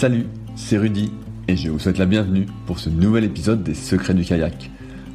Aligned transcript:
Salut, 0.00 0.26
c'est 0.54 0.78
Rudy 0.78 1.10
et 1.48 1.56
je 1.56 1.70
vous 1.70 1.80
souhaite 1.80 1.98
la 1.98 2.06
bienvenue 2.06 2.46
pour 2.66 2.78
ce 2.78 2.88
nouvel 2.88 3.24
épisode 3.24 3.64
des 3.64 3.74
Secrets 3.74 4.14
du 4.14 4.22
kayak. 4.22 4.70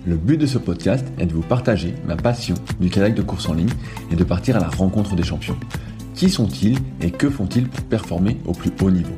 Le 0.05 0.17
but 0.17 0.35
de 0.35 0.45
ce 0.45 0.57
podcast 0.57 1.07
est 1.17 1.25
de 1.25 1.31
vous 1.31 1.41
partager 1.41 1.95
ma 2.05 2.17
passion 2.17 2.55
du 2.81 2.89
kayak 2.89 3.15
de 3.15 3.21
course 3.21 3.47
en 3.47 3.53
ligne 3.53 3.69
et 4.11 4.17
de 4.17 4.23
partir 4.25 4.57
à 4.57 4.59
la 4.59 4.67
rencontre 4.67 5.15
des 5.15 5.23
champions. 5.23 5.55
Qui 6.15 6.29
sont-ils 6.29 6.77
et 6.99 7.11
que 7.11 7.29
font-ils 7.29 7.69
pour 7.69 7.85
performer 7.85 8.41
au 8.45 8.51
plus 8.51 8.71
haut 8.81 8.91
niveau? 8.91 9.15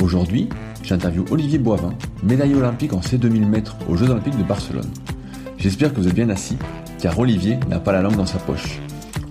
Aujourd'hui, 0.00 0.48
j'interviewe 0.84 1.24
Olivier 1.32 1.58
Boivin, 1.58 1.94
médaillé 2.22 2.54
olympique 2.54 2.92
en 2.92 3.00
C2000 3.00 3.44
mètres 3.44 3.76
aux 3.88 3.96
Jeux 3.96 4.08
Olympiques 4.08 4.38
de 4.38 4.44
Barcelone. 4.44 4.92
J'espère 5.58 5.92
que 5.92 6.00
vous 6.00 6.06
êtes 6.06 6.14
bien 6.14 6.30
assis, 6.30 6.58
car 7.00 7.18
Olivier 7.18 7.58
n'a 7.68 7.80
pas 7.80 7.90
la 7.90 8.02
langue 8.02 8.16
dans 8.16 8.24
sa 8.24 8.38
poche. 8.38 8.78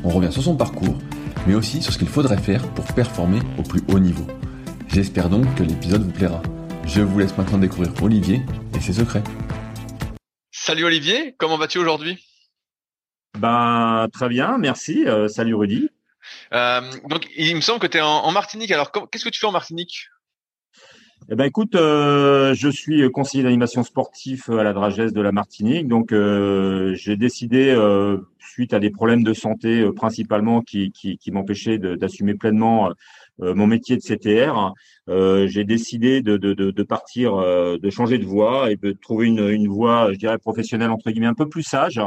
On 0.04 0.10
revient 0.10 0.34
sur 0.34 0.44
son 0.44 0.58
parcours, 0.58 0.98
mais 1.48 1.56
aussi 1.56 1.82
sur 1.82 1.94
ce 1.94 1.98
qu'il 1.98 2.10
faudrait 2.10 2.36
faire 2.36 2.62
pour 2.74 2.84
performer 2.88 3.40
au 3.58 3.64
plus 3.64 3.80
haut 3.88 4.00
niveau. 4.00 4.28
J'espère 4.94 5.30
donc 5.30 5.46
que 5.56 5.64
l'épisode 5.64 6.04
vous 6.04 6.12
plaira. 6.12 6.42
Je 6.86 7.00
vous 7.00 7.18
laisse 7.18 7.38
maintenant 7.38 7.58
découvrir 7.58 7.94
Olivier 8.04 8.42
et 8.76 8.82
ses 8.82 8.92
secrets. 8.92 9.24
Salut 10.52 10.84
Olivier, 10.84 11.34
comment 11.38 11.58
vas-tu 11.58 11.78
aujourd'hui? 11.78 12.22
Ben 13.40 14.10
très 14.12 14.28
bien, 14.28 14.58
merci. 14.58 15.06
Euh, 15.08 15.30
salut 15.30 15.56
Rudy. 15.56 15.88
Euh, 16.52 16.82
donc 17.10 17.26
il 17.38 17.56
me 17.56 17.62
semble 17.62 17.80
que 17.80 17.88
tu 17.88 18.00
es 18.00 18.02
en, 18.02 18.06
en 18.06 18.32
Martinique. 18.34 18.72
Alors 18.72 18.92
qu'est-ce 18.92 19.24
que 19.24 19.30
tu 19.30 19.40
fais 19.40 19.48
en 19.48 19.54
Martinique? 19.54 20.10
Eh 21.30 21.36
ben 21.36 21.46
écoute, 21.46 21.76
euh, 21.76 22.54
je 22.54 22.68
suis 22.68 23.10
conseiller 23.12 23.44
d'animation 23.44 23.84
sportif 23.84 24.50
à 24.50 24.64
la 24.64 24.74
Dragesse 24.74 25.14
de 25.14 25.22
la 25.22 25.32
Martinique. 25.32 25.88
Donc 25.88 26.12
euh, 26.12 26.94
j'ai 26.96 27.16
décidé, 27.16 27.70
euh, 27.70 28.18
suite 28.40 28.74
à 28.74 28.80
des 28.80 28.90
problèmes 28.90 29.24
de 29.24 29.34
santé 29.34 29.80
euh, 29.80 29.94
principalement 29.94 30.62
qui, 30.62 30.92
qui, 30.92 31.18
qui 31.18 31.32
m'empêchaient 31.32 31.78
d'assumer 31.78 32.34
pleinement 32.34 32.90
euh, 32.90 32.94
mon 33.42 33.68
métier 33.68 33.98
de 33.98 34.02
CTR, 34.02 34.74
j'ai 35.48 35.64
décidé 35.64 36.22
de, 36.22 36.38
de, 36.38 36.54
de, 36.54 36.72
de 36.72 36.84
partir, 36.84 37.36
de 37.36 37.90
changer 37.90 38.18
de 38.18 38.26
voie 38.26 38.72
et 38.72 38.76
de 38.76 38.92
trouver 38.92 39.28
une, 39.28 39.50
une 39.50 39.68
voie, 39.68 40.14
je 40.14 40.18
dirais 40.18 40.38
professionnelle 40.38 40.92
entre 40.92 41.12
guillemets, 41.12 41.28
un 41.28 41.34
peu 41.34 41.50
plus 41.50 41.64
sage, 41.64 42.00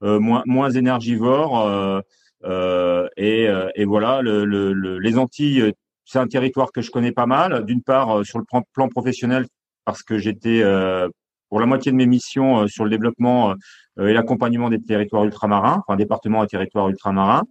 moins, 0.00 0.42
moins 0.46 0.70
énergivore. 0.70 2.02
et, 3.16 3.48
et 3.74 3.84
voilà, 3.84 4.22
le, 4.22 4.44
le, 4.44 4.98
les 4.98 5.18
Antilles 5.18 5.72
c'est 6.10 6.18
un 6.18 6.26
territoire 6.26 6.72
que 6.72 6.80
je 6.80 6.90
connais 6.90 7.12
pas 7.12 7.26
mal. 7.26 7.64
D'une 7.64 7.82
part, 7.82 8.18
euh, 8.18 8.24
sur 8.24 8.40
le 8.40 8.44
plan 8.72 8.88
professionnel, 8.88 9.46
parce 9.84 10.02
que 10.02 10.18
j'étais 10.18 10.60
euh, 10.60 11.08
pour 11.48 11.60
la 11.60 11.66
moitié 11.66 11.92
de 11.92 11.96
mes 11.96 12.06
missions 12.06 12.62
euh, 12.62 12.66
sur 12.66 12.82
le 12.82 12.90
développement 12.90 13.54
et 14.00 14.12
l'accompagnement 14.12 14.70
des 14.70 14.82
territoires 14.82 15.24
ultramarins, 15.24 15.82
enfin 15.86 15.96
département 15.96 16.42
et 16.42 16.46
territoires 16.46 16.88
ultramarins, 16.88 17.42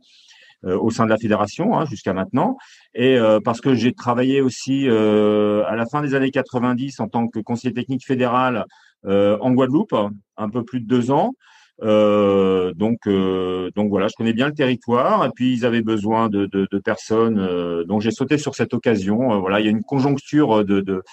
au 0.63 0.89
sein 0.89 1.05
de 1.05 1.09
la 1.09 1.17
fédération 1.17 1.77
hein, 1.77 1.85
jusqu'à 1.85 2.13
maintenant, 2.13 2.57
et 2.93 3.17
parce 3.45 3.61
que 3.61 3.75
j'ai 3.75 3.93
travaillé 3.93 4.41
aussi 4.41 4.87
à 4.87 5.75
la 5.75 5.85
fin 5.89 6.01
des 6.01 6.15
années 6.15 6.31
90 6.31 6.99
en 6.99 7.07
tant 7.07 7.27
que 7.27 7.39
conseiller 7.39 7.73
technique 7.73 8.05
fédéral 8.05 8.65
en 9.05 9.51
Guadeloupe, 9.51 9.95
un 10.37 10.49
peu 10.49 10.63
plus 10.63 10.81
de 10.81 10.87
deux 10.87 11.11
ans. 11.11 11.33
Euh, 11.81 12.73
donc, 12.73 13.07
euh, 13.07 13.71
donc 13.75 13.89
voilà, 13.89 14.07
je 14.07 14.13
connais 14.15 14.33
bien 14.33 14.47
le 14.47 14.53
territoire. 14.53 15.25
Et 15.25 15.29
puis 15.29 15.53
ils 15.53 15.65
avaient 15.65 15.81
besoin 15.81 16.29
de, 16.29 16.45
de, 16.45 16.67
de 16.69 16.79
personnes. 16.79 17.39
Euh, 17.39 17.83
donc 17.85 18.01
j'ai 18.01 18.11
sauté 18.11 18.37
sur 18.37 18.55
cette 18.55 18.73
occasion. 18.73 19.33
Euh, 19.33 19.37
voilà, 19.37 19.59
il 19.59 19.65
y 19.65 19.67
a 19.67 19.71
une 19.71 19.83
conjoncture 19.83 20.65
de, 20.65 20.81
de, 20.81 21.03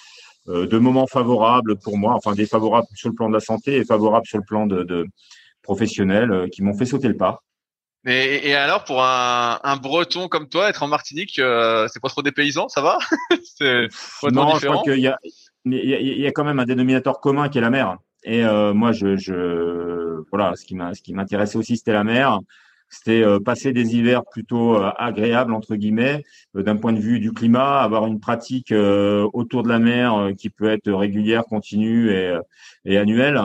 de 0.47 0.79
moments 0.79 1.07
favorables 1.07 1.77
pour 1.79 1.99
moi, 1.99 2.15
enfin 2.15 2.33
défavorables 2.33 2.87
sur 2.95 3.09
le 3.09 3.15
plan 3.15 3.29
de 3.29 3.35
la 3.35 3.41
santé 3.41 3.77
et 3.77 3.85
favorables 3.85 4.27
sur 4.27 4.39
le 4.39 4.45
plan 4.45 4.67
de, 4.67 4.83
de 4.83 5.07
professionnel, 5.63 6.49
qui 6.53 6.63
m'ont 6.63 6.77
fait 6.77 6.87
sauter 6.87 7.09
le 7.09 7.17
pas. 7.17 7.43
Et, 8.07 8.49
et 8.49 8.55
alors 8.55 8.85
pour 8.85 9.03
un, 9.03 9.59
un, 9.63 9.77
Breton 9.77 10.29
comme 10.29 10.49
toi, 10.49 10.69
être 10.69 10.83
en 10.83 10.89
Martinique, 10.89 11.35
c'est 11.35 12.01
pas 12.01 12.09
trop 12.09 12.23
des 12.23 12.33
paysans, 12.33 12.69
ça 12.69 12.81
va? 12.81 12.99
C'est 13.59 13.89
Non, 14.31 14.57
je 14.57 14.67
crois 14.67 14.83
qu'il 14.83 15.01
y 15.01 15.09
a, 15.09 15.19
il 15.65 15.89
y, 15.89 15.95
a, 15.95 16.01
il 16.01 16.21
y 16.21 16.27
a 16.27 16.33
quand 16.33 16.45
même 16.45 16.61
un 16.61 16.65
dénominateur 16.65 17.21
commun 17.21 17.49
qui 17.49 17.59
est 17.59 17.63
la 17.63 17.71
mer. 17.71 17.99
Et 18.25 18.45
euh, 18.45 18.75
moi, 18.75 18.93
je, 18.93 19.17
je, 19.17 20.23
voilà, 20.31 20.55
ce 20.57 20.65
qui 20.65 20.75
m'a, 20.75 20.95
ce 20.95 21.03
qui 21.03 21.15
m'intéressait 21.15 21.59
aussi, 21.59 21.77
c'était 21.77 21.93
la 21.93 22.05
mer. 22.05 22.41
C'était 22.89 23.23
euh, 23.23 23.41
passer 23.41 23.73
des 23.73 23.97
hivers 23.97 24.23
plutôt 24.31 24.77
euh, 24.77 24.91
agréables 24.97 25.53
entre 25.53 25.75
guillemets, 25.75 26.23
d'un 26.55 26.77
point 26.77 26.93
de 26.93 27.01
vue 27.01 27.19
du 27.19 27.33
climat, 27.33 27.81
avoir 27.81 28.07
une 28.07 28.21
pratique 28.21 28.73
autour 28.73 29.63
de 29.63 29.69
la 29.69 29.79
mer 29.79 30.31
qui 30.39 30.51
peut 30.51 30.69
être 30.71 30.93
régulière, 30.93 31.45
continue 31.45 32.11
et, 32.11 32.37
et 32.85 32.99
annuelle. 32.99 33.41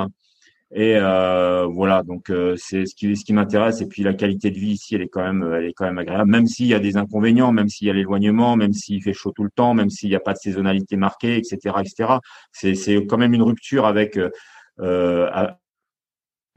Et 0.73 0.95
euh, 0.95 1.65
voilà, 1.65 2.01
donc 2.03 2.31
c'est 2.55 2.85
ce 2.85 2.95
qui 2.95 3.15
ce 3.15 3.25
qui 3.25 3.33
m'intéresse. 3.33 3.81
Et 3.81 3.87
puis 3.87 4.03
la 4.03 4.13
qualité 4.13 4.51
de 4.51 4.57
vie 4.57 4.71
ici, 4.71 4.95
elle 4.95 5.01
est 5.01 5.09
quand 5.09 5.23
même 5.23 5.53
elle 5.53 5.65
est 5.65 5.73
quand 5.73 5.85
même 5.85 5.97
agréable, 5.97 6.29
même 6.29 6.47
s'il 6.47 6.67
y 6.67 6.73
a 6.73 6.79
des 6.79 6.97
inconvénients, 6.97 7.51
même 7.51 7.67
s'il 7.67 7.87
y 7.87 7.89
a 7.89 7.93
l'éloignement, 7.93 8.55
même 8.55 8.73
s'il 8.73 9.01
fait 9.03 9.13
chaud 9.13 9.33
tout 9.35 9.43
le 9.43 9.51
temps, 9.51 9.73
même 9.73 9.89
s'il 9.89 10.09
n'y 10.09 10.15
a 10.15 10.21
pas 10.21 10.33
de 10.33 10.37
saisonnalité 10.37 10.95
marquée, 10.95 11.35
etc., 11.37 11.75
etc. 11.79 12.13
C'est 12.51 12.75
c'est 12.75 13.05
quand 13.05 13.17
même 13.17 13.33
une 13.33 13.43
rupture 13.43 13.85
avec 13.85 14.17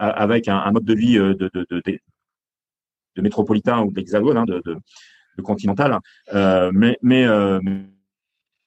euh, 0.00 0.10
avec 0.12 0.48
un, 0.48 0.72
mode 0.72 0.84
de 0.84 0.94
vie 0.94 1.18
euh, 1.18 1.34
de, 1.34 1.48
de, 1.54 1.66
de, 1.70 1.82
de 3.16 3.22
métropolitain 3.22 3.80
ou 3.82 3.92
d'hexagone, 3.92 4.36
hein, 4.36 4.44
de, 4.44 4.60
de, 4.66 5.42
continental. 5.42 5.98
Euh, 6.34 6.72
mais, 6.74 6.98
mais, 7.02 7.26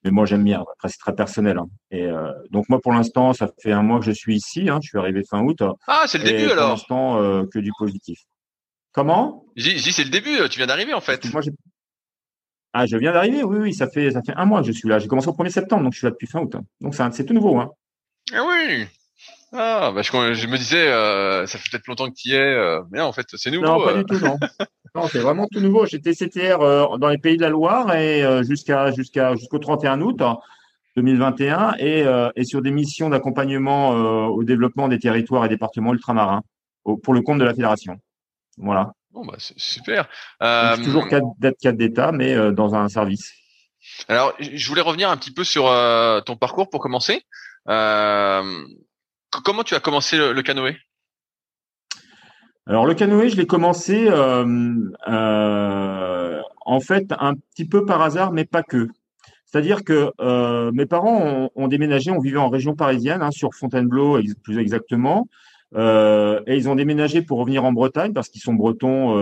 mais 0.07 0.11
moi 0.11 0.25
j'aime 0.25 0.43
bien. 0.43 0.61
Après 0.61 0.89
c'est 0.89 0.97
très 0.97 1.13
personnel. 1.13 1.57
Hein. 1.57 1.67
Et 1.91 2.07
donc 2.51 2.69
moi 2.69 2.79
pour 2.81 2.93
l'instant 2.93 3.33
ça 3.33 3.49
fait 3.61 3.71
un 3.71 3.83
mois 3.83 3.99
que 3.99 4.05
je 4.05 4.11
suis 4.11 4.35
ici. 4.35 4.69
Hein. 4.69 4.79
Je 4.81 4.89
suis 4.89 4.97
arrivé 4.97 5.21
fin 5.29 5.41
août. 5.41 5.61
Ah 5.87 6.03
c'est 6.07 6.17
le 6.17 6.23
début 6.23 6.49
alors. 6.51 6.83
Pour 6.87 6.95
l'instant 6.95 7.45
que 7.51 7.59
du 7.59 7.71
positif. 7.77 8.19
Comment? 8.93 9.45
J'ai 9.55 9.77
c'est 9.77 10.03
le 10.03 10.09
début. 10.09 10.37
Tu 10.49 10.57
viens 10.57 10.67
d'arriver 10.67 10.93
en 10.93 11.01
fait. 11.01 11.31
Moi, 11.31 11.41
ah 12.73 12.85
je 12.85 12.97
viens 12.97 13.11
d'arriver. 13.11 13.43
Oui 13.43 13.57
oui 13.57 13.73
ça 13.73 13.89
fait 13.89 14.11
ça 14.11 14.21
fait 14.25 14.33
un 14.35 14.45
mois 14.45 14.61
que 14.61 14.67
je 14.67 14.71
suis 14.71 14.89
là. 14.89 14.99
J'ai 14.99 15.07
commencé 15.07 15.27
au 15.27 15.33
1er 15.33 15.49
septembre 15.49 15.83
donc 15.83 15.93
je 15.93 15.99
suis 15.99 16.05
là 16.05 16.11
depuis 16.11 16.27
fin 16.27 16.39
août. 16.39 16.55
Donc 16.81 16.95
c'est 16.95 17.25
tout 17.25 17.33
nouveau. 17.33 17.57
Hein. 17.57 17.69
Ah 18.33 18.43
oui. 18.47 18.87
Ah, 19.53 19.91
bah 19.95 20.01
je, 20.01 20.11
je 20.33 20.47
me 20.47 20.57
disais, 20.57 20.87
euh, 20.87 21.45
ça 21.47 21.57
fait 21.57 21.69
peut-être 21.71 21.87
longtemps 21.87 22.09
que 22.09 22.15
tu 22.15 22.29
y 22.29 22.33
es, 22.33 22.37
euh, 22.37 22.81
mais 22.91 22.99
non, 22.99 23.05
en 23.05 23.13
fait, 23.13 23.27
c'est 23.33 23.49
nouveau. 23.49 23.65
Non, 23.65 23.83
pas 23.83 23.93
du 23.93 24.03
tout, 24.03 24.19
non. 24.19 24.37
non, 24.95 25.07
c'est 25.07 25.19
vraiment 25.19 25.47
tout 25.49 25.61
nouveau. 25.61 25.85
J'étais 25.85 26.11
CTR 26.11 26.61
euh, 26.61 26.97
dans 26.97 27.07
les 27.07 27.17
pays 27.17 27.37
de 27.37 27.41
la 27.41 27.49
Loire 27.49 27.95
et 27.95 28.23
jusqu'à 28.43 28.91
jusqu'à 28.91 29.35
jusqu'au 29.35 29.59
31 29.59 30.01
août 30.01 30.21
2021 30.97 31.75
et, 31.79 32.05
et 32.35 32.43
sur 32.43 32.61
des 32.61 32.71
missions 32.71 33.09
d'accompagnement 33.09 33.91
au 34.27 34.43
développement 34.43 34.87
des 34.87 34.99
territoires 34.99 35.45
et 35.45 35.49
départements 35.49 35.93
ultramarins 35.93 36.41
pour 37.03 37.13
le 37.13 37.21
compte 37.21 37.39
de 37.39 37.45
la 37.45 37.53
fédération. 37.53 37.97
Voilà. 38.57 38.91
Bon, 39.11 39.25
bah 39.25 39.35
c'est 39.37 39.57
super. 39.57 40.09
Euh, 40.43 40.75
toujours 40.77 41.05
d'être 41.39 41.57
cadre 41.61 41.77
d'État, 41.77 42.11
mais 42.11 42.51
dans 42.51 42.75
un 42.75 42.89
service. 42.89 43.31
Alors, 44.09 44.33
je 44.39 44.67
voulais 44.67 44.81
revenir 44.81 45.09
un 45.09 45.15
petit 45.15 45.31
peu 45.31 45.45
sur 45.45 45.65
ton 46.25 46.35
parcours 46.35 46.69
pour 46.69 46.81
commencer. 46.81 47.21
Euh, 47.69 48.65
comment 49.43 49.63
tu 49.63 49.75
as 49.75 49.79
commencé 49.79 50.17
le, 50.17 50.41
canoë? 50.41 50.77
Alors 52.65 52.85
le 52.85 52.93
canoë, 52.93 53.29
je 53.29 53.37
l'ai 53.37 53.47
commencé 53.47 54.07
euh, 54.09 54.75
euh, 55.07 56.41
en 56.65 56.79
fait 56.79 57.13
un 57.19 57.35
petit 57.35 57.65
peu 57.65 57.85
par 57.85 58.01
hasard, 58.01 58.31
mais 58.31 58.45
pas 58.45 58.63
que. 58.63 58.87
C'est-à-dire 59.45 59.85
que 59.85 60.11
euh, 60.19 60.71
mes 60.73 60.85
parents 60.85 61.49
ont, 61.55 61.67
déménagé, 61.69 62.11
on 62.11 62.19
vivait 62.19 62.37
en 62.37 62.49
région 62.49 62.75
parisienne, 62.75 63.21
hein, 63.21 63.31
sur 63.31 63.53
Fontainebleau 63.53 64.19
plus 64.43 64.59
exactement, 64.59 65.27
et 65.75 66.55
ils 66.55 66.69
ont 66.69 66.75
déménagé 66.75 67.21
pour 67.21 67.39
revenir 67.39 67.63
en 67.65 67.71
Bretagne 67.71 68.13
parce 68.13 68.29
qu'ils 68.29 68.41
sont 68.41 68.53
bretons 68.53 69.13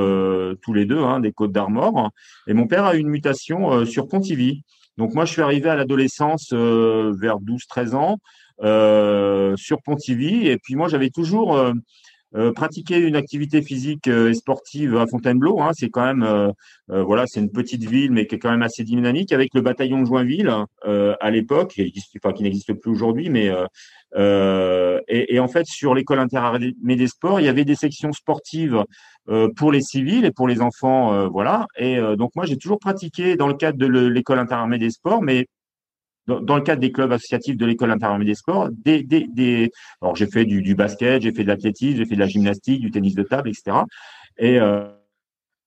tous 0.62 0.74
les 0.74 0.86
deux, 0.86 1.00
hein, 1.00 1.20
des 1.20 1.32
Côtes 1.32 1.52
d'Armor. 1.52 2.12
Et 2.48 2.54
mon 2.54 2.68
père 2.68 2.86
a 2.86 2.96
eu 2.96 3.00
une 3.00 3.10
mutation 3.10 3.84
sur 3.86 4.08
Pontivy. 4.08 4.64
Donc 4.98 5.14
moi, 5.14 5.26
je 5.26 5.32
suis 5.32 5.42
arrivé 5.42 5.70
à 5.70 5.76
l'adolescence 5.76 6.54
vers 6.54 7.38
12-13 7.40 7.96
ans 7.96 8.18
sur 8.60 9.82
Pontivy. 9.82 10.48
Et 10.48 10.58
puis 10.58 10.76
moi, 10.76 10.88
j'avais 10.88 11.10
toujours 11.10 11.58
euh, 11.58 11.74
euh, 12.36 12.52
pratiqué 12.52 12.98
une 12.98 13.16
activité 13.16 13.62
physique 13.62 14.08
et 14.08 14.34
sportive 14.34 14.98
à 14.98 15.08
Fontainebleau. 15.08 15.62
Hein. 15.62 15.72
C'est 15.74 15.90
quand 15.90 16.06
même, 16.06 16.54
voilà, 16.88 17.26
c'est 17.28 17.40
une 17.40 17.52
petite 17.52 17.84
ville, 17.84 18.12
mais 18.12 18.28
qui 18.28 18.36
est 18.36 18.40
quand 18.40 18.52
même 18.52 18.64
assez 18.64 18.84
dynamique, 18.84 19.32
avec 19.32 19.54
le 19.54 19.62
bataillon 19.62 20.02
de 20.02 20.06
Joinville 20.06 20.54
à 20.84 21.32
l'époque, 21.32 21.70
qui 21.70 22.44
n'existe 22.44 22.74
plus 22.74 22.92
aujourd'hui, 22.92 23.30
mais 23.30 23.52
et, 24.18 25.36
et, 25.36 25.40
en 25.40 25.48
fait 25.48 25.66
sur 25.66 25.94
l'école 25.94 26.20
interarmée 26.20 26.74
des 26.96 27.08
sports, 27.08 27.40
il 27.40 27.46
y 27.46 27.50
avait 27.50 27.66
des 27.66 27.76
sections 27.76 28.12
sportives 28.12 28.84
pour 29.56 29.72
les 29.72 29.82
civils 29.82 30.26
et 30.26 30.32
pour 30.32 30.48
les 30.48 30.62
enfants, 30.62 31.30
voilà. 31.30 31.68
Et 31.78 31.98
donc 32.18 32.32
moi 32.36 32.46
j'ai 32.46 32.58
toujours 32.58 32.80
pratiqué 32.80 33.38
dans 33.38 33.48
le 33.48 33.54
cadre 33.54 33.78
de 33.78 33.88
l'école 33.88 34.40
interarmée 34.40 34.78
des 34.78 34.90
sports, 34.90 35.22
mais 35.22 35.48
dans, 36.28 36.56
le 36.56 36.62
cadre 36.62 36.82
des 36.82 36.92
clubs 36.92 37.12
associatifs 37.12 37.58
de 37.58 37.66
l'école 37.66 37.92
interarmée 37.92 38.26
des 38.26 38.36
sports, 38.36 38.70
des, 38.72 39.04
des, 39.04 39.28
des... 39.28 39.72
alors 40.02 40.16
j'ai 40.16 40.28
fait 40.28 40.46
du, 40.46 40.76
basket, 40.76 41.22
j'ai 41.22 41.32
fait 41.32 41.44
de 41.44 41.48
l'athlétisme, 41.48 41.98
j'ai 41.98 42.06
fait 42.06 42.16
de 42.16 42.20
la 42.20 42.28
gymnastique, 42.28 42.82
du 42.82 42.92
tennis 42.92 43.16
de 43.16 43.24
table, 43.24 43.50
etc. 43.50 43.78
Et 44.38 44.60
euh, 44.60 44.88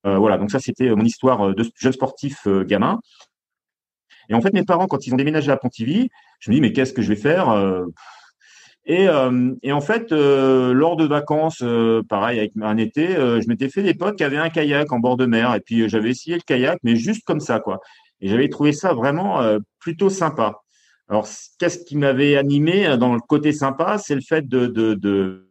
euh, 0.05 0.17
voilà, 0.17 0.37
donc 0.37 0.51
ça 0.51 0.59
c'était 0.59 0.89
mon 0.95 1.03
histoire 1.03 1.53
de 1.53 1.65
jeune 1.75 1.93
sportif 1.93 2.47
euh, 2.47 2.63
gamin. 2.63 2.99
Et 4.29 4.33
en 4.33 4.41
fait, 4.41 4.53
mes 4.53 4.63
parents, 4.63 4.87
quand 4.87 5.07
ils 5.07 5.13
ont 5.13 5.17
déménagé 5.17 5.51
à 5.51 5.57
Pontivy, 5.57 6.09
je 6.39 6.51
me 6.51 6.55
dis 6.55 6.61
mais 6.61 6.71
qu'est-ce 6.71 6.93
que 6.93 7.01
je 7.01 7.09
vais 7.09 7.19
faire 7.19 7.49
euh, 7.49 7.85
et, 8.85 9.07
et, 9.61 9.71
en 9.71 9.81
fait, 9.81 10.11
lors 10.11 10.95
de 10.95 11.05
vacances, 11.05 11.63
pareil 12.09 12.39
avec 12.39 12.53
un 12.59 12.75
été, 12.77 13.09
je 13.09 13.47
m'étais 13.47 13.69
fait 13.69 13.83
des 13.83 13.93
potes 13.93 14.15
qui 14.15 14.23
avaient 14.23 14.37
un 14.37 14.49
kayak 14.49 14.91
en 14.91 14.97
bord 14.97 15.15
de 15.15 15.27
mer, 15.27 15.53
et 15.53 15.59
puis 15.59 15.87
j'avais 15.87 16.09
essayé 16.09 16.37
le 16.37 16.41
kayak, 16.41 16.79
mais 16.81 16.95
juste 16.95 17.23
comme 17.23 17.39
ça, 17.39 17.59
quoi. 17.59 17.81
Et 18.21 18.27
j'avais 18.27 18.49
trouvé 18.49 18.73
ça 18.73 18.93
vraiment 18.93 19.41
euh, 19.41 19.59
plutôt 19.79 20.09
sympa. 20.09 20.61
Alors, 21.07 21.27
qu'est-ce 21.57 21.83
qui 21.85 21.97
m'avait 21.97 22.37
animé 22.37 22.97
dans 22.97 23.13
le 23.13 23.19
côté 23.19 23.51
sympa 23.51 23.97
C'est 23.97 24.15
le 24.15 24.21
fait 24.21 24.47
de, 24.47 24.67
de, 24.67 24.93
de, 24.93 25.49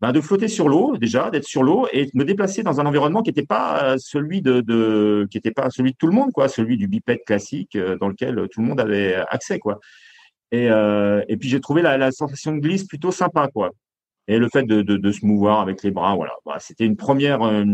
ben, 0.00 0.12
de 0.12 0.20
flotter 0.20 0.48
sur 0.48 0.68
l'eau 0.68 0.96
déjà, 0.96 1.30
d'être 1.30 1.44
sur 1.44 1.62
l'eau 1.62 1.86
et 1.92 2.06
de 2.06 2.10
me 2.14 2.24
déplacer 2.24 2.62
dans 2.62 2.80
un 2.80 2.86
environnement 2.86 3.22
qui 3.22 3.28
n'était 3.28 3.44
pas 3.44 3.96
celui 3.98 4.40
de, 4.40 4.60
pas 5.54 5.68
celui 5.68 5.92
de 5.92 5.96
tout 5.98 6.06
le 6.06 6.14
monde, 6.14 6.32
quoi, 6.32 6.48
celui 6.48 6.78
du 6.78 6.88
bipède 6.88 7.20
classique 7.26 7.76
dans 8.00 8.08
lequel 8.08 8.48
tout 8.50 8.62
le 8.62 8.68
monde 8.68 8.80
avait 8.80 9.14
accès, 9.14 9.58
quoi. 9.58 9.80
Et, 10.52 10.68
euh, 10.70 11.22
et 11.28 11.36
puis 11.36 11.48
j'ai 11.48 11.60
trouvé 11.60 11.82
la, 11.82 12.10
sensation 12.12 12.52
de 12.52 12.60
glisse 12.60 12.84
plutôt 12.84 13.12
sympa, 13.12 13.48
quoi. 13.48 13.70
Et 14.28 14.38
le 14.38 14.48
fait 14.48 14.64
de, 14.64 14.82
de, 14.82 15.12
se 15.12 15.24
mouvoir 15.24 15.60
avec 15.60 15.82
les 15.82 15.90
bras, 15.90 16.14
voilà, 16.14 16.32
bah, 16.44 16.58
c'était 16.60 16.84
une 16.84 16.96
première, 16.96 17.42
euh, 17.42 17.64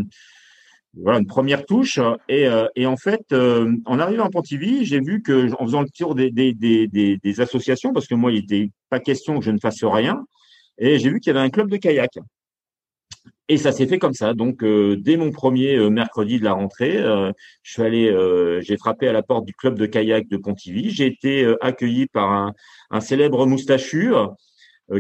voilà, 1.03 1.19
une 1.19 1.27
première 1.27 1.65
touche. 1.67 2.01
Et, 2.29 2.47
euh, 2.47 2.67
et 2.75 2.87
en 2.87 2.97
fait, 2.97 3.25
euh, 3.33 3.73
en 3.85 3.99
arrivant 3.99 4.25
à 4.25 4.31
Pontivy, 4.31 4.85
j'ai 4.85 5.01
vu 5.01 5.23
que 5.23 5.53
en 5.61 5.67
faisant 5.67 5.83
le 5.83 5.89
tour 5.89 6.15
des, 6.15 6.31
des, 6.31 7.41
associations, 7.41 7.93
parce 7.93 8.07
que 8.07 8.15
moi, 8.15 8.33
il 8.33 8.41
n'était 8.41 8.71
pas 8.89 9.01
question 9.01 9.39
que 9.39 9.45
je 9.45 9.51
ne 9.51 9.59
fasse 9.59 9.85
rien, 9.85 10.25
et 10.79 10.99
j'ai 10.99 11.11
vu 11.11 11.21
qu'il 11.21 11.33
y 11.33 11.37
avait 11.37 11.45
un 11.45 11.51
club 11.51 11.71
de 11.71 11.77
kayak. 11.77 12.19
Et 13.49 13.59
ça 13.59 13.71
s'est 13.71 13.87
fait 13.87 13.99
comme 13.99 14.15
ça. 14.15 14.35
Donc, 14.35 14.65
euh, 14.65 14.97
dès 14.97 15.17
mon 15.17 15.31
premier 15.31 15.79
mercredi 15.89 16.41
de 16.41 16.45
la 16.45 16.53
rentrée, 16.53 16.97
euh, 16.97 17.31
je 17.63 17.73
suis 17.73 17.83
allé, 17.83 18.61
j'ai 18.63 18.77
frappé 18.77 19.07
à 19.07 19.13
la 19.13 19.23
porte 19.23 19.45
du 19.45 19.55
club 19.55 19.79
de 19.79 19.87
kayak 19.87 20.29
de 20.29 20.37
Pontivy. 20.37 20.91
J'ai 20.91 21.07
été 21.07 21.55
accueilli 21.61 22.07
par 22.07 22.33
un, 22.33 22.53
un 22.91 23.01
célèbre 23.01 23.47
moustachu 23.47 24.13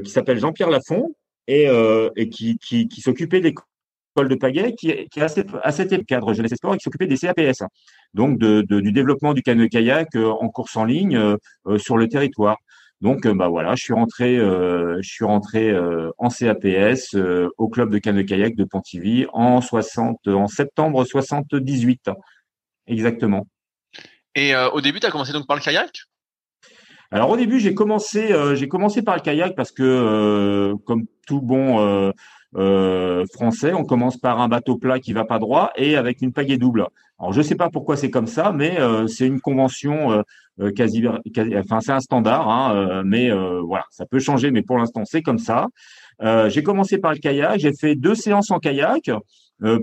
qui 0.04 0.10
s'appelle 0.10 0.38
Jean-Pierre 0.38 0.70
Lafont 0.70 1.14
et, 1.48 1.66
et 2.16 2.28
qui, 2.28 2.58
qui, 2.58 2.86
qui 2.86 3.00
s'occupait 3.00 3.40
des 3.40 3.54
de 4.24 4.34
pagaie 4.34 4.74
qui, 4.74 5.08
qui 5.08 5.20
à, 5.20 5.28
cette, 5.28 5.48
à 5.62 5.72
cet 5.72 6.04
cadre 6.06 6.34
jeunesse 6.34 6.52
et 6.52 6.56
sport 6.56 6.74
et 6.74 6.78
qui 6.78 6.82
s'occupait 6.82 7.06
des 7.06 7.18
CAPS, 7.18 7.62
donc 8.14 8.38
de, 8.38 8.62
de, 8.62 8.80
du 8.80 8.92
développement 8.92 9.34
du 9.34 9.42
canoë-kayak 9.42 10.16
en 10.16 10.48
course 10.48 10.76
en 10.76 10.84
ligne 10.84 11.36
sur 11.78 11.96
le 11.96 12.08
territoire. 12.08 12.58
Donc, 13.02 13.26
euh, 13.26 13.34
bah 13.34 13.48
voilà, 13.48 13.74
je 13.74 13.82
suis 13.82 13.92
rentré, 13.92 14.38
euh, 14.38 14.96
je 15.02 15.08
suis 15.08 15.24
rentré 15.24 15.70
euh, 15.70 16.10
en 16.16 16.28
CAPS 16.30 17.14
au 17.58 17.68
club 17.68 17.90
de 17.90 17.98
canoë 17.98 18.24
kayak 18.24 18.56
de 18.56 18.64
Pontivy 18.64 19.26
en 19.32 19.60
60, 19.60 20.28
en 20.28 20.46
septembre 20.46 21.04
78, 21.04 22.10
exactement. 22.86 23.46
Et 24.34 24.54
au 24.54 24.80
début, 24.82 25.00
tu 25.00 25.06
as 25.06 25.10
commencé 25.10 25.32
donc 25.32 25.46
par 25.46 25.56
le 25.56 25.62
kayak? 25.62 25.90
Alors 27.10 27.30
au 27.30 27.36
début, 27.36 27.58
j'ai 27.58 27.74
commencé, 27.74 28.34
j'ai 28.54 28.68
commencé 28.68 29.02
par 29.02 29.14
le 29.16 29.22
kayak 29.22 29.54
parce 29.54 29.72
que, 29.72 30.74
comme 30.84 31.06
tout 31.26 31.40
bon 31.40 32.12
euh, 32.54 33.24
français, 33.32 33.72
on 33.74 33.84
commence 33.84 34.16
par 34.16 34.40
un 34.40 34.48
bateau 34.48 34.76
plat 34.76 35.00
qui 35.00 35.12
va 35.12 35.24
pas 35.24 35.38
droit 35.38 35.72
et 35.76 35.96
avec 35.96 36.22
une 36.22 36.32
pagaie 36.32 36.56
double. 36.56 36.86
Alors 37.18 37.32
je 37.32 37.42
sais 37.42 37.54
pas 37.54 37.70
pourquoi 37.70 37.96
c'est 37.96 38.10
comme 38.10 38.26
ça, 38.26 38.52
mais 38.52 38.78
euh, 38.78 39.06
c'est 39.06 39.26
une 39.26 39.40
convention 39.40 40.22
euh, 40.60 40.70
quasi, 40.70 41.04
enfin 41.56 41.80
c'est 41.80 41.92
un 41.92 42.00
standard, 42.00 42.48
hein, 42.48 43.02
mais 43.04 43.30
voilà, 43.60 43.84
ça 43.90 44.06
peut 44.06 44.18
changer, 44.18 44.50
mais 44.50 44.62
pour 44.62 44.78
l'instant 44.78 45.04
c'est 45.04 45.22
comme 45.22 45.38
ça. 45.38 45.66
j'ai 46.48 46.62
commencé 46.62 46.98
par 46.98 47.12
le 47.12 47.18
kayak, 47.18 47.58
j'ai 47.58 47.74
fait 47.74 47.94
deux 47.94 48.14
séances 48.14 48.50
en 48.50 48.58
kayak 48.58 49.10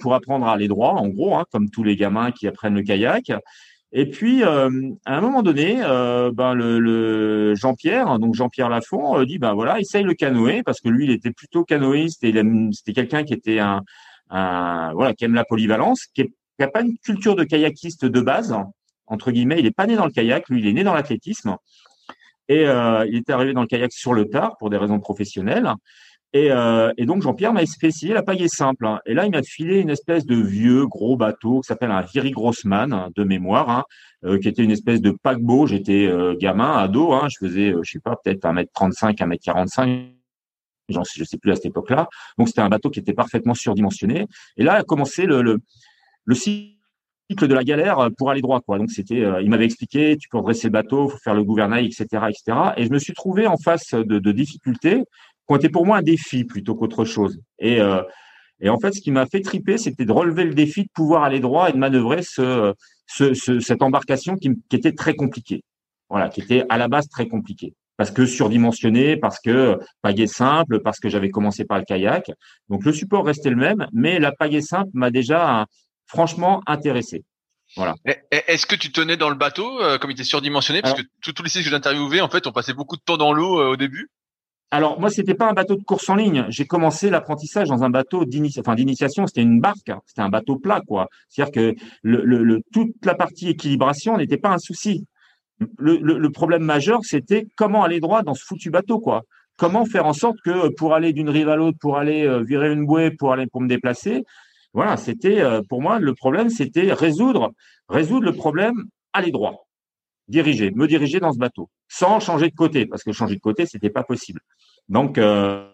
pour 0.02 0.14
apprendre 0.16 0.48
à 0.48 0.54
aller 0.54 0.68
droit, 0.68 0.94
en 0.94 1.10
gros, 1.10 1.36
hein, 1.36 1.46
comme 1.52 1.70
tous 1.70 1.84
les 1.84 1.96
gamins 1.96 2.32
qui 2.32 2.48
apprennent 2.48 2.76
le 2.76 2.82
kayak. 2.84 3.32
Et 3.96 4.10
puis, 4.10 4.44
euh, 4.44 4.70
à 5.06 5.18
un 5.18 5.22
moment 5.22 5.44
donné, 5.44 5.80
euh, 5.84 6.32
ben 6.34 6.56
le, 6.56 6.80
le 6.80 7.54
Jean-Pierre, 7.54 8.18
donc 8.18 8.34
Jean-Pierre 8.34 8.68
Lafont, 8.68 9.20
euh, 9.20 9.26
dit 9.26 9.38
ben 9.38 9.54
voilà, 9.54 9.80
essaye 9.80 10.04
le 10.04 10.16
canoë 10.16 10.64
parce 10.64 10.82
que 10.82 10.90
lui, 10.90 11.06
il 11.06 11.12
était 11.12 11.32
plutôt 11.32 11.64
canoïste 11.64 12.24
et 12.24 12.34
c'était 12.72 12.94
quelqu'un 12.94 13.24
qui 13.24 13.34
était 13.34 13.60
un, 13.60 13.84
un, 14.32 14.94
voilà, 14.94 15.14
qui 15.14 15.26
aime 15.26 15.36
la 15.36 15.46
polyvalence, 15.46 16.08
qui 16.08 16.34
n'a 16.58 16.68
pas 16.68 16.82
une 16.82 16.98
culture 16.98 17.36
de 17.36 17.44
kayakiste 17.44 18.06
de 18.06 18.22
base 18.22 18.56
entre 19.06 19.32
guillemets. 19.32 19.60
Il 19.60 19.68
est 19.68 19.72
pas 19.72 19.86
né 19.86 19.96
dans 19.96 20.06
le 20.06 20.12
kayak, 20.12 20.50
lui, 20.50 20.62
il 20.62 20.68
est 20.68 20.74
né 20.74 20.84
dans 20.84 20.96
l'athlétisme 20.96 21.56
et 22.50 22.66
euh, 22.68 23.06
il 23.08 23.18
est 23.18 23.30
arrivé 23.30 23.54
dans 23.54 23.62
le 23.62 23.68
kayak 23.68 23.94
sur 23.94 24.14
le 24.14 24.28
tard 24.28 24.58
pour 24.58 24.72
des 24.72 24.78
raisons 24.78 25.00
professionnelles. 25.00 25.72
Et, 26.36 26.52
euh, 26.52 26.92
et, 26.98 27.06
donc 27.06 27.22
Jean-Pierre 27.22 27.54
m'a 27.54 27.64
spécifié 27.68 28.16
la 28.16 28.24
paille 28.24 28.50
simple. 28.50 28.88
Hein. 28.88 29.00
Et 29.06 29.14
là, 29.14 29.26
il 29.26 29.32
m'a 29.32 29.44
filé 29.44 29.80
une 29.80 29.92
espèce 29.92 30.26
de 30.26 30.36
vieux 30.36 30.88
gros 30.88 31.16
bateau 31.16 31.62
qui 31.62 31.68
s'appelle 31.68 31.92
un 31.92 32.02
Viri 32.02 32.32
Grossman 32.32 32.92
hein, 32.92 33.10
de 33.16 33.24
mémoire, 33.24 33.70
hein, 33.70 33.84
euh, 34.26 34.40
qui 34.40 34.48
était 34.48 34.64
une 34.64 34.72
espèce 34.72 35.00
de 35.00 35.12
paquebot. 35.12 35.68
J'étais 35.68 36.08
euh, 36.08 36.36
gamin, 36.36 36.76
ado, 36.76 37.14
hein, 37.14 37.28
je 37.30 37.46
faisais, 37.46 37.72
euh, 37.72 37.82
je 37.84 37.92
sais 37.92 38.00
pas, 38.00 38.16
peut-être 38.16 38.46
1m35, 38.46 39.16
1m45. 39.18 40.10
J'en 40.90 41.04
je 41.04 41.24
sais 41.24 41.38
plus 41.38 41.52
à 41.52 41.56
cette 41.56 41.68
époque-là. 41.68 42.10
Donc 42.40 42.48
c'était 42.50 42.62
un 42.62 42.70
bateau 42.70 42.90
qui 42.90 43.00
était 43.00 43.14
parfaitement 43.14 43.54
surdimensionné. 43.54 44.26
Et 44.58 44.64
là 44.64 44.74
a 44.74 44.84
commencé 44.84 45.26
le, 45.26 45.42
le, 45.42 45.60
le 46.26 46.36
cycle 46.36 46.74
de 47.38 47.54
la 47.54 47.64
galère 47.64 48.10
pour 48.18 48.32
aller 48.32 48.42
droit. 48.42 48.60
Quoi. 48.60 48.80
Donc 48.80 48.92
c'était, 48.92 49.24
il 49.42 49.50
m'avait 49.50 49.64
expliqué, 49.64 50.18
tu 50.18 50.28
peux 50.28 50.40
redresser 50.40 50.68
le 50.68 50.72
bateau, 50.74 51.08
faut 51.08 51.18
faire 51.24 51.36
le 51.36 51.46
gouvernail, 51.46 51.86
etc., 51.86 52.06
etc. 52.28 52.58
Et 52.76 52.84
je 52.84 52.92
me 52.92 53.00
suis 53.00 53.14
trouvé 53.14 53.48
en 53.48 53.56
face 53.56 53.94
de, 53.94 54.20
de 54.20 54.32
difficultés 54.34 55.04
qui 55.48 55.70
pour 55.70 55.86
moi 55.86 55.98
un 55.98 56.02
défi 56.02 56.44
plutôt 56.44 56.76
qu'autre 56.76 57.06
chose. 57.06 57.40
Et, 57.60 57.80
euh, 57.80 58.02
et 58.60 58.70
en 58.70 58.80
fait, 58.80 58.94
ce 58.94 59.02
qui 59.02 59.12
m'a 59.12 59.26
fait 59.26 59.42
triper, 59.42 59.78
c'était 59.78 60.06
de 60.06 60.12
relever 60.12 60.44
le 60.46 60.54
défi 60.54 60.84
de 60.84 60.90
pouvoir 60.94 61.24
aller 61.24 61.40
droit 61.40 61.70
et 61.70 61.74
de 61.74 61.78
manœuvrer 61.78 62.22
ce, 62.24 62.74
ce, 63.08 63.34
cette 63.60 63.82
embarcation 63.82 64.36
qui, 64.36 64.52
qui, 64.70 64.76
était 64.76 64.94
très 64.94 65.16
compliquée. 65.16 65.64
Voilà, 66.10 66.30
qui 66.30 66.42
était 66.42 66.66
à 66.70 66.78
la 66.78 66.88
base 66.88 67.08
très 67.10 67.28
compliquée. 67.28 67.74
Parce 67.98 68.12
que 68.12 68.26
surdimensionné, 68.26 69.18
parce 69.18 69.40
que 69.40 69.80
pagaie 70.02 70.28
simple, 70.28 70.82
parce 70.82 71.00
que 71.00 71.10
j'avais 71.10 71.30
commencé 71.30 71.64
par 71.66 71.78
le 71.78 71.86
kayak. 71.86 72.32
Donc 72.70 72.86
le 72.86 72.92
support 72.92 73.26
restait 73.26 73.50
le 73.50 73.56
même, 73.56 73.88
mais 73.94 74.20
la 74.20 74.32
pagaie 74.32 74.62
simple 74.62 74.90
m'a 74.94 75.12
déjà 75.12 75.66
franchement 76.08 76.62
intéressé. 76.66 77.24
Voilà. 77.76 77.96
Est-ce 78.32 78.66
que 78.66 78.76
tu 78.76 78.92
tenais 78.92 79.18
dans 79.18 79.30
le 79.30 79.36
bateau 79.36 79.82
euh, 79.82 79.98
comme 79.98 80.12
il 80.12 80.14
était 80.14 80.24
surdimensionné? 80.24 80.82
Parce 80.82 81.02
que 81.02 81.32
tous 81.32 81.44
les 81.44 81.50
sites 81.50 81.64
que 81.64 81.70
j'ai 81.70 81.76
interviewés, 81.76 82.22
en 82.22 82.30
fait, 82.30 82.46
ont 82.46 82.52
passé 82.52 82.74
beaucoup 82.74 82.98
de 82.98 83.02
temps 83.02 83.18
dans 83.18 83.34
l'eau 83.34 83.60
euh, 83.60 83.72
au 83.72 83.76
début. 83.76 84.10
Alors 84.74 85.00
moi, 85.00 85.12
c'était 85.12 85.36
pas 85.36 85.48
un 85.48 85.54
bateau 85.54 85.76
de 85.76 85.84
course 85.84 86.10
en 86.10 86.16
ligne. 86.16 86.48
J'ai 86.50 86.66
commencé 86.66 87.12
l'apprentissage 87.12 87.68
dans 87.68 87.84
un 87.84 87.92
bateau 87.92 88.26
d'initiation. 88.26 89.28
C'était 89.28 89.44
une 89.44 89.62
barque. 89.62 89.92
C'était 90.08 90.24
un 90.24 90.30
bateau 90.30 90.58
plat, 90.58 90.82
quoi. 90.88 91.10
C'est-à-dire 91.30 91.76
que 92.02 92.62
toute 92.74 93.06
la 93.06 93.14
partie 93.14 93.50
équilibration 93.50 94.18
n'était 94.18 94.40
pas 94.40 94.50
un 94.50 94.58
souci. 94.58 95.06
Le, 95.78 96.28
problème 96.30 96.64
majeur, 96.64 97.02
c'était 97.04 97.46
comment 97.56 97.84
aller 97.84 98.00
droit 98.00 98.24
dans 98.24 98.34
ce 98.34 98.44
foutu 98.44 98.72
bateau, 98.72 99.00
quoi. 99.00 99.22
Comment 99.60 99.86
faire 99.86 100.08
en 100.08 100.14
sorte 100.14 100.38
que 100.44 100.70
pour 100.70 100.96
aller 100.96 101.14
d'une 101.14 101.30
rive 101.30 101.50
à 101.50 101.56
l'autre, 101.56 101.78
pour 101.80 102.00
aller 102.00 102.26
euh, 102.26 102.42
virer 102.42 102.74
une 102.74 102.88
bouée, 102.88 103.12
pour 103.12 103.32
aller 103.32 103.46
pour 103.46 103.62
me 103.62 103.68
déplacer, 103.68 104.24
voilà, 104.74 104.98
c'était 104.98 105.40
euh, 105.40 105.62
pour 105.70 105.84
moi 105.84 106.00
le 106.00 106.16
problème, 106.16 106.50
c'était 106.50 106.92
résoudre 106.94 107.52
résoudre 107.90 108.26
le 108.26 108.34
problème 108.34 108.86
aller 109.14 109.30
droit 109.30 109.63
diriger, 110.28 110.72
me 110.72 110.88
diriger 110.88 111.20
dans 111.20 111.32
ce 111.32 111.38
bateau, 111.38 111.70
sans 111.88 112.20
changer 112.20 112.50
de 112.50 112.56
côté, 112.56 112.86
parce 112.86 113.04
que 113.04 113.12
changer 113.12 113.36
de 113.36 113.42
côté, 113.42 113.66
c'était 113.66 113.90
pas 113.90 114.04
possible. 114.04 114.42
Donc, 114.90 115.18
euh, 115.18 115.70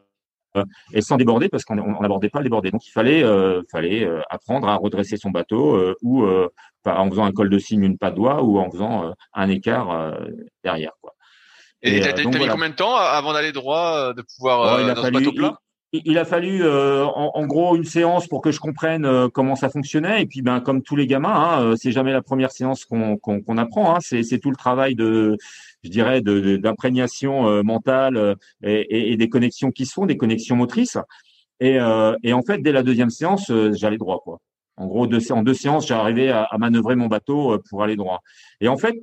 euh 0.56 0.64
et 0.94 1.02
sans 1.02 1.18
déborder, 1.18 1.50
parce 1.50 1.64
qu'on 1.64 1.76
n'abordait 1.76 2.30
pas 2.30 2.40
le 2.40 2.46
déborder. 2.46 2.72
Donc, 2.72 2.86
il 2.88 2.92
fallait, 2.92 3.24
euh, 3.24 3.62
fallait 3.72 4.04
euh, 4.04 4.22
apprendre 4.30 4.68
à 4.68 4.76
redresser 4.76 5.18
son 5.18 5.30
bateau, 5.30 5.76
euh, 5.76 5.96
ou 6.02 6.26
en 6.26 7.10
faisant 7.10 7.26
un 7.26 7.32
col 7.32 7.50
de 7.50 7.60
cygne, 7.60 7.84
une 7.84 7.98
pas 7.98 8.12
de 8.12 8.16
doigt, 8.16 8.44
ou 8.44 8.60
en 8.60 8.70
faisant 8.72 9.14
un 9.34 9.50
écart 9.50 10.18
derrière. 10.64 10.94
Quoi. 11.02 11.14
Et 11.82 12.02
t'as 12.02 12.24
mis 12.24 12.48
combien 12.48 12.70
de 12.70 12.76
temps 12.76 12.96
avant 12.96 13.34
d'aller 13.34 13.52
droit, 13.52 14.14
de 14.14 14.24
pouvoir 14.36 14.80
oh, 14.80 14.88
dans 14.96 15.04
ce 15.04 15.12
bateau 15.12 15.32
plat 15.32 15.60
il 15.92 16.18
a 16.18 16.26
fallu 16.26 16.64
euh, 16.64 17.06
en, 17.06 17.48
gros 17.48 17.76
une 17.76 17.84
séance 17.84 18.28
pour 18.28 18.42
que 18.42 18.52
je 18.52 18.60
comprenne 18.60 19.06
euh, 19.06 19.28
comment 19.28 19.56
ça 19.56 19.70
fonctionnait. 19.70 20.22
Et 20.22 20.26
puis 20.26 20.42
ben 20.42 20.60
comme 20.60 20.84
tous 20.84 20.96
les 20.96 21.08
gamins 21.08 21.34
hein, 21.34 21.64
euh, 21.64 21.76
c'est 21.76 21.92
jamais 21.92 22.12
la 22.12 22.22
première 22.22 22.52
séance 22.52 22.86
qu'on 22.86 23.18
qu'on 23.18 23.58
apprend 23.58 23.96
hein, 23.96 24.00
c'est 24.02 24.40
tout 24.40 24.52
le 24.52 24.56
travail 24.56 24.96
de 24.96 25.38
je 25.84 25.90
dirais 25.90 26.22
d'imprégnation 26.22 27.64
mentale 27.64 28.36
et, 28.62 29.14
et, 29.14 29.18
des 29.18 29.30
connexions 29.30 29.72
qui 29.72 29.86
se 29.86 29.94
font 29.94 30.06
des 30.06 30.18
connexions 30.18 30.58
motrices. 30.58 30.98
Et, 31.62 31.78
et 32.24 32.34
en 32.34 32.42
fait 32.42 32.62
dès 32.62 32.74
la 32.74 32.84
deuxième 32.84 33.10
séance 33.10 33.50
j'allais 33.72 33.98
droit 33.98 34.20
quoi. 34.24 34.40
En 34.76 34.88
gros 34.88 35.08
deux, 35.08 35.32
en 35.32 35.42
deux 35.42 35.54
séances 35.54 35.90
arrivé 35.92 36.30
à, 36.30 36.44
à 36.44 36.58
manœuvrer 36.58 36.96
mon 36.96 37.08
bateau 37.08 37.58
pour 37.70 37.82
aller 37.82 37.96
droit. 37.96 38.20
Et 38.60 38.68
en 38.68 38.78
fait 38.78 38.96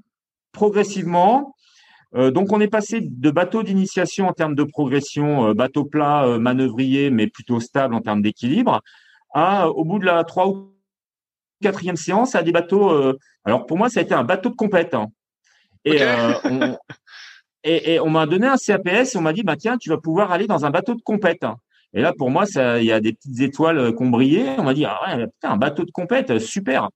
progressivement 0.53 1.55
euh, 2.17 2.31
donc 2.31 2.53
on 2.53 2.61
est 2.61 2.69
passé 2.69 3.01
de 3.03 3.31
bateau 3.31 3.63
d'initiation 3.63 4.27
en 4.27 4.33
termes 4.33 4.55
de 4.55 4.65
progression, 4.65 5.49
euh, 5.49 5.55
bateau 5.55 5.85
plat, 5.85 6.25
euh, 6.25 6.39
manœuvrier, 6.39 7.11
mais 7.11 7.27
plutôt 7.27 7.61
stable 7.61 7.95
en 7.95 8.01
termes 8.01 8.23
d'équilibre, 8.23 8.81
à 9.35 9.69
au 9.69 9.85
bout 9.85 9.99
de 9.99 10.07
la 10.07 10.25
trois 10.25 10.49
ou 10.49 10.73
quatrième 11.63 11.97
séance 11.97 12.35
à 12.35 12.43
des 12.43 12.53
bateaux. 12.53 12.91
alors 13.45 13.67
pour 13.67 13.79
moi 13.79 13.89
ça 13.89 14.01
a 14.01 14.03
été 14.03 14.15
un 14.15 14.25
bateau 14.25 14.51
de 14.51 14.55
compète. 14.55 14.95
Hein. 14.95 15.09
Et, 15.85 15.99
on, 16.45 16.77
et, 17.65 18.01
on 18.01 18.11
m'a 18.11 18.27
donné 18.27 18.47
un 18.47 18.57
CAPS 18.57 19.15
et 19.15 19.19
on 19.19 19.23
m'a 19.23 19.33
dit 19.33 19.43
bah 19.43 19.57
tiens 19.57 19.77
tu 19.79 19.91
vas 19.91 19.99
pouvoir 19.99 20.33
aller 20.33 20.47
dans 20.47 20.65
un 20.65 20.71
bateau 20.71 20.95
de 20.95 21.03
compète. 21.03 21.45
Et 21.93 22.03
là 22.03 22.13
pour 22.17 22.31
moi 22.31 22.47
ça 22.47 22.79
il 22.79 22.87
y 22.87 22.93
a 22.93 23.01
des 23.01 23.13
petites 23.13 23.41
étoiles 23.41 23.95
qui 23.95 24.03
ont 24.03 24.11
brillé. 24.11 24.47
On 24.59 24.65
m'a 24.65 24.75
dit 24.75 24.85
ah 24.87 25.01
ouais 25.07 25.27
putain 25.27 25.51
un 25.51 25.57
bateau 25.57 25.85
de 25.85 25.91
compète 25.91 26.39
super. 26.39 26.89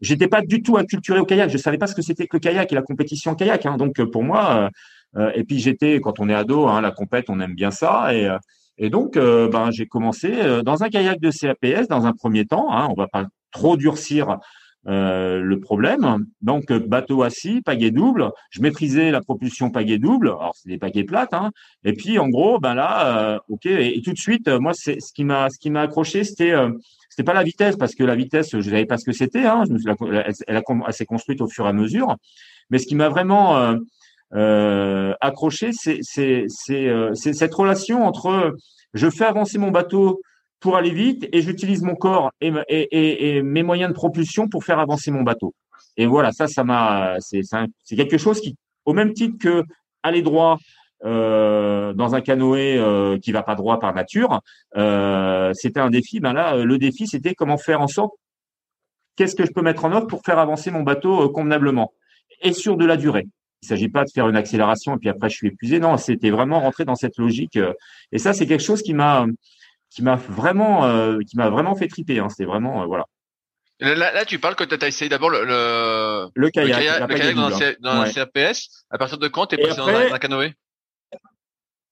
J'étais 0.00 0.28
pas 0.28 0.42
du 0.42 0.62
tout 0.62 0.76
acculturé 0.76 1.18
au 1.18 1.24
kayak. 1.24 1.50
Je 1.50 1.58
savais 1.58 1.78
pas 1.78 1.86
ce 1.86 1.94
que 1.94 2.02
c'était 2.02 2.26
que 2.26 2.36
le 2.36 2.40
kayak 2.40 2.70
et 2.70 2.74
la 2.74 2.82
compétition 2.82 3.32
en 3.32 3.34
kayak. 3.34 3.66
Hein. 3.66 3.76
Donc 3.76 4.02
pour 4.10 4.22
moi, 4.22 4.70
euh, 5.16 5.20
euh, 5.20 5.32
et 5.34 5.44
puis 5.44 5.58
j'étais 5.58 6.00
quand 6.00 6.20
on 6.20 6.28
est 6.28 6.34
ado, 6.34 6.66
hein, 6.68 6.80
la 6.80 6.90
compète, 6.90 7.26
on 7.28 7.40
aime 7.40 7.54
bien 7.54 7.70
ça. 7.70 8.14
Et, 8.14 8.26
euh, 8.26 8.38
et 8.78 8.90
donc 8.90 9.14
ben 9.14 9.70
j'ai 9.72 9.86
commencé 9.86 10.62
dans 10.64 10.84
un 10.84 10.88
kayak 10.88 11.20
de 11.20 11.30
CAPS 11.32 11.88
dans 11.88 12.06
un 12.06 12.12
premier 12.12 12.46
temps. 12.46 12.72
Hein, 12.72 12.86
on 12.90 12.94
va 12.94 13.08
pas 13.08 13.26
trop 13.50 13.76
durcir 13.76 14.38
euh, 14.86 15.40
le 15.40 15.60
problème. 15.60 16.26
Donc 16.40 16.72
bateau 16.72 17.22
assis, 17.22 17.60
pagaie 17.60 17.90
double. 17.90 18.30
Je 18.50 18.62
maîtrisais 18.62 19.10
la 19.10 19.20
propulsion 19.20 19.70
pagaie 19.70 19.98
double. 19.98 20.28
Alors 20.28 20.52
c'est 20.54 20.68
des 20.68 20.78
pagaies 20.78 21.04
plates. 21.04 21.34
Hein. 21.34 21.50
Et 21.84 21.92
puis 21.92 22.18
en 22.18 22.28
gros, 22.28 22.58
ben 22.58 22.74
là, 22.74 23.34
euh, 23.34 23.38
ok. 23.48 23.66
Et, 23.66 24.00
tout 24.02 24.12
de 24.12 24.18
suite, 24.18 24.48
moi, 24.48 24.72
c'est 24.74 25.00
ce 25.00 25.12
qui 25.12 25.24
m'a 25.24 25.50
ce 25.50 25.58
qui 25.58 25.70
m'a 25.70 25.82
accroché, 25.82 26.24
c'était 26.24 26.52
euh, 26.52 26.70
c'était 27.18 27.26
pas 27.32 27.34
la 27.34 27.42
vitesse 27.42 27.74
parce 27.76 27.96
que 27.96 28.04
la 28.04 28.14
vitesse, 28.14 28.50
je 28.52 28.60
savais 28.60 28.86
pas 28.86 28.96
ce 28.96 29.04
que 29.04 29.10
c'était. 29.10 29.44
Hein. 29.44 29.64
elle, 29.68 30.24
elle, 30.46 30.62
elle 30.86 30.92
s'est 30.92 31.04
construite 31.04 31.40
au 31.40 31.48
fur 31.48 31.66
et 31.66 31.68
à 31.68 31.72
mesure. 31.72 32.14
Mais 32.70 32.78
ce 32.78 32.86
qui 32.86 32.94
m'a 32.94 33.08
vraiment 33.08 33.76
euh, 34.34 35.14
accroché, 35.20 35.72
c'est 35.72 35.98
c'est 36.02 36.46
cette 37.32 37.54
relation 37.54 38.06
entre 38.06 38.54
je 38.94 39.10
fais 39.10 39.24
avancer 39.24 39.58
mon 39.58 39.72
bateau 39.72 40.20
pour 40.60 40.76
aller 40.76 40.92
vite 40.92 41.28
et 41.32 41.42
j'utilise 41.42 41.82
mon 41.82 41.96
corps 41.96 42.30
et, 42.40 42.52
et, 42.68 43.42
mes 43.42 43.64
moyens 43.64 43.90
de 43.90 43.94
propulsion 43.94 44.48
pour 44.48 44.62
faire 44.62 44.78
avancer 44.78 45.10
mon 45.10 45.22
bateau. 45.22 45.54
Et 45.96 46.06
voilà, 46.06 46.30
ça, 46.30 46.46
ça 46.46 46.62
m'a, 46.62 47.16
c'est 47.18 47.96
quelque 47.96 48.18
chose 48.18 48.40
qui, 48.40 48.54
au 48.84 48.92
même 48.92 49.12
titre 49.12 49.38
que 49.40 49.64
aller 50.04 50.22
droit 50.22 50.58
euh, 51.04 51.92
dans 51.92 52.14
un 52.14 52.20
canoë 52.20 52.78
euh, 52.78 53.18
qui 53.18 53.32
va 53.32 53.42
pas 53.42 53.54
droit 53.54 53.78
par 53.78 53.94
nature, 53.94 54.40
euh, 54.76 55.52
c'était 55.54 55.80
un 55.80 55.90
défi. 55.90 56.20
Ben 56.20 56.32
là, 56.32 56.56
le 56.56 56.78
défi, 56.78 57.06
c'était 57.06 57.34
comment 57.34 57.58
faire 57.58 57.80
en 57.80 57.88
sorte, 57.88 58.12
qu'est-ce 59.16 59.36
que 59.36 59.44
je 59.44 59.52
peux 59.52 59.62
mettre 59.62 59.84
en 59.84 59.92
œuvre 59.92 60.06
pour 60.06 60.22
faire 60.24 60.38
avancer 60.38 60.70
mon 60.70 60.82
bateau 60.82 61.24
euh, 61.24 61.28
convenablement 61.28 61.92
et 62.42 62.52
sur 62.52 62.76
de 62.76 62.84
la 62.84 62.96
durée. 62.96 63.26
Il 63.62 63.66
ne 63.66 63.68
s'agit 63.70 63.88
pas 63.88 64.04
de 64.04 64.10
faire 64.10 64.28
une 64.28 64.36
accélération 64.36 64.94
et 64.94 64.98
puis 64.98 65.08
après 65.08 65.28
je 65.28 65.36
suis 65.36 65.48
épuisé. 65.48 65.80
Non, 65.80 65.96
c'était 65.96 66.30
vraiment 66.30 66.60
rentrer 66.60 66.84
dans 66.84 66.94
cette 66.94 67.18
logique. 67.18 67.56
Euh, 67.56 67.72
et 68.12 68.18
ça, 68.18 68.32
c'est 68.32 68.46
quelque 68.46 68.62
chose 68.62 68.82
qui 68.82 68.94
m'a 68.94 69.26
qui 69.90 70.02
m'a 70.02 70.16
vraiment, 70.16 70.84
euh, 70.84 71.18
qui 71.28 71.36
m'a 71.36 71.48
vraiment 71.48 71.74
fait 71.74 71.88
triper. 71.88 72.18
Hein. 72.18 72.28
C'était 72.28 72.44
vraiment, 72.44 72.82
euh, 72.82 72.86
voilà. 72.86 73.06
Là, 73.80 73.94
là, 73.94 74.24
tu 74.24 74.38
parles 74.38 74.56
que 74.56 74.64
tu 74.64 74.76
as 74.84 74.88
essayé 74.88 75.08
d'abord 75.08 75.30
le, 75.30 75.44
le, 75.44 76.28
le 76.34 76.50
kayak, 76.50 77.00
le 77.00 77.14
kayak, 77.14 77.34
dans, 77.36 77.62
un, 77.62 77.72
dans 77.80 78.00
un 78.00 78.10
CAPS. 78.10 78.84
À 78.90 78.98
partir 78.98 79.18
de 79.18 79.28
quand 79.28 79.46
tu 79.46 79.54
es 79.54 79.62
passé 79.62 79.76
dans, 79.76 79.86
un, 79.88 80.18
canoë? 80.18 80.52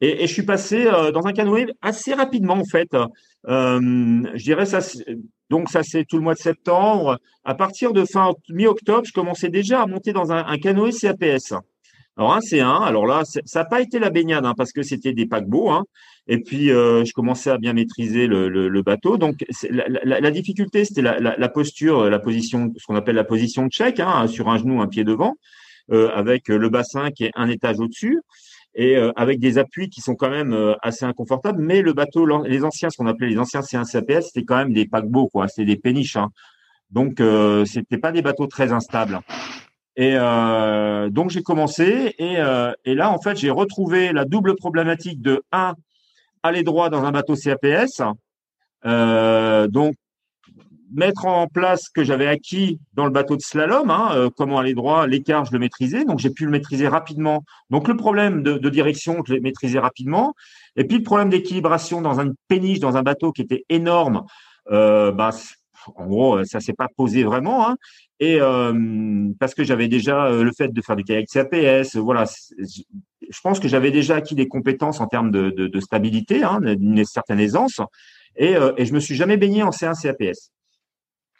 Et, 0.01 0.25
et, 0.25 0.27
je 0.27 0.33
suis 0.33 0.43
passé 0.43 0.87
euh, 0.87 1.11
dans 1.11 1.27
un 1.27 1.33
canoë 1.33 1.73
assez 1.81 2.13
rapidement 2.13 2.55
en 2.55 2.65
fait. 2.65 2.95
Euh, 3.49 3.81
je 4.35 4.43
dirais 4.43 4.67
ça. 4.67 4.81
Donc 5.49 5.71
ça 5.71 5.83
c'est 5.83 6.05
tout 6.05 6.17
le 6.17 6.23
mois 6.23 6.35
de 6.35 6.39
septembre. 6.39 7.19
À 7.45 7.55
partir 7.55 7.93
de 7.93 8.05
fin 8.05 8.35
mi-octobre, 8.51 9.07
je 9.07 9.13
commençais 9.13 9.49
déjà 9.49 9.83
à 9.83 9.87
monter 9.87 10.13
dans 10.13 10.33
un, 10.33 10.45
un 10.47 10.59
canoë 10.59 10.93
CAPS. 10.93 11.55
Alors 12.19 12.33
un 12.33 12.41
C1, 12.41 12.83
alors 12.83 13.07
là, 13.07 13.25
ça 13.25 13.61
n'a 13.61 13.65
pas 13.67 13.83
été 13.83 13.99
la 13.99 14.09
baignade 14.09 14.47
hein, 14.47 14.55
parce 14.57 14.73
que 14.73 14.83
c'était 14.83 15.13
des 15.13 15.27
paquebots. 15.27 15.71
Hein, 15.71 15.85
et 16.29 16.39
puis 16.39 16.71
euh, 16.71 17.05
je 17.05 17.13
commençais 17.13 17.51
à 17.51 17.59
bien 17.59 17.75
maîtriser 17.75 18.27
le, 18.27 18.49
le, 18.49 18.69
le 18.69 18.83
bateau. 18.83 19.19
Donc 19.19 19.45
la, 19.69 19.87
la, 19.89 20.21
la, 20.21 20.31
difficulté, 20.31 20.85
c'était 20.85 21.03
la, 21.03 21.19
la, 21.19 21.49
posture, 21.49 22.09
la 22.09 22.19
position, 22.19 22.73
ce 22.77 22.87
qu'on 22.87 22.97
appelle 22.97 23.17
la 23.17 23.25
position 23.25 23.67
de 23.67 23.71
check, 23.71 24.01
hein, 24.01 24.27
sur 24.29 24.49
un 24.49 24.57
genou, 24.57 24.81
un 24.81 24.89
pied 24.89 25.05
devant, 25.05 25.35
euh, 25.93 26.09
avec 26.15 26.49
le 26.49 26.69
bassin 26.71 27.11
qui 27.11 27.25
est 27.25 27.33
un 27.35 27.49
étage 27.51 27.79
au-dessus 27.79 28.19
et 28.77 28.97
euh, 28.97 29.11
avec 29.17 29.41
des 29.41 29.59
appuis 29.59 29.89
qui 29.89 30.01
sont 30.01 30.15
quand 30.15 30.31
même 30.31 30.53
euh, 30.53 30.75
assez 30.83 31.05
inconfortables. 31.05 31.61
Mais 31.61 31.83
le 31.83 31.93
bateau, 31.93 32.27
les 32.45 32.63
anciens, 32.63 32.91
ce 32.91 32.97
qu'on 32.97 33.07
appelait 33.07 33.29
les 33.29 33.39
anciens 33.39 33.61
C1 33.61 33.91
CAPS, 33.91 34.27
c'était 34.27 34.45
quand 34.45 34.57
même 34.57 34.73
des 34.73 34.87
paquebots, 34.87 35.29
quoi. 35.29 35.49
C'était 35.49 35.67
des 35.67 35.77
péniches. 35.77 36.17
Hein. 36.17 36.29
Donc 36.91 37.21
euh, 37.21 37.65
c'était 37.65 37.99
pas 37.99 38.13
des 38.13 38.23
bateaux 38.23 38.47
très 38.47 38.73
instables. 38.73 39.21
Et 39.97 40.13
euh, 40.15 41.09
donc 41.09 41.31
j'ai 41.31 41.43
commencé 41.43 42.15
et, 42.19 42.37
euh, 42.37 42.73
et, 42.85 42.95
là 42.95 43.11
en 43.11 43.19
fait 43.19 43.37
j'ai 43.39 43.49
retrouvé 43.49 44.13
la 44.13 44.27
double 44.27 44.55
problématique 44.55 45.23
de 45.23 45.43
un 45.53 45.75
aller 46.43 46.63
droit 46.63 46.91
dans 46.91 47.05
un 47.05 47.13
bateau 47.13 47.35
CAPS, 47.35 48.03
euh, 48.85 49.67
donc 49.69 49.95
mettre 50.97 51.27
en 51.27 51.47
place 51.47 51.85
ce 51.85 51.91
que 51.91 52.05
j'avais 52.05 52.27
acquis 52.27 52.81
dans 52.95 53.05
le 53.05 53.11
bateau 53.11 53.37
de 53.37 53.43
slalom, 53.43 53.91
hein, 53.91 54.11
euh, 54.15 54.31
comment 54.35 54.59
aller 54.59 54.75
droit, 54.75 55.07
l'écart 55.07 55.45
je 55.45 55.53
le 55.53 55.59
maîtrisais, 55.59 56.05
donc 56.05 56.19
j'ai 56.19 56.31
pu 56.31 56.45
le 56.45 56.51
maîtriser 56.51 56.89
rapidement. 56.89 57.45
Donc 57.71 57.89
le 57.89 57.97
problème 57.97 58.43
de, 58.43 58.69
direction 58.69 59.23
je 59.27 59.35
l'ai 59.35 59.41
maîtrisé 59.41 59.79
rapidement, 59.79 60.35
et 60.77 60.85
puis 60.85 60.99
le 60.99 61.05
problème 61.05 61.31
d'équilibration 61.31 62.01
dans 62.01 62.21
une 62.21 62.35
péniche 62.49 62.81
dans 62.81 62.97
un 62.97 63.03
bateau 63.03 63.33
qui 63.33 63.43
était 63.43 63.65
énorme, 63.69 64.25
euh, 64.71 65.13
bah, 65.13 65.31
en 65.95 66.07
gros 66.07 66.45
ça 66.45 66.61
s'est 66.61 66.73
pas 66.73 66.89
posé 66.97 67.23
vraiment. 67.25 67.69
Hein. 67.69 67.77
Et 68.19 68.41
euh, 68.41 69.29
parce 69.39 69.55
que 69.55 69.63
j'avais 69.63 69.89
déjà 69.89 70.27
euh, 70.27 70.43
le 70.43 70.51
fait 70.53 70.73
de 70.73 70.81
faire 70.81 70.97
du 70.97 71.05
kayak 71.05 71.27
CAPS, 71.29 71.97
voilà, 71.97 72.25
je 72.59 73.41
pense 73.43 73.61
que 73.61 73.69
j'avais 73.69 73.91
déjà 73.91 74.17
acquis 74.17 74.35
des 74.35 74.49
compétences 74.49 75.01
en 75.01 75.07
termes 75.07 75.31
de 75.31 75.81
stabilité, 75.81 76.43
hein, 76.43 76.61
d'une 76.63 77.05
certaine 77.05 77.41
aisance, 77.41 77.81
et, 78.37 78.57
euh, 78.57 78.73
et 78.77 78.85
je 78.85 78.93
me 78.93 79.01
suis 79.01 79.15
jamais 79.15 79.37
baigné 79.37 79.63
en 79.63 79.71
C1 79.71 80.01
CAPS. 80.01 80.51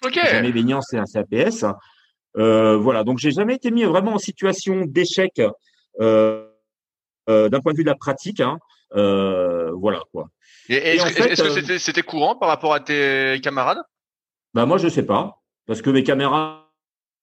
Ok. 0.05 0.19
Jamais 0.31 0.53
baigné 0.53 0.75
en 0.75 0.81
C1 0.81 1.05
CAPS. 1.11 1.65
Euh, 2.37 2.77
voilà, 2.77 3.03
donc 3.05 3.19
j'ai 3.19 3.31
jamais 3.31 3.55
été 3.55 3.71
mis 3.71 3.85
vraiment 3.85 4.15
en 4.15 4.19
situation 4.19 4.85
d'échec 4.85 5.41
euh, 6.01 6.47
euh, 7.29 7.49
d'un 7.49 7.61
point 7.61 7.73
de 7.73 7.79
vue 7.79 7.85
de 7.85 7.89
la 7.89 7.95
pratique. 7.95 8.41
Hein. 8.41 8.59
voilà 8.93 10.03
quoi. 10.13 10.29
Et, 10.69 10.75
est-ce, 10.75 11.23
est-ce 11.23 11.43
que 11.43 11.51
c'était, 11.51 11.79
c'était 11.79 12.03
courant 12.03 12.37
par 12.37 12.49
rapport 12.49 12.75
à 12.75 12.81
tes 12.81 13.41
camarades? 13.43 13.81
Bah 14.53 14.67
moi 14.67 14.79
je 14.79 14.89
sais 14.89 15.05
pas, 15.05 15.43
parce 15.67 15.81
que 15.81 15.91
mes 15.91 16.03
camarades 16.03 16.67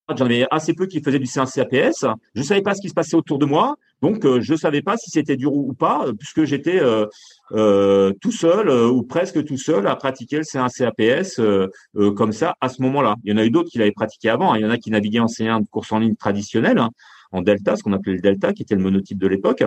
J'en 0.10 0.26
avais 0.26 0.46
assez 0.52 0.74
peu 0.74 0.86
qui 0.86 1.02
faisaient 1.02 1.20
du 1.20 1.26
C1CAPS. 1.26 2.14
Je 2.36 2.42
ne 2.42 2.46
savais 2.46 2.62
pas 2.62 2.76
ce 2.76 2.82
qui 2.82 2.90
se 2.90 2.94
passait 2.94 3.16
autour 3.16 3.40
de 3.40 3.46
moi, 3.46 3.76
donc 4.04 4.26
euh, 4.26 4.42
je 4.42 4.52
ne 4.52 4.58
savais 4.58 4.82
pas 4.82 4.98
si 4.98 5.10
c'était 5.10 5.38
dur 5.38 5.54
ou 5.54 5.74
pas, 5.74 6.08
puisque 6.20 6.44
j'étais 6.44 6.82
euh, 6.82 7.06
euh, 7.54 8.12
tout 8.20 8.34
seul 8.34 8.70
ou 8.70 9.02
presque 9.04 9.46
tout 9.46 9.56
seul 9.56 9.88
à 9.88 9.96
pratiquer 9.96 10.36
le 10.36 10.44
C1CAPS 10.44 11.70
comme 12.14 12.34
ça 12.34 12.56
à 12.60 12.68
ce 12.68 12.82
moment-là. 12.82 13.16
Il 13.24 13.32
y 13.32 13.34
en 13.34 13.38
a 13.38 13.46
eu 13.46 13.50
d'autres 13.50 13.70
qui 13.70 13.78
l'avaient 13.78 13.94
pratiqué 13.94 14.28
avant. 14.28 14.52
Hein. 14.52 14.58
Il 14.58 14.64
y 14.64 14.66
en 14.66 14.72
a 14.72 14.78
qui 14.78 14.92
naviguaient 14.92 15.22
en 15.22 15.28
C1 15.28 15.62
de 15.62 15.68
course 15.70 15.94
en 15.94 16.00
ligne 16.00 16.16
traditionnelle, 16.16 16.80
hein, 16.80 16.90
en 17.32 17.42
Delta, 17.42 17.78
ce 17.78 17.84
qu'on 17.84 17.94
appelait 17.94 18.16
le 18.16 18.20
Delta, 18.20 18.52
qui 18.52 18.64
était 18.64 18.76
le 18.76 18.82
monotype 18.82 19.18
de 19.18 19.28
l'époque. 19.28 19.64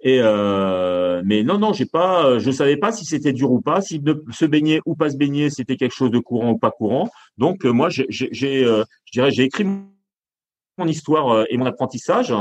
Et 0.00 0.18
euh, 0.20 1.22
mais 1.24 1.44
non, 1.44 1.58
non, 1.58 1.72
j'ai 1.72 1.86
pas, 1.86 2.40
je 2.40 2.50
savais 2.50 2.76
pas 2.76 2.90
si 2.90 3.04
c'était 3.04 3.32
dur 3.32 3.52
ou 3.52 3.60
pas, 3.60 3.80
si 3.80 4.02
se 4.32 4.44
baigner 4.44 4.80
ou 4.86 4.96
pas 4.96 5.10
se 5.10 5.16
baigner, 5.16 5.50
c'était 5.50 5.76
quelque 5.76 5.94
chose 5.94 6.10
de 6.10 6.18
courant 6.18 6.50
ou 6.50 6.58
pas 6.58 6.72
courant. 6.72 7.10
Donc 7.38 7.64
euh, 7.64 7.70
moi, 7.70 7.90
j'ai, 7.90 8.06
euh, 8.64 8.82
je 9.04 9.12
dirais, 9.12 9.30
j'ai 9.30 9.44
écrit 9.44 9.64
mon 9.64 10.86
histoire 10.86 11.30
euh, 11.30 11.44
et 11.48 11.56
mon 11.56 11.66
apprentissage, 11.66 12.34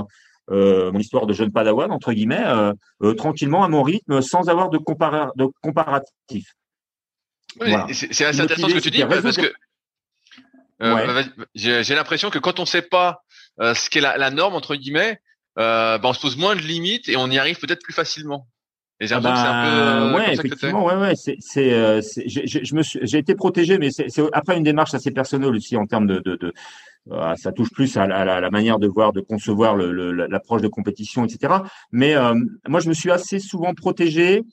euh, 0.51 0.91
mon 0.91 0.99
histoire 0.99 1.25
de 1.25 1.33
jeune 1.33 1.51
padawan 1.51 1.91
entre 1.91 2.13
guillemets, 2.13 2.43
euh, 3.01 3.13
tranquillement 3.13 3.63
à 3.63 3.67
mon 3.67 3.83
rythme, 3.83 4.21
sans 4.21 4.49
avoir 4.49 4.69
de, 4.69 4.77
compara 4.77 5.31
de 5.35 5.47
comparatif. 5.61 6.53
Oui, 7.59 7.69
voilà. 7.69 7.87
C'est 7.91 8.25
assez 8.25 8.41
intéressant 8.41 8.69
ce 8.69 8.75
que 8.75 8.79
tu 8.79 8.91
dis 8.91 9.03
parce 9.05 9.37
que 9.37 9.53
ouais. 10.81 11.23
j'ai 11.55 11.95
l'impression 11.95 12.29
que 12.29 12.39
quand 12.39 12.59
on 12.59 12.65
sait 12.65 12.81
pas 12.81 13.23
ce 13.59 13.89
qu'est 13.89 14.01
la, 14.01 14.17
la 14.17 14.29
norme 14.29 14.55
entre 14.55 14.75
guillemets 14.75 15.19
euh, 15.57 15.97
ben 15.97 16.09
on 16.09 16.13
se 16.13 16.19
pose 16.19 16.37
moins 16.37 16.55
de 16.55 16.61
limites 16.61 17.07
et 17.07 17.15
on 17.15 17.29
y 17.29 17.37
arrive 17.37 17.59
peut-être 17.59 17.81
plus 17.81 17.93
facilement. 17.93 18.47
J'ai 19.01 19.13
ah 19.13 19.17
un 19.17 19.21
peu 19.21 19.27
euh, 19.27 20.15
ouais, 20.15 20.33
effectivement, 20.33 20.85
ouais, 20.85 20.95
ouais, 20.95 21.15
c'est, 21.15 21.35
c'est, 21.41 21.73
euh, 21.73 22.01
je 22.01 22.75
me 22.75 22.81
suis, 22.81 22.99
j'ai 23.03 23.17
été 23.17 23.35
protégé, 23.35 23.77
mais 23.77 23.91
c'est, 23.91 24.07
après 24.31 24.55
une 24.55 24.63
démarche 24.63 24.93
assez 24.93 25.11
personnelle 25.11 25.53
aussi 25.53 25.75
en 25.75 25.85
termes 25.85 26.07
de, 26.07 26.19
de, 26.19 26.37
de 26.37 26.47
euh, 26.47 26.51
ça 27.37 27.51
touche 27.51 27.69
plus 27.71 27.97
à 27.97 28.07
la, 28.07 28.49
manière 28.49 28.79
de 28.79 28.87
voir, 28.87 29.13
de 29.13 29.21
concevoir 29.21 29.75
l'approche 29.77 30.61
de 30.61 30.67
compétition, 30.67 31.25
etc. 31.25 31.55
Mais 31.91 32.15
euh, 32.15 32.33
moi, 32.67 32.79
je 32.79 32.89
me 32.89 32.93
suis 32.93 33.11
assez 33.11 33.39
souvent 33.39 33.73
protégé 33.73 34.43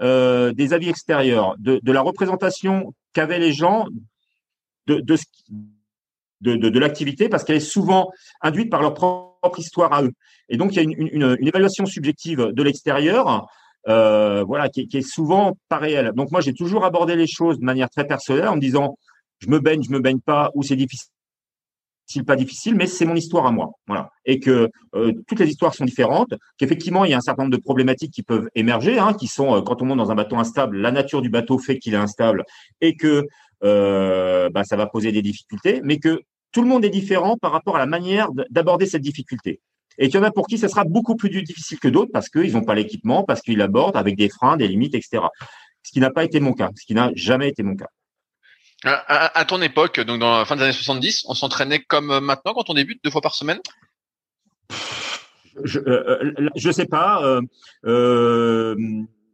euh, 0.00 0.52
des 0.52 0.72
avis 0.72 0.88
extérieurs, 0.88 1.54
de, 1.58 1.80
de 1.82 1.92
la 1.92 2.02
représentation 2.02 2.94
qu'avaient 3.12 3.38
les 3.38 3.52
gens 3.52 3.86
de, 4.86 4.96
de, 5.00 5.16
de, 6.40 6.56
de, 6.56 6.68
de 6.68 6.78
l'activité, 6.78 7.28
parce 7.28 7.44
qu'elle 7.44 7.56
est 7.56 7.60
souvent 7.60 8.10
induite 8.42 8.70
par 8.70 8.82
leur 8.82 8.94
propre 8.94 9.58
histoire 9.58 9.92
à 9.92 10.02
eux. 10.02 10.12
Et 10.48 10.56
donc, 10.56 10.72
il 10.72 10.76
y 10.76 10.78
a 10.80 10.82
une, 10.82 10.92
une, 10.92 11.36
une 11.38 11.48
évaluation 11.48 11.86
subjective 11.86 12.50
de 12.52 12.62
l'extérieur, 12.62 13.46
euh, 13.88 14.44
voilà, 14.44 14.68
qui, 14.68 14.86
qui, 14.86 14.98
est 14.98 15.08
souvent 15.08 15.56
pas 15.68 15.78
réelle. 15.78 16.12
Donc, 16.14 16.30
moi, 16.30 16.40
j'ai 16.40 16.52
toujours 16.52 16.84
abordé 16.84 17.16
les 17.16 17.26
choses 17.26 17.58
de 17.58 17.64
manière 17.64 17.88
très 17.88 18.06
personnelle 18.06 18.48
en 18.48 18.56
me 18.56 18.60
disant, 18.60 18.98
je 19.38 19.48
me 19.48 19.60
baigne, 19.60 19.82
je 19.82 19.90
me 19.90 20.00
baigne 20.00 20.20
pas, 20.20 20.50
ou 20.54 20.62
c'est 20.62 20.76
difficile 20.76 21.08
pas 22.26 22.36
difficile, 22.36 22.74
mais 22.74 22.86
c'est 22.86 23.04
mon 23.04 23.14
histoire 23.14 23.46
à 23.46 23.52
moi, 23.52 23.70
voilà, 23.86 24.10
et 24.24 24.38
que 24.38 24.68
euh, 24.94 25.12
toutes 25.26 25.40
les 25.40 25.48
histoires 25.48 25.74
sont 25.74 25.84
différentes, 25.84 26.34
qu'effectivement 26.58 27.04
il 27.04 27.10
y 27.10 27.14
a 27.14 27.16
un 27.16 27.22
certain 27.22 27.44
nombre 27.44 27.56
de 27.56 27.62
problématiques 27.62 28.12
qui 28.12 28.22
peuvent 28.22 28.48
émerger, 28.54 28.98
hein, 28.98 29.14
qui 29.14 29.26
sont 29.26 29.56
euh, 29.56 29.62
quand 29.62 29.80
on 29.82 29.86
monte 29.86 29.98
dans 29.98 30.10
un 30.10 30.14
bateau 30.14 30.36
instable, 30.36 30.76
la 30.78 30.90
nature 30.90 31.22
du 31.22 31.30
bateau 31.30 31.58
fait 31.58 31.78
qu'il 31.78 31.94
est 31.94 31.98
instable 31.98 32.44
et 32.80 32.96
que 32.96 33.26
euh, 33.64 34.50
bah, 34.50 34.64
ça 34.64 34.76
va 34.76 34.86
poser 34.86 35.12
des 35.12 35.22
difficultés, 35.22 35.80
mais 35.84 35.98
que 35.98 36.20
tout 36.52 36.60
le 36.60 36.68
monde 36.68 36.84
est 36.84 36.90
différent 36.90 37.36
par 37.38 37.52
rapport 37.52 37.76
à 37.76 37.78
la 37.78 37.86
manière 37.86 38.28
d'aborder 38.50 38.86
cette 38.86 39.02
difficulté. 39.02 39.60
Et 39.98 40.06
il 40.06 40.14
y 40.14 40.18
en 40.18 40.22
a 40.22 40.30
pour 40.30 40.46
qui 40.46 40.58
ça 40.58 40.68
sera 40.68 40.84
beaucoup 40.84 41.16
plus 41.16 41.30
difficile 41.30 41.78
que 41.78 41.88
d'autres 41.88 42.10
parce 42.12 42.28
qu'ils 42.28 42.52
n'ont 42.52 42.64
pas 42.64 42.74
l'équipement, 42.74 43.24
parce 43.24 43.40
qu'ils 43.40 43.58
l'abordent 43.58 43.96
avec 43.96 44.16
des 44.16 44.28
freins, 44.28 44.56
des 44.56 44.68
limites, 44.68 44.94
etc. 44.94 45.24
Ce 45.82 45.92
qui 45.92 46.00
n'a 46.00 46.10
pas 46.10 46.24
été 46.24 46.40
mon 46.40 46.52
cas, 46.52 46.70
ce 46.76 46.84
qui 46.84 46.94
n'a 46.94 47.10
jamais 47.14 47.48
été 47.48 47.62
mon 47.62 47.76
cas. 47.76 47.88
À, 48.84 49.44
ton 49.44 49.62
époque, 49.62 50.00
donc 50.00 50.18
dans 50.18 50.38
la 50.38 50.44
fin 50.44 50.56
des 50.56 50.62
années 50.62 50.72
70, 50.72 51.24
on 51.28 51.34
s'entraînait 51.34 51.80
comme 51.80 52.18
maintenant 52.20 52.52
quand 52.54 52.68
on 52.68 52.74
débute, 52.74 53.02
deux 53.04 53.10
fois 53.10 53.20
par 53.20 53.34
semaine? 53.34 53.60
Je 55.64 55.78
euh, 55.80 56.34
euh 56.38 56.48
je 56.56 56.70
sais 56.70 56.86
pas. 56.86 57.22
Euh, 57.22 57.42
euh, 57.86 58.74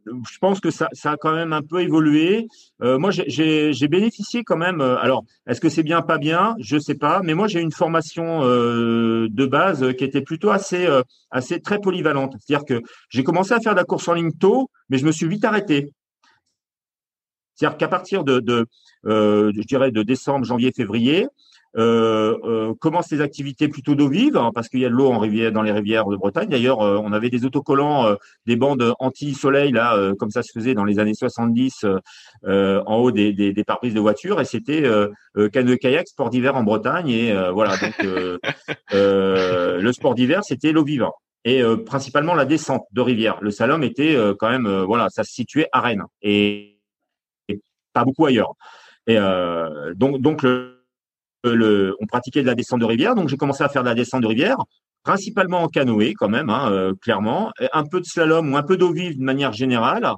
je 0.05 0.37
pense 0.39 0.59
que 0.59 0.71
ça, 0.71 0.87
ça 0.93 1.11
a 1.11 1.17
quand 1.17 1.33
même 1.33 1.53
un 1.53 1.61
peu 1.61 1.81
évolué. 1.81 2.47
Euh, 2.81 2.97
moi, 2.97 3.11
j'ai 3.11 3.87
bénéficié 3.87 4.43
quand 4.43 4.57
même. 4.57 4.81
Euh, 4.81 4.97
alors, 4.97 5.23
est-ce 5.47 5.61
que 5.61 5.69
c'est 5.69 5.83
bien, 5.83 6.01
pas 6.01 6.17
bien? 6.17 6.55
Je 6.59 6.77
sais 6.77 6.95
pas. 6.95 7.21
Mais 7.23 7.33
moi, 7.33 7.47
j'ai 7.47 7.61
une 7.61 7.71
formation 7.71 8.43
euh, 8.43 9.27
de 9.29 9.45
base 9.45 9.93
qui 9.97 10.03
était 10.03 10.21
plutôt 10.21 10.49
assez, 10.49 10.87
assez 11.31 11.61
très 11.61 11.79
polyvalente. 11.79 12.35
C'est-à-dire 12.39 12.65
que 12.65 12.81
j'ai 13.09 13.23
commencé 13.23 13.53
à 13.53 13.59
faire 13.59 13.73
de 13.73 13.79
la 13.79 13.85
course 13.85 14.07
en 14.07 14.13
ligne 14.13 14.31
tôt, 14.31 14.69
mais 14.89 14.97
je 14.97 15.05
me 15.05 15.11
suis 15.11 15.27
vite 15.27 15.45
arrêté. 15.45 15.91
C'est-à-dire 17.59 17.77
qu'à 17.77 17.87
partir 17.87 18.23
de, 18.23 18.39
de 18.39 18.67
je 19.03 19.67
dirais, 19.67 19.91
de 19.91 20.03
décembre, 20.03 20.45
janvier, 20.45 20.71
février, 20.71 21.27
euh, 21.77 22.37
euh, 22.45 22.73
commence 22.79 23.11
les 23.11 23.21
activités 23.21 23.67
plutôt 23.67 23.93
d'eau 23.93 24.09
vive, 24.09 24.37
hein, 24.37 24.51
parce 24.53 24.69
qu'il 24.69 24.79
y 24.79 24.85
a 24.85 24.89
de 24.89 24.93
l'eau 24.93 25.11
en 25.11 25.19
rivière, 25.19 25.51
dans 25.51 25.61
les 25.61 25.71
rivières 25.71 26.05
de 26.05 26.15
Bretagne. 26.15 26.49
D'ailleurs, 26.49 26.81
euh, 26.81 26.99
on 27.03 27.11
avait 27.11 27.29
des 27.29 27.45
autocollants, 27.45 28.07
euh, 28.07 28.15
des 28.47 28.55
bandes 28.55 28.93
anti-soleil, 28.99 29.71
là, 29.71 30.13
comme 30.17 30.31
ça 30.31 30.41
se 30.41 30.51
faisait 30.51 30.73
dans 30.73 30.83
les 30.83 30.99
années 30.99 31.13
70, 31.13 31.85
en 32.45 32.95
haut 32.95 33.11
des, 33.11 33.33
des, 33.33 33.53
des 33.53 33.63
pare-brises 33.63 33.93
de 33.93 33.99
voiture, 33.99 34.41
et 34.41 34.45
c'était 34.45 34.83
canoë-kayak, 35.35 36.07
sport 36.07 36.29
d'hiver 36.29 36.55
en 36.55 36.63
Bretagne. 36.63 37.09
Et 37.09 37.33
voilà, 37.53 37.75
donc 37.77 37.93
le 38.91 39.91
sport 39.91 40.15
d'hiver, 40.15 40.41
c'était 40.43 40.71
l'eau 40.71 40.83
vive. 40.83 41.05
Et 41.45 41.63
principalement 41.85 42.33
la 42.33 42.45
descente 42.45 42.85
de 42.91 43.01
rivière. 43.01 43.37
Le 43.41 43.51
slalom 43.51 43.83
était 43.83 44.17
quand 44.39 44.49
même, 44.49 44.67
voilà, 44.83 45.09
ça 45.09 45.23
se 45.23 45.31
situait 45.31 45.67
à 45.71 45.81
Rennes 45.81 46.03
et 46.21 46.68
pas 47.93 48.03
beaucoup 48.03 48.25
ailleurs. 48.25 48.53
Et 49.07 49.17
donc, 49.95 50.21
donc 50.21 50.43
le, 50.43 51.95
on 51.99 52.05
pratiquait 52.05 52.41
de 52.41 52.47
la 52.47 52.55
descente 52.55 52.79
de 52.79 52.85
rivière, 52.85 53.15
donc 53.15 53.29
j'ai 53.29 53.37
commencé 53.37 53.63
à 53.63 53.69
faire 53.69 53.83
de 53.83 53.89
la 53.89 53.95
descente 53.95 54.21
de 54.21 54.27
rivière, 54.27 54.57
principalement 55.03 55.61
en 55.61 55.67
canoë 55.67 56.13
quand 56.13 56.29
même, 56.29 56.49
hein, 56.49 56.71
euh, 56.71 56.93
clairement, 57.01 57.51
un 57.73 57.83
peu 57.85 57.99
de 57.99 58.05
slalom 58.05 58.53
ou 58.53 58.57
un 58.57 58.63
peu 58.63 58.77
d'eau 58.77 58.91
vive 58.91 59.17
de 59.17 59.23
manière 59.23 59.53
générale. 59.53 60.13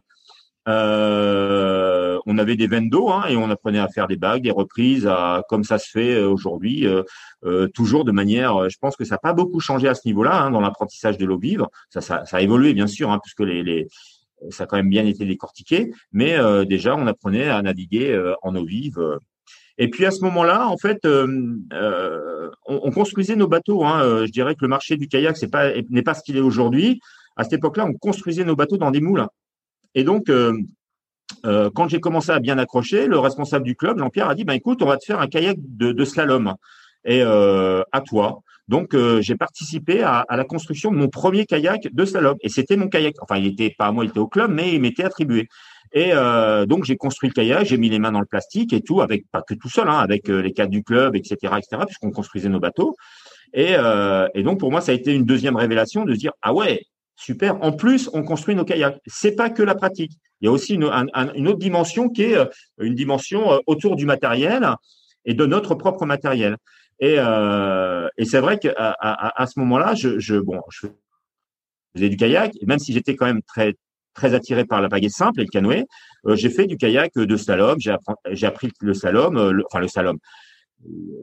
Euh, 0.67 2.19
on 2.27 2.37
avait 2.37 2.55
des 2.55 2.67
veines 2.67 2.89
d'eau 2.89 3.09
hein, 3.09 3.23
et 3.27 3.35
on 3.35 3.49
apprenait 3.49 3.79
à 3.79 3.87
faire 3.87 4.07
des 4.07 4.15
bagues, 4.15 4.43
des 4.43 4.51
reprises, 4.51 5.07
à, 5.07 5.43
comme 5.49 5.63
ça 5.63 5.79
se 5.79 5.89
fait 5.89 6.15
euh, 6.15 6.29
aujourd'hui, 6.29 6.87
toujours 7.73 8.05
de 8.05 8.11
manière. 8.11 8.69
Je 8.69 8.77
pense 8.79 8.95
que 8.95 9.03
ça 9.03 9.15
n'a 9.15 9.19
pas 9.19 9.33
beaucoup 9.33 9.59
changé 9.59 9.87
à 9.87 9.95
ce 9.95 10.01
niveau-là 10.05 10.43
hein, 10.43 10.51
dans 10.51 10.61
l'apprentissage 10.61 11.17
de 11.17 11.25
l'eau 11.25 11.39
vive. 11.39 11.65
Ça, 11.89 12.01
ça, 12.01 12.25
ça, 12.25 12.37
a 12.37 12.41
évolué 12.41 12.73
bien 12.73 12.87
sûr, 12.87 13.17
puisque 13.23 13.41
les, 13.41 13.87
ça 14.50 14.63
a 14.63 14.67
quand 14.67 14.77
même 14.77 14.89
bien 14.89 15.05
été 15.05 15.25
décortiqué, 15.25 15.91
mais 16.12 16.38
déjà 16.65 16.95
on 16.95 17.07
apprenait 17.07 17.48
à 17.48 17.62
naviguer 17.62 18.33
en 18.41 18.55
eau 18.55 18.65
vive 18.65 19.19
et 19.77 19.89
puis 19.89 20.05
à 20.05 20.12
ce 20.12 20.21
moment-là, 20.25 20.67
en 20.67 20.77
fait, 20.77 21.03
euh, 21.05 21.55
euh, 21.74 22.51
on, 22.67 22.91
construisait 22.91 23.36
nos 23.36 23.48
bateaux. 23.48 23.83
Hein. 23.83 24.03
Euh, 24.03 24.25
je 24.27 24.31
dirais 24.31 24.53
que 24.53 24.62
le 24.62 24.67
marché 24.67 24.95
du 24.95 25.07
kayak 25.07 25.36
n'est 25.89 26.03
pas 26.03 26.13
ce 26.13 26.21
qu'il 26.21 26.38
est 26.38 26.41
aujourd'hui. 26.41 27.00
À 27.36 27.43
cette 27.43 27.53
époque-là, 27.53 27.88
on 27.88 27.93
construisait 27.93 28.43
nos 28.43 28.55
bateaux 28.55 28.77
dans 28.77 28.91
des 28.91 29.01
moules. 29.01 29.25
Et 29.95 30.03
donc, 30.03 30.31
quand 31.43 31.88
j'ai 31.88 32.00
commencé 32.00 32.29
à 32.29 32.39
bien 32.39 32.60
accrocher, 32.60 33.07
le 33.07 33.17
responsable 33.17 33.65
du 33.65 33.75
club, 33.75 33.98
Jean-Pierre, 33.98 34.29
a 34.29 34.36
dit 34.36 34.43
"Ben 34.43 34.53
écoute, 34.53 34.83
on 34.83 34.86
va 34.86 34.98
te 34.98 35.05
faire 35.05 35.19
un 35.19 35.27
kayak 35.27 35.57
de, 35.60 36.05
slalom 36.05 36.53
et 37.03 37.24
à 37.24 38.01
toi." 38.05 38.43
Donc, 38.67 38.95
j'ai 39.19 39.35
participé 39.35 40.01
à, 40.01 40.19
à, 40.27 40.37
la 40.37 40.45
construction 40.45 40.91
de 40.91 40.97
mon 40.97 41.09
premier 41.09 41.45
kayak 41.45 41.89
de 41.91 42.05
slalom. 42.05 42.37
Et 42.41 42.49
c'était 42.49 42.77
mon 42.77 42.87
kayak. 42.87 43.15
Enfin, 43.21 43.37
il 43.37 43.47
était 43.47 43.73
pas 43.77 43.87
à 43.87 43.91
moi, 43.91 44.05
il 44.05 44.09
était 44.09 44.19
au 44.19 44.27
club, 44.27 44.51
mais 44.51 44.73
il 44.73 44.81
m'était 44.81 45.03
attribué. 45.03 45.47
Et 45.93 46.11
euh, 46.13 46.65
donc 46.65 46.85
j'ai 46.85 46.95
construit 46.95 47.29
le 47.29 47.33
kayak, 47.33 47.65
j'ai 47.65 47.77
mis 47.77 47.89
les 47.89 47.99
mains 47.99 48.13
dans 48.13 48.21
le 48.21 48.25
plastique 48.25 48.71
et 48.71 48.81
tout, 48.81 49.01
avec 49.01 49.25
pas 49.29 49.41
que 49.41 49.53
tout 49.53 49.69
seul, 49.69 49.89
hein, 49.89 49.97
avec 49.97 50.29
euh, 50.29 50.41
les 50.41 50.53
cadres 50.53 50.71
du 50.71 50.83
club, 50.83 51.15
etc., 51.15 51.35
etc., 51.57 51.83
puisqu'on 51.85 52.11
construisait 52.11 52.47
nos 52.47 52.61
bateaux. 52.61 52.95
Et, 53.53 53.75
euh, 53.77 54.27
et 54.33 54.43
donc 54.43 54.59
pour 54.59 54.71
moi 54.71 54.79
ça 54.79 54.93
a 54.93 54.95
été 54.95 55.13
une 55.13 55.25
deuxième 55.25 55.57
révélation 55.57 56.05
de 56.05 56.13
se 56.13 56.19
dire 56.19 56.31
ah 56.41 56.53
ouais 56.53 56.83
super. 57.17 57.61
En 57.61 57.73
plus 57.73 58.09
on 58.13 58.23
construit 58.23 58.55
nos 58.55 58.63
kayaks. 58.63 58.99
C'est 59.05 59.35
pas 59.35 59.49
que 59.49 59.63
la 59.63 59.75
pratique. 59.75 60.13
Il 60.39 60.45
y 60.45 60.47
a 60.47 60.51
aussi 60.51 60.75
une, 60.75 60.89
une 61.35 61.47
autre 61.47 61.59
dimension 61.59 62.09
qui 62.09 62.23
est 62.23 62.37
euh, 62.37 62.45
une 62.79 62.95
dimension 62.95 63.51
euh, 63.51 63.57
autour 63.67 63.97
du 63.97 64.05
matériel 64.05 64.67
et 65.25 65.33
de 65.33 65.45
notre 65.45 65.75
propre 65.75 66.05
matériel. 66.05 66.57
Et, 67.01 67.15
euh, 67.17 68.08
et 68.17 68.25
c'est 68.25 68.39
vrai 68.39 68.58
qu'à 68.60 68.74
à, 68.77 69.41
à, 69.41 69.48
ce 69.48 69.60
moment-là, 69.60 69.96
je, 69.96 70.20
je, 70.20 70.36
bon, 70.36 70.62
je 70.70 70.88
faisais 71.96 72.10
du 72.10 72.15
kayak, 72.15 72.53
même 72.65 72.79
si 72.79 72.93
j'étais 72.93 73.15
quand 73.15 73.25
même 73.25 73.42
très 73.42 73.75
très 74.14 74.33
attiré 74.33 74.66
par 74.66 74.81
la 74.81 74.90
pagaie 74.90 75.09
simple 75.09 75.42
et 75.42 75.44
le 75.44 75.50
canoë. 75.50 75.85
Euh, 76.25 76.35
j'ai 76.35 76.50
fait 76.50 76.68
du 76.68 76.77
kayak 76.77 77.14
de 77.16 77.37
slalom. 77.37 77.77
J'ai 77.79 77.92
appris, 77.92 78.46
appris 78.46 78.72
le 78.81 78.94
slalom, 78.94 79.37
euh, 79.37 79.61
enfin 79.68 79.79
le 79.79 79.87
slalom, 79.87 80.18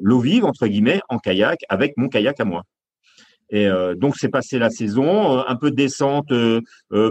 l'eau 0.01 0.21
vive 0.21 0.45
entre 0.45 0.67
guillemets 0.67 1.01
en 1.09 1.19
kayak 1.19 1.61
avec 1.69 1.97
mon 1.97 2.09
kayak 2.09 2.41
à 2.41 2.45
moi. 2.45 2.63
Et 3.51 3.67
euh, 3.67 3.95
donc 3.95 4.17
c'est 4.17 4.29
passé 4.29 4.59
la 4.59 4.71
saison, 4.71 5.39
un 5.39 5.57
peu 5.57 5.71
de 5.71 5.77
descente, 5.77 6.33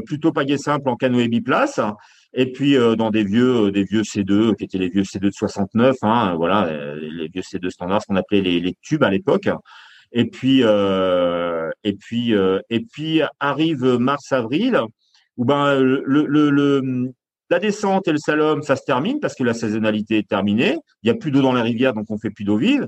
plutôt 0.06 0.32
pagaie 0.32 0.58
simple 0.58 0.89
en 0.89 0.95
canoë 0.95 1.27
biplace, 1.27 1.80
et 2.33 2.51
puis 2.51 2.75
dans 2.97 3.09
des 3.09 3.23
vieux, 3.23 3.71
des 3.71 3.83
vieux 3.83 4.01
C2 4.01 4.55
qui 4.55 4.65
étaient 4.65 4.77
les 4.77 4.89
vieux 4.89 5.03
C2 5.03 5.19
de 5.19 5.31
69, 5.31 5.95
hein, 6.01 6.35
voilà, 6.35 6.95
les 6.95 7.27
vieux 7.29 7.41
C2 7.41 7.69
standards, 7.69 8.01
ce 8.01 8.07
qu'on 8.07 8.15
appelait 8.15 8.41
les, 8.41 8.59
les, 8.59 8.75
tubes 8.81 9.03
à 9.03 9.09
l'époque. 9.09 9.49
Et 10.11 10.25
puis, 10.25 10.61
et 10.61 11.93
puis, 11.93 12.33
et 12.69 12.79
puis 12.91 13.21
arrive 13.39 13.83
mars-avril 13.97 14.81
où 15.37 15.45
ben 15.45 15.79
le, 15.79 16.03
le, 16.05 16.49
le, 16.49 17.13
la 17.49 17.59
descente 17.59 18.07
et 18.07 18.11
le 18.11 18.17
slalom, 18.17 18.61
ça 18.61 18.75
se 18.75 18.83
termine 18.83 19.19
parce 19.19 19.35
que 19.35 19.43
la 19.43 19.53
saisonnalité 19.53 20.17
est 20.17 20.27
terminée. 20.27 20.77
Il 21.03 21.09
n'y 21.09 21.11
a 21.11 21.15
plus 21.15 21.31
d'eau 21.31 21.41
dans 21.41 21.53
la 21.53 21.61
rivière, 21.61 21.93
donc 21.93 22.05
on 22.09 22.17
fait 22.17 22.29
plus 22.29 22.43
d'eau 22.43 22.57
vive. 22.57 22.87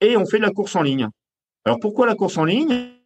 Et 0.00 0.16
on 0.16 0.26
fait 0.26 0.38
de 0.38 0.42
la 0.42 0.50
course 0.50 0.74
en 0.76 0.82
ligne. 0.82 1.08
Alors 1.64 1.78
pourquoi 1.78 2.06
la 2.06 2.14
course 2.14 2.38
en 2.38 2.44
ligne? 2.44 2.99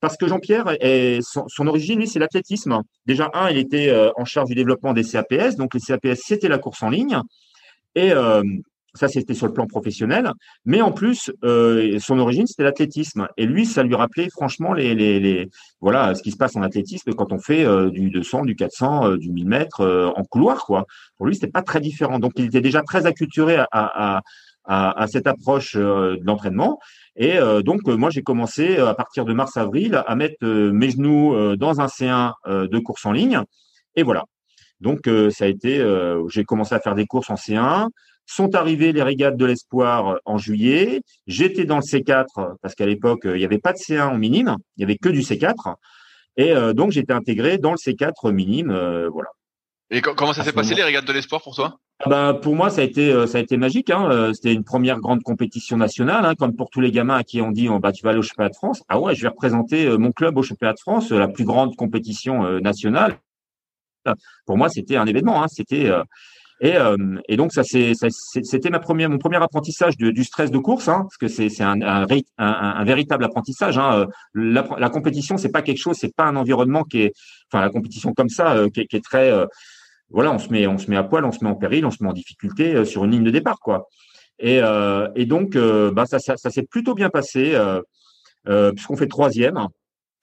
Parce 0.00 0.16
que 0.16 0.28
Jean-Pierre, 0.28 0.76
son, 1.20 1.66
origine, 1.66 1.98
lui, 1.98 2.06
c'est 2.06 2.18
l'athlétisme. 2.18 2.80
Déjà, 3.06 3.30
un, 3.34 3.50
il 3.50 3.56
était 3.56 3.88
euh, 3.88 4.10
en 4.16 4.24
charge 4.24 4.48
du 4.48 4.54
développement 4.54 4.92
des 4.92 5.04
CAPS. 5.04 5.56
Donc 5.56 5.74
les 5.74 5.80
CAPS, 5.80 6.20
c'était 6.22 6.48
la 6.48 6.58
course 6.58 6.82
en 6.82 6.90
ligne. 6.90 7.20
Et 7.96 8.12
euh, 8.12 8.42
ça, 8.94 9.08
c'était 9.08 9.34
sur 9.34 9.46
le 9.46 9.52
plan 9.52 9.66
professionnel. 9.66 10.30
Mais 10.64 10.80
en 10.80 10.92
plus, 10.92 11.32
euh, 11.44 11.98
son 11.98 12.18
origine, 12.18 12.46
c'était 12.46 12.62
l'athlétisme. 12.62 13.26
Et 13.36 13.46
lui, 13.46 13.66
ça 13.66 13.82
lui 13.82 13.94
rappelait 13.94 14.28
franchement 14.30 14.72
les, 14.74 15.48
voilà, 15.80 16.14
ce 16.14 16.22
qui 16.22 16.30
se 16.30 16.36
passe 16.36 16.56
en 16.56 16.62
athlétisme 16.62 17.12
quand 17.12 17.32
on 17.32 17.38
fait 17.38 17.66
du 17.90 18.10
200, 18.10 18.44
du 18.44 18.54
400, 18.54 19.06
euh, 19.06 19.16
du 19.16 19.30
1000 19.30 19.46
mètres 19.46 20.12
en 20.14 20.22
couloir. 20.24 20.64
Quoi. 20.64 20.86
Pour 21.16 21.26
lui, 21.26 21.34
c'était 21.34 21.48
pas 21.48 21.62
très 21.62 21.80
différent. 21.80 22.18
Donc, 22.18 22.32
il 22.36 22.44
était 22.44 22.60
déjà 22.60 22.82
très 22.82 23.06
acculturé 23.06 23.58
à, 23.72 24.22
à 24.66 25.06
cette 25.06 25.26
approche 25.26 25.76
de 25.76 26.20
l'entraînement. 26.24 26.78
Et 27.16 27.38
donc, 27.64 27.86
moi, 27.86 28.10
j'ai 28.10 28.22
commencé 28.22 28.78
à 28.78 28.94
partir 28.94 29.24
de 29.24 29.32
mars-avril 29.32 30.02
à 30.06 30.16
mettre 30.16 30.44
mes 30.44 30.90
genoux 30.90 31.56
dans 31.56 31.80
un 31.80 31.86
C1 31.86 32.32
de 32.46 32.78
course 32.78 33.06
en 33.06 33.12
ligne. 33.12 33.40
Et 33.94 34.02
voilà. 34.02 34.24
Donc, 34.80 35.08
ça 35.30 35.44
a 35.44 35.48
été, 35.48 35.84
j'ai 36.28 36.44
commencé 36.44 36.74
à 36.74 36.80
faire 36.80 36.94
des 36.94 37.06
courses 37.06 37.30
en 37.30 37.36
C1. 37.36 37.88
Sont 38.28 38.56
arrivées 38.56 38.92
les 38.92 39.04
régates 39.04 39.36
de 39.36 39.46
l'espoir 39.46 40.08
euh, 40.08 40.16
en 40.24 40.36
juillet. 40.36 41.00
J'étais 41.28 41.64
dans 41.64 41.76
le 41.76 41.82
C4 41.82 42.56
parce 42.60 42.74
qu'à 42.74 42.84
l'époque, 42.84 43.24
euh, 43.24 43.36
il 43.36 43.38
n'y 43.38 43.44
avait 43.44 43.58
pas 43.58 43.72
de 43.72 43.78
C1 43.78 44.08
en 44.08 44.18
minime, 44.18 44.56
il 44.76 44.80
n'y 44.80 44.84
avait 44.84 44.98
que 44.98 45.08
du 45.08 45.20
C4. 45.20 45.76
Et 46.36 46.50
euh, 46.50 46.72
donc, 46.72 46.90
j'étais 46.90 47.12
intégré 47.12 47.56
dans 47.58 47.70
le 47.70 47.76
C4 47.76 48.32
minime. 48.32 48.72
voilà. 49.12 49.28
Et 49.90 50.00
comment 50.00 50.32
ça 50.32 50.42
s'est 50.42 50.52
passé 50.52 50.74
les 50.74 50.82
régates 50.82 51.04
de 51.04 51.12
l'espoir 51.12 51.42
pour 51.42 51.54
toi? 51.54 51.78
Ah 52.00 52.10
ben, 52.10 52.34
pour 52.34 52.54
moi, 52.56 52.70
ça 52.70 52.80
a 52.80 52.84
été 52.84 53.26
ça 53.26 53.38
a 53.38 53.40
été 53.40 53.56
magique. 53.56 53.90
Hein. 53.90 54.32
C'était 54.34 54.52
une 54.52 54.64
première 54.64 54.98
grande 54.98 55.22
compétition 55.22 55.76
nationale, 55.76 56.24
hein, 56.24 56.34
comme 56.34 56.56
pour 56.56 56.70
tous 56.70 56.80
les 56.80 56.90
gamins 56.90 57.16
à 57.16 57.22
qui 57.22 57.40
on 57.40 57.52
dit 57.52 57.68
oh, 57.68 57.78
bah 57.78 57.92
tu 57.92 58.02
vas 58.02 58.10
aller 58.10 58.18
au 58.18 58.22
championnat 58.22 58.50
de 58.50 58.56
France. 58.56 58.82
Ah 58.88 59.00
ouais, 59.00 59.14
je 59.14 59.22
vais 59.22 59.28
représenter 59.28 59.96
mon 59.96 60.10
club 60.10 60.36
au 60.38 60.42
championnat 60.42 60.74
de 60.74 60.80
France, 60.80 61.10
la 61.10 61.28
plus 61.28 61.44
grande 61.44 61.76
compétition 61.76 62.60
nationale. 62.60 63.18
Pour 64.44 64.56
moi, 64.56 64.68
c'était 64.68 64.96
un 64.96 65.06
événement. 65.06 65.42
Hein. 65.42 65.46
C'était 65.48 65.90
et, 66.60 66.76
euh, 66.76 66.96
et 67.28 67.36
donc 67.36 67.52
ça 67.52 67.64
c'est 67.64 67.92
c'était 67.94 68.70
ma 68.70 68.78
première 68.78 69.10
mon 69.10 69.18
premier 69.18 69.36
apprentissage 69.36 69.98
du, 69.98 70.14
du 70.14 70.24
stress 70.24 70.50
de 70.50 70.56
course, 70.56 70.88
hein, 70.88 71.02
parce 71.02 71.18
que 71.18 71.28
c'est 71.28 71.50
c'est 71.50 71.62
un, 71.62 71.82
un, 71.82 72.06
un, 72.06 72.46
un, 72.46 72.84
véritable 72.84 73.24
apprentissage. 73.24 73.76
Hein. 73.76 74.06
La, 74.32 74.66
la 74.78 74.88
compétition 74.88 75.36
c'est 75.36 75.50
pas 75.50 75.60
quelque 75.60 75.78
chose, 75.78 75.96
c'est 75.98 76.14
pas 76.14 76.24
un 76.24 76.36
environnement 76.36 76.82
qui 76.82 77.02
est, 77.02 77.12
enfin 77.52 77.60
la 77.60 77.68
compétition 77.68 78.14
comme 78.14 78.30
ça 78.30 78.54
euh, 78.54 78.70
qui, 78.70 78.80
est, 78.80 78.86
qui, 78.86 78.96
est, 78.96 79.04
très, 79.04 79.30
euh, 79.30 79.44
voilà, 80.10 80.32
on 80.32 80.38
se 80.38 80.50
met 80.50 80.66
on 80.66 80.78
se 80.78 80.90
met 80.90 80.96
à 80.96 81.04
poil, 81.04 81.24
on 81.24 81.32
se 81.32 81.42
met 81.44 81.50
en 81.50 81.54
péril, 81.54 81.84
on 81.86 81.90
se 81.90 82.02
met 82.02 82.08
en 82.08 82.12
difficulté 82.12 82.84
sur 82.84 83.04
une 83.04 83.12
ligne 83.12 83.24
de 83.24 83.30
départ 83.30 83.58
quoi. 83.60 83.88
Et, 84.38 84.60
et 85.14 85.26
donc 85.26 85.56
bah 85.56 86.06
ça 86.06 86.18
ça, 86.18 86.36
ça 86.36 86.50
s'est 86.50 86.62
plutôt 86.62 86.94
bien 86.94 87.10
passé 87.10 87.58
puisqu'on 88.44 88.96
fait 88.96 89.08
troisième. 89.08 89.68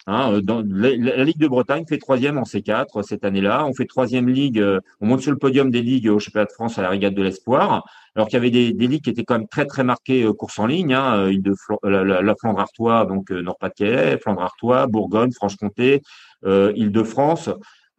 Hein, 0.06 0.34
euh, 0.34 0.42
dans, 0.42 0.62
la, 0.68 1.24
Ligue 1.24 1.40
de 1.40 1.48
Bretagne 1.48 1.86
fait 1.88 1.98
troisième 1.98 2.38
en 2.38 2.44
C4 2.44 3.04
cette 3.04 3.24
année-là. 3.24 3.66
On 3.66 3.74
fait 3.74 3.86
troisième 3.86 4.28
ligue, 4.28 4.60
euh, 4.60 4.80
on 5.00 5.08
monte 5.08 5.22
sur 5.22 5.32
le 5.32 5.38
podium 5.38 5.72
des 5.72 5.82
ligues 5.82 6.10
au 6.10 6.20
championnat 6.20 6.46
de 6.46 6.52
France 6.52 6.78
à 6.78 6.82
la 6.82 6.90
Régate 6.90 7.14
de 7.14 7.24
l'Espoir. 7.24 7.86
Alors 8.16 8.28
qu'il 8.28 8.36
y 8.36 8.38
avait 8.38 8.52
des, 8.52 8.88
ligues 8.88 9.04
qui 9.04 9.10
étaient 9.10 9.24
quand 9.24 9.38
même 9.38 9.48
très 9.48 9.66
très 9.66 9.84
marquées 9.84 10.24
euh, 10.24 10.34
course 10.34 10.60
en 10.60 10.68
ligne. 10.68 10.94
Hein, 10.94 11.32
de 11.32 11.54
la, 11.84 12.22
la, 12.22 12.36
Flandre 12.36 12.60
Artois, 12.60 13.06
donc 13.06 13.32
Nord-Pas-de-Calais, 13.32 14.18
Flandre 14.18 14.42
Artois, 14.42 14.88
Bourgogne, 14.88 15.32
Franche-Comté, 15.32 16.02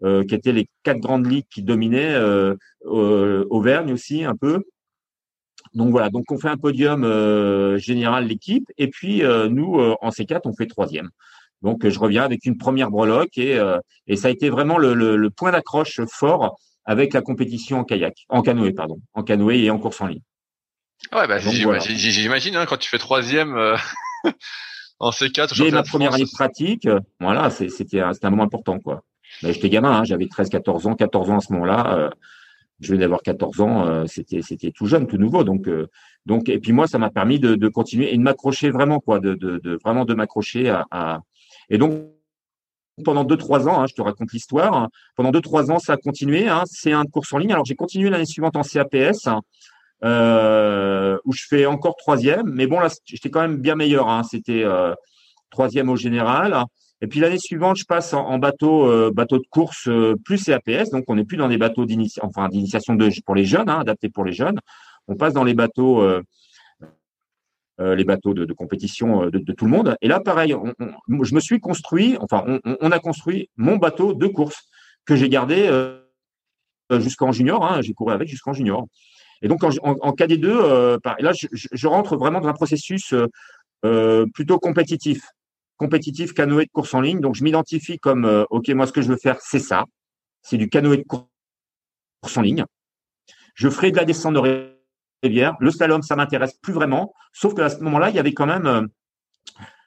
euh, 0.05 0.25
qui 0.25 0.35
étaient 0.35 0.53
les 0.53 0.69
quatre 0.83 1.01
grandes 1.01 1.27
ligues 1.27 1.47
qui 1.51 1.63
dominaient. 1.63 2.17
Auvergne 2.85 3.93
aussi 3.93 4.25
un 4.25 4.37
peu. 4.37 4.63
Donc 5.73 5.91
voilà, 5.91 6.11
donc 6.11 6.31
on 6.31 6.39
fait 6.39 6.49
un 6.49 6.57
podium 6.57 7.03
général 7.79 8.27
l'équipe 8.27 8.71
et 8.79 8.89
puis 8.89 9.23
nous 9.51 9.81
en 9.81 10.11
C4 10.11 10.43
on 10.45 10.55
fait 10.55 10.67
troisième. 10.67 11.11
Donc 11.63 11.89
je 11.89 11.99
reviens 11.99 12.23
avec 12.23 12.45
une 12.45 12.59
première 12.59 12.91
breloque 12.91 13.39
et, 13.39 13.59
et 14.07 14.17
ça 14.17 14.29
a 14.29 14.31
été 14.31 14.51
vraiment 14.51 14.79
le, 14.79 14.95
le 14.95 15.31
point 15.31 15.51
d'accroche 15.53 16.01
fort 16.07 16.59
avec 16.85 17.15
la 17.15 17.23
compétition 17.23 17.79
en 17.79 17.85
kayak, 17.85 18.15
en 18.29 18.43
canoë 18.43 18.73
pardon, 18.73 18.99
en 19.15 19.23
canoë 19.23 19.65
et 19.65 19.71
en 19.71 19.79
course 19.79 20.01
en 20.01 20.07
ligne. 20.07 20.23
Ouais, 21.13 21.27
bah, 21.27 21.39
j'imagine 21.39 22.57
hein, 22.57 22.67
quand 22.67 22.77
tu 22.77 22.89
fais 22.89 22.99
troisième 22.99 23.57
euh, 23.57 23.77
en 24.99 25.11
C4. 25.11 25.55
J'ai 25.55 25.71
ma 25.71 25.83
première 25.83 26.15
année 26.15 26.25
de 26.25 26.31
pratique. 26.31 26.89
Voilà, 27.21 27.51
c'était 27.51 28.01
un 28.01 28.31
moment 28.31 28.45
important 28.45 28.79
quoi. 28.79 29.03
Mais 29.43 29.53
j'étais 29.53 29.69
gamin, 29.71 29.93
hein, 29.93 30.05
j'avais 30.05 30.27
13-14 30.27 30.89
ans, 30.89 30.95
14 30.95 31.31
ans 31.31 31.37
à 31.39 31.41
ce 31.41 31.53
moment-là. 31.53 31.95
Euh, 31.97 32.11
je 32.81 32.89
venais 32.89 33.01
d'avoir 33.01 33.23
14 33.23 33.61
ans, 33.61 33.87
euh, 33.87 34.05
c'était 34.07 34.43
c'était 34.43 34.73
tout 34.73 34.87
jeune, 34.87 35.07
tout 35.07 35.17
nouveau. 35.17 35.45
Donc 35.45 35.69
donc 36.27 36.49
et 36.49 36.59
puis 36.59 36.73
moi 36.73 36.87
ça 36.87 36.99
m'a 36.99 37.11
permis 37.11 37.39
de, 37.39 37.55
de, 37.55 37.69
continuer 37.69 38.13
et 38.13 38.17
de 38.17 38.23
m'accrocher 38.23 38.71
vraiment 38.71 38.99
quoi, 39.01 39.21
de, 39.21 39.35
de, 39.35 39.59
de 39.59 39.79
vraiment 39.83 40.05
de 40.05 40.15
m'accrocher 40.15 40.69
à, 40.71 40.85
à, 40.91 41.21
et 41.71 41.79
donc 41.79 42.15
pendant 43.03 43.25
deux 43.25 43.37
trois 43.37 43.67
ans, 43.69 43.81
hein, 43.81 43.87
je 43.89 43.95
te 43.95 44.03
raconte 44.03 44.33
l'histoire. 44.33 44.75
Hein, 44.75 44.89
pendant 45.17 45.33
deux 45.33 45.41
trois 45.41 45.71
ans, 45.71 45.79
ça 45.79 45.95
a 45.95 45.97
continué. 45.97 46.49
Hein, 46.49 46.63
c'est 46.67 46.93
un 46.93 47.05
course 47.05 47.33
en 47.33 47.39
ligne. 47.39 47.53
Alors 47.53 47.65
j'ai 47.65 47.75
continué 47.75 48.11
l'année 48.11 48.27
suivante 48.27 48.57
en 48.57 48.63
CAPS, 48.63 49.29
euh, 50.05 51.19
où 51.25 51.33
je 51.33 51.43
fais 51.49 51.67
encore 51.67 51.97
troisième. 51.97 52.49
Mais 52.53 52.67
bon 52.67 52.79
là, 52.79 52.89
j'étais 53.05 53.31
quand 53.31 53.41
même 53.41 53.57
bien 53.57 53.75
meilleur. 53.75 54.09
Hein, 54.09 54.23
C'était 54.23 54.63
euh, 54.65 54.95
troisième 55.51 55.89
au 55.89 55.97
général. 55.97 56.65
Et 57.05 57.07
puis 57.07 57.21
l'année 57.21 57.39
suivante, 57.39 57.77
je 57.77 57.85
passe 57.85 58.15
en, 58.15 58.39
bateau 58.39 58.91
euh, 58.91 59.11
bateau 59.15 59.37
de 59.37 59.45
course 59.51 59.89
euh, 59.89 60.15
plus 60.25 60.43
CAPS. 60.43 60.89
Donc 60.89 61.05
on 61.09 61.17
n'est 61.17 61.27
plus 61.27 61.37
dans 61.37 61.51
des 61.51 61.59
bateaux 61.59 61.85
d'initiation, 61.85 62.27
enfin 62.27 62.49
d'initiation 62.49 62.97
pour 63.27 63.35
les 63.35 63.45
jeunes, 63.45 63.69
hein, 63.69 63.81
adaptés 63.81 64.09
pour 64.09 64.25
les 64.25 64.33
jeunes. 64.33 64.59
On 65.07 65.15
passe 65.15 65.35
dans 65.35 65.45
les 65.45 65.53
bateaux 65.53 66.01
euh, 66.01 66.23
les 67.79 68.05
bateaux 68.05 68.33
de, 68.33 68.51
compétition 68.55 69.27
de, 69.27 69.53
tout 69.53 69.67
le 69.67 69.71
monde. 69.71 69.97
Et 70.01 70.09
là, 70.09 70.19
pareil, 70.19 70.55
on, 70.55 70.73
je 71.23 71.35
me 71.35 71.41
suis 71.41 71.61
construit, 71.61 72.17
enfin, 72.21 72.43
on, 72.65 72.91
a 72.91 72.99
construit 73.01 73.51
mon 73.59 73.77
bateau 73.77 74.15
de 74.15 74.27
course 74.27 74.63
que 75.05 75.15
j'ai 75.15 75.29
gardé 75.29 75.69
jusqu'en 76.91 77.33
junior. 77.33 77.63
Hein, 77.67 77.83
j'ai 77.83 77.93
couru 77.93 78.15
avec 78.15 78.29
jusqu'en 78.29 78.55
junior. 78.55 78.87
Et 79.43 79.49
donc, 79.49 79.63
en, 79.63 79.69
en, 79.83 80.13
KD2, 80.13 80.47
euh, 80.47 80.99
là, 81.19 81.33
je, 81.35 81.87
rentre 81.87 82.17
vraiment 82.17 82.41
dans 82.41 82.49
un 82.49 82.55
processus 82.55 83.13
plutôt 84.33 84.59
compétitif, 84.59 85.21
compétitif 85.85 86.33
canoë 86.33 86.65
de 86.65 86.71
course 86.71 86.95
en 86.95 87.01
ligne. 87.01 87.21
Donc, 87.21 87.35
je 87.35 87.45
m'identifie 87.45 87.99
comme, 87.99 88.47
ok, 88.51 88.69
moi, 88.71 88.87
ce 88.87 88.93
que 88.93 89.03
je 89.03 89.09
veux 89.09 89.17
faire, 89.17 89.39
c'est 89.41 89.59
ça, 89.59 89.85
c'est 90.43 90.57
du 90.57 90.69
canoë 90.69 90.99
de 90.99 91.05
course 91.05 92.37
en 92.37 92.43
ligne. 92.43 92.65
Je 93.55 93.69
ferai 93.69 93.91
de 93.91 93.97
la 93.97 94.05
descente 94.05 94.35
de 94.35 94.75
le 95.61 95.71
slalom, 95.71 96.03
ça 96.03 96.17
m'intéresse 96.17 96.55
plus 96.55 96.73
vraiment. 96.73 97.15
Sauf 97.33 97.55
que 97.55 97.63
à 97.63 97.69
ce 97.69 97.81
moment-là, 97.81 98.11
il 98.11 98.17
y 98.17 98.19
avait 98.19 98.33
quand 98.33 98.47
même 98.47 98.67
euh, 98.67 98.83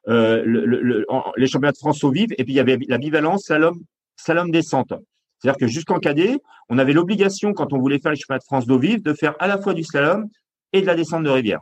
euh 0.07 0.41
le, 0.45 1.05
les 1.35 1.47
championnats 1.47 1.71
de 1.71 1.77
France 1.77 2.03
au 2.03 2.11
vive 2.11 2.29
et 2.37 2.43
puis 2.43 2.53
il 2.53 2.57
y 2.57 2.59
avait 2.59 2.77
la 2.87 2.97
bivalence 2.97 3.43
slalom, 3.43 4.51
descente. 4.51 4.93
C'est-à-dire 5.39 5.59
que 5.59 5.67
jusqu'en 5.67 5.99
cadet, 5.99 6.37
on 6.69 6.77
avait 6.79 6.93
l'obligation, 6.93 7.53
quand 7.53 7.71
on 7.73 7.79
voulait 7.79 7.99
faire 7.99 8.11
les 8.11 8.17
championnats 8.17 8.39
de 8.39 8.45
France 8.45 8.65
d'eau 8.65 8.79
vive, 8.79 9.03
de 9.03 9.13
faire 9.13 9.35
à 9.39 9.47
la 9.47 9.59
fois 9.59 9.73
du 9.73 9.83
slalom 9.83 10.27
et 10.73 10.81
de 10.81 10.87
la 10.87 10.95
descente 10.95 11.23
de 11.23 11.29
rivière. 11.29 11.61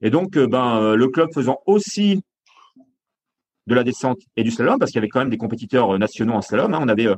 Et 0.00 0.10
donc, 0.10 0.36
euh, 0.36 0.46
ben, 0.46 0.80
euh, 0.80 0.96
le 0.96 1.08
club 1.08 1.30
faisant 1.32 1.58
aussi 1.66 2.22
de 3.68 3.74
la 3.74 3.84
descente 3.84 4.18
et 4.36 4.42
du 4.42 4.50
slalom, 4.50 4.78
parce 4.78 4.90
qu'il 4.90 4.98
y 4.98 5.02
avait 5.02 5.08
quand 5.08 5.20
même 5.20 5.30
des 5.30 5.36
compétiteurs 5.36 5.96
nationaux 5.98 6.34
en 6.34 6.40
slalom. 6.40 6.74
Hein. 6.74 6.80
On 6.82 6.88
avait 6.88 7.08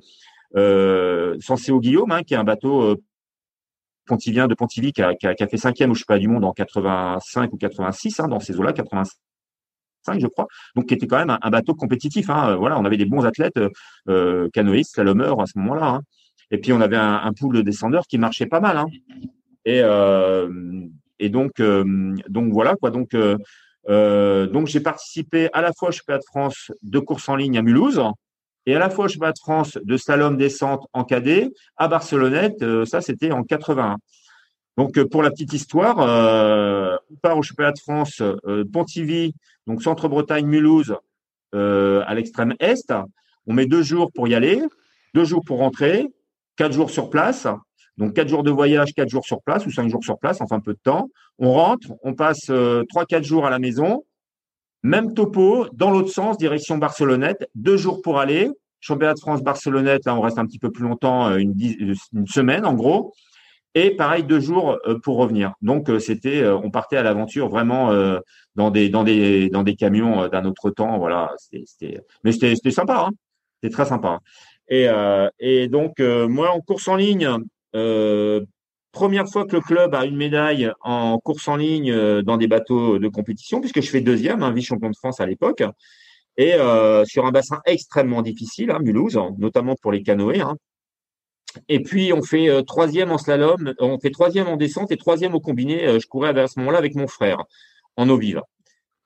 euh, 0.56 1.36
Sanseo 1.40 1.80
Guillaume, 1.80 2.10
hein, 2.10 2.22
qui 2.22 2.34
est 2.34 2.36
un 2.36 2.44
bateau 2.44 2.96
Pontivien 4.06 4.48
de 4.48 4.54
Pontivy 4.54 4.92
qui 4.92 5.02
a, 5.02 5.14
fait 5.20 5.56
cinquième 5.56 5.92
au 5.92 5.94
championnat 5.94 6.18
du 6.18 6.28
monde 6.28 6.44
en 6.44 6.52
85 6.52 7.52
ou 7.52 7.56
86, 7.56 8.20
hein, 8.20 8.28
dans 8.28 8.40
ces 8.40 8.58
eaux-là, 8.58 8.72
85 8.72 9.12
je 10.18 10.26
crois, 10.26 10.46
donc 10.74 10.86
qui 10.86 10.94
était 10.94 11.06
quand 11.06 11.18
même 11.18 11.38
un, 11.40 11.50
bateau 11.50 11.74
compétitif. 11.74 12.26
Voilà, 12.26 12.78
on 12.78 12.84
avait 12.84 12.96
des 12.96 13.04
bons 13.04 13.24
athlètes 13.24 13.60
euh, 14.08 14.48
canoïstes, 14.52 14.94
slalomeurs 14.94 15.40
à 15.40 15.46
ce 15.46 15.58
moment-là. 15.58 16.00
Et 16.50 16.58
puis 16.58 16.72
on 16.72 16.80
avait 16.80 16.96
un, 16.96 17.20
un 17.22 17.32
pool 17.32 17.54
de 17.56 17.62
descendeurs 17.62 18.04
qui 18.08 18.18
marchait 18.18 18.46
pas 18.46 18.60
mal. 18.60 18.84
Et, 19.64 19.80
euh, 19.82 20.50
et 21.18 21.28
donc 21.28 21.60
euh, 21.60 22.14
donc 22.28 22.52
voilà 22.52 22.74
quoi. 22.76 22.90
Donc 22.90 23.14
euh, 23.88 24.46
donc 24.46 24.66
j'ai 24.66 24.80
participé 24.80 25.48
à 25.52 25.62
la 25.62 25.72
fois 25.72 25.88
au 25.88 25.92
championnat 25.92 26.18
de 26.18 26.24
France 26.24 26.70
de 26.82 26.98
course 26.98 27.28
en 27.28 27.36
ligne 27.36 27.58
à 27.58 27.62
Mulhouse 27.62 28.02
et 28.66 28.76
à 28.76 28.78
la 28.78 28.90
fois 28.90 29.06
au 29.06 29.08
championnat 29.08 29.32
de 29.32 29.38
France 29.38 29.78
de 29.82 29.96
slalom 29.96 30.36
descente 30.36 30.86
en 30.92 31.04
cadet 31.04 31.50
à 31.76 31.88
Barcelonnette, 31.88 32.62
euh, 32.62 32.84
ça 32.84 33.00
c'était 33.00 33.32
en 33.32 33.42
81. 33.42 33.96
Donc 34.76 34.98
euh, 34.98 35.08
pour 35.08 35.22
la 35.22 35.30
petite 35.30 35.52
histoire, 35.52 35.98
on 35.98 37.16
part 37.22 37.38
au 37.38 37.42
championnat 37.42 37.72
de 37.72 37.78
France 37.78 38.22
Pontivy, 38.72 39.34
donc 39.66 39.82
Centre-Bretagne, 39.82 40.46
Mulhouse, 40.46 40.94
à 41.52 42.14
l'extrême 42.14 42.54
est. 42.60 42.92
On 43.46 43.54
met 43.54 43.66
deux 43.66 43.82
jours 43.82 44.12
pour 44.12 44.28
y 44.28 44.34
aller, 44.34 44.62
deux 45.14 45.24
jours 45.24 45.42
pour 45.44 45.58
rentrer, 45.58 46.06
quatre 46.56 46.72
jours 46.72 46.90
sur 46.90 47.10
place. 47.10 47.46
Donc 48.00 48.14
quatre 48.14 48.28
jours 48.28 48.42
de 48.42 48.50
voyage, 48.50 48.92
quatre 48.94 49.10
jours 49.10 49.24
sur 49.24 49.40
place 49.42 49.64
ou 49.66 49.70
cinq 49.70 49.88
jours 49.88 50.02
sur 50.02 50.18
place, 50.18 50.40
enfin 50.40 50.58
peu 50.58 50.72
de 50.72 50.80
temps. 50.82 51.08
On 51.38 51.52
rentre, 51.52 51.86
on 52.02 52.14
passe 52.14 52.50
trois, 52.88 53.04
quatre 53.04 53.24
jours 53.24 53.46
à 53.46 53.50
la 53.50 53.60
maison. 53.60 54.04
Même 54.82 55.12
topo, 55.12 55.66
dans 55.74 55.90
l'autre 55.90 56.10
sens, 56.10 56.38
direction 56.38 56.78
Barcelonnette, 56.78 57.48
deux 57.54 57.76
jours 57.76 58.00
pour 58.02 58.18
aller. 58.18 58.50
Championnat 58.80 59.12
de 59.12 59.20
France 59.20 59.42
Barcelonnette, 59.42 60.06
là 60.06 60.16
on 60.16 60.22
reste 60.22 60.38
un 60.38 60.46
petit 60.46 60.58
peu 60.58 60.70
plus 60.70 60.84
longtemps, 60.84 61.28
euh, 61.28 61.36
une, 61.36 61.54
une 62.14 62.26
semaine 62.26 62.64
en 62.64 62.72
gros. 62.72 63.12
Et 63.74 63.90
pareil, 63.94 64.24
deux 64.24 64.40
jours 64.40 64.78
euh, 64.86 64.98
pour 64.98 65.18
revenir. 65.18 65.52
Donc 65.60 65.90
euh, 65.90 65.98
c'était, 65.98 66.48
on 66.48 66.70
partait 66.70 66.96
à 66.96 67.02
l'aventure 67.02 67.50
vraiment 67.50 67.92
dans 68.54 68.70
des 68.70 68.88
dans 68.88 69.04
des 69.04 69.50
dans 69.50 69.62
des 69.62 69.76
camions 69.76 70.28
d'un 70.28 70.46
autre 70.46 70.70
temps. 70.70 70.96
Voilà, 70.98 71.30
c'était, 71.36 72.00
mais 72.24 72.32
c'était 72.32 72.54
c'était 72.56 72.70
sympa, 72.70 73.04
hein 73.06 73.10
c'était 73.56 73.74
très 73.74 73.84
sympa. 73.84 74.20
Et 74.68 74.86
et 75.38 75.68
donc 75.68 76.00
moi 76.00 76.50
en 76.50 76.60
course 76.60 76.88
en 76.88 76.96
ligne, 76.96 77.28
première 78.92 79.28
fois 79.28 79.46
que 79.46 79.56
le 79.56 79.62
club 79.62 79.94
a 79.94 80.04
une 80.04 80.16
médaille 80.16 80.70
en 80.80 81.18
course 81.18 81.48
en 81.48 81.56
ligne 81.56 81.92
euh, 81.92 82.22
dans 82.22 82.36
des 82.36 82.48
bateaux 82.48 82.98
de 82.98 83.08
compétition, 83.08 83.60
puisque 83.60 83.80
je 83.80 83.90
fais 83.90 84.00
deuxième, 84.00 84.42
un 84.42 84.52
vice-champion 84.52 84.90
de 84.90 84.96
France 84.96 85.20
à 85.20 85.26
l'époque, 85.26 85.62
et 86.36 86.54
euh, 86.54 87.04
sur 87.04 87.26
un 87.26 87.32
bassin 87.32 87.60
extrêmement 87.66 88.22
difficile, 88.22 88.70
hein, 88.70 88.78
Mulhouse, 88.80 89.18
notamment 89.38 89.76
pour 89.80 89.92
les 89.92 90.02
canoës. 90.02 90.40
Hein. 90.40 90.56
Et 91.68 91.80
puis 91.80 92.12
on 92.12 92.22
fait 92.22 92.48
euh, 92.48 92.62
troisième 92.62 93.10
en 93.10 93.18
slalom, 93.18 93.74
on 93.80 93.98
fait 93.98 94.10
troisième 94.10 94.48
en 94.48 94.56
descente 94.56 94.92
et 94.92 94.96
troisième 94.96 95.34
au 95.34 95.40
combiné. 95.40 95.98
je 95.98 96.06
courais 96.06 96.38
à 96.38 96.46
ce 96.46 96.58
moment-là 96.60 96.78
avec 96.78 96.94
mon 96.94 97.08
frère 97.08 97.42
en 97.96 98.08
eau 98.08 98.16
vive. 98.16 98.42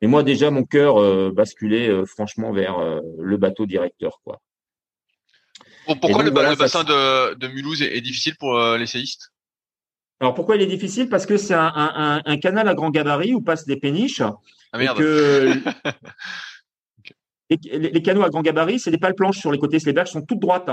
Et 0.00 0.06
moi 0.06 0.22
déjà 0.22 0.50
mon 0.50 0.64
cœur 0.64 1.32
basculait 1.32 2.04
franchement 2.04 2.52
vers 2.52 3.00
le 3.18 3.36
bateau 3.38 3.64
directeur, 3.64 4.20
quoi. 4.22 4.40
Pourquoi 5.86 6.22
le, 6.22 6.30
bassin 6.30 6.84
de, 6.84 7.34
de, 7.34 7.48
Mulhouse 7.48 7.82
est, 7.82 7.96
est 7.96 8.00
difficile 8.00 8.34
pour 8.38 8.58
les 8.58 8.86
séistes? 8.86 9.30
Alors 10.20 10.34
pourquoi 10.34 10.56
il 10.56 10.62
est 10.62 10.66
difficile? 10.66 11.08
Parce 11.08 11.26
que 11.26 11.36
c'est 11.36 11.54
un, 11.54 11.72
un, 11.74 12.22
un, 12.24 12.36
canal 12.38 12.68
à 12.68 12.74
grand 12.74 12.90
gabarit 12.90 13.34
où 13.34 13.40
passent 13.40 13.66
des 13.66 13.76
péniches. 13.76 14.22
Ah 14.72 14.78
merde. 14.78 14.98
Et 14.98 15.02
que 15.02 15.52
les, 17.78 17.90
les, 17.90 18.02
canaux 18.02 18.22
à 18.22 18.30
grand 18.30 18.42
gabarit, 18.42 18.78
c'est 18.78 18.90
des 18.90 18.98
pales 18.98 19.14
planches 19.14 19.38
sur 19.38 19.52
les 19.52 19.58
côtés, 19.58 19.78
les 19.84 19.92
berges 19.92 20.10
sont 20.10 20.22
toutes 20.22 20.40
droites. 20.40 20.70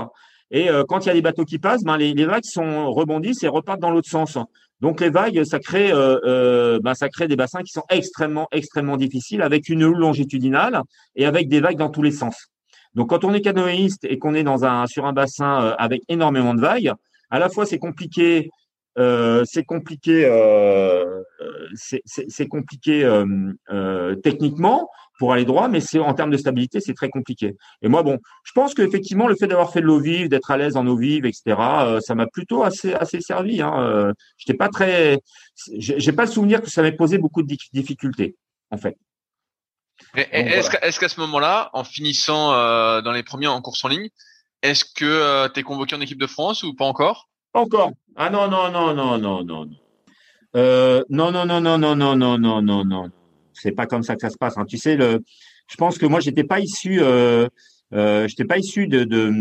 Et 0.50 0.68
euh, 0.68 0.84
quand 0.86 1.04
il 1.04 1.08
y 1.08 1.10
a 1.10 1.14
des 1.14 1.22
bateaux 1.22 1.44
qui 1.44 1.58
passent, 1.58 1.82
ben, 1.82 1.96
les, 1.96 2.12
les, 2.12 2.24
vagues 2.26 2.44
sont 2.44 2.92
rebondissent 2.92 3.42
et 3.42 3.48
repartent 3.48 3.80
dans 3.80 3.90
l'autre 3.90 4.08
sens. 4.08 4.38
Donc 4.80 5.00
les 5.00 5.10
vagues, 5.10 5.44
ça 5.44 5.58
crée, 5.58 5.92
euh, 5.92 6.18
euh, 6.24 6.80
ben, 6.80 6.94
ça 6.94 7.08
crée 7.08 7.26
des 7.26 7.36
bassins 7.36 7.62
qui 7.62 7.72
sont 7.72 7.84
extrêmement, 7.88 8.48
extrêmement 8.52 8.96
difficiles, 8.96 9.40
avec 9.40 9.68
une 9.68 9.82
houle 9.82 9.98
longitudinale 9.98 10.82
et 11.16 11.24
avec 11.24 11.48
des 11.48 11.60
vagues 11.60 11.78
dans 11.78 11.88
tous 11.88 12.02
les 12.02 12.10
sens. 12.10 12.48
Donc 12.94 13.10
quand 13.10 13.24
on 13.24 13.32
est 13.32 13.40
canoïste 13.40 14.04
et 14.04 14.18
qu'on 14.18 14.34
est 14.34 14.44
dans 14.44 14.64
un 14.64 14.86
sur 14.86 15.06
un 15.06 15.12
bassin 15.12 15.62
euh, 15.62 15.74
avec 15.78 16.02
énormément 16.08 16.54
de 16.54 16.60
vagues, 16.60 16.92
à 17.30 17.38
la 17.38 17.48
fois 17.48 17.66
c'est 17.66 17.78
compliqué 17.78 18.50
euh, 18.98 19.42
c'est 19.46 19.64
compliqué, 19.64 20.26
euh, 20.26 21.22
c'est 21.74 22.46
compliqué 22.46 23.04
euh, 23.04 23.24
euh, 23.70 24.14
techniquement 24.16 24.90
pour 25.18 25.32
aller 25.32 25.44
droit, 25.44 25.68
mais 25.68 25.80
c'est 25.80 25.98
en 25.98 26.14
termes 26.14 26.30
de 26.30 26.36
stabilité, 26.36 26.80
c'est 26.80 26.94
très 26.94 27.08
compliqué. 27.08 27.56
Et 27.80 27.88
moi, 27.88 28.02
bon, 28.02 28.18
je 28.44 28.52
pense 28.52 28.74
qu'effectivement, 28.74 29.28
le 29.28 29.36
fait 29.36 29.46
d'avoir 29.46 29.72
fait 29.72 29.80
de 29.80 29.86
l'eau 29.86 30.00
vive, 30.00 30.28
d'être 30.28 30.50
à 30.50 30.56
l'aise 30.56 30.76
en 30.76 30.86
eau 30.86 30.96
vive, 30.96 31.24
etc., 31.24 31.56
ça 32.00 32.14
m'a 32.14 32.26
plutôt 32.26 32.64
assez 32.64 32.92
assez 32.92 33.20
servi. 33.20 33.62
Hein. 33.62 34.12
J'étais 34.36 34.56
pas 34.56 34.68
très, 34.68 35.18
j'ai 35.78 36.12
pas 36.12 36.24
le 36.24 36.30
souvenir 36.30 36.60
que 36.60 36.70
ça 36.70 36.82
m'ait 36.82 36.92
posé 36.92 37.18
beaucoup 37.18 37.42
de 37.42 37.56
difficultés, 37.72 38.36
en 38.70 38.76
fait. 38.76 38.96
Est-ce 40.14 41.00
qu'à 41.00 41.08
ce 41.08 41.20
moment-là, 41.20 41.70
en 41.72 41.84
finissant 41.84 42.50
dans 43.02 43.12
les 43.12 43.22
premiers 43.22 43.46
en 43.46 43.60
course 43.60 43.84
en 43.84 43.88
ligne, 43.88 44.08
est-ce 44.62 44.84
que 44.84 45.48
tu 45.48 45.60
es 45.60 45.62
convoqué 45.62 45.96
en 45.96 46.00
équipe 46.00 46.20
de 46.20 46.26
France 46.26 46.62
ou 46.62 46.74
pas 46.74 46.84
encore 46.84 47.28
encore. 47.54 47.92
Ah 48.16 48.30
non, 48.30 48.48
non, 48.48 48.70
non, 48.70 48.94
non, 48.94 49.18
non, 49.18 49.44
non. 49.44 49.68
Euh, 50.56 51.02
non, 51.10 51.30
non, 51.30 51.44
non, 51.44 51.60
non, 51.60 51.78
non, 51.78 51.96
non, 51.96 52.16
non, 52.16 52.38
non, 52.38 52.62
non, 52.62 52.84
non. 52.84 53.10
C'est 53.52 53.72
pas 53.72 53.86
comme 53.86 54.02
ça 54.02 54.14
que 54.14 54.22
ça 54.22 54.30
se 54.30 54.38
passe. 54.38 54.56
Hein. 54.56 54.64
Tu 54.66 54.78
sais, 54.78 54.96
le, 54.96 55.22
je 55.68 55.76
pense 55.76 55.98
que 55.98 56.06
moi, 56.06 56.20
j'étais 56.20 56.44
pas 56.44 56.60
issu, 56.60 57.02
euh, 57.02 57.46
euh, 57.92 58.26
j'étais 58.26 58.44
pas 58.44 58.58
issu 58.58 58.86
de, 58.86 59.04
de 59.04 59.32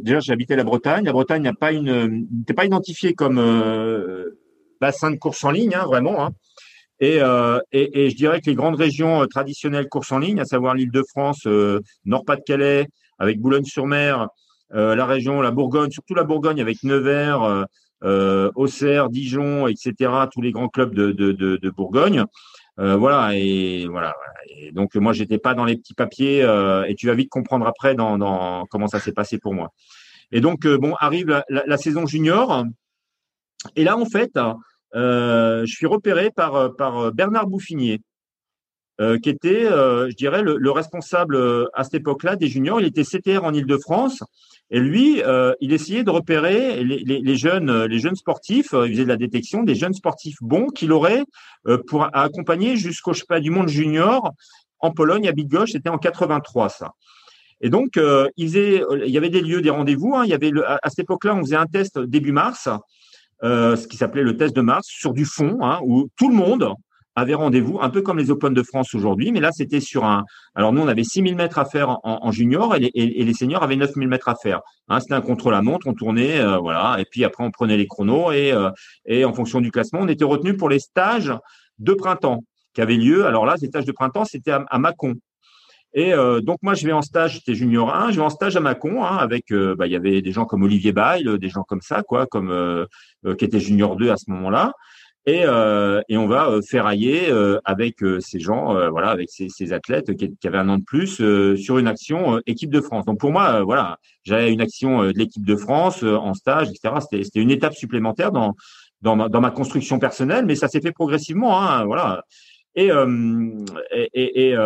déjà, 0.00 0.20
j'habitais 0.20 0.56
la 0.56 0.64
Bretagne. 0.64 1.04
La 1.04 1.12
Bretagne 1.12 1.42
n'a 1.42 1.52
pas 1.52 1.72
une, 1.72 2.26
n'était 2.30 2.54
pas 2.54 2.64
identifiée 2.64 3.12
comme 3.12 3.38
euh, 3.38 4.38
bassin 4.80 5.10
de 5.10 5.16
course 5.16 5.44
en 5.44 5.50
ligne, 5.50 5.74
hein, 5.74 5.84
vraiment. 5.84 6.24
Hein. 6.24 6.30
Et, 7.04 7.16
et, 7.72 8.04
et, 8.04 8.10
je 8.10 8.16
dirais 8.16 8.40
que 8.40 8.48
les 8.48 8.54
grandes 8.54 8.76
régions 8.76 9.26
traditionnelles 9.26 9.88
courses 9.88 10.12
en 10.12 10.18
ligne, 10.18 10.38
à 10.40 10.44
savoir 10.44 10.74
l'Île-de-France, 10.74 11.48
Nord-Pas-de-Calais, 12.04 12.86
avec 13.18 13.40
Boulogne-sur-Mer, 13.40 14.28
la 14.70 15.06
région, 15.06 15.40
la 15.40 15.50
Bourgogne, 15.50 15.90
surtout 15.90 16.14
la 16.14 16.22
Bourgogne 16.22 16.60
avec 16.60 16.84
Nevers, 16.84 17.66
Auxerre, 18.54 19.08
Dijon, 19.08 19.66
etc., 19.66 20.12
tous 20.32 20.42
les 20.42 20.52
grands 20.52 20.68
clubs 20.68 20.94
de, 20.94 21.10
de, 21.10 21.32
de, 21.32 21.56
de 21.56 21.70
Bourgogne. 21.70 22.24
Euh, 22.78 22.96
voilà 22.96 23.34
et 23.34 23.86
voilà. 23.86 24.14
Et 24.48 24.72
donc 24.72 24.94
moi 24.94 25.12
j'étais 25.12 25.38
pas 25.38 25.54
dans 25.54 25.64
les 25.64 25.76
petits 25.76 25.94
papiers 25.94 26.42
euh, 26.42 26.84
et 26.84 26.94
tu 26.94 27.06
vas 27.06 27.14
vite 27.14 27.28
comprendre 27.28 27.66
après 27.66 27.94
dans, 27.94 28.16
dans 28.16 28.64
comment 28.70 28.88
ça 28.88 28.98
s'est 28.98 29.12
passé 29.12 29.38
pour 29.38 29.54
moi. 29.54 29.72
Et 30.30 30.40
donc 30.40 30.64
euh, 30.64 30.78
bon 30.78 30.94
arrive 30.98 31.28
la, 31.28 31.44
la, 31.48 31.76
saison 31.76 32.06
junior 32.06 32.64
et 33.76 33.84
là 33.84 33.98
en 33.98 34.06
fait 34.06 34.38
je 34.94 35.64
suis 35.66 35.86
repéré 35.86 36.30
par 36.30 36.74
par 36.76 37.12
Bernard 37.12 37.46
Bouffinier 37.46 38.00
qui 39.22 39.30
était 39.30 39.64
je 39.64 40.14
dirais 40.14 40.42
le, 40.42 40.56
le 40.56 40.70
responsable 40.70 41.68
à 41.74 41.84
cette 41.84 41.94
époque-là 41.94 42.36
des 42.36 42.48
juniors. 42.48 42.80
Il 42.80 42.86
était 42.86 43.04
CTR 43.04 43.44
en 43.44 43.52
Île-de-France 43.52 44.22
et 44.72 44.80
lui, 44.80 45.22
euh, 45.22 45.52
il 45.60 45.74
essayait 45.74 46.02
de 46.02 46.10
repérer 46.10 46.82
les, 46.82 47.00
les, 47.00 47.20
les, 47.20 47.36
jeunes, 47.36 47.84
les 47.84 47.98
jeunes 47.98 48.16
sportifs. 48.16 48.72
Euh, 48.72 48.88
il 48.88 48.92
faisait 48.92 49.04
de 49.04 49.08
la 49.08 49.18
détection 49.18 49.62
des 49.64 49.74
jeunes 49.74 49.92
sportifs 49.92 50.38
bons 50.40 50.68
qu'il 50.68 50.92
aurait 50.92 51.24
euh, 51.68 51.76
pour 51.86 52.08
accompagner 52.16 52.78
jusqu'au 52.78 53.12
pas 53.28 53.38
du 53.38 53.50
monde 53.50 53.68
junior 53.68 54.32
en 54.78 54.90
Pologne 54.90 55.28
à 55.28 55.32
Bydgoszcz. 55.32 55.72
C'était 55.72 55.90
en 55.90 55.98
83 55.98 56.70
ça. 56.70 56.92
Et 57.60 57.68
donc, 57.68 57.96
il, 58.36 58.48
faisait, 58.48 58.82
il 59.04 59.10
y 59.10 59.18
avait 59.18 59.30
des 59.30 59.42
lieux, 59.42 59.60
des 59.60 59.70
rendez-vous. 59.70 60.16
Hein. 60.16 60.24
Il 60.24 60.30
y 60.30 60.34
avait 60.34 60.50
le, 60.50 60.68
à, 60.68 60.80
cette 60.86 61.00
époque-là, 61.00 61.36
on 61.36 61.42
faisait 61.42 61.54
un 61.54 61.66
test 61.66 61.96
début 61.96 62.32
mars, 62.32 62.68
ce 63.42 63.86
qui 63.86 63.96
s'appelait 63.96 64.22
le 64.22 64.36
test 64.36 64.54
de 64.54 64.60
mars, 64.60 64.86
sur 64.88 65.12
du 65.12 65.24
fond, 65.24 65.58
hein, 65.60 65.80
où 65.84 66.08
tout 66.16 66.28
le 66.28 66.34
monde, 66.34 66.74
avait 67.14 67.34
rendez-vous, 67.34 67.78
un 67.80 67.90
peu 67.90 68.02
comme 68.02 68.18
les 68.18 68.30
Open 68.30 68.54
de 68.54 68.62
France 68.62 68.94
aujourd'hui, 68.94 69.32
mais 69.32 69.40
là 69.40 69.50
c'était 69.52 69.80
sur 69.80 70.04
un. 70.04 70.24
Alors 70.54 70.72
nous 70.72 70.80
on 70.80 70.88
avait 70.88 71.04
6000 71.04 71.36
mètres 71.36 71.58
à 71.58 71.64
faire 71.64 71.98
en, 72.02 72.30
junior 72.32 72.74
et 72.74 72.80
les, 72.80 72.90
les, 72.94 73.34
seniors 73.34 73.62
avaient 73.62 73.76
9000 73.76 74.08
mètres 74.08 74.28
à 74.28 74.34
faire. 74.34 74.60
Hein, 74.88 75.00
c'était 75.00 75.14
un 75.14 75.20
contre 75.20 75.50
la 75.50 75.62
montre, 75.62 75.86
on 75.86 75.94
tournait, 75.94 76.40
euh, 76.40 76.56
voilà, 76.58 76.96
et 76.98 77.04
puis 77.04 77.24
après 77.24 77.44
on 77.44 77.50
prenait 77.50 77.76
les 77.76 77.86
chronos 77.86 78.32
et 78.32 78.52
euh, 78.52 78.70
et 79.04 79.24
en 79.24 79.32
fonction 79.32 79.60
du 79.60 79.70
classement, 79.70 80.00
on 80.00 80.08
était 80.08 80.24
retenu 80.24 80.56
pour 80.56 80.68
les 80.68 80.78
stages 80.78 81.32
de 81.78 81.92
printemps 81.92 82.44
qui 82.74 82.80
avaient 82.80 82.96
lieu. 82.96 83.26
Alors 83.26 83.44
là, 83.44 83.56
ces 83.58 83.66
stages 83.66 83.84
de 83.84 83.92
printemps, 83.92 84.24
c'était 84.24 84.52
à, 84.52 84.78
Mâcon. 84.78 85.14
Et 85.94 86.14
euh, 86.14 86.40
donc 86.40 86.58
moi 86.62 86.74
je 86.74 86.86
vais 86.86 86.92
en 86.92 87.02
stage, 87.02 87.34
j'étais 87.34 87.54
junior 87.54 87.94
1, 87.94 88.12
je 88.12 88.16
vais 88.16 88.22
en 88.22 88.30
stage 88.30 88.56
à 88.56 88.60
Mâcon 88.60 89.04
hein, 89.04 89.16
avec, 89.16 89.52
bah, 89.52 89.86
il 89.86 89.92
y 89.92 89.96
avait 89.96 90.22
des 90.22 90.32
gens 90.32 90.46
comme 90.46 90.62
Olivier 90.62 90.92
Bail, 90.92 91.38
des 91.38 91.48
gens 91.48 91.64
comme 91.64 91.82
ça, 91.82 92.02
quoi, 92.02 92.26
comme 92.26 92.86
qui 93.38 93.44
était 93.44 93.60
junior 93.60 93.96
2 93.96 94.10
à 94.10 94.16
ce 94.16 94.30
moment-là 94.30 94.72
et, 95.24 95.44
euh, 95.44 96.02
et 96.08 96.16
on 96.16 96.26
va 96.26 96.48
euh, 96.48 96.62
ferrailler 96.62 97.30
euh, 97.30 97.60
avec 97.64 98.02
euh, 98.02 98.18
ces 98.20 98.40
gens, 98.40 98.74
voilà, 98.90 99.10
avec 99.10 99.30
ces, 99.30 99.48
ces 99.48 99.72
athlètes 99.72 100.16
qui, 100.16 100.34
qui, 100.36 100.46
avaient 100.48 100.58
un 100.58 100.68
an 100.68 100.78
de 100.78 100.84
plus 100.84 101.22
sur 101.56 101.78
une 101.78 101.86
action 101.86 102.40
équipe 102.46 102.70
de 102.70 102.80
France. 102.80 103.04
Donc 103.04 103.20
pour 103.20 103.30
moi, 103.30 103.62
voilà, 103.62 103.98
j'avais 104.24 104.52
une 104.52 104.60
action 104.60 105.04
de 105.04 105.18
l'équipe 105.18 105.44
de 105.44 105.56
France 105.56 106.02
en 106.02 106.34
stage, 106.34 106.68
etc. 106.68 106.94
C'était 107.10 107.40
une 107.40 107.50
étape 107.50 107.74
supplémentaire 107.74 108.32
dans 108.32 108.54
dans 109.02 109.16
ma, 109.16 109.28
dans 109.28 109.40
ma 109.40 109.50
construction 109.50 109.98
personnelle, 109.98 110.46
mais 110.46 110.54
ça 110.54 110.68
s'est 110.68 110.80
fait 110.80 110.92
progressivement, 110.92 111.60
hein, 111.60 111.84
voilà. 111.84 112.22
Et, 112.74 112.88
et, 113.90 114.48
et, 114.48 114.56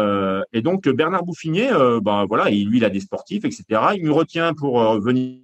et, 0.52 0.62
donc 0.62 0.88
Bernard 0.88 1.24
Bouffinier, 1.24 1.70
ben 2.02 2.24
voilà, 2.26 2.50
il, 2.50 2.68
lui 2.68 2.78
il 2.78 2.84
a 2.84 2.90
des 2.90 3.00
sportifs, 3.00 3.44
etc. 3.44 3.64
Il 3.96 4.04
me 4.04 4.12
retient 4.12 4.54
pour 4.54 4.80
venir 5.00 5.40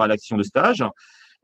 à 0.00 0.08
l'action 0.08 0.36
de 0.36 0.42
stage. 0.42 0.84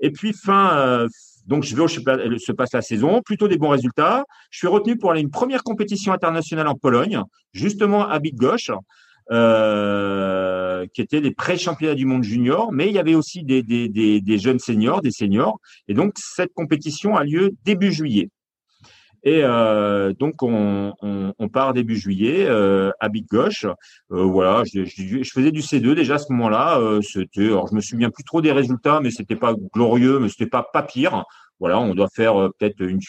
Et 0.00 0.11
puis 0.11 0.33
fin 0.33 1.07
donc, 1.48 1.64
je 1.64 1.74
vais 1.74 1.81
au 1.81 1.88
se 1.88 2.52
passe 2.52 2.74
la 2.74 2.83
saison, 2.83 3.22
plutôt 3.22 3.48
des 3.48 3.57
bons 3.57 3.70
résultats. 3.70 4.24
Je 4.50 4.59
suis 4.59 4.68
retenu 4.68 4.98
pour 4.98 5.11
aller 5.11 5.22
une 5.22 5.31
première 5.31 5.62
compétition 5.62 6.12
internationale 6.12 6.68
en 6.68 6.74
Pologne, 6.74 7.22
justement 7.54 8.07
à 8.07 8.18
Bydgoszcz, 8.18 8.70
euh, 9.33 10.87
qui 10.92 11.00
était 11.00 11.20
les 11.20 11.31
pré-championnats 11.31 11.94
du 11.94 12.04
monde 12.04 12.22
junior, 12.22 12.70
mais 12.70 12.88
il 12.88 12.92
y 12.92 12.98
avait 12.98 13.14
aussi 13.14 13.44
des, 13.44 13.62
des, 13.62 13.88
des, 13.88 14.20
des 14.20 14.38
jeunes 14.38 14.59
seniors, 14.59 15.00
des 15.00 15.11
seniors. 15.11 15.59
Et 15.88 15.94
donc, 15.94 16.12
cette 16.16 16.52
compétition 16.52 17.16
a 17.16 17.24
lieu 17.24 17.52
début 17.64 17.92
juillet. 17.92 18.28
Et 19.28 19.44
euh, 19.44 20.14
donc 20.18 20.42
on, 20.42 20.94
part 21.52 21.74
début 21.74 21.96
juillet 21.96 22.46
euh, 22.48 22.90
à 22.98 23.10
Big 23.10 23.26
Gauche. 23.28 23.66
Euh, 24.10 24.22
voilà, 24.22 24.62
je, 24.64 24.84
faisais 25.30 25.50
du 25.50 25.60
C2 25.60 25.94
déjà 25.94 26.14
à 26.14 26.18
ce 26.18 26.32
moment-là. 26.32 26.76
Alors 26.76 27.68
je 27.68 27.74
me 27.74 27.80
souviens 27.82 28.08
plus 28.08 28.24
trop 28.24 28.40
des 28.40 28.52
résultats, 28.52 29.00
mais 29.02 29.10
c'était 29.10 29.36
pas 29.36 29.54
glorieux, 29.74 30.18
mais 30.18 30.30
c'était 30.30 30.46
pas 30.46 30.66
pas 30.72 30.82
pire. 30.82 31.24
Voilà, 31.60 31.78
on 31.78 31.94
doit 31.94 32.08
faire 32.08 32.48
peut-être 32.58 32.80
une 32.80 33.00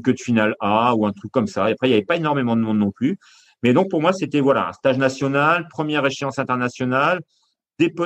queue 0.00 0.14
de 0.14 0.20
finale 0.20 0.54
A 0.60 0.94
ou 0.94 1.04
un 1.04 1.12
truc 1.12 1.30
comme 1.30 1.46
ça. 1.46 1.68
Et 1.68 1.72
après, 1.72 1.88
il 1.88 1.90
n'y 1.90 1.96
avait 1.96 2.06
pas 2.06 2.16
énormément 2.16 2.56
de 2.56 2.62
monde 2.62 2.78
non 2.78 2.90
plus. 2.90 3.18
Mais 3.62 3.74
donc 3.74 3.90
pour 3.90 4.00
moi, 4.00 4.14
c'était 4.14 4.40
voilà 4.40 4.68
un 4.68 4.72
stage 4.72 4.96
national, 4.96 5.68
première 5.68 6.06
échéance 6.06 6.38
internationale, 6.38 7.20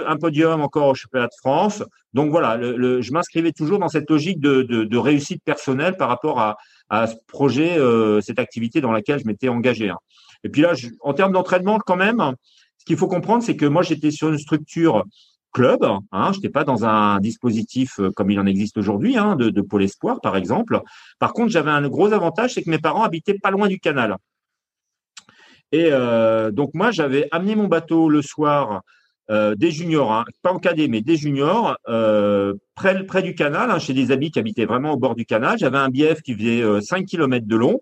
un 0.07 0.17
podium 0.17 0.61
encore 0.61 0.89
au 0.89 0.95
championnat 0.95 1.27
de 1.27 1.37
France. 1.39 1.83
Donc 2.13 2.31
voilà, 2.31 2.61
je 2.61 3.13
m'inscrivais 3.13 3.53
toujours 3.53 3.79
dans 3.79 3.89
cette 3.89 4.11
logique 4.11 4.41
de, 4.41 4.97
réussite 4.97 5.43
personnelle 5.45 5.97
par 5.97 6.09
rapport 6.09 6.41
à, 6.41 7.07
ce 7.07 7.15
projet, 7.29 7.79
euh, 7.79 8.21
cette 8.21 8.41
activité 8.41 8.81
dans 8.81 8.91
laquelle 8.91 9.21
je 9.21 9.27
m'étais 9.27 9.49
engagé. 9.49 9.91
Hein. 9.91 9.99
Et 10.43 10.49
puis 10.49 10.63
là, 10.63 10.73
en 11.01 11.15
termes 11.15 11.33
d'entraînement, 11.33 11.79
quand 11.79 11.97
même, 11.97 12.35
ce 12.79 12.85
qu'il 12.85 12.97
faut 12.97 13.07
comprendre, 13.07 13.45
c'est 13.45 13.57
que 13.57 13.67
moi, 13.67 13.83
j'étais 13.83 14.11
sur 14.11 14.29
une 14.29 14.39
structure 14.39 15.05
club. 15.53 15.85
Hein, 16.11 16.33
je 16.33 16.39
n'étais 16.39 16.49
pas 16.49 16.65
dans 16.65 16.85
un 16.85 17.21
dispositif 17.21 18.01
euh, 18.01 18.11
comme 18.11 18.31
il 18.31 18.41
en 18.41 18.47
existe 18.47 18.77
aujourd'hui, 18.77 19.17
hein, 19.17 19.37
de, 19.37 19.51
de 19.51 19.61
pôle 19.61 19.85
espoir, 19.85 20.21
par 20.21 20.37
exemple. 20.37 20.81
Par 21.19 21.33
contre, 21.33 21.51
j'avais 21.51 21.71
un 21.71 21.87
gros 21.89 22.13
avantage, 22.13 22.55
c'est 22.55 22.63
que 22.63 22.71
mes 22.71 22.79
parents 22.79 23.05
habitaient 23.05 23.39
pas 23.39 23.51
loin 23.51 23.69
du 23.69 23.79
canal. 23.79 24.17
Et 25.73 25.89
euh, 25.93 26.51
donc 26.51 26.71
moi, 26.75 26.91
j'avais 26.91 27.29
amené 27.31 27.55
mon 27.55 27.69
bateau 27.69 28.09
le 28.09 28.23
soir 28.23 28.83
euh, 29.31 29.55
des 29.55 29.71
juniors, 29.71 30.13
hein, 30.13 30.25
pas 30.43 30.53
en 30.53 30.59
cadet, 30.59 30.89
mais 30.89 31.03
des 31.03 31.17
juniors, 31.17 31.77
euh, 31.89 32.55
près, 32.75 33.05
près 33.07 33.23
du 33.23 33.35
canal, 33.35 33.71
hein, 33.71 33.79
chez 33.79 33.95
des 33.95 34.11
habits 34.11 34.33
qui 34.33 34.41
habitaient 34.41 34.65
vraiment 34.65 34.93
au 34.93 34.97
bord 34.97 35.15
du 35.15 35.25
canal. 35.25 35.57
J'avais 35.57 35.79
un 35.79 35.89
bief 35.89 36.21
qui 36.23 36.35
faisait 36.35 36.63
5 36.81 37.03
euh, 37.03 37.05
km 37.05 37.47
de 37.47 37.57
long. 37.57 37.81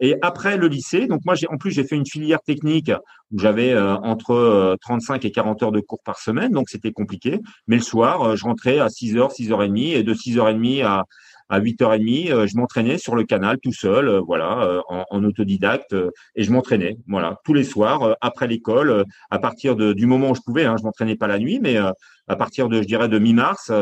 Et 0.00 0.14
après 0.22 0.56
le 0.56 0.68
lycée, 0.68 1.08
donc 1.08 1.20
moi, 1.26 1.34
j'ai, 1.34 1.48
en 1.48 1.58
plus, 1.58 1.72
j'ai 1.72 1.84
fait 1.84 1.96
une 1.96 2.06
filière 2.06 2.40
technique 2.40 2.92
où 3.32 3.38
j'avais 3.40 3.76
entre 3.76 4.76
35 4.80 5.24
et 5.24 5.32
40 5.32 5.64
heures 5.64 5.72
de 5.72 5.80
cours 5.80 5.98
par 6.04 6.20
semaine, 6.20 6.52
donc 6.52 6.68
c'était 6.68 6.92
compliqué. 6.92 7.40
Mais 7.66 7.76
le 7.76 7.82
soir, 7.82 8.36
je 8.36 8.44
rentrais 8.44 8.78
à 8.78 8.90
6 8.90 9.16
heures, 9.16 9.32
6 9.32 9.50
heures 9.50 9.64
et 9.64 9.66
demie, 9.66 9.90
et 9.90 10.04
de 10.04 10.14
6 10.14 10.38
heures 10.38 10.48
et 10.48 10.54
demie 10.54 10.82
à, 10.82 11.04
à 11.48 11.60
8h30, 11.60 12.30
euh, 12.30 12.46
je 12.46 12.56
m'entraînais 12.56 12.98
sur 12.98 13.14
le 13.14 13.24
canal 13.24 13.58
tout 13.58 13.72
seul, 13.72 14.08
euh, 14.08 14.20
voilà, 14.20 14.62
euh, 14.62 14.80
en, 14.88 15.24
autodidacte, 15.24 15.94
et 16.34 16.42
je 16.42 16.52
m'entraînais, 16.52 16.96
voilà, 17.06 17.36
tous 17.44 17.54
les 17.54 17.64
soirs 17.64 18.16
après 18.20 18.46
l'école, 18.46 19.04
à 19.30 19.38
partir 19.38 19.76
de, 19.76 19.92
du 19.92 20.06
moment 20.06 20.30
où 20.30 20.34
je 20.34 20.40
pouvais. 20.40 20.64
Hein, 20.64 20.76
je 20.78 20.84
m'entraînais 20.84 21.16
pas 21.16 21.26
la 21.26 21.38
nuit, 21.38 21.58
mais 21.60 21.76
à 21.76 22.36
partir 22.36 22.68
de, 22.68 22.80
je 22.82 22.86
dirais, 22.86 23.08
de 23.08 23.18
mi-mars, 23.18 23.72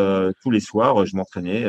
tous 0.43 0.51
les 0.51 0.61
soirs, 0.61 1.05
je 1.07 1.17
m'entraînais. 1.17 1.67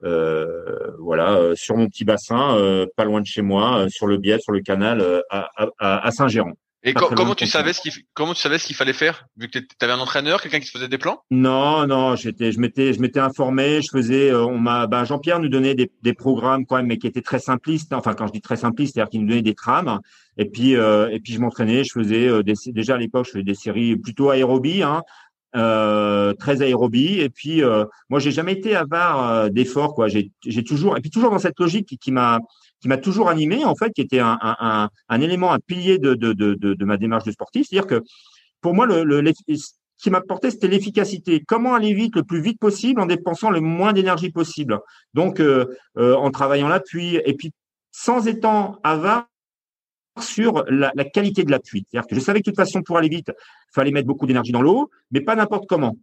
voilà, 0.00 1.52
sur 1.54 1.76
mon 1.76 1.88
petit 1.88 2.04
bassin, 2.04 2.86
pas 2.96 3.04
loin 3.04 3.20
de 3.20 3.26
chez 3.26 3.42
moi, 3.42 3.86
sur 3.88 4.06
le 4.06 4.18
biais, 4.18 4.38
sur 4.38 4.52
le 4.52 4.60
canal, 4.60 5.22
à, 5.30 6.10
Saint-Géron. 6.10 6.54
Et 6.84 6.94
comment 6.94 7.34
tu 7.36 7.46
savais 7.46 7.72
ce 7.72 7.80
qu'il 7.80 7.92
comment 8.12 8.34
tu 8.34 8.40
savais 8.40 8.58
ce 8.58 8.66
qu'il 8.66 8.74
fallait 8.74 8.92
faire 8.92 9.26
vu 9.36 9.48
que 9.48 9.60
tu 9.60 9.66
avais 9.82 9.92
un 9.92 10.00
entraîneur, 10.00 10.42
quelqu'un 10.42 10.58
qui 10.58 10.66
te 10.66 10.72
faisait 10.72 10.88
des 10.88 10.98
plans? 10.98 11.20
Non, 11.30 11.86
non, 11.86 12.16
j'étais 12.16 12.50
je 12.50 12.58
m'étais 12.58 12.92
je 12.92 13.00
m'étais 13.00 13.20
informé, 13.20 13.80
je 13.82 13.88
faisais 13.92 14.32
euh, 14.32 14.44
on 14.44 14.58
m'a 14.58 14.88
ben 14.88 15.04
Jean-Pierre 15.04 15.38
nous 15.38 15.48
donnait 15.48 15.76
des, 15.76 15.92
des 16.02 16.12
programmes 16.12 16.66
quand 16.66 16.76
même 16.76 16.86
mais 16.86 16.98
qui 16.98 17.06
étaient 17.06 17.22
très 17.22 17.38
simplistes. 17.38 17.92
Enfin 17.92 18.14
quand 18.14 18.26
je 18.26 18.32
dis 18.32 18.40
très 18.40 18.56
simplistes, 18.56 18.94
c'est-à-dire 18.94 19.10
qu'il 19.10 19.20
nous 19.20 19.28
donnait 19.28 19.42
des 19.42 19.54
trames. 19.54 20.00
Et 20.38 20.46
puis 20.46 20.74
euh, 20.74 21.08
et 21.10 21.20
puis 21.20 21.34
je 21.34 21.38
m'entraînais, 21.38 21.84
je 21.84 21.92
faisais 21.92 22.26
euh, 22.26 22.42
des, 22.42 22.54
déjà 22.72 22.96
à 22.96 22.98
l'époque 22.98 23.26
je 23.26 23.30
faisais 23.30 23.44
des 23.44 23.54
séries 23.54 23.96
plutôt 23.96 24.30
aérobie 24.30 24.82
hein, 24.82 25.02
euh, 25.54 26.34
très 26.34 26.62
aérobie. 26.62 27.20
Et 27.20 27.28
puis 27.28 27.62
euh, 27.62 27.84
moi 28.08 28.18
j'ai 28.18 28.32
jamais 28.32 28.54
été 28.54 28.74
avare 28.74 29.50
d'efforts 29.50 29.94
quoi. 29.94 30.08
J'ai 30.08 30.32
j'ai 30.44 30.64
toujours 30.64 30.96
et 30.96 31.00
puis 31.00 31.10
toujours 31.10 31.30
dans 31.30 31.38
cette 31.38 31.60
logique 31.60 31.86
qui, 31.86 31.96
qui 31.98 32.10
m'a 32.10 32.40
qui 32.82 32.88
m'a 32.88 32.98
toujours 32.98 33.30
animé, 33.30 33.64
en 33.64 33.76
fait, 33.76 33.92
qui 33.92 34.00
était 34.00 34.18
un, 34.18 34.38
un, 34.42 35.20
élément, 35.20 35.52
un 35.52 35.60
pilier 35.60 35.98
de, 35.98 36.14
de, 36.14 36.32
de, 36.32 36.84
ma 36.84 36.96
démarche 36.96 37.24
de 37.24 37.30
sportif. 37.30 37.68
C'est-à-dire 37.68 37.86
que 37.86 38.02
pour 38.60 38.74
moi, 38.74 38.86
le, 38.86 39.04
le 39.04 39.32
ce 39.54 39.74
qui 40.02 40.10
m'apportait, 40.10 40.50
c'était 40.50 40.66
l'efficacité. 40.66 41.44
Comment 41.46 41.74
aller 41.74 41.94
vite, 41.94 42.16
le 42.16 42.24
plus 42.24 42.40
vite 42.40 42.58
possible, 42.58 43.00
en 43.00 43.06
dépensant 43.06 43.50
le 43.50 43.60
moins 43.60 43.92
d'énergie 43.92 44.30
possible. 44.30 44.80
Donc, 45.14 45.38
euh, 45.38 45.66
euh, 45.96 46.16
en 46.16 46.32
travaillant 46.32 46.68
l'appui, 46.68 47.20
et 47.24 47.34
puis 47.34 47.52
sans 47.92 48.26
étant 48.26 48.80
avare 48.82 49.28
sur 50.20 50.64
la, 50.68 50.90
la 50.96 51.04
qualité 51.04 51.44
de 51.44 51.52
l'appui. 51.52 51.86
C'est-à-dire 51.88 52.08
que 52.08 52.16
je 52.16 52.20
savais 52.20 52.40
que 52.40 52.50
de 52.50 52.50
toute 52.50 52.56
façon, 52.56 52.82
pour 52.82 52.98
aller 52.98 53.08
vite, 53.08 53.28
il 53.28 53.74
fallait 53.74 53.92
mettre 53.92 54.08
beaucoup 54.08 54.26
d'énergie 54.26 54.50
dans 54.50 54.60
l'eau, 54.60 54.90
mais 55.12 55.20
pas 55.20 55.36
n'importe 55.36 55.68
comment. 55.68 55.96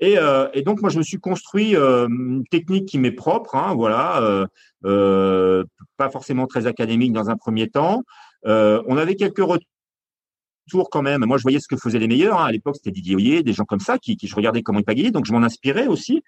Et, 0.00 0.18
euh, 0.18 0.48
et, 0.54 0.62
donc 0.62 0.80
moi 0.80 0.90
je 0.90 0.98
me 0.98 1.02
suis 1.02 1.18
construit 1.18 1.76
euh, 1.76 2.08
une 2.08 2.44
technique 2.50 2.86
qui 2.86 2.98
m'est 2.98 3.12
propre, 3.12 3.54
hein, 3.54 3.74
voilà, 3.74 4.20
euh, 4.22 4.46
euh, 4.84 5.64
pas 5.96 6.10
forcément 6.10 6.46
très 6.46 6.66
académique 6.66 7.12
dans 7.12 7.30
un 7.30 7.36
premier 7.36 7.68
temps. 7.68 8.02
Euh, 8.46 8.82
on 8.86 8.96
avait 8.96 9.14
quelques 9.14 9.38
retours 9.38 10.90
quand 10.90 11.02
même. 11.02 11.24
Moi 11.24 11.38
je 11.38 11.42
voyais 11.42 11.60
ce 11.60 11.68
que 11.68 11.76
faisaient 11.76 12.00
les 12.00 12.08
meilleurs. 12.08 12.40
Hein. 12.40 12.46
À 12.46 12.52
l'époque 12.52 12.76
c'était 12.76 12.90
Didier 12.90 13.14
Oyer, 13.14 13.42
des 13.42 13.52
gens 13.52 13.64
comme 13.64 13.80
ça 13.80 13.98
qui, 13.98 14.16
qui 14.16 14.26
je 14.26 14.34
regardais 14.34 14.62
comment 14.62 14.80
ils 14.80 14.84
pagayaient, 14.84 15.12
donc 15.12 15.26
je 15.26 15.32
m'en 15.32 15.42
inspirais 15.42 15.86
aussi. 15.86 16.22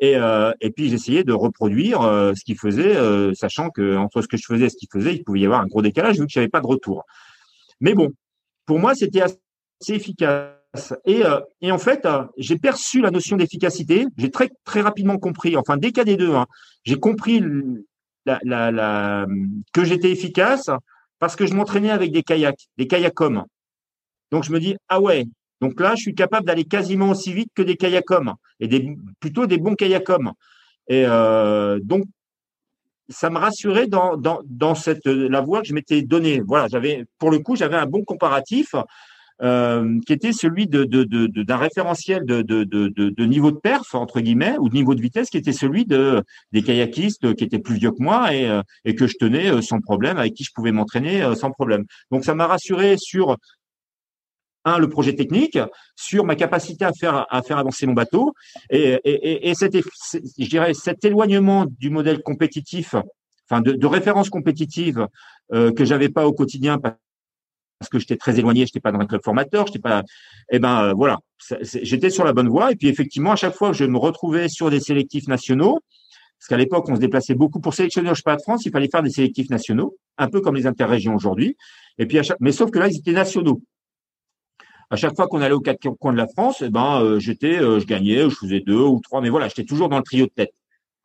Et, 0.00 0.16
euh, 0.16 0.52
et 0.60 0.70
puis 0.70 0.88
j'essayais 0.88 1.24
de 1.24 1.32
reproduire 1.32 2.02
ce 2.02 2.44
qu'il 2.44 2.56
faisait, 2.56 2.96
euh, 2.96 3.34
sachant 3.34 3.70
que 3.70 3.96
entre 3.96 4.22
ce 4.22 4.28
que 4.28 4.36
je 4.36 4.44
faisais 4.46 4.66
et 4.66 4.68
ce 4.68 4.76
qu'il 4.76 4.88
faisait, 4.92 5.14
il 5.14 5.24
pouvait 5.24 5.40
y 5.40 5.44
avoir 5.44 5.60
un 5.60 5.66
gros 5.66 5.82
décalage 5.82 6.20
vu 6.20 6.26
que 6.26 6.32
j'avais 6.32 6.48
pas 6.48 6.60
de 6.60 6.68
retour. 6.68 7.04
Mais 7.80 7.94
bon, 7.94 8.12
pour 8.64 8.78
moi, 8.78 8.94
c'était 8.94 9.22
assez 9.22 9.38
efficace. 9.88 10.57
Et, 11.06 11.22
et 11.62 11.72
en 11.72 11.78
fait, 11.78 12.06
j'ai 12.36 12.58
perçu 12.58 13.00
la 13.00 13.10
notion 13.10 13.36
d'efficacité. 13.36 14.06
J'ai 14.16 14.30
très 14.30 14.50
très 14.64 14.80
rapidement 14.80 15.18
compris. 15.18 15.56
Enfin, 15.56 15.76
dès 15.76 15.90
des 15.90 16.16
deux, 16.16 16.34
hein, 16.34 16.46
j'ai 16.84 16.96
compris 16.96 17.42
que 18.26 19.84
j'étais 19.84 20.10
efficace 20.10 20.70
parce 21.18 21.36
que 21.36 21.46
je 21.46 21.54
m'entraînais 21.54 21.90
avec 21.90 22.12
des 22.12 22.22
kayaks, 22.22 22.68
des 22.76 22.86
kayakom. 22.86 23.44
Donc 24.30 24.44
je 24.44 24.52
me 24.52 24.60
dis 24.60 24.76
ah 24.88 25.00
ouais, 25.00 25.24
donc 25.60 25.80
là, 25.80 25.94
je 25.94 26.02
suis 26.02 26.14
capable 26.14 26.46
d'aller 26.46 26.64
quasiment 26.64 27.10
aussi 27.10 27.32
vite 27.32 27.50
que 27.54 27.62
des 27.62 27.76
kayakums 27.76 28.34
et 28.60 28.68
plutôt 29.20 29.46
des 29.46 29.58
bons 29.58 29.74
kayakums. 29.74 30.32
Et 30.88 31.04
euh, 31.06 31.80
donc, 31.82 32.04
ça 33.08 33.30
me 33.30 33.38
rassurait 33.38 33.86
dans, 33.86 34.16
dans, 34.16 34.40
dans 34.44 34.74
cette 34.74 35.06
la 35.06 35.40
voie 35.40 35.62
que 35.62 35.68
je 35.68 35.74
m'étais 35.74 36.02
donnée. 36.02 36.40
Voilà, 36.40 36.68
j'avais 36.68 37.06
pour 37.18 37.30
le 37.30 37.38
coup, 37.38 37.56
j'avais 37.56 37.76
un 37.76 37.86
bon 37.86 38.04
comparatif 38.04 38.74
euh, 39.42 40.00
qui 40.06 40.12
était 40.12 40.32
celui 40.32 40.66
d'un 40.66 41.56
référentiel 41.56 42.24
de, 42.24 42.42
de, 42.42 42.64
de, 42.64 42.88
de, 42.88 43.24
niveau 43.24 43.50
de 43.50 43.58
perf 43.58 43.94
entre 43.94 44.20
guillemets 44.20 44.56
ou 44.58 44.68
de 44.68 44.74
niveau 44.74 44.94
de 44.94 45.00
vitesse 45.00 45.30
qui 45.30 45.36
était 45.36 45.52
celui 45.52 45.84
de 45.84 46.22
des 46.52 46.62
kayakistes 46.62 47.34
qui 47.34 47.44
étaient 47.44 47.58
plus 47.58 47.76
vieux 47.76 47.92
que 47.92 48.02
moi 48.02 48.34
et, 48.34 48.48
euh, 48.48 48.62
et 48.84 48.94
que 48.94 49.06
je 49.06 49.16
tenais 49.18 49.50
euh, 49.50 49.60
sans 49.60 49.80
problème 49.80 50.18
avec 50.18 50.34
qui 50.34 50.44
je 50.44 50.50
pouvais 50.54 50.72
m'entraîner 50.72 51.22
euh, 51.22 51.34
sans 51.34 51.50
problème. 51.50 51.84
Donc 52.10 52.24
ça 52.24 52.34
m'a 52.34 52.46
rassuré 52.46 52.96
sur 52.98 53.36
un, 54.64 54.78
le 54.78 54.88
projet 54.88 55.14
technique, 55.14 55.58
sur 55.96 56.24
ma 56.24 56.34
capacité 56.34 56.84
à 56.84 56.92
faire, 56.92 57.26
à 57.30 57.42
faire 57.42 57.58
avancer 57.58 57.86
mon 57.86 57.94
bateau. 57.94 58.34
Et, 58.70 58.98
et, 59.04 59.48
et 59.48 59.54
cet, 59.54 59.76
je 59.76 60.48
dirais, 60.48 60.74
cet 60.74 61.04
éloignement 61.04 61.66
du 61.78 61.90
modèle 61.90 62.22
compétitif, 62.22 62.94
enfin 63.48 63.60
de, 63.60 63.72
de 63.72 63.86
référence 63.86 64.30
compétitive 64.30 65.06
euh, 65.52 65.72
que 65.72 65.84
j'avais 65.84 66.08
pas 66.08 66.26
au 66.26 66.32
quotidien 66.32 66.78
parce 67.78 67.90
que 67.90 67.98
j'étais 67.98 68.16
très 68.16 68.38
éloigné, 68.38 68.66
j'étais 68.66 68.80
pas 68.80 68.92
dans 68.92 68.98
un 68.98 69.06
club 69.06 69.22
formateur, 69.24 69.66
j'étais 69.66 69.78
pas, 69.78 70.02
eh 70.50 70.58
ben 70.58 70.84
euh, 70.84 70.92
voilà, 70.94 71.18
j'étais 71.62 72.10
sur 72.10 72.24
la 72.24 72.32
bonne 72.32 72.48
voie. 72.48 72.72
Et 72.72 72.76
puis 72.76 72.88
effectivement, 72.88 73.32
à 73.32 73.36
chaque 73.36 73.54
fois 73.54 73.70
que 73.70 73.76
je 73.76 73.84
me 73.84 73.98
retrouvais 73.98 74.48
sur 74.48 74.70
des 74.70 74.80
sélectifs 74.80 75.28
nationaux, 75.28 75.78
parce 76.38 76.48
qu'à 76.48 76.56
l'époque 76.56 76.88
on 76.88 76.96
se 76.96 77.00
déplaçait 77.00 77.34
beaucoup 77.34 77.60
pour 77.60 77.74
sélectionner 77.74 78.10
au 78.10 78.14
chemin 78.14 78.36
de 78.36 78.42
France, 78.42 78.64
il 78.64 78.72
fallait 78.72 78.88
faire 78.88 79.02
des 79.02 79.10
sélectifs 79.10 79.50
nationaux, 79.50 79.96
un 80.18 80.28
peu 80.28 80.40
comme 80.40 80.56
les 80.56 80.66
interrégions 80.66 81.14
aujourd'hui. 81.14 81.56
Et 81.98 82.06
puis 82.06 82.18
à 82.18 82.22
chaque, 82.22 82.38
mais 82.40 82.52
sauf 82.52 82.70
que 82.70 82.78
là 82.78 82.88
ils 82.88 82.96
étaient 82.96 83.12
nationaux 83.12 83.62
à 84.90 84.96
chaque 84.96 85.14
fois 85.14 85.28
qu'on 85.28 85.40
allait 85.42 85.54
aux 85.54 85.60
quatre 85.60 85.86
coins 85.90 86.12
de 86.12 86.16
la 86.16 86.26
France, 86.28 86.62
eh 86.64 86.70
ben, 86.70 87.02
euh, 87.02 87.18
j'étais, 87.18 87.58
euh, 87.58 87.78
je 87.78 87.86
gagnais, 87.86 88.22
je 88.30 88.34
faisais 88.34 88.60
deux 88.60 88.80
ou 88.80 89.00
trois, 89.00 89.20
mais 89.20 89.28
voilà, 89.28 89.48
j'étais 89.48 89.64
toujours 89.64 89.88
dans 89.88 89.98
le 89.98 90.02
trio 90.02 90.26
de 90.26 90.30
tête. 90.30 90.52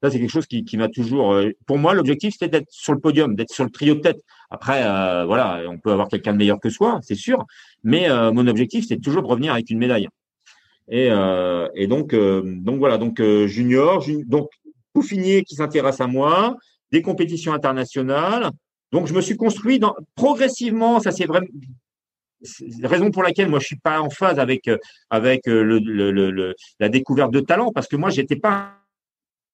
C'est 0.09 0.19
quelque 0.19 0.29
chose 0.29 0.47
qui, 0.47 0.77
m'a 0.77 0.89
toujours. 0.89 1.33
Euh, 1.33 1.51
pour 1.65 1.77
moi, 1.77 1.93
l'objectif, 1.93 2.33
c'était 2.33 2.59
d'être 2.59 2.69
sur 2.69 2.93
le 2.93 2.99
podium, 2.99 3.35
d'être 3.35 3.51
sur 3.51 3.63
le 3.63 3.69
trio 3.69 3.95
de 3.95 4.01
tête. 4.01 4.21
Après, 4.49 4.81
voilà, 5.25 5.63
on 5.69 5.77
peut 5.77 5.91
avoir 5.91 6.09
quelqu'un 6.09 6.33
de 6.33 6.37
meilleur 6.37 6.59
que 6.59 6.69
soi, 6.69 6.99
c'est 7.01 7.15
sûr, 7.15 7.45
mais 7.83 8.07
mon 8.31 8.45
objectif, 8.47 8.85
c'était 8.85 9.01
toujours 9.01 9.23
de 9.23 9.27
revenir 9.27 9.53
avec 9.53 9.69
une 9.71 9.79
médaille. 9.79 10.07
Et, 10.89 11.09
donc, 11.87 12.13
donc 12.13 12.77
voilà, 12.77 12.99
donc 12.99 13.19
junior, 13.47 14.05
donc 14.27 14.49
Pouffinier 14.93 15.43
qui 15.43 15.55
s'intéresse 15.55 15.99
à 16.01 16.07
moi, 16.07 16.55
des 16.91 17.01
compétitions 17.01 17.53
internationales. 17.53 18.51
Donc, 18.91 19.07
je 19.07 19.13
me 19.13 19.21
suis 19.21 19.35
construit 19.35 19.81
progressivement, 20.15 20.99
ça 20.99 21.11
c'est 21.11 21.25
vraiment 21.25 21.47
raison 22.83 23.11
pour 23.11 23.23
laquelle 23.23 23.49
moi 23.49 23.59
je 23.59 23.67
suis 23.67 23.79
pas 23.79 24.01
en 24.01 24.09
phase 24.09 24.39
avec 24.39 24.67
euh, 24.67 24.77
avec 25.09 25.47
euh, 25.47 26.53
la 26.79 26.89
découverte 26.89 27.31
de 27.31 27.39
talent 27.39 27.71
parce 27.71 27.87
que 27.87 27.95
moi 27.95 28.09
j'étais 28.09 28.35
pas 28.35 28.73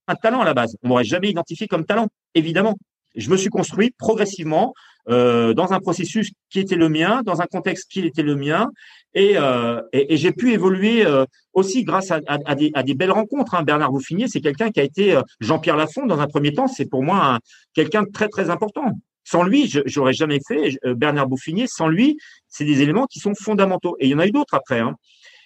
un 0.10 0.16
talent 0.16 0.42
à 0.42 0.46
la 0.46 0.54
base. 0.54 0.76
On 0.84 0.90
m'aurait 0.90 1.04
jamais 1.04 1.30
identifié 1.30 1.68
comme 1.68 1.86
talent, 1.86 2.08
évidemment. 2.36 2.78
Je 3.16 3.30
me 3.30 3.38
suis 3.38 3.50
construit 3.50 3.92
progressivement 3.98 4.74
euh, 5.10 5.54
dans 5.54 5.74
un 5.74 5.80
processus 5.80 6.32
qui 6.50 6.60
était 6.60 6.76
le 6.76 6.90
mien, 6.90 7.22
dans 7.26 7.42
un 7.42 7.46
contexte 7.46 7.90
qui 7.90 8.02
était 8.02 8.22
le 8.22 8.36
mien, 8.36 8.70
et, 9.16 9.34
euh, 9.38 9.82
et, 9.92 10.18
j'ai 10.18 10.32
pu 10.32 10.54
évoluer 10.54 11.04
euh, 11.04 11.26
aussi 11.54 11.84
grâce 11.84 12.12
à, 12.12 12.20
des, 12.56 12.70
à, 12.76 12.84
des, 12.84 12.94
belles 12.94 13.12
rencontres. 13.12 13.56
Hein. 13.56 13.64
Bernard 13.64 13.92
Bouffinier, 13.92 14.28
c'est 14.28 14.42
quelqu'un 14.42 14.70
qui 14.70 14.80
a 14.80 14.84
été 14.84 15.20
Jean-Pierre 15.40 15.78
Lafont 15.78 16.06
dans 16.06 16.20
un 16.20 16.28
premier 16.28 16.54
temps, 16.54 16.68
c'est 16.68 16.86
pour 16.86 17.02
moi 17.02 17.40
quelqu'un 17.74 18.04
de 18.04 18.12
très 18.12 18.28
très 18.28 18.52
important. 18.52 18.94
Sans 19.30 19.44
lui, 19.44 19.68
je 19.68 19.82
j'aurais 19.86 20.14
jamais 20.14 20.40
fait 20.48 20.78
euh, 20.86 20.96
Bernard 20.96 21.28
Bouffinier. 21.28 21.68
Sans 21.68 21.88
lui, 21.88 22.18
c'est 22.48 22.66
des 22.66 22.82
éléments 22.82 23.06
qui 23.06 23.20
sont 23.20 23.36
fondamentaux. 23.36 23.96
Et 24.00 24.08
il 24.08 24.10
y 24.10 24.16
en 24.16 24.20
a 24.20 24.26
eu 24.26 24.32
d'autres 24.32 24.56
après. 24.56 24.80
Hein. 24.80 24.96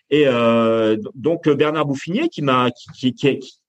Et 0.09 0.23
euh, 0.25 0.95
donc 1.15 1.49
Bernard 1.49 1.85
Bouffinier 1.85 2.29
qui 2.29 2.41
m'a 2.41 2.69
qui, 2.71 3.13
qui, 3.13 3.39
qui, 3.39 3.59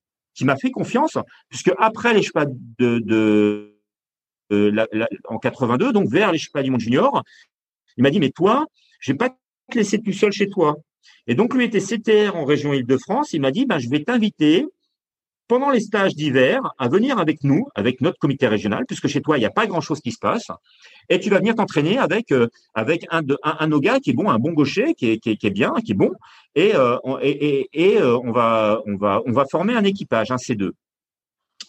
m'a 0.42 0.56
fait 0.56 0.70
confiance, 0.70 1.16
puisque 1.48 1.70
après 1.78 2.12
les 2.14 2.22
chevaux 2.22 2.44
de, 2.78 2.98
de, 2.98 3.74
la, 4.50 4.86
en 5.28 5.38
82, 5.38 5.92
donc 5.92 6.08
vers 6.08 6.32
les 6.32 6.40
du 6.62 6.70
monde 6.70 6.80
junior, 6.80 7.22
il 7.96 8.02
m'a 8.02 8.10
dit 8.10 8.20
mais 8.20 8.30
toi, 8.30 8.66
je 8.98 9.12
vais 9.12 9.18
pas 9.18 9.30
te 9.70 9.78
laisser 9.78 10.00
tout 10.00 10.12
seul 10.12 10.32
chez 10.32 10.48
toi. 10.48 10.76
Et 11.26 11.34
donc 11.34 11.54
lui 11.54 11.64
était 11.64 11.80
CTR 11.80 12.34
en 12.34 12.44
région 12.44 12.72
Île-de-France. 12.72 13.32
Il 13.32 13.40
m'a 13.40 13.50
dit 13.50 13.66
ben 13.66 13.78
je 13.78 13.88
vais 13.88 14.02
t'inviter 14.02 14.66
pendant 15.48 15.70
les 15.70 15.80
stages 15.80 16.14
d'hiver 16.14 16.60
à 16.78 16.88
venir 16.88 17.18
avec 17.18 17.44
nous, 17.44 17.66
avec 17.74 18.00
notre 18.00 18.18
comité 18.18 18.46
régional, 18.48 18.84
puisque 18.86 19.08
chez 19.08 19.20
toi, 19.20 19.36
il 19.36 19.40
n'y 19.40 19.46
a 19.46 19.50
pas 19.50 19.66
grand-chose 19.66 20.00
qui 20.00 20.12
se 20.12 20.18
passe, 20.18 20.48
et 21.08 21.20
tu 21.20 21.30
vas 21.30 21.38
venir 21.38 21.54
t'entraîner 21.54 21.98
avec 21.98 22.32
euh, 22.32 22.48
avec 22.74 23.06
un 23.10 23.22
de 23.22 23.36
un, 23.42 23.56
un 23.60 23.66
nos 23.66 23.80
gars 23.80 24.00
qui 24.00 24.10
est 24.10 24.14
bon, 24.14 24.30
un 24.30 24.38
bon 24.38 24.52
gaucher, 24.52 24.94
qui 24.94 25.10
est, 25.10 25.18
qui 25.18 25.30
est, 25.30 25.36
qui 25.36 25.46
est 25.46 25.50
bien, 25.50 25.74
qui 25.84 25.92
est 25.92 25.96
bon, 25.96 26.12
et 26.54 26.74
euh, 26.74 26.96
et, 27.22 27.68
et, 27.72 28.00
euh, 28.00 28.18
on 28.24 28.32
va 28.32 28.80
on 28.86 28.96
va 28.96 29.20
on 29.26 29.32
va 29.32 29.44
former 29.50 29.74
un 29.74 29.84
équipage, 29.84 30.30
un 30.30 30.36
C2. 30.36 30.70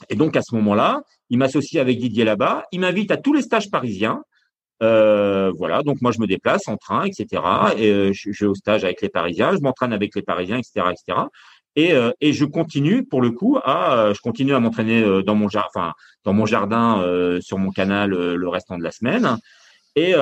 Et 0.10 0.16
donc 0.16 0.36
à 0.36 0.42
ce 0.42 0.56
moment-là, 0.56 1.02
il 1.30 1.38
m'associe 1.38 1.82
avec 1.82 1.98
Didier 2.00 2.24
là-bas, 2.24 2.64
il 2.72 2.80
m'invite 2.80 3.12
à 3.12 3.18
tous 3.18 3.34
les 3.34 3.42
stages 3.42 3.70
parisiens. 3.70 4.24
Euh, 4.84 5.54
voilà, 5.58 5.84
donc 5.84 6.02
moi 6.02 6.12
je 6.12 6.20
me 6.20 6.28
déplace 6.28 6.68
en 6.68 6.76
train, 6.76 7.06
etc. 7.06 7.42
Et 7.78 8.14
je, 8.14 8.32
je 8.32 8.46
vais 8.46 8.50
au 8.50 8.56
stage 8.56 8.84
avec 8.84 9.02
les 9.02 9.08
Parisiens, 9.08 9.54
je 9.54 9.62
m'entraîne 9.62 9.94
avec 9.94 10.14
les 10.16 10.22
Parisiens, 10.22 10.58
etc., 10.58 10.88
etc. 10.92 11.28
Et, 11.76 11.94
euh, 11.94 12.12
et 12.22 12.32
je 12.32 12.46
continue 12.46 13.04
pour 13.04 13.22
le 13.22 13.32
coup 13.32 13.58
à 13.62 13.98
euh, 13.98 14.14
je 14.14 14.22
continue 14.22 14.54
à 14.54 14.60
m'entraîner 14.60 15.04
euh, 15.04 15.22
dans 15.22 15.36
mon 15.36 15.50
jardin 15.50 15.94
dans 16.24 16.34
mon 16.34 16.46
jardin 16.46 17.04
sur 17.42 17.58
mon 17.58 17.70
canal 17.70 18.10
le 18.10 18.50
restant 18.50 18.78
de 18.78 18.84
la 18.84 18.92
semaine. 18.92 19.38
Et, 19.96 20.14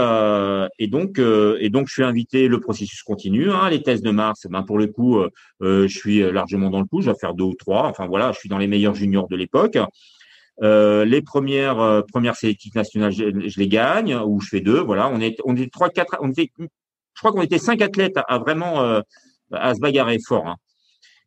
et 0.80 0.88
donc 0.88 1.18
et 1.18 1.70
donc 1.70 1.88
je 1.88 1.94
suis 1.94 2.04
invité 2.04 2.50
le 2.50 2.60
processus 2.60 3.02
continue 3.04 3.50
hein, 3.50 3.70
les 3.70 3.82
tests 3.82 4.04
de 4.04 4.12
mars 4.12 4.46
ben 4.50 4.64
pour 4.64 4.78
le 4.78 4.88
coup 4.88 5.24
je 5.62 5.88
suis 5.88 6.20
largement 6.30 6.70
dans 6.70 6.82
le 6.82 6.86
coup. 6.86 7.02
Je 7.02 7.10
vais 7.10 7.18
faire 7.18 7.34
deux 7.34 7.46
ou 7.46 7.56
trois. 7.56 7.88
Enfin 7.88 8.06
voilà 8.06 8.34
je 8.34 8.40
suis 8.40 8.50
dans 8.50 8.58
les 8.58 8.68
meilleurs 8.68 8.96
juniors 8.96 9.30
de 9.30 9.38
l'époque. 9.38 9.78
Les 10.62 11.22
premières 11.22 12.04
premières 12.12 12.36
sélectives 12.36 12.76
nationales 12.76 13.14
je, 13.14 13.58
les 13.58 13.68
gagne 13.70 14.14
ou 14.26 14.42
je 14.42 14.50
fais 14.50 14.62
deux. 14.62 14.82
Voilà 14.82 15.08
on 15.08 15.22
est 15.22 15.38
on 15.46 15.56
est 15.56 15.72
trois 15.72 15.90
quatre 15.90 16.18
on 16.20 16.32
était 16.32 16.52
je 16.58 17.20
crois 17.22 17.32
qu'on 17.32 17.44
était 17.44 17.60
cinq 17.60 17.82
athlètes 17.82 18.20
à, 18.28 18.40
vraiment 18.40 19.02
à 19.54 19.74
se 19.74 19.80
bagarrer 19.80 20.18
fort 20.28 20.48
hein. 20.48 20.58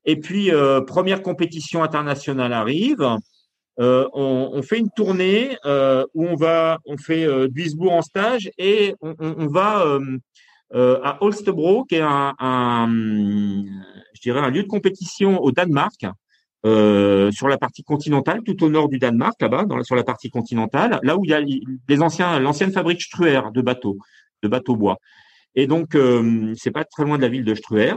Et 0.06 0.16
puis, 0.16 0.52
euh, 0.52 0.80
première 0.80 1.20
compétition 1.20 1.82
internationale 1.82 2.52
arrive. 2.52 3.04
Euh, 3.78 4.08
on, 4.14 4.62
fait 4.62 4.78
une 4.78 4.88
tournée 4.96 5.58
euh, 5.66 6.06
où 6.14 6.24
on 6.26 6.36
va, 6.36 6.78
on 6.86 6.96
fait 6.96 7.26
Duisbourg 7.48 7.92
en 7.92 8.00
stage 8.00 8.50
et 8.56 8.94
on, 9.02 9.46
va 9.48 9.98
à 10.72 11.18
Holstebro, 11.20 11.84
qui 11.84 11.96
est 11.96 12.00
un, 12.02 12.88
je 14.14 14.20
dirais 14.22 14.40
un 14.40 14.48
lieu 14.48 14.62
de 14.62 14.68
compétition 14.68 15.42
au 15.42 15.50
Danemark, 15.50 16.06
sur 16.64 17.48
la 17.48 17.58
partie 17.58 17.82
continentale, 17.82 18.40
tout 18.44 18.64
au 18.64 18.70
nord 18.70 18.88
du 18.88 18.98
Danemark, 18.98 19.34
là-bas, 19.42 19.66
sur 19.82 19.94
la 19.94 20.04
partie 20.04 20.30
continentale, 20.30 20.98
là 21.02 21.18
où 21.18 21.24
il 21.24 21.30
y 21.30 21.34
a 21.34 22.38
l'ancienne 22.38 22.72
fabrique 22.72 23.02
Struer 23.02 23.40
de 23.52 23.60
bateaux, 23.60 23.98
de 24.42 24.48
bateaux 24.48 24.76
bois. 24.76 24.96
Et 25.54 25.66
donc, 25.66 25.98
c'est 26.56 26.70
pas 26.70 26.84
très 26.84 27.04
loin 27.04 27.18
de 27.18 27.22
la 27.22 27.28
ville 27.28 27.44
de 27.44 27.54
Struer. 27.54 27.92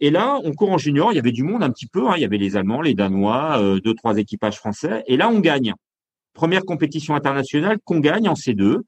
Et, 0.00 0.10
là, 0.10 0.40
on 0.44 0.52
court 0.52 0.70
en 0.70 0.78
junior, 0.78 1.12
il 1.12 1.16
y 1.16 1.18
avait 1.18 1.32
du 1.32 1.42
monde 1.42 1.62
un 1.62 1.70
petit 1.70 1.86
peu, 1.86 2.08
hein. 2.08 2.14
il 2.16 2.22
y 2.22 2.24
avait 2.24 2.38
les 2.38 2.56
Allemands, 2.56 2.80
les 2.80 2.94
Danois, 2.94 3.60
euh, 3.60 3.80
deux, 3.80 3.94
trois 3.94 4.16
équipages 4.16 4.56
français. 4.56 5.02
Et 5.06 5.16
là, 5.16 5.28
on 5.28 5.40
gagne. 5.40 5.74
Première 6.34 6.64
compétition 6.64 7.14
internationale 7.14 7.78
qu'on 7.84 8.00
gagne 8.00 8.28
en 8.28 8.34
C2. 8.34 8.80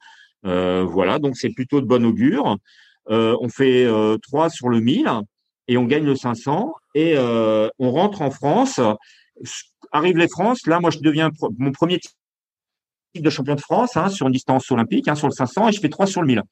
Euh, 0.47 0.85
voilà, 0.85 1.19
donc 1.19 1.37
c'est 1.37 1.51
plutôt 1.51 1.81
de 1.81 1.87
bon 1.87 2.05
augure. 2.05 2.57
Euh, 3.11 3.37
on 3.41 3.49
fait 3.49 3.87
trois 4.23 4.51
sur 4.51 4.69
le 4.69 4.81
1000 4.81 5.11
et 5.67 5.79
on 5.79 5.85
gagne 5.85 6.05
le 6.05 6.15
500. 6.15 6.73
Et 6.95 7.17
on 7.19 7.91
rentre 7.91 8.23
en 8.23 8.31
France. 8.31 8.81
Arrive 9.93 10.19
les 10.19 10.29
France. 10.29 10.67
Là, 10.67 10.81
moi, 10.81 10.91
je 10.91 10.99
deviens 10.99 11.31
mon 11.59 11.73
premier 11.73 11.99
titre 11.99 12.15
de 13.15 13.31
champion 13.31 13.55
de 13.55 13.61
France 13.61 13.97
hein, 13.97 14.09
sur 14.11 14.27
une 14.27 14.33
distance 14.33 14.71
olympique, 14.71 15.09
hein, 15.09 15.15
sur 15.15 15.27
le 15.27 15.33
500, 15.33 15.69
et 15.69 15.73
je 15.73 15.81
fais 15.81 15.89
trois 15.89 16.07
sur 16.07 16.21
le 16.21 16.27
1000. 16.27 16.43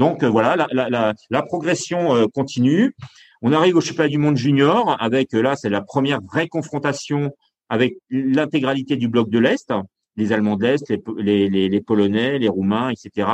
Donc 0.00 0.24
voilà, 0.24 0.66
la, 0.72 1.42
progression 1.42 2.26
continue. 2.32 2.96
On 3.42 3.52
arrive 3.52 3.76
au 3.76 3.82
championnat 3.82 4.08
du 4.08 4.16
monde 4.16 4.38
junior 4.38 4.96
avec 4.98 5.34
là, 5.34 5.56
c'est 5.56 5.68
la 5.68 5.82
première 5.82 6.22
vraie 6.22 6.48
confrontation 6.48 7.30
avec 7.68 7.98
l'intégralité 8.08 8.96
du 8.96 9.08
bloc 9.08 9.28
de 9.28 9.38
l'Est, 9.38 9.70
les 10.16 10.32
Allemands 10.32 10.56
de 10.56 10.64
l'Est, 10.64 10.90
les, 11.18 11.80
Polonais, 11.82 12.38
les 12.38 12.48
Roumains, 12.48 12.88
etc., 12.88 13.28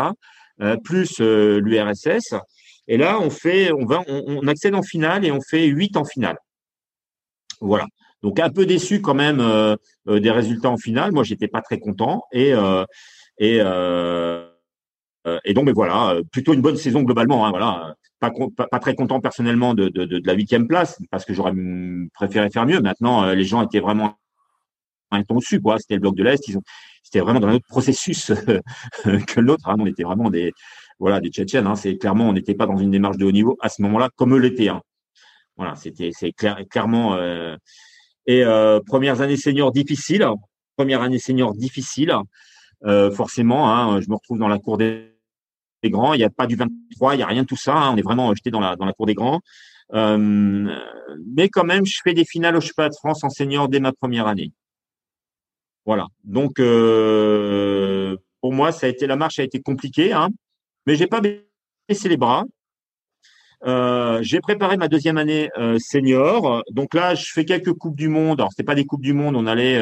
euh, 0.61 0.77
plus 0.83 1.21
euh, 1.21 1.61
l'URSS. 1.61 2.35
Et 2.89 2.97
là, 2.97 3.21
on 3.21 3.31
fait, 3.31 3.71
on 3.73 3.87
va, 3.87 4.03
on, 4.09 4.49
accède 4.49 4.75
en 4.75 4.83
finale 4.83 5.25
et 5.25 5.31
on 5.31 5.41
fait 5.41 5.67
huit 5.67 5.97
en 5.97 6.05
finale. 6.05 6.37
Voilà. 7.61 7.87
Donc 8.23 8.41
un 8.41 8.51
peu 8.51 8.67
déçu 8.67 9.01
quand 9.01 9.15
même 9.15 9.41
des 10.07 10.31
résultats 10.33 10.71
en 10.71 10.79
finale. 10.79 11.13
Moi, 11.13 11.23
j'étais 11.23 11.47
pas 11.47 11.61
très 11.61 11.79
content 11.79 12.25
et 12.33 12.53
et 15.45 15.55
donc, 15.55 15.65
mais 15.65 15.73
voilà, 15.73 16.21
plutôt 16.31 16.55
une 16.55 16.61
bonne 16.61 16.77
saison 16.77 17.03
globalement. 17.03 17.47
Hein, 17.47 17.51
voilà, 17.51 17.95
pas, 18.21 18.31
pas, 18.71 18.79
très 18.79 18.95
content 18.95 19.21
personnellement 19.21 19.75
de, 19.75 19.89
de, 19.89 20.23
la 20.25 20.35
huitième 20.35 20.69
place 20.69 21.01
parce 21.11 21.25
que 21.25 21.35
j'aurais 21.35 21.53
préféré 22.15 22.51
faire 22.51 22.67
mieux. 22.67 22.81
Maintenant, 22.81 23.33
les 23.33 23.45
gens 23.45 23.63
étaient 23.63 23.81
vraiment 23.81 24.17
un 25.11 25.23
ton 25.23 25.37
dessus, 25.37 25.61
quoi. 25.61 25.79
C'était 25.79 25.95
le 25.95 26.01
bloc 26.01 26.15
de 26.15 26.23
l'Est. 26.23 26.47
Ils 26.49 26.59
ont, 26.59 26.63
c'était 27.03 27.21
vraiment 27.21 27.41
dans 27.41 27.49
un 27.49 27.55
autre 27.55 27.67
processus 27.69 28.33
que 29.05 29.41
l'autre. 29.41 29.69
Hein. 29.69 29.77
On 29.79 29.87
était 29.87 30.03
vraiment 30.03 30.31
des, 30.31 30.53
voilà, 30.99 31.21
des 31.21 31.31
Tchétchènes. 31.31 31.67
Hein. 31.67 31.77
C'est 31.77 31.97
clairement, 31.97 32.29
on 32.29 32.33
n'était 32.33 32.55
pas 32.55 32.67
dans 32.67 32.77
une 32.77 32.91
démarche 32.91 33.17
de 33.17 33.25
haut 33.25 33.33
niveau 33.33 33.57
à 33.61 33.69
ce 33.69 33.83
moment-là, 33.83 34.11
comme 34.17 34.35
eux 34.35 34.39
l'étaient. 34.39 34.69
Hein. 34.69 34.83
Voilà, 35.57 35.75
c'était, 35.77 36.11
c'est 36.13 36.33
clair, 36.33 36.59
clairement. 36.71 37.15
Euh, 37.15 37.57
et 38.27 38.45
euh, 38.45 38.81
premières 38.85 39.21
années 39.21 39.37
seniors 39.37 39.73
difficiles. 39.73 40.27
Première 40.77 41.03
année 41.03 41.19
senior 41.19 41.55
difficile. 41.55 42.15
Euh, 42.85 43.11
forcément, 43.11 43.73
hein, 43.73 44.01
je 44.01 44.11
me 44.11 44.15
retrouve 44.15 44.39
dans 44.39 44.49
la 44.49 44.59
cour 44.59 44.77
des, 44.77 45.16
grands. 45.91 46.15
Il 46.15 46.19
n'y 46.19 46.25
a 46.25 46.31
pas 46.31 46.47
du 46.47 46.57
23, 46.57 47.15
il 47.15 47.19
n'y 47.19 47.23
a 47.23 47.27
rien 47.27 47.43
de 47.43 47.47
tout 47.47 47.57
ça. 47.57 47.75
Hein. 47.75 47.93
On 47.95 47.97
est 47.97 48.03
vraiment 48.03 48.35
jeté 48.35 48.51
dans 48.51 48.61
la 48.61 48.77
dans 48.77 48.85
la 48.85 48.93
cour 48.93 49.07
des 49.07 49.15
grands. 49.15 49.41
Euh, 49.95 50.69
mais 51.35 51.49
quand 51.49 51.65
même, 51.65 51.87
je 51.87 52.01
fais 52.03 52.15
des 52.15 52.25
finales 52.25 52.57
au 52.57 52.61
Cheval 52.61 52.91
de 52.91 52.95
France 52.95 53.23
en 53.25 53.31
senior 53.31 53.69
dès 53.69 53.81
ma 53.81 53.93
première 53.93 54.27
année. 54.27 54.53
Voilà. 55.85 56.09
Donc 56.25 56.59
euh, 56.59 58.17
pour 58.41 58.53
moi, 58.53 58.73
ça 58.73 58.87
a 58.87 58.91
été 58.91 59.07
la 59.07 59.17
marche 59.17 59.39
a 59.39 59.45
été 59.45 59.61
compliquée, 59.61 60.13
hein, 60.13 60.31
mais 60.87 60.97
j'ai 60.97 61.07
pas 61.07 61.21
baissé 61.21 62.09
les 62.09 62.17
bras. 62.17 62.45
Euh, 63.65 64.19
j'ai 64.23 64.41
préparé 64.41 64.77
ma 64.77 64.89
deuxième 64.89 65.19
année 65.19 65.51
senior. 65.79 66.63
Donc 66.71 66.95
là, 66.95 67.15
je 67.15 67.31
fais 67.33 67.45
quelques 67.45 67.73
coupes 67.73 67.97
du 67.97 68.09
monde. 68.09 68.41
Alors 68.41 68.51
c'était 68.51 68.65
pas 68.65 68.75
des 68.75 68.85
coupes 68.85 69.03
du 69.03 69.13
monde, 69.13 69.37
on 69.37 69.47
allait 69.47 69.81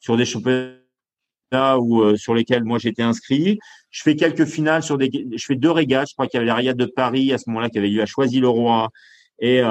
sur 0.00 0.16
des 0.16 0.26
championnats 0.26 0.85
ou 1.78 2.16
sur 2.16 2.34
lesquels 2.34 2.64
moi 2.64 2.78
j'étais 2.78 3.02
inscrit. 3.02 3.58
Je 3.90 4.02
fais 4.02 4.16
quelques 4.16 4.44
finales 4.44 4.82
sur 4.82 4.98
des. 4.98 5.10
Je 5.12 5.44
fais 5.44 5.56
deux 5.56 5.70
régates. 5.70 6.08
Je 6.08 6.14
crois 6.14 6.26
qu'il 6.26 6.38
y 6.38 6.40
avait 6.40 6.46
la 6.46 6.54
régate 6.54 6.76
de 6.76 6.86
Paris 6.86 7.32
à 7.32 7.38
ce 7.38 7.44
moment-là 7.48 7.70
qui 7.70 7.78
avait 7.78 7.88
lieu 7.88 8.02
à 8.02 8.06
Choisy-le-Roi 8.06 8.88
et 9.38 9.62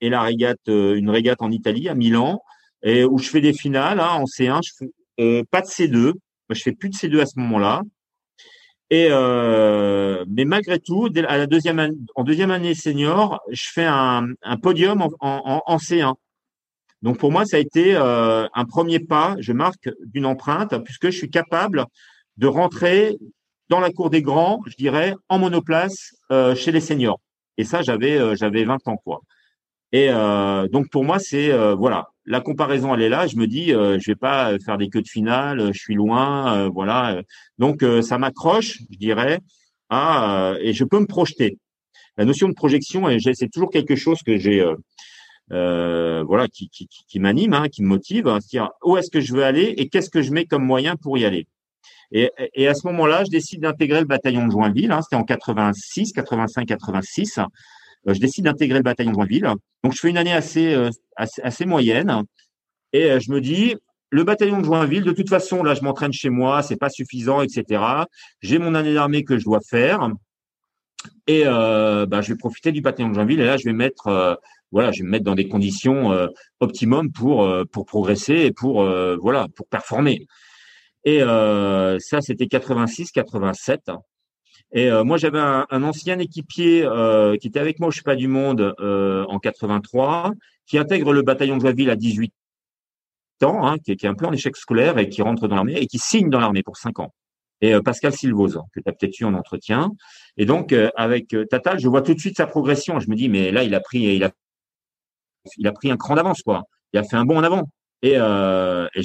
et 0.00 0.08
la 0.10 0.22
régate 0.22 0.60
une 0.66 1.10
régate 1.10 1.42
en 1.42 1.50
Italie 1.50 1.88
à 1.88 1.94
Milan 1.94 2.40
et 2.82 3.04
où 3.04 3.18
je 3.18 3.28
fais 3.28 3.40
des 3.40 3.52
finales 3.52 4.00
hein, 4.00 4.12
en 4.12 4.24
C1. 4.24 4.60
Je 4.64 4.72
fais, 4.78 4.90
euh, 5.20 5.42
pas 5.50 5.60
de 5.60 5.66
C2. 5.66 6.04
Moi, 6.04 6.14
je 6.50 6.62
fais 6.62 6.72
plus 6.72 6.88
de 6.88 6.94
C2 6.94 7.20
à 7.20 7.26
ce 7.26 7.38
moment-là. 7.38 7.82
Et 8.88 9.08
euh, 9.10 10.24
mais 10.28 10.44
malgré 10.44 10.78
tout, 10.78 11.08
à 11.26 11.36
la 11.36 11.46
deuxième 11.48 11.92
en 12.14 12.22
deuxième 12.22 12.52
année 12.52 12.74
senior, 12.74 13.40
je 13.50 13.64
fais 13.72 13.84
un, 13.84 14.28
podium 14.62 15.02
en, 15.02 15.62
en, 15.66 15.76
C1. 15.78 16.14
Donc 17.02 17.18
pour 17.18 17.30
moi, 17.30 17.44
ça 17.44 17.56
a 17.56 17.60
été 17.60 17.94
euh, 17.94 18.46
un 18.54 18.64
premier 18.64 19.00
pas. 19.00 19.36
Je 19.38 19.52
marque 19.52 19.90
d'une 20.04 20.26
empreinte 20.26 20.82
puisque 20.84 21.06
je 21.06 21.16
suis 21.16 21.30
capable 21.30 21.84
de 22.36 22.46
rentrer 22.46 23.16
dans 23.68 23.80
la 23.80 23.90
cour 23.90 24.10
des 24.10 24.22
grands, 24.22 24.60
je 24.66 24.76
dirais, 24.76 25.14
en 25.28 25.38
monoplace 25.38 26.14
euh, 26.30 26.54
chez 26.54 26.72
les 26.72 26.80
seniors. 26.80 27.20
Et 27.58 27.64
ça, 27.64 27.82
j'avais 27.82 28.18
euh, 28.18 28.34
j'avais 28.34 28.64
20 28.64 28.88
ans 28.88 28.96
quoi. 28.96 29.20
Et 29.92 30.08
euh, 30.10 30.68
donc 30.68 30.90
pour 30.90 31.04
moi, 31.04 31.18
c'est 31.18 31.50
voilà, 31.74 32.08
la 32.26 32.40
comparaison 32.40 32.94
elle 32.94 33.02
est 33.02 33.08
là. 33.08 33.26
Je 33.26 33.36
me 33.36 33.46
dis, 33.46 33.72
euh, 33.72 33.98
je 34.00 34.10
vais 34.10 34.16
pas 34.16 34.58
faire 34.58 34.76
des 34.76 34.88
queues 34.88 35.02
de 35.02 35.08
finale, 35.08 35.72
je 35.72 35.78
suis 35.78 35.94
loin, 35.94 36.54
euh, 36.56 36.68
voilà. 36.68 37.22
Donc 37.58 37.82
euh, 37.82 38.02
ça 38.02 38.18
m'accroche, 38.18 38.78
je 38.90 38.98
dirais, 38.98 39.38
à, 39.88 40.54
et 40.60 40.72
je 40.72 40.84
peux 40.84 40.98
me 40.98 41.06
projeter. 41.06 41.58
La 42.16 42.24
notion 42.24 42.48
de 42.48 42.54
projection, 42.54 43.06
c'est 43.34 43.50
toujours 43.50 43.70
quelque 43.70 43.94
chose 43.94 44.22
que 44.22 44.38
j'ai, 44.38 44.64
voilà, 45.48 46.48
qui, 46.48 46.68
qui, 46.68 46.88
qui 46.88 47.20
m'anime, 47.20 47.54
hein, 47.54 47.68
qui 47.68 47.82
me 47.82 47.88
motive, 47.88 48.24
c'est-à-dire 48.24 48.70
où 48.84 48.96
est-ce 48.96 49.10
que 49.10 49.20
je 49.20 49.32
veux 49.34 49.44
aller 49.44 49.74
et 49.76 49.88
qu'est-ce 49.88 50.10
que 50.10 50.22
je 50.22 50.32
mets 50.32 50.44
comme 50.46 50.64
moyen 50.64 50.96
pour 50.96 51.18
y 51.18 51.24
aller. 51.24 51.46
Et, 52.12 52.30
et 52.54 52.68
à 52.68 52.74
ce 52.74 52.86
moment-là, 52.86 53.24
je 53.24 53.30
décide 53.30 53.62
d'intégrer 53.62 54.00
le 54.00 54.06
bataillon 54.06 54.46
de 54.46 54.52
Joinville. 54.52 54.92
Hein, 54.92 55.02
C'était 55.02 55.16
en 55.16 55.24
86, 55.24 56.12
85, 56.12 56.66
86. 56.66 57.40
Euh, 58.08 58.14
je 58.14 58.20
décide 58.20 58.44
d'intégrer 58.44 58.78
le 58.78 58.84
bataillon 58.84 59.10
de 59.10 59.16
Joinville. 59.16 59.52
Donc, 59.82 59.94
je 59.94 59.98
fais 60.00 60.10
une 60.10 60.18
année 60.18 60.32
assez, 60.32 60.74
euh, 60.74 60.90
assez, 61.16 61.64
moyenne. 61.64 62.22
Et 62.92 63.10
euh, 63.10 63.20
je 63.20 63.30
me 63.30 63.40
dis, 63.40 63.74
le 64.10 64.24
bataillon 64.24 64.60
de 64.60 64.64
Joinville, 64.64 65.02
de 65.02 65.12
toute 65.12 65.28
façon, 65.28 65.62
là, 65.62 65.74
je 65.74 65.82
m'entraîne 65.82 66.12
chez 66.12 66.30
moi, 66.30 66.62
c'est 66.62 66.76
pas 66.76 66.90
suffisant, 66.90 67.42
etc. 67.42 67.82
J'ai 68.40 68.58
mon 68.58 68.74
année 68.74 68.94
d'armée 68.94 69.24
que 69.24 69.38
je 69.38 69.44
dois 69.44 69.60
faire. 69.68 70.10
Et 71.26 71.42
euh, 71.44 72.06
bah, 72.06 72.20
je 72.20 72.32
vais 72.32 72.38
profiter 72.38 72.72
du 72.72 72.80
bataillon 72.80 73.08
de 73.08 73.14
Joinville. 73.14 73.40
Et 73.40 73.46
là, 73.46 73.56
je 73.56 73.64
vais 73.64 73.72
mettre, 73.72 74.38
voilà, 74.72 74.92
je 74.92 75.02
vais 75.02 75.06
me 75.06 75.10
mettre 75.10 75.24
dans 75.24 75.34
des 75.34 75.48
conditions 75.48 76.12
euh, 76.12 76.28
optimum 76.60 77.12
pour 77.12 77.48
pour 77.72 77.86
progresser 77.86 78.34
et 78.34 78.52
pour 78.52 78.84
voilà 79.20 79.46
pour 79.54 79.66
performer. 79.68 80.26
Et 81.04 81.20
ça, 81.20 82.20
c'était 82.20 82.46
86, 82.46 83.12
87. 83.12 83.90
Et 84.72 84.90
euh, 84.90 85.04
moi, 85.04 85.16
j'avais 85.16 85.38
un, 85.38 85.82
ancien 85.82 86.18
équipier 86.18 86.84
euh, 86.84 87.36
qui 87.36 87.46
était 87.48 87.60
avec 87.60 87.78
moi 87.78 87.88
au 87.88 88.02
pas 88.04 88.16
du 88.16 88.28
Monde 88.28 88.74
euh, 88.80 89.24
en 89.28 89.38
83, 89.38 90.32
qui 90.66 90.78
intègre 90.78 91.12
le 91.12 91.22
bataillon 91.22 91.56
de 91.56 91.62
Joinville 91.62 91.90
à 91.90 91.96
18 91.96 92.32
ans, 93.44 93.66
hein, 93.66 93.76
qui, 93.78 93.96
qui, 93.96 94.06
est, 94.06 94.08
un 94.08 94.14
peu 94.14 94.26
en 94.26 94.32
échec 94.32 94.56
scolaire 94.56 94.98
et 94.98 95.08
qui 95.08 95.22
rentre 95.22 95.46
dans 95.48 95.56
l'armée 95.56 95.76
et 95.76 95.86
qui 95.86 95.98
signe 95.98 96.30
dans 96.30 96.40
l'armée 96.40 96.62
pour 96.62 96.76
5 96.76 96.98
ans. 96.98 97.14
Et 97.60 97.74
Pascal 97.84 98.12
Silvoz, 98.12 98.60
que 98.74 98.80
tu 98.80 98.88
as 98.88 98.92
peut-être 98.92 99.18
eu 99.20 99.24
en 99.24 99.34
entretien. 99.34 99.90
Et 100.36 100.44
donc, 100.44 100.74
avec 100.96 101.34
Tatal, 101.50 101.78
je 101.78 101.88
vois 101.88 102.02
tout 102.02 102.14
de 102.14 102.20
suite 102.20 102.36
sa 102.36 102.46
progression. 102.46 103.00
Je 103.00 103.08
me 103.08 103.16
dis, 103.16 103.28
mais 103.28 103.50
là, 103.50 103.62
il 103.62 103.74
a 103.74 103.80
pris, 103.80 104.00
il 104.16 104.24
a, 104.24 104.30
il 105.56 105.66
a 105.66 105.72
pris 105.72 105.90
un 105.90 105.96
cran 105.96 106.16
d'avance, 106.16 106.42
quoi. 106.42 106.64
Il 106.92 106.98
a 106.98 107.02
fait 107.02 107.16
un 107.16 107.24
bond 107.24 107.38
en 107.38 107.42
avant. 107.42 107.62
Et, 108.02 108.12
et 108.12 109.02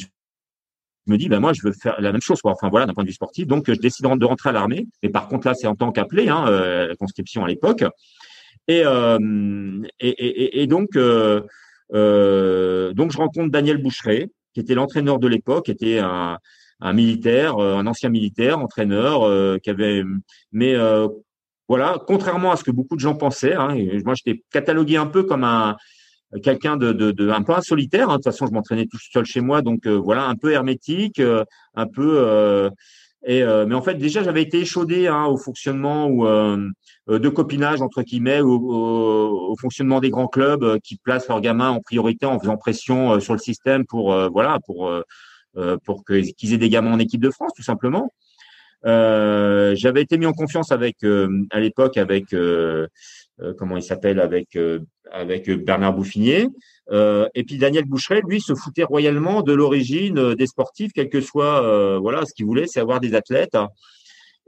je 1.08 1.12
me 1.12 1.18
dis, 1.18 1.30
ben 1.30 1.40
moi, 1.40 1.54
je 1.54 1.62
veux 1.64 1.72
faire 1.72 2.00
la 2.00 2.12
même 2.12 2.22
chose, 2.22 2.42
quoi. 2.42 2.52
Enfin 2.52 2.70
voilà, 2.70 2.86
d'un 2.86 2.94
point 2.94 3.04
de 3.04 3.10
vue 3.10 3.14
sportif. 3.14 3.48
Donc, 3.48 3.66
je 3.68 3.80
décide 3.80 4.06
de 4.06 4.26
rentrer 4.26 4.50
à 4.50 4.54
l'armée. 4.54 4.88
Mais 5.02 5.10
par 5.10 5.28
contre, 5.28 5.48
là, 5.48 5.54
c'est 5.54 5.68
en 5.68 5.76
tant 5.76 5.92
qu'appelé, 5.92 6.30
hein, 6.30 6.46
euh, 6.48 6.88
la 6.88 6.96
conscription 6.96 7.44
à 7.44 7.48
l'époque. 7.48 7.84
Et, 8.68 8.84
euh, 8.86 9.82
et, 10.00 10.10
et, 10.10 10.62
et, 10.62 10.68
donc, 10.68 10.96
euh, 10.96 11.42
euh, 11.94 12.94
donc, 12.94 13.12
je 13.12 13.18
rencontre 13.18 13.50
Daniel 13.50 13.78
Boucheret, 13.78 14.30
qui 14.54 14.60
était 14.60 14.76
l'entraîneur 14.76 15.18
de 15.18 15.28
l'époque, 15.28 15.70
était 15.70 16.00
un, 16.00 16.38
un 16.82 16.94
militaire, 16.94 17.58
euh, 17.58 17.76
un 17.76 17.88
ancien 17.88 18.10
militaire, 18.10 18.60
entraîneur, 18.60 19.24
euh, 19.24 19.58
qui 19.58 19.70
avait, 19.70 20.04
mais 20.52 20.76
voilà, 21.68 21.98
contrairement 22.06 22.52
à 22.52 22.58
ce 22.58 22.66
que 22.66 22.72
beaucoup 22.72 22.96
de 22.96 23.02
gens 23.02 23.16
pensaient, 23.16 23.54
hein, 23.54 23.74
moi, 24.04 24.14
j'étais 24.14 24.44
catalogué 24.52 24.98
un 24.98 25.06
peu 25.06 25.24
comme 25.24 25.46
un 25.46 25.78
quelqu'un 26.44 26.78
de, 26.78 26.94
de, 26.94 27.12
de, 27.12 27.30
un 27.30 27.42
peu 27.42 27.54
un 27.54 27.62
solitaire. 27.62 28.10
Hein. 28.10 28.14
De 28.14 28.18
toute 28.18 28.26
façon, 28.26 28.48
je 28.48 28.54
m'entraînais 28.54 28.86
tout 28.86 28.98
seul 29.00 29.26
chez 29.26 29.42
moi, 29.42 29.62
donc 29.62 29.86
euh, 29.86 29.96
voilà, 29.96 30.26
un 30.26 30.36
peu 30.36 30.52
hermétique, 30.52 31.20
euh, 31.20 31.44
un 31.76 31.88
peu. 31.88 32.20
Euh, 32.20 32.70
et 33.24 33.44
mais 33.44 33.76
en 33.76 33.84
fait, 33.84 33.94
déjà, 33.94 34.24
j'avais 34.24 34.42
été 34.42 34.62
échaudé 34.62 35.06
hein, 35.06 35.26
au 35.26 35.38
fonctionnement 35.38 36.08
ou 36.08 36.26
de 36.26 37.30
copinage 37.30 37.80
entre 37.80 38.02
guillemets, 38.02 38.42
au, 38.42 39.52
au, 39.52 39.56
fonctionnement 39.58 40.00
des 40.00 40.10
grands 40.10 40.28
clubs 40.28 40.80
qui 40.80 40.98
placent 40.98 41.28
leurs 41.28 41.40
gamins 41.40 41.70
en 41.70 41.82
priorité 41.82 42.26
en 42.26 42.40
faisant 42.40 42.58
pression 42.58 43.20
sur 43.20 43.34
le 43.34 43.40
système 43.40 43.86
pour 43.86 44.12
voilà 44.32 44.58
pour 44.66 44.92
pour 45.84 46.06
qu'ils 46.06 46.54
aient 46.54 46.58
des 46.58 46.70
gamins 46.70 46.94
en 46.94 47.00
équipe 47.00 47.22
de 47.22 47.30
France, 47.30 47.52
tout 47.56 47.64
simplement. 47.64 48.14
j'avais 48.84 50.02
été 50.02 50.18
mis 50.18 50.26
en 50.26 50.34
confiance 50.34 50.72
avec 50.72 50.98
à 51.04 51.60
l'époque 51.60 51.98
avec 51.98 52.36
comment 53.58 53.78
il 53.78 53.84
s'appelle 53.84 54.20
avec 54.20 54.58
avec 55.12 55.50
Bernard 55.50 55.94
Bouffinier. 55.94 56.48
Euh, 56.92 57.28
et 57.36 57.44
puis 57.44 57.58
Daniel 57.58 57.86
Boucheret, 57.86 58.22
lui, 58.28 58.42
se 58.42 58.54
foutait 58.56 58.84
royalement 58.84 59.42
de 59.42 59.54
l'origine 59.54 60.18
euh, 60.18 60.36
des 60.36 60.48
sportifs, 60.48 60.92
quel 60.94 61.10
que 61.10 61.22
soit 61.22 61.64
euh, 61.64 61.98
voilà 62.00 62.26
ce 62.26 62.34
qu'il 62.34 62.46
voulait, 62.46 62.68
c'est 62.68 62.80
avoir 62.80 63.00
des 63.00 63.14
athlètes. 63.14 63.56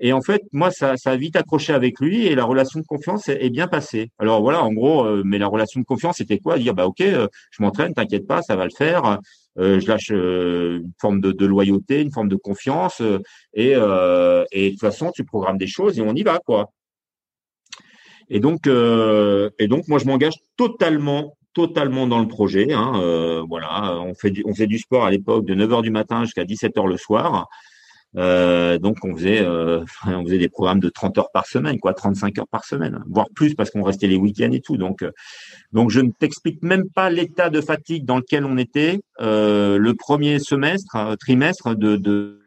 Et 0.06 0.14
en 0.14 0.22
fait, 0.22 0.41
moi, 0.51 0.70
ça, 0.70 0.97
ça 0.97 1.12
a 1.12 1.16
vite 1.16 1.36
accroché 1.36 1.74
avec 1.74 1.99
lui 1.99 2.28
et 2.28 2.36
la 2.36 2.43
relation 2.43 2.80
de 2.80 2.86
confiance 2.86 3.30
est, 3.30 3.49
bien 3.49 3.68
passée. 3.68 4.12
Alors 4.20 4.41
voilà, 4.41 4.62
en 4.64 4.74
gros, 4.74 5.24
mais 5.24 5.38
la 5.38 5.47
relation 5.47 5.80
de 5.80 5.86
confiance, 5.86 6.18
c'était 6.18 6.39
quoi? 6.39 6.58
Dire 6.58 6.74
bah 6.74 6.86
ok, 6.88 7.01
je 7.01 7.62
m'entraîne, 7.62 7.93
t'inquiète 7.93 8.28
pas, 8.28 8.41
ça 8.41 8.56
va 8.58 8.66
le 8.66 8.72
faire. 8.78 9.20
je 9.58 9.88
lâche 9.88 10.10
une 10.10 10.91
forme 10.99 11.22
de, 11.22 11.32
de, 11.32 11.45
loyauté, 11.45 12.01
une 12.01 12.12
forme 12.12 12.28
de 12.28 12.36
confiance 12.36 13.01
et, 13.54 13.72
et 13.72 13.76
de 13.76 14.70
toute 14.72 14.80
façon, 14.82 15.12
tu 15.16 15.24
programmes 15.24 15.58
des 15.58 15.68
choses 15.68 15.97
et 15.97 16.01
on 16.01 16.14
y 16.14 16.24
va 16.24 16.39
quoi. 16.45 16.70
Et 18.30 18.39
donc, 18.39 18.68
euh, 18.68 19.49
et 19.60 19.68
donc, 19.68 19.88
moi, 19.88 19.99
je 19.99 20.06
m'engage 20.06 20.34
totalement, 20.58 21.38
totalement 21.54 22.08
dans 22.08 22.20
le 22.20 22.28
projet. 22.28 22.74
Hein, 22.74 22.93
euh, 22.95 23.43
voilà, 23.47 23.99
on 24.01 24.14
fait 24.14 24.32
du, 24.32 24.43
on 24.45 24.54
faisait 24.54 24.68
du 24.68 24.80
sport 24.80 25.06
à 25.06 25.12
l'époque 25.12 25.45
de 25.45 25.54
9 25.54 25.70
h 25.70 25.82
du 25.82 25.91
matin 25.91 26.24
jusqu'à 26.24 26.45
17 26.45 26.76
h 26.76 26.88
le 26.88 26.97
soir. 26.97 27.47
Euh, 28.16 28.78
donc 28.78 28.97
on 29.03 29.16
faisait 29.16 29.41
euh, 29.41 29.84
on 30.05 30.24
faisait 30.24 30.38
des 30.38 30.49
programmes 30.49 30.80
de 30.80 30.89
30 30.89 31.18
heures 31.18 31.32
par 31.32 31.45
semaine, 31.45 31.80
quoi, 31.80 31.93
35 31.93 32.39
heures 32.39 32.47
par 32.47 32.66
semaine, 32.66 33.03
voire 33.07 33.28
plus 33.34 33.55
parce 33.55 33.72
qu'on 33.72 33.84
restait 33.84 34.07
les 34.07 34.18
week-ends 34.18 34.51
et 34.51 34.61
tout. 34.61 34.78
Donc 34.78 35.01
euh, 35.01 35.11
donc 35.72 35.89
je 35.89 35.99
ne 35.99 36.11
t'explique 36.11 36.61
même 36.64 36.89
pas 36.89 37.09
l'état 37.09 37.49
de 37.49 37.61
fatigue 37.61 38.05
dans 38.05 38.18
lequel 38.18 38.45
on 38.45 38.57
était 38.57 38.99
euh, 39.22 39.78
le 39.78 39.93
premier 39.93 40.39
semestre, 40.39 40.97
trimestre 41.20 41.76
de, 41.76 41.95
de 41.95 42.39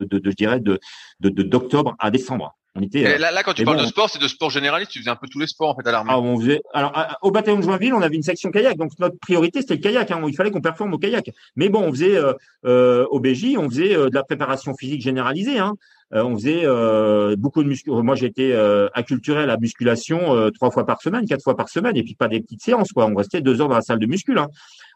de, 0.00 0.20
je 0.24 0.34
dirais 0.34 0.60
de 0.60 0.80
d'octobre 1.20 1.94
à 1.98 2.10
décembre. 2.10 2.56
On 2.74 2.80
était, 2.80 3.18
là, 3.18 3.30
là, 3.30 3.42
quand 3.42 3.52
tu 3.52 3.64
parles 3.64 3.80
de 3.80 3.86
sport, 3.86 4.08
c'est 4.08 4.18
de 4.18 4.28
sport 4.28 4.48
généraliste. 4.48 4.92
Tu 4.92 5.00
faisais 5.00 5.10
un 5.10 5.16
peu 5.16 5.28
tous 5.28 5.38
les 5.38 5.46
sports 5.46 5.70
en 5.70 5.74
fait 5.74 5.86
à 5.86 5.92
l'armée. 5.92 6.10
Ah, 6.12 6.20
on 6.20 6.40
faisait. 6.40 6.62
Alors, 6.72 6.92
au 7.20 7.30
bataillon 7.30 7.58
de 7.58 7.62
Joinville, 7.62 7.92
on 7.92 8.00
avait 8.00 8.16
une 8.16 8.22
section 8.22 8.50
kayak. 8.50 8.78
Donc 8.78 8.92
notre 8.98 9.18
priorité, 9.18 9.60
c'était 9.60 9.74
le 9.74 9.80
kayak. 9.80 10.10
Hein. 10.10 10.22
Il 10.26 10.34
fallait 10.34 10.50
qu'on 10.50 10.62
performe 10.62 10.94
au 10.94 10.98
kayak. 10.98 11.30
Mais 11.56 11.68
bon, 11.68 11.82
on 11.82 11.92
faisait 11.92 12.18
au 12.64 13.20
BJ, 13.20 13.56
on 13.58 13.68
faisait 13.68 13.94
de 13.94 14.14
la 14.14 14.24
préparation 14.24 14.74
physique 14.74 15.02
généralisée. 15.02 15.58
Hein. 15.58 15.74
Euh, 16.14 16.24
on 16.24 16.36
faisait 16.36 16.62
euh, 16.64 17.36
beaucoup 17.36 17.62
de 17.62 17.68
musculation. 17.68 18.02
Moi, 18.02 18.14
j'étais 18.16 18.52
euh, 18.52 18.88
acculturé 18.92 19.42
à 19.42 19.46
la 19.46 19.56
musculation 19.56 20.50
trois 20.52 20.70
fois 20.70 20.84
par 20.84 21.00
semaine, 21.00 21.26
quatre 21.26 21.42
fois 21.42 21.56
par 21.56 21.68
semaine, 21.68 21.96
et 21.96 22.02
puis 22.02 22.14
pas 22.14 22.28
des 22.28 22.40
petites 22.40 22.62
séances. 22.62 22.92
Quoi. 22.92 23.06
On 23.06 23.14
restait 23.14 23.40
deux 23.40 23.60
heures 23.60 23.68
dans 23.68 23.76
la 23.76 23.82
salle 23.82 23.98
de 23.98 24.06
muscule. 24.06 24.38
Hein. 24.38 24.48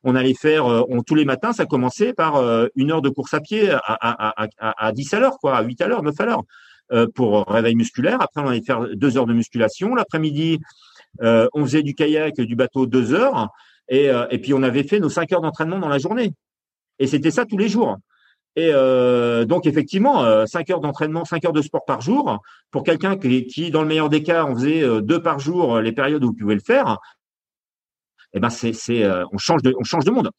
On 0.04 0.14
allait 0.14 0.34
faire, 0.34 0.66
on, 0.66 1.02
tous 1.02 1.14
les 1.14 1.24
matins, 1.24 1.52
ça 1.52 1.66
commençait 1.66 2.12
par 2.12 2.42
une 2.76 2.92
heure 2.92 3.02
de 3.02 3.08
course 3.08 3.34
à 3.34 3.40
pied 3.40 3.70
à, 3.70 3.78
à, 3.78 4.44
à, 4.44 4.86
à 4.86 4.92
10 4.92 5.14
à 5.14 5.20
l'heure, 5.20 5.38
quoi, 5.38 5.56
à 5.56 5.62
8 5.62 5.80
à 5.80 5.88
l'heure, 5.88 6.02
9 6.02 6.14
à 6.20 6.26
l'heure, 6.26 6.42
pour 7.14 7.46
réveil 7.46 7.74
musculaire. 7.74 8.20
Après, 8.20 8.40
on 8.40 8.48
allait 8.48 8.62
faire 8.62 8.86
deux 8.94 9.16
heures 9.16 9.26
de 9.26 9.34
musculation. 9.34 9.94
L'après-midi, 9.94 10.58
on 11.20 11.64
faisait 11.64 11.82
du 11.82 11.94
kayak, 11.94 12.40
du 12.40 12.56
bateau 12.56 12.86
deux 12.86 13.12
heures, 13.12 13.48
et, 13.88 14.10
et 14.30 14.38
puis 14.38 14.54
on 14.54 14.62
avait 14.62 14.84
fait 14.84 15.00
nos 15.00 15.08
cinq 15.08 15.32
heures 15.32 15.40
d'entraînement 15.40 15.78
dans 15.78 15.88
la 15.88 15.98
journée. 15.98 16.32
Et 16.98 17.06
c'était 17.06 17.30
ça 17.30 17.44
tous 17.44 17.58
les 17.58 17.68
jours. 17.68 17.98
Et 18.56 18.70
euh, 18.72 19.44
donc 19.44 19.66
effectivement, 19.66 20.24
euh, 20.24 20.46
5 20.46 20.70
heures 20.70 20.80
d'entraînement, 20.80 21.26
5 21.26 21.44
heures 21.44 21.52
de 21.52 21.60
sport 21.60 21.84
par 21.84 22.00
jour, 22.00 22.42
pour 22.70 22.84
quelqu'un 22.84 23.18
qui, 23.18 23.70
dans 23.70 23.82
le 23.82 23.88
meilleur 23.88 24.08
des 24.08 24.22
cas, 24.22 24.46
on 24.46 24.54
faisait 24.54 24.82
euh, 24.82 25.02
deux 25.02 25.20
par 25.20 25.38
jour 25.38 25.78
les 25.80 25.92
périodes 25.92 26.24
où 26.24 26.28
vous 26.28 26.32
pouvez 26.32 26.54
le 26.54 26.62
faire, 26.62 26.98
eh 28.32 28.40
ben 28.40 28.48
c'est, 28.48 28.72
c'est 28.72 29.04
euh, 29.04 29.24
on 29.30 29.38
change 29.38 29.62
de, 29.62 29.74
on 29.78 29.84
change 29.84 30.04
de 30.04 30.10
monde. 30.10 30.30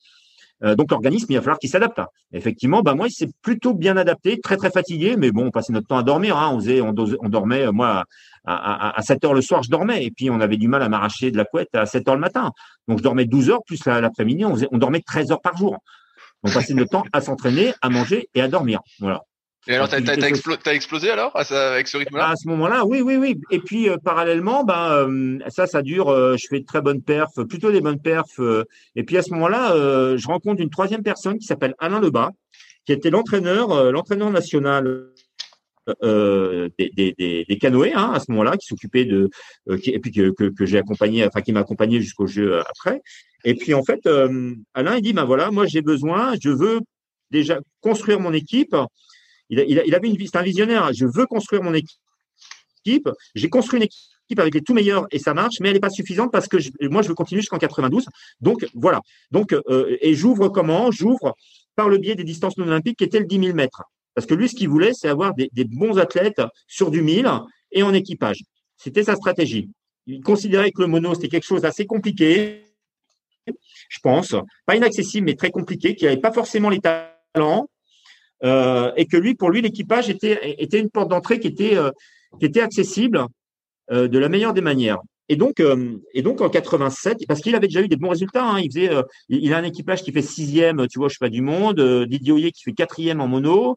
Euh, 0.64 0.76
donc 0.76 0.92
l'organisme, 0.92 1.28
il 1.30 1.36
va 1.36 1.42
falloir 1.42 1.60
qu'il 1.60 1.70
s'adapte. 1.70 2.02
Effectivement, 2.34 2.82
bah 2.82 2.96
moi, 2.96 3.08
il 3.08 3.12
s'est 3.12 3.30
plutôt 3.42 3.74
bien 3.74 3.96
adapté, 3.98 4.40
très 4.40 4.58
très 4.58 4.72
fatigué, 4.72 5.16
mais 5.18 5.32
bon, 5.32 5.48
on 5.48 5.52
passait 5.52 5.74
notre 5.74 5.88
temps 5.88 5.98
à 5.98 6.04
dormir. 6.04 6.38
Hein. 6.38 6.52
On 6.54 6.60
faisait, 6.60 6.82
on, 6.82 6.94
dormait, 6.94 7.72
moi, 7.72 8.06
à, 8.46 8.88
à, 8.88 8.98
à, 8.98 9.02
7 9.02 9.24
heures 9.26 9.34
le 9.34 9.42
soir, 9.42 9.64
je 9.64 9.70
dormais, 9.70 10.06
et 10.06 10.12
puis 10.12 10.30
on 10.30 10.40
avait 10.40 10.58
du 10.58 10.68
mal 10.68 10.82
à 10.82 10.90
m'arracher 10.90 11.32
de 11.32 11.38
la 11.38 11.46
couette 11.46 11.74
à 11.74 11.86
7 11.86 12.08
heures 12.08 12.16
le 12.16 12.22
matin. 12.22 12.52
Donc 12.88 13.00
je 13.00 13.04
dormais 13.04 13.26
12 13.26 13.50
heures 13.50 13.64
plus 13.66 13.86
l'après-midi, 13.86 14.46
on, 14.46 14.56
on 14.72 14.78
dormait 14.78 15.02
13 15.02 15.32
heures 15.32 15.42
par 15.42 15.56
jour. 15.58 15.78
On 16.44 16.52
passait 16.52 16.74
notre 16.74 16.92
temps 16.92 17.04
à 17.14 17.22
s'entraîner, 17.22 17.74
à 17.82 17.90
manger 17.90 18.30
et 18.34 18.42
à 18.42 18.48
dormir. 18.48 18.80
Voilà. 19.00 19.22
Et 19.68 19.76
alors, 19.76 19.90
t'as 19.90 20.00
as, 20.00 20.74
explosé 20.74 21.10
alors 21.10 21.32
avec 21.36 21.88
ce 21.88 21.98
rythme-là? 21.98 22.30
À 22.30 22.36
ce 22.36 22.48
moment-là, 22.48 22.86
oui, 22.86 23.02
oui, 23.02 23.18
oui. 23.18 23.40
Et 23.52 23.60
puis 23.60 23.90
euh, 23.90 23.98
parallèlement, 23.98 24.64
ben 24.64 24.92
euh, 24.92 25.40
ça, 25.50 25.68
ça 25.68 25.82
dure. 25.82 26.10
Euh, 26.10 26.38
je 26.38 26.48
fais 26.48 26.60
de 26.60 26.66
très 26.66 26.82
bonnes 26.82 27.02
perfs, 27.02 27.44
plutôt 27.50 27.72
des 27.72 27.82
bonnes 27.82 28.02
perfs. 28.02 28.40
et 28.96 29.04
puis 29.04 29.18
à 29.18 29.22
ce 29.22 29.32
moment-là, 29.34 30.16
je 30.16 30.28
rencontre 30.28 30.62
une 30.62 30.70
troisième 30.70 31.04
personne 31.04 31.38
qui 31.38 31.46
s'appelle 31.46 31.76
Alain 31.80 32.00
Lebas, 32.00 32.32
qui 32.86 32.94
était 32.94 33.10
l'entraîneur, 33.10 33.92
l'entraîneur 33.92 34.32
national 34.32 35.12
euh, 36.04 36.68
des, 36.78 36.92
des, 37.18 37.46
des, 37.48 37.58
canoës 37.58 37.94
hein, 37.96 38.12
à 38.14 38.20
ce 38.20 38.30
moment-là, 38.32 38.58
qui 38.58 38.68
s'occupait 38.68 39.06
de, 39.06 39.30
euh, 39.70 39.78
qui, 39.78 39.92
et 39.92 40.00
puis 40.00 40.12
que, 40.12 40.32
que, 40.32 40.50
que 40.50 40.66
j'ai 40.66 40.78
accompagné, 40.78 41.26
enfin 41.26 41.42
qui 41.42 41.54
m'a 41.54 41.62
accompagné 41.62 42.02
jusqu'au 42.02 42.28
jeu 42.28 42.56
euh, 42.56 42.62
après. 42.70 43.02
Et 43.46 43.54
puis 43.54 43.74
en 43.74 43.84
fait, 43.84 44.06
Alain 44.74 44.98
il 44.98 45.02
dit 45.02 45.14
ben 45.14 45.24
voilà, 45.24 45.50
moi 45.50 45.66
j'ai 45.66 45.82
besoin, 45.82 46.34
je 46.42 46.50
veux 46.50 46.82
déjà 47.32 47.60
construire 47.80 48.20
mon 48.20 48.34
équipe. 48.34 48.76
Il, 49.50 49.64
il, 49.68 49.82
il 49.86 49.96
avait 49.96 50.10
une, 50.10 50.18
c'est 50.20 50.38
un 50.38 50.42
visionnaire. 50.44 50.86
Hein. 50.86 50.92
Je 50.94 51.06
veux 51.06 51.26
construire 51.26 51.64
mon 51.64 51.74
équipe. 51.74 53.10
J'ai 53.36 53.50
construit 53.50 53.80
une 53.80 53.84
équipe 53.86 54.40
avec 54.40 54.54
les 54.54 54.62
tout 54.62 54.74
meilleurs 54.74 55.08
et 55.12 55.20
ça 55.20 55.34
marche, 55.34 55.56
mais 55.60 55.70
elle 55.70 55.74
n'est 55.74 55.82
pas 55.82 55.90
suffisante 55.90 56.32
parce 56.32 56.48
que 56.48 56.58
moi 56.88 57.02
je 57.02 57.10
veux 57.10 57.16
continuer 57.16 57.42
jusqu'en 57.42 57.58
92. 57.58 58.06
Donc 58.40 58.66
voilà. 58.74 59.02
Donc 59.32 59.54
et 60.02 60.14
j'ouvre 60.14 60.50
comment? 60.50 60.92
J'ouvre 60.92 61.36
par 61.76 61.90
le 61.90 61.98
biais 61.98 62.16
des 62.16 62.24
distances 62.24 62.58
non 62.58 62.68
olympiques 62.68 62.98
qui 62.98 63.04
étaient 63.04 63.20
le 63.20 63.26
10 63.26 63.40
000 63.40 63.54
mètres. 63.54 63.84
Parce 64.18 64.26
que 64.26 64.34
lui, 64.34 64.50
ce 64.50 64.56
qu'il 64.56 64.68
voulait, 64.68 64.94
c'est 64.94 65.08
avoir 65.08 65.36
des, 65.36 65.50
bons 65.64 66.00
athlètes 66.00 66.42
sur 66.68 66.90
du 66.90 67.04
1000 67.04 67.30
et 67.72 67.84
en 67.84 67.94
équipage. 67.94 68.40
C'était 68.76 69.04
sa 69.04 69.16
stratégie. 69.16 69.70
Il 70.08 70.22
considérait 70.22 70.72
que 70.72 70.82
le 70.82 70.88
mono, 70.88 71.14
c'était 71.14 71.28
quelque 71.28 71.46
chose 71.46 71.62
d'assez 71.62 71.86
compliqué, 71.86 72.64
je 73.46 74.00
pense, 74.02 74.36
pas 74.66 74.76
inaccessible, 74.76 75.26
mais 75.26 75.36
très 75.36 75.52
compliqué, 75.52 75.96
qui 75.96 76.06
n'avait 76.06 76.18
pas 76.18 76.32
forcément 76.32 76.70
les 76.70 76.80
talents, 76.80 77.70
euh, 78.44 78.92
et 78.96 79.06
que 79.06 79.18
lui, 79.18 79.36
pour 79.36 79.50
lui, 79.50 79.62
l'équipage 79.62 80.10
était, 80.10 80.56
était 80.62 80.80
une 80.80 80.90
porte 80.90 81.10
d'entrée 81.10 81.40
qui 81.40 81.48
était, 81.48 81.76
euh, 81.76 81.92
qui 82.40 82.46
était 82.46 82.62
accessible 82.62 83.26
euh, 83.92 84.08
de 84.08 84.20
la 84.20 84.30
meilleure 84.30 84.54
des 84.54 84.62
manières. 84.62 85.00
Et 85.30 85.36
donc, 85.36 85.60
euh, 85.60 85.98
et 86.14 86.22
donc 86.22 86.42
en 86.42 86.50
87, 86.50 87.26
parce 87.28 87.42
qu'il 87.42 87.56
avait 87.56 87.68
déjà 87.68 87.82
eu 87.82 87.88
des 87.88 87.98
bons 87.98 88.10
résultats, 88.10 88.46
hein, 88.46 88.60
il 88.60 88.72
faisait, 88.72 88.90
euh, 88.90 89.04
il 89.28 89.54
a 89.54 89.58
un 89.58 89.64
équipage 89.64 90.02
qui 90.02 90.12
fait 90.12 90.22
sixième, 90.22 90.88
tu 90.88 91.00
vois, 91.00 91.10
je 91.10 91.16
sais 91.16 91.20
pas 91.20 91.30
du 91.30 91.42
monde, 91.42 91.80
euh, 91.80 92.06
Didier 92.06 92.32
Oyer 92.32 92.52
qui 92.52 92.64
fait 92.64 92.72
quatrième 92.72 93.20
en 93.20 93.28
mono, 93.28 93.76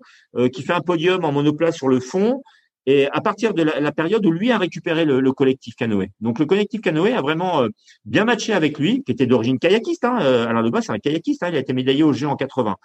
qui 0.52 0.62
fait 0.62 0.72
un 0.72 0.80
podium 0.80 1.24
en 1.24 1.32
monoplace 1.32 1.76
sur 1.76 1.88
le 1.88 2.00
fond. 2.00 2.42
Et 2.86 3.08
à 3.08 3.20
partir 3.20 3.52
de 3.52 3.62
la, 3.62 3.92
période 3.92 4.24
où 4.24 4.30
lui 4.30 4.50
a 4.52 4.58
récupéré 4.58 5.04
le, 5.04 5.32
collectif 5.32 5.74
canoë. 5.74 6.10
Donc 6.20 6.38
le 6.38 6.46
collectif 6.46 6.80
canoë 6.80 7.12
a 7.12 7.20
vraiment 7.20 7.66
bien 8.04 8.24
matché 8.24 8.52
avec 8.52 8.78
lui, 8.78 9.02
qui 9.04 9.12
était 9.12 9.26
d'origine 9.26 9.58
kayakiste. 9.58 10.04
Hein, 10.04 10.16
Alain 10.16 10.62
Lebas, 10.62 10.82
c'est 10.82 10.92
un 10.92 10.98
kayakiste. 10.98 11.42
Hein, 11.42 11.50
il 11.50 11.56
a 11.56 11.58
été 11.58 11.72
médaillé 11.72 12.02
au 12.02 12.12
jeu 12.12 12.26
en 12.26 12.36
80 12.36 12.76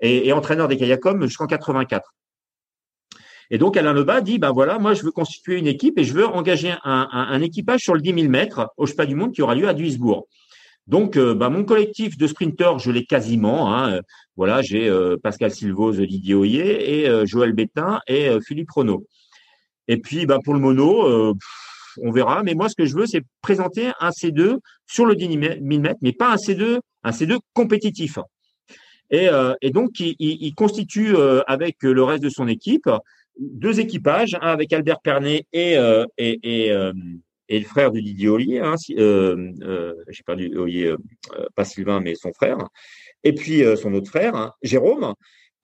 et, 0.00 0.28
et 0.28 0.32
entraîneur 0.32 0.68
des 0.68 0.76
kayakom 0.76 1.22
jusqu'en 1.22 1.46
84. 1.46 2.14
Et 3.50 3.58
donc 3.58 3.76
Alain 3.76 3.92
Lebas 3.92 4.22
dit, 4.22 4.38
ben 4.38 4.50
voilà, 4.52 4.78
moi 4.78 4.94
je 4.94 5.02
veux 5.02 5.12
constituer 5.12 5.56
une 5.56 5.66
équipe 5.68 5.98
et 5.98 6.04
je 6.04 6.12
veux 6.12 6.26
engager 6.26 6.70
un, 6.70 7.08
un, 7.12 7.26
un 7.30 7.40
équipage 7.42 7.80
sur 7.80 7.94
le 7.94 8.00
10 8.00 8.14
000 8.14 8.28
mètres 8.28 8.72
au 8.76 8.86
Chepas 8.86 9.06
du 9.06 9.14
Monde 9.14 9.32
qui 9.32 9.42
aura 9.42 9.54
lieu 9.54 9.68
à 9.68 9.74
Duisbourg. 9.74 10.26
Donc, 10.86 11.16
euh, 11.16 11.34
ben, 11.34 11.50
mon 11.50 11.64
collectif 11.64 12.16
de 12.16 12.26
sprinteurs, 12.26 12.78
je 12.78 12.90
l'ai 12.90 13.04
quasiment. 13.04 13.74
Hein, 13.74 14.00
voilà, 14.36 14.62
j'ai 14.62 14.88
euh, 14.88 15.16
Pascal 15.20 15.50
Silvaux, 15.50 15.92
Didier 15.92 16.34
Oyer 16.34 17.00
et 17.00 17.08
euh, 17.08 17.26
Joël 17.26 17.52
Bétain 17.52 18.00
et 18.06 18.30
Philippe 18.40 18.70
Renaud. 18.70 19.04
Et 19.88 19.96
puis, 19.96 20.26
ben, 20.26 20.38
pour 20.44 20.54
le 20.54 20.60
mono, 20.60 21.34
on 22.02 22.10
verra. 22.10 22.42
Mais 22.44 22.54
moi, 22.54 22.68
ce 22.68 22.76
que 22.76 22.86
je 22.86 22.94
veux, 22.94 23.06
c'est 23.06 23.22
présenter 23.40 23.90
un 24.00 24.10
C2 24.10 24.58
sur 24.86 25.06
le 25.06 25.16
10 25.16 25.26
000 25.28 25.80
mètres, 25.80 25.98
mais 26.02 26.12
pas 26.12 26.32
un 26.32 26.36
C2, 26.36 26.78
un 27.02 27.10
C2 27.10 27.38
compétitif. 27.52 28.18
Et, 29.10 29.28
et 29.62 29.70
donc, 29.70 30.00
il, 30.00 30.16
il 30.18 30.54
constitue 30.54 31.14
avec 31.46 31.82
le 31.82 32.02
reste 32.02 32.22
de 32.22 32.28
son 32.28 32.48
équipe 32.48 32.88
deux 33.38 33.80
équipages, 33.80 34.34
un 34.40 34.48
avec 34.48 34.72
Albert 34.72 35.00
Pernet 35.00 35.46
et, 35.52 35.76
euh, 35.76 36.04
et, 36.18 36.38
et, 36.42 36.72
euh, 36.72 36.92
et, 37.48 37.58
le 37.60 37.64
frère 37.64 37.92
de 37.92 38.00
Didier 38.00 38.28
Ollier, 38.28 38.60
hein, 38.60 38.74
euh, 38.90 39.52
euh, 39.62 39.94
j'ai 40.08 40.22
perdu 40.22 40.56
Ollier, 40.56 40.86
euh, 40.86 40.96
pas 41.54 41.64
Sylvain, 41.64 42.00
mais 42.00 42.14
son 42.14 42.32
frère, 42.32 42.58
et 43.24 43.34
puis 43.34 43.62
son 43.76 43.92
autre 43.94 44.08
frère, 44.08 44.34
hein, 44.34 44.52
Jérôme, 44.62 45.14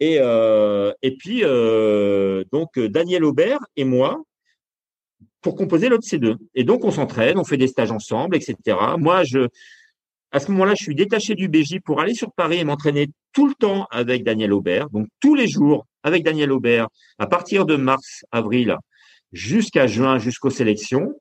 et, 0.01 0.17
et 0.17 1.17
puis 1.17 1.43
donc 2.51 2.79
Daniel 2.79 3.25
Aubert 3.25 3.61
et 3.77 3.85
moi, 3.85 4.21
pour 5.43 5.55
composer 5.55 5.89
l'autre 5.89 6.07
C2. 6.07 6.37
Et 6.55 6.65
donc 6.65 6.85
on 6.85 6.91
s'entraîne, 6.91 7.39
on 7.39 7.45
fait 7.45 7.57
des 7.57 7.69
stages 7.69 7.93
ensemble, 7.93 8.35
etc. 8.37 8.57
Moi, 8.99 9.23
je, 9.23 9.49
à 10.33 10.41
ce 10.41 10.51
moment-là, 10.51 10.75
je 10.75 10.83
suis 10.83 10.95
détaché 10.95 11.35
du 11.35 11.49
BJ 11.49 11.79
pour 11.85 12.01
aller 12.01 12.15
sur 12.15 12.33
Paris 12.33 12.59
et 12.59 12.65
m'entraîner 12.65 13.09
tout 13.33 13.47
le 13.47 13.55
temps 13.55 13.87
avec 13.91 14.25
Daniel 14.25 14.53
Aubert. 14.53 14.89
Donc 14.91 15.07
tous 15.21 15.35
les 15.35 15.47
jours 15.47 15.87
avec 16.03 16.25
Daniel 16.25 16.51
Aubert, 16.51 16.89
à 17.19 17.27
partir 17.27 17.67
de 17.67 17.77
mars, 17.77 18.25
avril, 18.33 18.77
jusqu'à 19.33 19.87
juin, 19.87 20.19
jusqu'aux 20.19 20.51
sélections, 20.51 21.15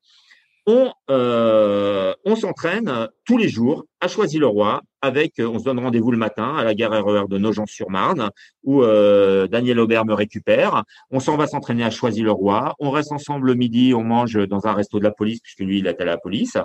on, 0.67 0.91
euh, 1.09 2.13
on 2.23 2.35
s'entraîne 2.35 3.07
tous 3.25 3.37
les 3.37 3.49
jours 3.49 3.83
à 3.99 4.07
Choisy-le-Roi 4.07 4.81
avec, 5.01 5.33
on 5.39 5.57
se 5.57 5.63
donne 5.63 5.79
rendez-vous 5.79 6.11
le 6.11 6.17
matin 6.17 6.55
à 6.55 6.63
la 6.63 6.75
gare 6.75 6.91
RER 6.91 7.23
e 7.23 7.27
de 7.27 7.37
Nogent-sur-Marne 7.37 8.29
où 8.63 8.83
euh, 8.83 9.47
Daniel 9.47 9.79
Aubert 9.79 10.05
me 10.05 10.13
récupère. 10.13 10.83
On 11.09 11.19
s'en 11.19 11.35
va 11.35 11.47
s'entraîner 11.47 11.83
à 11.83 11.89
Choisy-le-Roi. 11.89 12.75
On 12.79 12.91
reste 12.91 13.11
ensemble 13.11 13.47
le 13.47 13.55
midi, 13.55 13.93
on 13.95 14.03
mange 14.03 14.35
dans 14.47 14.67
un 14.67 14.73
resto 14.73 14.99
de 14.99 15.03
la 15.03 15.11
police 15.11 15.39
puisque 15.41 15.61
lui, 15.61 15.79
il 15.79 15.87
est 15.87 15.99
à 15.99 16.05
la 16.05 16.17
police. 16.17 16.57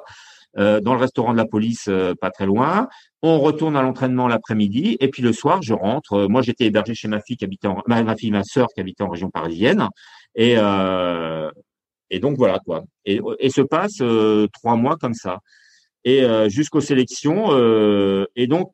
Euh, 0.59 0.81
dans 0.81 0.95
le 0.95 1.01
restaurant 1.01 1.33
de 1.33 1.37
la 1.37 1.45
police, 1.45 1.87
euh, 1.89 2.15
pas 2.15 2.31
très 2.31 2.47
loin. 2.47 2.89
On 3.23 3.39
retourne 3.41 3.77
à 3.77 3.83
l'entraînement 3.83 4.27
l'après-midi 4.27 4.97
et 5.01 5.09
puis 5.09 5.23
le 5.23 5.33
soir, 5.33 5.61
je 5.61 5.75
rentre. 5.75 6.15
Euh, 6.15 6.29
moi, 6.29 6.41
j'étais 6.41 6.65
hébergé 6.65 6.95
chez 6.95 7.09
ma 7.09 7.21
fille 7.21 7.37
qui 7.37 7.45
habitait 7.45 7.69
en, 7.69 7.83
ma, 7.87 8.17
fille, 8.17 8.31
ma 8.31 8.43
sœur 8.43 8.69
qui 8.75 8.81
habitait 8.81 9.03
en 9.03 9.11
région 9.11 9.31
parisienne. 9.31 9.89
Et, 10.35 10.57
et 12.11 12.19
donc 12.21 12.37
voilà 12.37 12.59
quoi. 12.59 12.85
Et, 13.07 13.21
et 13.39 13.49
se 13.49 13.63
passe 13.63 14.03
trois 14.53 14.77
mois 14.77 14.97
comme 14.97 15.15
ça. 15.15 15.39
Et 16.05 16.23
jusqu'aux 16.49 16.83
sélections. 16.83 17.57
et 18.37 18.47
donc 18.47 18.71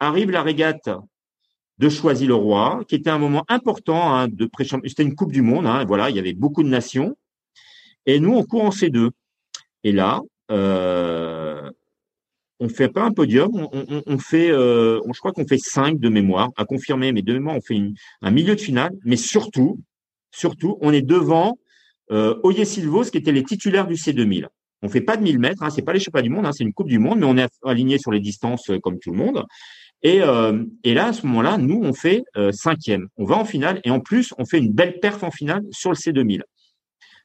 arrive 0.00 0.30
la 0.32 0.42
régate 0.42 0.90
de 1.78 1.88
Choisy-le-Roi, 1.88 2.82
qui 2.88 2.96
était 2.96 3.10
un 3.10 3.18
moment 3.18 3.44
important 3.48 4.12
hein, 4.12 4.28
de 4.28 4.46
pré 4.46 4.64
C'était 4.64 5.04
une 5.04 5.14
Coupe 5.14 5.32
du 5.32 5.42
Monde. 5.42 5.66
Hein, 5.66 5.84
voilà, 5.84 6.10
il 6.10 6.16
y 6.16 6.18
avait 6.18 6.34
beaucoup 6.34 6.64
de 6.64 6.68
nations. 6.68 7.16
Et 8.06 8.18
nous, 8.18 8.34
on 8.34 8.42
court 8.44 8.64
en 8.64 8.70
C2. 8.70 9.10
Et 9.84 9.92
là, 9.92 10.20
euh, 10.50 11.70
on 12.60 12.68
fait 12.68 12.88
pas 12.88 13.02
un 13.02 13.10
podium, 13.10 13.50
on, 13.52 14.18
fait, 14.18 14.50
euh, 14.52 15.00
je 15.12 15.18
crois 15.18 15.32
qu'on 15.32 15.46
fait 15.46 15.58
cinq 15.58 15.98
de 15.98 16.08
mémoire, 16.08 16.50
à 16.56 16.64
confirmer, 16.64 17.10
mais 17.10 17.22
de 17.22 17.32
mémoire, 17.32 17.56
on 17.56 17.60
fait 17.60 17.80
un 18.20 18.30
milieu 18.30 18.54
de 18.54 18.60
finale, 18.60 18.92
mais 19.04 19.16
surtout, 19.16 19.80
surtout, 20.30 20.78
on 20.80 20.92
est 20.92 21.02
devant 21.02 21.58
euh, 22.12 22.38
Oye 22.44 22.64
Silvos, 22.64 23.06
qui 23.06 23.18
étaient 23.18 23.32
les 23.32 23.42
titulaires 23.42 23.88
du 23.88 23.94
C2000. 23.94 24.46
On 24.82 24.88
fait 24.88 25.00
pas 25.00 25.16
de 25.16 25.22
1000 25.22 25.40
mètres, 25.40 25.62
hein, 25.64 25.70
c'est 25.70 25.82
pas 25.82 25.92
les 25.92 26.22
du 26.22 26.30
monde, 26.30 26.46
hein, 26.46 26.52
c'est 26.52 26.62
une 26.62 26.72
coupe 26.72 26.88
du 26.88 27.00
monde, 27.00 27.18
mais 27.18 27.26
on 27.26 27.36
est 27.36 27.48
aligné 27.64 27.98
sur 27.98 28.12
les 28.12 28.20
distances 28.20 28.70
euh, 28.70 28.78
comme 28.78 29.00
tout 29.00 29.10
le 29.10 29.16
monde. 29.16 29.44
Et, 30.04 30.20
et 30.82 30.94
là, 30.94 31.06
à 31.06 31.12
ce 31.12 31.24
moment-là, 31.28 31.58
nous, 31.58 31.80
on 31.80 31.92
fait 31.92 32.24
cinquième. 32.50 33.06
On 33.16 33.24
va 33.24 33.36
en 33.36 33.44
finale 33.44 33.80
et 33.84 33.90
en 33.92 34.00
plus, 34.00 34.34
on 34.36 34.44
fait 34.44 34.58
une 34.58 34.72
belle 34.72 34.98
perf 34.98 35.22
en 35.22 35.30
finale 35.30 35.62
sur 35.70 35.90
le 35.90 35.94
C2000. 35.94 36.42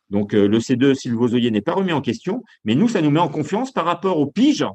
Donc 0.09 0.33
le 0.33 0.59
C2 0.59 0.93
Sylvozoyer 0.93 1.51
n'est 1.51 1.61
pas 1.61 1.73
remis 1.73 1.91
en 1.91 2.01
question, 2.01 2.43
mais 2.63 2.75
nous, 2.75 2.87
ça 2.87 3.01
nous 3.01 3.11
met 3.11 3.19
en 3.19 3.29
confiance 3.29 3.71
par 3.71 3.85
rapport 3.85 4.19
au 4.19 4.25
pige 4.25 4.65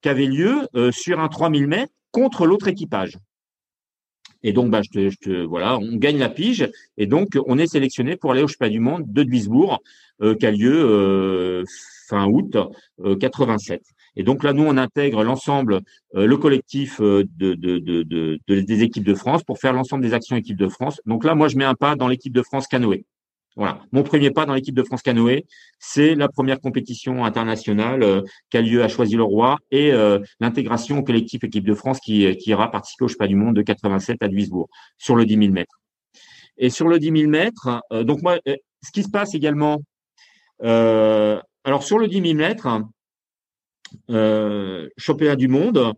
qui 0.00 0.08
avait 0.08 0.26
lieu 0.26 0.66
sur 0.90 1.20
un 1.20 1.28
3000 1.28 1.66
mètres 1.66 1.92
contre 2.12 2.46
l'autre 2.46 2.68
équipage. 2.68 3.18
Et 4.42 4.52
donc, 4.52 4.70
bah, 4.70 4.80
je 4.82 5.16
te, 5.16 5.44
voilà, 5.44 5.78
on 5.78 5.96
gagne 5.96 6.18
la 6.18 6.28
pige 6.28 6.68
et 6.96 7.06
donc 7.06 7.38
on 7.46 7.58
est 7.58 7.66
sélectionné 7.66 8.16
pour 8.16 8.32
aller 8.32 8.42
au 8.42 8.48
Championnat 8.48 8.72
du 8.72 8.80
Monde 8.80 9.04
de 9.06 9.22
Duisbourg 9.22 9.80
euh, 10.20 10.34
qui 10.34 10.46
a 10.46 10.50
lieu 10.50 10.74
euh, 10.74 11.64
fin 12.08 12.26
août 12.26 12.56
87. 13.20 13.80
Euh, 13.80 13.84
et 14.16 14.24
donc 14.24 14.44
là, 14.44 14.52
nous, 14.52 14.64
on 14.64 14.76
intègre 14.76 15.24
l'ensemble, 15.24 15.80
le 16.12 16.36
collectif 16.36 17.00
de, 17.00 17.24
de, 17.54 17.78
de, 17.78 18.38
des 18.46 18.82
équipes 18.82 19.04
de 19.04 19.14
France 19.14 19.42
pour 19.42 19.58
faire 19.58 19.72
l'ensemble 19.72 20.02
des 20.02 20.12
actions 20.12 20.36
équipe 20.36 20.58
de 20.58 20.68
France. 20.68 21.00
Donc 21.06 21.24
là, 21.24 21.34
moi, 21.34 21.48
je 21.48 21.56
mets 21.56 21.64
un 21.64 21.74
pas 21.74 21.96
dans 21.96 22.08
l'équipe 22.08 22.34
de 22.34 22.42
France 22.42 22.66
canoë. 22.66 23.06
Voilà. 23.56 23.82
Mon 23.92 24.02
premier 24.02 24.30
pas 24.30 24.46
dans 24.46 24.54
l'équipe 24.54 24.74
de 24.74 24.82
France 24.82 25.02
canoë, 25.02 25.44
c'est 25.78 26.14
la 26.14 26.28
première 26.28 26.60
compétition 26.60 27.24
internationale 27.24 28.02
euh, 28.02 28.22
qui 28.50 28.56
a 28.56 28.62
lieu 28.62 28.82
à 28.82 28.88
Choisy-le-Roi 28.88 29.58
et 29.70 29.92
euh, 29.92 30.18
l'intégration 30.40 30.98
au 30.98 31.02
collectif 31.02 31.44
équipe 31.44 31.64
de 31.64 31.74
France 31.74 32.00
qui, 32.00 32.22
ira 32.22 32.70
participer 32.70 33.04
au 33.04 33.08
Championnat 33.08 33.28
du 33.28 33.36
Monde 33.36 33.56
de 33.56 33.62
87 33.62 34.22
à 34.22 34.28
Duisbourg 34.28 34.68
sur 34.96 35.16
le 35.16 35.26
10 35.26 35.36
000 35.36 35.52
mètres. 35.52 35.80
Et 36.56 36.70
sur 36.70 36.88
le 36.88 36.98
10 36.98 37.20
000 37.20 37.30
mètres, 37.30 37.82
euh, 37.92 38.04
donc 38.04 38.22
moi, 38.22 38.38
ce 38.46 38.90
qui 38.92 39.02
se 39.02 39.10
passe 39.10 39.34
également, 39.34 39.78
alors 40.60 41.82
sur 41.82 41.98
le 41.98 42.08
10 42.08 42.22
000 42.22 42.34
mètres, 42.34 42.80
championnat 44.96 45.36
du 45.36 45.48
monde, 45.48 45.92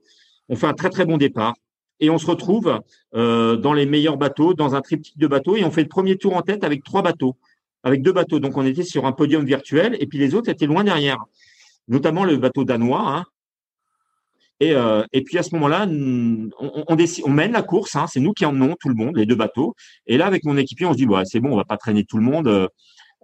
on 0.49 0.57
fait 0.57 0.67
un 0.67 0.75
très 0.75 0.91
très 0.91 1.05
bon 1.05 1.19
départ 1.19 1.55
et 2.01 2.11
on 2.11 2.19
se 2.19 2.27
retrouve 2.27 2.81
euh, 3.15 3.57
dans 3.57 3.73
les 3.73 3.87
meilleurs 3.87 4.17
bateaux, 4.17 4.55
dans 4.55 4.75
un 4.75 4.81
triptyque 4.81 5.19
de 5.19 5.27
bateaux, 5.27 5.57
et 5.57 5.65
on 5.65 5.71
fait 5.71 5.83
le 5.83 5.89
premier 5.89 6.17
tour 6.17 6.37
en 6.37 6.43
tête 6.43 6.65
avec 6.65 6.83
trois 6.83 7.03
bateaux, 7.03 7.37
avec 7.83 8.03
deux 8.03 8.13
bateaux. 8.13 8.41
Donc 8.41 8.57
on 8.57 8.67
était 8.67 8.83
sur 8.83 9.07
un 9.07 9.13
podium 9.13 9.45
virtuel, 9.45 9.97
et 10.01 10.07
puis 10.07 10.19
les 10.19 10.35
autres 10.35 10.49
étaient 10.49 10.67
loin 10.67 10.85
derrière, 10.85 11.19
notamment 11.89 12.25
le 12.25 12.37
bateau 12.37 12.65
danois. 12.65 13.17
Hein. 13.17 13.25
Et, 14.61 14.73
euh, 14.73 15.03
et, 15.13 15.23
puis 15.23 15.37
à 15.37 15.43
ce 15.43 15.55
moment-là, 15.57 15.87
on, 15.89 16.49
on, 16.89 17.31
mène 17.31 17.53
la 17.53 17.63
course, 17.63 17.97
hein, 17.97 18.07
c'est 18.09 18.21
nous 18.21 18.33
qui 18.33 18.47
emmenons 18.47 18.77
tout 18.81 18.89
le 18.89 18.95
monde, 18.95 19.17
les 19.17 19.27
deux 19.27 19.35
bateaux. 19.35 19.75
Et 20.07 20.17
là, 20.17 20.27
avec 20.27 20.45
mon 20.45 20.57
équipier, 20.57 20.87
on 20.87 20.93
se 20.93 20.97
dit, 20.97 21.07
c'est 21.25 21.41
bon, 21.41 21.53
on 21.53 21.57
va 21.57 21.65
pas 21.65 21.77
traîner 21.77 22.05
tout 22.05 22.17
le 22.17 22.23
monde. 22.23 22.69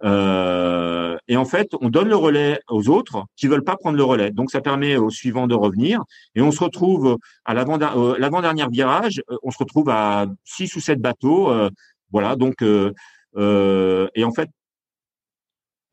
Euh, 0.03 1.11
euh, 1.11 1.17
et 1.27 1.37
en 1.37 1.45
fait, 1.45 1.69
on 1.81 1.89
donne 1.89 2.09
le 2.09 2.15
relais 2.15 2.59
aux 2.69 2.89
autres 2.89 3.25
qui 3.35 3.47
veulent 3.47 3.63
pas 3.63 3.77
prendre 3.77 3.97
le 3.97 4.03
relais. 4.03 4.31
Donc, 4.31 4.51
ça 4.51 4.61
permet 4.61 4.97
aux 4.97 5.09
suivants 5.09 5.47
de 5.47 5.55
revenir. 5.55 6.03
Et 6.35 6.41
on 6.41 6.51
se 6.51 6.63
retrouve 6.63 7.17
à 7.45 7.53
euh, 7.53 8.15
l'avant-dernier 8.17 8.65
virage, 8.71 9.21
euh, 9.29 9.37
on 9.43 9.51
se 9.51 9.57
retrouve 9.57 9.89
à 9.89 10.27
six 10.43 10.75
ou 10.75 10.79
sept 10.79 10.99
bateaux. 10.99 11.51
voilà. 12.11 12.35
Donc, 12.35 12.61
et 12.61 14.23
en 14.23 14.33
fait, 14.33 14.49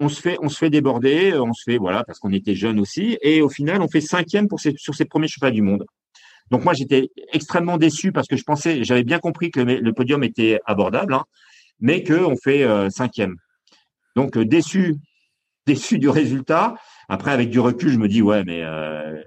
on 0.00 0.08
se 0.08 0.20
fait, 0.20 0.36
on 0.40 0.48
se 0.48 0.58
fait 0.58 0.70
déborder, 0.70 1.34
on 1.34 1.52
se 1.52 1.62
fait, 1.64 1.76
voilà, 1.76 2.04
parce 2.04 2.20
qu'on 2.20 2.32
était 2.32 2.54
jeunes 2.54 2.78
aussi. 2.78 3.18
Et 3.20 3.42
au 3.42 3.48
final, 3.48 3.82
on 3.82 3.88
fait 3.88 4.00
cinquième 4.00 4.46
pour 4.48 4.60
ces, 4.60 4.74
sur 4.76 4.94
ces 4.94 5.04
premiers 5.04 5.28
championnats 5.28 5.54
du 5.54 5.62
monde. 5.62 5.84
Donc 6.50 6.64
moi, 6.64 6.72
j'étais 6.72 7.10
extrêmement 7.32 7.76
déçu 7.76 8.12
parce 8.12 8.26
que 8.26 8.36
je 8.36 8.44
pensais, 8.44 8.84
j'avais 8.84 9.04
bien 9.04 9.18
compris 9.18 9.50
que 9.50 9.60
le, 9.60 9.92
podium 9.92 10.22
était 10.24 10.60
abordable, 10.66 11.14
hein, 11.14 11.24
mais 11.80 12.02
qu'on 12.02 12.36
fait 12.36 12.64
cinquième. 12.90 13.36
Donc 14.18 14.36
euh, 14.36 14.44
déçu, 14.44 14.96
déçu 15.64 16.00
du 16.00 16.08
résultat. 16.08 16.74
Après, 17.08 17.30
avec 17.30 17.50
du 17.50 17.60
recul, 17.60 17.90
je 17.90 17.98
me 17.98 18.08
dis 18.08 18.20
ouais, 18.20 18.42
mais 18.42 18.62
euh, 18.64 19.22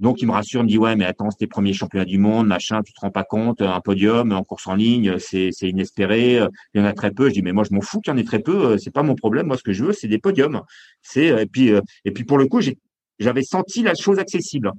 donc 0.00 0.22
il 0.22 0.26
me 0.26 0.32
rassure, 0.32 0.60
il 0.60 0.64
me 0.64 0.68
dit 0.70 0.78
ouais, 0.78 0.96
mais 0.96 1.04
attends, 1.04 1.30
c'était 1.30 1.46
premier 1.46 1.74
championnat 1.74 2.06
du 2.06 2.16
monde, 2.16 2.46
machin, 2.46 2.80
tu 2.82 2.94
te 2.94 3.00
rends 3.00 3.10
pas 3.10 3.24
compte, 3.24 3.60
un 3.60 3.82
podium 3.82 4.32
en 4.32 4.42
course 4.42 4.66
en 4.68 4.74
ligne, 4.74 5.18
c'est 5.18 5.50
inespéré, 5.60 6.36
il 6.72 6.80
y 6.80 6.80
en 6.80 6.86
a 6.86 6.94
très 6.94 7.10
peu. 7.10 7.28
Je 7.28 7.34
dis 7.34 7.42
mais 7.42 7.52
moi 7.52 7.64
je 7.68 7.74
m'en 7.74 7.82
fous 7.82 8.00
qu'il 8.00 8.10
y 8.10 8.14
en 8.14 8.16
ait 8.16 8.24
très 8.24 8.38
peu, 8.38 8.78
c'est 8.78 8.90
pas 8.90 9.02
mon 9.02 9.14
problème. 9.14 9.48
Moi 9.48 9.58
ce 9.58 9.62
que 9.62 9.74
je 9.74 9.84
veux 9.84 9.92
c'est 9.92 10.08
des 10.08 10.18
podiums. 10.18 10.62
C'est 11.02 11.26
et 11.26 11.46
puis 11.46 11.70
euh, 11.70 11.82
et 12.06 12.10
puis 12.10 12.24
pour 12.24 12.38
le 12.38 12.46
coup 12.46 12.62
j'avais 13.18 13.42
senti 13.42 13.82
la 13.82 13.94
chose 13.94 14.18
accessible. 14.18 14.72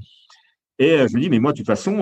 Et 0.79 0.97
je 0.97 1.15
me 1.15 1.21
dis 1.21 1.29
mais 1.29 1.37
moi 1.37 1.51
de 1.51 1.57
toute 1.57 1.67
façon, 1.67 1.95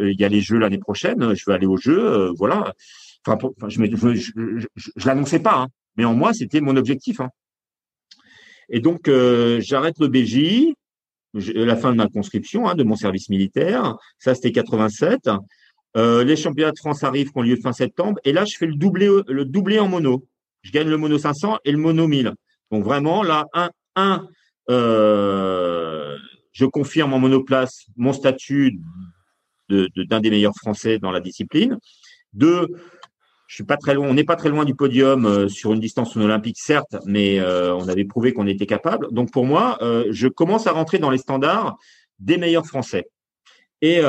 il 0.00 0.18
y 0.18 0.24
a 0.24 0.28
les 0.30 0.40
jeux 0.40 0.56
l'année 0.56 0.78
prochaine, 0.78 1.34
je 1.34 1.44
veux 1.46 1.54
aller 1.54 1.66
aux 1.66 1.76
jeux, 1.76 2.32
voilà. 2.38 2.72
Enfin, 3.26 3.36
je, 3.68 3.84
je 4.96 5.06
l'annonçais 5.06 5.40
pas, 5.40 5.56
hein. 5.58 5.68
Mais 5.98 6.04
en 6.04 6.14
moi, 6.14 6.32
c'était 6.32 6.60
mon 6.60 6.76
objectif. 6.76 7.20
Hein. 7.20 7.28
Et 8.70 8.80
donc, 8.80 9.08
euh, 9.08 9.60
j'arrête 9.60 9.98
le 9.98 10.08
BJ, 10.08 10.72
la 11.34 11.76
fin 11.76 11.90
de 11.92 11.96
ma 11.96 12.08
conscription, 12.08 12.68
hein, 12.68 12.74
de 12.74 12.84
mon 12.84 12.96
service 12.96 13.28
militaire. 13.28 13.96
Ça, 14.18 14.34
c'était 14.34 14.52
87. 14.52 15.28
Euh, 15.96 16.24
les 16.24 16.36
championnats 16.36 16.70
de 16.70 16.78
France 16.78 17.02
arrivent, 17.02 17.32
qui 17.32 17.38
ont 17.38 17.42
lieu 17.42 17.56
fin 17.56 17.72
septembre. 17.72 18.20
Et 18.24 18.32
là, 18.32 18.44
je 18.44 18.56
fais 18.56 18.66
le 18.66 18.76
doublé, 18.76 19.10
le 19.26 19.44
doublé 19.44 19.78
en 19.78 19.88
mono. 19.88 20.26
Je 20.62 20.70
gagne 20.70 20.88
le 20.88 20.96
mono 20.96 21.18
500 21.18 21.58
et 21.64 21.72
le 21.72 21.78
mono 21.78 22.06
1000. 22.06 22.32
Donc 22.70 22.84
vraiment, 22.84 23.22
là, 23.22 23.46
un, 23.52 23.70
un 23.96 24.26
euh, 24.70 26.16
je 26.52 26.66
confirme 26.66 27.12
en 27.14 27.18
monoplace 27.18 27.86
mon 27.96 28.12
statut 28.12 28.78
d'un 29.70 29.86
de, 29.96 30.18
des 30.18 30.30
meilleurs 30.30 30.56
Français 30.56 30.98
dans 30.98 31.10
la 31.10 31.20
discipline. 31.20 31.78
Deux, 32.32 32.68
je 33.48 33.54
suis 33.54 33.64
pas 33.64 33.78
très 33.78 33.94
loin, 33.94 34.06
on 34.06 34.14
n'est 34.14 34.24
pas 34.24 34.36
très 34.36 34.50
loin 34.50 34.66
du 34.66 34.74
podium 34.74 35.24
euh, 35.24 35.48
sur 35.48 35.72
une 35.72 35.80
distance 35.80 36.14
olympique, 36.16 36.58
certes, 36.58 36.96
mais 37.06 37.40
euh, 37.40 37.74
on 37.74 37.88
avait 37.88 38.04
prouvé 38.04 38.34
qu'on 38.34 38.46
était 38.46 38.66
capable. 38.66 39.08
Donc 39.10 39.32
pour 39.32 39.46
moi, 39.46 39.78
euh, 39.80 40.04
je 40.10 40.28
commence 40.28 40.66
à 40.66 40.72
rentrer 40.72 40.98
dans 40.98 41.08
les 41.08 41.16
standards 41.16 41.78
des 42.18 42.36
meilleurs 42.36 42.66
Français. 42.66 43.08
Et, 43.80 44.00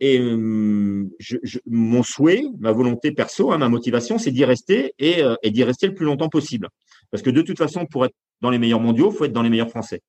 et 0.00 0.20
hum, 0.20 1.08
je, 1.20 1.36
mon 1.64 2.02
souhait, 2.02 2.42
ma 2.58 2.72
volonté 2.72 3.12
perso, 3.12 3.52
hein, 3.52 3.58
ma 3.58 3.68
motivation, 3.68 4.18
c'est 4.18 4.32
d'y 4.32 4.44
rester 4.44 4.94
et, 4.98 5.22
et 5.44 5.52
d'y 5.52 5.62
rester 5.62 5.86
le 5.86 5.94
plus 5.94 6.04
longtemps 6.04 6.28
possible. 6.28 6.68
Parce 7.12 7.22
que 7.22 7.30
de 7.30 7.40
toute 7.40 7.56
façon, 7.56 7.86
pour 7.86 8.04
être 8.04 8.16
dans 8.40 8.50
les 8.50 8.58
meilleurs 8.58 8.80
mondiaux, 8.80 9.12
faut 9.12 9.24
être 9.24 9.32
dans 9.32 9.42
les 9.42 9.48
meilleurs 9.48 9.70
Français. 9.70 10.00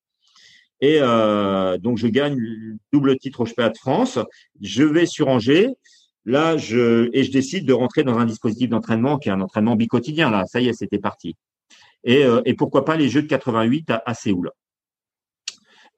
Et 0.82 1.00
donc 1.80 2.00
je 2.00 2.08
gagne 2.08 2.40
double 2.92 3.20
titre 3.20 3.42
au 3.42 3.46
championnat 3.46 3.70
de 3.70 3.78
France. 3.78 4.18
Je 4.62 4.84
vais 4.84 5.06
sur 5.06 5.28
Angers. 5.28 5.70
Là, 6.28 6.58
je 6.58 7.10
et 7.14 7.24
je 7.24 7.32
décide 7.32 7.66
de 7.66 7.72
rentrer 7.72 8.04
dans 8.04 8.18
un 8.18 8.26
dispositif 8.26 8.70
d'entraînement 8.70 9.18
qui 9.18 9.30
est 9.30 9.32
un 9.32 9.40
entraînement 9.40 9.78
bicotidien. 9.78 10.30
Là, 10.30 10.44
ça 10.46 10.60
y 10.60 10.68
est, 10.68 10.74
c'était 10.74 11.00
parti. 11.00 11.38
Et, 12.04 12.26
euh, 12.26 12.42
pourquoi 12.58 12.84
pas 12.84 12.98
les 12.98 13.08
Jeux 13.08 13.22
de 13.22 13.28
88 13.28 13.94
à, 14.06 14.14
Séoul. 14.14 14.52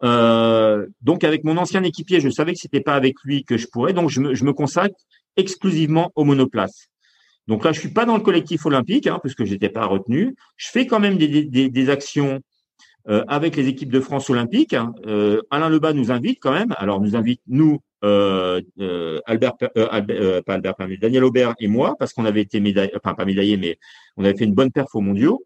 Euh, 0.04 0.86
donc 1.02 1.24
avec 1.24 1.44
mon 1.44 1.58
ancien 1.58 1.82
équipier, 1.82 2.22
je 2.22 2.30
savais 2.30 2.54
que 2.54 2.60
c'était 2.60 2.80
pas 2.80 2.94
avec 2.94 3.16
lui 3.24 3.44
que 3.44 3.58
je 3.58 3.66
pourrais, 3.68 3.92
donc 3.92 4.10
je 4.10 4.22
me, 4.22 4.54
consacre 4.54 4.96
exclusivement 5.36 6.12
au 6.14 6.24
monoplace. 6.26 6.90
Donc 7.48 7.66
là, 7.66 7.72
je 7.72 7.80
suis 7.80 7.90
pas 7.92 8.06
dans 8.06 8.16
le 8.16 8.22
collectif 8.22 8.68
olympique, 8.68 9.08
hein, 9.08 9.18
puisque 9.24 9.46
j'étais 9.46 9.70
pas 9.70 9.88
retenu. 9.88 10.36
Je 10.58 10.70
fais 10.70 10.86
quand 10.86 11.00
même 11.00 11.18
des, 11.18 11.90
actions 11.90 12.40
euh, 13.08 13.24
avec 13.28 13.56
les 13.56 13.68
équipes 13.68 13.92
de 13.92 14.00
France 14.00 14.30
olympique. 14.30 14.76
Hein. 14.76 14.94
Alain 15.50 15.70
Lebas 15.70 15.94
nous 15.94 16.12
invite 16.12 16.38
quand 16.40 16.54
même. 16.54 16.76
Alors 16.78 17.02
nous 17.02 17.16
invite 17.16 17.42
nous 17.48 17.80
euh, 18.04 18.62
euh, 18.80 19.20
Albert, 19.26 19.54
euh, 19.78 19.88
euh, 20.10 20.42
pas 20.42 20.54
Albert, 20.54 20.76
Daniel 21.02 21.24
Aubert 21.24 21.54
et 21.60 21.68
moi, 21.68 21.96
parce 22.00 22.14
qu'on 22.14 22.26
avait 22.26 22.42
été 22.42 22.60
médaillé, 22.60 22.92
enfin 22.96 23.14
pas 23.14 23.26
médaillé, 23.26 23.58
mais 23.58 23.78
on 24.18 24.24
avait 24.24 24.38
fait 24.38 24.46
une 24.46 24.54
bonne 24.54 24.72
perf 24.72 24.94
aux 24.94 25.02
mondiaux. 25.02 25.44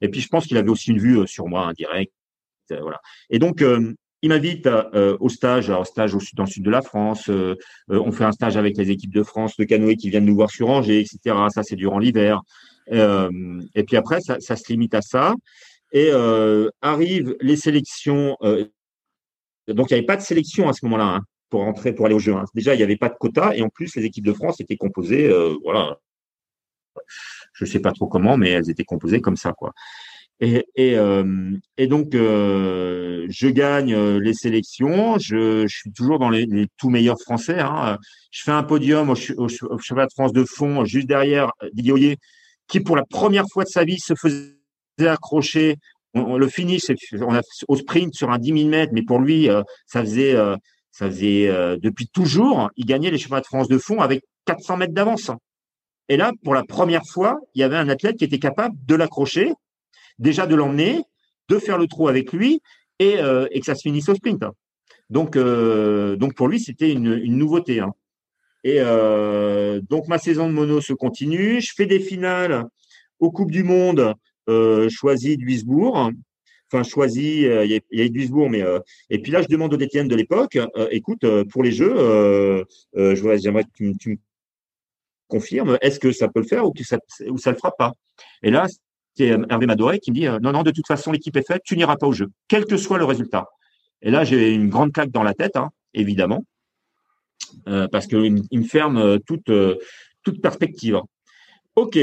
Et 0.00 0.08
puis 0.08 0.20
je 0.20 0.28
pense 0.28 0.46
qu'il 0.46 0.56
avait 0.56 0.70
aussi 0.70 0.90
une 0.90 0.98
vue 0.98 1.26
sur 1.26 1.46
moi, 1.46 1.66
indirect. 1.66 2.12
voilà. 2.70 3.00
Et 3.30 3.38
donc 3.38 3.64
il 4.22 4.28
m'invite 4.28 4.68
au 5.20 5.28
stage, 5.28 5.70
au 5.70 5.84
stage 5.84 6.14
au 6.14 6.20
sud, 6.20 6.36
dans 6.36 6.44
le 6.44 6.50
sud 6.50 6.64
de 6.64 6.70
la 6.70 6.82
France. 6.82 7.30
on 7.88 8.12
fait 8.12 8.24
un 8.24 8.32
stage 8.32 8.56
avec 8.56 8.76
les 8.76 8.90
équipes 8.90 9.14
de 9.14 9.22
France 9.22 9.56
de 9.56 9.64
canoë 9.64 9.96
qui 9.96 10.10
viennent 10.10 10.26
nous 10.26 10.34
voir 10.34 10.50
sur 10.50 10.68
Angers, 10.68 11.00
etc. 11.00 11.36
Ça 11.48 11.62
c'est 11.62 11.76
durant 11.76 11.98
l'hiver. 11.98 12.42
et 12.90 13.84
puis 13.86 13.96
après, 13.96 14.20
ça, 14.20 14.40
ça, 14.40 14.56
se 14.56 14.70
limite 14.70 14.94
à 14.94 15.00
ça. 15.00 15.34
Et 15.92 16.10
arrivent 16.82 17.36
les 17.40 17.56
sélections 17.56 18.36
donc, 19.68 19.90
il 19.90 19.94
n'y 19.94 19.98
avait 19.98 20.06
pas 20.06 20.16
de 20.16 20.22
sélection 20.22 20.68
à 20.68 20.72
ce 20.72 20.84
moment-là 20.84 21.16
hein, 21.16 21.20
pour 21.50 21.62
rentrer, 21.62 21.92
pour 21.92 22.06
aller 22.06 22.14
au 22.14 22.20
jeu. 22.20 22.34
Hein. 22.34 22.44
Déjà, 22.54 22.74
il 22.74 22.78
n'y 22.78 22.82
avait 22.82 22.96
pas 22.96 23.08
de 23.08 23.14
quota 23.14 23.56
et 23.56 23.62
en 23.62 23.68
plus, 23.68 23.94
les 23.96 24.04
équipes 24.04 24.26
de 24.26 24.32
France 24.32 24.60
étaient 24.60 24.76
composées, 24.76 25.28
euh, 25.28 25.54
voilà, 25.62 25.98
je 27.52 27.64
ne 27.64 27.70
sais 27.70 27.80
pas 27.80 27.92
trop 27.92 28.06
comment, 28.06 28.36
mais 28.36 28.50
elles 28.50 28.70
étaient 28.70 28.84
composées 28.84 29.20
comme 29.20 29.36
ça, 29.36 29.52
quoi. 29.52 29.72
Et, 30.40 30.64
euh, 30.78 31.56
et 31.78 31.86
donc, 31.86 32.14
euh, 32.14 33.24
je 33.30 33.48
gagne 33.48 33.96
les 34.18 34.34
sélections. 34.34 35.16
Je, 35.18 35.64
suis 35.68 35.92
toujours 35.92 36.18
dans 36.18 36.28
les, 36.28 36.44
les 36.44 36.66
tout 36.76 36.90
meilleurs 36.90 37.20
Français. 37.20 37.60
Hein. 37.60 37.98
Je 38.32 38.42
fais 38.42 38.50
un 38.50 38.64
podium 38.64 39.10
au, 39.10 39.14
au, 39.14 39.46
de 39.46 40.08
France 40.12 40.32
de 40.32 40.44
fond, 40.44 40.84
juste 40.84 41.06
derrière 41.06 41.52
Didier 41.72 42.18
qui 42.66 42.80
pour 42.80 42.96
la 42.96 43.04
première 43.04 43.44
fois 43.52 43.64
de 43.64 43.68
sa 43.68 43.84
vie 43.84 43.98
se 43.98 44.14
faisait 44.14 44.54
accrocher 45.00 45.76
on, 46.14 46.38
le 46.38 46.48
finish, 46.48 46.82
on 47.20 47.34
a 47.34 47.40
au 47.68 47.76
sprint 47.76 48.14
sur 48.14 48.30
un 48.30 48.38
10 48.38 48.58
000 48.58 48.68
mètres, 48.68 48.92
mais 48.94 49.02
pour 49.02 49.18
lui, 49.18 49.50
euh, 49.50 49.62
ça 49.86 50.00
faisait, 50.00 50.34
euh, 50.34 50.56
ça 50.90 51.06
faisait 51.06 51.48
euh, 51.48 51.76
depuis 51.80 52.08
toujours, 52.08 52.70
il 52.76 52.86
gagnait 52.86 53.10
les 53.10 53.18
championnats 53.18 53.40
de 53.40 53.46
France 53.46 53.68
de 53.68 53.78
fond 53.78 54.00
avec 54.00 54.22
400 54.46 54.76
mètres 54.76 54.94
d'avance. 54.94 55.30
Et 56.08 56.16
là, 56.16 56.32
pour 56.44 56.54
la 56.54 56.64
première 56.64 57.04
fois, 57.06 57.38
il 57.54 57.60
y 57.60 57.64
avait 57.64 57.76
un 57.76 57.88
athlète 57.88 58.16
qui 58.16 58.24
était 58.24 58.38
capable 58.38 58.76
de 58.86 58.94
l'accrocher, 58.94 59.52
déjà 60.18 60.46
de 60.46 60.54
l'emmener, 60.54 61.02
de 61.48 61.58
faire 61.58 61.78
le 61.78 61.86
trou 61.86 62.08
avec 62.08 62.32
lui 62.32 62.60
et, 62.98 63.14
que 63.16 63.64
ça 63.64 63.74
se 63.74 63.80
finisse 63.80 64.08
au 64.08 64.14
sprint. 64.14 64.44
Donc, 65.08 65.38
donc 65.38 66.34
pour 66.34 66.48
lui, 66.48 66.60
c'était 66.60 66.92
une, 66.92 67.16
nouveauté. 67.36 67.80
Hein. 67.80 67.92
Et 68.64 68.80
donc 69.88 70.06
ma 70.08 70.18
saison 70.18 70.46
de 70.46 70.52
mono 70.52 70.82
se 70.82 70.92
continue. 70.92 71.62
Je 71.62 71.72
fais 71.74 71.86
des 71.86 72.00
finales 72.00 72.66
aux 73.18 73.30
Coupes 73.30 73.50
du 73.50 73.64
Monde 73.64 74.14
euh, 74.48 74.88
choisi 74.88 75.36
Duisbourg. 75.36 76.10
Enfin, 76.72 76.82
choisi, 76.82 77.46
euh, 77.46 77.64
il 77.64 77.82
y, 77.92 78.02
a, 78.02 78.08
Duisbourg, 78.08 78.50
mais 78.50 78.62
euh, 78.62 78.80
et 79.10 79.18
puis 79.20 79.30
là, 79.30 79.42
je 79.42 79.48
demande 79.48 79.72
au 79.74 79.76
DTN 79.76 80.08
de 80.08 80.16
l'époque, 80.16 80.58
écoute, 80.90 81.24
pour 81.50 81.62
les 81.62 81.70
jeux, 81.70 81.94
je 82.94 83.38
j'aimerais 83.40 83.64
que 83.64 83.70
tu, 83.74 83.96
tu, 83.98 84.10
me 84.10 84.16
confirmes, 85.28 85.78
est-ce 85.82 86.00
que 86.00 86.10
ça 86.10 86.28
peut 86.28 86.40
le 86.40 86.46
faire 86.46 86.66
ou 86.66 86.72
que 86.72 86.82
ça, 86.82 86.98
ou 87.28 87.36
le 87.44 87.54
fera 87.54 87.72
pas? 87.76 87.92
Et 88.42 88.50
là, 88.50 88.66
c'est 89.14 89.28
Hervé 89.28 89.66
Madoré 89.66 90.00
qui 90.00 90.10
me 90.10 90.16
dit, 90.16 90.26
non, 90.42 90.52
non, 90.52 90.62
de 90.62 90.70
toute 90.70 90.86
façon, 90.86 91.12
l'équipe 91.12 91.36
est 91.36 91.46
faite, 91.46 91.62
tu 91.64 91.76
n'iras 91.76 91.96
pas 91.96 92.06
au 92.06 92.12
jeu, 92.12 92.28
quel 92.48 92.64
que 92.64 92.76
soit 92.76 92.98
le 92.98 93.04
résultat. 93.04 93.46
Et 94.02 94.10
là, 94.10 94.24
j'ai 94.24 94.52
une 94.52 94.68
grande 94.68 94.92
claque 94.92 95.10
dans 95.10 95.22
la 95.22 95.34
tête, 95.34 95.56
hein, 95.56 95.70
évidemment, 95.92 96.44
parce 97.64 98.06
qu'il 98.06 98.32
me 98.32 98.64
ferme 98.64 99.20
toute 99.26 100.40
perspective. 100.42 101.00
Ok, 101.76 101.98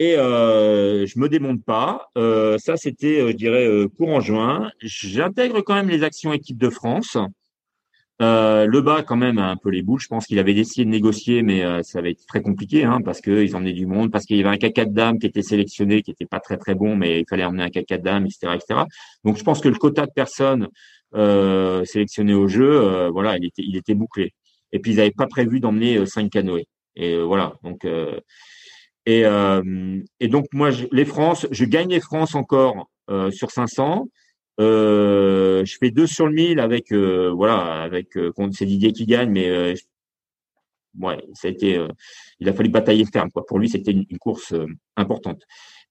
et 0.00 0.16
euh, 0.16 1.06
je 1.06 1.18
me 1.18 1.28
démonte 1.28 1.64
pas. 1.64 2.10
Euh, 2.16 2.56
ça, 2.58 2.76
c'était, 2.76 3.20
euh, 3.20 3.28
je 3.28 3.36
dirais, 3.36 3.66
euh, 3.66 3.88
courant 3.88 4.20
juin. 4.20 4.70
J'intègre 4.80 5.60
quand 5.60 5.74
même 5.74 5.88
les 5.88 6.04
actions 6.04 6.32
équipe 6.32 6.58
de 6.58 6.70
France. 6.70 7.16
Euh, 8.20 8.66
le 8.66 8.80
bas, 8.80 9.02
quand 9.02 9.16
même, 9.16 9.38
a 9.38 9.48
un 9.50 9.56
peu 9.56 9.70
les 9.70 9.82
boules. 9.82 10.00
Je 10.00 10.08
pense 10.08 10.26
qu'il 10.26 10.38
avait 10.38 10.54
essayé 10.54 10.84
de 10.84 10.90
négocier, 10.90 11.42
mais 11.42 11.62
ça 11.84 12.00
avait 12.00 12.12
été 12.12 12.24
très 12.26 12.42
compliqué, 12.42 12.84
hein, 12.84 13.00
parce 13.04 13.20
qu'ils 13.20 13.54
emmenaient 13.54 13.72
du 13.72 13.86
monde, 13.86 14.10
parce 14.10 14.24
qu'il 14.24 14.36
y 14.36 14.40
avait 14.40 14.48
un 14.48 14.56
caca 14.56 14.84
de 14.84 14.92
dame 14.92 15.18
qui 15.18 15.26
était 15.26 15.42
sélectionné, 15.42 16.02
qui 16.02 16.10
était 16.10 16.26
pas 16.26 16.40
très 16.40 16.56
très 16.56 16.74
bon, 16.74 16.96
mais 16.96 17.20
il 17.20 17.24
fallait 17.28 17.44
emmener 17.44 17.62
un 17.62 17.70
caca 17.70 17.96
de 17.96 18.02
dame, 18.02 18.26
etc., 18.26 18.54
etc. 18.56 18.80
Donc, 19.24 19.36
je 19.36 19.44
pense 19.44 19.60
que 19.60 19.68
le 19.68 19.76
quota 19.76 20.06
de 20.06 20.12
personnes 20.12 20.68
sélectionnées 21.86 22.34
au 22.34 22.48
jeu, 22.48 23.08
voilà, 23.10 23.36
il 23.36 23.44
était, 23.46 23.62
il 23.62 23.76
était 23.76 23.94
bouclé. 23.94 24.32
Et 24.72 24.80
puis, 24.80 24.92
ils 24.92 24.96
n'avaient 24.96 25.12
pas 25.12 25.28
prévu 25.28 25.60
d'emmener 25.60 26.04
cinq 26.06 26.30
canoës. 26.30 26.64
Et 26.96 27.16
voilà. 27.20 27.54
Donc 27.62 27.86
et, 29.08 29.24
euh, 29.24 30.02
et 30.20 30.28
donc 30.28 30.48
moi, 30.52 30.70
je, 30.70 30.84
les 30.92 31.06
France, 31.06 31.46
je 31.50 31.64
gagne 31.64 31.88
les 31.88 32.00
France 32.00 32.34
encore 32.34 32.90
euh, 33.08 33.30
sur 33.30 33.50
500. 33.50 34.06
Euh, 34.60 35.64
je 35.64 35.78
fais 35.80 35.90
deux 35.90 36.06
sur 36.06 36.26
le 36.26 36.34
1000 36.34 36.60
avec 36.60 36.92
euh, 36.92 37.32
voilà 37.34 37.80
avec 37.82 38.18
euh, 38.18 38.30
c'est 38.52 38.66
Didier 38.66 38.92
qui 38.92 39.06
gagne, 39.06 39.30
mais 39.30 39.48
euh, 39.48 39.72
ouais, 41.00 41.24
ça 41.32 41.48
a 41.48 41.50
été, 41.50 41.82
il 42.38 42.48
a 42.50 42.52
fallu 42.52 42.68
batailler 42.68 43.06
ferme 43.06 43.30
quoi. 43.30 43.46
Pour 43.46 43.58
lui, 43.58 43.70
c'était 43.70 43.92
une, 43.92 44.04
une, 44.10 44.18
course 44.18 44.52
importante. 44.94 45.40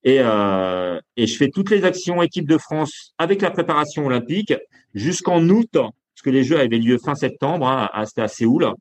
Et, 0.04 0.18
et 0.18 1.28
je 1.28 1.38
fais 1.38 1.50
toutes 1.50 1.72
les 1.72 1.86
actions 1.86 2.22
équipe 2.22 2.48
de 2.48 2.60
France 2.60 3.16
avec 3.18 3.42
la 3.42 3.50
préparation 3.50 4.06
olympique 4.06 4.54
jusqu'en 4.94 5.42
août, 5.50 5.72
parce 5.72 6.22
que 6.24 6.30
les 6.30 6.44
Jeux 6.44 6.60
avaient 6.60 6.78
lieu 6.78 7.00
fin 7.00 7.16
septembre, 7.16 7.68
hein, 7.68 7.90
à, 7.92 8.04
à 8.22 8.28
Séoul 8.28 8.76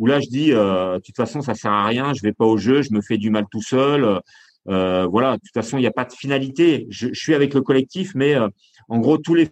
où 0.00 0.06
là 0.06 0.18
je 0.18 0.28
dis 0.28 0.52
euh, 0.52 0.96
de 0.96 1.02
toute 1.02 1.14
façon 1.14 1.42
ça 1.42 1.54
sert 1.54 1.70
à 1.70 1.86
rien, 1.86 2.12
je 2.14 2.22
vais 2.22 2.32
pas 2.32 2.46
au 2.46 2.56
jeu, 2.56 2.82
je 2.82 2.92
me 2.92 3.00
fais 3.00 3.18
du 3.18 3.30
mal 3.30 3.44
tout 3.50 3.62
seul. 3.62 4.20
Euh, 4.68 5.06
voilà, 5.06 5.36
de 5.36 5.40
toute 5.40 5.54
façon 5.54 5.78
il 5.78 5.82
n'y 5.82 5.86
a 5.86 5.92
pas 5.92 6.06
de 6.06 6.12
finalité. 6.12 6.86
Je, 6.90 7.08
je, 7.12 7.20
suis 7.20 7.34
avec 7.34 7.54
le 7.54 7.60
collectif, 7.60 8.12
mais 8.14 8.34
euh, 8.34 8.48
en 8.88 8.98
gros 8.98 9.18
tous 9.18 9.34
les 9.34 9.50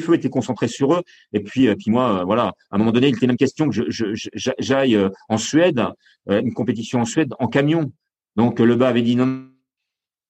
feux 0.00 0.14
étaient 0.14 0.30
concentrés 0.30 0.66
sur 0.66 0.94
eux. 0.94 1.02
Et 1.32 1.40
puis, 1.40 1.72
puis 1.76 1.90
moi, 1.90 2.24
voilà, 2.24 2.54
à 2.70 2.76
un 2.76 2.78
moment 2.78 2.90
donné, 2.90 3.08
il 3.08 3.16
était 3.16 3.28
même 3.28 3.36
question 3.36 3.68
que 3.68 3.84
j'aille 3.88 4.92
je, 4.92 5.10
en 5.28 5.38
Suède, 5.38 5.84
une 6.28 6.52
compétition 6.52 7.00
en 7.00 7.04
Suède, 7.04 7.32
en 7.38 7.46
camion. 7.46 7.92
Donc 8.34 8.58
le 8.58 8.74
bas 8.74 8.88
avait 8.88 9.02
dit 9.02 9.14
non, 9.14 9.46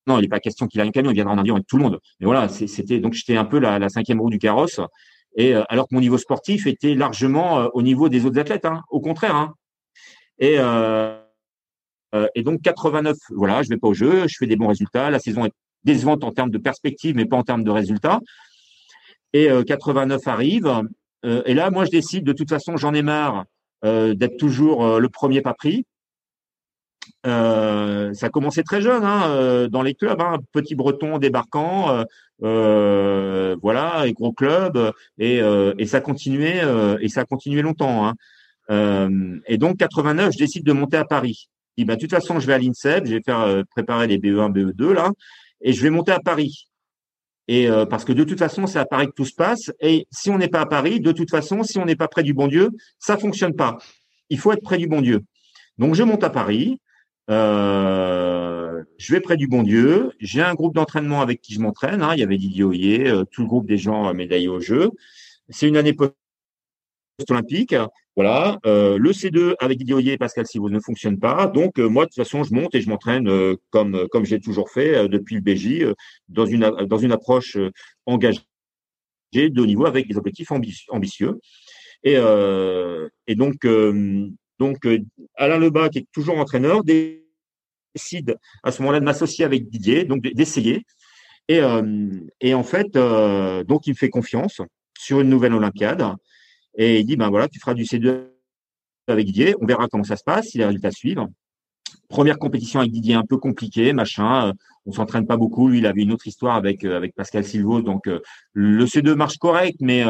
non, 0.06 0.18
il 0.18 0.22
n'est 0.22 0.28
pas 0.28 0.40
question 0.40 0.66
qu'il 0.66 0.80
aille 0.80 0.88
en 0.88 0.92
camion, 0.92 1.10
il 1.10 1.14
viendra 1.14 1.32
en 1.32 1.38
avion 1.38 1.54
avec 1.54 1.66
tout 1.66 1.76
le 1.78 1.82
monde. 1.84 2.00
Mais 2.20 2.26
voilà, 2.26 2.48
c'était 2.48 2.98
donc 2.98 3.14
j'étais 3.14 3.36
un 3.36 3.44
peu 3.44 3.58
la, 3.58 3.88
cinquième 3.88 4.20
roue 4.20 4.30
du 4.30 4.38
carrosse. 4.38 4.80
Et 5.36 5.54
euh, 5.54 5.62
alors 5.68 5.88
que 5.88 5.94
mon 5.94 6.00
niveau 6.00 6.18
sportif 6.18 6.66
était 6.66 6.94
largement 6.94 7.60
euh, 7.60 7.68
au 7.74 7.82
niveau 7.82 8.08
des 8.08 8.24
autres 8.24 8.38
athlètes, 8.38 8.64
hein, 8.64 8.82
au 8.90 9.00
contraire. 9.00 9.34
Hein. 9.34 9.54
Et, 10.38 10.56
euh, 10.58 11.18
et 12.34 12.42
donc 12.42 12.62
89, 12.62 13.16
voilà, 13.30 13.62
je 13.62 13.68
vais 13.68 13.76
pas 13.76 13.88
au 13.88 13.94
jeu, 13.94 14.26
je 14.28 14.36
fais 14.38 14.46
des 14.46 14.56
bons 14.56 14.68
résultats. 14.68 15.10
La 15.10 15.18
saison 15.18 15.44
est 15.44 15.52
décevante 15.82 16.24
en 16.24 16.32
termes 16.32 16.50
de 16.50 16.58
perspective, 16.58 17.16
mais 17.16 17.26
pas 17.26 17.36
en 17.36 17.42
termes 17.42 17.64
de 17.64 17.70
résultats. 17.70 18.20
Et 19.32 19.48
89 19.66 20.20
arrive. 20.28 20.82
et 21.24 21.54
là, 21.54 21.70
moi, 21.70 21.84
je 21.84 21.90
décide, 21.90 22.22
de 22.22 22.32
toute 22.32 22.48
façon, 22.48 22.76
j'en 22.76 22.94
ai 22.94 23.02
marre 23.02 23.44
d'être 23.82 24.36
toujours 24.36 25.00
le 25.00 25.08
premier 25.08 25.42
pas 25.42 25.54
pris. 25.54 25.84
Euh, 27.26 28.12
ça 28.12 28.28
commençait 28.28 28.62
très 28.62 28.82
jeune 28.82 29.04
hein, 29.04 29.28
euh, 29.28 29.68
dans 29.68 29.82
les 29.82 29.94
clubs, 29.94 30.20
hein, 30.20 30.38
petit 30.52 30.74
breton 30.74 31.18
débarquant, 31.18 32.04
euh, 32.42 33.54
euh 33.54 33.56
voilà, 33.62 34.06
et 34.06 34.12
gros 34.12 34.32
club, 34.32 34.92
et, 35.18 35.40
et 35.78 35.86
ça 35.86 36.00
continuait 36.00 36.62
et 37.00 37.08
ça 37.08 37.22
a 37.22 37.24
continué 37.24 37.62
longtemps. 37.62 38.12
Hein. 38.68 39.08
et 39.46 39.58
donc 39.58 39.76
89, 39.78 40.32
je 40.32 40.38
décide 40.38 40.64
de 40.64 40.72
monter 40.72 40.96
à 40.96 41.04
Paris. 41.04 41.48
Je 41.76 41.82
dis, 41.82 41.86
bah, 41.86 41.96
de 41.96 42.00
toute 42.00 42.10
façon, 42.10 42.38
je 42.40 42.46
vais 42.46 42.54
à 42.54 42.58
l'INSEP, 42.58 43.06
je 43.06 43.14
vais 43.14 43.22
faire 43.24 43.62
préparer 43.70 44.06
les 44.06 44.18
BE1, 44.18 44.52
BE2 44.52 44.92
là, 44.92 45.10
et 45.60 45.72
je 45.72 45.82
vais 45.82 45.90
monter 45.90 46.12
à 46.12 46.20
Paris. 46.20 46.68
Et 47.46 47.68
parce 47.88 48.04
que 48.04 48.12
de 48.12 48.24
toute 48.24 48.38
façon, 48.38 48.66
c'est 48.66 48.78
à 48.78 48.86
Paris 48.86 49.06
que 49.06 49.12
tout 49.12 49.24
se 49.24 49.34
passe. 49.34 49.70
Et 49.80 50.06
si 50.10 50.30
on 50.30 50.38
n'est 50.38 50.48
pas 50.48 50.60
à 50.60 50.66
Paris, 50.66 51.00
de 51.00 51.12
toute 51.12 51.30
façon, 51.30 51.62
si 51.62 51.78
on 51.78 51.84
n'est 51.84 51.96
pas 51.96 52.08
près 52.08 52.22
du 52.22 52.34
bon 52.34 52.48
Dieu, 52.48 52.70
ça 52.98 53.16
fonctionne 53.16 53.54
pas. 53.54 53.78
Il 54.30 54.38
faut 54.38 54.52
être 54.52 54.62
près 54.62 54.78
du 54.78 54.88
bon 54.88 55.00
Dieu. 55.00 55.20
Donc 55.78 55.94
je 55.94 56.02
monte 56.02 56.24
à 56.24 56.30
Paris. 56.30 56.80
Euh, 57.30 58.63
je 58.98 59.12
vais 59.12 59.20
près 59.20 59.36
du 59.36 59.46
bon 59.46 59.62
Dieu. 59.62 60.12
J'ai 60.20 60.42
un 60.42 60.54
groupe 60.54 60.74
d'entraînement 60.74 61.20
avec 61.20 61.40
qui 61.40 61.54
je 61.54 61.60
m'entraîne. 61.60 62.02
Hein. 62.02 62.14
Il 62.14 62.20
y 62.20 62.22
avait 62.22 62.38
Didier 62.38 62.64
Oyer, 62.64 63.08
euh, 63.08 63.24
tout 63.30 63.42
le 63.42 63.48
groupe 63.48 63.66
des 63.66 63.78
gens 63.78 64.08
euh, 64.08 64.12
médaillés 64.12 64.48
au 64.48 64.60
jeu. 64.60 64.90
C'est 65.48 65.68
une 65.68 65.76
année 65.76 65.92
post-olympique. 65.92 67.74
Voilà. 68.16 68.58
Euh, 68.66 68.96
le 68.96 69.10
C2 69.12 69.54
avec 69.60 69.78
Didier 69.78 69.94
Oyer 69.94 70.12
et 70.12 70.18
Pascal 70.18 70.46
Sivos 70.46 70.70
ne 70.70 70.80
fonctionne 70.80 71.18
pas. 71.18 71.46
Donc, 71.46 71.78
moi, 71.78 72.04
de 72.04 72.10
toute 72.10 72.16
façon, 72.16 72.44
je 72.44 72.54
monte 72.54 72.74
et 72.74 72.80
je 72.80 72.88
m'entraîne 72.88 73.28
comme, 73.70 74.06
comme 74.10 74.24
j'ai 74.24 74.40
toujours 74.40 74.70
fait 74.70 75.08
depuis 75.08 75.34
le 75.34 75.40
BJ, 75.40 75.92
dans, 76.28 76.46
une, 76.46 76.70
dans 76.86 76.98
une 76.98 77.12
approche 77.12 77.58
engagée 78.06 78.40
de 79.34 79.60
haut 79.60 79.66
niveau 79.66 79.86
avec 79.86 80.08
des 80.08 80.16
objectifs 80.16 80.52
ambitieux. 80.90 81.40
Et, 82.04 82.14
et 83.26 83.34
donc, 83.34 83.66
donc, 84.58 84.86
euh, 84.86 84.98
Alain 85.36 85.58
Lebas, 85.58 85.88
qui 85.88 85.98
est 85.98 86.06
toujours 86.12 86.38
entraîneur, 86.38 86.84
décide 87.94 88.36
à 88.62 88.70
ce 88.70 88.82
moment-là 88.82 89.00
de 89.00 89.04
m'associer 89.04 89.44
avec 89.44 89.68
Didier, 89.68 90.04
donc 90.04 90.22
d'essayer. 90.22 90.84
Et, 91.48 91.60
euh, 91.60 92.08
et 92.40 92.54
en 92.54 92.62
fait, 92.62 92.96
euh, 92.96 93.64
donc 93.64 93.86
il 93.86 93.90
me 93.90 93.96
fait 93.96 94.08
confiance 94.08 94.60
sur 94.98 95.20
une 95.20 95.28
nouvelle 95.28 95.54
Olympiade. 95.54 96.04
Et 96.76 97.00
il 97.00 97.06
dit, 97.06 97.16
ben 97.16 97.30
voilà, 97.30 97.48
tu 97.48 97.60
feras 97.60 97.74
du 97.74 97.84
C2 97.84 98.28
avec 99.06 99.26
Didier, 99.26 99.54
on 99.60 99.66
verra 99.66 99.86
comment 99.88 100.04
ça 100.04 100.16
se 100.16 100.24
passe, 100.24 100.48
si 100.48 100.58
les 100.58 100.64
résultats 100.64 100.90
suivent. 100.90 101.26
Première 102.08 102.38
compétition 102.38 102.80
avec 102.80 102.92
Didier 102.92 103.14
un 103.14 103.24
peu 103.24 103.36
compliqué, 103.36 103.92
machin. 103.92 104.52
On 104.86 104.92
s'entraîne 104.92 105.26
pas 105.26 105.36
beaucoup. 105.36 105.68
Lui, 105.68 105.78
il 105.78 105.86
avait 105.86 106.02
une 106.02 106.12
autre 106.12 106.26
histoire 106.26 106.56
avec 106.56 106.84
avec 106.84 107.14
Pascal 107.14 107.44
Silvo. 107.44 107.80
Donc 107.80 108.08
le 108.52 108.84
C2 108.84 109.14
marche 109.14 109.38
correct, 109.38 109.76
mais 109.80 110.04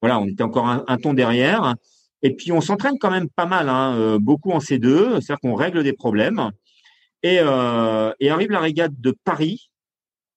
voilà, 0.00 0.18
on 0.18 0.26
était 0.26 0.42
encore 0.42 0.66
un, 0.66 0.84
un 0.86 0.96
ton 0.96 1.14
derrière. 1.14 1.74
Et 2.22 2.34
puis 2.34 2.52
on 2.52 2.60
s'entraîne 2.60 2.98
quand 2.98 3.10
même 3.10 3.28
pas 3.28 3.46
mal, 3.46 3.68
hein, 3.68 3.94
euh, 3.96 4.18
beaucoup 4.18 4.50
en 4.50 4.58
C2, 4.58 5.20
c'est-à-dire 5.20 5.38
qu'on 5.40 5.54
règle 5.54 5.84
des 5.84 5.92
problèmes. 5.92 6.50
Et, 7.22 7.38
euh, 7.40 8.12
et, 8.20 8.30
arrive 8.30 8.50
la 8.50 8.60
régate 8.60 8.92
de 9.00 9.14
Paris, 9.24 9.70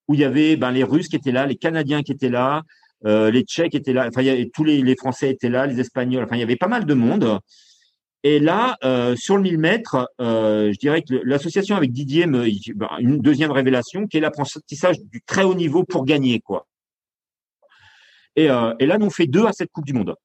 où 0.08 0.16
il 0.16 0.22
y 0.22 0.24
avait 0.24 0.56
ben, 0.56 0.72
les 0.72 0.84
Russes 0.84 1.08
qui 1.08 1.16
étaient 1.16 1.32
là, 1.32 1.46
les 1.46 1.56
Canadiens 1.56 2.02
qui 2.02 2.12
étaient 2.12 2.30
là, 2.30 2.64
euh, 3.06 3.32
les 3.32 3.44
Tchèques 3.44 3.76
étaient 3.76 3.94
là, 3.94 4.08
enfin 4.08 4.22
y 4.22 4.30
avait, 4.30 4.50
tous 4.54 4.64
les, 4.64 4.82
les, 4.82 4.96
Français 4.96 5.30
étaient 5.30 5.50
là, 5.50 5.68
les 5.68 5.80
Espagnols, 5.80 6.24
enfin 6.24 6.36
il 6.36 6.40
y 6.40 6.44
avait 6.44 6.56
pas 6.56 6.68
mal 6.68 6.86
de 6.86 6.94
monde. 6.94 7.40
Et 8.24 8.40
là, 8.40 8.78
euh, 8.84 9.16
sur 9.16 9.36
le 9.36 9.44
1000 9.44 9.58
mètres, 9.58 10.08
euh, 10.20 10.72
je 10.72 10.78
dirais 10.78 11.02
que 11.02 11.16
l'association 11.24 11.76
avec 11.76 11.92
Didier, 11.92 12.28
me, 12.28 12.48
ben, 12.76 12.90
une 13.00 13.20
deuxième 13.20 13.52
révélation, 13.52 14.06
qui 14.06 14.18
est 14.18 14.20
l'apprentissage 14.20 14.98
du 15.02 15.22
très 15.22 15.44
haut 15.44 15.56
niveau 15.56 15.84
pour 15.84 16.06
gagner, 16.06 16.40
quoi. 16.40 16.68
Et, 18.36 18.50
euh, 18.50 18.74
et 18.80 18.86
là, 18.86 18.98
on 19.02 19.10
fait 19.10 19.26
deux 19.26 19.46
à 19.46 19.54
cette 19.54 19.72
Coupe 19.72 19.86
du 19.86 19.94
Monde. 19.94 20.16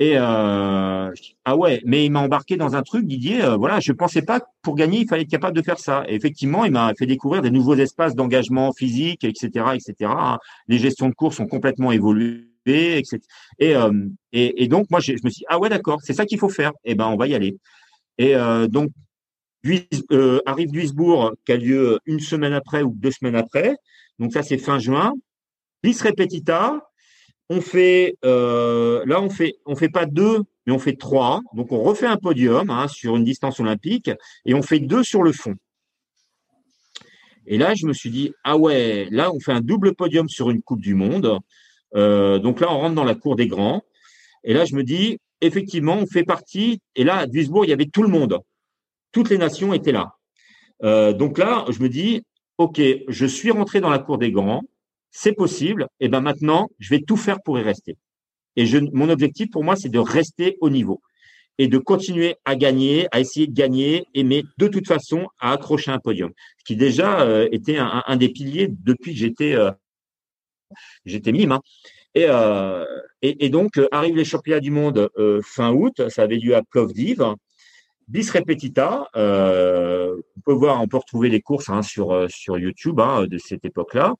Et 0.00 0.18
euh, 0.18 1.10
ah 1.44 1.56
ouais, 1.56 1.80
mais 1.84 2.04
il 2.04 2.10
m'a 2.10 2.20
embarqué 2.20 2.56
dans 2.56 2.74
un 2.74 2.82
truc, 2.82 3.06
Didier. 3.06 3.44
Euh, 3.44 3.56
voilà, 3.56 3.78
je 3.80 3.92
pensais 3.92 4.22
pas 4.22 4.40
que 4.40 4.46
pour 4.62 4.74
gagner, 4.74 5.00
il 5.00 5.08
fallait 5.08 5.22
être 5.22 5.30
capable 5.30 5.56
de 5.56 5.62
faire 5.62 5.78
ça. 5.78 6.04
Et 6.08 6.14
effectivement, 6.14 6.64
il 6.64 6.72
m'a 6.72 6.92
fait 6.98 7.06
découvrir 7.06 7.42
des 7.42 7.50
nouveaux 7.50 7.76
espaces 7.76 8.16
d'engagement 8.16 8.72
physique, 8.72 9.22
etc., 9.22 9.66
etc. 9.74 10.12
Les 10.66 10.78
gestions 10.78 11.08
de 11.08 11.14
course 11.14 11.38
ont 11.38 11.46
complètement 11.46 11.92
évolué, 11.92 12.48
etc. 12.66 13.20
Et, 13.60 13.76
euh, 13.76 13.92
et, 14.32 14.64
et 14.64 14.68
donc 14.68 14.90
moi, 14.90 14.98
je 14.98 15.12
me 15.12 15.30
suis 15.30 15.40
dit, 15.40 15.44
ah 15.48 15.60
ouais, 15.60 15.68
d'accord, 15.68 16.00
c'est 16.02 16.14
ça 16.14 16.26
qu'il 16.26 16.38
faut 16.38 16.48
faire. 16.48 16.70
Et 16.84 16.92
eh 16.92 16.94
ben, 16.96 17.06
on 17.06 17.16
va 17.16 17.28
y 17.28 17.34
aller. 17.34 17.56
Et 18.18 18.34
euh, 18.36 18.66
donc 18.66 18.90
euh, 20.12 20.40
arrive 20.44 20.70
Duisbourg, 20.70 21.34
qui 21.46 21.52
a 21.52 21.56
lieu 21.56 21.98
une 22.04 22.20
semaine 22.20 22.52
après 22.52 22.82
ou 22.82 22.92
deux 22.94 23.10
semaines 23.10 23.36
après. 23.36 23.76
Donc 24.18 24.32
ça, 24.32 24.42
c'est 24.42 24.58
fin 24.58 24.78
juin. 24.78 25.14
Bis 25.82 26.00
repetita, 26.02 26.86
on 27.50 27.60
fait, 27.60 28.16
euh, 28.24 29.02
là, 29.06 29.20
on 29.20 29.30
fait, 29.30 29.56
on 29.66 29.76
fait 29.76 29.88
pas 29.88 30.06
deux, 30.06 30.42
mais 30.66 30.72
on 30.72 30.78
fait 30.78 30.96
trois. 30.96 31.42
Donc, 31.54 31.72
on 31.72 31.82
refait 31.82 32.06
un 32.06 32.16
podium 32.16 32.70
hein, 32.70 32.88
sur 32.88 33.16
une 33.16 33.24
distance 33.24 33.60
olympique 33.60 34.10
et 34.46 34.54
on 34.54 34.62
fait 34.62 34.78
deux 34.78 35.02
sur 35.02 35.22
le 35.22 35.32
fond. 35.32 35.54
Et 37.46 37.58
là, 37.58 37.74
je 37.74 37.86
me 37.86 37.92
suis 37.92 38.10
dit, 38.10 38.32
ah 38.42 38.56
ouais, 38.56 39.08
là, 39.10 39.30
on 39.30 39.38
fait 39.38 39.52
un 39.52 39.60
double 39.60 39.94
podium 39.94 40.28
sur 40.28 40.50
une 40.50 40.62
Coupe 40.62 40.80
du 40.80 40.94
Monde. 40.94 41.40
donc 41.92 42.60
là, 42.60 42.72
on 42.72 42.78
rentre 42.78 42.94
dans 42.94 43.04
la 43.04 43.14
cour 43.14 43.36
des 43.36 43.46
grands. 43.46 43.82
Et 44.44 44.54
là, 44.54 44.64
je 44.64 44.74
me 44.74 44.82
dis, 44.82 45.18
effectivement, 45.42 45.96
on 45.98 46.06
fait 46.06 46.24
partie. 46.24 46.80
Et 46.96 47.04
là, 47.04 47.16
à 47.16 47.26
Duisbourg, 47.26 47.66
il 47.66 47.68
y 47.68 47.74
avait 47.74 47.86
tout 47.86 48.02
le 48.02 48.08
monde. 48.08 48.38
Toutes 49.12 49.28
les 49.28 49.36
nations 49.36 49.74
étaient 49.74 49.92
là. 49.92 50.14
donc 51.12 51.36
là, 51.36 51.66
je 51.68 51.80
me 51.80 51.90
dis, 51.90 52.22
OK, 52.56 52.80
je 53.08 53.26
suis 53.26 53.50
rentré 53.50 53.80
dans 53.80 53.90
la 53.90 53.98
cour 53.98 54.16
des 54.16 54.30
grands. 54.30 54.62
C'est 55.16 55.32
possible. 55.32 55.86
Et 56.00 56.08
ben 56.08 56.20
maintenant, 56.20 56.68
je 56.80 56.90
vais 56.90 57.00
tout 57.00 57.16
faire 57.16 57.40
pour 57.40 57.56
y 57.56 57.62
rester. 57.62 57.96
Et 58.56 58.66
je, 58.66 58.78
mon 58.92 59.08
objectif 59.08 59.48
pour 59.48 59.62
moi, 59.62 59.76
c'est 59.76 59.88
de 59.88 60.00
rester 60.00 60.58
au 60.60 60.70
niveau 60.70 61.00
et 61.56 61.68
de 61.68 61.78
continuer 61.78 62.34
à 62.44 62.56
gagner, 62.56 63.06
à 63.12 63.20
essayer 63.20 63.46
de 63.46 63.52
gagner, 63.54 64.06
et 64.12 64.24
mais 64.24 64.42
de 64.58 64.66
toute 64.66 64.88
façon 64.88 65.28
à 65.38 65.52
accrocher 65.52 65.92
un 65.92 66.00
podium, 66.00 66.32
ce 66.58 66.64
qui 66.64 66.74
déjà 66.74 67.20
euh, 67.20 67.48
était 67.52 67.78
un, 67.78 68.02
un, 68.04 68.16
des 68.16 68.28
piliers 68.28 68.68
depuis 68.68 69.12
que 69.12 69.20
j'étais 69.20 69.54
euh, 69.54 69.70
j'étais 71.04 71.30
mime. 71.30 71.52
Hein. 71.52 71.60
Et, 72.16 72.26
euh, 72.28 72.84
et, 73.22 73.44
et, 73.44 73.50
donc 73.50 73.80
arrivent 73.92 74.16
les 74.16 74.24
championnats 74.24 74.58
du 74.58 74.72
monde 74.72 75.10
fin 75.44 75.70
août, 75.72 76.08
ça 76.08 76.22
avait 76.22 76.38
lieu 76.38 76.56
à 76.56 76.62
Plovdiv, 76.62 77.22
bis 78.08 78.28
repetita. 78.32 79.08
on 79.14 80.40
peut 80.44 80.52
voir, 80.52 80.82
on 80.82 80.88
peut 80.88 80.96
retrouver 80.96 81.28
les 81.28 81.40
courses 81.40 81.70
hein, 81.70 81.82
sur 81.82 82.26
sur 82.28 82.58
YouTube 82.58 82.98
hein, 82.98 83.28
de 83.28 83.38
cette 83.38 83.64
époque-là. 83.64 84.14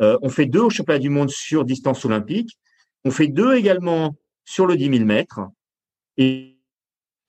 On 0.00 0.28
fait 0.28 0.46
deux 0.46 0.60
au 0.60 0.70
championnat 0.70 0.98
du 0.98 1.10
monde 1.10 1.30
sur 1.30 1.64
distance 1.64 2.04
olympique. 2.04 2.58
On 3.04 3.10
fait 3.10 3.28
deux 3.28 3.54
également 3.54 4.16
sur 4.44 4.66
le 4.66 4.76
10 4.76 4.96
000 4.96 5.04
mètres. 5.04 5.40
Et 6.16 6.56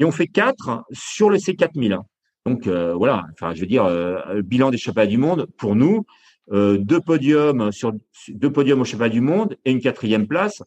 on 0.02 0.12
fait 0.12 0.28
4 0.28 0.84
sur 0.92 1.30
le 1.30 1.38
C4000. 1.38 2.00
Donc 2.46 2.68
euh, 2.68 2.94
voilà, 2.94 3.26
enfin 3.34 3.54
je 3.54 3.62
veux 3.62 3.68
dire, 3.68 3.86
euh, 3.86 4.42
bilan 4.42 4.70
des 4.70 4.78
championnats 4.78 5.08
du 5.08 5.18
monde 5.18 5.48
pour 5.58 5.76
nous, 5.76 6.06
euh, 6.52 6.78
deux 6.78 7.00
podiums 7.00 7.72
sur 7.72 7.94
deux 8.28 8.52
podiums 8.52 8.82
au 8.82 8.86
championnat 8.86 9.10
du 9.10 9.22
monde 9.22 9.56
et 9.64 9.72
une 9.72 9.80
quatrième 9.80 10.28
place. 10.28 10.62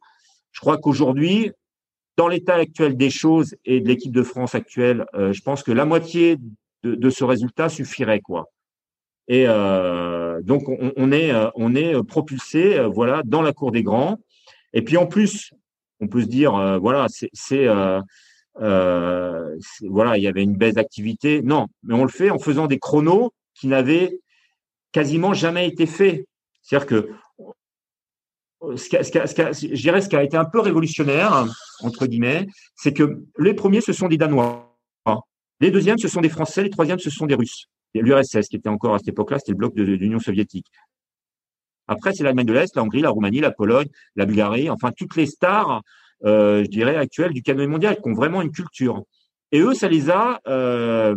Je 0.52 0.60
crois 0.60 0.78
qu'aujourd'hui, 0.78 1.52
dans 2.16 2.28
l'état 2.28 2.54
actuel 2.54 2.96
des 2.96 3.10
choses 3.10 3.54
et 3.66 3.80
de 3.80 3.88
l'équipe 3.88 4.12
de 4.12 4.22
France 4.22 4.54
actuelle, 4.54 5.04
je 5.12 5.40
pense 5.42 5.62
que 5.62 5.70
la 5.70 5.84
moitié 5.84 6.38
de, 6.82 7.10
ce 7.10 7.24
résultat 7.24 7.68
suffirait 7.68 8.20
quoi. 8.20 8.46
Et 9.28 9.44
donc 10.42 10.64
on, 10.68 11.12
est 11.12 11.32
on 11.54 11.74
est 11.74 12.02
propulsé 12.04 12.80
voilà 12.92 13.22
dans 13.24 13.42
la 13.42 13.52
cour 13.52 13.72
des 13.72 13.82
grands. 13.82 14.18
Et 14.72 14.82
puis 14.82 14.96
en 14.96 15.06
plus, 15.06 15.52
on 16.00 16.08
peut 16.08 16.22
se 16.22 16.26
dire 16.26 16.78
voilà 16.80 17.06
c'est 17.08 17.68
euh, 18.60 19.56
voilà, 19.82 20.16
il 20.16 20.22
y 20.22 20.28
avait 20.28 20.42
une 20.42 20.56
baisse 20.56 20.74
d'activité. 20.74 21.42
Non, 21.42 21.66
mais 21.82 21.94
on 21.94 22.04
le 22.04 22.10
fait 22.10 22.30
en 22.30 22.38
faisant 22.38 22.66
des 22.66 22.78
chronos 22.78 23.32
qui 23.54 23.68
n'avaient 23.68 24.20
quasiment 24.92 25.34
jamais 25.34 25.68
été 25.68 25.86
faits. 25.86 26.26
C'est-à-dire 26.62 26.86
que 26.86 27.10
ce 28.76 28.88
qui, 28.88 29.68
dirais 29.68 30.00
ce 30.00 30.08
qui 30.08 30.16
a 30.16 30.22
été 30.22 30.36
un 30.36 30.44
peu 30.44 30.60
révolutionnaire, 30.60 31.46
entre 31.80 32.06
guillemets, 32.06 32.46
c'est 32.74 32.92
que 32.92 33.22
les 33.38 33.54
premiers, 33.54 33.80
ce 33.80 33.92
sont 33.92 34.08
des 34.08 34.16
Danois. 34.16 34.72
Les 35.60 35.70
deuxièmes, 35.70 35.98
ce 35.98 36.08
sont 36.08 36.20
des 36.20 36.28
Français. 36.28 36.62
Les 36.62 36.70
troisièmes, 36.70 36.98
ce 36.98 37.08
sont 37.08 37.26
des 37.26 37.34
Russes. 37.34 37.66
L'URSS, 37.94 38.48
qui 38.48 38.56
était 38.56 38.68
encore 38.68 38.94
à 38.94 38.98
cette 38.98 39.08
époque-là, 39.08 39.38
c'était 39.38 39.52
le 39.52 39.58
bloc 39.58 39.74
de, 39.74 39.82
l'Union 39.82 40.18
soviétique. 40.18 40.66
Après, 41.88 42.12
c'est 42.12 42.24
l'Allemagne 42.24 42.46
de 42.46 42.52
l'Est, 42.52 42.74
la 42.76 42.82
Hongrie, 42.82 43.00
la 43.00 43.10
Roumanie, 43.10 43.40
la 43.40 43.52
Pologne, 43.52 43.88
la 44.16 44.26
Bulgarie, 44.26 44.68
enfin 44.70 44.90
toutes 44.96 45.16
les 45.16 45.26
stars 45.26 45.82
euh, 46.24 46.64
je 46.64 46.70
dirais, 46.70 46.96
actuels 46.96 47.32
du 47.32 47.42
canoë 47.42 47.66
mondial, 47.66 47.96
qui 47.96 48.08
ont 48.08 48.14
vraiment 48.14 48.40
une 48.40 48.50
culture. 48.50 49.02
Et 49.52 49.60
eux, 49.60 49.74
ça 49.74 49.88
les 49.88 50.10
a, 50.10 50.40
euh, 50.46 51.14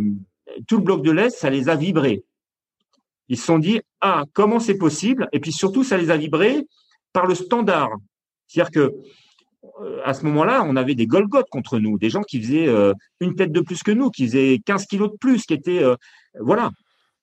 tout 0.67 0.77
le 0.77 0.83
bloc 0.83 1.03
de 1.03 1.11
l'Est, 1.11 1.37
ça 1.37 1.49
les 1.49 1.69
a 1.69 1.75
vibrés. 1.75 2.23
Ils 3.29 3.37
se 3.37 3.45
sont 3.45 3.59
dit, 3.59 3.81
ah, 4.01 4.25
comment 4.33 4.59
c'est 4.59 4.77
possible? 4.77 5.29
Et 5.31 5.39
puis 5.39 5.51
surtout, 5.51 5.83
ça 5.83 5.97
les 5.97 6.09
a 6.09 6.17
vibrés 6.17 6.65
par 7.13 7.27
le 7.27 7.35
standard. 7.35 7.91
C'est-à-dire 8.47 8.71
que 8.71 8.93
euh, 9.81 10.01
à 10.03 10.13
ce 10.13 10.25
moment-là, 10.25 10.63
on 10.65 10.75
avait 10.75 10.95
des 10.95 11.07
Golgotes 11.07 11.49
contre 11.49 11.79
nous, 11.79 11.97
des 11.97 12.09
gens 12.09 12.21
qui 12.21 12.41
faisaient 12.41 12.67
une 13.19 13.35
tête 13.35 13.51
de 13.51 13.61
plus 13.61 13.83
que 13.83 13.91
nous, 13.91 14.09
qui 14.09 14.25
faisaient 14.25 14.59
15 14.65 14.85
kilos 14.85 15.11
de 15.11 15.17
plus, 15.17 15.45
qui 15.45 15.53
étaient 15.53 15.83
voilà. 16.39 16.71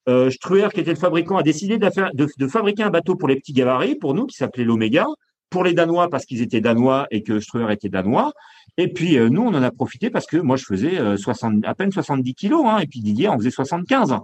Euh, 0.08 0.30
Struer, 0.30 0.68
qui 0.72 0.80
était 0.80 0.92
le 0.92 0.98
fabricant, 0.98 1.36
a 1.36 1.42
décidé 1.42 1.78
de, 1.78 2.46
fabriquer 2.48 2.84
un 2.84 2.90
bateau 2.90 3.16
pour 3.16 3.28
les 3.28 3.36
petits 3.36 3.52
gabarits, 3.52 3.96
pour 3.96 4.14
nous, 4.14 4.26
qui 4.26 4.36
s'appelait 4.36 4.64
l'Oméga 4.64 5.06
pour 5.48 5.62
les 5.62 5.74
Danois 5.74 6.10
parce 6.10 6.26
qu'ils 6.26 6.42
étaient 6.42 6.60
Danois 6.60 7.06
et 7.12 7.22
que 7.22 7.38
Streuer 7.38 7.72
était 7.72 7.88
Danois. 7.88 8.32
Et 8.78 8.92
puis 8.92 9.16
euh, 9.16 9.28
nous, 9.28 9.42
on 9.42 9.54
en 9.54 9.62
a 9.62 9.70
profité 9.70 10.10
parce 10.10 10.26
que 10.26 10.36
moi, 10.36 10.56
je 10.56 10.64
faisais 10.64 11.16
60, 11.16 11.54
euh, 11.54 11.68
à 11.68 11.74
peine 11.74 11.92
70 11.92 12.34
kilos, 12.34 12.64
hein, 12.66 12.78
et 12.78 12.86
puis 12.86 13.00
Didier 13.00 13.28
en 13.28 13.38
faisait 13.38 13.50
75. 13.50 14.16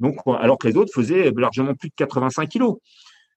Donc, 0.00 0.16
alors 0.26 0.58
que 0.58 0.66
les 0.66 0.76
autres 0.76 0.92
faisaient 0.92 1.30
largement 1.36 1.74
plus 1.74 1.88
de 1.88 1.94
85 1.96 2.48
kilos. 2.48 2.76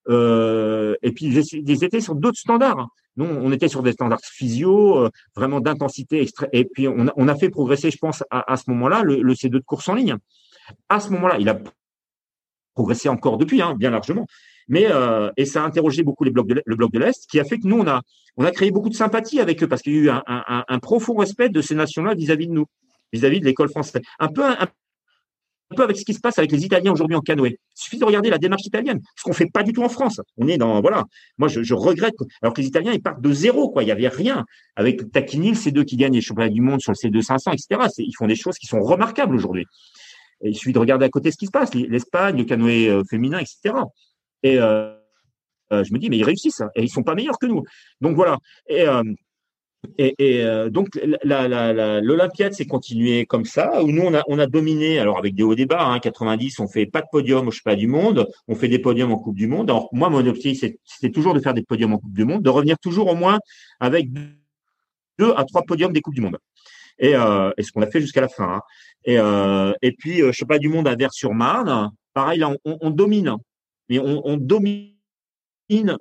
Et 0.10 1.12
puis 1.12 1.26
ils 1.28 1.84
étaient 1.84 2.02
sur 2.02 2.16
d'autres 2.16 2.40
standards. 2.40 2.88
Nous, 3.18 3.26
on 3.26 3.52
était 3.52 3.68
sur 3.68 3.84
des 3.84 3.92
standards 3.92 4.20
physio, 4.24 5.08
vraiment 5.36 5.60
d'intensité 5.60 6.22
extrême. 6.22 6.50
Et 6.54 6.66
puis 6.66 6.88
on 6.88 7.28
a, 7.28 7.36
fait 7.36 7.50
progresser, 7.50 7.92
je 7.92 7.98
pense, 7.98 8.24
à, 8.32 8.52
à 8.52 8.58
ce 8.58 8.70
moment-là, 8.72 9.04
le, 9.04 9.22
le, 9.22 9.34
C2 9.36 9.50
de 9.50 9.60
course 9.60 9.88
en 9.90 9.94
ligne. 9.94 10.18
À 10.90 11.00
ce 11.00 11.10
moment-là, 11.10 11.38
il 11.40 11.50
a 11.50 11.60
progressé 12.74 13.10
encore 13.10 13.38
depuis, 13.38 13.62
hein, 13.62 13.76
bien 13.76 13.90
largement. 13.90 14.26
Mais 14.68 14.86
euh, 14.90 15.32
et 15.38 15.46
ça 15.46 15.64
a 15.64 15.66
interrogé 15.66 16.04
beaucoup 16.04 16.24
les 16.24 16.32
blocs 16.32 16.48
le 16.66 16.76
bloc 16.76 16.92
de 16.92 17.00
l'Est, 17.00 17.26
qui 17.30 17.40
a 17.40 17.44
fait 17.44 17.58
que 17.58 17.68
nous 17.68 17.80
on 17.80 17.88
a 17.88 18.02
on 18.36 18.46
a 18.46 18.52
créé 18.52 18.70
beaucoup 18.72 18.90
de 18.90 18.96
sympathie 18.96 19.40
avec 19.40 19.64
eux 19.64 19.68
parce 19.68 19.82
qu'il 19.82 19.94
y 19.94 19.98
a 19.98 20.02
eu 20.02 20.10
un, 20.10 20.80
profond 20.80 21.16
respect 21.16 21.50
de 21.50 21.62
ces 21.62 21.74
nations-là 21.74 22.14
vis-à-vis 22.14 22.48
de 22.48 22.54
nous, 22.54 22.66
vis-à-vis 23.12 23.40
de 23.40 23.46
l'école 23.46 23.70
française. 23.70 24.02
Un 24.20 24.28
peu 24.28 24.46
un, 24.46 24.68
peu 25.76 25.84
avec 25.84 25.98
ce 25.98 26.06
qui 26.06 26.14
se 26.14 26.20
passe 26.20 26.38
avec 26.38 26.52
les 26.52 26.64
Italiens 26.64 26.92
aujourd'hui 26.92 27.16
en 27.16 27.22
canoë. 27.22 27.50
Il 27.50 27.58
suffit 27.82 27.98
de 27.98 28.06
regarder 28.06 28.30
la 28.30 28.38
démarche 28.38 28.66
italienne, 28.66 29.00
ce 29.16 29.24
qu'on 29.24 29.34
fait 29.34 29.50
pas 29.52 29.64
du 29.64 29.74
tout 29.74 29.84
en 29.84 29.90
France. 29.90 30.22
On 30.38 30.48
est 30.48 30.58
dans 30.58 30.82
voilà. 30.82 31.06
Moi, 31.38 31.48
je, 31.48 31.74
regrette. 31.74 32.16
Alors 32.42 32.54
que 32.54 32.62
les 32.62 32.68
Italiens, 32.68 32.92
ils 32.94 33.02
partent 33.02 33.22
de 33.22 33.32
zéro, 33.32 33.70
quoi. 33.70 33.84
Il 33.84 33.88
y 33.88 33.92
avait 33.92 34.08
rien. 34.08 34.46
Avec 34.76 35.12
Tacchini, 35.12 35.56
c'est 35.56 35.72
deux 35.72 35.84
qui 35.84 35.98
gagnent 35.98 36.14
les 36.14 36.22
championnats 36.22 36.50
du 36.50 36.62
monde 36.62 36.82
sur 36.82 36.92
le 36.92 37.10
C2 37.10 37.22
500, 37.22 37.52
etc. 37.54 37.90
Ils 37.98 38.14
font 38.16 38.28
des 38.28 38.36
choses 38.36 38.58
qui 38.58 38.68
sont 38.68 38.82
remarquables 38.82 39.36
aujourd'hui. 39.36 39.66
Il 40.44 40.56
suffit 40.56 40.74
de 40.74 40.80
regarder 40.80 41.06
à 41.06 41.10
côté 41.10 41.32
ce 41.32 41.38
qui 41.38 41.48
se 41.48 41.52
passe, 41.52 41.74
l'Espagne, 41.74 42.38
le 42.38 42.44
canoë 42.44 42.90
euh, 42.90 43.04
féminin, 43.10 43.40
etc. 43.40 43.76
Et 44.44 44.60
euh, 44.60 44.94
euh, 45.72 45.84
je 45.84 45.94
me 45.94 46.00
dis, 46.00 46.10
mais 46.10 46.18
ils 46.18 46.24
réussissent 46.24 46.62
hein, 46.62 46.70
et 46.76 46.84
ils 46.84 46.90
sont 46.90 47.04
pas 47.04 47.16
meilleurs 47.16 47.40
que 47.40 47.48
nous. 47.48 47.64
Donc 48.02 48.16
voilà. 48.16 48.38
Et, 48.70 48.86
donc 50.70 50.90
l'Olympiade 51.24 52.54
s'est 52.54 52.66
continuée 52.66 53.26
comme 53.26 53.46
ça, 53.46 53.82
où 53.84 53.92
nous 53.92 54.04
on 54.04 54.40
a, 54.40 54.48
dominé, 54.48 55.00
alors 55.00 55.18
avec 55.18 55.34
des 55.34 55.44
hauts 55.44 55.56
débats, 55.56 55.86
hein, 55.86 56.00
90, 56.00 56.60
on 56.60 56.68
fait 56.68 56.86
pas 56.86 57.02
de 57.02 57.08
podium 57.12 57.48
au 57.48 57.52
pas 57.64 57.76
du 57.76 57.88
Monde, 57.88 58.28
on 58.48 58.56
fait 58.56 58.68
des 58.68 58.80
podiums 58.80 59.12
en 59.12 59.18
Coupe 59.18 59.36
du 59.36 59.48
Monde. 59.48 59.70
Alors 59.70 59.90
moi, 59.94 60.10
mon 60.10 60.26
objectif, 60.26 60.66
c'était 60.84 61.12
toujours 61.12 61.34
de 61.34 61.40
faire 61.40 61.54
des 61.54 61.64
podiums 61.64 61.94
en 61.94 62.00
Coupe 62.00 62.14
du 62.14 62.26
Monde, 62.26 62.44
de 62.44 62.50
revenir 62.50 62.78
toujours 62.80 63.08
au 63.08 63.16
moins 63.16 63.40
avec 63.80 64.10
deux 64.12 65.34
à 65.36 65.46
trois 65.46 65.64
podiums 65.64 65.94
des 65.94 66.02
Coupes 66.02 66.16
du 66.16 66.22
Monde. 66.22 66.38
Et, 67.00 67.12
et 67.12 67.64
ce 67.64 67.72
qu'on 67.72 67.82
a 67.82 67.88
fait 67.88 68.02
jusqu'à 68.02 68.22
la 68.22 68.28
fin. 68.30 68.56
Hein. 68.56 68.62
Et, 69.06 69.20
euh, 69.20 69.74
et 69.82 69.92
puis, 69.94 70.18
je 70.20 70.32
sais 70.32 70.46
pas 70.46 70.60
du 70.60 70.70
Monde 70.70 70.88
à 70.88 70.96
Vers-sur-Marne, 70.96 71.92
pareil, 72.14 72.40
là, 72.40 72.52
on, 72.66 72.78
on 72.82 72.90
domine 72.90 73.38
mais 73.90 74.00
on, 74.00 74.22
on 74.26 74.38
domine 74.38 74.94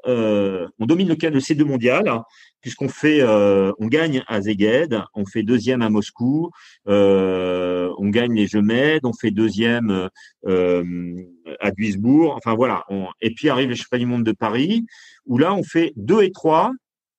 euh, 0.07 0.69
on 0.79 0.87
domine 0.87 1.09
le, 1.09 1.15
le 1.15 1.41
C2 1.41 1.65
mondial 1.65 2.23
puisqu'on 2.61 2.89
fait, 2.89 3.21
euh, 3.21 3.73
on 3.79 3.87
gagne 3.87 4.23
à 4.27 4.41
Zeged, 4.41 5.01
on 5.15 5.25
fait 5.25 5.45
deuxième 5.45 5.83
à 5.83 5.91
Moscou, 5.91 6.51
euh, 6.89 7.93
on 7.99 8.09
gagne 8.09 8.35
les 8.35 8.49
Jeux 8.49 8.63
Med, 8.63 9.05
on 9.05 9.13
fait 9.13 9.31
deuxième 9.31 10.09
euh, 10.47 11.15
à 11.61 11.71
Duisbourg, 11.71 12.35
enfin 12.37 12.57
voilà. 12.57 12.85
et 13.21 13.33
puis 13.33 13.51
arrive 13.51 13.71
les 13.71 13.77
championnats 13.77 14.05
du 14.05 14.11
monde 14.11 14.25
de 14.25 14.33
Paris, 14.33 14.85
où 15.27 15.39
là 15.39 15.55
on 15.55 15.63
fait 15.63 15.93
deux 15.95 16.23
et 16.23 16.33
trois. 16.33 16.73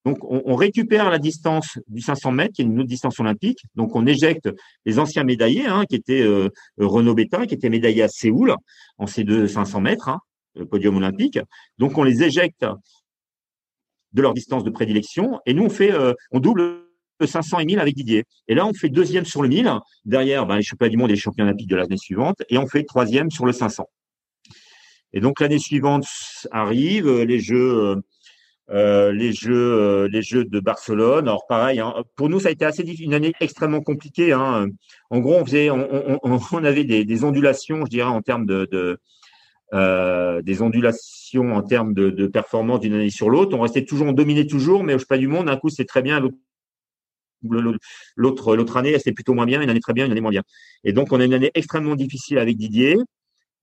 Donc 0.08 0.20
on, 0.24 0.56
récupère 0.56 1.10
la 1.10 1.20
distance 1.20 1.80
du 1.90 2.00
500 2.00 2.32
mètres, 2.32 2.54
qui 2.54 2.62
est 2.62 2.66
une 2.66 2.80
autre 2.80 2.88
distance 2.88 3.20
olympique. 3.20 3.60
Donc 3.76 3.94
on 3.94 4.08
éjecte 4.08 4.50
les 4.86 5.00
anciens 5.00 5.26
médaillés, 5.26 5.66
hein, 5.66 5.84
qui 5.84 5.98
étaient 5.98 6.22
euh, 6.22 6.48
Renaud 6.78 7.14
Bétain, 7.14 7.46
qui 7.46 7.56
était 7.56 7.68
médaillé 7.68 8.04
à 8.04 8.08
Séoul 8.08 8.56
en 9.00 9.04
C2 9.04 9.48
500 9.48 9.82
mètres. 9.82 10.08
Hein 10.08 10.22
podium 10.72 10.96
olympique. 10.96 11.40
Donc 11.78 11.98
on 11.98 12.04
les 12.04 12.24
éjecte 12.24 12.66
de 14.14 14.22
leur 14.22 14.34
distance 14.34 14.64
de 14.64 14.70
prédilection 14.70 15.42
et 15.46 15.54
nous 15.54 15.66
on 15.66 15.70
fait 15.70 15.92
euh, 15.92 16.14
on 16.32 16.40
double 16.40 16.86
le 17.20 17.28
500 17.28 17.60
et 17.60 17.66
1000 17.66 17.80
avec 17.80 17.94
Didier. 17.94 18.24
Et 18.48 18.56
là 18.56 18.66
on 18.66 18.74
fait 18.74 18.88
deuxième 18.88 19.26
sur 19.26 19.42
le 19.42 19.50
1000, 19.50 19.70
derrière 20.06 20.46
ben, 20.46 20.56
les 20.56 20.64
championnats 20.64 20.90
du 20.90 20.98
monde 20.98 21.10
et 21.10 21.16
les 21.16 21.20
champions 21.20 21.44
olympiques 21.44 21.70
de 21.70 21.76
l'année 21.76 21.98
suivante 21.98 22.42
et 22.50 22.58
on 22.58 22.66
fait 22.66 22.86
troisième 22.86 23.30
sur 23.30 23.46
le 23.46 23.52
500. 23.52 23.84
Et 25.12 25.20
donc 25.20 25.42
l'année 25.42 25.60
suivante 25.60 26.06
arrive 26.52 27.10
les 27.10 27.40
jeux 27.40 28.02
euh, 28.70 29.14
les 29.14 29.32
jeux 29.32 29.56
euh, 29.56 30.08
les 30.10 30.22
jeux 30.22 30.44
de 30.44 30.60
Barcelone. 30.60 31.28
Alors 31.28 31.48
pareil, 31.48 31.80
hein, 31.80 31.94
pour 32.16 32.30
nous 32.30 32.40
ça 32.40 32.50
a 32.50 32.52
été 32.52 32.66
assez 32.66 32.84
une 32.84 33.14
année 33.14 33.34
extrêmement 33.40 33.82
compliquée. 33.82 34.34
Hein. 34.34 34.68
En 35.10 35.20
gros, 35.20 35.36
on 35.36 35.46
faisait, 35.46 35.70
on, 35.70 36.20
on, 36.24 36.40
on 36.52 36.64
avait 36.64 36.84
des, 36.84 37.06
des, 37.06 37.24
ondulations, 37.24 37.86
je 37.86 37.90
dirais, 37.90 38.10
en 38.10 38.22
termes 38.22 38.46
de, 38.46 38.68
de, 38.72 39.00
euh, 39.74 40.42
des 40.42 40.62
ondulations 40.62 41.54
en 41.54 41.62
termes 41.62 41.94
de, 41.94 42.10
de 42.10 42.28
performance 42.28 42.80
d'une 42.82 42.94
année 42.94 43.10
sur 43.10 43.30
l'autre. 43.30 43.56
On 43.58 43.62
restait 43.62 43.86
toujours, 43.86 44.08
on 44.08 44.14
dominait 44.14 44.48
toujours, 44.48 44.84
mais 44.84 44.96
au 44.96 45.00
pas 45.08 45.18
du 45.18 45.28
Monde, 45.28 45.50
un 45.50 45.58
coup 45.58 45.70
c'est 45.70 45.86
très 45.86 46.02
bien, 46.02 46.20
l'autre 46.20 46.38
l'autre 48.56 48.78
année 48.78 48.98
c'est 49.00 49.12
plutôt 49.12 49.34
moins 49.34 49.46
bien, 49.46 49.62
une 49.62 49.70
année 49.70 49.80
très 49.80 49.94
bien, 49.94 50.06
une 50.06 50.12
année 50.12 50.22
moins 50.22 50.32
bien. 50.32 50.44
Et 50.84 50.94
donc 50.94 51.12
on 51.12 51.20
a 51.20 51.26
une 51.26 51.34
année 51.34 51.52
extrêmement 51.54 51.96
difficile 51.96 52.38
avec 52.38 52.58
Didier, 52.58 52.98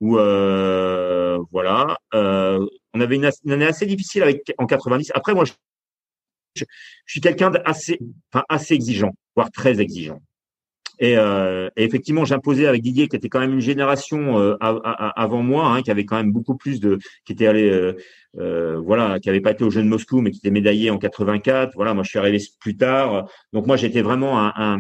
où 0.01 0.19
euh, 0.19 1.39
voilà, 1.51 1.99
euh, 2.15 2.67
on 2.95 3.01
avait 3.01 3.17
une, 3.17 3.31
année 3.53 3.67
assez 3.67 3.87
difficile 3.87 4.23
avec 4.23 4.55
en 4.59 4.67
90. 4.67 5.13
Après 5.15 5.35
moi 5.35 5.45
je, 5.45 6.65
suis 7.07 7.21
quelqu'un 7.21 7.51
d'assez, 7.51 7.99
enfin, 8.33 8.45
assez 8.49 8.75
exigeant, 8.75 9.13
voire 9.35 9.51
très 9.51 9.81
exigeant. 9.81 10.23
Et, 11.01 11.17
euh, 11.19 11.69
effectivement, 11.77 12.25
j'imposais 12.25 12.67
avec 12.67 12.83
Didier, 12.83 13.09
qui 13.09 13.17
était 13.17 13.29
quand 13.29 13.41
même 13.41 13.55
une 13.55 13.61
génération 13.61 14.39
euh, 14.39 14.57
avant 14.61 15.43
moi, 15.43 15.67
hein, 15.67 15.83
qui 15.83 15.91
avait 15.91 16.05
quand 16.05 16.17
même 16.17 16.31
beaucoup 16.31 16.57
plus 16.57 16.79
de, 16.79 16.99
qui 17.25 17.33
était 17.33 17.49
allé, 17.49 17.69
euh, 17.69 17.97
euh, 18.39 18.79
voilà, 18.79 19.19
qui 19.19 19.29
avait 19.29 19.41
pas 19.41 19.51
été 19.51 19.65
aux 19.65 19.71
Jeux 19.71 19.83
de 19.83 19.89
Moscou, 19.89 20.21
mais 20.21 20.31
qui 20.31 20.39
était 20.39 20.51
médaillé 20.51 20.91
en 20.91 20.99
84. 20.99 21.73
Voilà, 21.75 21.95
moi 21.95 22.05
je 22.05 22.11
suis 22.11 22.19
arrivé 22.19 22.39
plus 22.61 22.77
tard. 22.77 23.29
Donc 23.53 23.67
moi 23.67 23.77
j'étais 23.77 24.03
vraiment 24.03 24.39
un, 24.39 24.53
un 24.55 24.79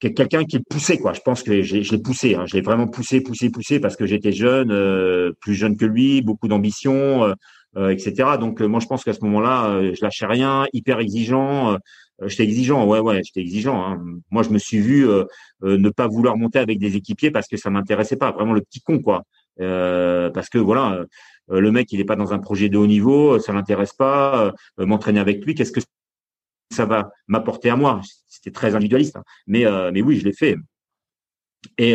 quelqu'un 0.00 0.44
qui 0.44 0.58
poussait 0.60 0.98
quoi. 0.98 1.12
Je 1.12 1.20
pense 1.20 1.42
que 1.42 1.62
je 1.62 1.76
l'ai 1.76 2.02
poussé, 2.02 2.34
hein. 2.34 2.44
je 2.46 2.56
l'ai 2.56 2.62
vraiment 2.62 2.88
poussé, 2.88 3.20
poussé, 3.20 3.50
poussé 3.50 3.80
parce 3.80 3.96
que 3.96 4.06
j'étais 4.06 4.32
jeune, 4.32 4.70
euh, 4.70 5.32
plus 5.40 5.54
jeune 5.54 5.76
que 5.76 5.84
lui, 5.84 6.22
beaucoup 6.22 6.48
d'ambition, 6.48 7.34
euh, 7.76 7.88
etc. 7.90 8.38
Donc 8.40 8.60
moi 8.60 8.80
je 8.80 8.86
pense 8.86 9.04
qu'à 9.04 9.12
ce 9.12 9.20
moment-là, 9.24 9.80
je 9.94 10.02
lâchais 10.02 10.26
rien, 10.26 10.66
hyper 10.72 11.00
exigeant. 11.00 11.76
Euh, 12.22 12.28
j'étais 12.28 12.44
exigeant, 12.44 12.86
ouais, 12.86 13.00
ouais, 13.00 13.20
j'étais 13.24 13.40
exigeant. 13.40 13.82
Hein. 13.84 14.02
Moi, 14.30 14.42
je 14.42 14.50
me 14.50 14.58
suis 14.58 14.78
vu 14.78 15.08
euh, 15.08 15.24
euh, 15.64 15.78
ne 15.78 15.90
pas 15.90 16.06
vouloir 16.06 16.36
monter 16.36 16.58
avec 16.58 16.78
des 16.78 16.96
équipiers 16.96 17.30
parce 17.30 17.48
que 17.48 17.56
ça 17.56 17.70
m'intéressait 17.70 18.16
pas, 18.16 18.32
vraiment 18.32 18.52
le 18.52 18.60
petit 18.62 18.80
con, 18.80 19.00
quoi. 19.00 19.24
parce 19.58 20.48
que 20.48 20.58
voilà, 20.58 21.04
le 21.48 21.70
mec, 21.72 21.92
il 21.92 22.00
est 22.00 22.04
pas 22.04 22.16
dans 22.16 22.32
un 22.32 22.38
projet 22.38 22.68
de 22.68 22.78
haut 22.78 22.86
niveau, 22.86 23.38
ça 23.38 23.52
l'intéresse 23.52 23.92
pas. 23.92 24.52
M'entraîner 24.78 25.20
avec 25.20 25.44
lui, 25.44 25.54
qu'est-ce 25.54 25.72
que 25.72 25.80
ça 26.70 26.86
va 26.86 27.10
m'apporter 27.26 27.70
à 27.70 27.76
moi 27.76 28.00
C'était 28.28 28.50
très 28.50 28.74
individualiste, 28.74 29.16
hein. 29.16 29.24
mais 29.46 29.64
mais 29.92 30.02
oui, 30.02 30.18
je 30.18 30.24
l'ai 30.24 30.32
fait. 30.32 30.56
Et 31.78 31.94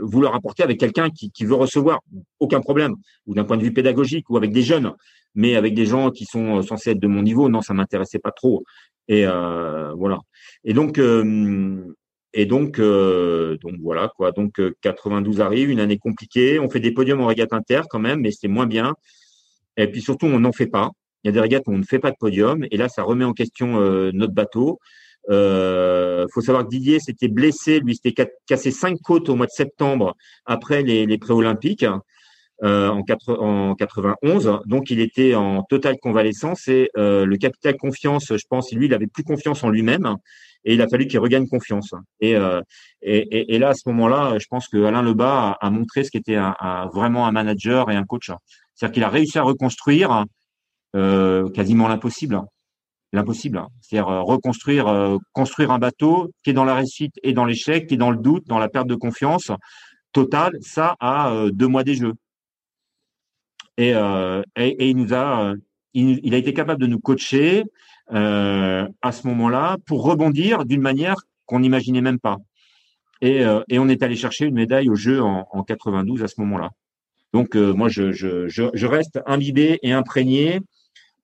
vouloir 0.00 0.34
apporter 0.34 0.62
avec 0.62 0.78
quelqu'un 0.78 1.08
qui, 1.10 1.44
veut 1.44 1.54
recevoir, 1.54 2.00
aucun 2.40 2.60
problème, 2.60 2.94
ou 3.26 3.34
d'un 3.34 3.44
point 3.44 3.56
de 3.56 3.62
vue 3.62 3.72
pédagogique, 3.72 4.28
ou 4.30 4.36
avec 4.36 4.52
des 4.52 4.62
jeunes, 4.62 4.92
mais 5.34 5.56
avec 5.56 5.74
des 5.74 5.86
gens 5.86 6.10
qui 6.10 6.24
sont 6.24 6.62
censés 6.62 6.90
être 6.90 7.00
de 7.00 7.06
mon 7.06 7.22
niveau, 7.22 7.48
non, 7.48 7.62
ça 7.62 7.74
m'intéressait 7.74 8.18
pas 8.18 8.32
trop. 8.32 8.64
Et 9.08 9.26
euh, 9.26 9.92
voilà. 9.94 10.20
Et 10.64 10.74
donc, 10.74 10.98
euh, 10.98 11.94
et 12.32 12.46
donc, 12.46 12.78
euh, 12.78 13.56
donc 13.58 13.74
voilà 13.80 14.10
quoi. 14.16 14.32
Donc 14.32 14.60
92 14.80 15.40
arrive, 15.40 15.70
une 15.70 15.80
année 15.80 15.98
compliquée. 15.98 16.58
On 16.58 16.70
fait 16.70 16.80
des 16.80 16.92
podiums 16.92 17.20
en 17.20 17.26
régate 17.26 17.52
inter 17.52 17.82
quand 17.90 17.98
même, 17.98 18.20
mais 18.20 18.30
c'est 18.30 18.48
moins 18.48 18.66
bien. 18.66 18.94
Et 19.76 19.86
puis 19.90 20.02
surtout, 20.02 20.26
on 20.26 20.40
n'en 20.40 20.52
fait 20.52 20.66
pas. 20.66 20.90
Il 21.24 21.28
y 21.28 21.30
a 21.30 21.32
des 21.32 21.40
régates 21.40 21.64
où 21.66 21.72
on 21.72 21.78
ne 21.78 21.84
fait 21.84 21.98
pas 21.98 22.10
de 22.10 22.16
podium, 22.18 22.64
et 22.70 22.76
là, 22.76 22.88
ça 22.88 23.02
remet 23.02 23.24
en 23.24 23.32
question 23.32 23.80
notre 24.12 24.32
bateau. 24.32 24.78
Euh, 25.30 26.26
faut 26.32 26.40
savoir 26.40 26.64
que 26.64 26.70
Didier 26.70 26.98
s'était 26.98 27.28
blessé, 27.28 27.80
lui 27.80 27.94
s'était 27.94 28.28
cassé 28.46 28.70
cinq 28.70 28.98
côtes 29.02 29.28
au 29.28 29.36
mois 29.36 29.46
de 29.46 29.52
septembre 29.52 30.16
après 30.46 30.82
les, 30.82 31.06
les 31.06 31.18
pré-olympiques. 31.18 31.86
Euh, 32.64 32.90
en, 32.90 33.02
en 33.28 33.74
91. 33.74 34.60
Donc, 34.66 34.90
il 34.90 35.00
était 35.00 35.34
en 35.34 35.64
totale 35.64 35.96
convalescence 36.00 36.68
et 36.68 36.90
euh, 36.96 37.24
le 37.24 37.36
capital 37.36 37.76
confiance, 37.76 38.26
je 38.28 38.44
pense, 38.48 38.72
lui, 38.72 38.86
il 38.86 38.94
avait 38.94 39.08
plus 39.08 39.24
confiance 39.24 39.64
en 39.64 39.68
lui-même 39.68 40.14
et 40.64 40.74
il 40.74 40.80
a 40.80 40.86
fallu 40.86 41.08
qu'il 41.08 41.18
regagne 41.18 41.48
confiance. 41.48 41.92
Et, 42.20 42.36
euh, 42.36 42.60
et, 43.00 43.58
là, 43.58 43.70
à 43.70 43.74
ce 43.74 43.88
moment-là, 43.88 44.38
je 44.38 44.46
pense 44.48 44.68
que 44.68 44.84
Alain 44.84 45.02
Lebas 45.02 45.56
a, 45.60 45.70
montré 45.70 46.04
ce 46.04 46.12
qu'était 46.12 46.36
un, 46.36 46.54
un, 46.60 46.86
vraiment 46.86 47.26
un 47.26 47.32
manager 47.32 47.90
et 47.90 47.96
un 47.96 48.04
coach. 48.04 48.30
C'est-à-dire 48.76 48.94
qu'il 48.94 49.02
a 49.02 49.08
réussi 49.08 49.40
à 49.40 49.42
reconstruire 49.42 50.24
euh, 50.94 51.48
quasiment 51.50 51.88
l'impossible. 51.88 52.40
L'impossible. 53.12 53.62
C'est-à-dire 53.80 54.08
reconstruire, 54.08 55.18
construire 55.32 55.70
un 55.70 55.78
bateau 55.78 56.30
qui 56.42 56.50
est 56.50 56.54
dans 56.54 56.64
la 56.64 56.74
réussite 56.74 57.12
et 57.22 57.34
dans 57.34 57.44
l'échec, 57.44 57.86
qui 57.86 57.94
est 57.94 57.98
dans 57.98 58.10
le 58.10 58.16
doute, 58.16 58.46
dans 58.46 58.58
la 58.58 58.70
perte 58.70 58.86
de 58.86 58.94
confiance 58.94 59.50
totale, 60.12 60.56
ça 60.62 60.96
à 60.98 61.30
deux 61.52 61.68
mois 61.68 61.84
des 61.84 61.94
Jeux. 61.94 62.14
Euh, 63.80 64.42
et, 64.56 64.68
et, 64.68 64.90
il 64.90 64.96
nous 64.96 65.14
a, 65.14 65.54
il, 65.94 66.34
a 66.34 66.38
été 66.38 66.52
capable 66.52 66.80
de 66.80 66.86
nous 66.86 67.00
coacher 67.00 67.64
euh, 68.12 68.86
à 69.00 69.12
ce 69.12 69.26
moment-là 69.26 69.76
pour 69.86 70.04
rebondir 70.04 70.64
d'une 70.64 70.82
manière 70.82 71.16
qu'on 71.46 71.60
n'imaginait 71.60 72.00
même 72.00 72.18
pas. 72.18 72.38
Et, 73.20 73.44
euh, 73.44 73.62
et, 73.68 73.78
on 73.78 73.88
est 73.88 74.02
allé 74.02 74.16
chercher 74.16 74.46
une 74.46 74.54
médaille 74.54 74.90
au 74.90 74.94
jeu 74.94 75.22
en, 75.22 75.46
en 75.50 75.62
92 75.62 76.22
à 76.22 76.28
ce 76.28 76.40
moment-là. 76.40 76.70
Donc 77.32 77.54
moi, 77.54 77.88
je, 77.88 78.12
je, 78.12 78.46
je, 78.48 78.64
je, 78.74 78.86
reste 78.86 79.20
imbibé 79.24 79.78
et 79.82 79.92
imprégné 79.92 80.60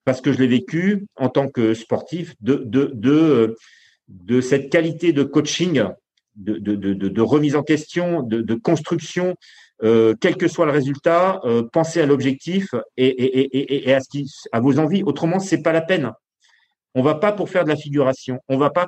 parce 0.09 0.23
que 0.23 0.33
je 0.33 0.39
l'ai 0.39 0.47
vécu 0.47 1.07
en 1.17 1.29
tant 1.29 1.49
que 1.51 1.75
sportif 1.75 2.35
de, 2.41 2.55
de, 2.65 3.55
de, 4.09 4.41
cette 4.41 4.73
qualité 4.73 5.13
de 5.13 5.23
coaching, 5.23 5.85
de, 6.35 6.57
de, 6.57 7.21
remise 7.21 7.55
en 7.55 7.63
question, 7.63 8.23
de, 8.23 8.55
construction 8.55 9.35
euh, 9.83 10.15
quel 10.19 10.39
que 10.39 10.49
soit 10.49 10.65
le 10.65 10.73
résultat, 10.73 11.43
euh, 11.45 11.63
pensez 11.71 12.01
à 12.01 12.07
l'objectif 12.07 12.75
et, 12.97 13.07
et, 13.07 13.91
et, 13.91 13.95
à, 13.95 14.61
vos 14.61 14.79
envies. 14.79 15.03
Autrement, 15.03 15.41
c'est 15.41 15.61
pas 15.61 15.73
la 15.73 15.83
peine. 15.83 16.11
On 16.95 17.03
va 17.03 17.17
pas 17.17 17.33
pour 17.33 17.51
faire 17.51 17.65
de 17.65 17.69
la 17.69 17.77
figuration. 17.77 18.41
On 18.49 18.57
va 18.57 18.71
pas 18.71 18.87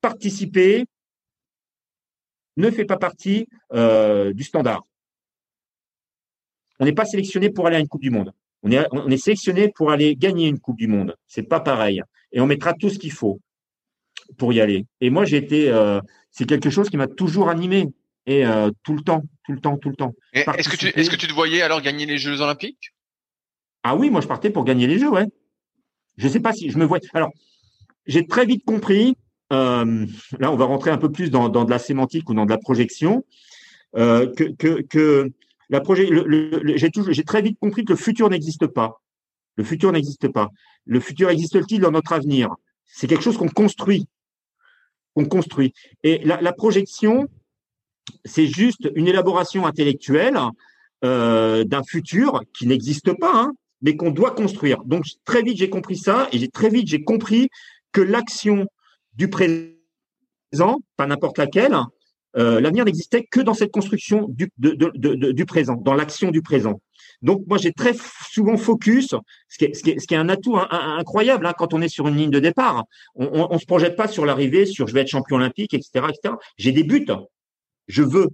participer. 0.00 0.86
Ne 2.56 2.70
fait 2.70 2.84
pas 2.84 2.96
partie 2.96 3.48
euh, 3.72 4.32
du 4.32 4.44
standard. 4.44 4.84
On 6.78 6.84
n'est 6.84 6.92
pas 6.92 7.06
sélectionné 7.06 7.50
pour 7.50 7.66
aller 7.66 7.74
à 7.74 7.80
une 7.80 7.88
Coupe 7.88 8.02
du 8.02 8.10
Monde. 8.10 8.32
On 8.62 8.70
est, 8.70 8.86
on 8.92 9.08
est 9.08 9.16
sélectionné 9.16 9.72
pour 9.74 9.90
aller 9.90 10.16
gagner 10.16 10.48
une 10.48 10.58
Coupe 10.58 10.76
du 10.76 10.86
Monde. 10.86 11.16
C'est 11.26 11.42
pas 11.42 11.60
pareil. 11.60 12.02
Et 12.32 12.40
on 12.40 12.46
mettra 12.46 12.74
tout 12.74 12.90
ce 12.90 12.98
qu'il 12.98 13.12
faut 13.12 13.40
pour 14.36 14.52
y 14.52 14.60
aller. 14.60 14.86
Et 15.00 15.10
moi, 15.10 15.24
j'ai 15.24 15.38
été, 15.38 15.70
euh, 15.70 16.00
c'est 16.30 16.46
quelque 16.46 16.70
chose 16.70 16.90
qui 16.90 16.96
m'a 16.96 17.06
toujours 17.06 17.48
animé 17.48 17.88
et 18.26 18.44
euh, 18.46 18.70
tout 18.82 18.94
le 18.94 19.02
temps, 19.02 19.22
tout 19.44 19.52
le 19.52 19.60
temps, 19.60 19.78
tout 19.78 19.88
le 19.88 19.96
temps. 19.96 20.14
Est-ce 20.32 20.68
que 20.68 20.76
tu 20.76 20.88
est-ce 20.88 21.10
que 21.10 21.16
tu 21.16 21.26
te 21.26 21.32
voyais 21.32 21.62
alors 21.62 21.80
gagner 21.80 22.06
les 22.06 22.18
Jeux 22.18 22.40
Olympiques? 22.40 22.92
Ah 23.82 23.96
oui, 23.96 24.10
moi 24.10 24.20
je 24.20 24.28
partais 24.28 24.50
pour 24.50 24.64
gagner 24.64 24.86
les 24.86 24.98
Jeux, 24.98 25.10
ouais. 25.10 25.26
Je 26.18 26.28
sais 26.28 26.40
pas 26.40 26.52
si 26.52 26.70
je 26.70 26.78
me 26.78 26.84
vois. 26.84 26.98
Alors, 27.14 27.30
j'ai 28.06 28.26
très 28.26 28.44
vite 28.44 28.64
compris. 28.64 29.16
Euh, 29.52 30.06
là, 30.38 30.52
on 30.52 30.56
va 30.56 30.66
rentrer 30.66 30.90
un 30.90 30.98
peu 30.98 31.10
plus 31.10 31.30
dans, 31.30 31.48
dans 31.48 31.64
de 31.64 31.70
la 31.70 31.78
sémantique 31.78 32.28
ou 32.28 32.34
dans 32.34 32.44
de 32.44 32.50
la 32.50 32.58
projection. 32.58 33.24
Que, 33.92 34.54
que, 34.54 34.82
que 34.82 35.32
la 35.70 35.80
projet, 35.80 36.08
j'ai 36.74 37.24
très 37.24 37.42
vite 37.42 37.58
compris 37.60 37.84
que 37.84 37.92
le 37.92 37.96
futur 37.96 38.28
n'existe 38.28 38.66
pas. 38.66 39.00
Le 39.56 39.64
futur 39.64 39.92
n'existe 39.92 40.28
pas. 40.28 40.48
Le 40.84 40.98
futur 40.98 41.30
existe-t-il 41.30 41.80
dans 41.80 41.92
notre 41.92 42.12
avenir? 42.12 42.48
C'est 42.86 43.06
quelque 43.06 43.22
chose 43.22 43.38
qu'on 43.38 43.48
construit, 43.48 44.06
qu'on 45.14 45.26
construit. 45.26 45.72
Et 46.02 46.18
la, 46.24 46.52
projection, 46.52 47.28
c'est 48.24 48.48
juste 48.48 48.90
une 48.96 49.06
élaboration 49.06 49.64
intellectuelle 49.64 50.38
euh, 51.04 51.62
d'un 51.62 51.84
futur 51.84 52.42
qui 52.52 52.66
n'existe 52.66 53.12
pas, 53.18 53.32
hein, 53.34 53.52
mais 53.80 53.96
qu'on 53.96 54.10
doit 54.10 54.32
construire. 54.32 54.82
Donc 54.84 55.04
très 55.24 55.42
vite 55.42 55.58
j'ai 55.58 55.70
compris 55.70 55.96
ça 55.96 56.28
et 56.32 56.48
très 56.48 56.68
vite 56.68 56.88
j'ai 56.88 57.04
compris 57.04 57.48
que 57.92 58.00
l'action 58.00 58.66
du 59.14 59.28
présent, 59.28 60.80
pas 60.96 61.06
n'importe 61.06 61.38
laquelle, 61.38 61.78
euh, 62.36 62.60
l'avenir 62.60 62.84
n'existait 62.84 63.24
que 63.24 63.40
dans 63.40 63.54
cette 63.54 63.70
construction 63.70 64.26
du, 64.28 64.50
du 64.58 65.44
présent, 65.46 65.76
dans 65.76 65.94
l'action 65.94 66.30
du 66.30 66.42
présent. 66.42 66.80
Donc 67.22 67.42
moi 67.46 67.58
j'ai 67.58 67.72
très 67.72 67.92
souvent 68.30 68.56
focus, 68.56 69.14
ce 69.48 69.58
qui 69.58 69.64
est, 69.66 69.74
ce 69.74 69.82
qui 69.82 69.90
est, 69.90 69.98
ce 69.98 70.06
qui 70.06 70.14
est 70.14 70.18
un 70.18 70.28
atout 70.28 70.56
incroyable 70.56 71.46
hein, 71.46 71.54
quand 71.56 71.74
on 71.74 71.82
est 71.82 71.88
sur 71.88 72.08
une 72.08 72.16
ligne 72.16 72.30
de 72.30 72.40
départ. 72.40 72.84
On, 73.14 73.48
on, 73.50 73.58
se 73.58 73.66
projette 73.66 73.96
pas 73.96 74.08
sur 74.08 74.24
l'arrivée, 74.24 74.64
sur 74.64 74.86
je 74.86 74.94
vais 74.94 75.00
être 75.00 75.08
champion 75.08 75.36
olympique, 75.36 75.74
etc., 75.74 76.06
etc. 76.08 76.34
J'ai 76.56 76.72
des 76.72 76.84
buts, 76.84 77.06
je 77.88 78.02
veux. 78.02 78.28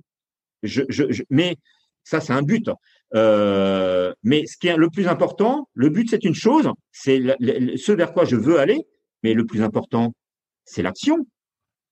Je, 0.62 0.82
je, 0.88 1.22
mais 1.30 1.56
ça, 2.04 2.20
c'est 2.20 2.32
un 2.32 2.42
but. 2.42 2.70
Euh, 3.14 4.12
mais 4.22 4.46
ce 4.46 4.56
qui 4.56 4.68
est 4.68 4.76
le 4.76 4.88
plus 4.88 5.08
important, 5.08 5.68
le 5.74 5.90
but, 5.90 6.08
c'est 6.10 6.24
une 6.24 6.34
chose, 6.34 6.70
c'est 6.92 7.20
ce 7.40 7.92
vers 7.92 8.12
quoi 8.12 8.24
je 8.24 8.36
veux 8.36 8.58
aller. 8.58 8.86
Mais 9.22 9.34
le 9.34 9.44
plus 9.44 9.62
important, 9.62 10.14
c'est 10.64 10.82
l'action. 10.82 11.26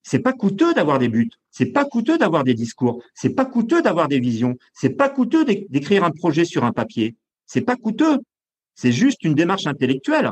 C'est 0.04 0.18
pas 0.18 0.34
coûteux 0.34 0.74
d'avoir 0.74 0.98
des 0.98 1.08
buts. 1.08 1.30
C'est 1.50 1.72
pas 1.72 1.86
coûteux 1.86 2.18
d'avoir 2.18 2.44
des 2.44 2.54
discours. 2.54 3.02
C'est 3.14 3.30
pas 3.30 3.46
coûteux 3.46 3.80
d'avoir 3.80 4.06
des 4.06 4.20
visions. 4.20 4.56
C'est 4.74 4.90
pas 4.90 5.08
coûteux 5.08 5.44
d'écrire 5.44 6.04
un 6.04 6.10
projet 6.10 6.44
sur 6.44 6.62
un 6.62 6.72
papier. 6.72 7.16
C'est 7.46 7.62
pas 7.62 7.76
coûteux. 7.76 8.18
C'est 8.74 8.92
juste 8.92 9.24
une 9.24 9.34
démarche 9.34 9.66
intellectuelle. 9.66 10.30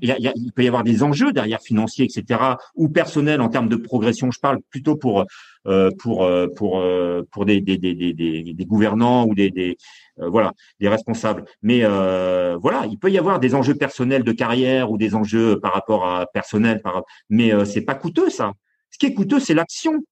Et 0.00 0.32
il 0.36 0.52
peut 0.54 0.64
y 0.64 0.68
avoir 0.68 0.84
des 0.84 1.02
enjeux 1.02 1.32
derrière 1.32 1.60
financiers, 1.60 2.04
etc. 2.04 2.40
ou 2.74 2.88
personnels 2.88 3.40
en 3.40 3.48
termes 3.48 3.68
de 3.68 3.76
progression. 3.76 4.30
Je 4.30 4.40
parle 4.40 4.58
plutôt 4.70 4.96
pour 4.96 5.24
euh, 5.66 5.90
pour 5.98 6.24
euh, 6.24 6.46
pour 6.56 6.78
euh, 6.78 7.22
pour 7.30 7.44
des 7.44 7.60
des, 7.60 7.76
des, 7.76 7.94
des, 7.94 8.14
des 8.14 8.64
gouvernants 8.64 9.26
ou 9.26 9.34
des, 9.34 9.50
des 9.50 9.76
voilà 10.16 10.52
des 10.80 10.88
responsables. 10.88 11.44
Mais 11.62 11.80
voilà, 11.84 12.86
il 12.90 12.98
peut 12.98 13.10
y 13.10 13.18
avoir 13.18 13.38
des 13.38 13.54
enjeux 13.54 13.74
personnels 13.74 14.24
de 14.24 14.32
carrière 14.32 14.90
ou 14.90 14.98
des 14.98 15.14
enjeux 15.14 15.60
par 15.60 15.72
rapport 15.74 16.06
à 16.06 16.26
personnel. 16.26 16.80
Par, 16.82 17.02
mais 17.28 17.52
c'est 17.64 17.82
pas 17.82 17.94
coûteux 17.94 18.30
ça. 18.30 18.52
Ce 18.90 18.98
qui 18.98 19.06
est 19.06 19.14
coûteux, 19.14 19.40
c'est 19.40 19.54
l'action. 19.54 20.02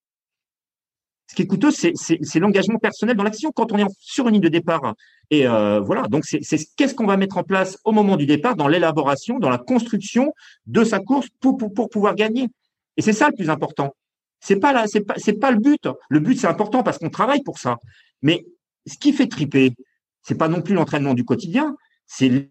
Ce 1.29 1.35
qui 1.35 1.43
est 1.43 1.47
coûteux, 1.47 1.71
c'est 1.73 2.39
l'engagement 2.39 2.79
personnel 2.79 3.17
dans 3.17 3.25
l'action 3.25 3.51
quand 3.51 3.73
on 3.73 3.79
est 3.79 3.87
sur 3.99 4.29
une 4.29 4.35
ligne 4.35 4.43
de 4.43 4.49
départ. 4.49 4.95
Et 5.31 5.47
euh, 5.47 5.81
voilà, 5.81 6.03
donc 6.03 6.25
c'est 6.25 6.59
qu'est-ce 6.77 6.95
qu'on 6.95 7.07
va 7.07 7.17
mettre 7.17 7.37
en 7.37 7.43
place 7.43 7.79
au 7.85 7.91
moment 7.91 8.17
du 8.17 8.27
départ, 8.27 8.55
dans 8.55 8.69
l'élaboration, 8.69 9.39
dans 9.41 9.51
la 9.51 9.59
construction 9.59 10.33
de 10.67 10.85
sa 10.85 11.01
course 11.01 11.27
pour, 11.41 11.57
pouvoir 11.91 12.15
gagner. 12.15 12.49
Et 12.97 13.03
c'est 13.03 13.13
ça 13.13 13.29
le 13.29 13.35
plus 13.35 13.51
important. 13.51 13.95
C'est 14.41 14.61
pas 14.61 14.73
là, 14.73 14.87
c'est 14.87 15.01
pas, 15.01 15.15
pas 15.41 15.51
le 15.51 15.59
but. 15.59 15.89
Le 16.09 16.21
but 16.21 16.39
c'est 16.39 16.47
important 16.47 16.85
parce 16.85 16.99
qu'on 16.99 17.11
travaille 17.11 17.43
pour 17.43 17.59
ça. 17.59 17.79
Mais 18.23 18.47
ce 18.87 18.97
qui 18.97 19.13
fait 19.13 19.27
triper, 19.27 19.73
c'est 20.23 20.37
pas 20.37 20.49
non 20.49 20.63
plus 20.63 20.75
l'entraînement 20.75 21.15
du 21.15 21.25
quotidien, 21.25 21.77
c'est 22.07 22.51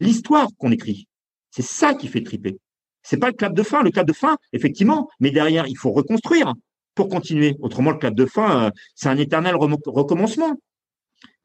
l'histoire 0.00 0.48
qu'on 0.58 0.72
écrit. 0.72 1.08
C'est 1.50 1.62
ça 1.62 1.94
qui 1.94 2.08
fait 2.08 2.22
triper. 2.22 2.58
C'est 3.02 3.16
pas 3.16 3.28
le 3.28 3.32
clap 3.32 3.54
de 3.54 3.62
fin. 3.62 3.82
Le 3.82 3.90
clap 3.90 4.06
de 4.06 4.12
fin, 4.12 4.36
effectivement, 4.52 5.08
mais 5.20 5.30
derrière, 5.30 5.66
il 5.66 5.78
faut 5.78 5.92
reconstruire 5.92 6.52
pour 6.98 7.08
continuer. 7.08 7.54
Autrement, 7.60 7.92
le 7.92 7.98
clap 7.98 8.12
de 8.12 8.26
fin, 8.26 8.64
euh, 8.64 8.70
c'est 8.96 9.08
un 9.08 9.16
éternel 9.16 9.54
recommencement. 9.54 10.56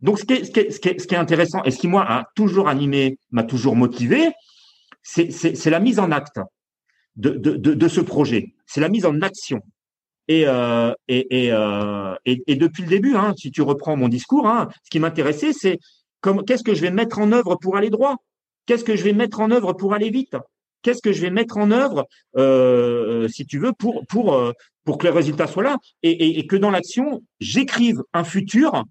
Donc, 0.02 0.18
ce 0.18 0.26
qui, 0.26 0.34
est, 0.34 1.14
intéressant 1.14 1.64
et 1.64 1.70
ce 1.70 1.78
qui, 1.78 1.88
moi, 1.88 2.04
a 2.10 2.26
toujours 2.36 2.68
animé, 2.68 3.20
m'a 3.30 3.44
toujours 3.44 3.76
motivé, 3.76 4.32
c'est 5.04 5.70
la 5.70 5.80
mise 5.80 6.00
en 6.00 6.12
acte 6.12 6.40
de, 7.16 7.88
ce 7.88 8.02
projet. 8.02 8.56
C'est 8.66 8.82
la 8.82 8.90
mise 8.90 9.06
en 9.06 9.22
action. 9.22 9.62
Et, 10.28 10.48
euh, 10.48 10.92
euh, 11.12 12.16
depuis 12.26 12.82
le 12.82 12.90
début, 12.90 13.16
hein, 13.16 13.36
si 13.38 13.52
tu 13.52 13.62
reprends 13.62 13.96
mon 13.96 14.08
discours, 14.08 14.48
hein, 14.48 14.70
ce 14.84 14.90
qui 14.90 15.00
m'intéressait, 15.00 15.54
c'est 15.54 15.78
qu'est-ce 16.48 16.64
que 16.64 16.74
je 16.74 16.82
vais 16.82 16.92
mettre 16.92 17.20
en 17.20 17.32
œuvre 17.32 17.58
pour 17.62 17.78
aller 17.78 17.92
droit? 17.92 18.16
Qu'est-ce 18.66 18.84
que 18.84 18.96
je 18.96 19.04
vais 19.04 19.14
mettre 19.14 19.40
en 19.40 19.52
œuvre 19.52 19.74
pour 19.74 19.94
aller 19.94 20.10
vite? 20.10 20.36
Qu'est-ce 20.82 21.02
que 21.02 21.14
je 21.14 21.22
vais 21.22 21.30
mettre 21.30 21.58
en 21.58 21.70
œuvre, 21.72 22.08
si 23.30 23.46
tu 23.46 23.60
veux, 23.60 23.72
pour 23.74 24.04
pour 24.84 24.98
que 24.98 25.08
les 25.08 25.14
résultats 25.14 25.48
soient 25.48 25.64
là 25.64 25.78
et, 26.02 26.40
et 26.40 26.48
que 26.48 26.56
dans 26.56 26.72
l'action, 26.72 27.24
j'écrive 27.40 28.02
un 28.14 28.24
futur 28.24 28.84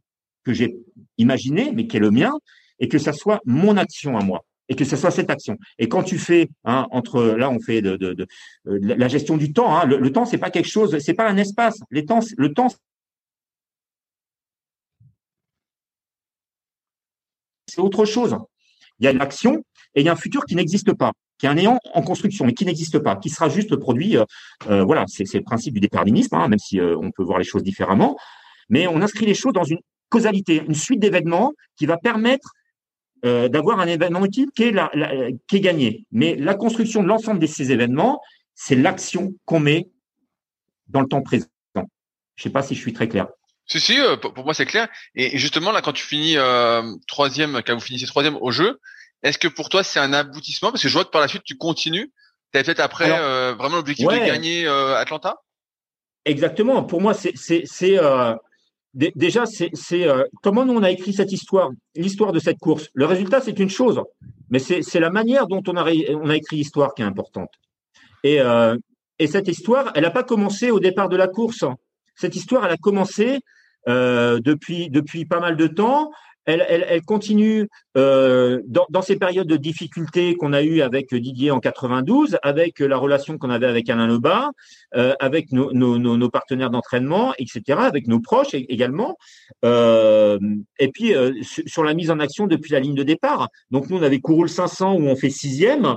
que 0.44 0.52
j'ai 0.52 0.74
imaginé, 1.18 1.72
mais 1.72 1.86
qui 1.86 1.96
est 1.98 2.00
le 2.00 2.10
mien, 2.10 2.32
et 2.78 2.88
que 2.88 2.98
ça 2.98 3.12
soit 3.12 3.40
mon 3.44 3.76
action 3.76 4.16
à 4.18 4.24
moi 4.24 4.44
et 4.68 4.74
que 4.74 4.84
ce 4.84 4.96
soit 4.96 5.10
cette 5.10 5.28
action. 5.28 5.58
Et 5.78 5.88
quand 5.88 6.02
tu 6.02 6.18
fais, 6.18 6.48
hein, 6.64 6.86
entre 6.90 7.22
là, 7.24 7.50
on 7.50 7.60
fait 7.60 7.82
de, 7.82 7.96
de, 7.96 8.14
de, 8.14 8.26
euh, 8.68 8.78
la 8.80 9.08
gestion 9.08 9.36
du 9.36 9.52
temps. 9.52 9.76
Hein, 9.76 9.84
le, 9.84 9.98
le, 9.98 10.12
temps, 10.12 10.24
c'est 10.24 10.38
pas 10.38 10.50
quelque 10.50 10.68
chose, 10.68 10.98
c'est 10.98 11.14
pas 11.14 11.28
un 11.28 11.36
espace. 11.36 11.78
Les 11.90 12.06
temps, 12.06 12.20
le 12.38 12.54
temps, 12.54 12.68
c'est 17.66 17.80
autre 17.80 18.04
chose. 18.04 18.36
Il 18.98 19.04
y 19.04 19.08
a 19.08 19.10
une 19.10 19.20
action 19.20 19.62
et 19.94 20.00
il 20.00 20.06
y 20.06 20.08
a 20.08 20.12
un 20.12 20.16
futur 20.16 20.44
qui 20.46 20.54
n'existe 20.54 20.94
pas, 20.94 21.12
qui 21.42 21.46
est 21.46 21.48
un 21.48 21.54
néant 21.54 21.80
en 21.92 22.02
construction, 22.02 22.44
mais 22.44 22.54
qui 22.54 22.64
n'existe 22.64 23.00
pas, 23.00 23.16
qui 23.16 23.28
sera 23.28 23.48
juste 23.48 23.74
produit. 23.74 24.16
Euh, 24.16 24.24
euh 24.68 24.84
voilà, 24.84 25.06
c'est 25.08 25.34
le 25.34 25.42
principe 25.42 25.74
du 25.74 25.80
déterminisme, 25.80 26.36
hein, 26.36 26.46
même 26.46 26.60
si 26.60 26.78
euh, 26.78 26.96
on 27.02 27.10
peut 27.10 27.24
voir 27.24 27.38
les 27.38 27.44
choses 27.44 27.64
différemment. 27.64 28.16
Mais 28.68 28.86
on 28.86 29.02
inscrit 29.02 29.26
les 29.26 29.34
choses 29.34 29.52
dans 29.52 29.64
une 29.64 29.80
causalité, 30.08 30.62
une 30.64 30.76
suite 30.76 31.00
d'événements 31.00 31.52
qui 31.76 31.86
va 31.86 31.96
permettre 31.96 32.52
d'avoir 33.24 33.78
un 33.78 33.86
événement 33.86 34.24
utile 34.24 34.48
qui 34.52 34.64
est, 34.64 35.60
gagné. 35.60 36.04
Mais 36.10 36.34
la 36.34 36.54
construction 36.54 37.04
de 37.04 37.08
l'ensemble 37.08 37.38
de 37.38 37.46
ces 37.46 37.70
événements, 37.70 38.20
c'est 38.56 38.74
l'action 38.74 39.32
qu'on 39.44 39.60
met 39.60 39.88
dans 40.88 41.00
le 41.00 41.06
temps 41.06 41.22
présent. 41.22 41.46
Je 42.34 42.42
sais 42.42 42.50
pas 42.50 42.62
si 42.62 42.74
je 42.74 42.80
suis 42.80 42.92
très 42.92 43.06
clair. 43.06 43.28
Si, 43.66 43.78
si, 43.78 43.96
pour 44.20 44.44
moi 44.44 44.54
c'est 44.54 44.66
clair. 44.66 44.88
Et 45.14 45.38
justement, 45.38 45.70
là, 45.70 45.82
quand 45.82 45.92
tu 45.92 46.04
finis 46.04 46.36
troisième, 47.06 47.62
quand 47.64 47.74
vous 47.74 47.80
finissez 47.80 48.06
troisième 48.06 48.36
au 48.40 48.50
jeu, 48.50 48.80
est-ce 49.22 49.38
que 49.38 49.48
pour 49.48 49.68
toi 49.68 49.82
c'est 49.82 50.00
un 50.00 50.12
aboutissement? 50.12 50.70
Parce 50.70 50.82
que 50.82 50.88
je 50.88 50.94
vois 50.94 51.04
que 51.04 51.10
par 51.10 51.20
la 51.20 51.28
suite 51.28 51.44
tu 51.44 51.56
continues. 51.56 52.12
Tu 52.52 52.58
as 52.58 52.64
peut-être 52.64 52.80
après 52.80 53.10
euh, 53.10 53.54
vraiment 53.54 53.76
l'objectif 53.76 54.06
de 54.06 54.16
gagner 54.16 54.66
euh, 54.66 54.96
Atlanta? 54.96 55.36
Exactement. 56.24 56.84
Pour 56.84 57.00
moi, 57.00 57.14
c'est 57.14 57.34
déjà, 58.94 59.46
c'est 59.46 60.08
euh, 60.08 60.24
comment 60.42 60.64
nous 60.64 60.74
on 60.74 60.82
a 60.82 60.90
écrit 60.90 61.12
cette 61.12 61.32
histoire, 61.32 61.70
l'histoire 61.96 62.32
de 62.32 62.38
cette 62.38 62.58
course? 62.58 62.88
Le 62.94 63.06
résultat, 63.06 63.40
c'est 63.40 63.58
une 63.58 63.70
chose, 63.70 64.00
mais 64.50 64.58
c'est 64.58 65.00
la 65.00 65.10
manière 65.10 65.46
dont 65.46 65.62
on 65.66 65.76
a, 65.76 65.90
on 66.14 66.28
a 66.28 66.36
écrit 66.36 66.56
l'histoire 66.56 66.94
qui 66.94 67.02
est 67.02 67.06
importante. 67.06 67.50
Et, 68.22 68.40
euh, 68.40 68.76
et 69.18 69.26
cette 69.26 69.48
histoire, 69.48 69.92
elle 69.94 70.02
n'a 70.02 70.10
pas 70.10 70.22
commencé 70.22 70.70
au 70.70 70.78
départ 70.78 71.08
de 71.08 71.16
la 71.16 71.26
course. 71.26 71.64
Cette 72.14 72.36
histoire, 72.36 72.66
elle 72.66 72.72
a 72.72 72.76
commencé 72.76 73.40
euh, 73.88 74.38
depuis 74.40 74.90
depuis 74.90 75.24
pas 75.24 75.40
mal 75.40 75.56
de 75.56 75.66
temps 75.66 76.12
elle, 76.46 76.64
elle, 76.68 76.84
elle 76.88 77.02
continue 77.02 77.68
euh, 77.96 78.60
dans, 78.66 78.86
dans, 78.90 79.02
ces 79.02 79.16
périodes 79.16 79.46
de 79.46 79.56
difficultés 79.56 80.34
qu'on 80.34 80.52
a 80.52 80.62
eues 80.62 80.82
avec 80.82 81.14
Didier 81.14 81.50
en 81.50 81.60
92, 81.60 82.38
avec 82.42 82.80
la 82.80 82.96
relation 82.96 83.38
qu'on 83.38 83.50
avait 83.50 83.66
avec 83.66 83.88
Alain 83.88 84.06
Lebas, 84.06 84.50
euh, 84.96 85.14
avec 85.20 85.52
nos, 85.52 85.72
nos, 85.72 85.98
nos 85.98 86.30
partenaires 86.30 86.70
d'entraînement, 86.70 87.32
etc., 87.38 87.78
avec 87.82 88.06
nos 88.08 88.20
proches 88.20 88.54
également, 88.54 89.16
euh, 89.64 90.38
et 90.78 90.88
puis 90.88 91.14
euh, 91.14 91.32
sur 91.42 91.84
la 91.84 91.94
mise 91.94 92.10
en 92.10 92.18
action 92.18 92.46
depuis 92.46 92.72
la 92.72 92.80
ligne 92.80 92.94
de 92.94 93.02
départ. 93.04 93.48
Donc 93.70 93.88
nous, 93.88 93.98
on 93.98 94.02
avait 94.02 94.20
couru 94.20 94.42
le 94.42 94.48
500 94.48 94.94
où 94.94 95.02
on 95.02 95.16
fait 95.16 95.30
sixième, 95.30 95.96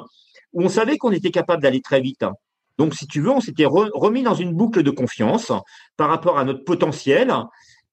où 0.54 0.64
on 0.64 0.70
savait 0.70 0.98
qu'on 0.98 1.12
était 1.12 1.32
capable 1.32 1.64
d'aller 1.64 1.82
très 1.82 2.02
vite. 2.02 2.26
Donc, 2.78 2.94
si 2.94 3.08
tu 3.08 3.22
veux, 3.22 3.30
on 3.30 3.40
s'était 3.40 3.66
remis 3.66 4.24
dans 4.24 4.34
une 4.34 4.54
boucle 4.54 4.84
de 4.84 4.92
confiance 4.92 5.52
par 5.96 6.10
rapport 6.10 6.38
à 6.38 6.44
notre 6.44 6.64
potentiel 6.64 7.34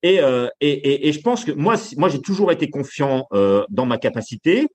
et, 0.02 0.20
euh, 0.20 0.48
et, 0.60 0.70
et, 0.70 1.08
et, 1.08 1.12
je 1.12 1.20
pense 1.20 1.44
que 1.44 1.52
moi, 1.52 1.76
moi 1.96 2.08
j'ai 2.08 2.20
toujours 2.20 2.50
été 2.50 2.68
confiant 2.68 3.26
euh, 3.32 3.64
dans 3.70 3.86
ma 3.86 3.98
capacité. 3.98 4.68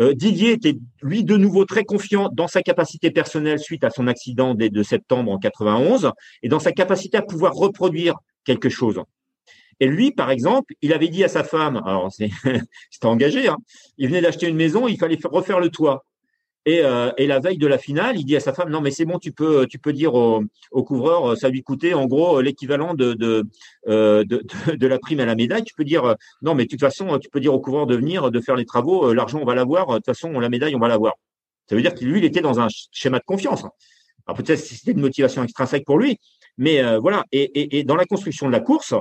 Euh, 0.00 0.12
Didier 0.14 0.52
était, 0.52 0.76
lui, 1.02 1.22
de 1.22 1.36
nouveau 1.36 1.64
très 1.64 1.84
confiant 1.84 2.28
dans 2.32 2.48
sa 2.48 2.62
capacité 2.62 3.12
personnelle 3.12 3.60
suite 3.60 3.84
à 3.84 3.90
son 3.90 4.08
accident 4.08 4.54
dès 4.54 4.68
de 4.68 4.82
septembre 4.82 5.30
en 5.30 5.38
91 5.38 6.10
et 6.42 6.48
dans 6.48 6.58
sa 6.58 6.72
capacité 6.72 7.16
à 7.16 7.22
pouvoir 7.22 7.54
reproduire 7.54 8.16
quelque 8.44 8.68
chose. 8.68 9.00
Et 9.78 9.86
lui, 9.86 10.10
par 10.10 10.30
exemple, 10.30 10.74
il 10.82 10.92
avait 10.92 11.08
dit 11.08 11.22
à 11.22 11.28
sa 11.28 11.44
femme, 11.44 11.80
alors 11.84 12.12
c'était 12.12 12.32
engagé, 13.04 13.48
hein, 13.48 13.56
il 13.98 14.08
venait 14.08 14.20
d'acheter 14.20 14.48
une 14.48 14.56
maison, 14.56 14.88
il 14.88 14.98
fallait 14.98 15.18
refaire 15.24 15.60
le 15.60 15.68
toit. 15.68 16.04
Et, 16.66 16.80
euh, 16.82 17.12
et, 17.18 17.26
la 17.26 17.40
veille 17.40 17.58
de 17.58 17.66
la 17.66 17.76
finale, 17.76 18.18
il 18.18 18.24
dit 18.24 18.36
à 18.36 18.40
sa 18.40 18.54
femme 18.54 18.70
non 18.70 18.80
mais 18.80 18.90
c'est 18.90 19.04
bon, 19.04 19.18
tu 19.18 19.32
peux 19.32 19.66
tu 19.66 19.78
peux 19.78 19.92
dire 19.92 20.14
au, 20.14 20.42
au 20.70 20.82
couvreur, 20.82 21.32
euh, 21.32 21.36
ça 21.36 21.50
lui 21.50 21.62
coûtait 21.62 21.92
en 21.92 22.06
gros 22.06 22.40
l'équivalent 22.40 22.94
de 22.94 23.12
de, 23.12 23.44
euh, 23.86 24.24
de, 24.24 24.42
de 24.74 24.86
la 24.86 24.98
prime 24.98 25.20
à 25.20 25.26
la 25.26 25.34
médaille. 25.34 25.64
Tu 25.64 25.74
peux 25.74 25.84
dire 25.84 26.04
euh, 26.04 26.14
non 26.40 26.54
mais 26.54 26.64
de 26.64 26.70
toute 26.70 26.80
façon 26.80 27.18
tu 27.18 27.28
peux 27.28 27.40
dire 27.40 27.52
au 27.52 27.60
couvreur 27.60 27.86
de 27.86 27.94
venir 27.94 28.30
de 28.30 28.40
faire 28.40 28.56
les 28.56 28.64
travaux, 28.64 29.12
l'argent 29.12 29.40
on 29.42 29.44
va 29.44 29.54
l'avoir. 29.54 29.88
De 29.88 29.96
toute 29.96 30.06
façon 30.06 30.30
la 30.40 30.48
médaille 30.48 30.74
on 30.74 30.78
va 30.78 30.88
l'avoir. 30.88 31.14
Ça 31.68 31.76
veut 31.76 31.82
dire 31.82 31.94
que 31.94 32.02
lui 32.02 32.18
il 32.20 32.24
était 32.24 32.40
dans 32.40 32.58
un 32.60 32.68
schéma 32.92 33.18
de 33.18 33.24
confiance. 33.24 33.66
Alors 34.26 34.38
peut-être 34.38 34.58
c'était 34.58 34.92
une 34.92 35.00
motivation 35.00 35.44
extrinsèque 35.44 35.84
pour 35.84 35.98
lui, 35.98 36.16
mais 36.56 36.82
voilà. 36.96 37.24
Et, 37.30 37.42
et, 37.42 37.78
et, 37.78 37.84
dans 37.84 37.96
la 37.96 38.06
construction 38.06 38.46
de 38.46 38.52
la 38.52 38.60
course, 38.60 38.94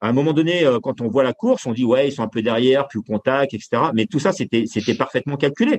à 0.00 0.08
un 0.08 0.12
moment 0.12 0.32
donné, 0.32 0.68
quand 0.82 1.00
on 1.00 1.08
voit 1.08 1.22
la 1.22 1.32
course, 1.32 1.66
on 1.66 1.72
dit 1.72 1.84
ouais 1.84 2.08
ils 2.08 2.12
sont 2.12 2.24
un 2.24 2.28
peu 2.28 2.42
derrière, 2.42 2.88
plus 2.88 3.02
contact, 3.02 3.54
etc. 3.54 3.90
Mais 3.94 4.06
tout 4.06 4.18
ça 4.18 4.32
c'était 4.32 4.64
c'était 4.66 4.96
parfaitement 4.96 5.36
calculé. 5.36 5.78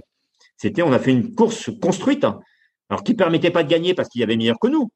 C'était, 0.57 0.81
on 0.81 0.91
a 0.91 0.99
fait 0.99 1.11
une 1.11 1.33
course 1.35 1.69
construite, 1.81 2.25
alors 2.89 3.03
qui 3.03 3.13
permettait 3.13 3.51
pas 3.51 3.63
de 3.63 3.69
gagner 3.69 3.93
parce 3.93 4.09
qu'il 4.09 4.21
y 4.21 4.23
avait 4.23 4.37
meilleur 4.37 4.59
que 4.59 4.67
nous, 4.67 4.89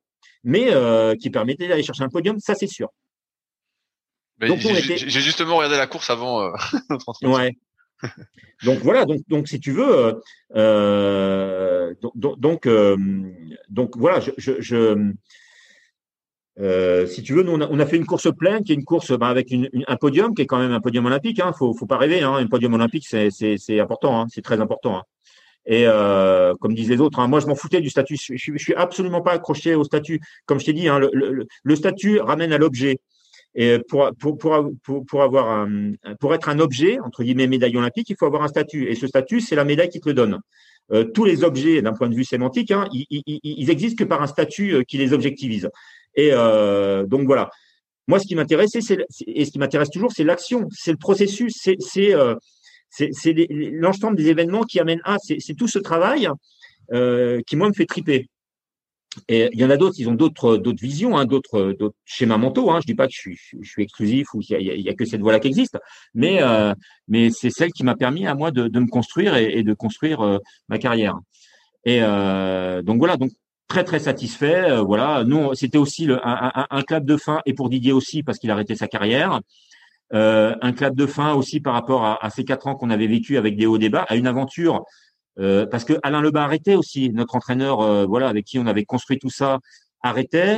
mais 0.43 0.73
euh, 0.73 1.15
qui 1.15 1.29
permettait 1.29 1.67
d'aller 1.67 1.83
chercher 1.83 2.03
un 2.03 2.09
podium, 2.09 2.39
ça 2.39 2.55
c'est 2.55 2.67
sûr. 2.67 2.89
J'ai 4.39 5.21
justement 5.21 5.57
regardé 5.57 5.77
la 5.77 5.87
course 5.87 6.09
avant 6.09 6.41
euh, 6.41 6.51
notre 6.89 7.27
Ouais. 7.27 7.53
donc 8.63 8.79
voilà, 8.79 9.05
donc 9.05 9.21
donc 9.27 9.47
si 9.47 9.59
tu 9.59 9.71
veux, 9.71 10.19
euh, 10.55 11.93
donc 12.01 12.39
donc, 12.39 12.67
donc 13.69 13.95
voilà, 13.95 14.19
je, 14.19 14.31
je, 14.37 14.59
je 14.59 15.13
euh, 16.59 17.07
si 17.07 17.23
tu 17.23 17.33
veux, 17.33 17.43
nous, 17.43 17.53
on 17.53 17.61
a, 17.61 17.67
on 17.69 17.79
a, 17.79 17.85
fait 17.85 17.97
une 17.97 18.05
course 18.05 18.27
pleine, 18.35 18.63
qui 18.63 18.71
est 18.71 18.75
une 18.75 18.83
course 18.83 19.17
bah, 19.17 19.29
avec 19.29 19.51
une, 19.51 19.69
un 19.87 19.95
podium, 19.95 20.35
qui 20.35 20.41
est 20.41 20.45
quand 20.45 20.59
même 20.59 20.71
un 20.71 20.81
podium 20.81 21.05
olympique. 21.05 21.39
Hein, 21.39 21.53
faut, 21.57 21.73
faut 21.73 21.85
pas 21.85 21.97
rêver. 21.97 22.21
Hein, 22.21 22.33
un 22.33 22.47
podium 22.47 22.73
olympique, 22.73 23.07
c'est 23.07 23.79
important, 23.79 24.21
hein, 24.21 24.27
c'est 24.29 24.41
très 24.41 24.59
important. 24.59 24.97
Hein. 24.97 25.03
Et 25.65 25.83
euh, 25.85 26.53
comme 26.59 26.73
disent 26.73 26.89
les 26.89 27.01
autres, 27.01 27.19
hein, 27.19 27.27
moi 27.27 27.39
je 27.39 27.47
m'en 27.47 27.55
foutais 27.55 27.81
du 27.81 27.89
statut. 27.89 28.15
Je, 28.15 28.35
je, 28.35 28.57
suis 28.57 28.73
absolument 28.73 29.21
pas 29.21 29.33
accroché 29.33 29.75
au 29.75 29.83
statut. 29.83 30.19
Comme 30.45 30.59
je 30.59 30.65
t'ai 30.65 30.73
dit, 30.73 30.87
hein, 30.87 30.99
le, 30.99 31.09
le, 31.13 31.45
le, 31.63 31.75
statut 31.75 32.19
ramène 32.19 32.51
à 32.51 32.57
l'objet. 32.57 32.99
Et 33.53 33.77
pour, 33.87 34.09
pour, 34.17 34.37
pour, 34.37 35.05
pour, 35.05 35.23
avoir 35.23 35.49
un, 35.49 35.93
pour 36.19 36.33
être 36.33 36.49
un 36.49 36.59
objet, 36.59 36.99
entre 36.99 37.23
guillemets, 37.23 37.47
médaille 37.47 37.77
olympique, 37.77 38.09
il 38.09 38.15
faut 38.17 38.25
avoir 38.25 38.43
un 38.43 38.47
statut. 38.47 38.89
Et 38.89 38.95
ce 38.95 39.07
statut, 39.07 39.41
c'est 39.41 39.55
la 39.55 39.65
médaille 39.65 39.89
qui 39.89 39.99
te 39.99 40.07
le 40.07 40.15
donne. 40.15 40.39
Euh, 40.93 41.03
tous 41.03 41.25
les 41.25 41.43
objets, 41.43 41.81
d'un 41.81 41.93
point 41.93 42.09
de 42.09 42.15
vue 42.15 42.23
sémantique, 42.23 42.71
hein, 42.71 42.87
ils, 42.91 43.05
ils, 43.09 43.39
ils, 43.43 43.69
existent 43.69 44.03
que 44.03 44.07
par 44.07 44.21
un 44.21 44.27
statut 44.27 44.73
euh, 44.73 44.83
qui 44.83 44.97
les 44.97 45.13
objectivise. 45.13 45.69
Et 46.15 46.29
euh, 46.33 47.05
donc 47.05 47.25
voilà. 47.25 47.49
Moi, 48.07 48.19
ce 48.19 48.25
qui 48.25 48.35
m'intéressait, 48.35 48.81
c'est 48.81 48.97
et 49.27 49.45
ce 49.45 49.51
qui 49.51 49.59
m'intéresse 49.59 49.89
toujours, 49.89 50.11
c'est 50.11 50.23
l'action, 50.23 50.67
c'est 50.71 50.91
le 50.91 50.97
processus, 50.97 51.53
c'est 51.55 52.13
euh, 52.13 52.35
c'est 52.91 53.47
l'ensemble 53.71 54.17
des 54.17 54.27
événements 54.27 54.63
qui 54.63 54.79
amènent 54.79 55.01
à, 55.05 55.17
c'est 55.19 55.55
tout 55.55 55.67
ce 55.67 55.79
travail 55.79 56.29
euh, 56.91 57.41
qui 57.47 57.55
moi 57.55 57.69
me 57.69 57.73
fait 57.73 57.85
triper. 57.85 58.27
Et 59.27 59.49
il 59.51 59.59
y 59.59 59.65
en 59.65 59.69
a 59.69 59.75
d'autres, 59.75 59.95
ils 59.99 60.07
ont 60.07 60.13
d'autres 60.13 60.55
d'autres 60.55 60.81
visions, 60.81 61.17
hein, 61.17 61.25
d'autres 61.25 61.73
d'autres 61.77 61.97
schémas 62.05 62.37
mentaux. 62.37 62.71
Hein. 62.71 62.79
Je 62.81 62.85
dis 62.85 62.95
pas 62.95 63.07
que 63.07 63.13
je 63.13 63.19
suis, 63.19 63.37
je 63.59 63.69
suis 63.69 63.83
exclusif 63.83 64.33
ou 64.33 64.41
il 64.41 64.61
y, 64.61 64.89
a, 64.89 64.93
que 64.93 65.03
cette 65.03 65.19
voie-là 65.19 65.41
qui 65.41 65.49
existe, 65.49 65.77
mais 66.13 66.41
euh, 66.41 66.73
mais 67.09 67.29
c'est 67.29 67.49
celle 67.49 67.73
qui 67.73 67.83
m'a 67.83 67.95
permis 67.95 68.25
à 68.25 68.35
moi 68.35 68.51
de, 68.51 68.69
de 68.69 68.79
me 68.79 68.87
construire 68.87 69.35
et, 69.35 69.59
et 69.59 69.63
de 69.63 69.73
construire 69.73 70.21
euh, 70.21 70.37
ma 70.69 70.77
carrière. 70.77 71.15
Et 71.83 71.99
euh, 72.01 72.81
donc 72.81 72.99
voilà, 72.99 73.17
donc 73.17 73.31
très 73.67 73.83
très 73.83 73.99
satisfait. 73.99 74.69
Euh, 74.69 74.81
voilà, 74.81 75.23
nous 75.25 75.53
c'était 75.55 75.77
aussi 75.77 76.05
le, 76.05 76.25
un, 76.25 76.67
un, 76.69 76.81
club 76.83 77.05
de 77.05 77.17
fin 77.17 77.41
et 77.45 77.53
pour 77.53 77.69
Didier 77.69 77.91
aussi 77.93 78.23
parce 78.23 78.37
qu'il 78.37 78.49
a 78.49 78.53
arrêté 78.53 78.75
sa 78.75 78.87
carrière. 78.87 79.41
Euh, 80.13 80.55
un 80.61 80.73
clap 80.73 80.93
de 80.93 81.05
fin 81.05 81.33
aussi 81.33 81.61
par 81.61 81.73
rapport 81.73 82.03
à, 82.03 82.29
ces 82.29 82.43
quatre 82.43 82.67
ans 82.67 82.75
qu'on 82.75 82.89
avait 82.89 83.07
vécu 83.07 83.37
avec 83.37 83.55
des 83.55 83.65
hauts 83.65 83.77
débats, 83.77 84.05
à 84.09 84.15
une 84.15 84.27
aventure. 84.27 84.83
Euh, 85.39 85.65
parce 85.65 85.85
que 85.85 85.93
Alain 86.03 86.21
Lebas 86.21 86.43
arrêtait 86.43 86.75
aussi, 86.75 87.09
notre 87.11 87.35
entraîneur, 87.35 87.79
euh, 87.79 88.05
voilà, 88.05 88.27
avec 88.27 88.45
qui 88.45 88.59
on 88.59 88.67
avait 88.67 88.83
construit 88.83 89.19
tout 89.19 89.29
ça, 89.29 89.59
arrêtait. 90.01 90.57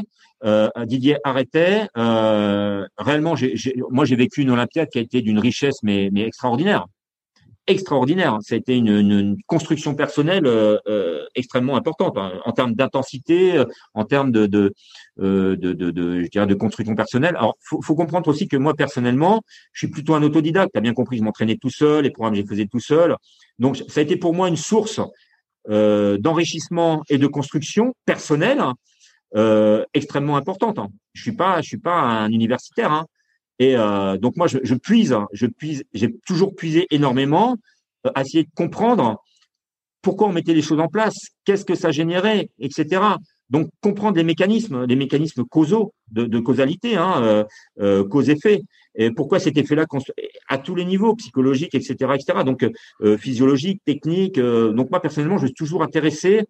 Didier 0.85 1.17
arrêtait. 1.23 1.88
réellement, 1.95 3.35
j'ai, 3.35 3.55
moi, 3.91 4.03
j'ai 4.03 4.17
vécu 4.17 4.41
une 4.41 4.49
Olympiade 4.49 4.89
qui 4.89 4.97
a 4.97 5.01
été 5.01 5.21
d'une 5.21 5.39
richesse 5.39 5.77
mais, 5.84 6.09
mais 6.11 6.23
extraordinaire. 6.23 6.88
Extraordinaire. 7.68 8.38
Ça 8.41 8.56
a 8.56 8.57
été 8.57 8.76
une, 8.76 8.90
une 8.90 9.38
construction 9.48 9.95
personnelle 9.95 10.45
euh, 10.45 10.77
euh, 10.88 11.26
extrêmement 11.35 11.76
importante 11.76 12.18
hein, 12.18 12.34
en 12.45 12.52
termes 12.52 12.73
d'intensité, 12.73 13.57
euh, 13.57 13.65
en 13.94 14.06
termes 14.06 14.31
de 14.31 14.45
de, 14.45 14.73
de, 15.18 15.56
de, 15.56 15.91
de, 15.91 16.23
je 16.23 16.27
dirais 16.30 16.48
de 16.48 16.56
construction 16.56 16.95
personnelle. 16.95 17.35
Alors, 17.35 17.56
faut, 17.61 17.81
faut 17.81 17.95
comprendre 17.95 18.27
aussi 18.27 18.48
que 18.48 18.57
moi 18.57 18.73
personnellement, 18.73 19.41
je 19.72 19.85
suis 19.85 19.91
plutôt 19.91 20.15
un 20.15 20.23
autodidacte. 20.23 20.72
T'as 20.73 20.81
bien 20.81 20.94
compris, 20.94 21.18
je 21.18 21.23
m'entraînais 21.23 21.57
tout 21.57 21.69
seul, 21.69 22.03
les 22.03 22.11
programmes 22.11 22.35
je 22.35 22.41
les 22.41 22.48
faisais 22.48 22.65
tout 22.65 22.80
seul. 22.80 23.15
Donc, 23.60 23.77
ça 23.88 23.99
a 23.99 24.03
été 24.03 24.18
pour 24.18 24.34
moi 24.34 24.48
une 24.49 24.57
source 24.57 24.99
euh, 25.69 26.18
d'enrichissement 26.18 27.03
et 27.10 27.18
de 27.18 27.27
construction 27.27 27.94
personnelle 28.06 28.61
euh, 29.35 29.85
extrêmement 29.94 30.35
importante. 30.35 30.80
Hein. 30.80 30.90
Je 31.14 31.22
suis 31.22 31.31
pas, 31.35 31.61
je 31.61 31.68
suis 31.68 31.77
pas 31.77 31.95
un 31.95 32.30
universitaire. 32.31 32.91
Hein. 32.91 33.06
Et 33.59 33.75
euh, 33.75 34.17
donc 34.17 34.35
moi, 34.35 34.47
je, 34.47 34.57
je, 34.63 34.75
puise, 34.75 35.15
je 35.31 35.45
puise, 35.45 35.84
j'ai 35.93 36.13
toujours 36.25 36.55
puisé 36.55 36.88
énormément, 36.91 37.57
euh, 38.05 38.11
à 38.15 38.21
essayer 38.21 38.43
de 38.43 38.49
comprendre 38.55 39.21
pourquoi 40.01 40.27
on 40.27 40.34
mettait 40.34 40.53
les 40.53 40.61
choses 40.61 40.80
en 40.80 40.88
place, 40.88 41.15
qu'est-ce 41.45 41.63
que 41.63 41.75
ça 41.75 41.91
générait, 41.91 42.49
etc. 42.59 43.01
Donc 43.49 43.69
comprendre 43.81 44.17
les 44.17 44.23
mécanismes, 44.23 44.85
les 44.85 44.95
mécanismes 44.95 45.45
causaux 45.45 45.93
de, 46.11 46.25
de 46.25 46.39
causalité, 46.39 46.97
hein, 46.97 47.21
euh, 47.23 47.43
euh 47.80 48.03
cause-effet, 48.03 48.61
et 48.95 49.11
pourquoi 49.11 49.39
cet 49.39 49.57
effet-là 49.57 49.85
à 50.49 50.57
tous 50.57 50.75
les 50.75 50.85
niveaux, 50.85 51.15
psychologiques, 51.15 51.73
etc., 51.73 51.95
etc. 52.15 52.43
Donc 52.45 52.67
euh, 53.01 53.17
physiologique, 53.17 53.81
technique. 53.85 54.39
donc 54.39 54.89
moi 54.89 54.99
personnellement, 54.99 55.38
je 55.38 55.45
suis 55.45 55.55
toujours 55.55 55.84
intéressé 55.84 56.41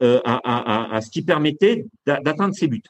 à, 0.00 0.14
à, 0.24 0.96
à, 0.96 1.00
ce 1.00 1.10
qui 1.10 1.22
permettait 1.22 1.86
d'atteindre 2.06 2.54
ces 2.54 2.68
buts. 2.68 2.82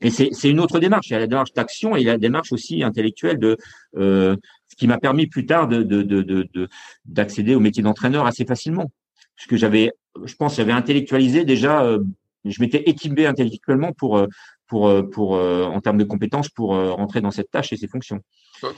Et 0.00 0.10
c'est 0.10 0.48
une 0.48 0.60
autre 0.60 0.78
démarche. 0.78 1.08
Il 1.08 1.14
y 1.14 1.16
a 1.16 1.18
la 1.18 1.26
démarche 1.26 1.52
d'action 1.52 1.96
et 1.96 2.04
la 2.04 2.18
démarche 2.18 2.52
aussi 2.52 2.82
intellectuelle 2.82 3.38
de 3.38 3.56
euh, 3.96 4.36
ce 4.68 4.76
qui 4.76 4.86
m'a 4.86 4.98
permis 4.98 5.26
plus 5.26 5.44
tard 5.46 5.66
de 5.66 5.82
d'accéder 7.04 7.48
de, 7.48 7.54
de, 7.54 7.56
au 7.56 7.60
métier 7.60 7.82
d'entraîneur 7.82 8.26
assez 8.26 8.44
facilement. 8.44 8.90
Parce 9.36 9.48
que 9.48 9.56
j'avais, 9.56 9.92
je 10.24 10.34
pense, 10.34 10.56
j'avais 10.56 10.72
intellectualisé 10.72 11.44
déjà. 11.44 11.82
Euh, 11.82 11.98
je 12.44 12.60
m'étais 12.60 12.82
équipé 12.88 13.26
intellectuellement 13.26 13.92
pour 13.92 14.18
euh, 14.18 14.26
pour 14.68 14.92
pour, 15.10 15.32
en 15.32 15.80
termes 15.80 15.98
de 15.98 16.04
compétences 16.04 16.48
pour 16.48 16.70
rentrer 16.70 17.20
dans 17.20 17.30
cette 17.30 17.50
tâche 17.50 17.72
et 17.72 17.76
ces 17.76 17.88
fonctions. 17.88 18.20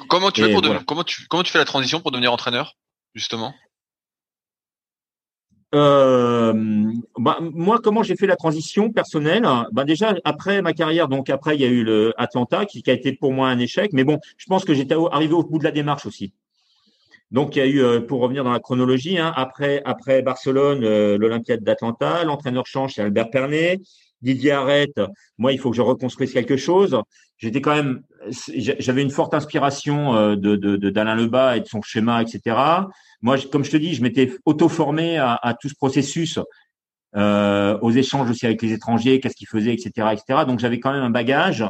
Comment 0.09 0.31
tu 0.31 0.43
fais 0.43 0.53
pour 0.53 0.63
comment 0.87 1.05
tu 1.05 1.27
comment 1.29 1.43
tu 1.43 1.53
fais 1.53 1.59
la 1.59 1.65
transition 1.65 2.01
pour 2.01 2.13
devenir 2.13 2.33
entraîneur 2.33 2.77
justement? 3.15 3.55
Euh, 5.75 6.53
bah, 7.19 7.39
moi, 7.41 7.79
comment 7.83 8.03
j'ai 8.03 8.17
fait 8.17 8.27
la 8.27 8.37
transition 8.37 8.91
personnelle? 8.91 9.47
Bah, 9.73 9.85
Déjà, 9.85 10.15
après 10.25 10.63
ma 10.63 10.73
carrière, 10.73 11.09
donc 11.09 11.31
après, 11.31 11.55
il 11.57 11.61
y 11.61 11.65
a 11.65 11.69
eu 11.69 11.85
le 11.85 12.13
Atlanta 12.17 12.67
qui, 12.67 12.83
a 12.89 12.93
été 12.93 13.13
pour 13.13 13.33
moi 13.33 13.49
un 13.49 13.59
échec. 13.59 13.93
Mais 13.93 14.05
bon, 14.05 14.19
je 14.37 14.47
pense 14.47 14.65
que 14.65 14.75
j'étais 14.75 14.97
arrivé 15.13 15.35
au 15.35 15.45
bout 15.45 15.59
de 15.59 15.65
la 15.65 15.71
démarche 15.71 16.07
aussi. 16.07 16.33
Donc, 17.31 17.55
il 17.55 17.61
y 17.61 17.63
a 17.63 17.67
eu, 17.67 17.81
euh, 17.81 18.01
pour 18.01 18.21
revenir 18.21 18.43
dans 18.43 18.51
la 18.51 18.59
chronologie, 18.59 19.19
hein, 19.19 19.33
après, 19.37 19.83
après 19.85 20.23
Barcelone, 20.23 20.83
euh, 20.83 21.17
l'Olympiade 21.17 21.63
d'Atlanta, 21.63 22.25
l'entraîneur 22.25 22.67
change, 22.67 22.95
c'est 22.95 23.03
Albert 23.03 23.31
Pernet. 23.31 23.81
Didier 24.23 24.51
arrête. 24.51 25.01
Moi, 25.39 25.53
il 25.53 25.59
faut 25.59 25.71
que 25.71 25.77
je 25.77 25.83
reconstruise 25.83 26.33
quelque 26.33 26.57
chose. 26.57 27.01
J'étais 27.41 27.63
quand 27.63 27.75
même, 27.75 28.03
j'avais 28.55 29.03
une 29.03 29.11
forte 29.11 29.33
inspiration 29.35 30.15
euh, 30.15 30.37
de 30.37 30.57
d'Alain 30.91 31.17
de, 31.17 31.23
Lebas 31.23 31.57
et 31.57 31.61
de 31.61 31.67
son 31.67 31.81
schéma, 31.81 32.23
etc. 32.23 32.57
Moi, 33.23 33.37
comme 33.51 33.65
je 33.65 33.71
te 33.71 33.77
dis, 33.79 33.95
je 33.95 34.03
m'étais 34.03 34.33
auto-formé 34.45 35.17
à, 35.17 35.39
à, 35.43 35.55
tout 35.55 35.69
ce 35.69 35.75
processus, 35.75 36.39
euh, 37.17 37.77
aux 37.81 37.91
échanges 37.91 38.31
aussi 38.31 38.47
avec 38.47 38.63
les 38.63 38.73
étrangers, 38.73 39.19
qu'est-ce 39.19 39.35
qu'ils 39.35 39.49
faisaient, 39.49 39.75
etc., 39.75 40.09
etc. 40.13 40.45
Donc, 40.47 40.61
j'avais 40.61 40.79
quand 40.79 40.93
même 40.93 41.03
un 41.03 41.11
bagage 41.11 41.65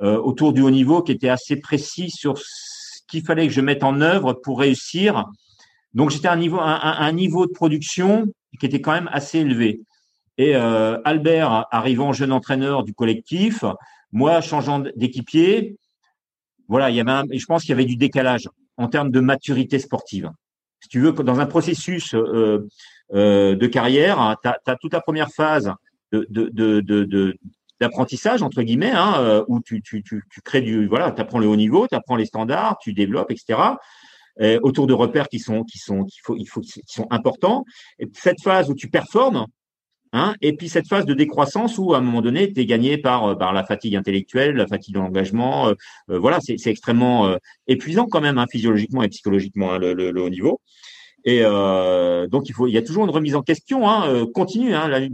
euh, 0.00 0.18
autour 0.18 0.52
du 0.52 0.62
haut 0.62 0.70
niveau 0.70 1.02
qui 1.02 1.12
était 1.12 1.28
assez 1.28 1.60
précis 1.60 2.10
sur 2.10 2.38
ce 2.38 3.00
qu'il 3.06 3.22
fallait 3.22 3.46
que 3.46 3.52
je 3.52 3.60
mette 3.60 3.84
en 3.84 4.00
œuvre 4.00 4.32
pour 4.32 4.58
réussir. 4.58 5.26
Donc, 5.94 6.10
j'étais 6.10 6.28
à 6.28 6.32
un 6.32 6.36
niveau, 6.36 6.58
un, 6.58 6.80
un, 6.82 7.12
niveau 7.12 7.46
de 7.46 7.52
production 7.52 8.26
qui 8.58 8.66
était 8.66 8.80
quand 8.80 8.92
même 8.92 9.08
assez 9.12 9.38
élevé. 9.38 9.80
Et 10.38 10.56
euh, 10.56 10.98
Albert, 11.04 11.66
arrivant 11.70 12.12
jeune 12.12 12.32
entraîneur 12.32 12.82
du 12.82 12.94
collectif, 12.94 13.64
moi 14.12 14.40
changeant 14.40 14.80
d'équipier, 14.96 15.76
voilà, 16.68 16.90
il 16.90 16.96
y 16.96 17.00
avait 17.00 17.38
je 17.38 17.46
pense 17.46 17.62
qu'il 17.62 17.70
y 17.70 17.72
avait 17.72 17.84
du 17.84 17.96
décalage 17.96 18.48
en 18.76 18.88
termes 18.88 19.10
de 19.10 19.20
maturité 19.20 19.78
sportive. 19.78 20.30
Si 20.80 20.88
tu 20.88 21.00
veux, 21.00 21.12
dans 21.12 21.40
un 21.40 21.46
processus 21.46 22.14
euh, 22.14 22.66
euh, 23.12 23.54
de 23.54 23.66
carrière, 23.66 24.36
tu 24.42 24.48
as, 24.48 24.76
toute 24.76 24.94
la 24.94 25.00
première 25.00 25.30
phase 25.30 25.72
de, 26.12 26.26
de, 26.30 26.80
de, 26.80 27.36
d'apprentissage 27.80 28.42
entre 28.42 28.62
guillemets 28.62 28.90
hein, 28.90 29.14
euh, 29.18 29.44
où 29.48 29.60
tu, 29.60 29.82
tu, 29.82 30.02
tu, 30.02 30.22
crées 30.42 30.60
du 30.60 30.86
voilà 30.86 31.12
tu 31.12 31.20
apprends 31.20 31.38
le 31.38 31.46
haut 31.46 31.56
niveau 31.56 31.86
tu 31.86 31.94
apprends 31.94 32.16
les 32.16 32.26
standards 32.26 32.78
tu 32.78 32.92
développes 32.92 33.30
etc 33.30 33.58
autour 34.62 34.86
de 34.86 34.94
repères 34.94 35.28
qui 35.28 35.38
sont 35.38 35.64
qui 35.64 35.78
sont 35.78 36.04
qu'il 36.04 36.20
faut 36.22 36.34
il 36.36 36.46
faut 36.46 36.62
qui 36.62 36.82
sont 36.86 37.06
importants. 37.10 37.64
Et 37.98 38.06
cette 38.14 38.42
phase 38.42 38.70
où 38.70 38.74
tu 38.74 38.88
performes 38.88 39.46
Hein, 40.12 40.34
et 40.40 40.54
puis 40.56 40.68
cette 40.68 40.88
phase 40.88 41.06
de 41.06 41.14
décroissance 41.14 41.78
où 41.78 41.94
à 41.94 41.98
un 41.98 42.00
moment 42.00 42.20
donné, 42.20 42.52
tu 42.52 42.60
es 42.60 42.66
gagné 42.66 42.98
par, 42.98 43.24
euh, 43.26 43.34
par 43.36 43.52
la 43.52 43.64
fatigue 43.64 43.94
intellectuelle, 43.94 44.56
la 44.56 44.66
fatigue 44.66 44.94
de 44.94 44.98
l'engagement. 44.98 45.68
Euh, 45.68 45.74
euh, 46.10 46.18
voilà, 46.18 46.40
c'est 46.40 46.66
extrêmement 46.66 47.36
épuisant 47.68 48.06
quand 48.06 48.20
même, 48.20 48.38
hein, 48.38 48.46
physiologiquement 48.50 49.02
et 49.04 49.08
psychologiquement, 49.08 49.72
hein, 49.72 49.78
le, 49.78 49.94
le, 49.94 50.22
haut 50.22 50.30
niveau. 50.30 50.60
Et 51.24 51.42
donc 51.42 52.48
il 52.48 52.54
faut, 52.54 52.66
il 52.66 52.72
y 52.72 52.78
a 52.78 52.82
toujours 52.82 53.04
une 53.04 53.10
remise 53.10 53.36
en 53.36 53.42
question 53.42 53.88
hein, 53.88 54.26
continue. 54.34 54.74
Hein, 54.74 55.08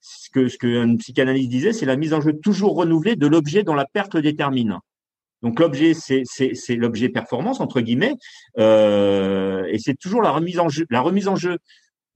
ce 0.00 0.28
que 0.30 0.48
ce 0.48 0.58
que 0.58 0.96
psychanalyste 0.96 1.50
disait, 1.50 1.72
c'est 1.72 1.86
la 1.86 1.96
mise 1.96 2.12
en 2.14 2.20
jeu 2.20 2.32
toujours 2.32 2.74
renouvelée 2.74 3.14
de 3.14 3.28
l'objet 3.28 3.62
dont 3.62 3.74
la 3.74 3.86
perte 3.86 4.16
le 4.16 4.22
détermine. 4.22 4.78
Donc 5.42 5.60
l'objet, 5.60 5.94
c'est 5.94 6.24
c'est 6.24 6.74
l'objet 6.74 7.08
performance 7.10 7.60
entre 7.60 7.80
guillemets, 7.80 8.14
et 8.58 9.78
c'est 9.78 9.98
toujours 9.98 10.20
la 10.20 10.32
remise 10.32 10.58
en 10.58 10.68
jeu, 10.68 10.84
la 10.90 11.00
remise 11.00 11.28
en 11.28 11.36
jeu, 11.36 11.58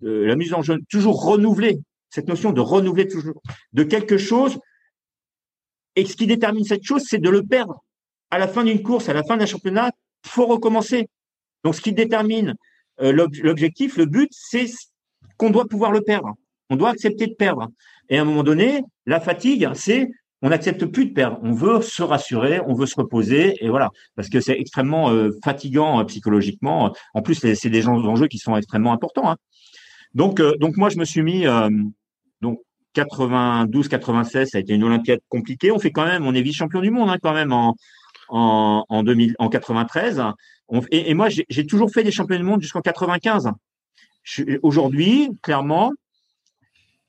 la 0.00 0.34
mise 0.34 0.52
en 0.52 0.62
jeu 0.62 0.78
toujours 0.90 1.24
renouvelée 1.24 1.78
cette 2.16 2.28
notion 2.28 2.51
de 2.51 2.62
renouveler 2.62 3.06
toujours, 3.06 3.43
de 3.74 3.82
quelque 3.82 4.16
chose. 4.16 4.59
Et 5.97 6.06
ce 6.06 6.16
qui 6.16 6.26
détermine 6.26 6.64
cette 6.64 6.82
chose, 6.82 7.02
c'est 7.06 7.18
de 7.18 7.28
le 7.28 7.43
perdre. 7.43 7.84
À 8.30 8.38
la 8.38 8.48
fin 8.48 8.64
d'une 8.64 8.82
course, 8.82 9.10
à 9.10 9.12
la 9.12 9.22
fin 9.22 9.36
d'un 9.36 9.44
championnat, 9.44 9.90
faut 10.24 10.47
recommencer. 10.47 11.10
Donc, 11.62 11.74
ce 11.74 11.82
qui 11.82 11.93
détermine 11.93 12.55
euh, 13.02 13.12
l'objectif, 13.12 13.98
le 13.98 14.06
but, 14.06 14.30
c'est 14.32 14.64
qu'on 15.36 15.51
doit 15.51 15.66
pouvoir 15.66 15.93
le 15.93 16.01
perdre. 16.01 16.32
On 16.70 16.76
doit 16.76 16.88
accepter 16.88 17.26
de 17.26 17.34
perdre. 17.34 17.68
Et 18.09 18.16
à 18.16 18.22
un 18.22 18.24
moment 18.24 18.43
donné, 18.43 18.82
la 19.05 19.20
fatigue, 19.20 19.68
c'est 19.74 20.09
on 20.40 20.48
n'accepte 20.48 20.86
plus 20.86 21.06
de 21.06 21.12
perdre. 21.12 21.38
On 21.43 21.52
veut 21.52 21.82
se 21.82 22.02
rassurer, 22.02 22.60
on 22.66 22.72
veut 22.72 22.86
se 22.86 22.97
reposer, 22.97 23.62
et 23.62 23.68
voilà, 23.68 23.90
parce 24.16 24.30
que 24.30 24.40
c'est 24.40 24.59
extrêmement 24.59 25.10
euh, 25.10 25.30
fatigant 25.44 26.01
euh, 26.01 26.05
psychologiquement. 26.05 26.94
En 27.12 27.20
plus, 27.20 27.34
c'est 27.34 27.70
des 27.70 27.88
enjeux 27.88 28.28
qui 28.28 28.38
sont 28.38 28.56
extrêmement 28.56 28.94
importants. 28.94 29.30
Hein. 29.30 29.36
Donc, 30.14 30.40
donc 30.60 30.78
moi, 30.78 30.88
je 30.88 30.97
me 30.97 31.05
suis 31.05 31.22
mis 31.22 31.44
donc 32.40 32.60
92, 32.94 33.88
96, 33.88 34.50
ça 34.50 34.58
a 34.58 34.60
été 34.60 34.74
une 34.74 34.84
Olympiade 34.84 35.20
compliquée. 35.28 35.70
On 35.70 35.78
fait 35.78 35.90
quand 35.90 36.06
même, 36.06 36.26
on 36.26 36.34
est 36.34 36.42
vice-champion 36.42 36.80
du 36.80 36.90
monde 36.90 37.10
hein, 37.10 37.18
quand 37.22 37.34
même 37.34 37.52
en 37.52 37.76
en 38.28 38.84
en 38.88 39.02
2000, 39.02 39.36
en 39.38 39.48
93. 39.48 40.22
et, 40.90 41.14
moi, 41.14 41.28
j'ai 41.28 41.66
toujours 41.66 41.90
fait 41.90 42.02
des 42.02 42.10
champions 42.10 42.36
du 42.36 42.42
monde 42.42 42.62
jusqu'en 42.62 42.80
95. 42.80 43.50
Aujourd'hui, 44.62 45.30
clairement, 45.42 45.92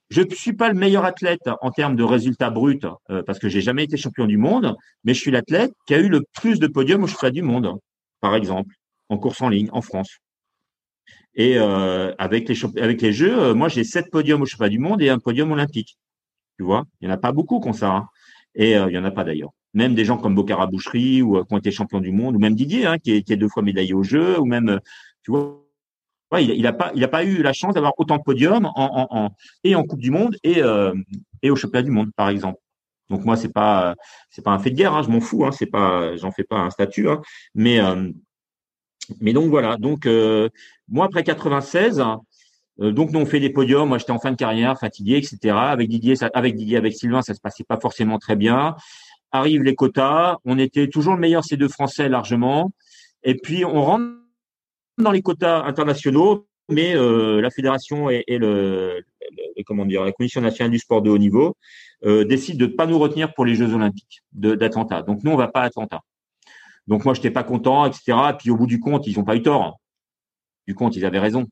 je 0.09 0.21
ne 0.21 0.29
suis 0.33 0.53
pas 0.53 0.69
le 0.69 0.75
meilleur 0.75 1.05
athlète 1.05 1.49
en 1.61 1.71
termes 1.71 1.95
de 1.95 2.03
résultats 2.03 2.49
bruts 2.49 2.79
euh, 3.09 3.23
parce 3.23 3.39
que 3.39 3.49
j'ai 3.49 3.61
jamais 3.61 3.83
été 3.83 3.97
champion 3.97 4.25
du 4.25 4.37
monde, 4.37 4.75
mais 5.03 5.13
je 5.13 5.19
suis 5.19 5.31
l'athlète 5.31 5.71
qui 5.85 5.95
a 5.95 5.99
eu 5.99 6.07
le 6.07 6.21
plus 6.33 6.59
de 6.59 6.67
podiums 6.67 7.03
au 7.03 7.07
championnat 7.07 7.31
du 7.31 7.41
monde, 7.41 7.77
par 8.21 8.35
exemple, 8.35 8.73
en 9.09 9.17
course 9.17 9.41
en 9.41 9.49
ligne 9.49 9.69
en 9.71 9.81
France. 9.81 10.19
Et 11.37 11.57
euh, 11.57 12.13
avec 12.17 12.49
les 12.49 12.81
avec 12.81 13.01
les 13.01 13.13
Jeux, 13.13 13.39
euh, 13.39 13.53
moi 13.53 13.69
j'ai 13.69 13.83
sept 13.83 14.09
podiums 14.11 14.41
au 14.41 14.45
championnat 14.45 14.69
du 14.69 14.79
monde 14.79 15.01
et 15.03 15.09
un 15.09 15.19
podium 15.19 15.51
olympique. 15.51 15.97
Tu 16.57 16.63
vois, 16.63 16.85
il 16.99 17.07
y 17.07 17.11
en 17.11 17.13
a 17.13 17.17
pas 17.17 17.31
beaucoup 17.31 17.59
comme 17.59 17.73
ça. 17.73 17.91
Hein. 17.91 18.07
Et 18.55 18.75
euh, 18.75 18.89
il 18.89 18.95
y 18.95 18.97
en 18.97 19.05
a 19.05 19.11
pas 19.11 19.23
d'ailleurs. 19.23 19.51
Même 19.75 19.93
des 19.93 20.03
gens 20.03 20.17
comme 20.17 20.33
Bocara 20.33 20.65
Boucherie 20.65 21.21
ou 21.21 21.43
qui 21.43 21.53
ont 21.53 21.57
été 21.59 21.69
champions 21.71 22.01
du 22.01 22.11
monde, 22.11 22.35
ou 22.35 22.39
même 22.39 22.55
Didier, 22.55 22.87
hein, 22.87 22.97
qui, 22.97 23.11
est, 23.11 23.21
qui, 23.21 23.33
est, 23.33 23.37
deux 23.37 23.49
fois 23.49 23.61
médaillé 23.61 23.93
aux 23.93 24.01
Jeux, 24.01 24.39
ou 24.39 24.45
même, 24.45 24.79
tu 25.23 25.29
vois, 25.29 25.61
il, 26.39 26.61
n'a 26.63 26.73
pas, 26.73 26.91
il 26.95 27.03
a 27.03 27.07
pas 27.07 27.23
eu 27.23 27.43
la 27.43 27.53
chance 27.53 27.75
d'avoir 27.75 27.93
autant 27.97 28.17
de 28.17 28.23
podiums 28.23 28.65
en, 28.65 28.71
en, 28.75 29.07
en, 29.11 29.29
et 29.63 29.75
en 29.75 29.83
Coupe 29.83 29.99
du 29.99 30.09
Monde 30.09 30.35
et 30.43 30.61
et 31.43 31.51
au 31.51 31.55
championnat 31.55 31.83
du 31.83 31.91
monde, 31.91 32.09
par 32.15 32.29
exemple. 32.29 32.59
Donc 33.09 33.23
moi 33.23 33.37
c'est 33.37 33.53
pas 33.53 33.95
c'est 34.29 34.43
pas 34.43 34.51
un 34.51 34.59
fait 34.59 34.71
de 34.71 34.75
guerre, 34.75 34.93
hein, 34.95 35.03
je 35.03 35.09
m'en 35.09 35.21
fous, 35.21 35.45
hein, 35.45 35.51
c'est 35.51 35.67
pas 35.67 36.15
j'en 36.17 36.31
fais 36.31 36.43
pas 36.43 36.57
un 36.57 36.69
statut, 36.71 37.07
hein, 37.09 37.21
mais 37.53 37.79
mais 39.19 39.33
donc 39.33 39.49
voilà, 39.49 39.77
donc 39.77 40.05
euh, 40.05 40.49
moi 40.87 41.05
après 41.05 41.23
96, 41.23 42.03
euh, 42.79 42.91
donc 42.91 43.11
nous 43.11 43.19
on 43.19 43.25
fait 43.25 43.39
des 43.39 43.49
podiums. 43.49 43.89
Moi 43.89 43.97
j'étais 43.97 44.11
en 44.11 44.19
fin 44.19 44.31
de 44.31 44.35
carrière, 44.35 44.77
fatigué, 44.79 45.17
etc. 45.17 45.55
Avec 45.55 45.89
Didier, 45.89 46.15
avec 46.33 46.55
Didier, 46.55 46.77
avec 46.77 46.93
Sylvain, 46.93 47.21
ça 47.21 47.33
se 47.33 47.41
passait 47.41 47.63
pas 47.63 47.79
forcément 47.79 48.19
très 48.19 48.35
bien. 48.35 48.75
Arrivent 49.31 49.63
les 49.63 49.75
quotas, 49.75 50.37
on 50.45 50.57
était 50.57 50.87
toujours 50.87 51.13
le 51.13 51.19
meilleur 51.19 51.43
ces 51.43 51.57
deux 51.57 51.67
Français 51.67 52.09
largement. 52.09 52.71
Et 53.23 53.35
puis 53.35 53.65
on 53.65 53.81
rentre 53.81 54.05
dans 54.97 55.11
les 55.11 55.21
quotas 55.21 55.63
internationaux, 55.63 56.47
mais 56.69 56.95
euh, 56.95 57.41
la 57.41 57.49
fédération 57.49 58.09
et, 58.09 58.23
le, 58.29 59.03
comment 59.65 59.85
dire 59.85 60.03
la 60.03 60.11
commission 60.11 60.41
nationale 60.41 60.71
du 60.71 60.79
sport 60.79 61.01
de 61.01 61.09
haut 61.09 61.17
niveau 61.17 61.57
décident 62.03 62.59
de 62.59 62.71
ne 62.71 62.75
pas 62.75 62.85
nous 62.85 62.99
retenir 62.99 63.33
pour 63.33 63.43
les 63.43 63.55
Jeux 63.55 63.73
olympiques 63.73 64.21
d'Atlanta. 64.31 65.01
Donc 65.01 65.23
nous 65.23 65.31
on 65.31 65.35
va 65.35 65.47
pas 65.47 65.61
à 65.61 65.65
Atlanta. 65.65 66.01
Donc 66.87 67.05
moi, 67.05 67.13
je 67.13 67.19
n'étais 67.19 67.31
pas 67.31 67.43
content, 67.43 67.85
etc. 67.85 68.17
Et 68.31 68.33
puis 68.37 68.49
au 68.49 68.57
bout 68.57 68.67
du 68.67 68.79
compte, 68.79 69.07
ils 69.07 69.17
n'ont 69.17 69.23
pas 69.25 69.35
eu 69.35 69.41
tort. 69.41 69.79
du 70.67 70.75
compte, 70.75 70.95
ils 70.95 71.05
avaient 71.05 71.19
raison. 71.19 71.47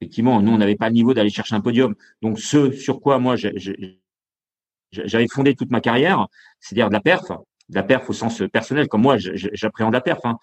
Effectivement, 0.00 0.40
nous, 0.40 0.52
on 0.52 0.58
n'avait 0.58 0.76
pas 0.76 0.88
le 0.88 0.94
niveau 0.94 1.12
d'aller 1.12 1.30
chercher 1.30 1.54
un 1.54 1.60
podium. 1.60 1.94
Donc, 2.22 2.40
ce 2.40 2.70
sur 2.72 3.00
quoi 3.00 3.18
moi, 3.18 3.36
j'avais 3.36 5.26
fondé 5.28 5.54
toute 5.54 5.70
ma 5.70 5.80
carrière, 5.80 6.26
c'est-à-dire 6.58 6.88
de 6.88 6.94
la 6.94 7.00
perf, 7.00 7.30
de 7.68 7.74
la 7.74 7.82
perf 7.82 8.08
au 8.08 8.12
sens 8.12 8.42
personnel, 8.50 8.88
comme 8.88 9.02
moi, 9.02 9.16
j'appréhende 9.18 9.92
la 9.92 10.00
perf. 10.00 10.20
Hein. 10.24 10.38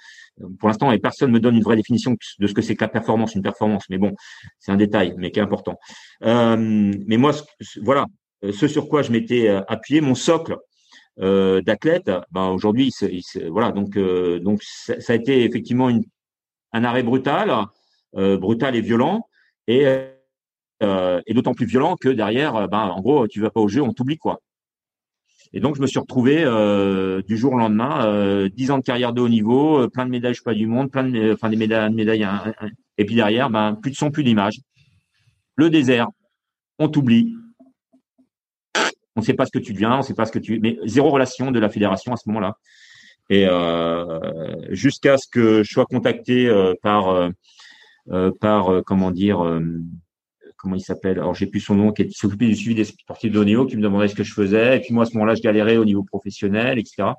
Pour 0.60 0.70
l'instant, 0.70 0.92
et 0.92 1.00
personne 1.00 1.32
me 1.32 1.40
donne 1.40 1.56
une 1.56 1.64
vraie 1.64 1.76
définition 1.76 2.16
de 2.40 2.48
ce 2.48 2.54
que 2.54 2.62
c'est 2.62 2.76
que 2.76 2.84
la 2.84 2.88
performance, 2.88 3.34
une 3.34 3.42
performance. 3.42 3.86
Mais 3.90 3.98
bon, 3.98 4.14
c'est 4.60 4.72
un 4.72 4.78
détail, 4.78 5.16
mais 5.18 5.32
qui 5.32 5.40
est 5.40 5.44
important. 5.44 5.80
Euh, 6.24 6.94
mais 7.08 7.18
moi, 7.18 7.32
voilà, 7.82 8.06
ce 8.44 8.68
sur 8.68 8.88
quoi 8.88 9.02
je 9.02 9.12
m'étais 9.12 9.50
euh, 9.50 9.62
appuyé, 9.68 10.02
mon 10.02 10.16
socle 10.16 10.56
euh, 11.20 11.62
d'athlète, 11.62 12.12
ben 12.32 12.50
aujourd'hui, 12.50 12.94
voilà, 13.50 13.72
donc 13.72 13.98
euh, 13.98 14.40
donc 14.40 14.62
ça, 14.64 14.96
a 15.08 15.16
été 15.16 15.44
effectivement 15.44 15.90
une, 15.90 16.04
un 16.74 16.84
arrêt 16.84 17.04
brutal, 17.04 17.52
euh, 18.16 18.38
brutal 18.38 18.76
et 18.76 18.82
violent, 18.82 19.28
et, 19.68 19.86
euh, 20.84 21.22
et 21.26 21.34
d'autant 21.34 21.54
plus 21.54 21.66
violent 21.66 21.96
que 21.96 22.10
derrière, 22.10 22.68
ben 22.68 22.84
en 22.84 23.02
gros, 23.02 23.28
tu 23.28 23.42
vas 23.42 23.50
pas 23.50 23.62
au 23.62 23.68
jeu, 23.68 23.82
on 23.82 23.94
t'oublie 23.94 24.18
quoi. 24.18 24.42
Et 25.54 25.62
donc, 25.62 25.78
je 25.78 25.82
me 25.82 25.88
suis 25.88 26.00
retrouvé 26.00 26.44
euh, 26.44 27.22
du 27.22 27.38
jour 27.38 27.54
au 27.54 27.58
lendemain, 27.58 28.06
euh, 28.06 28.50
10 28.50 28.72
ans 28.72 28.78
de 28.80 28.84
carrière 28.84 29.14
de 29.14 29.22
haut 29.22 29.30
niveau, 29.30 29.88
plein 29.90 30.06
de 30.06 30.12
médailles, 30.12 30.36
pas 30.44 30.54
du 30.54 30.68
monde, 30.68 30.92
plein 30.92 31.06
de, 31.06 31.34
enfin 31.34 31.50
des 31.50 31.56
médailles, 31.56 31.94
médailles 31.94 32.28
et 32.98 33.06
puis 33.06 33.16
derrière, 33.16 33.50
ben 33.50 33.76
plus 33.76 33.92
de 33.92 33.96
son, 33.96 34.12
plus 34.12 34.24
d'image. 34.24 34.60
Le 35.56 35.70
désert, 35.70 36.08
on 36.80 36.90
t'oublie. 36.90 37.34
On 39.18 39.20
ne 39.20 39.26
sait 39.26 39.34
pas 39.34 39.46
ce 39.46 39.52
que 39.52 39.60
tu 39.60 39.74
deviens, 39.74 39.96
on 39.96 39.98
ne 39.98 40.04
sait 40.04 40.14
pas 40.14 40.26
ce 40.26 40.32
que 40.32 40.40
tu, 40.40 40.60
mais 40.62 40.78
zéro 40.86 41.10
relation 41.10 41.52
de 41.52 41.60
la 41.60 41.68
fédération 41.68 42.14
à 42.14 42.16
ce 42.16 42.30
moment-là. 42.30 42.58
Et 43.30 43.46
euh, 43.46 44.56
jusqu'à 44.70 45.18
ce 45.18 45.28
que 45.28 45.64
je 45.64 45.70
sois 45.70 45.86
contacté 45.86 46.48
euh, 46.48 46.74
par, 46.82 47.30
par 48.40 48.84
comment 48.86 49.12
dire 49.12 49.44
comment 50.58 50.76
il 50.76 50.82
s'appelle? 50.82 51.20
Alors, 51.20 51.34
j'ai 51.34 51.48
plus 51.48 51.62
son 51.62 51.76
nom, 51.76 51.92
qui 51.94 52.12
s'occupait 52.12 52.48
du 52.48 52.56
suivi 52.56 52.76
des 52.76 52.84
sportifs 52.84 53.32
de 53.32 53.56
haut 53.56 53.66
qui 53.66 53.78
me 53.78 53.82
demandait 53.82 54.08
ce 54.08 54.16
que 54.16 54.24
je 54.24 54.34
faisais. 54.34 54.78
Et 54.78 54.80
puis 54.82 54.94
moi, 54.94 55.04
à 55.04 55.06
ce 55.06 55.14
moment-là, 55.14 55.36
je 55.36 55.42
galérais 55.42 55.78
au 55.78 55.86
niveau 55.86 56.04
professionnel, 56.04 56.80
etc. 56.80 57.10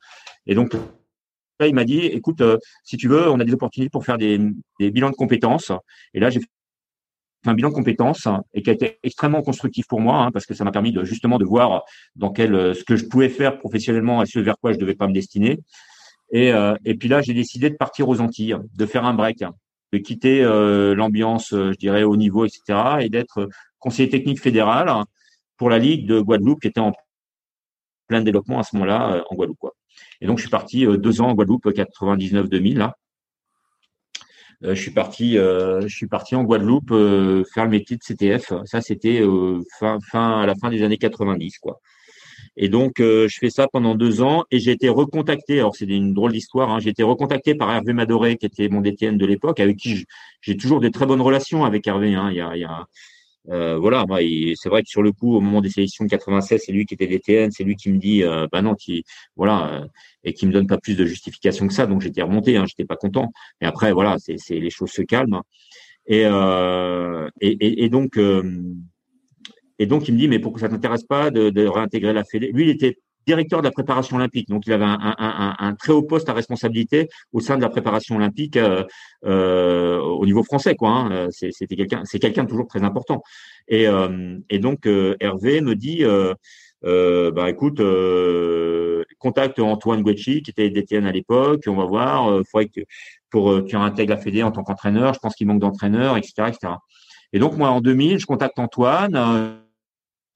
Et 0.47 0.55
donc, 0.55 0.75
là, 0.75 1.67
il 1.67 1.75
m'a 1.75 1.85
dit, 1.85 2.01
écoute, 2.01 2.41
euh, 2.41 2.59
si 2.85 2.97
tu 2.97 3.09
veux, 3.09 3.31
on 3.31 3.41
a 3.41 3.45
des 3.45 3.55
opportunités 3.55 3.91
pour 3.91 4.05
faire 4.05 4.19
des, 4.19 4.39
bilans 4.79 5.11
de 5.11 5.17
compétences. 5.17 5.73
Et 6.13 6.21
là, 6.21 6.31
j'ai 6.31 6.41
un 7.47 7.55
bilan 7.55 7.71
compétences 7.71 8.27
et 8.53 8.63
qui 8.63 8.71
a 8.71 8.73
été 8.73 8.99
extrêmement 9.03 9.43
constructif 9.43 9.87
pour 9.87 10.01
moi 10.01 10.25
hein, 10.25 10.31
parce 10.33 10.45
que 10.45 10.55
ça 10.55 10.65
m'a 10.65 10.73
permis 10.73 10.93
de 10.93 11.05
justement 11.05 11.39
de 11.39 11.45
voir 11.45 11.85
dans 12.17 12.31
quel 12.31 12.55
euh, 12.55 12.75
ce 12.75 12.85
que 12.85 12.97
je 12.97 13.07
pouvais 13.07 13.29
faire 13.29 13.59
professionnellement 13.59 14.23
et 14.23 14.27
ce 14.27 14.41
vers 14.41 14.57
quoi 14.61 14.73
je 14.73 14.79
devais 14.79 14.95
pas 14.95 15.07
me 15.07 15.13
destiner. 15.13 15.59
Et, 16.31 16.53
euh, 16.53 16.75
et 16.85 16.95
puis 16.95 17.09
là, 17.09 17.23
j'ai 17.23 17.35
décidé 17.35 17.71
de 17.71 17.77
partir 17.77 18.09
aux 18.09 18.21
Antilles, 18.21 18.57
de 18.75 18.87
faire 18.87 19.05
un 19.05 19.15
break 19.15 19.43
de 19.93 19.99
quitter 19.99 20.43
euh, 20.43 20.95
l'ambiance, 20.95 21.53
euh, 21.53 21.73
je 21.73 21.79
dirais, 21.79 22.03
au 22.03 22.17
niveau, 22.17 22.45
etc., 22.45 22.79
et 23.01 23.09
d'être 23.09 23.49
conseiller 23.79 24.09
technique 24.09 24.41
fédéral 24.41 24.91
pour 25.57 25.71
la 25.71 25.79
Ligue 25.79 26.07
de 26.07 26.21
Guadeloupe 26.21 26.61
qui 26.61 26.69
était 26.69 26.81
en 26.81 26.93
plein 28.07 28.23
développement 28.23 28.59
à 28.59 28.63
ce 28.63 28.77
moment-là 28.77 29.15
euh, 29.15 29.23
en 29.31 29.35
Guadeloupe. 29.35 29.59
Quoi. 29.59 29.75
Et 30.21 30.27
donc, 30.27 30.39
je 30.39 30.43
suis 30.43 30.51
parti 30.51 30.87
deux 30.87 31.21
ans 31.21 31.29
en 31.29 31.35
Guadeloupe, 31.35 31.67
99-2000. 31.67 32.79
Là. 32.79 32.97
Je 34.63 34.75
suis 34.75 34.91
parti, 34.91 35.35
je 35.35 35.89
suis 35.89 36.07
parti 36.07 36.35
en 36.35 36.45
Guadeloupe 36.45 36.91
faire 36.91 37.65
le 37.65 37.71
métier 37.71 37.97
de 37.97 38.03
CTF. 38.03 38.53
Ça, 38.65 38.81
c'était 38.81 39.23
fin, 39.79 39.99
fin 40.11 40.41
à 40.41 40.47
la 40.47 40.55
fin 40.55 40.71
des 40.71 40.83
années 40.83 40.99
90, 40.99 41.59
quoi. 41.59 41.81
Et 42.61 42.69
donc, 42.69 42.99
euh, 42.99 43.29
je 43.29 43.39
fais 43.39 43.51
ça 43.51 43.69
pendant 43.69 43.95
deux 43.95 44.21
ans 44.21 44.45
et 44.51 44.59
j'ai 44.59 44.73
été 44.73 44.89
recontacté. 44.89 45.61
Alors, 45.61 45.77
c'est 45.77 45.87
une 45.87 46.13
drôle 46.13 46.33
d'histoire. 46.33 46.71
Hein, 46.71 46.81
j'ai 46.81 46.91
été 46.91 47.05
recontacté 47.05 47.55
par 47.55 47.71
Hervé 47.71 47.93
Madoré, 47.93 48.37
qui 48.37 48.47
était 48.47 48.69
mon 48.69 48.81
DTN 48.81 49.17
de 49.17 49.25
l'époque, 49.25 49.61
avec 49.61 49.77
qui 49.77 50.07
j'ai 50.41 50.57
toujours 50.57 50.81
des 50.81 50.91
très 50.91 51.07
bonnes 51.07 51.21
relations 51.21 51.65
avec 51.65 51.87
Hervé. 51.87 52.17
Hein. 52.17 52.31
Il 52.33 52.37
y 52.37 52.41
a, 52.41 52.57
il 52.57 52.61
y 52.61 52.65
a 52.65 52.89
euh, 53.51 53.79
voilà, 53.79 54.05
c'est 54.57 54.69
vrai 54.69 54.83
que 54.83 54.89
sur 54.89 55.03
le 55.03 55.13
coup, 55.13 55.35
au 55.35 55.41
moment 55.41 55.61
des 55.61 55.71
sélections 55.71 56.05
de 56.05 56.11
96, 56.11 56.63
c'est 56.65 56.73
lui 56.73 56.85
qui 56.85 56.95
était 56.95 57.07
DTN, 57.07 57.51
c'est 57.51 57.65
lui 57.65 57.77
qui 57.77 57.91
me 57.91 57.99
dit, 57.99 58.23
euh, 58.23 58.47
bah 58.53 58.63
non, 58.63 58.75
qui, 58.75 59.05
voilà, 59.37 59.73
euh, 59.73 59.87
et 60.25 60.35
qui 60.35 60.47
me 60.47 60.53
donne 60.53 60.67
pas 60.67 60.79
plus 60.79 60.97
de 60.97 61.07
justification 61.07 61.67
que 61.67 61.73
ça. 61.73 61.87
Donc 61.87 62.03
j'étais 62.03 62.23
remonté, 62.23 62.57
hein, 62.57 62.65
j'étais 62.67 62.85
pas 62.85 62.97
content. 62.97 63.33
Mais 63.61 63.67
après, 63.67 63.93
voilà, 63.93 64.17
c'est 64.19 64.39
les 64.51 64.71
choses 64.71 64.91
se 64.91 65.03
calment. 65.03 65.43
Et, 66.07 66.25
euh, 66.25 67.29
et, 67.41 67.53
et, 67.53 67.85
et, 67.85 67.89
donc, 67.89 68.19
et 69.79 69.87
donc, 69.87 70.09
il 70.09 70.15
me 70.15 70.19
dit, 70.19 70.29
mais 70.29 70.39
pourquoi 70.39 70.61
ça 70.61 70.69
t'intéresse 70.69 71.05
pas 71.05 71.31
de, 71.31 71.51
de, 71.51 71.67
réintégrer 71.67 72.13
la 72.13 72.25
Fédé 72.25 72.51
Lui, 72.53 72.65
il 72.65 72.71
était 72.71 72.99
directeur 73.27 73.61
de 73.61 73.67
la 73.67 73.71
préparation 73.71 74.17
olympique, 74.17 74.49
donc 74.49 74.67
il 74.67 74.73
avait 74.73 74.87
un, 74.87 75.75
très 75.79 75.93
haut 75.93 76.03
poste 76.03 76.29
à 76.29 76.33
responsabilité 76.33 77.09
au 77.33 77.41
sein 77.41 77.57
de 77.57 77.63
la 77.63 77.69
préparation 77.69 78.17
olympique 78.17 78.57
euh, 78.57 78.85
euh, 79.27 79.99
au 79.99 80.25
niveau 80.25 80.43
français, 80.43 80.75
quoi. 80.75 80.91
Hein. 80.91 81.29
C'était 81.31 81.77
quelqu'un, 81.77 82.03
c'est 82.05 82.19
quelqu'un 82.19 82.47
toujours 82.47 82.67
très 82.67 82.83
important. 82.83 83.23
Et, 83.69 83.87
euh, 83.87 84.39
donc 84.59 84.87
euh, 84.87 85.15
Hervé 85.21 85.61
me 85.61 85.75
dit, 85.75 86.05
euh, 86.05 86.35
euh, 86.85 87.31
bah 87.31 87.51
écoute, 87.51 87.83
contacte 89.19 89.59
Antoine 89.59 90.03
Guecci 90.03 90.43
qui 90.43 90.51
était 90.51 90.71
DTN 90.71 91.07
à 91.07 91.13
l'époque, 91.13 91.65
on 91.67 91.75
va 91.75 91.85
voir. 91.85 92.41
Faudrait 92.51 92.69
que 92.69 92.81
pour 93.31 93.65
tu 93.65 93.77
intègres 93.77 94.15
la 94.15 94.21
Fédé 94.21 94.43
en 94.43 94.53
tant 94.53 94.63
qu'entraîneur, 94.63 95.13
je 95.15 95.19
pense 95.19 95.35
qu'il 95.35 95.47
manque 95.47 95.61
d'entraîneurs, 95.61 96.17
etc., 96.17 96.33
etc. 96.49 96.75
Et 97.33 97.39
donc 97.39 97.57
moi 97.57 97.69
en 97.71 97.81
2000, 97.81 98.19
je 98.19 98.27
contacte 98.27 98.59
Antoine 98.59 99.61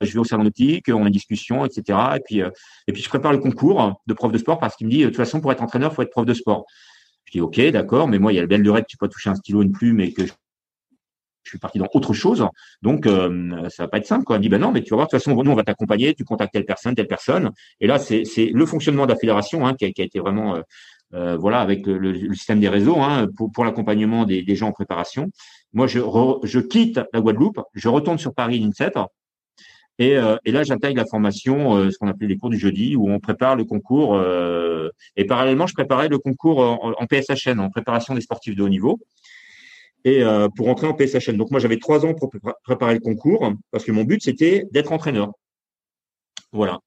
je 0.05 0.13
vais 0.13 0.19
au 0.19 0.25
salon 0.25 0.45
nautique, 0.45 0.89
on 0.89 1.05
a 1.05 1.07
une 1.07 1.13
discussion, 1.13 1.65
etc. 1.65 1.99
Et 2.17 2.21
puis, 2.25 2.43
euh, 2.43 2.51
et 2.87 2.93
puis 2.93 3.03
je 3.03 3.09
prépare 3.09 3.33
le 3.33 3.39
concours 3.39 4.01
de 4.07 4.15
prof 4.15 4.33
de 4.33 4.39
sport 4.39 4.59
parce 4.59 4.77
qu'il 4.77 4.87
me 4.87 4.93
dit, 4.93 5.01
de 5.01 5.07
toute 5.07 5.17
façon, 5.17 5.41
pour 5.41 5.53
être 5.53 5.63
entraîneur, 5.63 5.93
faut 5.93 6.03
être 6.03 6.11
prof 6.11 6.27
de 6.27 6.35
sport. 6.35 6.67
Je 7.25 7.33
dis, 7.33 7.41
OK, 7.41 7.61
d'accord, 7.71 8.09
mais 8.09 8.19
moi, 8.19 8.33
il 8.33 8.37
y 8.37 8.39
a 8.39 8.43
le 8.43 8.49
bel 8.49 8.63
de 8.63 8.71
règle, 8.71 8.87
tu 8.89 8.97
peux 8.97 9.07
pas 9.07 9.13
toucher 9.13 9.31
un 9.31 9.35
stylo, 9.35 9.63
une 9.63 9.73
plume 9.73 10.01
et 10.01 10.13
que 10.13 10.27
je, 10.27 10.33
suis 11.45 11.59
parti 11.59 11.79
dans 11.79 11.89
autre 11.93 12.15
chose. 12.15 12.47
Donc, 12.83 13.07
euh, 13.07 13.69
ça 13.69 13.85
va 13.85 13.89
pas 13.89 13.99
être 13.99 14.07
simple. 14.07 14.25
Il 14.31 14.35
me 14.35 14.39
dit, 14.39 14.49
ben 14.49 14.61
non, 14.61 14.73
mais 14.73 14.83
tu 14.83 14.91
vas 14.91 14.97
voir, 14.97 15.07
de 15.07 15.11
toute 15.11 15.23
façon, 15.23 15.43
nous, 15.43 15.51
on 15.51 15.55
va 15.55 15.65
t'accompagner, 15.65 16.15
tu 16.15 16.25
contactes 16.25 16.53
telle 16.53 16.65
personne, 16.65 16.95
telle 16.95 17.09
personne. 17.09 17.51
Et 17.81 17.87
là, 17.87 17.99
c'est 17.99 18.25
le 18.53 18.67
fonctionnement 18.67 19.07
de 19.07 19.13
la 19.13 19.19
fédération 19.19 19.67
hein, 19.67 19.75
qui, 19.75 19.85
a, 19.85 19.89
été 19.89 20.19
vraiment, 20.19 20.57
euh, 20.57 20.63
euh 21.15 21.37
voilà, 21.37 21.61
avec 21.61 21.87
le, 21.87 22.33
système 22.35 22.61
des 22.61 22.69
réseaux 22.69 22.99
hein, 22.99 23.27
pour, 23.55 23.65
l'accompagnement 23.65 24.25
des, 24.25 24.43
des, 24.43 24.57
gens 24.57 24.69
en 24.69 24.73
préparation. 24.73 25.31
Moi, 25.73 25.87
je, 25.87 26.01
je 26.45 26.61
quitte 26.61 27.01
la 27.13 27.21
Guadeloupe, 27.21 27.61
je 27.75 27.89
retourne 27.89 28.19
sur 28.19 28.35
Paris, 28.35 28.59
l'INSEP, 28.59 28.99
et, 29.99 30.17
euh, 30.17 30.37
et 30.45 30.53
là, 30.53 30.63
j'intègre 30.63 30.97
la 30.97 31.07
formation, 31.07 31.77
euh, 31.77 31.91
ce 31.91 31.99
qu'on 31.99 32.09
appelait 32.09 32.27
les 32.27 32.37
cours 32.37 32.51
du 32.51 32.59
jeudi, 32.59 32.97
où 32.97 33.11
on 33.11 33.21
prépare 33.21 33.57
le 33.57 33.65
concours. 33.65 34.15
Euh, 34.15 34.89
et 35.17 35.25
parallèlement, 35.27 35.67
je 35.67 35.75
préparais 35.75 36.09
le 36.09 36.19
concours 36.19 36.61
en, 36.61 36.93
en, 36.99 37.07
PSHN, 37.07 37.61
en 37.61 37.71
préparation 37.71 38.15
des 38.15 38.21
sportifs 38.21 38.57
de 38.57 38.63
haut 38.63 38.69
niveau. 38.69 38.99
Et 40.05 40.25
pour 40.57 40.69
entrer 40.69 40.89
en 40.89 40.95
PSHN. 40.95 41.37
Donc 41.37 41.53
moi, 41.53 41.61
j'avais 41.61 41.79
trois 41.79 42.05
ans 42.05 42.13
pour 42.13 42.29
préparer 42.65 42.95
le 42.95 42.99
concours, 42.99 43.53
parce 43.71 43.85
que 43.85 43.93
mon 43.93 44.03
but, 44.03 44.21
c'était 44.21 44.65
d'être 44.73 44.91
entraîneur. 44.91 45.31
Voilà. 46.51 46.81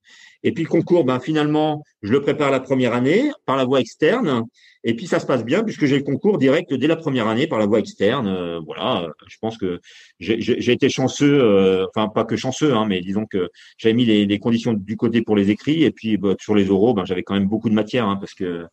Et 0.46 0.52
puis 0.52 0.64
le 0.64 0.70
concours, 0.70 1.06
ben, 1.06 1.20
finalement, 1.20 1.84
je 2.04 2.12
le 2.12 2.22
prépare 2.22 2.52
la 2.52 2.60
première 2.60 2.94
année 2.94 3.32
par 3.48 3.58
la 3.58 3.66
voie 3.66 3.80
externe. 3.80 4.44
Et 4.84 4.96
puis 4.96 5.08
ça 5.08 5.20
se 5.20 5.26
passe 5.26 5.44
bien 5.44 5.64
puisque 5.64 5.86
j'ai 5.86 5.98
le 5.98 6.04
concours 6.04 6.38
direct 6.38 6.72
dès 6.72 6.86
la 6.86 6.96
première 6.96 7.28
année 7.28 7.48
par 7.48 7.58
la 7.58 7.66
voie 7.66 7.80
externe. 7.80 8.28
Euh, 8.28 8.60
voilà, 8.64 9.08
je 9.28 9.38
pense 9.42 9.58
que 9.58 9.82
j'ai 10.20 10.72
été 10.72 10.88
chanceux, 10.88 11.42
euh, 11.42 11.88
enfin 11.88 12.10
pas 12.10 12.26
que 12.26 12.36
chanceux, 12.36 12.76
hein, 12.76 12.86
mais 12.88 13.02
disons 13.02 13.26
que 13.26 13.50
j'avais 13.80 13.96
mis 13.96 14.06
les, 14.06 14.28
les, 14.28 14.38
conditions 14.38 14.74
du 14.74 14.96
côté 14.98 15.24
pour 15.24 15.36
les 15.36 15.50
écrits 15.50 15.84
et 15.84 15.90
puis 15.90 16.16
bah, 16.18 16.36
sur 16.40 16.54
les 16.54 16.70
oraux, 16.70 16.94
ben, 16.94 17.06
j'avais 17.06 17.24
quand 17.24 17.34
même 17.34 17.48
beaucoup 17.48 17.70
de 17.70 17.74
matière 17.74 18.08
hein, 18.08 18.18
parce 18.18 18.36
que 18.36 18.68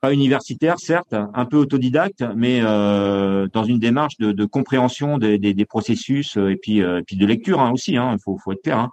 pas 0.00 0.14
universitaire 0.14 0.78
certes, 0.78 1.12
un 1.12 1.44
peu 1.44 1.58
autodidacte, 1.58 2.24
mais 2.36 2.60
euh, 2.62 3.48
dans 3.52 3.64
une 3.64 3.78
démarche 3.78 4.16
de, 4.16 4.32
de 4.32 4.44
compréhension 4.46 5.18
des, 5.18 5.38
des, 5.38 5.52
des, 5.52 5.66
processus 5.66 6.38
et 6.38 6.56
puis, 6.56 6.78
et 6.78 7.02
puis 7.06 7.16
de 7.16 7.26
lecture 7.26 7.60
hein, 7.60 7.70
aussi. 7.72 7.92
Il 7.92 7.96
hein, 7.98 8.16
faut, 8.24 8.38
faut 8.38 8.52
être 8.52 8.62
clair. 8.62 8.78
Hein. 8.78 8.90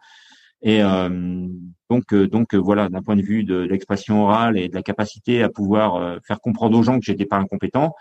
Et 0.61 0.83
euh, 0.83 1.47
donc, 1.89 2.13
euh, 2.13 2.27
donc 2.27 2.53
euh, 2.53 2.57
voilà, 2.57 2.89
d'un 2.89 3.01
point 3.01 3.15
de 3.15 3.21
vue 3.21 3.43
de, 3.43 3.55
l'expression 3.55 4.23
orale 4.23 4.57
et 4.57 4.69
de 4.69 4.75
la 4.75 4.83
capacité 4.83 5.43
à 5.43 5.49
pouvoir 5.49 6.19
faire 6.25 6.39
comprendre 6.39 6.77
aux 6.77 6.83
gens 6.83 6.99
que 6.99 7.05
j'étais 7.05 7.25
pas 7.25 7.37
incompétent. 7.37 7.95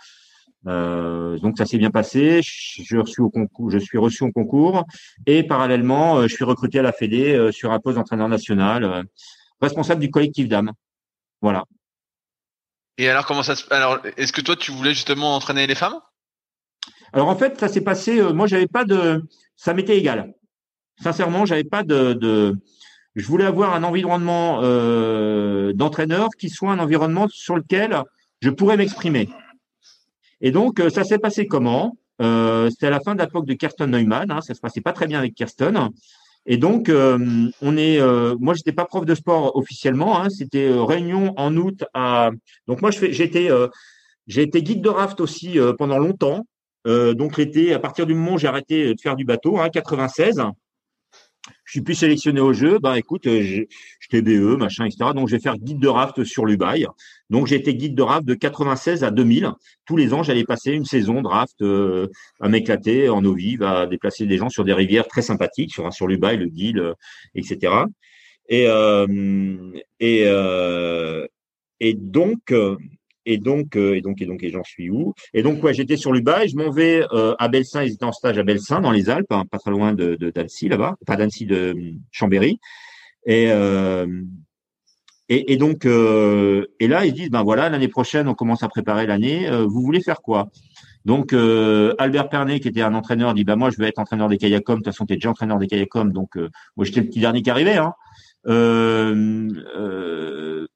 Euh, 0.66 1.38
donc 1.38 1.56
ça 1.56 1.64
s'est 1.64 1.78
bien 1.78 1.90
passé. 1.90 2.40
Je, 2.42 2.96
reçu 2.98 3.22
au 3.22 3.30
concours, 3.30 3.70
je 3.70 3.78
suis 3.78 3.98
reçu 3.98 4.24
au 4.24 4.30
concours 4.30 4.84
et 5.26 5.42
parallèlement, 5.42 6.22
je 6.22 6.34
suis 6.34 6.44
recruté 6.44 6.78
à 6.78 6.82
la 6.82 6.92
Fédé 6.92 7.50
sur 7.50 7.72
un 7.72 7.80
poste 7.80 7.96
d'entraîneur 7.96 8.28
national, 8.28 9.04
responsable 9.60 10.00
du 10.00 10.10
collectif 10.10 10.48
d'âme. 10.48 10.72
Voilà. 11.40 11.64
Et 12.98 13.08
alors 13.08 13.24
comment 13.24 13.42
ça 13.42 13.56
se 13.56 13.64
Alors 13.72 14.00
est-ce 14.18 14.34
que 14.34 14.42
toi 14.42 14.54
tu 14.56 14.72
voulais 14.72 14.92
justement 14.92 15.34
entraîner 15.34 15.66
les 15.66 15.74
femmes? 15.74 15.98
Alors 17.14 17.28
en 17.28 17.36
fait 17.36 17.58
ça 17.58 17.68
s'est 17.68 17.80
passé. 17.80 18.20
moi 18.34 18.46
j'avais 18.46 18.66
pas 18.66 18.84
de, 18.84 19.22
ça 19.56 19.72
m'était 19.72 19.96
égal 19.96 20.34
sincèrement, 21.02 21.44
j'avais 21.46 21.64
pas 21.64 21.82
de, 21.82 22.56
je 23.16 23.26
voulais 23.26 23.44
avoir 23.44 23.74
un 23.74 23.82
environnement 23.82 24.60
euh, 24.62 25.72
d'entraîneur 25.72 26.28
qui 26.38 26.48
soit 26.48 26.70
un 26.72 26.78
environnement 26.78 27.26
sur 27.28 27.56
lequel 27.56 28.02
je 28.40 28.50
pourrais 28.50 28.76
m'exprimer. 28.76 29.28
Et 30.40 30.50
donc, 30.50 30.80
euh, 30.80 30.90
ça 30.90 31.04
s'est 31.04 31.18
passé 31.18 31.46
comment? 31.46 31.96
Euh, 32.22 32.70
C'était 32.70 32.86
à 32.86 32.90
la 32.90 33.00
fin 33.00 33.14
de 33.14 33.20
l'époque 33.20 33.46
de 33.46 33.54
Kirsten 33.54 33.90
Neumann. 33.90 34.30
Hein, 34.30 34.40
ça 34.40 34.54
se 34.54 34.60
passait 34.60 34.80
pas 34.80 34.92
très 34.92 35.06
bien 35.06 35.18
avec 35.18 35.34
Kirsten. 35.34 35.90
Et 36.46 36.56
donc, 36.56 36.88
euh, 36.88 37.18
on 37.60 37.76
est. 37.76 38.00
Moi, 38.38 38.54
j'étais 38.54 38.72
pas 38.72 38.86
prof 38.86 39.04
de 39.04 39.14
sport 39.14 39.56
officiellement. 39.56 40.20
Hein, 40.20 40.30
C'était 40.30 40.70
réunion 40.72 41.34
en 41.36 41.54
août 41.56 41.84
à. 41.92 42.30
Donc 42.66 42.80
moi, 42.80 42.90
été. 42.90 43.50
j'ai 44.26 44.42
été 44.42 44.62
guide 44.62 44.82
de 44.82 44.88
raft 44.88 45.20
aussi 45.20 45.58
pendant 45.76 45.98
longtemps. 45.98 46.46
donc 46.86 47.36
l'été, 47.36 47.74
à 47.74 47.78
partir 47.78 48.06
du 48.06 48.14
moment 48.14 48.34
où 48.34 48.38
j'ai 48.38 48.48
arrêté 48.48 48.94
de 48.94 49.00
faire 49.00 49.16
du 49.16 49.24
bateau, 49.26 49.58
hein, 49.58 49.68
96, 49.68 50.40
je 51.64 51.72
suis 51.72 51.80
plus 51.80 51.94
sélectionné 51.94 52.40
au 52.40 52.52
jeu, 52.52 52.78
ben 52.78 52.94
écoute, 52.94 53.26
euh, 53.26 53.64
j'étais 54.00 54.22
BE, 54.22 54.56
machin, 54.56 54.84
etc. 54.84 55.10
Donc 55.14 55.28
je 55.28 55.36
vais 55.36 55.40
faire 55.40 55.56
guide 55.56 55.78
de 55.78 55.88
raft 55.88 56.24
sur 56.24 56.44
l'Ubaï. 56.44 56.86
Donc 57.30 57.46
j'ai 57.46 57.56
été 57.56 57.74
guide 57.74 57.94
de 57.94 58.02
raft 58.02 58.24
de 58.24 58.34
96 58.34 59.04
à 59.04 59.10
2000. 59.10 59.50
Tous 59.86 59.96
les 59.96 60.12
ans, 60.12 60.22
j'allais 60.22 60.44
passer 60.44 60.72
une 60.72 60.84
saison 60.84 61.22
de 61.22 61.28
raft 61.28 61.62
euh, 61.62 62.08
à 62.40 62.48
m'éclater 62.48 63.08
en 63.08 63.24
eau 63.24 63.34
vive, 63.34 63.62
à 63.62 63.86
déplacer 63.86 64.26
des 64.26 64.36
gens 64.36 64.48
sur 64.48 64.64
des 64.64 64.72
rivières 64.72 65.06
très 65.06 65.22
sympathiques, 65.22 65.72
sur, 65.72 65.92
sur 65.92 66.06
l'Ubaï, 66.06 66.36
le 66.36 66.46
Guil, 66.46 66.82
etc. 67.34 67.84
Et, 68.48 68.66
euh, 68.66 69.06
et, 70.00 70.24
euh, 70.26 71.26
et 71.78 71.94
donc, 71.94 72.52
et 73.26 73.38
donc, 73.38 73.76
euh, 73.76 73.94
et 73.94 74.00
donc, 74.00 74.20
et 74.20 74.26
donc, 74.26 74.42
et 74.42 74.50
j'en 74.50 74.64
suis 74.64 74.90
où? 74.90 75.14
Et 75.34 75.42
donc, 75.42 75.62
ouais, 75.62 75.74
j'étais 75.74 75.96
sur 75.96 76.12
l'Uba 76.12 76.44
et 76.44 76.48
je 76.48 76.56
m'en 76.56 76.70
vais 76.70 77.04
euh, 77.12 77.34
à 77.38 77.48
Belsin. 77.48 77.82
Ils 77.82 77.92
étaient 77.92 78.04
en 78.04 78.12
stage 78.12 78.38
à 78.38 78.42
Belsin, 78.42 78.80
dans 78.80 78.90
les 78.90 79.10
Alpes, 79.10 79.30
hein, 79.30 79.44
pas 79.50 79.58
très 79.58 79.70
loin 79.70 79.92
de, 79.92 80.16
d'Annecy 80.16 80.68
là-bas, 80.68 80.96
pas 81.06 81.16
d'Annecy 81.16 81.46
de 81.46 81.74
Chambéry. 82.10 82.58
Et 83.26 83.50
euh, 83.50 84.06
et, 85.28 85.52
et, 85.52 85.56
donc, 85.56 85.86
et 85.86 86.88
là, 86.88 87.06
ils 87.06 87.12
disent, 87.12 87.30
ben 87.30 87.44
voilà, 87.44 87.68
l'année 87.68 87.86
prochaine, 87.86 88.26
on 88.26 88.34
commence 88.34 88.64
à 88.64 88.68
préparer 88.68 89.06
l'année. 89.06 89.48
vous 89.48 89.80
voulez 89.80 90.00
faire 90.00 90.22
quoi? 90.22 90.48
Donc, 91.04 91.32
Albert 91.32 92.30
Pernet, 92.30 92.58
qui 92.58 92.66
était 92.66 92.82
un 92.82 92.94
entraîneur, 92.94 93.32
dit, 93.34 93.44
ben 93.44 93.54
moi, 93.54 93.70
je 93.70 93.76
vais 93.76 93.86
être 93.86 94.00
entraîneur 94.00 94.28
des 94.28 94.38
kayakums. 94.38 94.78
De 94.78 94.80
toute 94.80 94.86
façon, 94.86 95.06
tu 95.06 95.12
es 95.12 95.16
déjà 95.18 95.30
entraîneur 95.30 95.60
des 95.60 95.68
kayakums, 95.68 96.10
donc 96.10 96.34
moi, 96.34 96.84
j'étais 96.84 97.02
le 97.02 97.06
petit 97.06 97.20
dernier 97.20 97.42
qui 97.42 97.50
arrivait. 97.50 97.76
Hein. 97.76 97.94
Euh, 98.46 100.66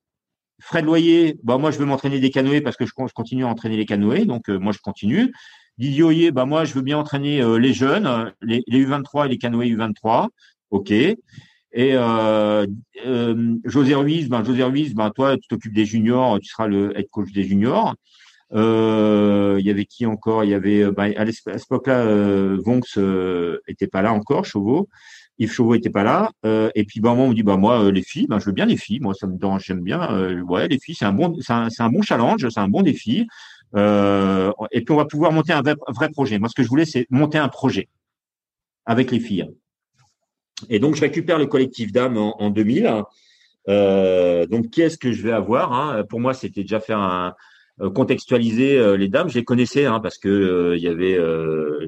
Fred 0.65 0.87
Loyer, 0.87 1.39
bah 1.43 1.59
moi 1.59 1.71
je 1.71 1.79
veux 1.79 1.85
m'entraîner 1.85 2.21
des 2.21 2.31
canoës 2.31 2.63
parce 2.63 2.79
que 2.79 2.87
je, 2.87 2.95
continue 2.95 3.45
à 3.45 3.49
entraîner 3.49 3.77
les 3.77 3.85
canoës, 3.85 4.25
donc 4.25 4.49
euh, 4.49 4.59
moi 4.59 4.73
je 4.73 4.79
continue. 4.79 5.31
Didier 5.77 6.03
Oyer, 6.03 6.31
bah 6.31 6.47
moi 6.47 6.65
je 6.65 6.73
veux 6.73 6.81
bien 6.81 6.97
entraîner 6.97 7.43
euh, 7.43 7.59
les 7.59 7.75
jeunes, 7.75 8.33
les, 8.41 8.63
U23 8.69 9.27
et 9.27 9.29
les 9.29 9.37
canoës 9.37 9.67
U23, 9.67 10.29
ok. 10.71 10.91
Et 10.91 11.17
euh, 11.77 12.67
José 13.67 13.95
Ruiz, 13.95 14.31
ben 14.31 14.43
José 14.43 14.63
Ruiz, 14.63 14.95
ben 14.95 15.11
toi 15.11 15.37
tu 15.37 15.47
t'occupes 15.49 15.75
des 15.75 15.85
juniors, 15.85 16.41
tu 16.41 16.49
seras 16.49 16.67
le 16.67 16.99
head 16.99 17.09
coach 17.11 17.31
des 17.33 17.45
juniors. 17.45 17.95
Il 18.51 19.63
y 19.63 19.71
avait 19.71 19.85
qui 19.85 20.07
encore? 20.07 20.45
Il 20.45 20.51
y 20.51 20.55
avait 20.55 20.91
ben, 20.91 21.13
à 21.15 21.27
cette 21.31 21.63
époque-là, 21.63 22.57
Vonx 22.65 22.99
était 23.69 23.89
pas 23.89 24.01
là 24.01 24.15
encore, 24.15 24.47
Chauveau. 24.47 24.89
Yves 25.39 25.53
Chauveau 25.53 25.75
était 25.75 25.91
pas 25.91 26.05
là. 26.05 26.31
Euh, 26.45 26.71
et 26.75 26.85
puis, 26.85 27.01
bah, 27.01 27.15
moi, 27.15 27.27
on 27.27 27.31
me 27.31 27.35
dit, 27.35 27.43
bah, 27.43 27.57
moi, 27.57 27.85
euh, 27.85 27.91
les 27.91 28.03
filles, 28.03 28.27
bah, 28.29 28.39
je 28.39 28.47
veux 28.47 28.53
bien 28.53 28.67
les 28.67 28.77
filles. 28.77 29.01
Moi, 29.01 29.15
ça 29.15 29.27
me 29.27 29.37
dérange, 29.37 29.65
j'aime 29.65 29.81
bien. 29.83 30.11
Euh, 30.13 30.41
ouais, 30.43 30.69
les 30.69 30.79
filles, 30.79 30.95
c'est 30.95 31.05
un 31.05 31.13
bon, 31.13 31.37
c'est 31.41 31.53
un, 31.53 31.69
un, 31.79 31.89
bon 31.89 32.03
challenge, 32.03 32.49
c'est 32.49 32.61
un 32.61 32.69
bon 32.69 32.83
défi. 32.83 33.27
Euh, 33.77 34.53
et 34.71 34.83
puis, 34.83 34.95
on 34.95 34.97
va 34.97 35.07
pouvoir 35.07 35.33
monter 35.33 35.53
un 35.53 35.63
vrai, 35.63 36.09
projet. 36.11 36.39
Moi, 36.39 36.49
ce 36.49 36.55
que 36.55 36.63
je 36.63 36.69
voulais, 36.69 36.85
c'est 36.85 37.07
monter 37.11 37.39
un 37.39 37.49
projet 37.49 37.89
avec 38.87 39.11
les 39.11 39.21
filles. 39.21 39.49
Et 40.71 40.79
donc, 40.79 40.95
je 40.95 41.01
récupère 41.01 41.39
le 41.39 41.47
collectif 41.47 41.93
d'âme 41.93 42.17
en, 42.17 42.41
en, 42.41 42.51
2000. 42.51 43.03
Euh, 43.69 44.47
donc, 44.47 44.71
qu'est-ce 44.71 44.99
que 44.99 45.13
je 45.13 45.23
vais 45.23 45.33
avoir 45.33 45.73
hein? 45.73 46.05
Pour 46.09 46.21
moi, 46.21 46.35
c'était 46.35 46.63
déjà 46.63 46.79
faire 46.79 46.99
un, 46.99 47.35
contextualiser 47.81 48.79
euh, 48.79 48.97
les 48.97 49.09
dames. 49.09 49.29
Je 49.29 49.39
les 49.39 49.45
connaissais 49.45 49.87
hein, 49.87 50.01
parce 50.01 50.19
que 50.19 50.29
euh, 50.29 50.77
il 50.77 50.83
y 50.83 50.89
avait 50.89 51.19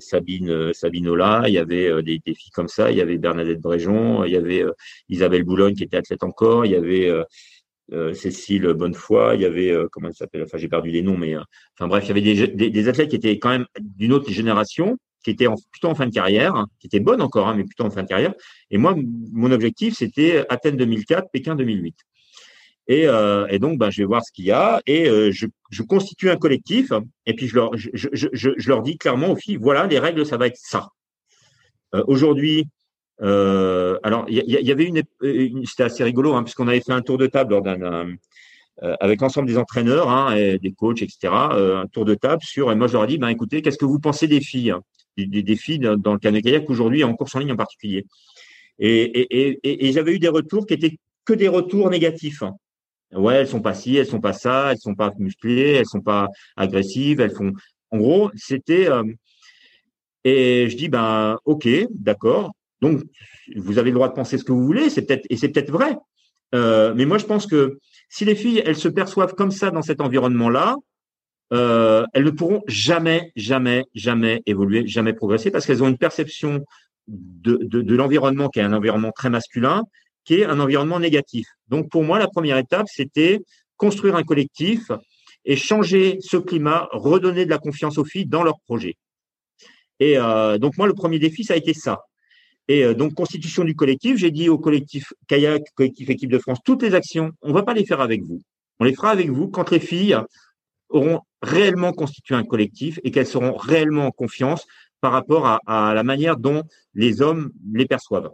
Sabine 0.00 0.72
Sabinola, 0.72 1.44
il 1.46 1.54
y 1.54 1.58
avait 1.58 2.02
des, 2.02 2.20
des, 2.24 2.34
filles 2.34 2.50
comme 2.52 2.68
ça, 2.68 2.90
il 2.90 2.96
y 2.98 3.00
avait 3.00 3.18
Bernadette 3.18 3.60
Bréjon, 3.60 4.24
il 4.24 4.32
y 4.32 4.36
avait 4.36 4.64
Isabelle 5.08 5.44
Boulogne 5.44 5.74
qui 5.74 5.84
était 5.84 5.96
athlète 5.96 6.22
encore, 6.22 6.66
il 6.66 6.72
y 6.72 6.76
avait 6.76 7.10
Cécile 8.14 8.72
Bonnefoy, 8.74 9.36
il 9.36 9.42
y 9.42 9.46
avait 9.46 9.74
comment 9.92 10.08
elle 10.08 10.14
s'appelle 10.14 10.42
Enfin, 10.42 10.58
j'ai 10.58 10.68
perdu 10.68 10.90
les 10.90 11.02
noms, 11.02 11.16
mais 11.16 11.36
enfin 11.36 11.88
bref, 11.88 12.04
il 12.04 12.08
y 12.08 12.10
avait 12.10 12.70
des, 12.70 12.88
athlètes 12.88 13.10
qui 13.10 13.16
étaient 13.16 13.38
quand 13.38 13.50
même 13.50 13.66
d'une 13.80 14.12
autre 14.12 14.30
génération, 14.30 14.98
qui 15.24 15.30
étaient 15.30 15.46
en, 15.46 15.56
plutôt 15.72 15.88
en 15.88 15.94
fin 15.94 16.06
de 16.06 16.12
carrière, 16.12 16.54
hein, 16.54 16.66
qui 16.78 16.88
étaient 16.88 17.00
bonnes 17.00 17.22
encore, 17.22 17.48
hein, 17.48 17.54
mais 17.56 17.64
plutôt 17.64 17.84
en 17.84 17.90
fin 17.90 18.02
de 18.02 18.08
carrière. 18.08 18.34
Et 18.70 18.78
moi, 18.78 18.96
mon 19.32 19.50
objectif, 19.50 19.94
c'était 19.94 20.44
Athènes 20.48 20.76
2004, 20.76 21.30
Pékin 21.32 21.56
2008. 21.56 21.96
Et, 22.88 23.08
euh, 23.08 23.46
et, 23.48 23.58
donc, 23.58 23.78
ben, 23.78 23.90
je 23.90 24.02
vais 24.02 24.06
voir 24.06 24.24
ce 24.24 24.30
qu'il 24.32 24.44
y 24.44 24.52
a 24.52 24.80
et 24.86 25.08
euh, 25.08 25.32
je, 25.32 25.46
je, 25.70 25.82
constitue 25.82 26.30
un 26.30 26.36
collectif 26.36 26.92
et 27.26 27.34
puis 27.34 27.48
je 27.48 27.56
leur, 27.56 27.76
je, 27.76 27.90
je, 27.92 28.28
je, 28.32 28.68
leur 28.68 28.82
dis 28.82 28.96
clairement 28.96 29.32
aux 29.32 29.36
filles, 29.36 29.56
voilà, 29.56 29.86
les 29.86 29.98
règles, 29.98 30.24
ça 30.24 30.36
va 30.36 30.46
être 30.46 30.56
ça. 30.56 30.90
Euh, 31.94 32.04
Aujourd'hui, 32.06 32.66
euh, 33.22 33.98
alors 34.02 34.26
il 34.28 34.36
y, 34.36 34.70
avait 34.70 34.84
une, 34.84 35.02
une 35.22 35.64
c'était 35.64 35.84
assez 35.84 36.04
rigolo 36.04 36.34
hein, 36.34 36.42
puisqu'on 36.42 36.68
avait 36.68 36.82
fait 36.82 36.92
un 36.92 37.00
tour 37.00 37.16
de 37.16 37.26
table 37.26 37.52
lors 37.52 37.62
d'un 37.62 38.10
euh, 38.82 38.94
avec 39.00 39.22
l'ensemble 39.22 39.48
des 39.48 39.56
entraîneurs, 39.56 40.10
hein, 40.10 40.36
et 40.36 40.58
des 40.58 40.72
coachs, 40.72 41.00
etc. 41.00 41.32
un 41.32 41.86
tour 41.86 42.04
de 42.04 42.14
table 42.14 42.42
sur. 42.42 42.70
Et 42.70 42.74
moi, 42.74 42.88
je 42.88 42.92
leur 42.92 43.04
ai 43.04 43.06
dit, 43.06 43.16
ben 43.16 43.28
écoutez, 43.28 43.62
qu'est-ce 43.62 43.78
que 43.78 43.86
vous 43.86 43.98
pensez 43.98 44.28
des 44.28 44.42
filles, 44.42 44.72
hein, 44.72 44.82
des, 45.16 45.42
des, 45.42 45.56
filles 45.56 45.78
dans 45.78 46.12
le 46.12 46.18
canoë 46.18 46.42
kayak 46.42 46.68
aujourd'hui 46.68 47.02
en 47.02 47.14
course 47.14 47.34
en 47.34 47.38
ligne 47.38 47.52
en 47.52 47.56
particulier? 47.56 48.04
Et, 48.78 49.02
et, 49.02 49.58
et, 49.62 49.86
et 49.86 49.92
j'avais 49.92 50.12
eu 50.12 50.18
des 50.18 50.28
retours 50.28 50.66
qui 50.66 50.74
étaient 50.74 50.98
que 51.24 51.32
des 51.32 51.48
retours 51.48 51.88
négatifs. 51.88 52.42
Hein. 52.42 52.54
Ouais, 53.12 53.36
elles 53.36 53.48
sont 53.48 53.60
pas 53.60 53.74
ci, 53.74 53.96
elles 53.96 54.06
sont 54.06 54.20
pas 54.20 54.32
ça, 54.32 54.72
elles 54.72 54.78
sont 54.78 54.94
pas 54.94 55.12
musclées, 55.18 55.72
elles 55.72 55.86
sont 55.86 56.00
pas 56.00 56.28
agressives, 56.56 57.20
elles 57.20 57.34
font. 57.34 57.52
En 57.90 57.98
gros, 57.98 58.30
c'était. 58.34 58.88
Euh, 58.90 59.04
et 60.24 60.68
je 60.68 60.76
dis 60.76 60.88
ben 60.88 61.38
ok, 61.44 61.68
d'accord. 61.90 62.52
Donc 62.80 63.02
vous 63.54 63.78
avez 63.78 63.90
le 63.90 63.94
droit 63.94 64.08
de 64.08 64.14
penser 64.14 64.38
ce 64.38 64.44
que 64.44 64.52
vous 64.52 64.64
voulez, 64.64 64.90
c'est 64.90 65.02
peut-être 65.02 65.24
et 65.30 65.36
c'est 65.36 65.48
peut-être 65.48 65.70
vrai. 65.70 65.96
Euh, 66.54 66.94
mais 66.96 67.06
moi 67.06 67.18
je 67.18 67.26
pense 67.26 67.46
que 67.46 67.78
si 68.08 68.24
les 68.24 68.34
filles 68.34 68.62
elles 68.66 68.76
se 68.76 68.88
perçoivent 68.88 69.34
comme 69.34 69.52
ça 69.52 69.70
dans 69.70 69.82
cet 69.82 70.00
environnement-là, 70.00 70.76
euh, 71.52 72.04
elles 72.12 72.24
ne 72.24 72.30
pourront 72.30 72.62
jamais, 72.66 73.30
jamais, 73.36 73.84
jamais 73.94 74.42
évoluer, 74.46 74.86
jamais 74.86 75.12
progresser 75.12 75.52
parce 75.52 75.64
qu'elles 75.64 75.82
ont 75.82 75.88
une 75.88 75.98
perception 75.98 76.64
de, 77.06 77.58
de, 77.62 77.82
de 77.82 77.94
l'environnement 77.94 78.48
qui 78.48 78.58
est 78.58 78.62
un 78.62 78.72
environnement 78.72 79.12
très 79.12 79.30
masculin 79.30 79.84
un 80.30 80.60
environnement 80.60 81.00
négatif. 81.00 81.46
Donc 81.68 81.90
pour 81.90 82.04
moi, 82.04 82.18
la 82.18 82.28
première 82.28 82.58
étape, 82.58 82.86
c'était 82.88 83.40
construire 83.76 84.16
un 84.16 84.22
collectif 84.22 84.90
et 85.44 85.56
changer 85.56 86.18
ce 86.20 86.36
climat, 86.36 86.88
redonner 86.92 87.44
de 87.44 87.50
la 87.50 87.58
confiance 87.58 87.98
aux 87.98 88.04
filles 88.04 88.26
dans 88.26 88.42
leur 88.42 88.58
projet. 88.60 88.96
Et 90.00 90.18
euh, 90.18 90.58
donc 90.58 90.76
moi, 90.76 90.86
le 90.86 90.94
premier 90.94 91.18
défi, 91.18 91.44
ça 91.44 91.54
a 91.54 91.56
été 91.56 91.72
ça. 91.72 92.02
Et 92.68 92.84
euh, 92.84 92.94
donc 92.94 93.14
constitution 93.14 93.64
du 93.64 93.74
collectif, 93.74 94.16
j'ai 94.16 94.30
dit 94.30 94.48
au 94.48 94.58
collectif 94.58 95.12
kayak, 95.28 95.62
collectif 95.74 96.10
équipe 96.10 96.30
de 96.30 96.38
France, 96.38 96.58
toutes 96.64 96.82
les 96.82 96.94
actions, 96.94 97.30
on 97.42 97.52
va 97.52 97.62
pas 97.62 97.74
les 97.74 97.86
faire 97.86 98.00
avec 98.00 98.22
vous. 98.22 98.42
On 98.80 98.84
les 98.84 98.94
fera 98.94 99.10
avec 99.10 99.30
vous 99.30 99.48
quand 99.48 99.70
les 99.70 99.80
filles 99.80 100.18
auront 100.88 101.20
réellement 101.42 101.92
constitué 101.92 102.34
un 102.34 102.44
collectif 102.44 102.98
et 103.04 103.10
qu'elles 103.10 103.26
seront 103.26 103.56
réellement 103.56 104.06
en 104.06 104.10
confiance 104.10 104.66
par 105.00 105.12
rapport 105.12 105.60
à 105.66 105.94
la 105.94 106.02
manière 106.02 106.36
dont 106.36 106.62
les 106.94 107.22
hommes 107.22 107.50
les 107.72 107.86
perçoivent. 107.86 108.30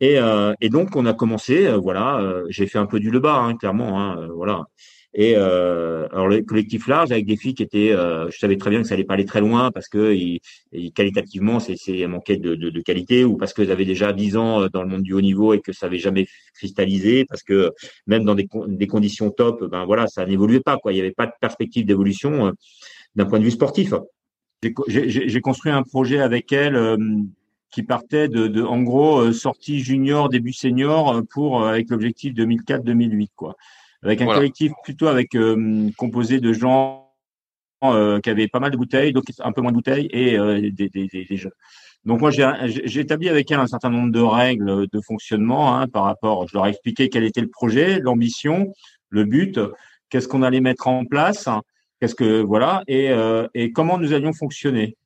Et, 0.00 0.18
euh, 0.18 0.54
et, 0.60 0.70
donc 0.70 0.96
on 0.96 1.04
a 1.06 1.12
commencé, 1.12 1.66
euh, 1.66 1.76
voilà, 1.76 2.20
euh, 2.20 2.46
j'ai 2.48 2.66
fait 2.66 2.78
un 2.78 2.86
peu 2.86 3.00
du 3.00 3.10
le 3.10 3.20
bas, 3.20 3.36
hein, 3.36 3.56
clairement, 3.56 4.00
hein, 4.00 4.28
voilà. 4.34 4.64
Et 5.12 5.34
alors 5.34 6.28
le 6.28 6.40
collectif 6.42 6.86
large 6.86 7.10
avec 7.10 7.26
des 7.26 7.36
filles 7.36 7.54
qui 7.54 7.64
étaient, 7.64 7.90
je 7.90 8.38
savais 8.38 8.56
très 8.56 8.70
bien 8.70 8.80
que 8.80 8.86
ça 8.86 8.94
allait 8.94 9.02
pas 9.02 9.14
aller 9.14 9.24
très 9.24 9.40
loin 9.40 9.72
parce 9.72 9.88
que 9.88 10.14
ils, 10.14 10.40
qualitativement 10.92 11.58
c'est 11.58 11.74
c'est 11.74 12.06
manquait 12.06 12.36
de, 12.36 12.54
de, 12.54 12.70
de, 12.70 12.80
qualité 12.80 13.24
ou 13.24 13.36
parce 13.36 13.52
qu'ils 13.52 13.72
avaient 13.72 13.84
déjà 13.84 14.12
10 14.12 14.36
ans 14.36 14.68
dans 14.72 14.84
le 14.84 14.88
monde 14.88 15.02
du 15.02 15.12
haut 15.12 15.20
niveau 15.20 15.52
et 15.52 15.60
que 15.60 15.72
ça 15.72 15.86
avait 15.86 15.98
jamais 15.98 16.28
cristallisé 16.54 17.24
parce 17.24 17.42
que 17.42 17.72
même 18.06 18.22
dans 18.22 18.36
des, 18.36 18.46
des 18.68 18.86
conditions 18.86 19.32
top, 19.32 19.64
ben 19.64 19.84
voilà, 19.84 20.06
ça 20.06 20.24
n'évoluait 20.26 20.60
pas 20.60 20.76
quoi. 20.76 20.92
Il 20.92 20.98
y 20.98 21.00
avait 21.00 21.10
pas 21.10 21.26
de 21.26 21.32
perspective 21.40 21.84
d'évolution 21.84 22.52
d'un 23.16 23.24
point 23.24 23.40
de 23.40 23.44
vue 23.44 23.50
sportif. 23.50 23.92
J'ai 24.86 25.40
construit 25.40 25.72
un 25.72 25.82
projet 25.82 26.20
avec 26.20 26.52
elle 26.52 26.76
qui 27.70 27.82
partait 27.82 28.28
de, 28.28 28.48
de 28.48 28.62
en 28.62 28.82
gros 28.82 29.20
euh, 29.20 29.32
sortie 29.32 29.80
junior 29.80 30.28
début 30.28 30.52
senior 30.52 31.14
euh, 31.14 31.22
pour 31.22 31.62
euh, 31.62 31.68
avec 31.68 31.90
l'objectif 31.90 32.34
2004-2008 32.34 33.28
quoi. 33.36 33.56
Avec 34.02 34.20
un 34.22 34.26
collectif 34.26 34.72
plutôt 34.82 35.08
avec 35.08 35.36
composé 35.98 36.40
de 36.40 36.54
gens 36.54 37.12
qui 37.82 38.30
avaient 38.30 38.48
pas 38.48 38.58
mal 38.58 38.70
de 38.70 38.78
bouteilles 38.78 39.12
donc 39.12 39.24
un 39.40 39.52
peu 39.52 39.60
moins 39.60 39.72
de 39.72 39.76
bouteilles 39.76 40.08
et 40.10 40.38
des, 40.70 40.88
des, 40.88 41.06
des, 41.06 41.36
jeunes 41.36 41.52
donc 42.06 42.22
moi 42.22 42.30
j'ai 42.30 43.00
établi 43.00 43.28
avec 43.28 43.50
elle 43.50 43.60
un 43.60 43.66
certain 43.66 43.90
nombre 43.90 44.10
de 44.10 44.20
règles 44.20 44.86
de 44.90 45.00
fonctionnement 45.02 45.76
hein, 45.76 45.86
par 45.86 46.04
rapport 46.04 46.48
je 46.48 46.56
leur 46.56 46.66
ai 46.66 46.70
expliqué 46.70 47.10
quel 47.10 47.24
était 47.24 47.42
le 47.42 47.50
projet 47.50 47.98
l'ambition 48.00 48.72
le 49.10 49.24
but 49.24 49.60
qu'est-ce 50.08 50.28
qu'on 50.28 50.42
allait 50.42 50.62
mettre 50.62 50.88
en 50.88 51.04
place 51.04 51.50
qu'est-ce 52.00 52.14
que 52.14 52.40
voilà 52.40 52.82
et, 52.88 53.10
et 53.52 53.70
comment 53.70 53.98
nous 53.98 54.14
allions 54.14 54.32
fonctionner 54.32 54.96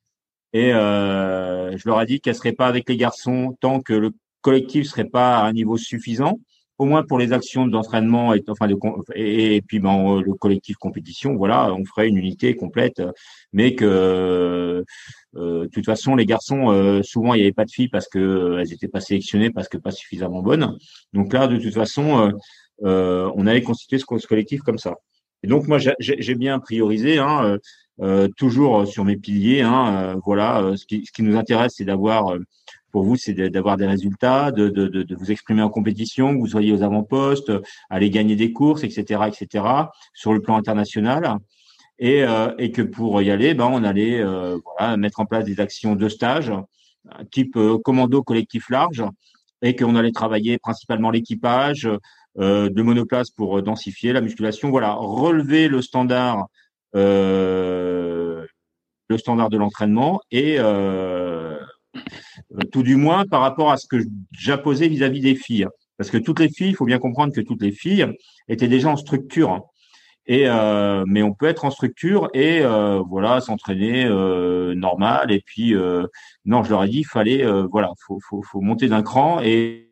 et 0.55 0.73
euh, 0.73 1.75
je 1.77 1.85
leur 1.85 2.01
ai 2.01 2.05
dit 2.05 2.21
qu'elle 2.21 2.33
serait 2.33 2.53
pas 2.53 2.67
avec 2.67 2.87
les 2.87 2.95
garçons 2.95 3.57
tant 3.59 3.81
que 3.81 3.91
le 3.91 4.11
collectif 4.39 4.87
serait 4.87 5.03
pas 5.03 5.39
à 5.39 5.43
un 5.43 5.51
niveau 5.51 5.75
suffisant, 5.75 6.39
au 6.77 6.85
moins 6.85 7.03
pour 7.03 7.19
les 7.19 7.33
actions 7.33 7.67
d'entraînement 7.67 8.33
et 8.33 8.41
enfin 8.47 8.67
de, 8.67 8.77
et, 9.15 9.61
puis 9.67 9.81
ben, 9.81 10.21
le 10.21 10.33
collectif 10.35 10.77
compétition, 10.77 11.35
voilà, 11.35 11.73
on 11.73 11.83
ferait 11.83 12.07
une 12.07 12.15
unité 12.15 12.55
complète, 12.55 13.01
mais 13.51 13.75
que 13.75 14.85
euh, 15.35 15.63
de 15.63 15.67
toute 15.67 15.83
façon 15.85 16.15
les 16.15 16.25
garçons 16.25 16.71
euh, 16.71 17.03
souvent 17.03 17.33
il 17.33 17.39
n'y 17.39 17.43
avait 17.43 17.51
pas 17.51 17.65
de 17.65 17.71
filles 17.71 17.89
parce 17.89 18.07
que 18.07 18.19
euh, 18.19 18.59
elles 18.59 18.71
étaient 18.71 18.87
pas 18.87 19.01
sélectionnées 19.01 19.49
parce 19.49 19.67
que 19.67 19.77
pas 19.77 19.91
suffisamment 19.91 20.41
bonnes. 20.41 20.77
Donc 21.11 21.33
là 21.33 21.47
de 21.47 21.57
toute 21.57 21.73
façon 21.73 22.31
on 22.81 23.47
avait 23.47 23.61
constitué 23.61 23.99
ce, 23.99 24.05
ce 24.05 24.27
collectif 24.27 24.61
comme 24.61 24.77
ça. 24.77 24.95
Et 25.45 25.47
donc 25.47 25.67
moi 25.67 25.77
j'ai 25.77 26.35
bien 26.35 26.57
priorisé 26.57 27.19
hein, 27.19 27.59
toujours 28.35 28.87
sur 28.87 29.05
mes 29.05 29.15
piliers. 29.15 29.61
Hein, 29.61 30.15
voilà, 30.25 30.71
ce 30.75 30.87
qui, 30.87 31.05
ce 31.05 31.11
qui 31.11 31.21
nous 31.21 31.37
intéresse, 31.37 31.75
c'est 31.77 31.85
d'avoir 31.85 32.35
pour 32.91 33.03
vous, 33.03 33.15
c'est 33.15 33.33
d'avoir 33.33 33.77
des 33.77 33.85
résultats, 33.85 34.51
de, 34.51 34.69
de, 34.69 34.87
de, 34.87 35.15
vous 35.15 35.29
exprimer 35.29 35.61
en 35.61 35.69
compétition, 35.69 36.33
que 36.33 36.39
vous 36.39 36.47
soyez 36.47 36.71
aux 36.71 36.81
avant-postes, 36.81 37.51
aller 37.91 38.09
gagner 38.09 38.35
des 38.35 38.53
courses, 38.53 38.83
etc., 38.83 39.23
etc., 39.27 39.65
sur 40.15 40.33
le 40.33 40.41
plan 40.41 40.55
international. 40.55 41.37
Et, 41.99 42.23
euh, 42.23 42.55
et 42.57 42.71
que 42.71 42.81
pour 42.81 43.21
y 43.21 43.29
aller, 43.29 43.53
ben, 43.53 43.69
on 43.71 43.83
allait 43.83 44.19
euh, 44.21 44.57
voilà, 44.63 44.97
mettre 44.97 45.19
en 45.19 45.25
place 45.25 45.45
des 45.45 45.59
actions 45.59 45.95
de 45.95 46.09
stage, 46.09 46.51
type 47.31 47.55
euh, 47.57 47.77
commando 47.77 48.23
collectif 48.23 48.69
large, 48.69 49.03
et 49.61 49.75
qu'on 49.75 49.97
allait 49.97 50.13
travailler 50.13 50.57
principalement 50.57 51.11
l'équipage, 51.11 51.87
euh, 51.87 51.97
de 52.37 52.81
monoplace 52.81 53.29
pour 53.31 53.61
densifier 53.61 54.11
la 54.13 54.21
musculation. 54.21 54.69
Voilà, 54.69 54.93
relever 54.93 55.67
le 55.67 55.81
standard, 55.81 56.47
euh, 56.95 58.45
le 59.09 59.17
standard 59.17 59.49
de 59.49 59.57
l'entraînement 59.57 60.21
et 60.31 60.55
euh, 60.59 61.57
euh, 61.95 62.59
tout 62.71 62.83
du 62.83 62.95
moins 62.95 63.25
par 63.25 63.41
rapport 63.41 63.71
à 63.71 63.77
ce 63.77 63.87
que 63.87 63.97
j'apposais 64.31 64.87
vis-à-vis 64.87 65.21
des 65.21 65.35
filles. 65.35 65.67
Parce 65.97 66.09
que 66.09 66.17
toutes 66.17 66.39
les 66.39 66.49
filles, 66.49 66.69
il 66.69 66.75
faut 66.75 66.85
bien 66.85 66.99
comprendre 66.99 67.33
que 67.33 67.41
toutes 67.41 67.61
les 67.61 67.71
filles 67.71 68.07
étaient 68.47 68.67
déjà 68.67 68.89
en 68.89 68.97
structure. 68.97 69.65
Et 70.27 70.45
euh, 70.47 71.03
mais 71.07 71.21
on 71.21 71.33
peut 71.33 71.45
être 71.45 71.65
en 71.65 71.69
structure 71.69 72.29
et 72.33 72.61
euh, 72.61 72.99
voilà 73.07 73.41
s'entraîner 73.41 74.05
normal. 74.75 75.31
Et 75.31 75.41
puis 75.45 75.75
non, 76.45 76.63
je 76.63 76.69
leur 76.71 76.83
ai 76.83 76.89
dit, 76.89 77.03
fallait 77.03 77.45
voilà, 77.69 77.91
faut, 78.05 78.19
faut, 78.27 78.41
faut 78.41 78.61
monter 78.61 78.87
d'un 78.87 79.03
cran 79.03 79.39
et, 79.41 79.84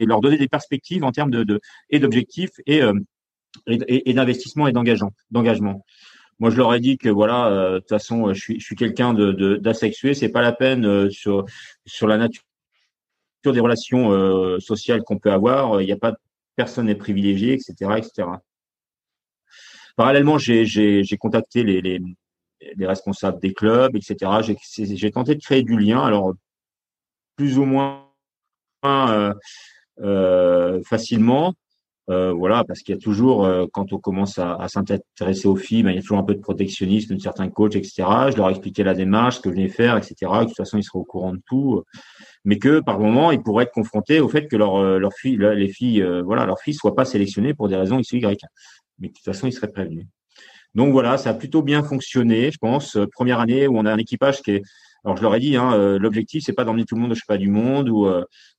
et, 0.00 0.06
leur 0.06 0.20
donner 0.20 0.38
des 0.38 0.48
perspectives 0.48 1.04
en 1.04 1.12
termes 1.12 1.30
de, 1.30 1.60
et 1.90 1.98
d'objectifs 1.98 2.50
et, 2.66 2.80
et, 3.66 4.10
et 4.10 4.14
d'investissement 4.14 4.66
et 4.66 4.72
d'engagement. 4.72 5.12
Moi, 6.40 6.48
je 6.48 6.56
leur 6.56 6.72
ai 6.74 6.80
dit 6.80 6.96
que 6.96 7.10
voilà, 7.10 7.48
euh, 7.48 7.74
de 7.74 7.78
toute 7.80 7.90
façon, 7.90 8.32
je 8.32 8.40
suis, 8.40 8.58
je 8.58 8.64
suis 8.64 8.74
quelqu'un 8.74 9.12
de, 9.12 9.56
d'asexué. 9.56 10.14
C'est 10.14 10.30
pas 10.30 10.40
la 10.40 10.52
peine 10.52 10.86
euh, 10.86 11.10
sur 11.10 11.44
sur 11.84 12.08
la 12.08 12.16
nature 12.16 12.42
des 13.44 13.60
relations 13.60 14.10
euh, 14.10 14.58
sociales 14.58 15.02
qu'on 15.02 15.18
peut 15.18 15.30
avoir. 15.30 15.82
Il 15.82 15.84
n'y 15.84 15.92
a 15.92 15.98
pas 15.98 16.14
personne 16.56 16.86
n'est 16.86 16.94
privilégié, 16.94 17.52
etc., 17.52 17.74
etc. 17.98 18.28
Parallèlement, 19.96 20.38
j'ai, 20.38 21.04
contacté 21.18 21.62
les, 21.62 21.80
les, 21.82 22.00
les, 22.76 22.86
responsables 22.86 23.40
des 23.40 23.52
clubs, 23.52 23.94
etc. 23.96 24.54
J'ai, 24.78 25.10
tenté 25.10 25.34
de 25.34 25.40
créer 25.40 25.62
du 25.62 25.78
lien. 25.78 26.00
Alors, 26.00 26.34
plus 27.36 27.58
ou 27.58 27.64
moins 27.64 28.08
euh, 28.84 29.32
facilement. 30.84 31.54
Euh, 32.10 32.32
voilà, 32.32 32.64
parce 32.64 32.80
qu'il 32.80 32.94
y 32.94 32.98
a 32.98 33.00
toujours, 33.00 33.44
euh, 33.44 33.66
quand 33.72 33.92
on 33.92 33.98
commence 33.98 34.38
à, 34.38 34.66
s'intéresser 34.66 35.46
aux 35.46 35.54
filles, 35.54 35.84
il 35.86 35.94
y 35.94 35.98
a 35.98 36.00
toujours 36.00 36.18
un 36.18 36.24
peu 36.24 36.34
de 36.34 36.40
protectionnisme 36.40 37.14
de 37.14 37.20
certains 37.20 37.48
coachs, 37.48 37.76
etc. 37.76 38.02
Je 38.32 38.36
leur 38.36 38.48
ai 38.48 38.50
expliqué 38.50 38.82
la 38.82 38.94
démarche, 38.94 39.36
ce 39.36 39.40
que 39.42 39.50
je 39.50 39.54
venais 39.54 39.68
faire, 39.68 39.96
etc. 39.96 40.14
De 40.20 40.46
toute 40.46 40.56
façon, 40.56 40.76
ils 40.76 40.82
seraient 40.82 40.98
au 40.98 41.04
courant 41.04 41.32
de 41.32 41.40
tout, 41.46 41.84
mais 42.44 42.58
que 42.58 42.80
par 42.80 42.98
moment, 42.98 43.30
ils 43.30 43.40
pourraient 43.40 43.64
être 43.64 43.72
confrontés 43.72 44.18
au 44.18 44.28
fait 44.28 44.48
que 44.48 44.56
leur, 44.56 44.76
euh, 44.76 44.98
leur 44.98 45.12
fille, 45.12 45.38
les 45.38 45.68
filles, 45.68 46.04
voilà, 46.24 46.46
leurs 46.46 46.58
filles 46.58 46.74
soient 46.74 46.96
pas 46.96 47.04
sélectionnées 47.04 47.54
pour 47.54 47.68
des 47.68 47.76
raisons 47.76 47.98
X 48.00 48.12
Y. 48.12 48.40
Mais 48.98 49.08
de 49.08 49.12
toute 49.12 49.24
façon, 49.24 49.46
ils 49.46 49.52
seraient 49.52 49.70
prévenus. 49.70 50.06
Donc 50.74 50.92
voilà, 50.92 51.16
ça 51.16 51.30
a 51.30 51.34
plutôt 51.34 51.62
bien 51.62 51.82
fonctionné, 51.84 52.50
je 52.50 52.58
pense. 52.58 52.98
Première 53.12 53.38
année 53.38 53.68
où 53.68 53.78
on 53.78 53.86
a 53.86 53.92
un 53.92 53.98
équipage 53.98 54.42
qui 54.42 54.52
est 54.52 54.62
alors 55.04 55.16
je 55.16 55.22
leur 55.22 55.34
ai 55.34 55.40
dit, 55.40 55.56
hein, 55.56 55.98
l'objectif 55.98 56.44
c'est 56.44 56.52
pas 56.52 56.64
d'emmener 56.64 56.84
tout 56.84 56.94
le 56.94 57.00
monde 57.00 57.12
au 57.12 57.16
pas 57.26 57.38
du 57.38 57.48
monde 57.48 57.88
ou 57.88 58.06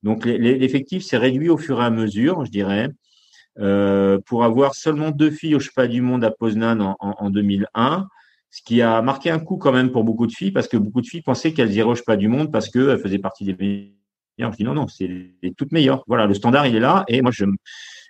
donc 0.03 0.25
l'effectif 0.25 1.03
s'est 1.03 1.17
réduit 1.17 1.49
au 1.49 1.57
fur 1.57 1.81
et 1.81 1.85
à 1.85 1.89
mesure, 1.89 2.45
je 2.45 2.51
dirais. 2.51 2.89
Euh, 3.59 4.17
pour 4.25 4.45
avoir 4.45 4.75
seulement 4.75 5.11
deux 5.11 5.29
filles 5.29 5.55
au 5.55 5.59
cheval 5.59 5.89
du 5.89 6.01
monde 6.01 6.23
à 6.23 6.31
Poznan 6.31 6.79
en, 6.79 6.95
en, 6.99 7.29
2001, 7.29 8.07
ce 8.49 8.61
qui 8.63 8.81
a 8.81 9.01
marqué 9.01 9.29
un 9.29 9.39
coup 9.39 9.57
quand 9.57 9.73
même 9.73 9.91
pour 9.91 10.05
beaucoup 10.05 10.25
de 10.25 10.31
filles, 10.31 10.51
parce 10.51 10.67
que 10.69 10.77
beaucoup 10.77 11.01
de 11.01 11.07
filles 11.07 11.21
pensaient 11.21 11.51
qu'elles 11.53 11.73
iraient 11.73 11.89
au 11.89 11.95
cheval 11.95 12.17
du 12.17 12.29
monde 12.29 12.51
parce 12.51 12.69
qu'elles 12.69 12.99
faisaient 12.99 13.19
partie 13.19 13.43
des 13.43 13.53
meilleures. 13.53 14.51
Je 14.53 14.57
dis 14.57 14.63
non, 14.63 14.73
non, 14.73 14.87
c'est 14.87 15.07
les 15.41 15.53
toutes 15.53 15.73
meilleures. 15.73 16.03
Voilà, 16.07 16.25
le 16.27 16.33
standard, 16.33 16.65
il 16.65 16.75
est 16.75 16.79
là, 16.79 17.03
et 17.07 17.21
moi, 17.21 17.31
je, 17.31 17.45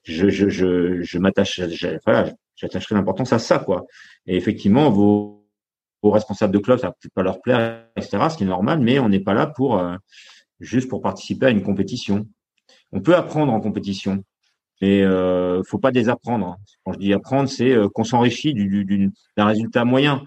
je 0.03 1.17
m'attache, 1.17 1.59
voilà, 2.05 2.31
j'attacherai 2.55 2.95
l'importance 2.95 3.33
à 3.33 3.39
ça, 3.39 3.59
quoi. 3.59 3.85
Et 4.27 4.37
effectivement, 4.37 4.91
vos, 4.91 5.40
vos 6.01 6.11
responsables 6.11 6.53
de 6.53 6.59
club, 6.59 6.79
ça 6.79 6.91
peut-être 6.91 7.13
pas 7.13 7.23
leur 7.23 7.41
plaire, 7.41 7.85
etc., 7.95 8.17
ce 8.29 8.37
qui 8.37 8.43
est 8.43 8.47
normal, 8.47 8.79
mais 8.79 8.99
on 8.99 9.09
n'est 9.09 9.19
pas 9.19 9.33
là 9.33 9.47
pour, 9.47 9.77
euh, 9.77 9.95
juste 10.59 10.89
pour 10.89 11.01
participer 11.01 11.47
à 11.47 11.49
une 11.49 11.63
compétition. 11.63 12.27
On 12.91 13.01
peut 13.01 13.15
apprendre 13.15 13.53
en 13.53 13.59
compétition. 13.59 14.23
Mais 14.81 15.03
euh, 15.03 15.61
faut 15.63 15.77
pas 15.77 15.91
désapprendre. 15.91 16.57
Quand 16.83 16.93
je 16.93 16.99
dis 16.99 17.13
apprendre, 17.13 17.47
c'est 17.47 17.71
euh, 17.71 17.87
qu'on 17.87 18.03
s'enrichit 18.03 18.53
d'un 19.37 19.45
résultat 19.45 19.85
moyen 19.85 20.23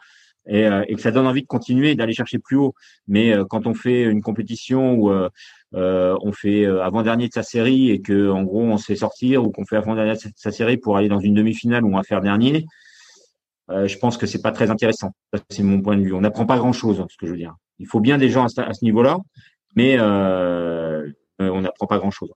et, 0.47 0.67
euh, 0.67 0.85
et, 0.87 0.95
que 0.95 1.01
ça 1.01 1.11
donne 1.11 1.27
envie 1.27 1.43
de 1.43 1.47
continuer, 1.47 1.97
d'aller 1.97 2.13
chercher 2.13 2.39
plus 2.39 2.57
haut. 2.57 2.75
Mais 3.09 3.35
euh, 3.35 3.45
quand 3.45 3.67
on 3.67 3.75
fait 3.75 4.05
une 4.05 4.23
compétition 4.23 4.95
où 4.95 5.13
on 5.73 6.33
fait 6.33 6.67
avant-dernier 6.67 7.29
de 7.29 7.33
sa 7.33 7.43
série 7.43 7.91
et 7.91 8.01
que 8.01 8.31
en 8.31 8.45
gros 8.45 8.63
on 8.63 8.79
se 8.79 8.85
fait 8.85 8.97
sortir 8.97 9.45
ou 9.45 9.51
qu'on 9.51 9.67
fait 9.67 9.77
avant-dernier 9.77 10.13
de 10.13 10.33
sa 10.37 10.53
série 10.53 10.77
pour 10.77 10.97
aller 10.97 11.09
dans 11.09 11.19
une 11.19 11.35
demi-finale 11.35 11.85
où 11.85 11.89
on 11.89 11.97
va 11.97 12.05
faire 12.05 12.21
dernier, 12.21 12.65
je 13.69 13.99
pense 13.99 14.17
que 14.17 14.27
c'est 14.27 14.43
pas 14.43 14.53
très 14.53 14.71
intéressant. 14.71 15.13
C'est 15.51 15.63
mon 15.63 15.81
point 15.81 15.97
de 15.97 16.03
vue. 16.03 16.13
On 16.13 16.21
n'apprend 16.21 16.47
pas 16.47 16.59
grand-chose, 16.59 17.05
ce 17.09 17.17
que 17.17 17.27
je 17.27 17.33
veux 17.33 17.39
dire. 17.39 17.55
Il 17.79 17.87
faut 17.87 18.01
bien 18.01 18.19
des 18.19 18.29
gens 18.29 18.45
à 18.45 18.49
ce, 18.49 18.85
niveau-là, 18.85 19.19
mais 19.75 19.99
on 20.01 21.61
n'apprend 21.61 21.87
pas 21.87 21.99
grand-chose. 21.99 22.31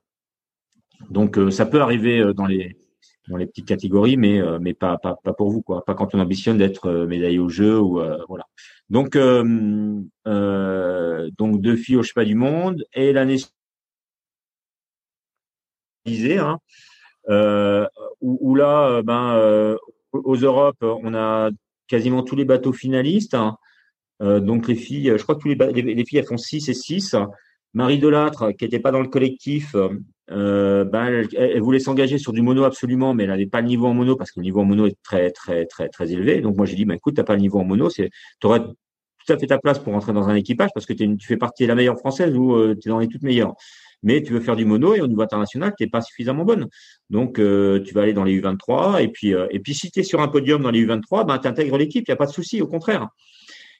Donc 1.09 1.37
euh, 1.37 1.49
ça 1.51 1.65
peut 1.65 1.81
arriver 1.81 2.19
euh, 2.19 2.33
dans 2.33 2.45
les 2.45 2.77
dans 3.27 3.37
les 3.37 3.45
petites 3.45 3.67
catégories, 3.67 4.17
mais 4.17 4.41
euh, 4.41 4.57
mais 4.59 4.73
pas, 4.73 4.97
pas 4.97 5.15
pas 5.23 5.33
pour 5.33 5.51
vous 5.51 5.61
quoi, 5.61 5.85
pas 5.85 5.93
quand 5.93 6.15
on 6.15 6.19
ambitionne 6.19 6.57
d'être 6.57 6.91
médaillé 7.05 7.39
au 7.39 7.49
jeu 7.49 7.79
ou 7.79 8.01
voilà. 8.27 8.45
Donc 8.89 9.17
donc 11.37 11.61
deux 11.61 11.75
filles 11.75 11.97
au 11.97 12.03
cheval 12.03 12.25
du 12.25 12.35
monde 12.35 12.83
et 12.93 13.13
l'année 13.13 13.37
hein, 16.07 16.57
où, 18.21 18.37
où, 18.41 18.55
là 18.55 19.01
ben 19.03 19.77
aux 20.11 20.35
Europes 20.35 20.81
on 20.81 21.13
a 21.13 21.49
quasiment 21.87 22.23
tous 22.23 22.35
les 22.35 22.45
bateaux 22.45 22.73
finalistes. 22.73 23.35
Hein. 23.35 23.57
donc 24.19 24.67
les 24.67 24.75
filles, 24.75 25.13
je 25.17 25.23
crois 25.23 25.35
que 25.35 25.41
tous 25.41 25.47
les, 25.49 25.81
les, 25.81 26.05
filles 26.05 26.19
elles 26.19 26.25
font 26.25 26.37
6 26.37 26.69
et 26.69 26.73
6. 26.73 27.15
Marie 27.73 27.99
Delattre, 27.99 28.51
qui 28.57 28.65
n'était 28.65 28.79
pas 28.79 28.91
dans 28.91 29.01
le 29.01 29.07
collectif, 29.07 29.75
euh, 30.31 30.83
ben, 30.83 31.27
elle, 31.35 31.61
voulait 31.61 31.79
s'engager 31.79 32.17
sur 32.17 32.33
du 32.33 32.41
mono 32.41 32.63
absolument, 32.63 33.13
mais 33.13 33.23
elle 33.23 33.29
n'avait 33.29 33.47
pas 33.47 33.61
le 33.61 33.67
niveau 33.67 33.87
en 33.87 33.93
mono 33.93 34.15
parce 34.15 34.31
que 34.31 34.39
le 34.39 34.43
niveau 34.43 34.59
en 34.59 34.65
mono 34.65 34.85
est 34.85 34.97
très 35.03 35.31
très 35.31 35.65
très 35.65 35.89
très 35.89 36.11
élevé. 36.11 36.41
Donc 36.41 36.55
moi 36.55 36.65
j'ai 36.65 36.75
dit, 36.75 36.85
ben, 36.85 36.95
écoute, 36.95 37.15
t'as 37.15 37.23
pas 37.23 37.35
le 37.35 37.41
niveau 37.41 37.59
en 37.59 37.63
mono, 37.63 37.89
c'est, 37.89 38.09
aurais 38.43 38.61
tout 38.61 39.33
à 39.33 39.37
fait 39.37 39.47
ta 39.47 39.57
place 39.57 39.79
pour 39.79 39.93
rentrer 39.93 40.13
dans 40.13 40.29
un 40.29 40.35
équipage 40.35 40.69
parce 40.73 40.85
que 40.85 40.93
tu 40.93 41.17
fais 41.21 41.37
partie 41.37 41.63
de 41.63 41.67
la 41.67 41.75
meilleure 41.75 41.97
française 41.97 42.35
ou 42.35 42.53
euh, 42.53 42.75
tu 42.79 42.89
es 42.89 42.91
dans 42.91 42.99
les 42.99 43.07
toutes 43.07 43.23
meilleures. 43.23 43.53
Mais 44.03 44.23
tu 44.23 44.33
veux 44.33 44.39
faire 44.39 44.55
du 44.55 44.65
mono 44.65 44.95
et 44.95 45.01
au 45.01 45.07
niveau 45.07 45.21
international, 45.21 45.73
tu 45.77 45.83
n'es 45.83 45.89
pas 45.89 46.01
suffisamment 46.01 46.45
bonne. 46.45 46.67
Donc 47.09 47.39
euh, 47.39 47.81
tu 47.81 47.93
vas 47.93 48.03
aller 48.03 48.13
dans 48.13 48.23
les 48.23 48.39
U23 48.39 49.03
et 49.03 49.09
puis 49.09 49.33
euh, 49.33 49.47
et 49.51 49.59
puis 49.59 49.73
si 49.73 49.91
tu 49.91 49.99
es 49.99 50.03
sur 50.03 50.21
un 50.21 50.27
podium 50.27 50.61
dans 50.61 50.71
les 50.71 50.85
U23, 50.85 51.25
ben 51.25 51.37
tu 51.37 51.47
intègres 51.47 51.77
l'équipe, 51.77 52.05
il 52.07 52.11
y 52.11 52.13
a 52.13 52.17
pas 52.17 52.25
de 52.25 52.31
souci, 52.31 52.61
au 52.61 52.67
contraire. 52.67 53.07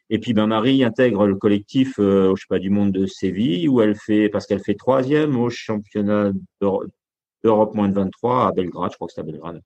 Et 0.10 0.20
puis 0.20 0.34
ben 0.34 0.48
Marie 0.48 0.84
intègre 0.84 1.28
le 1.28 1.36
collectif, 1.36 2.00
euh, 2.00 2.34
je 2.36 2.42
sais 2.42 2.48
pas, 2.50 2.60
du 2.60 2.70
monde 2.70 2.92
de 2.92 3.06
Séville, 3.06 3.70
où 3.70 3.82
elle 3.82 3.96
fait, 3.96 4.30
parce 4.30 4.46
qu'elle 4.48 4.64
fait 4.64 4.76
troisième 4.76 5.38
au 5.38 5.50
championnat 5.50 6.32
d'Europe 6.62 7.76
moins 7.76 7.90
de 7.90 7.94
23 7.94 8.48
à 8.48 8.52
Belgrade, 8.52 8.92
je 8.92 8.96
crois 8.96 9.08
que 9.08 9.14
c'est 9.14 9.22
à 9.22 9.24
Belgrade, 9.24 9.62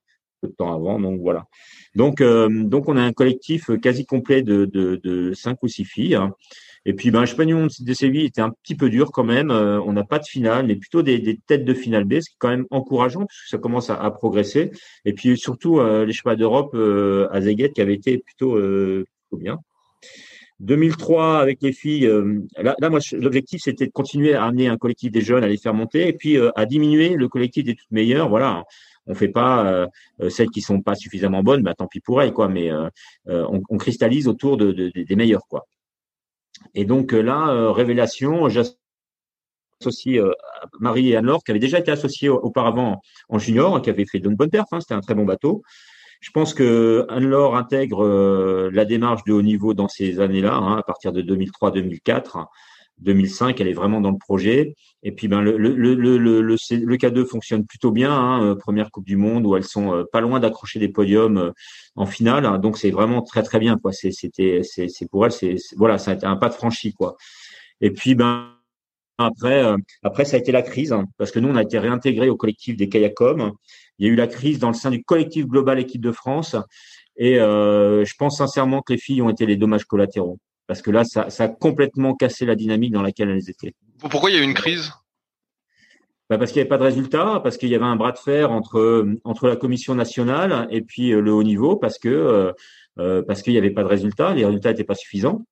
de 0.48 0.54
temps 0.54 0.74
avant. 0.74 1.00
Donc 1.00 1.20
voilà. 1.20 1.46
Donc 1.94 2.20
euh, 2.20 2.48
donc 2.48 2.88
on 2.88 2.96
a 2.96 3.02
un 3.02 3.12
collectif 3.12 3.70
quasi 3.80 4.06
complet 4.06 4.42
de 4.42 4.64
de, 4.66 5.32
cinq 5.34 5.62
ou 5.62 5.68
six 5.68 5.84
filles. 5.84 6.14
Hein. 6.14 6.32
Et 6.86 6.92
puis 6.92 7.10
ben 7.10 7.24
monde 7.38 7.70
de 7.80 7.94
Séville 7.94 8.26
était 8.26 8.42
un 8.42 8.50
petit 8.50 8.74
peu 8.74 8.90
dur 8.90 9.10
quand 9.10 9.24
même. 9.24 9.50
Euh, 9.50 9.80
on 9.80 9.92
n'a 9.92 10.04
pas 10.04 10.18
de 10.18 10.26
finale, 10.26 10.66
mais 10.66 10.76
plutôt 10.76 11.02
des, 11.02 11.38
têtes 11.46 11.64
de 11.64 11.74
finale 11.74 12.04
B, 12.04 12.20
ce 12.20 12.28
qui 12.28 12.34
est 12.34 12.38
quand 12.38 12.50
même 12.50 12.66
encourageant 12.70 13.24
puisque 13.24 13.48
ça 13.48 13.58
commence 13.58 13.88
à, 13.88 14.10
progresser. 14.10 14.70
Et 15.04 15.14
puis 15.14 15.38
surtout 15.38 15.80
euh, 15.80 16.04
les 16.04 16.12
chevaux 16.12 16.34
d'Europe 16.34 16.74
à 16.74 17.40
Zeguet 17.40 17.70
qui 17.70 17.80
avait 17.80 17.94
été 17.94 18.18
plutôt, 18.18 18.58
bien. 19.32 19.58
2003 20.60 21.40
avec 21.40 21.60
les 21.62 21.72
filles, 21.72 22.06
euh, 22.06 22.40
là, 22.56 22.74
moi 22.88 23.00
l'objectif 23.12 23.60
c'était 23.62 23.86
de 23.86 23.92
continuer 23.92 24.34
à 24.34 24.44
amener 24.44 24.68
un 24.68 24.76
collectif 24.76 25.10
des 25.10 25.20
jeunes, 25.20 25.42
à 25.42 25.48
les 25.48 25.56
faire 25.56 25.74
monter, 25.74 26.08
et 26.08 26.12
puis 26.12 26.38
euh, 26.38 26.50
à 26.54 26.64
diminuer 26.64 27.10
le 27.10 27.28
collectif 27.28 27.64
des 27.64 27.74
toutes 27.74 27.90
meilleures. 27.90 28.28
Voilà, 28.28 28.64
on 29.06 29.14
fait 29.14 29.28
pas 29.28 29.66
euh, 30.20 30.30
celles 30.30 30.50
qui 30.50 30.60
sont 30.60 30.80
pas 30.80 30.94
suffisamment 30.94 31.42
bonnes, 31.42 31.62
bah 31.62 31.74
tant 31.74 31.86
pis 31.86 32.00
pour 32.00 32.22
elles 32.22 32.32
quoi, 32.32 32.48
mais 32.48 32.70
on, 33.26 33.62
on, 33.68 33.76
cristallise 33.78 34.28
autour 34.28 34.56
de, 34.56 34.72
de, 34.72 34.90
des 34.90 35.16
meilleures 35.16 35.46
quoi. 35.48 35.66
Et 36.74 36.84
donc 36.84 37.12
là, 37.12 37.72
révélation, 37.72 38.48
j'associe 38.48 40.20
Marie 40.80 41.10
et 41.10 41.16
Anne-Laure 41.16 41.42
qui 41.44 41.50
avaient 41.50 41.60
déjà 41.60 41.78
été 41.78 41.90
associées 41.90 42.28
auparavant 42.28 43.00
en 43.28 43.38
junior, 43.38 43.80
qui 43.82 43.90
avaient 43.90 44.06
fait 44.06 44.20
de 44.20 44.28
bonnes 44.28 44.50
perfs, 44.50 44.72
hein, 44.72 44.80
c'était 44.80 44.94
un 44.94 45.00
très 45.00 45.14
bon 45.14 45.24
bateau. 45.24 45.62
Je 46.24 46.30
pense 46.30 46.54
que 46.54 47.04
Anne-Laure 47.10 47.54
intègre 47.54 48.02
euh, 48.02 48.70
la 48.72 48.86
démarche 48.86 49.24
de 49.24 49.34
haut 49.34 49.42
niveau 49.42 49.74
dans 49.74 49.88
ces 49.88 50.20
années-là, 50.20 50.54
hein, 50.54 50.78
à 50.78 50.82
partir 50.82 51.12
de 51.12 51.20
2003-2004. 51.20 52.46
2005, 52.98 53.60
elle 53.60 53.68
est 53.68 53.72
vraiment 53.72 54.00
dans 54.00 54.10
le 54.10 54.18
projet. 54.18 54.74
Et 55.02 55.12
puis 55.12 55.28
ben 55.28 55.40
le 55.42 55.56
le 55.56 55.74
le 55.74 55.94
le, 55.94 56.40
le, 56.40 56.56
K2 56.56 57.26
fonctionne 57.26 57.66
plutôt 57.66 57.90
bien. 57.90 58.12
Hein, 58.12 58.56
première 58.56 58.90
Coupe 58.90 59.06
du 59.06 59.16
Monde 59.16 59.46
où 59.46 59.56
elles 59.56 59.64
sont 59.64 60.04
pas 60.12 60.20
loin 60.20 60.40
d'accrocher 60.40 60.78
des 60.78 60.88
podiums 60.88 61.52
en 61.96 62.06
finale. 62.06 62.60
donc 62.60 62.78
c'est 62.78 62.90
vraiment 62.90 63.22
très 63.22 63.42
très 63.42 63.58
bien 63.58 63.76
quoi. 63.78 63.92
C'était 63.92 64.60
c'est 64.62 64.88
c'est 64.88 65.08
pour 65.10 65.26
elles 65.26 65.32
c'est 65.32 65.56
voilà 65.76 65.98
ça 65.98 66.12
a 66.12 66.14
été 66.14 66.26
un 66.26 66.36
pas 66.36 66.48
de 66.48 66.54
franchi 66.54 66.92
quoi. 66.94 67.16
Et 67.80 67.90
puis 67.90 68.14
ben 68.14 68.54
après, 69.18 69.62
euh, 69.64 69.76
après, 70.02 70.24
ça 70.24 70.36
a 70.36 70.40
été 70.40 70.50
la 70.50 70.62
crise, 70.62 70.92
hein, 70.92 71.04
parce 71.18 71.30
que 71.30 71.38
nous, 71.38 71.48
on 71.48 71.56
a 71.56 71.62
été 71.62 71.78
réintégrés 71.78 72.28
au 72.28 72.36
collectif 72.36 72.76
des 72.76 72.88
Kayacom. 72.88 73.52
Il 73.98 74.06
y 74.06 74.10
a 74.10 74.12
eu 74.12 74.16
la 74.16 74.26
crise 74.26 74.58
dans 74.58 74.68
le 74.68 74.74
sein 74.74 74.90
du 74.90 75.04
collectif 75.04 75.46
global 75.46 75.78
équipe 75.78 76.00
de 76.00 76.10
France. 76.12 76.56
Et 77.16 77.38
euh, 77.38 78.04
je 78.04 78.14
pense 78.16 78.38
sincèrement 78.38 78.82
que 78.82 78.92
les 78.92 78.98
filles 78.98 79.22
ont 79.22 79.30
été 79.30 79.46
les 79.46 79.56
dommages 79.56 79.84
collatéraux. 79.84 80.38
Parce 80.66 80.82
que 80.82 80.90
là, 80.90 81.04
ça, 81.04 81.30
ça 81.30 81.44
a 81.44 81.48
complètement 81.48 82.14
cassé 82.14 82.46
la 82.46 82.54
dynamique 82.54 82.92
dans 82.92 83.02
laquelle 83.02 83.30
elles 83.30 83.50
étaient. 83.50 83.74
Pourquoi 83.98 84.30
il 84.30 84.36
y 84.36 84.38
a 84.38 84.42
eu 84.42 84.44
une 84.44 84.54
crise? 84.54 84.92
Bah 86.30 86.38
parce 86.38 86.52
qu'il 86.52 86.60
n'y 86.60 86.62
avait 86.62 86.70
pas 86.70 86.78
de 86.78 86.84
résultat, 86.84 87.40
parce 87.42 87.58
qu'il 87.58 87.68
y 87.68 87.74
avait 87.74 87.84
un 87.84 87.96
bras 87.96 88.12
de 88.12 88.18
fer 88.18 88.50
entre 88.50 89.06
entre 89.24 89.46
la 89.46 89.56
commission 89.56 89.94
nationale 89.94 90.66
et 90.70 90.80
puis 90.80 91.12
euh, 91.12 91.20
le 91.20 91.30
haut 91.32 91.42
niveau, 91.42 91.76
parce 91.76 91.98
que 91.98 92.54
euh, 92.98 93.22
parce 93.22 93.42
qu'il 93.42 93.52
n'y 93.52 93.58
avait 93.58 93.70
pas 93.70 93.82
de 93.82 93.88
résultat, 93.88 94.32
les 94.32 94.46
résultats 94.46 94.70
n'étaient 94.70 94.84
pas 94.84 94.94
suffisants 94.94 95.44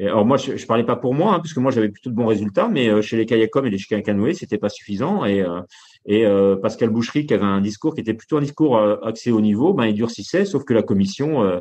alors 0.00 0.26
moi, 0.26 0.36
je, 0.36 0.52
ne 0.52 0.66
parlais 0.66 0.84
pas 0.84 0.96
pour 0.96 1.14
moi, 1.14 1.34
hein, 1.34 1.38
parce 1.38 1.52
que 1.52 1.60
moi 1.60 1.70
j'avais 1.70 1.88
plutôt 1.88 2.10
de 2.10 2.16
bons 2.16 2.26
résultats, 2.26 2.68
mais 2.68 2.88
euh, 2.88 3.00
chez 3.00 3.16
les 3.16 3.26
kayakом 3.26 3.66
et 3.66 3.70
les 3.70 4.02
canoë, 4.02 4.34
c'était 4.34 4.58
pas 4.58 4.68
suffisant. 4.68 5.24
Et, 5.24 5.40
euh, 5.40 5.60
et 6.04 6.26
euh, 6.26 6.56
Pascal 6.56 6.90
Boucherie, 6.90 7.26
qui 7.26 7.34
avait 7.34 7.44
un 7.44 7.60
discours 7.60 7.94
qui 7.94 8.00
était 8.00 8.14
plutôt 8.14 8.36
un 8.36 8.40
discours 8.40 8.78
axé 9.04 9.30
au 9.30 9.40
niveau, 9.40 9.72
ben 9.72 9.86
il 9.86 9.94
durcissait, 9.94 10.44
sauf 10.44 10.64
que 10.64 10.74
la 10.74 10.82
commission 10.82 11.60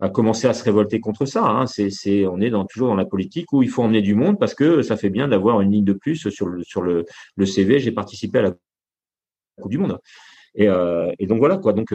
a 0.00 0.08
commencé 0.08 0.46
à 0.46 0.54
se 0.54 0.64
révolter 0.64 1.00
contre 1.00 1.26
ça. 1.26 1.44
Hein. 1.44 1.66
C'est, 1.66 1.90
c'est, 1.90 2.26
on 2.26 2.40
est 2.40 2.50
dans, 2.50 2.64
toujours 2.64 2.88
dans 2.88 2.94
la 2.94 3.04
politique 3.04 3.52
où 3.52 3.62
il 3.62 3.68
faut 3.68 3.82
emmener 3.82 4.02
du 4.02 4.14
monde 4.14 4.38
parce 4.38 4.54
que 4.54 4.82
ça 4.82 4.96
fait 4.96 5.10
bien 5.10 5.28
d'avoir 5.28 5.60
une 5.60 5.72
ligne 5.72 5.84
de 5.84 5.92
plus 5.92 6.28
sur 6.30 6.48
le 6.48 6.62
sur 6.64 6.82
le, 6.82 7.04
le 7.36 7.46
CV. 7.46 7.80
J'ai 7.80 7.92
participé 7.92 8.38
à 8.38 8.42
la 8.42 8.50
Coupe 9.60 9.70
du 9.70 9.78
Monde. 9.78 9.98
Et, 10.54 10.68
et 11.18 11.26
donc 11.26 11.38
voilà 11.38 11.58
quoi. 11.58 11.72
Donc 11.72 11.92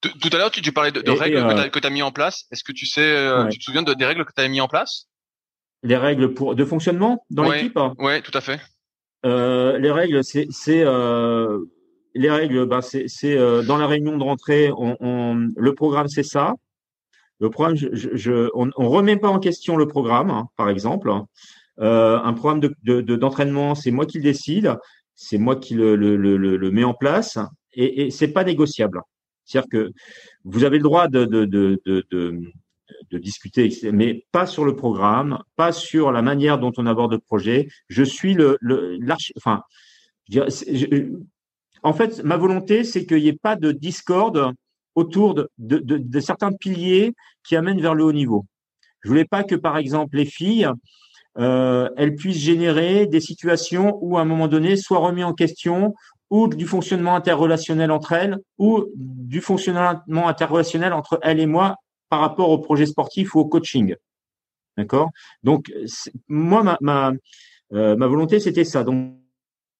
tout 0.00 0.30
à 0.32 0.38
l'heure, 0.38 0.50
tu, 0.50 0.62
tu, 0.62 0.72
parlais 0.72 0.92
de, 0.92 1.10
règles 1.10 1.36
euh, 1.36 1.68
que 1.68 1.78
tu 1.78 1.86
as 1.86 1.90
mis 1.90 2.02
en 2.02 2.10
place. 2.10 2.46
Est-ce 2.50 2.64
que 2.64 2.72
tu 2.72 2.86
sais, 2.86 3.02
euh, 3.02 3.48
tu 3.48 3.58
te 3.58 3.64
souviens 3.64 3.82
de, 3.82 3.92
des 3.92 4.06
règles 4.06 4.24
que 4.24 4.32
tu 4.34 4.42
as 4.42 4.48
mis 4.48 4.60
en 4.60 4.68
place? 4.68 5.08
Les 5.82 5.96
règles 5.96 6.32
pour 6.32 6.54
de 6.54 6.64
fonctionnement 6.64 7.24
dans 7.30 7.50
l'équipe 7.50 7.78
Oui, 7.98 8.22
tout 8.22 8.36
à 8.36 8.40
fait. 8.40 8.60
Euh, 9.26 9.78
les 9.78 9.90
règles, 9.90 10.24
c'est 10.24 10.48
euh, 10.68 11.58
les 12.14 12.30
règles, 12.30 12.64
bah, 12.64 12.80
c'est 12.82 13.06
euh, 13.24 13.62
dans 13.62 13.76
la 13.76 13.86
réunion 13.86 14.16
de 14.16 14.22
rentrée, 14.22 14.70
on, 14.74 14.96
on 15.00 15.48
le 15.54 15.74
programme, 15.74 16.08
c'est 16.08 16.22
ça. 16.22 16.54
Le 17.40 17.50
programme, 17.50 17.76
je, 17.76 17.88
je, 17.92 18.50
on, 18.54 18.70
on 18.76 18.88
remet 18.88 19.16
pas 19.16 19.28
en 19.28 19.38
question 19.38 19.76
le 19.76 19.88
programme, 19.88 20.30
hein, 20.30 20.48
par 20.56 20.68
exemple. 20.68 21.10
un 21.78 22.32
programme 22.34 22.60
d'entraînement, 22.60 23.70
de, 23.70 23.74
de, 23.74 23.80
c'est 23.80 23.90
moi 23.90 24.06
qui 24.06 24.18
le 24.18 24.24
décide, 24.24 24.76
c'est 25.14 25.38
moi 25.38 25.56
qui 25.56 25.74
le, 25.74 25.96
le, 25.96 26.16
le, 26.16 26.36
le, 26.36 26.70
mets 26.70 26.84
en 26.84 26.94
place, 26.94 27.38
et, 27.72 28.06
et 28.06 28.10
c'est 28.10 28.28
pas 28.32 28.44
négociable. 28.44 29.00
C'est-à-dire 29.44 29.68
que 29.70 29.90
vous 30.44 30.64
avez 30.64 30.78
le 30.78 30.84
droit 30.84 31.08
de, 31.08 31.24
de, 31.24 31.80
discuter, 33.18 33.70
mais 33.92 34.24
pas 34.32 34.46
sur 34.46 34.64
le 34.64 34.76
programme, 34.76 35.38
pas 35.56 35.72
sur 35.72 36.12
la 36.12 36.22
manière 36.22 36.58
dont 36.58 36.72
on 36.76 36.86
aborde 36.86 37.12
le 37.12 37.18
projet. 37.18 37.68
Je 37.88 38.02
suis 38.02 38.34
le, 38.34 38.56
le 38.60 38.98
enfin, 39.36 39.62
je, 40.30 41.10
en 41.82 41.92
fait, 41.92 42.22
ma 42.22 42.36
volonté, 42.36 42.84
c'est 42.84 43.06
qu'il 43.06 43.22
n'y 43.22 43.28
ait 43.28 43.32
pas 43.32 43.56
de 43.56 43.72
discorde 43.72 44.52
autour 45.00 45.34
de, 45.58 46.20
certains 46.20 46.52
piliers 46.52 47.14
qui 47.44 47.56
amènent 47.56 47.80
vers 47.80 47.94
le 47.94 48.04
haut 48.04 48.12
niveau. 48.12 48.46
Je 49.02 49.08
voulais 49.08 49.24
pas 49.24 49.44
que, 49.44 49.54
par 49.54 49.76
exemple, 49.78 50.16
les 50.16 50.26
filles, 50.26 50.68
euh, 51.38 51.88
elles 51.96 52.14
puissent 52.14 52.38
générer 52.38 53.06
des 53.06 53.20
situations 53.20 53.98
où, 54.00 54.18
à 54.18 54.20
un 54.20 54.24
moment 54.24 54.48
donné, 54.48 54.76
soit 54.76 54.98
remis 54.98 55.24
en 55.24 55.32
question 55.32 55.94
ou 56.30 56.46
du 56.46 56.66
fonctionnement 56.66 57.16
interrelationnel 57.16 57.90
entre 57.90 58.12
elles, 58.12 58.38
ou 58.58 58.86
du 58.94 59.40
fonctionnement 59.40 60.28
interrelationnel 60.28 60.92
entre 60.92 61.18
elle 61.22 61.40
et 61.40 61.46
moi 61.46 61.76
par 62.08 62.20
rapport 62.20 62.50
au 62.50 62.58
projet 62.58 62.86
sportif 62.86 63.34
ou 63.34 63.40
au 63.40 63.46
coaching. 63.46 63.96
D'accord? 64.76 65.10
Donc, 65.42 65.72
moi, 66.28 66.76
ma, 66.80 67.12
euh, 67.72 67.96
ma 67.96 68.06
volonté, 68.06 68.38
c'était 68.38 68.64
ça. 68.64 68.84
Donc, 68.84 69.16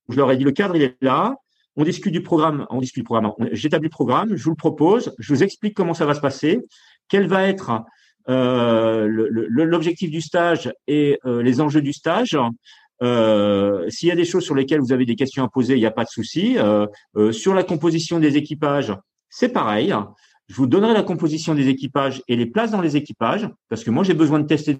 je 0.09 0.17
leur 0.17 0.31
ai 0.33 0.37
dit, 0.37 0.45
le 0.45 0.53
cadre, 0.53 0.77
il 0.77 0.83
est 0.83 0.97
là. 1.01 1.37
On 1.77 1.85
discute 1.85 2.13
du 2.13 2.23
programme. 2.23 2.67
On 2.71 2.81
discute 2.81 3.03
du 3.03 3.05
programme. 3.05 3.33
J'établis 3.53 3.89
le 3.89 3.91
programme. 3.91 4.37
Je 4.37 4.43
vous 4.45 4.51
le 4.51 4.57
propose. 4.57 5.15
Je 5.19 5.33
vous 5.33 5.43
explique 5.43 5.75
comment 5.75 5.95
ça 5.95 6.07
va 6.07 6.15
se 6.15 6.21
passer. 6.21 6.61
Quel 7.09 7.27
va 7.27 7.47
être 7.47 7.85
euh, 8.29 9.09
l'objectif 9.49 10.11
du 10.11 10.21
stage 10.21 10.73
et 10.87 11.19
euh, 11.25 11.43
les 11.43 11.61
enjeux 11.61 11.83
du 11.83 11.93
stage. 11.93 12.39
Euh, 13.03 13.89
S'il 13.89 14.09
y 14.09 14.13
a 14.13 14.17
des 14.17 14.25
choses 14.25 14.45
sur 14.45 14.55
lesquelles 14.55 14.81
vous 14.81 14.93
avez 14.93 15.07
des 15.07 15.17
questions 15.17 15.43
à 15.43 15.49
poser, 15.49 15.75
il 15.75 15.81
n'y 15.81 15.87
a 15.87 15.91
pas 15.91 16.05
de 16.05 16.11
souci. 16.11 16.57
Sur 17.33 17.55
la 17.55 17.65
composition 17.65 18.21
des 18.21 18.37
équipages, 18.37 18.95
c'est 19.29 19.49
pareil. 19.49 19.95
Je 20.49 20.57
vous 20.57 20.67
donnerai 20.67 20.93
la 20.93 21.03
composition 21.03 21.55
des 21.55 21.69
équipages 21.69 22.23
et 22.29 22.37
les 22.37 22.47
places 22.47 22.73
dans 22.73 22.81
les 22.81 22.97
équipages, 22.97 23.49
parce 23.69 23.85
que 23.85 23.91
moi 23.91 24.03
j'ai 24.03 24.15
besoin 24.15 24.41
de 24.41 24.47
tester 24.47 24.79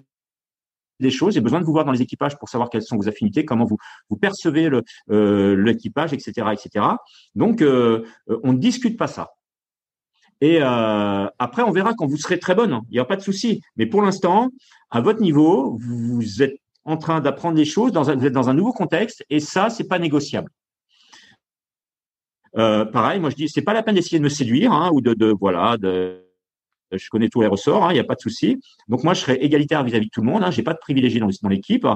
des 1.01 1.11
choses, 1.11 1.33
j'ai 1.33 1.41
besoin 1.41 1.59
de 1.59 1.65
vous 1.65 1.71
voir 1.71 1.85
dans 1.85 1.91
les 1.91 2.01
équipages 2.01 2.37
pour 2.37 2.49
savoir 2.49 2.69
quelles 2.69 2.83
sont 2.83 2.97
vos 2.97 3.07
affinités, 3.07 3.45
comment 3.45 3.65
vous 3.65 3.77
vous 4.09 4.17
percevez 4.17 4.69
euh, 5.09 5.55
l'équipage, 5.55 6.13
etc., 6.13 6.47
etc. 6.53 6.85
Donc 7.35 7.61
on 7.61 8.53
ne 8.53 8.57
discute 8.57 8.97
pas 8.97 9.07
ça. 9.07 9.31
Et 10.43 10.59
après, 10.61 11.61
on 11.61 11.71
verra 11.71 11.93
quand 11.93 12.07
vous 12.07 12.17
serez 12.17 12.39
très 12.39 12.55
bonne. 12.55 12.81
Il 12.89 12.93
n'y 12.93 12.99
a 12.99 13.05
pas 13.05 13.15
de 13.15 13.21
souci. 13.21 13.61
Mais 13.77 13.85
pour 13.85 14.01
l'instant, 14.01 14.49
à 14.89 15.01
votre 15.01 15.21
niveau, 15.21 15.77
vous 15.79 16.41
êtes 16.41 16.57
en 16.83 16.97
train 16.97 17.19
d'apprendre 17.21 17.55
des 17.55 17.65
choses, 17.65 17.91
dans 17.91 18.09
un, 18.09 18.15
vous 18.15 18.25
êtes 18.25 18.33
dans 18.33 18.49
un 18.49 18.53
nouveau 18.53 18.73
contexte, 18.73 19.23
et 19.29 19.39
ça, 19.39 19.69
c'est 19.69 19.87
pas 19.87 19.99
négociable. 19.99 20.49
Euh, 22.57 22.85
pareil, 22.85 23.19
moi 23.19 23.29
je 23.29 23.35
dis, 23.35 23.49
c'est 23.49 23.61
pas 23.61 23.73
la 23.73 23.83
peine 23.83 23.95
d'essayer 23.95 24.19
de 24.19 24.23
me 24.23 24.29
séduire 24.29 24.73
hein, 24.73 24.89
ou 24.93 24.99
de, 24.99 25.13
de, 25.13 25.33
voilà, 25.39 25.77
de, 25.77 26.25
je 26.91 27.09
connais 27.09 27.29
tous 27.29 27.41
les 27.41 27.47
ressorts, 27.47 27.83
il 27.83 27.89
hein, 27.89 27.93
n'y 27.93 27.99
a 27.99 28.03
pas 28.03 28.15
de 28.15 28.21
souci. 28.21 28.59
Donc 28.87 29.03
moi 29.03 29.13
je 29.13 29.21
serai 29.21 29.35
égalitaire 29.35 29.83
vis-à-vis 29.83 30.07
de 30.07 30.11
tout 30.11 30.21
le 30.21 30.27
monde. 30.27 30.43
Hein, 30.43 30.51
j'ai 30.51 30.63
pas 30.63 30.73
de 30.73 30.79
privilégiés 30.79 31.19
dans, 31.19 31.29
dans 31.41 31.49
l'équipe. 31.49 31.87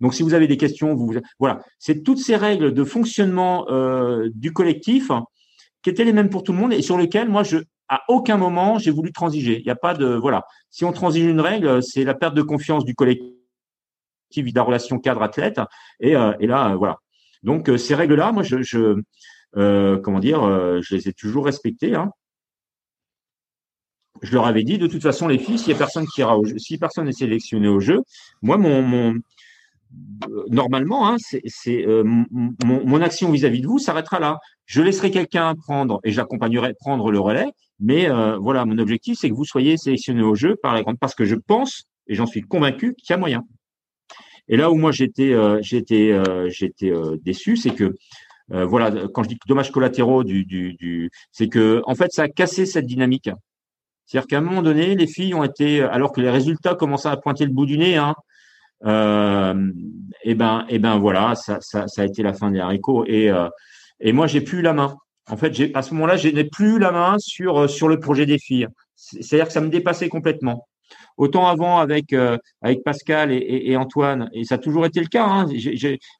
Donc 0.00 0.14
si 0.14 0.22
vous 0.22 0.34
avez 0.34 0.46
des 0.46 0.56
questions, 0.56 0.94
vous 0.94 1.14
voilà, 1.38 1.60
c'est 1.78 2.02
toutes 2.02 2.18
ces 2.18 2.36
règles 2.36 2.72
de 2.72 2.84
fonctionnement 2.84 3.66
euh, 3.70 4.28
du 4.34 4.52
collectif 4.52 5.10
qui 5.82 5.90
étaient 5.90 6.04
les 6.04 6.12
mêmes 6.12 6.30
pour 6.30 6.42
tout 6.42 6.52
le 6.52 6.58
monde 6.58 6.72
et 6.72 6.82
sur 6.82 6.96
lesquelles 6.96 7.28
moi 7.28 7.42
je 7.42 7.58
à 7.88 8.02
aucun 8.08 8.36
moment 8.36 8.78
j'ai 8.78 8.90
voulu 8.90 9.12
transiger. 9.12 9.58
Il 9.58 9.64
n'y 9.64 9.70
a 9.70 9.76
pas 9.76 9.94
de 9.94 10.06
voilà. 10.06 10.44
Si 10.70 10.84
on 10.84 10.92
transige 10.92 11.24
une 11.24 11.40
règle, 11.40 11.82
c'est 11.82 12.04
la 12.04 12.14
perte 12.14 12.34
de 12.34 12.42
confiance 12.42 12.84
du 12.84 12.94
collectif 12.94 13.40
de 14.36 14.54
la 14.54 14.62
relation 14.62 14.98
cadre-athlète. 14.98 15.60
Et, 16.00 16.16
euh, 16.16 16.32
et 16.40 16.46
là, 16.46 16.70
euh, 16.70 16.76
voilà. 16.76 16.98
Donc 17.42 17.68
euh, 17.68 17.76
ces 17.76 17.94
règles-là, 17.94 18.32
moi, 18.32 18.42
je, 18.42 18.62
je 18.62 18.96
comment 19.52 20.20
dire, 20.20 20.42
je 20.80 20.94
les 20.94 21.08
ai 21.08 21.12
toujours 21.12 21.44
respectées. 21.44 21.96
Hein. 21.96 22.12
Je 24.22 24.32
leur 24.32 24.46
avais 24.46 24.64
dit, 24.64 24.78
de 24.78 24.86
toute 24.86 25.02
façon, 25.02 25.28
les 25.28 25.38
filles, 25.38 25.58
s'il 25.58 25.72
y 25.72 25.74
a 25.74 25.78
personne 25.78 26.06
qui 26.06 26.20
ira 26.20 26.38
au 26.38 26.44
jeu, 26.44 26.58
si 26.58 26.78
personne 26.78 27.06
n'est 27.06 27.12
sélectionné 27.12 27.68
au 27.68 27.80
jeu, 27.80 28.00
moi, 28.42 28.58
mon, 28.58 28.82
mon 28.82 29.14
normalement, 30.50 31.08
hein, 31.08 31.16
c'est 31.18 31.84
mon, 31.86 32.24
mon, 32.62 33.00
action 33.00 33.30
vis-à-vis 33.32 33.60
de 33.60 33.66
vous 33.66 33.78
s'arrêtera 33.78 34.20
là. 34.20 34.38
Je 34.66 34.82
laisserai 34.82 35.10
quelqu'un 35.10 35.54
prendre 35.56 36.00
et 36.04 36.12
j'accompagnerai 36.12 36.74
prendre 36.74 37.10
le 37.10 37.18
relais, 37.18 37.48
mais 37.80 38.08
voilà, 38.38 38.64
mon 38.64 38.78
objectif, 38.78 39.18
c'est 39.18 39.28
que 39.28 39.34
vous 39.34 39.44
soyez 39.44 39.76
sélectionné 39.76 40.22
au 40.22 40.34
jeu 40.34 40.56
par 40.62 40.74
la 40.74 40.82
grande, 40.82 40.98
parce 41.00 41.14
que 41.14 41.24
je 41.24 41.34
pense 41.34 41.88
et 42.10 42.14
j'en 42.14 42.26
suis 42.26 42.42
convaincu 42.42 42.94
qu'il 42.94 43.12
y 43.12 43.14
a 43.14 43.16
moyen. 43.16 43.44
Et 44.48 44.56
là 44.56 44.70
où 44.70 44.74
moi 44.74 44.90
j'étais 44.90 45.32
euh, 45.32 45.58
j'étais 45.62 46.10
euh, 46.10 46.50
j'étais 46.50 46.90
euh, 46.90 47.16
déçu, 47.22 47.56
c'est 47.56 47.70
que 47.70 47.94
voilà, 48.52 48.90
quand 49.14 49.22
je 49.22 49.28
dis 49.28 49.38
dommages 49.46 49.70
collatéraux 49.70 50.24
du 50.24 51.08
c'est 51.30 51.46
que 51.46 51.82
en 51.86 51.94
fait 51.94 52.10
ça 52.10 52.24
a 52.24 52.28
cassé 52.28 52.66
cette 52.66 52.84
dynamique. 52.84 53.30
C'est-à-dire 54.10 54.26
qu'à 54.26 54.38
un 54.38 54.40
moment 54.40 54.62
donné, 54.62 54.96
les 54.96 55.06
filles 55.06 55.34
ont 55.34 55.44
été, 55.44 55.82
alors 55.82 56.10
que 56.10 56.20
les 56.20 56.30
résultats 56.30 56.74
commençaient 56.74 57.08
à 57.08 57.16
pointer 57.16 57.44
le 57.44 57.52
bout 57.52 57.64
du 57.64 57.78
nez, 57.78 57.96
hein, 57.96 58.14
euh, 58.84 59.70
et 60.24 60.34
ben, 60.34 60.64
et 60.68 60.80
ben 60.80 60.98
voilà, 60.98 61.36
ça, 61.36 61.58
ça, 61.60 61.84
a 61.96 62.04
été 62.04 62.22
la 62.24 62.32
fin 62.32 62.50
des 62.50 62.58
haricots. 62.58 63.04
Et, 63.06 63.30
et 64.00 64.12
moi, 64.12 64.26
j'ai 64.26 64.40
plus 64.40 64.62
la 64.62 64.72
main. 64.72 64.96
En 65.28 65.36
fait, 65.36 65.70
à 65.74 65.82
ce 65.82 65.94
moment-là, 65.94 66.16
je 66.16 66.28
n'ai 66.28 66.44
plus 66.44 66.80
la 66.80 66.90
main 66.90 67.16
sur 67.18 67.70
sur 67.70 67.88
le 67.88 68.00
projet 68.00 68.26
des 68.26 68.38
filles. 68.38 68.66
C'est-à-dire 68.96 69.46
que 69.46 69.52
ça 69.52 69.60
me 69.60 69.68
dépassait 69.68 70.08
complètement. 70.08 70.66
Autant 71.20 71.48
avant 71.48 71.76
avec 71.76 72.14
euh, 72.14 72.38
avec 72.62 72.82
Pascal 72.82 73.30
et, 73.30 73.76
Antoine, 73.76 74.30
et 74.32 74.44
ça 74.44 74.54
a 74.54 74.58
toujours 74.58 74.86
été 74.86 75.00
le 75.00 75.06
cas, 75.06 75.26
hein, 75.26 75.44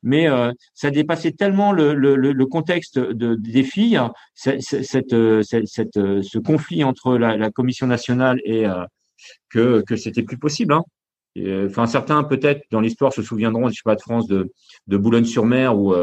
mais 0.02 0.28
euh, 0.28 0.52
ça 0.74 0.90
dépassait 0.90 1.32
tellement 1.32 1.72
le, 1.72 1.94
le, 1.94 2.16
le 2.16 2.46
contexte 2.46 2.98
de, 2.98 3.34
des 3.34 3.62
filles, 3.62 3.98
cette, 4.34 4.60
cette, 4.60 5.16
cette, 5.42 5.94
ce 5.94 6.38
conflit 6.38 6.84
entre 6.84 7.16
la, 7.16 7.50
commission 7.50 7.86
nationale 7.86 8.42
et 8.44 8.66
euh, 8.66 8.84
que 9.48 9.82
que 9.86 9.96
c'était 9.96 10.22
plus 10.22 10.36
possible. 10.36 10.74
Hein. 10.74 10.84
enfin, 11.64 11.86
certains 11.86 12.22
peut-être 12.22 12.60
dans 12.70 12.82
l'histoire 12.82 13.14
se 13.14 13.22
souviendront, 13.22 13.68
je 13.70 13.76
sais 13.76 13.80
pas, 13.82 13.96
de 13.96 14.02
France, 14.02 14.26
de, 14.26 14.52
de 14.86 14.96
Boulogne-sur-Mer 14.98 15.78
où 15.78 15.94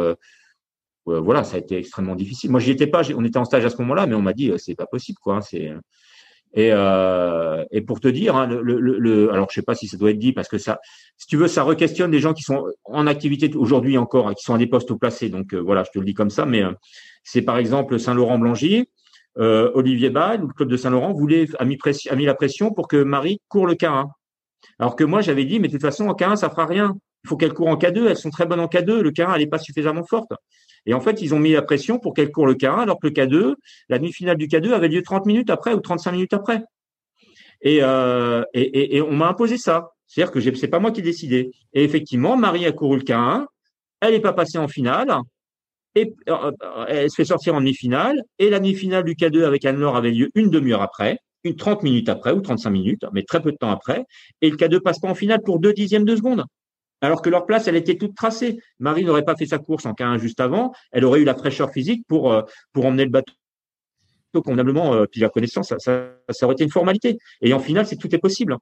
voilà, 1.06 1.44
ça 1.44 1.58
a 1.58 1.60
été 1.60 1.78
extrêmement 1.78 2.16
difficile. 2.16 2.50
Moi, 2.50 2.60
j'y 2.60 2.72
étais 2.72 2.88
pas, 2.88 3.04
on 3.16 3.24
était 3.24 3.38
en 3.38 3.46
stage 3.46 3.64
à 3.64 3.70
ce 3.70 3.78
moment-là, 3.78 4.08
mais 4.08 4.16
on 4.16 4.24
m'a 4.24 4.34
dit 4.34 4.52
c'est 4.58 4.74
pas 4.74 4.88
possible, 4.88 5.20
quoi. 5.22 5.36
Hein, 5.36 5.42
c'est 5.42 5.72
Et, 6.58 6.72
euh, 6.74 7.64
et 7.70 7.82
pour 7.82 8.00
te 8.00 8.08
dire, 8.08 8.36
hein, 8.36 8.48
le, 8.48 8.64
le, 8.64 8.80
le, 8.98 9.32
alors 9.32 9.46
je 9.52 9.54
sais 9.54 9.62
pas 9.62 9.76
si 9.76 9.88
ça 9.88 9.96
doit 9.96 10.10
être 10.10 10.18
dit 10.18 10.34
parce 10.34 10.48
que 10.48 10.58
ça, 10.58 10.80
si 11.16 11.28
tu 11.28 11.38
veux, 11.38 11.48
ça 11.48 11.62
requestionne 11.62 12.10
des 12.10 12.20
gens 12.20 12.34
qui 12.34 12.42
sont 12.42 12.66
en 12.86 13.06
activité 13.06 13.52
aujourd'hui 13.56 13.96
encore, 14.00 14.34
qui 14.34 14.44
sont 14.44 14.56
à 14.56 14.58
des 14.58 14.66
postes 14.66 14.92
placés. 14.96 15.30
Donc 15.30 15.54
euh, 15.54 15.60
voilà, 15.60 15.84
je 15.84 15.92
te 15.92 16.00
le 16.00 16.06
dis 16.06 16.16
comme 16.16 16.32
ça. 16.32 16.48
Mais 16.48 16.64
euh, 16.64 16.72
c'est 17.24 17.44
par 17.44 17.60
exemple 17.60 18.00
Saint-Laurent-Blangy, 18.00 18.90
euh, 19.38 19.70
Olivier 19.76 20.10
Ball 20.10 20.42
le 20.42 20.48
club 20.48 20.68
de 20.68 20.78
Saint-Laurent 20.78 21.14
voulait 21.14 21.46
a 21.60 21.66
mis, 21.66 21.78
a 22.10 22.16
mis 22.16 22.26
la 22.26 22.34
pression 22.34 22.74
pour 22.74 22.88
que 22.88 23.04
Marie 23.04 23.40
court 23.50 23.68
le 23.68 23.76
K1. 23.76 24.06
Alors 24.80 24.96
que 24.96 25.04
moi 25.04 25.22
j'avais 25.22 25.46
dit, 25.46 25.60
mais 25.60 25.68
de 25.68 25.74
toute 25.74 25.84
façon 25.84 26.08
en 26.08 26.14
K1 26.14 26.38
ça 26.38 26.50
fera 26.50 26.66
rien. 26.66 26.98
Il 27.28 27.30
faut 27.30 27.36
qu'elle 27.36 27.54
court 27.54 27.68
en 27.68 27.76
K2. 27.76 28.08
Elles 28.08 28.16
sont 28.16 28.30
très 28.30 28.46
bonnes 28.46 28.62
en 28.62 28.68
K2. 28.68 29.02
Le 29.02 29.12
K1 29.12 29.34
elle 29.34 29.42
n'est 29.42 29.48
pas 29.48 29.60
suffisamment 29.60 30.06
forte. 30.06 30.32
Et 30.86 30.94
en 30.94 31.02
fait, 31.02 31.22
ils 31.22 31.36
ont 31.36 31.40
mis 31.40 31.52
la 31.52 31.62
pression 31.62 32.00
pour 32.00 32.14
qu'elle 32.14 32.32
court 32.32 32.48
le 32.48 32.54
K1, 32.54 32.80
alors 32.80 32.98
que 33.02 33.08
le 33.08 33.14
K2, 33.14 33.56
la 33.90 34.00
demi-finale 34.00 34.38
du 34.38 34.48
K2 34.48 34.72
avait 34.72 34.88
lieu 34.88 35.02
30 35.02 35.26
minutes 35.26 35.50
après 35.50 35.74
ou 35.74 35.82
35 35.82 36.14
minutes 36.14 36.34
après. 36.34 36.64
Et, 37.62 37.80
euh, 37.82 38.44
et, 38.54 39.02
on 39.02 39.12
m'a 39.12 39.28
imposé 39.28 39.58
ça. 39.58 39.92
C'est-à-dire 40.06 40.32
que 40.32 40.40
c'est 40.40 40.70
pas 40.70 40.80
moi 40.80 40.92
qui 40.92 41.02
ai 41.02 41.04
décidé. 41.04 41.52
Et 41.74 41.84
effectivement, 41.84 42.38
Marie 42.38 42.66
a 42.66 42.72
couru 42.72 43.00
le 43.00 43.04
K1, 43.04 43.46
elle 44.00 44.14
n'est 44.14 44.22
pas 44.22 44.32
passée 44.32 44.60
en 44.60 44.70
finale, 44.70 45.14
et 45.96 46.14
euh, 46.30 46.52
elle 46.88 47.10
se 47.10 47.16
fait 47.16 47.26
sortir 47.26 47.56
en 47.56 47.60
demi-finale, 47.60 48.22
et 48.40 48.50
la 48.50 48.60
demi-finale 48.60 49.04
du 49.04 49.16
K2 49.16 49.44
avec 49.44 49.66
Anne-Laure 49.66 49.98
avait 49.98 50.12
lieu 50.12 50.30
une 50.36 50.50
demi-heure 50.50 50.82
après, 50.82 51.18
une 51.44 51.58
30 51.58 51.84
minutes 51.84 52.08
après, 52.08 52.32
ou 52.32 52.40
35 52.40 52.70
minutes, 52.70 53.06
mais 53.12 53.24
très 53.24 53.42
peu 53.42 53.52
de 53.52 53.58
temps 53.58 53.72
après, 53.72 54.06
et 54.42 54.50
le 54.50 54.56
K2 54.56 54.80
passe 54.80 55.00
pas 55.00 55.10
en 55.10 55.16
finale 55.16 55.42
pour 55.44 55.60
deux 55.60 55.74
dixièmes 55.74 56.06
de 56.06 56.16
seconde 56.16 56.46
alors 57.02 57.22
que 57.22 57.30
leur 57.30 57.46
place, 57.46 57.68
elle 57.68 57.76
était 57.76 57.96
toute 57.96 58.16
tracée. 58.16 58.60
Marie 58.80 59.04
n'aurait 59.04 59.24
pas 59.24 59.36
fait 59.36 59.46
sa 59.46 59.60
course 59.60 59.86
en 59.86 59.94
K1 59.94 60.18
juste 60.18 60.40
avant, 60.40 60.72
elle 60.92 61.06
aurait 61.06 61.22
eu 61.22 61.26
la 61.26 61.36
fraîcheur 61.36 61.72
physique 61.72 62.06
pour, 62.08 62.32
euh, 62.32 62.42
pour 62.74 62.86
emmener 62.86 63.06
le 63.06 63.12
bateau 63.12 63.34
convenablement, 64.44 64.94
euh, 64.94 65.06
puis 65.12 65.20
la 65.20 65.30
connaissance, 65.30 65.70
ça, 65.70 65.80
ça, 65.80 66.12
ça, 66.30 66.46
aurait 66.46 66.54
été 66.54 66.64
une 66.64 66.70
formalité. 66.70 67.18
Et 67.42 67.54
en 67.54 67.60
finale, 67.60 67.88
c'est 67.88 67.96
tout 67.96 68.14
est 68.14 68.20
possible. 68.20 68.56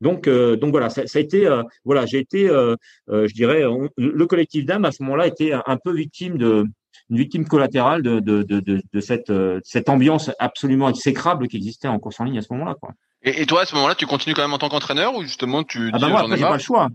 Donc, 0.00 0.26
euh, 0.26 0.56
donc 0.56 0.70
voilà, 0.70 0.88
ça, 0.88 1.06
ça, 1.06 1.18
a 1.18 1.22
été, 1.22 1.46
voilà, 1.84 2.06
j'ai 2.06 2.18
été, 2.18 2.46
je 2.46 3.34
dirais, 3.34 3.64
le 3.98 4.26
collectif 4.26 4.64
d'âme 4.64 4.86
à 4.86 4.92
ce 4.92 5.02
moment-là 5.02 5.26
était 5.26 5.52
un, 5.52 5.76
peu 5.76 5.92
victime 5.92 6.38
de, 6.38 6.64
une 7.10 7.16
victime 7.18 7.46
collatérale 7.46 8.02
de, 8.02 8.20
de, 8.20 8.42
de, 8.42 8.60
de, 8.60 9.00
cette, 9.00 9.30
cette 9.62 9.90
ambiance 9.90 10.30
absolument 10.38 10.88
exécrable 10.88 11.48
qui 11.48 11.58
existait 11.58 11.88
en 11.88 11.98
course 11.98 12.18
en 12.20 12.24
ligne 12.24 12.38
à 12.38 12.42
ce 12.42 12.52
moment-là. 12.52 12.76
Quoi. 12.80 12.92
Et, 13.22 13.42
et, 13.42 13.46
toi, 13.46 13.62
à 13.62 13.66
ce 13.66 13.74
moment-là, 13.74 13.94
tu 13.94 14.06
continues 14.06 14.34
quand 14.34 14.42
même 14.42 14.54
en 14.54 14.58
tant 14.58 14.70
qu'entraîneur 14.70 15.14
ou 15.14 15.22
justement 15.22 15.64
tu 15.64 15.90
ah 15.92 15.98
bah 15.98 16.08
moi, 16.08 16.20
après, 16.20 16.36
j'ai 16.38 16.42
pas 16.42 16.54
le 16.54 16.58
choix. 16.58 16.88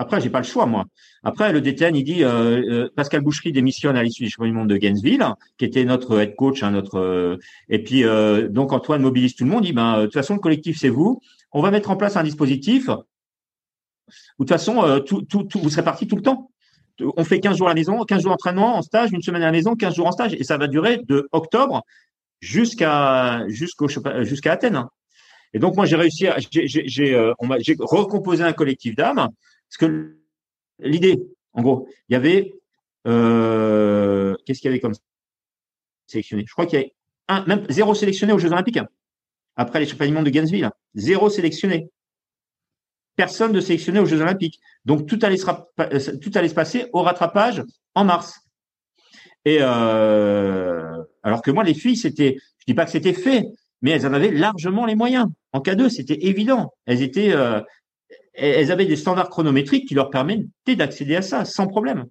Après, 0.00 0.18
j'ai 0.18 0.30
pas 0.30 0.38
le 0.38 0.46
choix, 0.46 0.64
moi. 0.64 0.86
Après, 1.24 1.52
le 1.52 1.60
DTN, 1.60 1.94
il 1.94 2.04
dit 2.04 2.24
euh, 2.24 2.86
euh, 2.86 2.88
Pascal 2.96 3.20
Boucherie 3.20 3.52
démissionne 3.52 3.98
à 3.98 4.02
l'issue 4.02 4.24
du 4.24 4.30
championnat 4.30 4.50
du 4.50 4.56
monde 4.56 4.70
de 4.70 4.78
Gainesville, 4.78 5.26
qui 5.58 5.66
était 5.66 5.84
notre 5.84 6.18
head 6.18 6.36
coach, 6.36 6.62
hein, 6.62 6.70
notre. 6.70 6.98
Euh, 6.98 7.36
et 7.68 7.84
puis 7.84 8.02
donc 8.48 8.72
Antoine 8.72 9.02
mobilise 9.02 9.34
tout 9.34 9.44
le 9.44 9.50
monde. 9.50 9.62
Il 9.62 9.68
dit 9.68 9.72
ben 9.74 9.98
de 9.98 10.04
toute 10.06 10.14
façon, 10.14 10.32
le 10.32 10.40
collectif 10.40 10.78
c'est 10.78 10.88
vous. 10.88 11.20
On 11.52 11.60
va 11.60 11.70
mettre 11.70 11.90
en 11.90 11.96
place 11.96 12.16
un 12.16 12.22
dispositif. 12.22 12.86
De 12.86 12.94
toute 14.38 14.48
façon, 14.48 15.02
vous 15.06 15.68
serez 15.68 15.84
parti 15.84 16.06
tout 16.06 16.16
le 16.16 16.22
temps. 16.22 16.50
On 17.18 17.24
fait 17.24 17.38
15 17.38 17.58
jours 17.58 17.66
à 17.66 17.72
la 17.72 17.74
maison, 17.74 18.02
15 18.02 18.22
jours 18.22 18.30
d'entraînement 18.30 18.78
en 18.78 18.82
stage, 18.82 19.10
une 19.12 19.20
semaine 19.20 19.42
à 19.42 19.46
la 19.46 19.52
maison, 19.52 19.74
15 19.74 19.94
jours 19.94 20.06
en 20.06 20.12
stage, 20.12 20.32
et 20.32 20.44
ça 20.44 20.56
va 20.56 20.66
durer 20.66 21.02
de 21.06 21.28
octobre 21.32 21.82
jusqu'à 22.40 23.44
jusqu'à 23.48 24.52
Athènes. 24.52 24.76
Hein. 24.76 24.88
Et 25.52 25.58
donc 25.58 25.76
moi 25.76 25.84
j'ai 25.84 25.96
réussi, 25.96 26.26
j'ai 26.50 27.14
recomposé 27.80 28.42
un 28.44 28.54
collectif 28.54 28.96
d'âmes 28.96 29.28
parce 29.70 29.78
que 29.78 30.16
l'idée, 30.80 31.22
en 31.52 31.62
gros, 31.62 31.88
il 32.08 32.14
y 32.14 32.16
avait, 32.16 32.52
euh, 33.06 34.34
qu'est-ce 34.44 34.60
qu'il 34.60 34.68
y 34.68 34.72
avait 34.72 34.80
comme 34.80 34.94
sélectionné? 36.08 36.44
Je 36.46 36.52
crois 36.52 36.66
qu'il 36.66 36.80
y 36.80 36.82
avait 36.82 36.94
un, 37.28 37.44
même 37.46 37.64
zéro 37.68 37.94
sélectionné 37.94 38.32
aux 38.32 38.38
Jeux 38.38 38.50
Olympiques. 38.50 38.80
Après 39.56 39.78
les 39.78 39.86
de 39.86 40.30
Gainesville, 40.30 40.70
zéro 40.94 41.30
sélectionné. 41.30 41.88
Personne 43.14 43.52
de 43.52 43.60
sélectionné 43.60 44.00
aux 44.00 44.06
Jeux 44.06 44.20
Olympiques. 44.20 44.60
Donc 44.84 45.06
tout 45.06 45.18
allait 45.22 45.36
se, 45.36 46.54
passer 46.54 46.86
au 46.92 47.02
rattrapage 47.02 47.62
en 47.94 48.04
mars. 48.04 48.40
Et 49.44 49.58
euh, 49.60 51.02
alors 51.22 51.42
que 51.42 51.50
moi, 51.50 51.62
les 51.62 51.74
filles, 51.74 51.96
c'était, 51.96 52.38
je 52.58 52.64
dis 52.66 52.74
pas 52.74 52.86
que 52.86 52.90
c'était 52.90 53.12
fait, 53.12 53.46
mais 53.82 53.92
elles 53.92 54.06
en 54.06 54.14
avaient 54.14 54.32
largement 54.32 54.86
les 54.86 54.94
moyens. 54.94 55.26
En 55.52 55.60
cas 55.60 55.74
2 55.74 55.88
c'était 55.88 56.26
évident. 56.26 56.72
Elles 56.86 57.02
étaient, 57.02 57.32
euh, 57.32 57.60
elles 58.34 58.72
avaient 58.72 58.86
des 58.86 58.96
standards 58.96 59.30
chronométriques 59.30 59.88
qui 59.88 59.94
leur 59.94 60.10
permettaient 60.10 60.76
d'accéder 60.76 61.16
à 61.16 61.22
ça 61.22 61.44
sans 61.44 61.66
problème. 61.66 62.06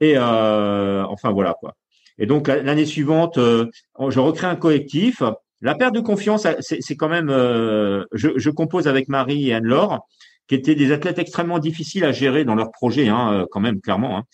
Et 0.00 0.14
euh, 0.16 1.04
enfin 1.06 1.30
voilà 1.30 1.54
quoi. 1.58 1.74
Et 2.18 2.26
donc 2.26 2.48
l'année 2.48 2.86
suivante, 2.86 3.38
euh, 3.38 3.66
je 4.08 4.20
recrée 4.20 4.46
un 4.46 4.56
collectif. 4.56 5.22
La 5.62 5.74
perte 5.74 5.94
de 5.94 6.00
confiance, 6.00 6.46
c'est 6.60 6.96
quand 6.96 7.08
même. 7.08 7.28
Euh, 7.28 8.04
je, 8.12 8.30
je, 8.36 8.50
compose 8.50 8.88
avec 8.88 9.08
Marie 9.08 9.48
et 9.48 9.54
Anne-Laure, 9.54 10.06
qui 10.48 10.54
étaient 10.54 10.74
des 10.74 10.90
athlètes 10.92 11.18
extrêmement 11.18 11.58
difficiles 11.58 12.04
à 12.04 12.12
gérer 12.12 12.44
dans 12.44 12.54
leur 12.54 12.70
projet, 12.70 13.08
hein, 13.08 13.46
quand 13.50 13.60
même 13.60 13.80
clairement. 13.80 14.18
Hein. 14.18 14.24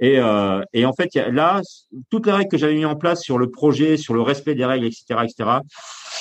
Et, 0.00 0.18
euh, 0.18 0.62
et, 0.72 0.86
en 0.86 0.92
fait, 0.92 1.14
là, 1.14 1.60
toutes 2.10 2.26
les 2.26 2.32
règles 2.32 2.50
que 2.50 2.56
j'avais 2.56 2.74
mis 2.74 2.84
en 2.84 2.96
place 2.96 3.22
sur 3.22 3.38
le 3.38 3.50
projet, 3.50 3.96
sur 3.96 4.14
le 4.14 4.22
respect 4.22 4.54
des 4.54 4.64
règles, 4.64 4.86
etc., 4.86 5.04
etc. 5.24 5.50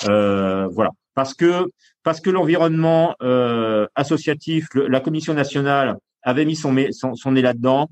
Euh, 0.09 0.67
voilà, 0.71 0.91
parce 1.13 1.33
que 1.33 1.65
parce 2.07 2.21
que 2.21 2.29
l'environnement 2.29 3.17
euh, 3.21 3.85
associatif, 3.95 4.69
la 4.75 5.01
commission 5.01 5.33
nationale 5.33 5.97
avait 6.23 6.45
mis 6.45 6.55
son, 6.55 6.73
son, 6.93 7.31
nez 7.33 7.41
là-dedans. 7.41 7.89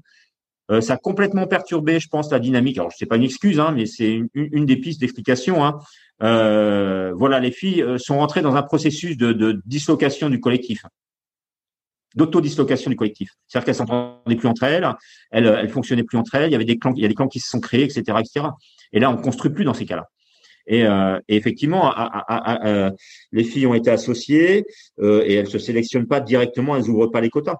Euh, 0.72 0.80
ça 0.80 0.94
a 0.94 0.98
complètement 0.98 1.48
perturbé, 1.48 2.00
je 2.00 2.08
pense, 2.08 2.32
la 2.32 2.40
dynamique. 2.40 2.78
Alors, 2.78 2.94
c'est 2.96 3.08
pas 3.08 3.18
une 3.18 3.24
excuse, 3.24 3.60
hein, 3.60 3.74
mais 3.76 3.86
c'est 3.86 4.22
une, 4.34 4.66
des 4.66 4.78
pistes 4.78 5.02
d'explication. 5.02 5.66
Hein. 5.66 5.80
Euh, 6.24 7.12
voilà, 7.14 7.42
les 7.42 7.52
filles 7.52 7.84
sont 7.98 8.20
rentrées 8.20 8.42
dans 8.42 8.56
un 8.56 8.64
processus 8.64 9.18
de, 9.18 9.62
dislocation 9.66 10.30
du 10.30 10.40
collectif, 10.40 10.86
d'autodislocation 12.16 12.90
du 12.90 12.96
collectif. 12.96 13.32
C'est-à-dire 13.50 13.66
qu'elles 13.66 13.76
s'entendaient 13.76 14.38
plus 14.38 14.48
entre 14.48 14.64
elles, 14.64 14.90
elles, 15.32 15.46
elles 15.46 15.70
fonctionnaient 15.70 16.06
plus 16.06 16.18
entre 16.18 16.36
elles. 16.36 16.48
Il 16.48 16.54
y 16.54 16.56
avait 16.56 16.64
des 16.64 16.78
clans, 16.78 16.94
il 16.96 17.02
y 17.02 17.06
a 17.06 17.10
des 17.10 17.16
clans 17.16 17.28
qui 17.28 17.42
se 17.42 17.50
sont 17.50 17.60
créés, 17.60 17.84
etc., 17.84 18.18
etc. 18.18 18.48
Et 18.94 19.02
là, 19.02 19.12
on 19.12 19.18
construit 19.18 19.52
plus 19.52 19.66
dans 19.66 19.74
ces 19.74 19.86
cas-là. 19.86 20.06
Et, 20.68 20.86
euh, 20.86 21.20
effectivement, 21.28 21.94
euh, 22.66 22.92
les 23.32 23.44
filles 23.44 23.68
ont 23.68 23.74
été 23.74 23.90
associées 23.92 24.66
euh, 25.00 25.24
et 25.26 25.34
elles 25.34 25.48
se 25.48 25.60
sélectionnent 25.60 26.08
pas 26.08 26.20
directement, 26.20 26.76
elles 26.76 26.90
ouvrent 26.90 27.08
pas 27.08 27.22
les 27.22 27.30
quotas. 27.30 27.58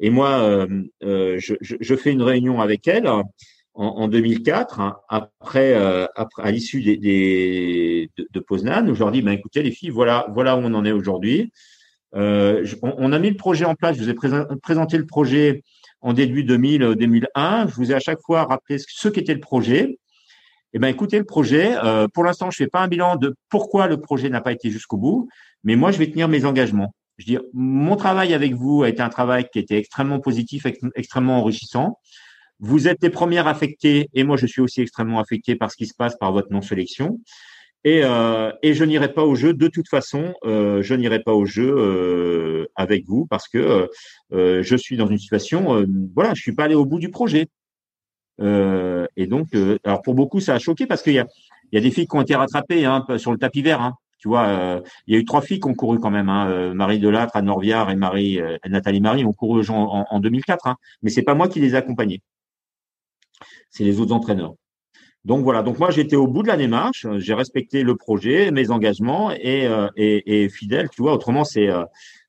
Et 0.00 0.10
moi, 0.10 0.66
je, 1.02 1.54
je, 1.60 1.96
fais 1.96 2.12
une 2.12 2.22
réunion 2.22 2.60
avec 2.60 2.86
elles 2.86 3.08
en, 3.08 3.24
en 3.74 4.06
2004, 4.06 4.80
hein, 4.80 4.96
après, 5.08 5.74
après, 6.14 6.42
à 6.42 6.50
l'issue 6.52 6.80
des, 6.80 6.96
des, 6.96 8.10
de, 8.16 8.28
de 8.30 8.40
Poznan, 8.40 8.88
où 8.88 8.94
je 8.94 9.00
leur 9.00 9.10
dis, 9.10 9.22
ben, 9.22 9.32
écoutez 9.32 9.62
les 9.64 9.72
filles, 9.72 9.90
voilà, 9.90 10.26
voilà 10.32 10.56
où 10.56 10.60
on 10.60 10.74
en 10.74 10.84
est 10.84 10.92
aujourd'hui. 10.92 11.50
Euh, 12.16 12.64
on, 12.82 13.12
a 13.12 13.18
mis 13.18 13.30
le 13.30 13.36
projet 13.36 13.64
en 13.64 13.74
place. 13.74 13.96
Je 13.96 14.02
vous 14.02 14.10
ai 14.10 14.14
présenté 14.62 14.98
le 14.98 15.06
projet 15.06 15.62
en 16.00 16.12
début 16.12 16.44
2000-2001. 16.44 17.68
Je 17.68 17.74
vous 17.74 17.92
ai 17.92 17.94
à 17.94 18.00
chaque 18.00 18.20
fois 18.20 18.44
rappelé 18.44 18.78
ce 18.78 19.08
qu'était 19.08 19.34
le 19.34 19.40
projet. 19.40 19.98
Eh 20.76 20.80
ben, 20.80 20.88
écoutez, 20.88 21.18
le 21.18 21.24
projet, 21.24 21.76
euh, 21.84 22.08
pour 22.12 22.24
l'instant, 22.24 22.50
je 22.50 22.56
fais 22.56 22.66
pas 22.66 22.80
un 22.80 22.88
bilan 22.88 23.14
de 23.14 23.36
pourquoi 23.48 23.86
le 23.86 24.00
projet 24.00 24.28
n'a 24.28 24.40
pas 24.40 24.50
été 24.50 24.70
jusqu'au 24.70 24.96
bout, 24.96 25.28
mais 25.62 25.76
moi, 25.76 25.92
je 25.92 25.98
vais 25.98 26.10
tenir 26.10 26.26
mes 26.26 26.44
engagements. 26.44 26.92
Je 27.16 27.26
dis, 27.26 27.38
mon 27.52 27.94
travail 27.94 28.34
avec 28.34 28.54
vous 28.54 28.82
a 28.82 28.88
été 28.88 29.00
un 29.00 29.08
travail 29.08 29.46
qui 29.52 29.60
était 29.60 29.78
extrêmement 29.78 30.18
positif, 30.18 30.66
extrêmement 30.96 31.38
enrichissant. 31.38 32.00
Vous 32.58 32.88
êtes 32.88 33.00
les 33.02 33.10
premières 33.10 33.46
affectées, 33.46 34.08
et 34.14 34.24
moi, 34.24 34.36
je 34.36 34.46
suis 34.46 34.60
aussi 34.60 34.80
extrêmement 34.80 35.20
affecté 35.20 35.54
par 35.54 35.70
ce 35.70 35.76
qui 35.76 35.86
se 35.86 35.94
passe 35.94 36.16
par 36.16 36.32
votre 36.32 36.50
non-sélection. 36.50 37.20
Et, 37.84 38.00
euh, 38.02 38.50
et 38.62 38.74
je 38.74 38.82
n'irai 38.82 39.12
pas 39.12 39.22
au 39.22 39.36
jeu 39.36 39.54
de 39.54 39.68
toute 39.68 39.88
façon. 39.88 40.34
Euh, 40.44 40.82
je 40.82 40.94
n'irai 40.94 41.22
pas 41.22 41.34
au 41.34 41.44
jeu 41.44 41.72
euh, 41.76 42.66
avec 42.74 43.04
vous 43.06 43.26
parce 43.26 43.46
que 43.46 43.88
euh, 44.32 44.62
je 44.62 44.76
suis 44.76 44.96
dans 44.96 45.06
une 45.06 45.18
situation. 45.18 45.84
voilà, 46.14 46.34
je 46.34 46.40
suis 46.40 46.54
pas 46.54 46.64
allé 46.64 46.74
au 46.74 46.86
bout 46.86 46.98
du 46.98 47.10
projet. 47.10 47.46
Euh, 48.40 49.06
et 49.16 49.26
donc, 49.26 49.48
euh, 49.54 49.78
alors 49.84 50.02
pour 50.02 50.14
beaucoup, 50.14 50.40
ça 50.40 50.54
a 50.54 50.58
choqué 50.58 50.86
parce 50.86 51.02
qu'il 51.02 51.14
y 51.14 51.18
a, 51.18 51.26
y 51.72 51.78
a 51.78 51.80
des 51.80 51.90
filles 51.90 52.06
qui 52.06 52.16
ont 52.16 52.22
été 52.22 52.34
rattrapées 52.34 52.84
hein, 52.84 53.04
sur 53.16 53.32
le 53.32 53.38
tapis 53.38 53.62
vert. 53.62 53.80
Hein. 53.80 53.94
Tu 54.18 54.28
vois, 54.28 54.46
euh, 54.46 54.80
il 55.06 55.14
y 55.14 55.16
a 55.16 55.20
eu 55.20 55.24
trois 55.24 55.42
filles 55.42 55.60
qui 55.60 55.68
ont 55.68 55.74
couru 55.74 55.98
quand 56.00 56.10
même. 56.10 56.28
Hein, 56.28 56.74
Marie 56.74 56.98
Delattre, 56.98 57.36
Anne 57.36 57.46
Norviard 57.46 57.90
et 57.90 57.96
Marie, 57.96 58.40
Nathalie 58.66 59.00
Marie 59.00 59.24
ont 59.24 59.32
couru 59.32 59.68
en, 59.68 60.06
en 60.08 60.20
2004. 60.20 60.66
Hein, 60.66 60.76
mais 61.02 61.10
c'est 61.10 61.22
pas 61.22 61.34
moi 61.34 61.48
qui 61.48 61.60
les 61.60 61.74
ai 61.74 61.76
accompagnés. 61.76 62.22
C'est 63.70 63.84
les 63.84 64.00
autres 64.00 64.14
entraîneurs. 64.14 64.54
Donc 65.24 65.42
voilà. 65.42 65.62
Donc 65.62 65.78
moi, 65.78 65.90
j'étais 65.90 66.16
au 66.16 66.26
bout 66.26 66.42
de 66.42 66.48
la 66.48 66.56
démarche. 66.56 67.06
J'ai 67.18 67.34
respecté 67.34 67.82
le 67.82 67.96
projet, 67.96 68.50
mes 68.50 68.70
engagements 68.70 69.30
et, 69.32 69.68
et, 69.96 70.44
et 70.44 70.48
fidèle. 70.48 70.88
Tu 70.90 71.02
vois, 71.02 71.12
autrement, 71.12 71.44
c'est 71.44 71.68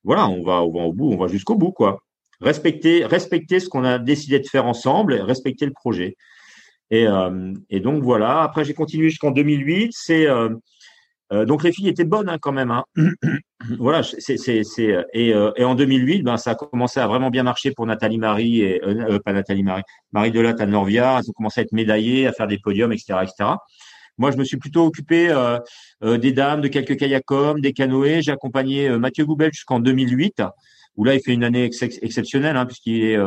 voilà, 0.03 0.27
on 0.27 0.43
va, 0.43 0.63
on 0.63 0.71
va 0.71 0.81
au 0.81 0.93
bout, 0.93 1.11
on 1.11 1.17
va 1.17 1.27
jusqu'au 1.27 1.55
bout, 1.55 1.71
quoi 1.71 2.04
respecter, 2.45 3.05
respecter 3.05 3.59
ce 3.59 3.67
qu'on 3.67 3.83
a 3.83 3.97
décidé 3.99 4.39
de 4.39 4.47
faire 4.47 4.65
ensemble, 4.67 5.15
respecter 5.15 5.65
le 5.65 5.73
projet. 5.73 6.15
Et, 6.91 7.07
euh, 7.07 7.53
et 7.69 7.79
donc 7.79 8.03
voilà. 8.03 8.43
Après, 8.43 8.63
j'ai 8.63 8.75
continué 8.75 9.09
jusqu'en 9.09 9.31
2008. 9.31 9.91
C'est 9.91 10.27
euh, 10.27 10.49
euh, 11.33 11.45
donc 11.45 11.63
les 11.63 11.71
filles 11.71 11.87
étaient 11.87 12.05
bonnes 12.05 12.29
hein, 12.29 12.37
quand 12.39 12.51
même. 12.51 12.69
Hein. 12.69 12.85
voilà. 13.79 14.03
C'est, 14.03 14.37
c'est, 14.37 14.63
c'est 14.63 14.95
et, 15.13 15.29
et, 15.29 15.63
en 15.63 15.73
2008, 15.73 16.21
ben 16.21 16.37
ça 16.37 16.51
a 16.51 16.55
commencé 16.55 16.99
à 16.99 17.07
vraiment 17.07 17.31
bien 17.31 17.43
marcher 17.43 17.71
pour 17.71 17.87
Nathalie 17.87 18.19
Marie 18.19 18.61
et 18.61 18.81
pas 19.25 19.33
Nathalie 19.33 19.63
Marie, 19.63 19.83
Marie 20.11 20.31
Delatte 20.31 20.61
à 20.61 20.67
Norvia. 20.67 21.17
Elles 21.19 21.29
ont 21.29 21.33
commencé 21.33 21.61
à 21.61 21.63
être 21.63 21.73
médaillées, 21.73 22.27
à 22.27 22.33
faire 22.33 22.47
des 22.47 22.59
podiums, 22.59 22.93
etc., 22.93 23.19
etc. 23.23 23.49
Moi, 24.17 24.31
je 24.31 24.37
me 24.37 24.45
suis 24.45 24.55
plutôt 24.55 24.85
occupé 24.85 25.35
des 26.01 26.31
dames, 26.31 26.61
de 26.61 26.69
quelques 26.69 26.95
kayakums, 26.95 27.59
des 27.59 27.73
canoës. 27.73 28.21
J'ai 28.21 28.31
accompagné 28.31 28.89
Mathieu 28.97 29.25
Goubel 29.25 29.51
jusqu'en 29.51 29.79
2008, 29.79 30.41
où 30.97 31.03
là, 31.03 31.15
il 31.15 31.21
fait 31.21 31.33
une 31.33 31.43
année 31.43 31.63
exceptionnelle, 31.63 32.57
hein, 32.57 32.65
puisqu'il 32.65 33.03
est 33.03 33.17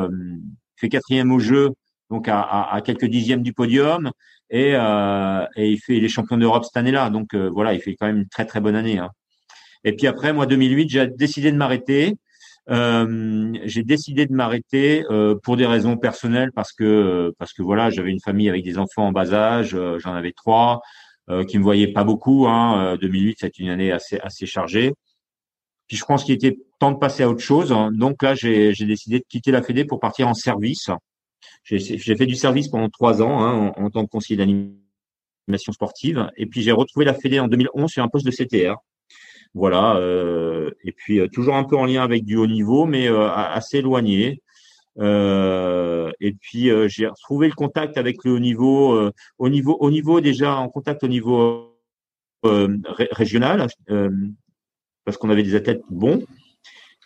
fait 0.77 0.89
quatrième 0.89 1.32
au 1.32 1.39
jeu, 1.39 1.70
donc 2.11 2.28
à, 2.28 2.40
à, 2.40 2.81
quelques 2.81 3.05
dixièmes 3.07 3.43
du 3.43 3.53
podium, 3.53 4.11
et, 4.51 4.70
et 4.70 5.69
il 5.69 5.78
fait 5.78 6.01
les 6.01 6.09
champions 6.09 6.39
d'Europe 6.39 6.65
cette 6.65 6.77
année-là. 6.77 7.11
Donc 7.11 7.35
voilà, 7.35 7.74
il 7.74 7.81
fait 7.81 7.95
quand 7.95 8.07
même 8.07 8.19
une 8.19 8.28
très 8.28 8.47
très 8.47 8.61
bonne 8.61 8.77
année. 8.77 8.99
Hein. 8.99 9.11
Et 9.85 9.93
puis 9.95 10.07
après, 10.07 10.32
moi, 10.32 10.47
2008, 10.47 10.89
j'ai 10.89 11.07
décidé 11.07 11.53
de 11.53 11.57
m'arrêter. 11.57 12.15
Euh, 12.70 13.55
j'ai 13.65 13.82
décidé 13.82 14.27
de 14.27 14.35
m'arrêter 14.35 15.05
euh, 15.11 15.35
pour 15.43 15.57
des 15.57 15.65
raisons 15.65 15.97
personnelles 15.97 16.53
parce 16.55 16.73
que 16.73 17.32
parce 17.39 17.55
que 17.55 17.62
voilà, 17.62 17.89
j'avais 17.89 18.11
une 18.11 18.20
famille 18.20 18.49
avec 18.49 18.62
des 18.62 18.77
enfants 18.77 19.07
en 19.07 19.12
bas 19.12 19.32
âge, 19.32 19.74
euh, 19.74 19.99
j'en 19.99 20.12
avais 20.12 20.32
trois 20.32 20.82
euh, 21.31 21.45
qui 21.45 21.59
me 21.59 21.62
voyaient 21.62 21.93
pas 21.93 22.05
beaucoup. 22.05 22.47
Hein. 22.47 22.97
2008, 23.01 23.39
c'est 23.40 23.59
une 23.59 23.70
année 23.70 23.90
assez 23.93 24.19
assez 24.20 24.45
chargée. 24.47 24.93
Puis 25.86 25.97
je 25.97 26.05
pense 26.05 26.24
qu'il 26.24 26.35
était 26.35 26.59
temps 26.79 26.93
de 26.93 26.99
passer 26.99 27.23
à 27.23 27.29
autre 27.29 27.43
chose. 27.43 27.75
Donc 27.93 28.23
là, 28.23 28.35
j'ai 28.35 28.73
décidé 28.73 29.19
de 29.21 29.25
quitter 29.29 29.51
la 29.51 29.63
Fédé 29.63 29.85
pour 29.85 30.01
partir 30.01 30.29
en 30.29 30.35
service. 30.35 30.91
J'ai 31.65 32.17
fait 32.17 32.27
du 32.27 32.35
service 32.35 32.69
pendant 32.69 32.89
trois 32.89 33.21
ans 33.23 33.41
hein, 33.43 33.73
en, 33.77 33.91
tant 33.91 34.05
que 34.05 34.11
conseiller 34.11 34.37
d'animation 34.37 35.73
sportive. 35.73 36.31
Et 36.37 36.47
puis 36.47 36.63
j'ai 36.63 36.73
retrouvé 36.73 37.05
la 37.05 37.15
Fédé 37.15 37.41
en 37.41 37.49
2011 37.49 37.91
sur 37.91 38.03
un 38.03 38.09
poste 38.09 38.27
de 38.27 38.31
CTR. 38.31 38.77
Voilà. 39.55 39.97
Euh, 39.97 40.71
et 40.85 40.93
puis 40.93 41.21
euh, 41.21 41.29
toujours 41.29 41.57
un 41.57 41.65
peu 41.65 41.77
en 41.77 41.85
lien 41.85 42.03
avec 42.03 42.25
du 42.25 42.37
haut 42.37 42.47
niveau, 42.47 42.87
mais 42.87 43.09
euh, 43.09 43.29
assez 43.31 43.79
éloigné. 43.79 44.41
et 45.01 46.33
puis 46.41 46.71
j'ai 46.89 47.07
retrouvé 47.07 47.49
le 47.49 47.55
contact 47.55 47.99
avec 47.99 48.25
le 48.25 48.33
haut 48.33 48.39
niveau, 48.39 49.11
au 49.39 49.49
niveau, 49.49 49.77
au 49.81 49.91
niveau 49.91 50.21
déjà 50.21 50.57
en 50.57 50.69
contact 50.69 51.05
au 51.05 51.09
niveau 51.09 51.77
régional, 52.43 53.67
parce 55.05 55.17
qu'on 55.19 55.31
avait 55.31 55.43
des 55.43 55.55
athlètes 55.55 55.83
bons. 55.91 56.25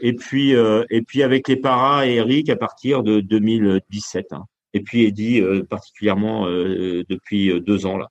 Et 0.02 0.14
puis, 0.14 0.50
et 0.50 1.02
puis 1.02 1.22
avec 1.22 1.46
les 1.48 1.56
paras 1.56 2.06
et 2.06 2.16
Eric 2.16 2.50
à 2.50 2.56
partir 2.56 3.02
de 3.02 3.20
2017. 3.20 4.32
Hein. 4.32 4.44
Et 4.74 4.80
puis 4.80 5.04
Eddie 5.04 5.40
particulièrement 5.70 6.46
depuis 6.46 7.60
deux 7.60 7.86
ans 7.86 7.96
là. 7.96 8.08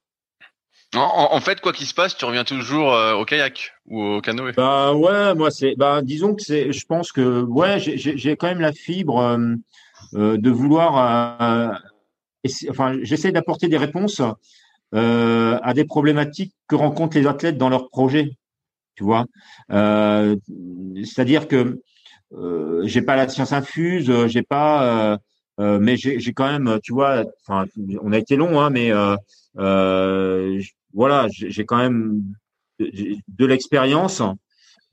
En, 0.94 1.40
fait, 1.40 1.62
quoi 1.62 1.72
qu'il 1.72 1.88
se 1.88 1.94
passe, 1.94 2.18
tu 2.18 2.26
reviens 2.26 2.44
toujours 2.44 2.94
euh, 2.94 3.14
au 3.14 3.24
kayak 3.24 3.72
ou 3.88 4.04
au 4.04 4.22
canoë? 4.22 4.52
Bah 4.52 4.94
ouais, 4.94 5.34
moi 5.36 5.50
c'est, 5.50 5.76
bah 5.78 6.02
disons 6.02 6.36
que 6.36 6.44
c'est, 6.44 6.74
je 6.74 6.86
pense 6.86 7.14
que 7.14 7.44
ouais, 7.44 7.80
j'ai 7.80 8.36
quand 8.36 8.48
même 8.48 8.60
la 8.60 8.74
fibre 8.74 9.20
euh, 9.20 9.56
euh, 10.16 10.38
de 10.38 10.50
vouloir, 10.50 11.80
enfin, 12.70 12.98
j'essaie 13.04 13.32
d'apporter 13.32 13.70
des 13.70 13.78
réponses 13.78 14.22
à 14.92 15.74
des 15.74 15.86
problématiques 15.86 16.54
que 16.68 16.76
rencontrent 16.76 17.16
les 17.16 17.28
athlètes 17.28 17.58
dans 17.58 17.70
leurs 17.70 17.90
projets. 17.90 18.32
Tu 19.02 19.06
vois, 19.06 19.26
c'est-à-dire 21.03 21.48
que 21.48 21.82
j'ai 22.84 23.02
pas 23.02 23.15
la 23.15 23.28
science 23.28 23.52
infuse, 23.52 24.28
j'ai 24.28 24.44
pas, 24.44 25.18
mais 25.57 25.98
j'ai 25.98 26.34
quand 26.34 26.52
même, 26.52 26.80
tu 26.84 26.94
vois, 26.94 27.23
on 27.49 28.14
a 28.14 28.18
été 28.19 28.36
long, 28.36 28.61
hein, 28.61 28.69
mais 28.69 28.91
euh, 29.57 30.61
voilà, 30.94 31.28
j'ai 31.32 31.65
quand 31.65 31.78
même 31.78 32.22
de, 32.80 33.45
l'expérience. 33.45 34.22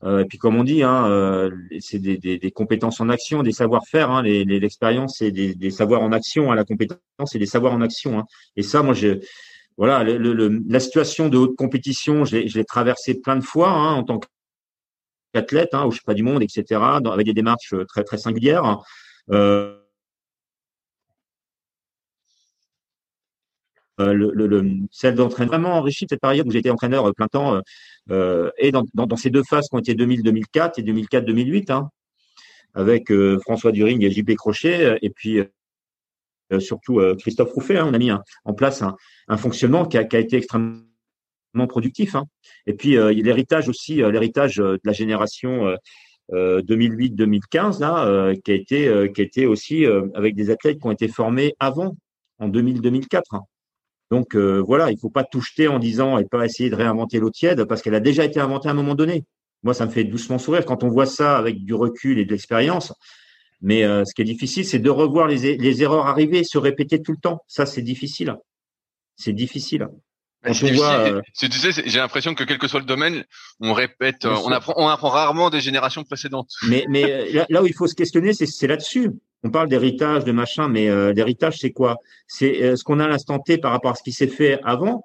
Euh, 0.05 0.21
et 0.21 0.25
puis 0.25 0.39
comme 0.39 0.57
on 0.57 0.65
dit, 0.65 0.83
hein, 0.83 1.07
euh, 1.09 1.51
c'est 1.81 1.99
des, 1.99 2.51
compétences 2.53 3.01
en 3.01 3.11
action, 3.11 3.43
des 3.43 3.53
savoir-faire. 3.53 4.11
Hein, 4.11 4.23
L'expérience, 4.23 5.17
c'est 5.19 5.31
des, 5.31 5.55
des, 5.55 5.71
savoirs 5.71 6.03
en 6.03 6.13
action. 6.13 6.51
Hein, 6.51 6.55
la 6.55 6.65
compétence, 6.65 6.99
c'est 7.27 7.39
des 7.39 7.47
savoirs 7.47 7.75
en 7.75 7.83
action. 7.83 8.19
Hein. 8.19 8.25
Et 8.57 8.63
ça, 8.63 8.83
moi, 8.83 8.95
je, 8.95 9.21
voilà, 9.79 10.05
le, 10.05 10.63
la 10.69 10.81
situation 10.81 11.29
de 11.29 11.39
haute 11.39 11.57
compétition, 11.57 12.25
je 12.25 12.37
l'ai 12.37 12.65
traversée 12.65 13.15
plein 13.15 13.37
de 13.37 13.45
fois 13.45 13.71
hein, 13.71 13.95
en 13.95 14.05
tant 14.05 14.21
qu'athlète, 15.33 15.71
hein, 15.73 15.85
au 15.85 15.93
pas 16.05 16.15
du 16.15 16.23
monde, 16.23 16.43
etc., 16.43 16.81
avec 17.11 17.25
des 17.25 17.33
démarches 17.33 17.75
très 17.89 18.05
très 18.05 18.19
singulières. 18.19 18.79
Euh, 19.31 19.79
Euh, 24.01 24.13
le, 24.13 24.31
le, 24.33 24.71
celle 24.93 25.17
d'entraînement 25.17 25.51
vraiment 25.51 25.75
enrichi 25.79 26.07
cette 26.09 26.21
période 26.21 26.47
où 26.47 26.57
été 26.57 26.71
entraîneur 26.71 27.09
euh, 27.09 27.13
plein 27.13 27.27
temps 27.27 27.57
euh, 27.57 27.61
euh, 28.11 28.51
et 28.57 28.71
dans, 28.71 28.85
ces 29.17 29.31
deux 29.31 29.43
phases 29.43 29.69
qui 29.69 29.75
ont 29.75 29.81
été 29.81 29.95
2000-2004 29.95 30.75
et 30.79 30.83
2004-2008 30.83 31.73
hein, 31.73 31.91
avec 32.75 33.13
François 33.43 33.73
During 33.73 34.05
et 34.05 34.11
JP 34.11 34.37
Crochet 34.37 34.99
et 35.03 35.11
puis 35.11 35.41
surtout 36.59 37.01
Christophe 37.19 37.53
Rouffet 37.53 37.79
hein, 37.79 37.87
on 37.89 37.95
a 37.95 37.99
mis 37.99 38.11
en 38.11 38.55
place 38.55 38.83
un, 38.83 39.37
fonctionnement 39.37 39.87
qui 39.87 39.99
a, 39.99 40.03
été 40.03 40.37
extrêmement 40.37 40.83
productif 41.69 42.15
hein. 42.15 42.25
et 42.67 42.75
puis 42.75 42.97
l'héritage 43.23 43.69
aussi 43.69 43.97
l'héritage 43.97 44.57
de 44.57 44.81
la 44.85 44.93
génération 44.93 45.77
2008-2015 46.33 47.81
là 47.81 48.35
qui 48.45 48.53
a 48.53 48.55
été 48.55 49.47
aussi 49.47 49.85
avec 50.15 50.35
des 50.35 50.51
athlètes 50.51 50.79
qui 50.81 50.87
ont 50.87 50.93
été 50.93 51.09
formés 51.09 51.55
avant 51.59 51.97
en 52.39 52.49
2000-2004 52.49 53.41
donc 54.11 54.35
euh, 54.35 54.63
voilà, 54.67 54.91
il 54.91 54.95
ne 54.95 55.01
faut 55.01 55.11
pas 55.11 55.25
tout 55.25 55.41
jeter 55.41 55.69
en 55.69 55.79
disant 55.79 56.19
et 56.19 56.25
pas 56.25 56.45
essayer 56.45 56.71
de 56.71 56.75
réinventer 56.75 57.19
l'eau 57.21 57.31
tiède 57.31 57.65
parce 57.65 57.83
qu'elle 57.83 57.95
a 57.95 58.01
déjà 58.01 58.25
été 58.25 58.41
inventée 58.41 58.69
à 58.69 58.73
un 58.73 58.75
moment 58.75 58.95
donné. 58.95 59.25
Moi, 59.63 59.75
ça 59.75 59.87
me 59.87 59.91
fait 59.91 60.05
doucement 60.05 60.39
sourire 60.39 60.65
quand 60.65 60.83
on 60.85 60.89
voit 60.89 61.07
ça 61.07 61.37
avec 61.37 61.65
du 61.65 61.75
recul 61.75 62.19
et 62.19 62.25
de 62.25 62.31
l'expérience. 62.31 62.95
Mais 63.61 63.83
euh, 63.83 64.05
ce 64.05 64.15
qui 64.15 64.23
est 64.23 64.25
difficile, 64.25 64.65
c'est 64.65 64.79
de 64.79 64.91
revoir 64.91 65.27
les, 65.27 65.57
les 65.57 65.83
erreurs 65.83 66.07
arrivées, 66.07 66.45
se 66.45 66.59
répéter 66.59 67.03
tout 67.03 67.13
le 67.13 67.19
temps. 67.19 67.43
Ça, 67.49 67.67
c'est 67.67 67.83
difficile. 67.83 68.37
C'est 69.17 69.33
difficile. 69.33 69.89
Bah, 70.45 70.51
euh, 70.53 71.21
tu 71.37 71.51
sais, 71.51 71.83
j'ai 71.85 71.99
l'impression 71.99 72.35
que 72.35 72.45
quel 72.45 72.59
que 72.59 72.69
soit 72.69 72.79
le 72.79 72.87
domaine, 72.87 73.25
on 73.59 73.73
répète, 73.73 74.25
on 74.25 74.53
apprend, 74.53 74.75
on 74.77 74.87
apprend 74.87 75.09
rarement 75.09 75.51
des 75.51 75.61
générations 75.61 76.05
précédentes. 76.05 76.51
Mais, 76.69 76.85
mais 76.89 77.33
là 77.49 77.61
où 77.61 77.67
il 77.67 77.75
faut 77.75 77.89
se 77.89 77.97
questionner, 77.97 78.33
c'est 78.33 78.67
là-dessus 78.69 79.11
on 79.43 79.51
parle 79.51 79.69
d'héritage, 79.69 80.25
de 80.25 80.33
machin, 80.33 80.69
mais 80.69 80.89
euh, 80.89 81.13
l'héritage, 81.13 81.59
c'est 81.59 81.71
quoi? 81.71 81.97
C'est 82.27 82.63
euh, 82.63 82.77
ce 82.77 82.85
qu'on 82.85 82.99
a 82.99 83.05
à 83.05 83.09
l'instant 83.09 83.39
T 83.39 83.59
par 83.59 83.73
rapport 83.73 83.93
à 83.93 83.95
ce 83.95 84.03
qui 84.03 84.13
s'est 84.13 84.29
fait 84.29 84.61
avant. 84.65 85.05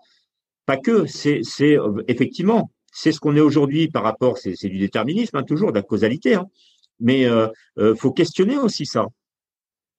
Pas 0.66 0.78
que, 0.78 1.06
c'est 1.06 1.42
euh, 1.62 2.04
effectivement, 2.08 2.72
c'est 2.92 3.12
ce 3.12 3.20
qu'on 3.20 3.36
est 3.36 3.42
aujourd'hui 3.42 3.90
par 3.90 4.04
rapport, 4.04 4.38
c'est 4.38 4.70
du 4.70 4.80
déterminisme, 4.80 5.38
hein, 5.38 5.44
toujours, 5.44 5.72
de 5.72 5.78
la 5.78 5.84
causalité. 5.84 6.36
Hein. 6.36 6.48
Mais 7.04 7.26
euh, 7.26 7.48
faut 7.96 8.12
questionner 8.12 8.58
aussi 8.58 8.88
ça. 8.88 9.06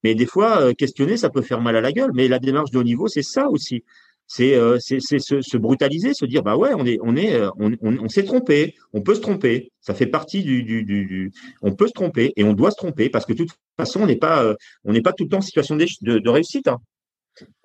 Mais 0.02 0.16
des 0.16 0.26
fois, 0.26 0.74
questionner, 0.74 1.16
ça 1.16 1.30
peut 1.30 1.42
faire 1.42 1.60
mal 1.60 1.76
à 1.76 1.80
la 1.80 1.92
gueule. 1.92 2.10
Mais 2.12 2.26
la 2.26 2.40
démarche 2.40 2.72
de 2.72 2.78
haut 2.78 2.84
niveau, 2.84 3.06
c'est 3.06 3.22
ça 3.22 3.48
aussi 3.48 3.84
c'est 4.26 4.54
euh, 4.54 4.78
se, 4.80 4.98
se, 4.98 5.56
brutaliser, 5.56 6.14
se 6.14 6.24
dire 6.24 6.42
bah 6.42 6.56
ouais, 6.56 6.72
on 6.74 6.86
est 6.86 6.98
on 7.02 7.14
est 7.16 7.34
euh, 7.34 7.50
on, 7.58 7.76
on, 7.82 8.08
s'est 8.08 8.24
trompé, 8.24 8.74
on 8.92 9.02
peut 9.02 9.14
se 9.14 9.20
tromper, 9.20 9.70
ça 9.80 9.94
fait 9.94 10.06
partie 10.06 10.42
du, 10.42 10.62
du, 10.62 11.30
on 11.62 11.74
peut 11.74 11.86
se 11.86 11.92
tromper 11.92 12.32
et 12.36 12.44
on 12.44 12.54
doit 12.54 12.70
se 12.70 12.76
tromper 12.76 13.10
parce 13.10 13.26
que 13.26 13.32
de 13.32 13.44
toute 13.44 13.58
façon 13.76 14.00
on 14.00 14.06
n'est 14.06 14.16
pas 14.16 14.42
euh, 14.42 14.54
on 14.84 14.92
n'est 14.92 15.02
pas 15.02 15.12
tout 15.12 15.24
le 15.24 15.30
temps 15.30 15.38
en 15.38 15.42
situation 15.42 15.76
de, 15.76 16.28
réussite. 16.28 16.68
Hein. 16.68 16.78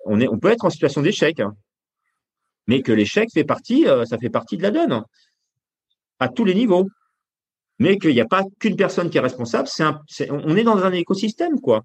On 0.04 0.20
est 0.20 0.28
on 0.28 0.38
peut 0.38 0.50
être 0.50 0.64
en 0.64 0.70
situation 0.70 1.00
d'échec, 1.00 1.40
hein. 1.40 1.54
mais 2.66 2.82
que 2.82 2.92
l'échec 2.92 3.28
fait 3.32 3.44
partie, 3.44 3.86
euh, 3.86 4.04
ça 4.04 4.18
fait 4.18 4.30
partie 4.30 4.56
de 4.56 4.62
la 4.62 4.70
donne 4.70 4.92
hein, 4.92 5.06
à 6.18 6.28
tous 6.28 6.44
les 6.44 6.54
niveaux. 6.54 6.88
Mais 7.80 7.98
qu'il 7.98 8.14
n'y 8.14 8.20
a 8.20 8.26
pas 8.26 8.44
qu'une 8.60 8.76
personne 8.76 9.10
qui 9.10 9.18
est 9.18 9.22
responsable, 9.22 9.68
on 10.30 10.56
est 10.56 10.62
dans 10.62 10.78
un 10.78 10.92
écosystème 10.92 11.60
quoi. 11.60 11.84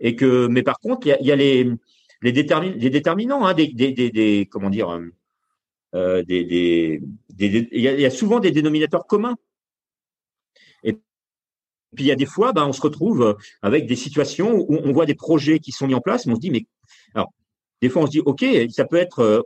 Et 0.00 0.16
que 0.16 0.46
mais 0.46 0.62
par 0.62 0.78
contre 0.78 1.06
il 1.06 1.26
y 1.26 1.32
a, 1.32 1.36
les 1.36 2.32
déterminants, 2.32 3.44
hein, 3.44 3.52
des, 3.52 3.68
des, 3.68 3.92
des, 3.92 4.48
comment 4.50 4.70
dire, 4.70 4.88
euh, 4.88 5.12
euh 5.94 6.22
il 6.26 7.00
y, 7.38 8.06
a 8.06 8.10
souvent 8.10 8.40
des 8.40 8.50
dénominateurs 8.50 9.06
communs. 9.06 9.36
Et 10.84 10.94
puis 10.94 12.04
il 12.04 12.06
y 12.06 12.12
a 12.12 12.16
des 12.16 12.26
fois, 12.26 12.52
ben, 12.52 12.66
on 12.66 12.72
se 12.72 12.80
retrouve 12.80 13.36
avec 13.60 13.86
des 13.86 13.96
situations 13.96 14.54
où 14.54 14.78
on 14.82 14.92
voit 14.92 15.06
des 15.06 15.14
projets 15.14 15.58
qui 15.58 15.72
sont 15.72 15.86
mis 15.86 15.94
en 15.94 16.00
place, 16.00 16.26
mais 16.26 16.32
on 16.32 16.36
se 16.36 16.40
dit, 16.40 16.50
mais 16.50 16.66
alors, 17.14 17.32
des 17.82 17.88
fois 17.88 18.02
on 18.02 18.06
se 18.06 18.12
dit, 18.12 18.20
ok, 18.20 18.44
ça 18.70 18.84
peut 18.84 18.96
être, 18.96 19.20
euh, 19.20 19.42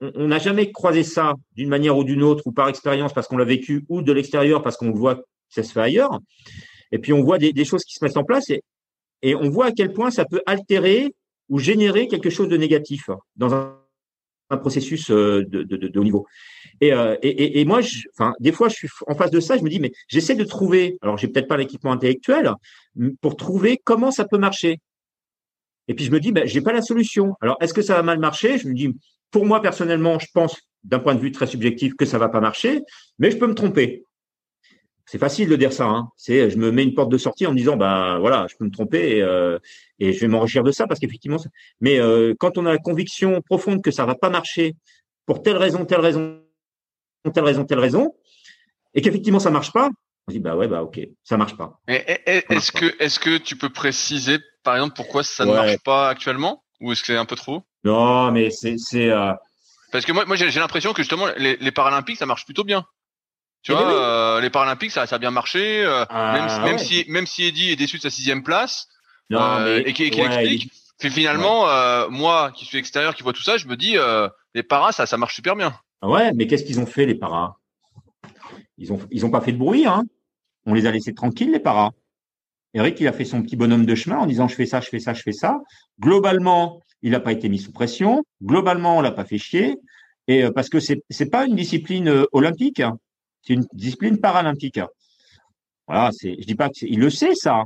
on 0.00 0.28
n'a 0.28 0.38
jamais 0.38 0.72
croisé 0.72 1.02
ça 1.02 1.34
d'une 1.54 1.68
manière 1.68 1.96
ou 1.96 2.04
d'une 2.04 2.22
autre, 2.22 2.46
ou 2.46 2.52
par 2.52 2.68
expérience 2.68 3.12
parce 3.12 3.28
qu'on 3.28 3.36
l'a 3.36 3.44
vécu, 3.44 3.84
ou 3.88 4.02
de 4.02 4.12
l'extérieur 4.12 4.62
parce 4.62 4.76
qu'on 4.76 4.92
voit 4.92 5.16
que 5.16 5.22
ça 5.50 5.62
se 5.62 5.72
fait 5.72 5.80
ailleurs. 5.80 6.18
Et 6.92 6.98
puis 6.98 7.12
on 7.12 7.22
voit 7.22 7.38
des, 7.38 7.64
choses 7.64 7.84
qui 7.84 7.94
se 7.94 8.04
mettent 8.04 8.16
en 8.16 8.24
place 8.24 8.50
et, 8.50 9.34
on 9.34 9.50
voit 9.50 9.66
à 9.66 9.72
quel 9.72 9.92
point 9.92 10.10
ça 10.10 10.24
peut 10.24 10.42
altérer 10.46 11.14
ou 11.48 11.58
générer 11.58 12.08
quelque 12.08 12.30
chose 12.30 12.48
de 12.48 12.56
négatif 12.56 13.10
dans 13.36 13.54
un, 13.54 13.74
processus 14.62 15.10
euh, 15.10 15.44
de, 15.46 15.98
haut 15.98 16.04
niveau. 16.04 16.26
Et, 16.80 16.94
euh, 16.94 17.16
moi, 17.66 17.80
des 18.40 18.52
fois, 18.52 18.70
je 18.70 18.74
suis 18.74 18.88
en 19.06 19.14
face 19.14 19.30
de 19.30 19.40
ça, 19.40 19.58
je 19.58 19.62
me 19.62 19.68
dis, 19.68 19.80
mais 19.80 19.92
j'essaie 20.08 20.36
de 20.36 20.44
trouver, 20.44 20.96
alors 21.02 21.18
j'ai 21.18 21.28
peut-être 21.28 21.48
pas 21.48 21.58
l'équipement 21.58 21.92
intellectuel, 21.92 22.54
pour 23.20 23.36
trouver 23.36 23.78
comment 23.84 24.10
ça 24.10 24.24
peut 24.24 24.38
marcher. 24.38 24.78
Et 25.88 25.94
puis 25.94 26.04
je 26.04 26.10
me 26.10 26.20
dis, 26.20 26.32
ben, 26.32 26.46
j'ai 26.46 26.60
pas 26.60 26.72
la 26.72 26.82
solution. 26.82 27.34
Alors, 27.40 27.56
est-ce 27.60 27.74
que 27.74 27.82
ça 27.82 27.94
va 27.94 28.02
mal 28.02 28.18
marcher? 28.18 28.58
Je 28.58 28.68
me 28.68 28.74
dis, 28.74 28.94
pour 29.30 29.46
moi 29.46 29.60
personnellement, 29.60 30.18
je 30.18 30.26
pense 30.32 30.56
d'un 30.84 31.00
point 31.00 31.14
de 31.14 31.20
vue 31.20 31.32
très 31.32 31.46
subjectif 31.46 31.94
que 31.96 32.04
ça 32.04 32.18
va 32.18 32.28
pas 32.28 32.40
marcher, 32.40 32.82
mais 33.18 33.30
je 33.30 33.36
peux 33.36 33.46
me 33.46 33.54
tromper 33.54 34.04
c'est 35.10 35.18
facile 35.18 35.48
de 35.48 35.56
dire 35.56 35.72
ça. 35.72 35.86
Hein. 35.86 36.10
C'est, 36.16 36.50
je 36.50 36.58
me 36.58 36.70
mets 36.70 36.84
une 36.84 36.92
porte 36.92 37.10
de 37.10 37.16
sortie 37.16 37.46
en 37.46 37.52
me 37.52 37.56
disant, 37.56 37.78
bah 37.78 38.18
voilà, 38.20 38.46
je 38.50 38.56
peux 38.56 38.66
me 38.66 38.70
tromper 38.70 39.16
et, 39.16 39.22
euh, 39.22 39.58
et 39.98 40.12
je 40.12 40.20
vais 40.20 40.28
m'enrichir 40.28 40.62
de 40.62 40.70
ça 40.70 40.86
parce 40.86 41.00
qu'effectivement. 41.00 41.38
Mais 41.80 41.98
euh, 41.98 42.34
quand 42.38 42.58
on 42.58 42.66
a 42.66 42.72
la 42.72 42.78
conviction 42.78 43.40
profonde 43.40 43.82
que 43.82 43.90
ça 43.90 44.04
va 44.04 44.14
pas 44.14 44.28
marcher 44.28 44.76
pour 45.24 45.42
telle 45.42 45.56
raison, 45.56 45.86
telle 45.86 46.00
raison, 46.00 46.42
telle 47.32 47.44
raison, 47.44 47.64
telle 47.64 47.78
raison, 47.78 48.14
et 48.92 49.00
qu'effectivement 49.00 49.38
ça 49.38 49.50
marche 49.50 49.72
pas, 49.72 49.88
on 50.28 50.30
dit 50.30 50.40
bah 50.40 50.56
ouais 50.56 50.68
bah 50.68 50.82
ok, 50.82 51.00
ça 51.24 51.36
marche 51.36 51.56
pas. 51.56 51.80
Est-ce 51.86 52.70
que 52.70 52.94
est-ce 53.02 53.18
que 53.18 53.38
tu 53.38 53.56
peux 53.56 53.70
préciser 53.70 54.38
par 54.62 54.74
exemple 54.74 54.94
pourquoi 54.94 55.22
ça 55.22 55.44
ne 55.44 55.52
marche 55.52 55.78
pas 55.78 56.08
actuellement? 56.08 56.62
Ou 56.80 56.92
est-ce 56.92 57.00
que 57.00 57.08
c'est 57.08 57.16
un 57.16 57.24
peu 57.24 57.36
trop 57.36 57.64
Non, 57.84 58.30
mais 58.30 58.50
c'est 58.50 58.76
c'est 58.78 59.10
euh... 59.10 59.32
parce 59.90 60.04
que 60.04 60.12
moi 60.12 60.24
moi 60.26 60.36
j'ai 60.36 60.50
l'impression 60.60 60.92
que 60.92 61.02
justement 61.02 61.26
les, 61.36 61.56
les 61.56 61.72
Paralympiques 61.72 62.18
ça 62.18 62.26
marche 62.26 62.44
plutôt 62.44 62.64
bien. 62.64 62.84
Tu 63.62 63.72
eh 63.72 63.74
vois, 63.74 63.92
euh, 63.92 64.40
les 64.40 64.50
Paralympiques, 64.50 64.92
ça, 64.92 65.06
ça 65.06 65.16
a 65.16 65.18
bien 65.18 65.32
marché. 65.32 65.84
Euh, 65.84 66.04
ah, 66.10 66.60
même, 66.64 66.78
si, 66.78 67.04
même 67.08 67.26
si 67.26 67.44
Eddie 67.44 67.70
est 67.70 67.76
déçu 67.76 67.96
de 67.96 68.02
sa 68.02 68.10
sixième 68.10 68.44
place, 68.44 68.86
et 69.30 69.92
qui, 69.92 70.04
explique, 70.04 70.72
finalement, 71.00 71.66
moi, 72.08 72.52
qui 72.54 72.64
suis 72.64 72.78
extérieur, 72.78 73.16
qui 73.16 73.24
vois 73.24 73.32
tout 73.32 73.42
ça, 73.42 73.56
je 73.56 73.66
me 73.66 73.76
dis, 73.76 73.96
les 74.54 74.62
paras, 74.62 74.92
ça, 74.92 75.06
ça 75.06 75.16
marche 75.16 75.34
super 75.34 75.56
bien. 75.56 75.74
Ouais, 76.02 76.32
mais 76.34 76.46
qu'est-ce 76.46 76.62
qu'ils 76.62 76.78
ont 76.78 76.86
fait 76.86 77.04
les 77.04 77.16
paras? 77.16 77.56
Ils 78.78 78.92
ont, 78.92 79.00
ils 79.10 79.26
ont 79.26 79.30
pas 79.30 79.40
fait 79.40 79.52
de 79.52 79.58
bruit, 79.58 79.86
hein. 79.86 80.04
On 80.68 80.74
les 80.74 80.86
a 80.86 80.92
laissés 80.92 81.14
tranquilles 81.14 81.50
les 81.50 81.60
paras. 81.60 81.90
Eric, 82.74 83.00
il 83.00 83.08
a 83.08 83.12
fait 83.12 83.24
son 83.24 83.42
petit 83.42 83.56
bonhomme 83.56 83.86
de 83.86 83.94
chemin 83.94 84.18
en 84.18 84.26
disant 84.26 84.46
je 84.46 84.54
fais 84.54 84.66
ça, 84.66 84.80
je 84.80 84.88
fais 84.88 85.00
ça, 85.00 85.14
je 85.14 85.22
fais 85.22 85.32
ça. 85.32 85.60
Globalement, 85.98 86.80
il 87.02 87.12
n'a 87.12 87.20
pas 87.20 87.32
été 87.32 87.48
mis 87.48 87.58
sous 87.58 87.72
pression. 87.72 88.22
Globalement, 88.42 88.98
on 88.98 89.00
l'a 89.00 89.10
pas 89.10 89.24
fait 89.24 89.38
chier. 89.38 89.76
Et 90.28 90.44
parce 90.54 90.68
que 90.68 90.78
c'est 90.78 91.02
c'est 91.08 91.30
pas 91.30 91.46
une 91.46 91.56
discipline 91.56 92.26
olympique. 92.32 92.80
Hein. 92.80 92.98
C'est 93.42 93.54
une 93.54 93.66
discipline 93.72 94.18
paralympique. 94.18 94.80
Voilà, 95.86 96.10
c'est, 96.12 96.36
je 96.38 96.46
dis 96.46 96.54
pas 96.54 96.68
que 96.68 96.84
il 96.84 97.00
le 97.00 97.10
sait 97.10 97.34
ça. 97.34 97.64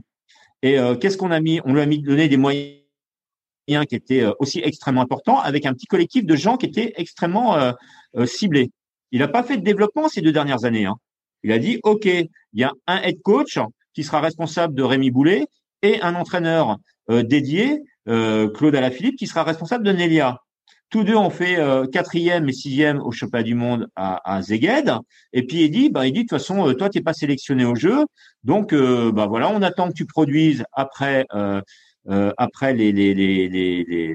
Et 0.62 0.78
euh, 0.78 0.94
qu'est-ce 0.94 1.18
qu'on 1.18 1.32
a 1.32 1.40
mis? 1.40 1.60
On 1.64 1.74
lui 1.74 1.80
a 1.80 1.86
mis 1.86 2.00
donné 2.00 2.28
des 2.28 2.36
moyens 2.36 2.78
qui 3.88 3.96
étaient 3.96 4.22
euh, 4.22 4.32
aussi 4.38 4.60
extrêmement 4.60 5.02
importants, 5.02 5.40
avec 5.40 5.66
un 5.66 5.74
petit 5.74 5.86
collectif 5.86 6.24
de 6.24 6.36
gens 6.36 6.56
qui 6.56 6.66
étaient 6.66 6.92
extrêmement 6.96 7.56
euh, 7.56 7.72
ciblés. 8.26 8.70
Il 9.10 9.18
n'a 9.18 9.28
pas 9.28 9.42
fait 9.42 9.56
de 9.56 9.62
développement 9.62 10.08
ces 10.08 10.20
deux 10.20 10.32
dernières 10.32 10.64
années. 10.64 10.86
Hein. 10.86 10.94
Il 11.42 11.52
a 11.52 11.58
dit 11.58 11.78
OK, 11.82 12.04
il 12.06 12.28
y 12.54 12.64
a 12.64 12.72
un 12.86 13.00
head 13.02 13.20
coach 13.22 13.58
qui 13.94 14.04
sera 14.04 14.20
responsable 14.20 14.74
de 14.74 14.82
Rémi 14.82 15.10
Boulet 15.10 15.46
et 15.82 16.00
un 16.02 16.14
entraîneur 16.14 16.78
dédié, 17.08 17.80
Claude 18.06 18.74
Alaphilippe, 18.74 19.16
qui 19.16 19.26
sera 19.26 19.42
responsable 19.42 19.84
de 19.84 19.92
Nelia. 19.92 20.38
Tous 20.92 21.04
deux 21.04 21.16
ont 21.16 21.30
fait 21.30 21.58
euh, 21.58 21.86
quatrième 21.86 22.50
et 22.50 22.52
sixième 22.52 23.00
au 23.00 23.12
championnat 23.12 23.42
du 23.42 23.54
monde 23.54 23.88
à, 23.96 24.20
à 24.30 24.42
Zeged. 24.42 24.92
Et 25.32 25.46
puis 25.46 25.62
il 25.64 25.70
dit, 25.70 25.88
bah, 25.88 26.06
il 26.06 26.12
dit 26.12 26.24
de 26.24 26.28
toute 26.28 26.38
façon, 26.38 26.68
euh, 26.68 26.74
toi, 26.74 26.90
tu 26.90 26.98
n'es 26.98 27.02
pas 27.02 27.14
sélectionné 27.14 27.64
au 27.64 27.74
jeu, 27.74 28.04
donc 28.44 28.74
euh, 28.74 29.10
bah 29.10 29.24
voilà, 29.26 29.48
on 29.48 29.62
attend 29.62 29.88
que 29.88 29.94
tu 29.94 30.04
produises 30.04 30.64
après 30.72 31.26
après 32.36 32.74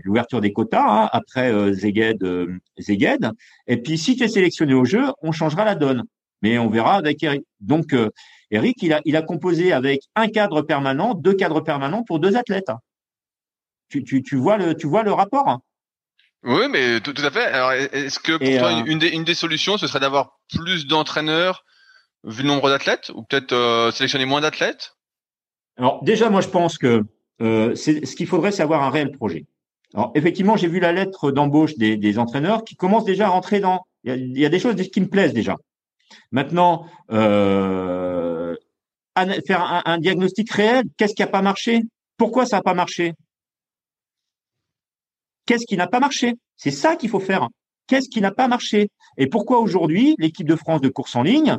l'ouverture 0.04 0.40
des 0.40 0.54
quotas, 0.54 0.86
hein, 0.86 1.10
après 1.12 1.74
Zeged, 1.74 2.24
Zeged. 2.78 3.32
Et 3.66 3.78
puis 3.78 3.98
si 3.98 4.16
tu 4.16 4.24
es 4.26 4.28
sélectionné 4.28 4.76
au 4.76 4.86
jeu, 4.86 5.06
on 5.24 5.32
changera 5.32 5.66
la 5.66 5.74
donne. 5.74 6.04
Mais 6.42 6.58
on 6.58 6.70
verra 6.70 6.96
avec 6.96 7.24
Eric. 7.24 7.44
Donc 7.60 7.96
Eric, 8.52 8.82
il 8.82 8.94
a 8.94 9.02
il 9.06 9.16
a 9.16 9.22
composé 9.22 9.74
avec 9.74 10.02
un 10.16 10.28
cadre 10.28 10.62
permanent, 10.62 11.14
deux 11.14 11.34
cadres 11.34 11.62
permanents 11.62 12.04
pour 12.04 12.20
deux 12.20 12.38
athlètes. 12.38 12.72
Tu, 13.90 14.04
tu, 14.04 14.22
tu 14.22 14.36
vois 14.36 14.58
le 14.58 14.76
tu 14.76 14.88
vois 14.88 15.04
le 15.04 15.14
rapport. 15.14 15.48
Hein. 15.48 15.62
Oui, 16.44 16.68
mais 16.70 17.02
tout, 17.02 17.14
à 17.18 17.32
fait. 17.32 17.46
Alors, 17.46 17.72
est-ce 17.72 18.20
que 18.20 18.38
pour 18.38 18.60
toi, 18.60 18.80
euh, 18.80 18.86
une, 18.86 19.00
des, 19.00 19.10
une 19.10 19.24
des 19.24 19.34
solutions, 19.34 19.78
ce 19.78 19.88
serait 19.88 20.00
d'avoir 20.00 20.40
plus 20.54 20.88
d'entraîneurs 20.88 21.66
vu 22.24 22.44
le 22.44 22.48
nombre 22.48 22.70
d'athlètes, 22.70 23.12
ou 23.14 23.24
peut-être 23.24 23.54
euh, 23.54 23.92
sélectionner 23.92 24.26
moins 24.26 24.42
d'athlètes? 24.42 24.96
Alors 25.78 26.04
déjà, 26.04 26.30
moi, 26.30 26.42
je 26.42 26.48
pense 26.48 26.78
que 26.78 27.04
euh, 27.42 27.76
ce 27.76 28.16
qu'il 28.16 28.28
faudrait, 28.28 28.52
c'est 28.52 28.64
avoir 28.64 28.84
un 28.84 28.90
réel 28.90 29.12
projet. 29.12 29.46
Alors 29.94 30.12
effectivement, 30.16 30.58
j'ai 30.58 30.68
vu 30.68 30.80
la 30.80 30.92
lettre 30.92 31.32
d'embauche 31.32 31.76
des, 31.78 31.98
des, 31.98 32.20
entraîneurs 32.20 32.64
qui 32.64 32.76
commencent 32.76 33.06
déjà 33.06 33.28
à 33.28 33.30
rentrer 33.30 33.60
dans. 33.60 33.86
Il 34.04 34.38
y 34.38 34.46
a, 34.46 34.50
des 34.50 34.60
choses 34.60 34.76
qui 34.76 35.02
me 35.02 35.08
plaisent 35.08 35.34
déjà. 35.34 35.56
Maintenant, 36.32 36.86
euh, 37.12 38.56
faire 39.46 39.84
un, 39.86 39.98
diagnostic 39.98 40.52
réel. 40.52 40.86
Qu'est-ce 40.98 41.14
qui 41.14 41.24
a 41.24 41.28
pas 41.28 41.42
marché? 41.42 41.84
Pourquoi 42.18 42.46
ça 42.46 42.58
n'a 42.58 42.64
pas 42.64 42.74
marché? 42.74 43.14
Qu'est-ce 45.46 45.66
qui 45.66 45.78
n'a 45.78 45.88
pas 45.88 46.00
marché? 46.00 46.36
C'est 46.56 46.72
ça 46.72 46.96
qu'il 46.96 47.10
faut 47.10 47.20
faire. 47.20 47.48
Qu'est-ce 47.88 48.10
qui 48.10 48.22
n'a 48.22 48.32
pas 48.32 48.48
marché? 48.48 48.90
Et 49.18 49.28
pourquoi 49.28 49.60
aujourd'hui 49.60 50.16
l'équipe 50.20 50.48
de 50.48 50.56
France 50.56 50.82
de 50.82 50.90
course 50.90 51.16
en 51.16 51.24
ligne, 51.24 51.58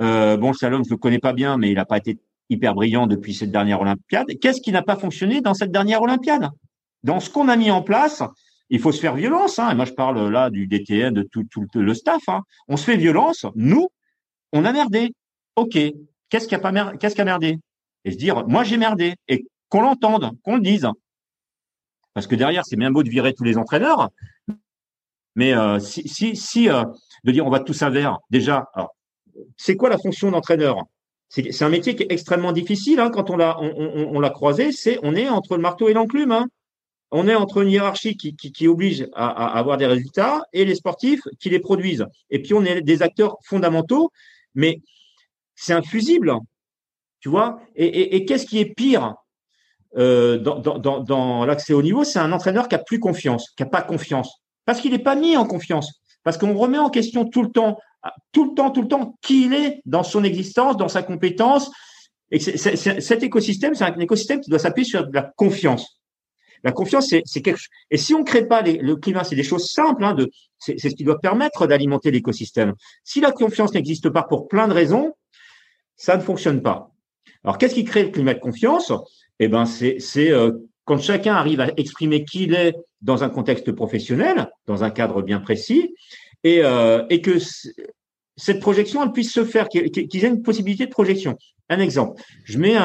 euh, 0.00 0.36
bon, 0.36 0.52
Salom, 0.52 0.84
je 0.84 0.90
le 0.90 0.96
connais 0.96 1.18
pas 1.18 1.32
bien, 1.32 1.56
mais 1.56 1.70
il 1.70 1.74
n'a 1.74 1.84
pas 1.84 1.98
été 1.98 2.18
hyper 2.48 2.74
brillant 2.74 3.06
depuis 3.06 3.34
cette 3.34 3.52
dernière 3.52 3.80
Olympiade. 3.80 4.26
Qu'est-ce 4.40 4.60
qui 4.60 4.72
n'a 4.72 4.82
pas 4.82 4.96
fonctionné 4.96 5.40
dans 5.40 5.54
cette 5.54 5.70
dernière 5.70 6.02
Olympiade? 6.02 6.48
Dans 7.04 7.20
ce 7.20 7.30
qu'on 7.30 7.48
a 7.48 7.56
mis 7.56 7.70
en 7.70 7.82
place, 7.82 8.22
il 8.70 8.78
faut 8.78 8.92
se 8.92 9.00
faire 9.00 9.14
violence. 9.14 9.58
Hein. 9.58 9.74
moi, 9.74 9.84
je 9.84 9.92
parle 9.92 10.28
là 10.28 10.48
du 10.48 10.66
DTN, 10.66 11.12
de 11.12 11.22
tout, 11.22 11.44
le 11.74 11.94
staff. 11.94 12.22
Hein. 12.28 12.42
On 12.68 12.76
se 12.76 12.84
fait 12.84 12.96
violence. 12.96 13.44
Nous, 13.56 13.88
on 14.52 14.64
a 14.64 14.72
merdé. 14.72 15.12
Ok. 15.56 15.76
Qu'est-ce 16.28 16.48
qui 16.48 16.54
a 16.54 16.60
pas 16.60 16.72
merdé 16.72 16.96
Qu'est-ce 16.98 17.20
merdé? 17.20 17.58
Et 18.04 18.12
se 18.12 18.16
dire, 18.16 18.46
moi, 18.46 18.64
j'ai 18.64 18.76
merdé. 18.76 19.14
Et 19.28 19.44
qu'on 19.68 19.82
l'entende, 19.82 20.30
qu'on 20.42 20.56
le 20.56 20.62
dise. 20.62 20.88
Parce 22.14 22.26
que 22.26 22.36
derrière, 22.36 22.64
c'est 22.64 22.76
bien 22.76 22.90
beau 22.90 23.02
de 23.02 23.10
virer 23.10 23.34
tous 23.34 23.44
les 23.44 23.56
entraîneurs, 23.56 24.10
mais 25.36 25.54
euh, 25.54 25.78
si, 25.78 26.08
si, 26.08 26.34
si 26.36 26.68
euh, 26.68 26.84
de 27.24 27.32
dire 27.32 27.46
on 27.46 27.50
va 27.50 27.60
tous 27.60 27.82
un 27.82 27.90
verre, 27.90 28.18
déjà, 28.30 28.68
c'est 29.56 29.76
quoi 29.76 29.88
la 29.88 29.98
fonction 29.98 30.30
d'entraîneur? 30.30 30.76
C'est, 31.28 31.62
un 31.62 31.68
métier 31.68 31.94
qui 31.94 32.02
est 32.02 32.10
extrêmement 32.10 32.50
difficile 32.50 32.98
hein, 32.98 33.10
quand 33.10 33.30
on 33.30 33.36
l'a 33.36 33.56
on, 33.60 33.70
on, 34.12 34.18
l'a 34.18 34.30
croisé. 34.30 34.72
C'est 34.72 34.98
on 35.04 35.14
est 35.14 35.28
entre 35.28 35.54
le 35.54 35.62
marteau 35.62 35.88
et 35.88 35.92
l'enclume. 35.92 36.32
Hein. 36.32 36.48
On 37.10 37.26
est 37.26 37.34
entre 37.34 37.62
une 37.62 37.70
hiérarchie 37.70 38.16
qui, 38.16 38.36
qui, 38.36 38.52
qui 38.52 38.68
oblige 38.68 39.08
à, 39.14 39.28
à, 39.28 39.58
avoir 39.58 39.76
des 39.76 39.86
résultats 39.86 40.42
et 40.52 40.64
les 40.64 40.76
sportifs 40.76 41.22
qui 41.40 41.50
les 41.50 41.58
produisent. 41.58 42.06
Et 42.30 42.40
puis 42.40 42.54
on 42.54 42.64
est 42.64 42.82
des 42.82 43.02
acteurs 43.02 43.36
fondamentaux, 43.44 44.12
mais 44.54 44.80
c'est 45.56 45.72
infusible, 45.72 46.34
tu 47.20 47.28
vois. 47.28 47.60
Et, 47.74 47.86
et, 47.86 48.16
et 48.16 48.24
qu'est-ce 48.24 48.46
qui 48.46 48.60
est 48.60 48.74
pire 48.74 49.14
euh, 49.96 50.38
dans, 50.38 50.60
dans, 50.60 51.00
dans 51.00 51.44
l'accès 51.44 51.72
au 51.72 51.82
niveau, 51.82 52.04
c'est 52.04 52.20
un 52.20 52.30
entraîneur 52.30 52.68
qui 52.68 52.76
a 52.76 52.78
plus 52.78 53.00
confiance, 53.00 53.50
qui 53.56 53.64
a 53.64 53.66
pas 53.66 53.82
confiance, 53.82 54.40
parce 54.64 54.80
qu'il 54.80 54.92
n'est 54.92 55.00
pas 55.00 55.16
mis 55.16 55.36
en 55.36 55.44
confiance, 55.44 56.02
parce 56.22 56.38
qu'on 56.38 56.54
remet 56.54 56.78
en 56.78 56.90
question 56.90 57.24
tout 57.24 57.42
le 57.42 57.50
temps, 57.50 57.76
tout 58.32 58.50
le 58.50 58.54
temps, 58.54 58.70
tout 58.70 58.82
le 58.82 58.88
temps, 58.88 59.16
qui 59.20 59.46
il 59.46 59.52
est 59.52 59.82
dans 59.84 60.04
son 60.04 60.22
existence, 60.22 60.76
dans 60.76 60.88
sa 60.88 61.02
compétence. 61.02 61.70
Et 62.30 62.38
cet 62.38 63.22
écosystème, 63.24 63.74
c'est 63.74 63.84
un 63.84 63.98
écosystème 63.98 64.40
qui 64.40 64.48
doit 64.48 64.60
s'appuyer 64.60 64.88
sur 64.88 65.06
la 65.12 65.22
confiance. 65.22 65.99
La 66.64 66.72
confiance, 66.72 67.08
c'est 67.24 67.42
quelque 67.42 67.56
chose. 67.56 67.68
Et 67.90 67.96
si 67.96 68.14
on 68.14 68.24
crée 68.24 68.46
pas 68.46 68.62
les, 68.62 68.78
le 68.78 68.96
climat, 68.96 69.24
c'est 69.24 69.36
des 69.36 69.42
choses 69.42 69.70
simples. 69.70 70.04
Hein, 70.04 70.14
de, 70.14 70.30
c'est 70.58 70.78
ce 70.78 70.88
qui 70.94 71.04
doit 71.04 71.18
permettre 71.18 71.66
d'alimenter 71.66 72.10
l'écosystème. 72.10 72.74
Si 73.02 73.20
la 73.20 73.32
confiance 73.32 73.72
n'existe 73.72 74.10
pas 74.10 74.22
pour 74.22 74.48
plein 74.48 74.68
de 74.68 74.74
raisons, 74.74 75.14
ça 75.96 76.16
ne 76.16 76.22
fonctionne 76.22 76.62
pas. 76.62 76.90
Alors, 77.44 77.58
qu'est-ce 77.58 77.74
qui 77.74 77.84
crée 77.84 78.04
le 78.04 78.10
climat 78.10 78.34
de 78.34 78.40
confiance? 78.40 78.92
Eh 79.38 79.48
ben 79.48 79.64
c'est 79.64 79.98
euh, 80.16 80.52
quand 80.84 81.00
chacun 81.00 81.34
arrive 81.34 81.60
à 81.60 81.68
exprimer 81.78 82.24
qui 82.24 82.44
il 82.44 82.54
est 82.54 82.74
dans 83.00 83.24
un 83.24 83.30
contexte 83.30 83.72
professionnel, 83.72 84.50
dans 84.66 84.84
un 84.84 84.90
cadre 84.90 85.22
bien 85.22 85.40
précis, 85.40 85.94
et, 86.44 86.62
euh, 86.62 87.04
et 87.08 87.22
que 87.22 87.38
cette 88.40 88.60
projection 88.60 89.02
elle 89.02 89.12
puisse 89.12 89.32
se 89.32 89.44
faire, 89.44 89.68
qu'ils 89.68 90.24
aient 90.24 90.28
une 90.28 90.42
possibilité 90.42 90.86
de 90.86 90.90
projection. 90.90 91.36
Un 91.68 91.78
exemple, 91.78 92.20
je 92.44 92.58
mets 92.58 92.76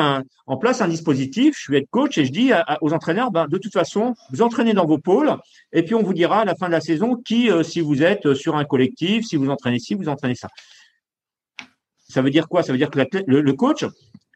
en 0.45 0.57
place 0.57 0.81
un 0.81 0.87
dispositif, 0.87 1.55
je 1.57 1.63
suis 1.63 1.75
head 1.75 1.87
coach 1.89 2.17
et 2.19 2.25
je 2.25 2.31
dis 2.31 2.51
aux 2.81 2.93
entraîneurs, 2.93 3.31
ben, 3.31 3.47
de 3.47 3.57
toute 3.57 3.73
façon, 3.73 4.13
vous 4.31 4.43
entraînez 4.43 4.73
dans 4.73 4.85
vos 4.85 4.99
pôles 4.99 5.35
et 5.73 5.81
puis 5.83 5.95
on 5.95 6.03
vous 6.03 6.13
dira 6.13 6.41
à 6.41 6.45
la 6.45 6.55
fin 6.55 6.67
de 6.67 6.73
la 6.73 6.81
saison 6.81 7.15
qui, 7.15 7.49
euh, 7.49 7.63
si 7.63 7.81
vous 7.81 8.03
êtes 8.03 8.35
sur 8.35 8.55
un 8.55 8.65
collectif, 8.65 9.25
si 9.25 9.37
vous 9.37 9.49
entraînez 9.49 9.79
ci, 9.79 9.95
vous 9.95 10.07
entraînez 10.07 10.35
ça. 10.35 10.49
Ça 12.07 12.21
veut 12.21 12.29
dire 12.29 12.47
quoi? 12.47 12.61
Ça 12.61 12.71
veut 12.71 12.77
dire 12.77 12.91
que 12.91 12.99
le 13.25 13.53
coach, 13.53 13.85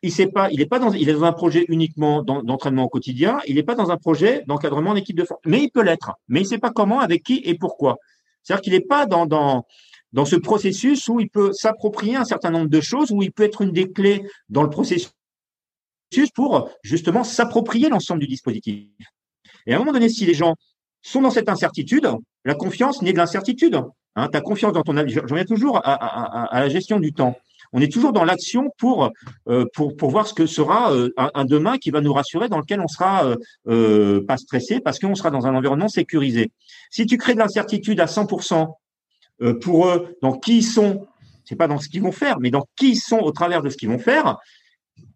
il 0.02 0.12
sait 0.12 0.28
pas, 0.28 0.50
il 0.52 0.62
est 0.62 0.66
pas 0.66 0.80
dans, 0.80 0.94
il 0.94 1.10
est 1.10 1.14
dans 1.14 1.26
un 1.26 1.34
projet 1.34 1.66
uniquement 1.68 2.24
d'entraînement 2.24 2.86
au 2.86 2.90
quotidien. 2.90 3.40
Il 3.48 3.56
n'est 3.56 3.64
pas 3.64 3.76
dans 3.76 3.92
un 3.92 3.98
projet 3.98 4.44
d'encadrement 4.48 4.94
d'équipe 4.94 5.18
de 5.18 5.26
force. 5.26 5.42
Mais 5.46 5.62
il 5.64 5.70
peut 5.70 5.84
l'être. 5.84 6.14
Mais 6.28 6.42
il 6.42 6.46
sait 6.46 6.58
pas 6.58 6.72
comment, 6.72 7.00
avec 7.00 7.24
qui 7.24 7.42
et 7.44 7.56
pourquoi. 7.56 7.98
C'est-à-dire 8.42 8.62
qu'il 8.62 8.74
n'est 8.74 8.80
pas 8.80 9.06
dans, 9.06 9.66
dans 10.14 10.26
ce 10.26 10.36
processus 10.36 11.08
où 11.08 11.20
il 11.20 11.30
peut 11.30 11.54
s'approprier 11.54 12.16
un 12.16 12.26
certain 12.26 12.50
nombre 12.50 12.70
de 12.70 12.82
choses, 12.82 13.12
où 13.12 13.22
il 13.22 13.32
peut 13.32 13.44
être 13.44 13.62
une 13.62 13.72
des 13.72 13.92
clés 13.92 14.24
dans 14.50 14.64
le 14.64 14.70
processus 14.70 15.12
pour 16.34 16.72
justement 16.82 17.24
s'approprier 17.24 17.90
l'ensemble 17.90 18.22
du 18.22 18.28
dispositif. 18.28 18.88
Et 19.68 19.74
à 19.74 19.76
un 19.76 19.80
moment 19.80 19.92
donné, 19.92 20.10
si 20.10 20.26
les 20.26 20.34
gens 20.34 20.56
sont 21.02 21.22
dans 21.22 21.30
cette 21.30 21.50
incertitude, 21.50 22.10
la 22.46 22.56
confiance 22.56 23.02
naît 23.02 23.14
de 23.14 23.18
l'incertitude. 23.18 23.80
Hein, 24.16 24.28
ta 24.30 24.42
confiance 24.42 24.74
dans 24.74 24.82
ton 24.82 24.96
J'en 25.08 25.22
reviens 25.22 25.46
toujours 25.46 25.80
à, 25.84 26.50
la 26.52 26.70
gestion 26.70 27.00
du 27.00 27.14
temps 27.14 27.38
on 27.72 27.82
est 27.82 27.92
toujours 27.92 28.14
dans 28.14 28.24
l'action 28.24 28.72
pour, 28.78 29.12
euh, 29.48 29.66
pour, 29.74 29.96
pour 29.96 30.10
voir 30.10 30.26
ce 30.28 30.34
que 30.34 30.46
sera 30.46 30.92
euh, 30.92 31.12
un, 31.18 31.46
demain 31.46 31.78
qui 31.78 31.92
va 31.92 32.02
nous 32.02 32.14
rassurer, 32.14 32.50
dans 32.50 32.58
lequel 32.58 32.80
on 32.80 32.88
sera 32.88 33.36
euh, 33.68 34.26
pas 34.26 34.38
stressé 34.38 34.80
parce 34.80 34.98
qu'on 34.98 35.14
sera 35.16 35.30
dans 35.30 35.46
un 35.46 35.54
environnement 35.54 35.88
sécurisé. 35.88 36.52
Si 36.90 37.06
tu 37.06 37.18
crées 37.18 37.34
de 37.34 37.40
l'incertitude 37.40 38.00
à 38.00 38.06
100% 38.06 38.74
pour 39.62 39.88
eux, 39.88 40.18
dans 40.22 40.38
qui 40.38 40.58
ils 40.58 40.64
sont, 40.64 41.08
c'est 41.46 41.56
pas 41.56 41.68
dans 41.68 41.80
ce 41.80 41.90
qu'ils 41.90 42.02
vont 42.02 42.12
faire, 42.12 42.40
mais 42.40 42.52
dans 42.52 42.66
qui 42.76 42.92
ils 42.92 42.98
sont 42.98 43.20
au 43.20 43.32
travers 43.32 43.62
de 43.62 43.70
ce 43.70 43.78
qu'ils 43.78 43.90
vont 43.90 44.00
faire, 44.00 44.38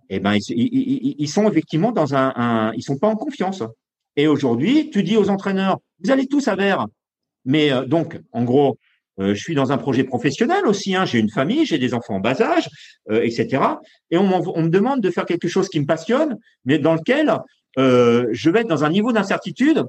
eh 0.09 0.19
ben 0.19 0.37
ils, 0.49 1.27
sont 1.27 1.49
effectivement 1.49 1.91
dans 1.91 2.15
un, 2.15 2.33
un, 2.35 2.73
ils 2.73 2.83
sont 2.83 2.97
pas 2.97 3.07
en 3.07 3.15
confiance. 3.15 3.63
Et 4.15 4.27
aujourd'hui, 4.27 4.89
tu 4.91 5.03
dis 5.03 5.17
aux 5.17 5.29
entraîneurs, 5.29 5.79
vous 6.03 6.11
allez 6.11 6.27
tous 6.27 6.47
à. 6.47 6.55
Mais 7.45 7.71
donc, 7.87 8.19
en 8.31 8.43
gros, 8.43 8.77
je 9.17 9.33
suis 9.33 9.55
dans 9.55 9.71
un 9.71 9.77
projet 9.77 10.03
professionnel 10.03 10.67
aussi. 10.67 10.95
Hein. 10.95 11.05
J'ai 11.05 11.19
une 11.19 11.29
famille, 11.31 11.65
j'ai 11.65 11.79
des 11.79 11.93
enfants 11.93 12.15
en 12.15 12.19
bas 12.19 12.39
âge, 12.41 12.69
etc. 13.09 13.63
Et 14.11 14.17
on, 14.17 14.25
on, 14.55 14.61
me 14.61 14.69
demande 14.69 15.01
de 15.01 15.09
faire 15.09 15.25
quelque 15.25 15.47
chose 15.47 15.67
qui 15.67 15.79
me 15.79 15.85
passionne, 15.85 16.37
mais 16.65 16.77
dans 16.77 16.93
lequel 16.93 17.39
je 17.77 18.49
vais 18.49 18.61
être 18.61 18.69
dans 18.69 18.83
un 18.83 18.89
niveau 18.89 19.11
d'incertitude 19.11 19.83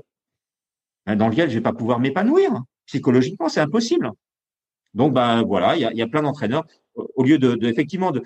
hein, 1.06 1.16
dans 1.16 1.28
lequel 1.28 1.51
je 1.51 1.56
vais 1.56 1.61
pas 1.61 1.73
pouvoir 1.73 2.01
m'épanouir. 2.01 2.51
Psychologiquement, 2.86 3.48
c'est 3.48 3.61
impossible. 3.61 4.11
Donc, 4.95 5.12
ben 5.12 5.43
voilà, 5.43 5.77
il 5.77 5.81
y 5.81 6.03
a, 6.03 6.07
plein 6.07 6.23
d'entraîneurs. 6.23 6.65
Au 6.95 7.25
lieu 7.25 7.39
de, 7.39 7.55
de, 7.55 7.66
effectivement 7.69 8.12
de, 8.12 8.23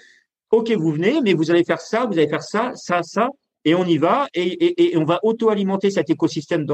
ok, 0.50 0.70
vous 0.72 0.92
venez, 0.92 1.20
mais 1.22 1.32
vous 1.32 1.50
allez 1.50 1.64
faire 1.64 1.80
ça, 1.80 2.06
vous 2.06 2.18
allez 2.18 2.28
faire 2.28 2.42
ça, 2.42 2.72
ça, 2.74 3.02
ça, 3.02 3.30
et 3.64 3.74
on 3.74 3.84
y 3.84 3.98
va, 3.98 4.28
et, 4.34 4.96
on 4.96 5.04
va 5.04 5.20
auto-alimenter 5.22 5.90
cet 5.90 6.10
écosystème 6.10 6.66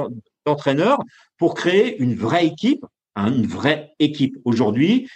d'entraîneurs 0.44 0.98
pour 1.38 1.54
créer 1.54 1.96
une 1.98 2.14
vraie 2.14 2.46
équipe, 2.46 2.84
hein, 3.14 3.32
une 3.32 3.46
vraie 3.46 3.94
équipe. 3.98 4.36
Aujourd'hui, 4.44 5.08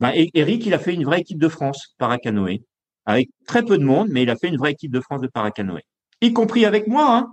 ben, 0.00 0.12
Eric, 0.34 0.64
il 0.66 0.74
a 0.74 0.78
fait 0.78 0.94
une 0.94 1.04
vraie 1.04 1.20
équipe 1.20 1.38
de 1.38 1.48
France 1.48 1.94
paracanoë, 1.98 2.62
avec 3.06 3.30
très 3.46 3.64
peu 3.64 3.78
de 3.78 3.84
monde, 3.84 4.08
mais 4.10 4.22
il 4.22 4.30
a 4.30 4.36
fait 4.36 4.48
une 4.48 4.56
vraie 4.56 4.72
équipe 4.72 4.92
de 4.92 5.00
France 5.00 5.20
de 5.20 5.26
paracanoë, 5.26 5.82
y 6.20 6.32
compris 6.32 6.64
avec 6.64 6.86
moi, 6.86 7.16
hein, 7.16 7.32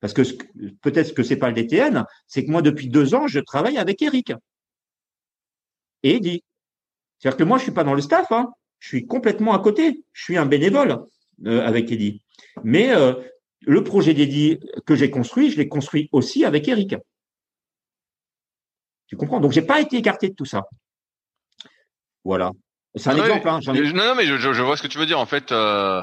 parce 0.00 0.12
que 0.12 0.22
peut-être 0.82 1.14
que 1.14 1.22
c'est 1.22 1.36
pas 1.36 1.48
le 1.48 1.54
DTN, 1.54 2.04
c'est 2.26 2.44
que 2.44 2.50
moi 2.50 2.62
depuis 2.62 2.88
deux 2.88 3.14
ans, 3.14 3.26
je 3.26 3.40
travaille 3.40 3.78
avec 3.78 4.02
Eric 4.02 4.32
et 6.06 6.16
Eddie. 6.16 6.44
C'est-à-dire 7.18 7.36
que 7.36 7.44
moi, 7.44 7.58
je 7.58 7.64
suis 7.64 7.72
pas 7.72 7.84
dans 7.84 7.94
le 7.94 8.00
staff, 8.00 8.30
hein. 8.30 8.52
je 8.78 8.88
suis 8.88 9.06
complètement 9.06 9.54
à 9.54 9.58
côté. 9.58 10.04
Je 10.12 10.22
suis 10.22 10.36
un 10.36 10.46
bénévole 10.46 11.04
euh, 11.46 11.66
avec 11.66 11.90
Eddie. 11.90 12.22
Mais 12.62 12.94
euh, 12.94 13.14
le 13.62 13.82
projet 13.82 14.14
d'Eddie 14.14 14.60
que 14.86 14.94
j'ai 14.94 15.10
construit, 15.10 15.50
je 15.50 15.56
l'ai 15.56 15.68
construit 15.68 16.08
aussi 16.12 16.44
avec 16.44 16.68
Eric. 16.68 16.94
Tu 19.08 19.16
comprends? 19.16 19.40
Donc, 19.40 19.52
j'ai 19.52 19.62
pas 19.62 19.80
été 19.80 19.96
écarté 19.96 20.28
de 20.28 20.34
tout 20.34 20.44
ça. 20.44 20.64
Voilà. 22.24 22.52
C'est 22.94 23.10
un 23.10 23.16
exemple. 23.16 23.48
Hein, 23.48 23.60
non, 23.66 23.92
non, 23.92 24.14
mais 24.16 24.26
je, 24.26 24.62
vois 24.62 24.76
ce 24.76 24.82
que 24.82 24.88
tu 24.88 24.98
veux 24.98 25.06
dire. 25.06 25.20
En 25.20 25.26
fait, 25.26 25.52
euh, 25.52 26.02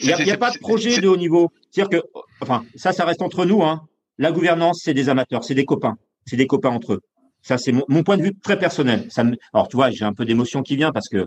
il 0.00 0.06
n'y 0.06 0.30
a, 0.30 0.36
pas 0.36 0.50
de 0.50 0.58
projet 0.58 1.00
de 1.00 1.08
haut 1.08 1.16
niveau. 1.16 1.52
C'est-à-dire 1.70 2.00
que, 2.00 2.06
enfin, 2.40 2.64
ça, 2.76 2.92
ça 2.92 3.04
reste 3.04 3.22
entre 3.22 3.44
nous. 3.44 3.62
Hein. 3.62 3.86
La 4.18 4.32
gouvernance, 4.32 4.80
c'est 4.84 4.94
des 4.94 5.08
amateurs, 5.08 5.44
c'est 5.44 5.54
des 5.54 5.64
copains, 5.64 5.96
c'est 6.26 6.36
des 6.36 6.46
copains 6.46 6.70
entre 6.70 6.94
eux. 6.94 7.00
Ça, 7.44 7.58
c'est 7.58 7.72
mon, 7.72 8.02
point 8.02 8.16
de 8.16 8.22
vue 8.22 8.34
très 8.34 8.58
personnel. 8.58 9.06
Ça 9.10 9.22
alors, 9.52 9.68
tu 9.68 9.76
vois, 9.76 9.90
j'ai 9.90 10.04
un 10.04 10.14
peu 10.14 10.24
d'émotion 10.24 10.62
qui 10.62 10.76
vient 10.76 10.92
parce 10.92 11.08
que, 11.08 11.26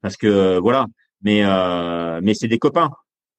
parce 0.00 0.16
que, 0.16 0.58
voilà. 0.58 0.86
Mais, 1.22 1.44
euh, 1.44 2.20
mais 2.22 2.34
c'est 2.34 2.46
des 2.46 2.58
copains. 2.58 2.90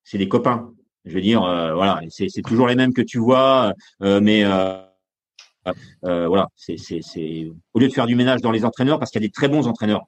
C'est 0.04 0.18
des 0.18 0.28
copains. 0.28 0.74
Je 1.06 1.14
veux 1.14 1.22
dire, 1.22 1.44
euh, 1.44 1.74
voilà, 1.74 2.02
c'est, 2.10 2.28
toujours 2.46 2.68
les 2.68 2.76
mêmes 2.76 2.94
que 2.94 3.02
tu 3.02 3.18
vois, 3.18 3.74
euh, 4.02 4.20
mais 4.20 4.44
euh, 4.44 4.78
euh, 6.04 6.28
voilà, 6.28 6.50
c'est, 6.58 6.76
c'est, 6.76 7.00
c'est 7.02 7.50
au 7.74 7.80
lieu 7.80 7.88
de 7.88 7.94
faire 7.94 8.08
du 8.08 8.16
ménage 8.16 8.42
dans 8.42 8.52
les 8.52 8.66
entraîneurs, 8.66 9.00
parce 9.00 9.12
qu'il 9.12 9.22
y 9.22 9.26
a 9.26 9.28
des 9.28 9.32
très 9.32 9.48
bons 9.48 9.68
entraîneurs, 9.68 10.04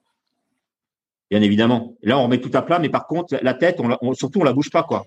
bien 1.30 1.40
évidemment. 1.40 1.96
là, 2.02 2.18
on 2.18 2.24
remet 2.24 2.40
tout 2.40 2.50
à 2.52 2.60
plat, 2.60 2.78
mais 2.78 2.90
par 2.90 3.06
contre, 3.06 3.38
la 3.40 3.54
tête, 3.54 3.80
on, 3.80 4.12
surtout, 4.12 4.40
on 4.40 4.44
la 4.44 4.52
bouge 4.52 4.68
pas, 4.70 4.82
quoi. 4.82 5.06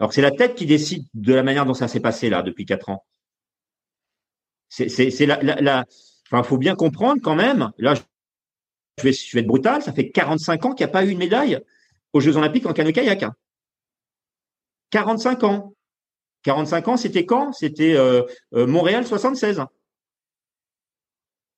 Alors, 0.00 0.12
c'est 0.12 0.22
la 0.22 0.32
tête 0.32 0.56
qui 0.56 0.66
décide 0.66 1.04
de 1.14 1.32
la 1.32 1.44
manière 1.44 1.64
dont 1.64 1.74
ça 1.74 1.86
s'est 1.86 2.00
passé 2.00 2.28
là 2.28 2.42
depuis 2.42 2.64
quatre 2.64 2.88
ans. 2.88 3.04
C'est, 4.68 4.88
c'est, 4.88 5.10
c'est 5.10 5.26
la, 5.26 5.40
la, 5.42 5.60
la 5.60 5.84
Enfin, 6.30 6.42
faut 6.42 6.58
bien 6.58 6.76
comprendre 6.76 7.20
quand 7.22 7.34
même. 7.34 7.72
Là, 7.78 7.94
je 7.94 9.02
vais, 9.02 9.10
être 9.10 9.46
brutal. 9.46 9.82
Ça 9.82 9.92
fait 9.92 10.10
45 10.10 10.64
ans 10.64 10.74
qu'il 10.74 10.84
n'y 10.84 10.90
a 10.90 10.92
pas 10.92 11.04
eu 11.04 11.10
une 11.10 11.18
médaille 11.18 11.58
aux 12.12 12.20
Jeux 12.20 12.36
Olympiques 12.36 12.66
en 12.66 12.72
canoë-kayak. 12.72 13.24
45 14.90 15.44
ans. 15.44 15.74
45 16.42 16.88
ans, 16.88 16.96
c'était 16.96 17.26
quand? 17.26 17.52
C'était 17.52 17.94
euh, 17.94 18.22
euh, 18.54 18.66
Montréal 18.66 19.06
76. 19.06 19.62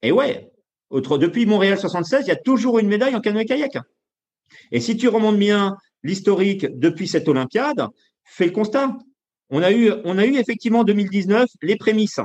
Et 0.02 0.10
ouais, 0.10 0.50
autre, 0.90 1.18
depuis 1.18 1.46
Montréal 1.46 1.78
76, 1.78 2.24
il 2.26 2.28
y 2.28 2.32
a 2.32 2.36
toujours 2.36 2.78
une 2.78 2.88
médaille 2.88 3.14
en 3.14 3.20
canoë-kayak. 3.20 3.78
Et 4.70 4.80
si 4.80 4.96
tu 4.96 5.08
remontes 5.08 5.38
bien 5.38 5.76
l'historique 6.02 6.66
depuis 6.78 7.08
cette 7.08 7.28
Olympiade, 7.28 7.86
fais 8.24 8.46
le 8.46 8.52
constat. 8.52 8.96
On 9.50 9.62
a 9.62 9.70
eu, 9.70 9.92
on 10.04 10.18
a 10.18 10.24
eu 10.24 10.36
effectivement 10.36 10.80
en 10.80 10.84
2019 10.84 11.48
les 11.60 11.76
prémices. 11.76 12.20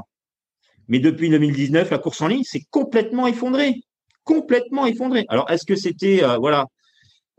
Mais 0.88 0.99
depuis 0.99 1.30
2019, 1.30 1.89
la 1.89 1.97
course 1.97 2.22
en 2.22 2.27
ligne 2.27 2.43
s'est 2.43 2.64
complètement 2.69 3.27
effondrée. 3.27 3.81
Complètement 4.23 4.85
effondrée. 4.85 5.26
Alors, 5.30 5.49
est-ce 5.49 5.65
que 5.65 5.76
c'était, 5.76 6.23
euh, 6.23 6.38
voilà, 6.38 6.65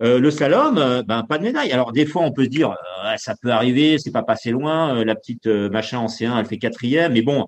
euh, 0.02 0.20
le 0.20 0.30
slalom, 0.30 0.78
euh, 0.78 1.02
ben 1.02 1.24
pas 1.24 1.38
de 1.38 1.42
médaille. 1.42 1.72
Alors 1.72 1.92
des 1.92 2.06
fois 2.06 2.22
on 2.22 2.30
peut 2.30 2.44
se 2.44 2.50
dire 2.50 2.76
ça 3.16 3.34
peut 3.42 3.50
arriver, 3.50 3.98
c'est 3.98 4.12
pas 4.12 4.22
passé 4.22 4.52
loin. 4.52 5.04
la 5.04 5.14
petite 5.16 5.46
machin 5.46 5.98
ancien, 5.98 6.38
elle 6.38 6.46
fait 6.46 6.58
quatrième, 6.58 7.14
mais 7.14 7.22
bon, 7.22 7.46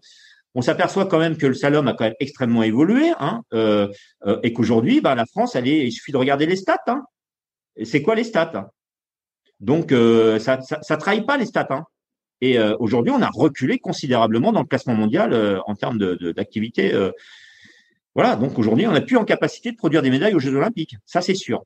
on 0.56 0.62
s'aperçoit 0.62 1.06
quand 1.06 1.20
même 1.20 1.36
que 1.36 1.46
le 1.46 1.54
slalom 1.54 1.86
a 1.86 1.92
quand 1.92 2.04
même 2.04 2.14
extrêmement 2.18 2.64
évolué, 2.64 3.12
hein, 3.20 3.42
et 4.42 4.52
qu'aujourd'hui, 4.52 5.00
ben, 5.00 5.14
la 5.14 5.26
France, 5.26 5.54
elle 5.54 5.68
est, 5.68 5.86
il 5.86 5.92
suffit 5.92 6.10
de 6.10 6.16
regarder 6.16 6.46
les 6.46 6.56
stats. 6.56 6.78
Hein. 6.88 7.04
C'est 7.84 8.02
quoi 8.02 8.16
les 8.16 8.24
stats? 8.24 8.70
Donc 9.60 9.92
ça, 9.92 10.60
ça, 10.62 10.80
ça 10.82 10.96
trahit 10.96 11.24
pas 11.24 11.36
les 11.36 11.46
stats. 11.46 11.68
Hein. 11.70 11.84
Et 12.40 12.58
euh, 12.58 12.74
aujourd'hui, 12.78 13.12
on 13.12 13.20
a 13.22 13.28
reculé 13.28 13.78
considérablement 13.78 14.52
dans 14.52 14.60
le 14.60 14.66
classement 14.66 14.94
mondial 14.94 15.32
euh, 15.32 15.60
en 15.66 15.74
termes 15.74 15.98
d'activité. 15.98 16.90
De, 16.90 16.96
euh. 16.96 17.12
voilà, 18.14 18.36
donc 18.36 18.58
aujourd'hui, 18.58 18.86
on 18.86 18.92
n'a 18.92 19.00
plus 19.00 19.16
en 19.16 19.24
capacité 19.24 19.72
de 19.72 19.76
produire 19.76 20.02
des 20.02 20.10
médailles 20.10 20.34
aux 20.34 20.40
Jeux 20.40 20.54
Olympiques. 20.54 20.96
Ça, 21.04 21.20
c'est 21.20 21.34
sûr. 21.34 21.64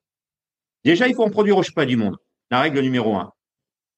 Déjà, 0.84 1.06
il 1.08 1.14
faut 1.14 1.24
en 1.24 1.30
produire 1.30 1.56
au 1.56 1.62
championnat 1.62 1.86
du 1.86 1.96
monde. 1.96 2.16
La 2.50 2.60
règle 2.60 2.80
numéro 2.80 3.14
un. 3.14 3.32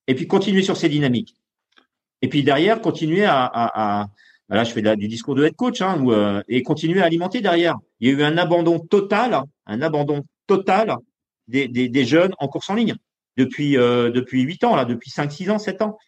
Et 0.07 0.15
puis 0.15 0.27
continuer 0.27 0.62
sur 0.62 0.77
ces 0.77 0.89
dynamiques. 0.89 1.35
Et 2.23 2.28
puis 2.28 2.44
derrière, 2.44 2.81
continuer 2.81 3.24
à, 3.24 3.44
à, 3.44 4.03
à 4.03 4.09
là, 4.48 4.65
je 4.65 4.73
fais 4.73 4.97
du 4.97 5.09
discours 5.09 5.35
de 5.35 5.44
head 5.44 5.57
coach, 5.57 5.81
hein, 5.82 6.43
et 6.48 6.62
continuer 6.62 7.03
à 7.03 7.07
alimenter 7.07 7.40
derrière. 7.40 7.77
Il 8.01 8.09
y 8.09 8.12
a 8.12 8.15
eu 8.15 8.23
un 8.23 8.39
abandon 8.39 8.78
total, 8.78 9.43
un 9.66 9.82
abandon 9.82 10.24
total 10.47 10.94
des, 11.48 11.66
des, 11.66 11.89
des 11.89 12.05
jeunes 12.05 12.32
en 12.39 12.48
course 12.48 12.70
en 12.70 12.74
ligne 12.74 12.94
depuis 13.36 13.73
depuis 13.73 14.43
huit 14.43 14.62
ans 14.65 14.77
là, 14.77 14.85
depuis 14.85 15.11
cinq, 15.11 15.32
six 15.32 15.51
ans, 15.51 15.59
sept 15.59 15.82
ans. 15.82 15.98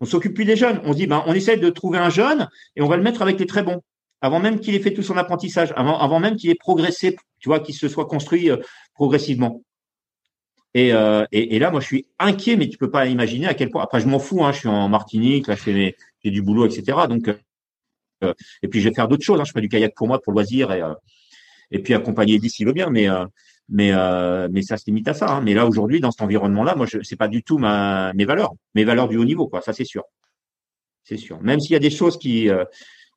On 0.00 0.04
s'occupe 0.04 0.34
plus 0.34 0.44
des 0.44 0.56
jeunes. 0.56 0.80
On 0.84 0.92
se 0.92 0.98
dit, 0.98 1.06
ben, 1.06 1.22
on 1.26 1.34
essaie 1.34 1.56
de 1.56 1.70
trouver 1.70 1.98
un 1.98 2.10
jeune 2.10 2.48
et 2.76 2.82
on 2.82 2.88
va 2.88 2.96
le 2.96 3.02
mettre 3.02 3.22
avec 3.22 3.38
les 3.38 3.46
très 3.46 3.62
bons. 3.62 3.82
Avant 4.20 4.40
même 4.40 4.58
qu'il 4.58 4.74
ait 4.74 4.80
fait 4.80 4.92
tout 4.92 5.02
son 5.02 5.16
apprentissage, 5.16 5.72
avant, 5.76 6.18
même 6.18 6.36
qu'il 6.36 6.50
ait 6.50 6.56
progressé, 6.56 7.16
tu 7.38 7.48
vois, 7.48 7.60
qu'il 7.60 7.74
se 7.74 7.88
soit 7.88 8.06
construit 8.06 8.50
euh, 8.50 8.56
progressivement. 8.94 9.62
Et, 10.74 10.92
euh, 10.92 11.24
et, 11.30 11.56
et, 11.56 11.58
là, 11.58 11.70
moi, 11.70 11.80
je 11.80 11.86
suis 11.86 12.06
inquiet, 12.18 12.56
mais 12.56 12.68
tu 12.68 12.78
peux 12.78 12.90
pas 12.90 13.06
imaginer 13.06 13.46
à 13.46 13.54
quel 13.54 13.70
point. 13.70 13.82
Après, 13.82 14.00
je 14.00 14.08
m'en 14.08 14.18
fous. 14.18 14.44
Hein, 14.44 14.52
je 14.52 14.58
suis 14.58 14.68
en 14.68 14.88
Martinique, 14.88 15.46
là, 15.46 15.54
j'ai 15.64 15.94
du 16.24 16.42
boulot, 16.42 16.66
etc. 16.66 16.98
Donc, 17.08 17.28
euh, 18.24 18.34
et 18.62 18.68
puis, 18.68 18.80
je 18.80 18.88
vais 18.88 18.94
faire 18.94 19.08
d'autres 19.08 19.24
choses. 19.24 19.40
Hein, 19.40 19.44
je 19.44 19.52
fais 19.52 19.60
du 19.60 19.68
kayak 19.68 19.94
pour 19.94 20.08
moi, 20.08 20.20
pour 20.20 20.32
loisir, 20.32 20.72
et, 20.72 20.82
et 21.70 21.78
puis 21.78 21.94
accompagner 21.94 22.38
d'ici 22.38 22.64
veut 22.64 22.72
bien. 22.72 22.90
Mais 22.90 23.06
mais 23.68 23.92
euh, 23.92 24.48
mais 24.50 24.62
ça 24.62 24.76
se 24.76 24.84
limite 24.86 25.08
à 25.08 25.14
ça. 25.14 25.30
Hein. 25.30 25.40
Mais 25.42 25.54
là 25.54 25.66
aujourd'hui, 25.66 26.00
dans 26.00 26.10
cet 26.10 26.22
environnement-là, 26.22 26.74
moi, 26.74 26.86
je 26.86 27.02
c'est 27.02 27.16
pas 27.16 27.28
du 27.28 27.42
tout 27.42 27.58
ma 27.58 28.12
mes 28.14 28.24
valeurs, 28.24 28.52
mes 28.74 28.84
valeurs 28.84 29.08
du 29.08 29.16
haut 29.16 29.24
niveau, 29.24 29.46
quoi. 29.48 29.60
Ça 29.60 29.72
c'est 29.72 29.84
sûr, 29.84 30.04
c'est 31.04 31.16
sûr. 31.18 31.40
Même 31.42 31.60
s'il 31.60 31.72
y 31.72 31.76
a 31.76 31.80
des 31.80 31.90
choses 31.90 32.18
qui, 32.18 32.48
euh, 32.48 32.64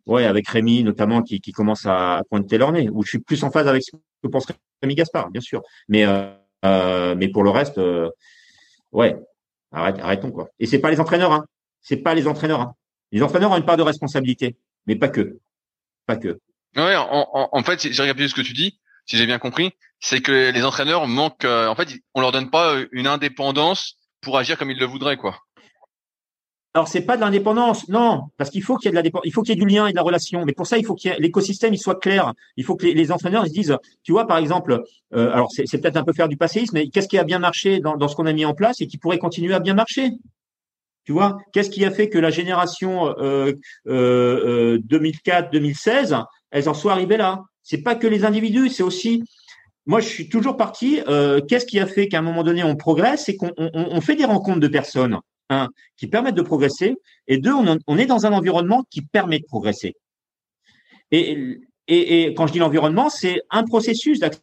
ouais, 0.05 0.25
avec 0.25 0.47
Rémi 0.47 0.83
notamment, 0.83 1.21
qui 1.21 1.39
qui 1.39 1.51
commencent 1.51 1.85
à 1.85 2.23
pointer 2.29 2.57
leur 2.57 2.71
nez, 2.71 2.89
où 2.89 3.03
je 3.03 3.09
suis 3.09 3.19
plus 3.19 3.43
en 3.43 3.51
phase 3.51 3.67
avec 3.67 3.83
ce 3.83 3.91
que 4.23 4.27
pense 4.27 4.45
Rémi 4.81 4.95
Gaspard, 4.95 5.31
bien 5.31 5.41
sûr. 5.41 5.61
Mais 5.87 6.05
euh, 6.05 6.33
euh 6.65 7.15
mais 7.15 7.29
pour 7.29 7.43
le 7.43 7.49
reste, 7.49 7.77
euh, 7.77 8.09
ouais, 8.91 9.15
arrête, 9.71 9.99
arrêtons 9.99 10.31
quoi. 10.31 10.49
Et 10.59 10.65
c'est 10.65 10.79
pas 10.79 10.91
les 10.91 10.99
entraîneurs, 10.99 11.31
hein. 11.31 11.45
C'est 11.81 11.97
pas 11.97 12.13
les 12.13 12.27
entraîneurs. 12.27 12.61
Hein. 12.61 12.75
Les 13.11 13.23
entraîneurs 13.23 13.51
ont 13.51 13.57
une 13.57 13.65
part 13.65 13.77
de 13.77 13.83
responsabilité, 13.83 14.57
mais 14.85 14.95
pas 14.95 15.09
que, 15.09 15.39
pas 16.05 16.17
que. 16.17 16.39
Ouais, 16.75 16.95
en, 16.95 17.27
en, 17.33 17.49
en 17.51 17.63
fait, 17.63 17.81
j'ai 17.81 18.01
regardé 18.01 18.27
ce 18.27 18.35
que 18.35 18.41
tu 18.41 18.53
dis 18.53 18.79
si 19.11 19.17
j'ai 19.17 19.25
bien 19.25 19.39
compris, 19.39 19.71
c'est 19.99 20.21
que 20.21 20.51
les 20.51 20.63
entraîneurs 20.63 21.05
manquent. 21.05 21.43
Euh, 21.43 21.67
en 21.67 21.75
fait, 21.75 21.89
on 22.13 22.21
leur 22.21 22.31
donne 22.31 22.49
pas 22.49 22.75
euh, 22.75 22.87
une 22.93 23.07
indépendance 23.07 23.97
pour 24.21 24.37
agir 24.37 24.57
comme 24.57 24.71
ils 24.71 24.79
le 24.79 24.85
voudraient, 24.85 25.17
quoi. 25.17 25.37
Alors 26.73 26.87
c'est 26.87 27.01
pas 27.01 27.17
de 27.17 27.21
l'indépendance, 27.21 27.89
non, 27.89 28.29
parce 28.37 28.49
qu'il 28.49 28.63
faut 28.63 28.77
qu'il 28.77 28.85
y 28.85 28.87
ait 28.87 29.01
de 29.01 29.09
la 29.09 29.19
il 29.25 29.33
faut 29.33 29.41
qu'il 29.41 29.53
y 29.53 29.57
ait 29.57 29.61
du 29.61 29.69
lien 29.69 29.87
et 29.87 29.91
de 29.91 29.97
la 29.97 30.01
relation. 30.01 30.45
Mais 30.45 30.53
pour 30.53 30.65
ça, 30.65 30.77
il 30.77 30.85
faut 30.85 30.95
que 30.95 31.09
l'écosystème 31.19 31.75
soit 31.75 31.99
clair. 31.99 32.31
Il 32.55 32.63
faut 32.63 32.77
que 32.77 32.85
les, 32.85 33.11
entraîneurs 33.11 33.45
se 33.45 33.51
disent, 33.51 33.77
tu 34.03 34.13
vois, 34.13 34.27
par 34.27 34.37
exemple, 34.37 34.81
euh, 35.13 35.33
alors 35.33 35.51
c'est 35.51 35.81
peut-être 35.81 35.97
un 35.97 36.05
peu 36.05 36.13
faire 36.13 36.29
du 36.29 36.37
passéisme, 36.37 36.75
mais 36.75 36.87
qu'est-ce 36.87 37.09
qui 37.09 37.17
a 37.17 37.25
bien 37.25 37.39
marché 37.39 37.81
dans, 37.81 38.07
ce 38.07 38.15
qu'on 38.15 38.25
a 38.25 38.31
mis 38.31 38.45
en 38.45 38.53
place 38.53 38.79
et 38.79 38.87
qui 38.87 38.97
pourrait 38.97 39.19
continuer 39.19 39.53
à 39.53 39.59
bien 39.59 39.73
marcher? 39.73 40.11
Tu 41.03 41.11
vois, 41.11 41.35
qu'est-ce 41.51 41.69
qui 41.69 41.83
a 41.83 41.91
fait 41.91 42.07
que 42.07 42.17
la 42.17 42.29
génération 42.29 43.13
euh, 43.19 43.51
euh, 43.87 44.79
2004-2016, 44.87 46.23
elles 46.51 46.69
en 46.69 46.73
soient 46.73 46.93
arrivées 46.93 47.17
là? 47.17 47.41
C'est 47.63 47.81
pas 47.81 47.95
que 47.95 48.07
les 48.07 48.25
individus, 48.25 48.69
c'est 48.69 48.83
aussi 48.83 49.23
moi, 49.85 49.99
je 49.99 50.07
suis 50.07 50.29
toujours 50.29 50.57
parti. 50.57 51.01
Euh, 51.07 51.41
qu'est-ce 51.41 51.65
qui 51.65 51.79
a 51.79 51.87
fait 51.87 52.07
qu'à 52.07 52.19
un 52.19 52.21
moment 52.21 52.43
donné, 52.43 52.63
on 52.63 52.75
progresse 52.75 53.25
C'est 53.25 53.35
qu'on 53.35 53.51
on, 53.57 54.01
fait 54.01 54.15
des 54.15 54.25
rencontres 54.25 54.59
de 54.59 54.67
personnes, 54.67 55.19
un, 55.49 55.69
qui 55.97 56.07
permettent 56.07 56.35
de 56.35 56.41
progresser, 56.41 56.95
et 57.27 57.37
deux, 57.37 57.53
on, 57.53 57.97
est 57.97 58.05
dans 58.05 58.25
un 58.25 58.33
environnement 58.33 58.85
qui 58.89 59.01
permet 59.01 59.39
de 59.39 59.45
progresser. 59.45 59.95
Et, 61.11 61.59
quand 62.37 62.47
je 62.47 62.53
dis 62.53 62.59
l'environnement, 62.59 63.09
c'est 63.09 63.41
un 63.49 63.63
processus 63.63 64.19
d'accès. 64.19 64.39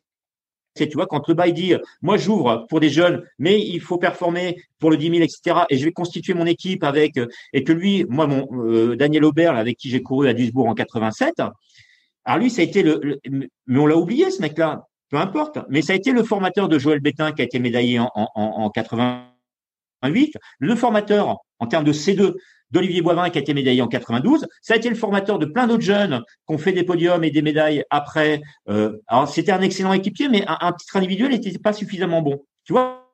Tu 0.77 0.95
vois, 0.95 1.07
quand 1.07 1.27
le 1.27 1.35
bail 1.35 1.53
dit, 1.53 1.73
moi, 2.03 2.19
j'ouvre 2.19 2.67
pour 2.69 2.79
des 2.79 2.91
jeunes, 2.91 3.25
mais 3.39 3.61
il 3.61 3.81
faut 3.81 3.97
performer 3.97 4.61
pour 4.79 4.91
le 4.91 4.97
10 4.97 5.11
000, 5.11 5.23
etc. 5.23 5.65
Et 5.71 5.79
je 5.79 5.85
vais 5.85 5.93
constituer 5.93 6.35
mon 6.35 6.47
équipe 6.47 6.85
avec, 6.85 7.19
et 7.53 7.65
que 7.65 7.73
lui, 7.73 8.05
moi, 8.09 8.27
mon 8.27 8.47
euh, 8.53 8.97
Daniel 8.97 9.25
Aubert, 9.25 9.57
avec 9.57 9.77
qui 9.77 9.89
j'ai 9.89 10.03
couru 10.03 10.29
à 10.29 10.35
Duisbourg 10.35 10.69
en 10.69 10.75
87, 10.75 11.41
Alors 12.29 12.41
lui, 12.41 12.51
ça 12.51 12.61
a 12.61 12.65
été 12.67 12.83
le, 12.83 13.19
mais 13.27 13.49
on 13.71 13.87
l'a 13.87 13.97
oublié 13.97 14.31
ce 14.31 14.43
mec-là, 14.43 14.87
peu 15.09 15.17
importe. 15.17 15.61
Mais 15.71 15.81
ça 15.81 15.95
a 15.95 15.97
été 15.97 16.13
le 16.13 16.23
formateur 16.23 16.69
de 16.69 16.79
Joël 16.79 17.01
Bétain 17.01 17.33
qui 17.33 17.41
a 17.41 17.45
été 17.47 17.59
médaillé 17.59 17.99
en, 17.99 18.11
en, 18.15 18.29
en 18.35 18.69
88, 18.69 20.37
le 20.59 20.75
formateur 20.77 21.39
en 21.59 21.67
termes 21.67 21.85
de 21.85 21.93
C2 21.95 22.35
d'Olivier 22.71 23.01
Boivin 23.01 23.31
qui 23.31 23.39
a 23.39 23.41
été 23.41 23.55
médaillé 23.55 23.81
en 23.81 23.89
92. 23.89 24.47
Ça 24.61 24.75
a 24.75 24.77
été 24.77 24.91
le 24.91 24.95
formateur 24.95 25.39
de 25.39 25.47
plein 25.47 25.67
d'autres 25.67 25.83
jeunes 25.83 26.23
qui 26.47 26.55
ont 26.55 26.59
fait 26.59 26.73
des 26.73 26.83
podiums 26.83 27.25
et 27.25 27.31
des 27.31 27.41
médailles 27.41 27.83
après. 27.89 28.43
Euh, 28.69 28.99
alors 29.07 29.27
c'était 29.27 29.53
un 29.53 29.63
excellent 29.63 29.95
équipier, 29.95 30.29
mais 30.29 30.47
un, 30.47 30.59
un 30.61 30.73
titre 30.73 30.99
individuel 30.99 31.31
n'était 31.31 31.59
pas 31.59 31.73
suffisamment 31.73 32.21
bon. 32.21 32.45
Tu 32.65 32.75
vois? 32.75 33.08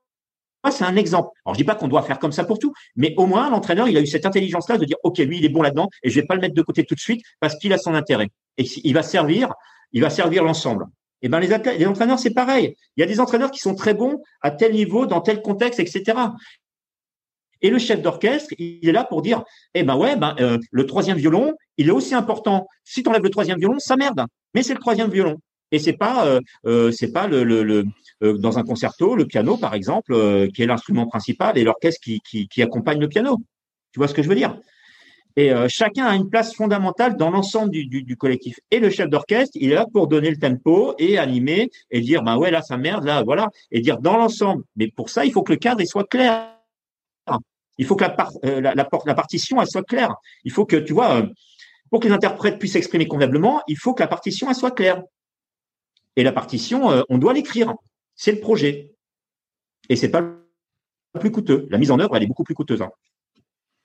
C'est 0.71 0.85
un 0.85 0.97
exemple. 0.97 1.29
Alors, 1.45 1.55
je 1.55 1.59
dis 1.59 1.65
pas 1.65 1.75
qu'on 1.75 1.89
doit 1.89 2.03
faire 2.03 2.19
comme 2.19 2.33
ça 2.33 2.45
pour 2.45 2.59
tout, 2.59 2.73
mais 2.97 3.15
au 3.17 3.27
moins, 3.27 3.51
l'entraîneur, 3.51 3.89
il 3.89 3.97
a 3.97 4.01
eu 4.01 4.07
cette 4.07 4.27
intelligence-là 4.27 4.79
de 4.79 4.85
dire, 4.85 4.97
OK, 5.03 5.19
lui, 5.19 5.39
il 5.39 5.45
est 5.45 5.49
bon 5.49 5.63
là-dedans 5.63 5.89
et 6.03 6.11
je 6.11 6.21
vais 6.21 6.27
pas 6.27 6.35
le 6.35 6.41
mettre 6.41 6.55
de 6.55 6.63
côté 6.63 6.85
tout 6.85 6.95
de 6.95 7.01
suite 7.01 7.23
parce 7.41 7.57
qu'il 7.57 7.73
a 7.73 7.79
son 7.79 7.95
intérêt. 7.95 8.29
Et 8.59 8.65
il 8.85 8.95
va 8.95 9.03
servir, 9.03 9.53
il 9.93 10.01
va 10.01 10.11
servir 10.11 10.45
l'ensemble. 10.45 10.87
Et 11.23 11.27
eh 11.27 11.29
ben, 11.31 11.41
les, 11.41 11.87
entraîneurs, 11.87 12.19
c'est 12.19 12.35
pareil. 12.35 12.77
Il 12.97 13.01
y 13.01 13.03
a 13.03 13.07
des 13.07 13.19
entraîneurs 13.19 13.51
qui 13.51 13.59
sont 13.59 13.75
très 13.75 13.95
bons 13.95 14.21
à 14.43 14.51
tel 14.51 14.73
niveau, 14.73 15.07
dans 15.07 15.23
tel 15.23 15.41
contexte, 15.41 15.81
etc. 15.81 16.19
Et 17.63 17.71
le 17.71 17.79
chef 17.79 18.03
d'orchestre, 18.03 18.53
il 18.59 18.87
est 18.87 18.93
là 18.93 19.05
pour 19.05 19.23
dire, 19.23 19.43
eh 19.73 19.85
ben 19.85 19.97
ouais, 19.97 20.17
ben, 20.17 20.37
euh, 20.41 20.59
le 20.71 20.85
troisième 20.85 21.17
violon, 21.17 21.55
il 21.79 21.89
est 21.89 21.93
aussi 21.93 22.15
important. 22.15 22.67
Si 22.85 23.03
tu 23.03 23.09
enlèves 23.09 23.23
le 23.23 23.31
troisième 23.31 23.59
violon, 23.59 23.79
ça 23.79 23.97
merde. 23.97 24.27
Mais 24.53 24.63
c'est 24.63 24.75
le 24.75 24.81
troisième 24.81 25.11
violon. 25.11 25.39
Et 25.71 25.79
c'est 25.79 25.95
pas, 25.95 26.27
euh, 26.27 26.41
euh 26.67 26.93
c'est 26.93 27.13
pas 27.13 27.27
le, 27.27 27.45
le, 27.45 27.63
le 27.63 27.85
euh, 28.23 28.39
dans 28.39 28.59
un 28.59 28.63
concerto, 28.63 29.17
le 29.17 29.27
piano 29.27 29.57
par 29.57 29.75
exemple, 29.75 30.49
qui 30.55 30.63
est 30.63 30.67
l'instrument 30.67 31.07
principal 31.07 31.59
et 31.59 31.65
l'orchestre 31.65 32.01
qui, 32.03 32.21
qui, 32.21 32.49
qui, 32.49 32.63
accompagne 32.63 33.01
le 33.01 33.09
piano. 33.09 33.39
Tu 33.93 33.99
vois 33.99 34.09
ce 34.09 34.15
que 34.15 34.23
je 34.23 34.29
veux 34.29 34.35
dire? 34.35 34.57
Et 35.37 35.53
chacun 35.69 36.07
a 36.07 36.15
une 36.15 36.31
place 36.31 36.55
fondamentale 36.55 37.17
dans 37.17 37.29
l'ensemble 37.29 37.71
du, 37.71 37.87
du, 37.87 38.05
du, 38.05 38.17
collectif. 38.17 38.61
Et 38.71 38.79
le 38.79 38.89
chef 38.89 39.09
d'orchestre, 39.09 39.57
il 39.61 39.73
est 39.73 39.75
là 39.75 39.85
pour 39.93 40.07
donner 40.07 40.31
le 40.31 40.37
tempo 40.37 40.95
et 40.97 41.19
animer 41.19 41.71
et 41.91 42.01
dire, 42.01 42.23
ben 42.23 42.37
ouais, 42.37 42.53
là 42.53 42.63
ça 42.63 42.77
merde, 42.77 43.05
là 43.05 43.25
voilà, 43.25 43.49
et 43.73 43.81
dire 43.81 43.99
dans 43.99 44.17
l'ensemble. 44.17 44.63
Mais 44.77 44.87
pour 44.87 45.11
ça, 45.11 45.25
il 45.25 45.33
faut 45.33 45.43
que 45.43 45.53
le 45.53 45.59
cadre 45.59 45.81
il 45.81 45.89
soit 45.89 46.09
clair. 46.09 46.55
Il 47.79 47.87
faut 47.87 47.97
que 47.97 48.05
la, 48.05 48.17
euh, 48.45 48.61
la, 48.61 48.75
la, 48.75 49.15
partition 49.15 49.61
elle 49.61 49.67
soit 49.67 49.83
claire. 49.83 50.15
Il 50.45 50.53
faut 50.53 50.65
que, 50.65 50.77
tu 50.77 50.93
vois, 50.93 51.17
euh, 51.17 51.27
pour 51.91 52.01
que 52.01 52.09
les 52.09 52.15
interprètes 52.15 52.59
puissent 52.59 52.75
s'exprimer 52.75 53.07
convenablement, 53.07 53.63
il 53.67 53.77
faut 53.77 53.95
que 53.95 54.03
la 54.03 54.09
partition 54.09 54.49
elle 54.49 54.55
soit 54.55 54.71
claire. 54.71 55.03
Et 56.17 56.23
la 56.23 56.33
partition, 56.33 56.91
euh, 56.91 57.03
on 57.09 57.19
doit 57.19 57.33
l'écrire. 57.33 57.75
C'est 58.15 58.33
le 58.33 58.41
projet. 58.41 58.93
Et 59.89 59.97
c'est 59.97 60.11
pas 60.11 60.21
le 60.21 61.21
plus 61.21 61.31
coûteux. 61.31 61.67
La 61.71 61.79
mise 61.79 61.91
en 61.91 61.99
œuvre, 61.99 62.17
elle 62.17 62.23
est 62.23 62.29
beaucoup 62.29 62.45
plus 62.45 62.55
coûteuse. 62.55 62.83
Hein. 62.83 62.91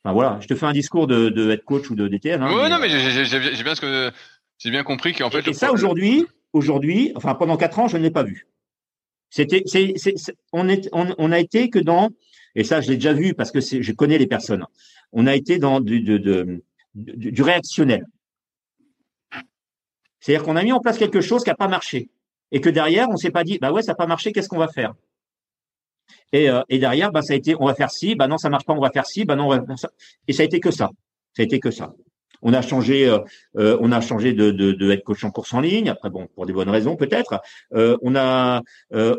Enfin 0.04 0.14
voilà, 0.14 0.40
je 0.42 0.48
te 0.48 0.56
fais 0.56 0.66
un 0.66 0.72
discours 0.72 1.08
de, 1.08 1.30
de 1.30 1.52
head 1.52 1.64
coach 1.64 1.90
ou 1.90 1.96
de 1.96 2.08
DTN. 2.08 2.42
Hein, 2.42 2.50
oui, 2.52 2.70
non, 2.70 2.80
mais 2.80 2.90
j'ai 2.90 3.64
bien 3.64 3.76
ce 3.76 3.82
que 3.82 4.12
j'ai 4.58 4.72
bien 4.72 4.84
compris 4.84 5.14
qu'en 5.14 5.30
fait. 5.30 5.46
Et, 5.48 5.54
ça 5.54 5.74
aujourd'hui, 5.74 6.26
aujourd'hui, 6.54 7.12
enfin 7.16 7.36
pendant 7.36 7.58
quatre 7.58 7.80
ans, 7.80 7.88
je 7.88 7.98
ne 7.98 8.04
l'ai 8.04 8.12
pas 8.12 8.24
vu. 8.24 8.48
C'était, 9.30 9.64
c'est, 9.66 9.94
on 10.54 10.70
est, 10.70 10.90
on, 10.94 11.14
on, 11.18 11.32
a 11.32 11.40
été 11.40 11.70
que 11.70 11.80
dans 11.80 12.10
et 12.56 12.64
ça, 12.64 12.82
je 12.82 12.90
l'ai 12.90 12.96
déjà 12.96 13.14
vu 13.14 13.34
parce 13.34 13.52
que 13.52 13.60
je 13.60 13.92
connais 13.92 14.18
les 14.18 14.28
personnes. 14.28 14.66
On 15.12 15.28
a 15.28 15.36
été 15.36 15.60
dans 15.60 15.80
du, 15.80 16.02
du 16.94 17.42
réactionnel. 17.42 18.06
C'est-à-dire 20.20 20.44
qu'on 20.44 20.56
a 20.56 20.64
mis 20.64 20.74
en 20.74 20.80
place 20.80 20.98
quelque 20.98 21.22
chose 21.22 21.44
qui 21.44 21.50
n'a 21.50 21.56
pas 21.56 21.68
marché. 21.68 22.10
Et 22.52 22.62
que 22.62 22.70
derrière, 22.70 23.08
on 23.10 23.18
s'est 23.18 23.32
pas 23.32 23.44
dit, 23.44 23.60
bah 23.60 23.72
ouais, 23.72 23.82
ça 23.82 23.92
n'a 23.92 23.96
pas 23.96 24.08
marché, 24.08 24.32
qu'est-ce 24.32 24.50
qu'on 24.50 24.58
va 24.58 24.68
faire? 24.68 24.94
Et, 26.32 26.50
euh, 26.50 26.62
et, 26.70 26.80
derrière, 26.80 27.12
bah, 27.12 27.22
ça 27.22 27.34
a 27.34 27.36
été, 27.36 27.56
on 27.60 27.66
va 27.66 27.76
faire 27.76 27.92
ci, 27.92 28.16
bah 28.16 28.28
non, 28.28 28.38
ça 28.38 28.50
marche 28.50 28.66
pas, 28.66 28.74
on 28.74 28.82
va 28.82 28.92
faire 28.92 29.06
ci, 29.06 29.26
bah 29.26 29.36
non, 29.36 29.46
on 29.46 29.50
va 29.50 29.64
faire 29.64 29.80
ça. 29.80 29.90
Et 30.28 30.34
ça 30.34 30.44
a 30.44 30.46
été 30.46 30.60
que 30.60 30.72
ça. 30.72 30.90
Ça 31.34 31.44
a 31.44 31.46
été 31.46 31.60
que 31.60 31.72
ça. 31.72 31.94
On 32.42 32.54
a 32.54 32.62
changé, 32.62 33.08
euh, 33.08 33.20
euh, 33.58 33.78
on 33.82 33.92
a 33.92 34.02
changé 34.02 34.34
de, 34.34 34.52
de, 34.52 34.72
de 34.72 34.96
coach 34.96 35.24
en 35.24 35.32
course 35.32 35.54
en 35.54 35.60
ligne. 35.60 35.90
Après, 35.90 36.10
bon, 36.10 36.28
pour 36.36 36.46
des 36.46 36.54
bonnes 36.54 36.70
raisons 36.70 36.96
peut-être. 36.96 37.42
Euh, 37.74 37.98
on 38.02 38.16
a 38.16 38.62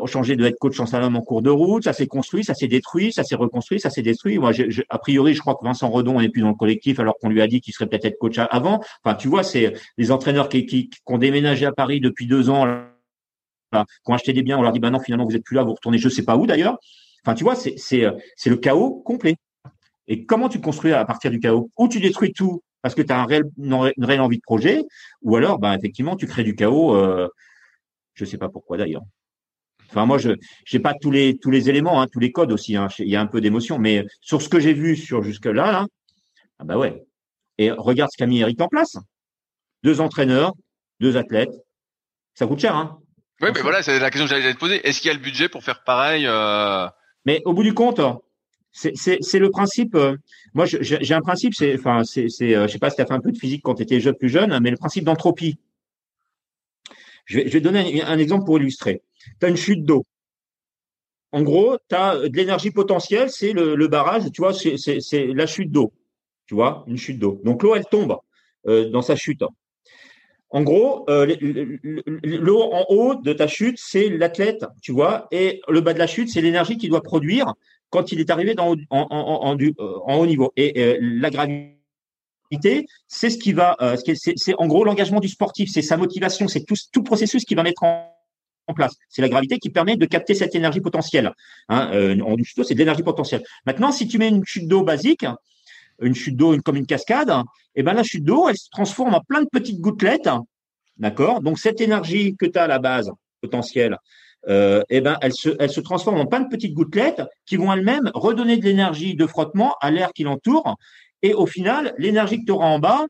changé 0.06 0.36
de 0.36 0.44
head 0.44 0.56
coach 0.58 0.80
en 0.80 0.86
salon 0.86 1.14
en 1.14 1.20
cours 1.20 1.42
de 1.42 1.50
route. 1.50 1.84
Ça 1.84 1.92
s'est 1.92 2.06
construit, 2.06 2.44
ça 2.44 2.54
s'est 2.54 2.68
détruit, 2.68 3.12
ça 3.12 3.24
s'est 3.24 3.36
reconstruit, 3.36 3.80
ça 3.80 3.90
s'est 3.90 4.02
détruit. 4.02 4.38
Moi, 4.38 4.52
a 4.88 4.98
priori, 4.98 5.34
je 5.34 5.40
crois 5.40 5.54
que 5.54 5.64
Vincent 5.64 5.90
Redon 5.90 6.20
n'est 6.20 6.28
plus 6.28 6.42
dans 6.42 6.48
le 6.48 6.54
collectif 6.54 6.98
alors 6.98 7.14
qu'on 7.20 7.28
lui 7.28 7.42
a 7.42 7.46
dit 7.46 7.60
qu'il 7.60 7.74
serait 7.74 7.88
peut-être 7.88 8.18
coach 8.18 8.38
avant. 8.38 8.80
Enfin, 9.04 9.14
tu 9.16 9.28
vois, 9.28 9.42
c'est 9.42 9.74
les 9.98 10.10
entraîneurs 10.10 10.48
qui, 10.48 10.66
qui, 10.66 10.88
qui, 10.88 11.00
ont 11.06 11.18
déménagé 11.18 11.66
à 11.66 11.72
Paris 11.72 12.00
depuis 12.00 12.26
deux 12.26 12.48
ans, 12.48 12.64
qui 13.72 14.10
ont 14.10 14.14
acheté 14.14 14.32
des 14.32 14.42
biens. 14.42 14.58
On 14.58 14.62
leur 14.62 14.72
dit, 14.72 14.80
bah 14.80 14.90
non, 14.90 15.00
finalement, 15.00 15.24
vous 15.24 15.36
êtes 15.36 15.44
plus 15.44 15.56
là, 15.56 15.62
vous 15.62 15.74
retournez, 15.74 15.98
je 15.98 16.08
sais 16.08 16.24
pas 16.24 16.36
où 16.36 16.46
d'ailleurs. 16.46 16.78
Enfin, 17.24 17.34
tu 17.34 17.44
vois, 17.44 17.54
c'est 17.54 17.74
c'est 17.76 18.50
le 18.50 18.56
chaos 18.56 19.02
complet. 19.04 19.36
Et 20.08 20.24
comment 20.24 20.48
tu 20.48 20.60
construis 20.60 20.92
à 20.92 21.04
partir 21.04 21.30
du 21.30 21.38
chaos? 21.38 21.70
Ou 21.78 21.88
tu 21.88 22.00
détruis 22.00 22.32
tout 22.32 22.62
parce 22.82 22.94
que 22.94 23.02
tu 23.02 23.12
as 23.12 23.20
un 23.20 23.26
réel, 23.26 23.44
une, 23.58 23.92
réelle 23.98 24.20
envie 24.20 24.38
de 24.38 24.42
projet, 24.42 24.82
ou 25.22 25.36
alors, 25.36 25.58
bah, 25.58 25.74
effectivement, 25.76 26.16
tu 26.16 26.26
crées 26.26 26.44
du 26.44 26.54
chaos. 26.54 26.94
Euh, 26.96 27.28
je 28.14 28.24
sais 28.24 28.38
pas 28.38 28.48
pourquoi 28.48 28.76
d'ailleurs. 28.76 29.02
Enfin, 29.90 30.06
moi, 30.06 30.18
je 30.18 30.30
n'ai 30.72 30.80
pas 30.80 30.94
tous 30.94 31.10
les 31.10 31.36
tous 31.38 31.50
les 31.50 31.68
éléments, 31.68 32.00
hein, 32.00 32.06
tous 32.10 32.20
les 32.20 32.32
codes 32.32 32.52
aussi. 32.52 32.76
Hein, 32.76 32.88
il 32.98 33.08
y 33.08 33.16
a 33.16 33.20
un 33.20 33.26
peu 33.26 33.40
d'émotion, 33.40 33.78
mais 33.78 34.06
sur 34.20 34.40
ce 34.40 34.48
que 34.48 34.60
j'ai 34.60 34.72
vu 34.72 34.96
sur 34.96 35.22
jusque 35.22 35.46
là, 35.46 35.72
là, 35.72 35.86
ah 36.58 36.64
bah 36.64 36.78
ouais. 36.78 37.04
Et 37.58 37.70
regarde 37.70 38.10
ce 38.12 38.16
qu'a 38.16 38.26
mis 38.26 38.40
Eric 38.40 38.60
en 38.60 38.68
place. 38.68 38.96
Deux 39.82 40.00
entraîneurs, 40.00 40.54
deux 41.00 41.16
athlètes. 41.16 41.54
Ça 42.34 42.46
coûte 42.46 42.60
cher, 42.60 42.76
hein. 42.76 43.00
Oui, 43.42 43.48
mais 43.54 43.62
voilà, 43.62 43.82
c'est 43.82 43.98
la 43.98 44.10
question 44.10 44.26
que 44.26 44.30
j'allais 44.30 44.52
te 44.52 44.58
poser. 44.58 44.86
Est-ce 44.86 45.00
qu'il 45.00 45.08
y 45.08 45.10
a 45.10 45.14
le 45.14 45.20
budget 45.20 45.48
pour 45.48 45.64
faire 45.64 45.82
pareil 45.82 46.26
euh... 46.26 46.86
Mais 47.26 47.42
au 47.44 47.52
bout 47.52 47.62
du 47.62 47.74
compte, 47.74 48.00
c'est 48.72 49.38
le 49.38 49.50
principe. 49.50 49.94
Euh, 49.94 50.16
moi, 50.54 50.66
j'ai 50.66 51.14
un 51.14 51.20
principe. 51.20 51.54
C'est, 51.54 51.74
enfin, 51.74 52.02
c'est, 52.04 52.26
euh, 52.54 52.66
je 52.66 52.72
sais 52.72 52.78
pas 52.78 52.90
si 52.90 52.96
tu 52.96 53.02
as 53.02 53.06
fait 53.06 53.14
un 53.14 53.20
peu 53.20 53.32
de 53.32 53.38
physique 53.38 53.62
quand 53.62 53.74
tu 53.74 53.82
étais 53.82 54.00
plus 54.12 54.28
jeune, 54.28 54.58
mais 54.60 54.70
le 54.70 54.76
principe 54.76 55.04
d'entropie. 55.04 55.58
Je 57.24 57.38
vais, 57.38 57.48
je 57.48 57.52
vais 57.52 57.60
donner 57.60 58.02
un, 58.02 58.18
exemple 58.18 58.44
pour 58.44 58.58
illustrer. 58.58 59.02
Tu 59.40 59.46
as 59.46 59.48
une 59.48 59.56
chute 59.56 59.84
d'eau. 59.84 60.04
En 61.32 61.42
gros, 61.42 61.76
tu 61.88 61.94
as 61.94 62.16
de 62.16 62.36
l'énergie 62.36 62.72
potentielle, 62.72 63.30
c'est 63.30 63.52
le, 63.52 63.76
le, 63.76 63.88
barrage, 63.88 64.24
tu 64.32 64.40
vois, 64.40 64.52
c'est 64.52 65.26
la 65.26 65.46
chute 65.46 65.70
d'eau. 65.70 65.92
Tu 66.46 66.54
vois, 66.54 66.84
une 66.88 66.96
chute 66.96 67.18
d'eau. 67.18 67.40
Donc 67.44 67.62
l'eau, 67.62 67.76
elle 67.76 67.84
tombe 67.84 68.18
dans 68.64 69.02
sa 69.02 69.14
chute. 69.14 69.42
En 70.50 70.62
gros, 70.62 71.04
euh, 71.08 71.36
l'eau 72.22 72.62
en 72.62 72.84
haut 72.88 73.14
de 73.14 73.32
ta 73.32 73.46
chute, 73.46 73.78
c'est 73.78 74.08
l'athlète, 74.08 74.64
tu 74.82 74.90
vois, 74.90 75.28
et 75.30 75.60
le 75.68 75.80
bas 75.80 75.94
de 75.94 75.98
la 75.98 76.08
chute, 76.08 76.28
c'est 76.28 76.40
l'énergie 76.40 76.76
qu'il 76.76 76.90
doit 76.90 77.02
produire 77.02 77.54
quand 77.90 78.10
il 78.12 78.20
est 78.20 78.30
arrivé 78.30 78.54
dans, 78.54 78.74
en, 78.90 79.06
en, 79.10 79.56
euh, 79.60 79.72
en, 80.06 80.16
haut 80.16 80.26
niveau. 80.26 80.52
Et 80.56 80.80
euh, 80.82 80.98
la 81.00 81.30
gravité, 81.30 81.80
c'est 83.06 83.30
ce 83.30 83.38
qui 83.38 83.52
va, 83.52 83.76
euh, 83.80 83.96
c'est 84.14 84.54
en 84.58 84.66
gros 84.66 84.84
l'engagement 84.84 85.20
du 85.20 85.28
sportif, 85.28 85.70
c'est 85.72 85.82
sa 85.82 85.96
motivation, 85.96 86.48
c'est 86.48 86.64
tout, 86.64 86.74
tout 86.92 87.00
le 87.00 87.04
processus 87.04 87.44
qui 87.44 87.54
va 87.54 87.62
mettre 87.62 87.82
en, 87.84 88.16
place. 88.76 88.94
C'est 89.08 89.20
la 89.20 89.28
gravité 89.28 89.58
qui 89.58 89.68
permet 89.68 89.96
de 89.96 90.06
capter 90.06 90.32
cette 90.32 90.54
énergie 90.54 90.80
potentielle. 90.80 91.32
Hein, 91.68 91.90
euh, 91.92 92.20
en 92.20 92.36
c'est 92.62 92.74
de 92.74 92.78
l'énergie 92.78 93.02
potentielle. 93.02 93.42
Maintenant, 93.66 93.90
si 93.90 94.06
tu 94.06 94.16
mets 94.16 94.28
une 94.28 94.44
chute 94.44 94.68
d'eau 94.68 94.84
basique, 94.84 95.26
une 96.00 96.14
chute 96.14 96.36
d'eau 96.36 96.56
comme 96.64 96.76
une 96.76 96.86
cascade, 96.86 97.30
et 97.30 97.80
eh 97.80 97.82
ben 97.82 97.94
la 97.94 98.02
chute 98.02 98.24
d'eau, 98.24 98.48
elle 98.48 98.56
se 98.56 98.68
transforme 98.70 99.14
en 99.14 99.20
plein 99.20 99.42
de 99.42 99.48
petites 99.50 99.80
gouttelettes. 99.80 100.30
D'accord? 100.96 101.40
Donc 101.40 101.58
cette 101.58 101.80
énergie 101.80 102.36
que 102.38 102.46
tu 102.46 102.58
as 102.58 102.64
à 102.64 102.66
la 102.66 102.78
base 102.78 103.10
potentielle, 103.40 103.96
euh, 104.48 104.82
eh 104.88 105.00
ben, 105.00 105.18
elle 105.20 105.32
se, 105.32 105.50
elle 105.58 105.70
se 105.70 105.80
transforme 105.80 106.18
en 106.18 106.26
plein 106.26 106.40
de 106.40 106.48
petites 106.48 106.74
gouttelettes 106.74 107.22
qui 107.46 107.56
vont 107.56 107.72
elles-mêmes 107.72 108.10
redonner 108.14 108.56
de 108.56 108.64
l'énergie 108.64 109.14
de 109.14 109.26
frottement 109.26 109.74
à 109.80 109.90
l'air 109.90 110.12
qui 110.12 110.24
l'entoure. 110.24 110.76
Et 111.22 111.34
au 111.34 111.46
final, 111.46 111.94
l'énergie 111.98 112.40
que 112.40 112.46
tu 112.46 112.52
auras 112.52 112.68
en 112.68 112.78
bas, 112.78 113.06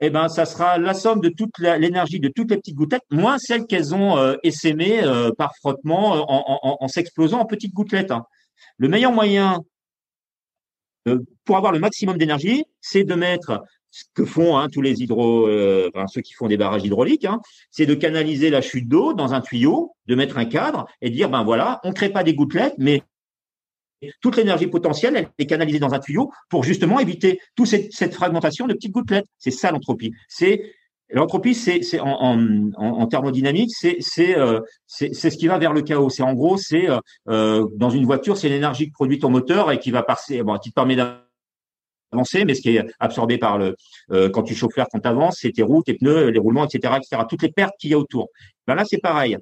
eh 0.00 0.10
ben, 0.10 0.28
ça 0.28 0.46
sera 0.46 0.78
la 0.78 0.94
somme 0.94 1.20
de 1.20 1.28
toute 1.28 1.58
l'énergie 1.58 2.20
de 2.20 2.28
toutes 2.28 2.50
les 2.50 2.56
petites 2.56 2.74
gouttelettes, 2.74 3.02
moins 3.10 3.38
celles 3.38 3.66
qu'elles 3.66 3.94
ont 3.94 4.16
euh, 4.16 4.36
essaimées 4.42 5.04
euh, 5.04 5.30
par 5.36 5.54
frottement 5.56 6.16
euh, 6.16 6.20
en, 6.20 6.58
en, 6.62 6.76
en 6.80 6.88
s'explosant 6.88 7.40
en 7.40 7.44
petites 7.44 7.74
gouttelettes. 7.74 8.10
Hein. 8.10 8.24
Le 8.78 8.88
meilleur 8.88 9.12
moyen 9.12 9.60
pour 11.44 11.56
avoir 11.56 11.72
le 11.72 11.78
maximum 11.78 12.18
d'énergie, 12.18 12.64
c'est 12.80 13.04
de 13.04 13.14
mettre 13.14 13.62
ce 13.90 14.04
que 14.14 14.24
font 14.24 14.56
hein, 14.56 14.68
tous 14.68 14.82
les 14.82 15.02
hydro, 15.02 15.48
euh, 15.48 15.90
ceux 16.08 16.20
qui 16.20 16.32
font 16.32 16.46
des 16.46 16.56
barrages 16.56 16.84
hydrauliques, 16.84 17.24
hein, 17.24 17.40
c'est 17.70 17.86
de 17.86 17.94
canaliser 17.94 18.50
la 18.50 18.62
chute 18.62 18.88
d'eau 18.88 19.14
dans 19.14 19.34
un 19.34 19.40
tuyau, 19.40 19.94
de 20.06 20.14
mettre 20.14 20.38
un 20.38 20.44
cadre 20.44 20.86
et 21.00 21.10
dire 21.10 21.28
ben 21.28 21.42
voilà, 21.42 21.80
on 21.84 21.92
crée 21.92 22.10
pas 22.10 22.22
des 22.22 22.34
gouttelettes, 22.34 22.74
mais 22.78 23.02
toute 24.20 24.36
l'énergie 24.36 24.66
potentielle 24.66 25.16
elle 25.16 25.28
est 25.38 25.46
canalisée 25.46 25.78
dans 25.78 25.92
un 25.92 25.98
tuyau 25.98 26.30
pour 26.48 26.64
justement 26.64 27.00
éviter 27.00 27.40
toute 27.56 27.66
cette, 27.66 28.14
fragmentation 28.14 28.66
de 28.66 28.74
petites 28.74 28.92
gouttelettes. 28.92 29.26
C'est 29.38 29.50
ça 29.50 29.72
l'entropie. 29.72 30.12
L'entropie, 31.12 31.54
c'est, 31.54 32.00
en, 32.00 32.06
en, 32.06 32.72
en, 32.76 33.06
thermodynamique, 33.06 33.70
c'est, 33.72 33.96
c'est, 34.00 34.38
euh, 34.38 34.60
c'est, 34.86 35.12
ce 35.12 35.36
qui 35.36 35.48
va 35.48 35.58
vers 35.58 35.72
le 35.72 35.82
chaos. 35.82 36.08
C'est 36.08 36.22
en 36.22 36.34
gros, 36.34 36.56
c'est 36.56 36.88
euh, 36.88 36.98
euh 37.28 37.66
dans 37.76 37.90
une 37.90 38.04
voiture, 38.04 38.36
c'est 38.36 38.48
l'énergie 38.48 38.88
que 38.88 38.92
produit 38.92 39.18
ton 39.18 39.30
moteur 39.30 39.72
et 39.72 39.78
qui 39.78 39.90
va 39.90 40.02
passer, 40.02 40.42
bon, 40.42 40.56
qui 40.58 40.70
te 40.70 40.74
permet 40.74 40.96
avancer, 42.12 42.44
mais 42.44 42.54
ce 42.54 42.60
qui 42.60 42.76
est 42.76 42.84
absorbé 42.98 43.38
par 43.38 43.58
le 43.58 43.76
euh, 44.10 44.28
quand 44.30 44.42
tu 44.42 44.54
chauffes 44.54 44.76
l'air 44.76 44.86
quand 44.90 45.00
tu 45.00 45.08
avances, 45.08 45.38
c'est 45.40 45.52
tes 45.52 45.62
roues, 45.62 45.82
tes 45.82 45.94
pneus, 45.94 46.30
les 46.30 46.38
roulements, 46.38 46.64
etc., 46.64 46.94
etc. 46.96 47.22
Toutes 47.28 47.42
les 47.42 47.52
pertes 47.52 47.74
qu'il 47.78 47.90
y 47.90 47.94
a 47.94 47.98
autour. 47.98 48.28
Ben 48.66 48.74
là, 48.74 48.84
c'est 48.84 48.98
pareil. 48.98 49.36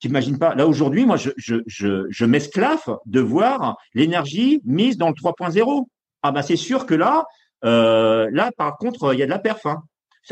T'imagines 0.00 0.38
pas. 0.38 0.54
Là 0.54 0.66
aujourd'hui, 0.66 1.06
moi, 1.06 1.16
je, 1.16 1.30
je, 1.36 1.56
je, 1.66 2.06
je 2.10 2.24
m'esclaffe 2.24 2.88
de 3.06 3.20
voir 3.20 3.76
l'énergie 3.94 4.60
mise 4.64 4.96
dans 4.96 5.08
le 5.08 5.14
3.0. 5.14 5.86
Ah 6.22 6.32
ben 6.32 6.42
c'est 6.42 6.56
sûr 6.56 6.86
que 6.86 6.94
là, 6.94 7.24
euh, 7.64 8.28
là 8.32 8.50
par 8.56 8.76
contre, 8.78 9.14
il 9.14 9.20
y 9.20 9.22
a 9.22 9.26
de 9.26 9.30
la 9.30 9.38
perf 9.38 9.66
hein. 9.66 9.82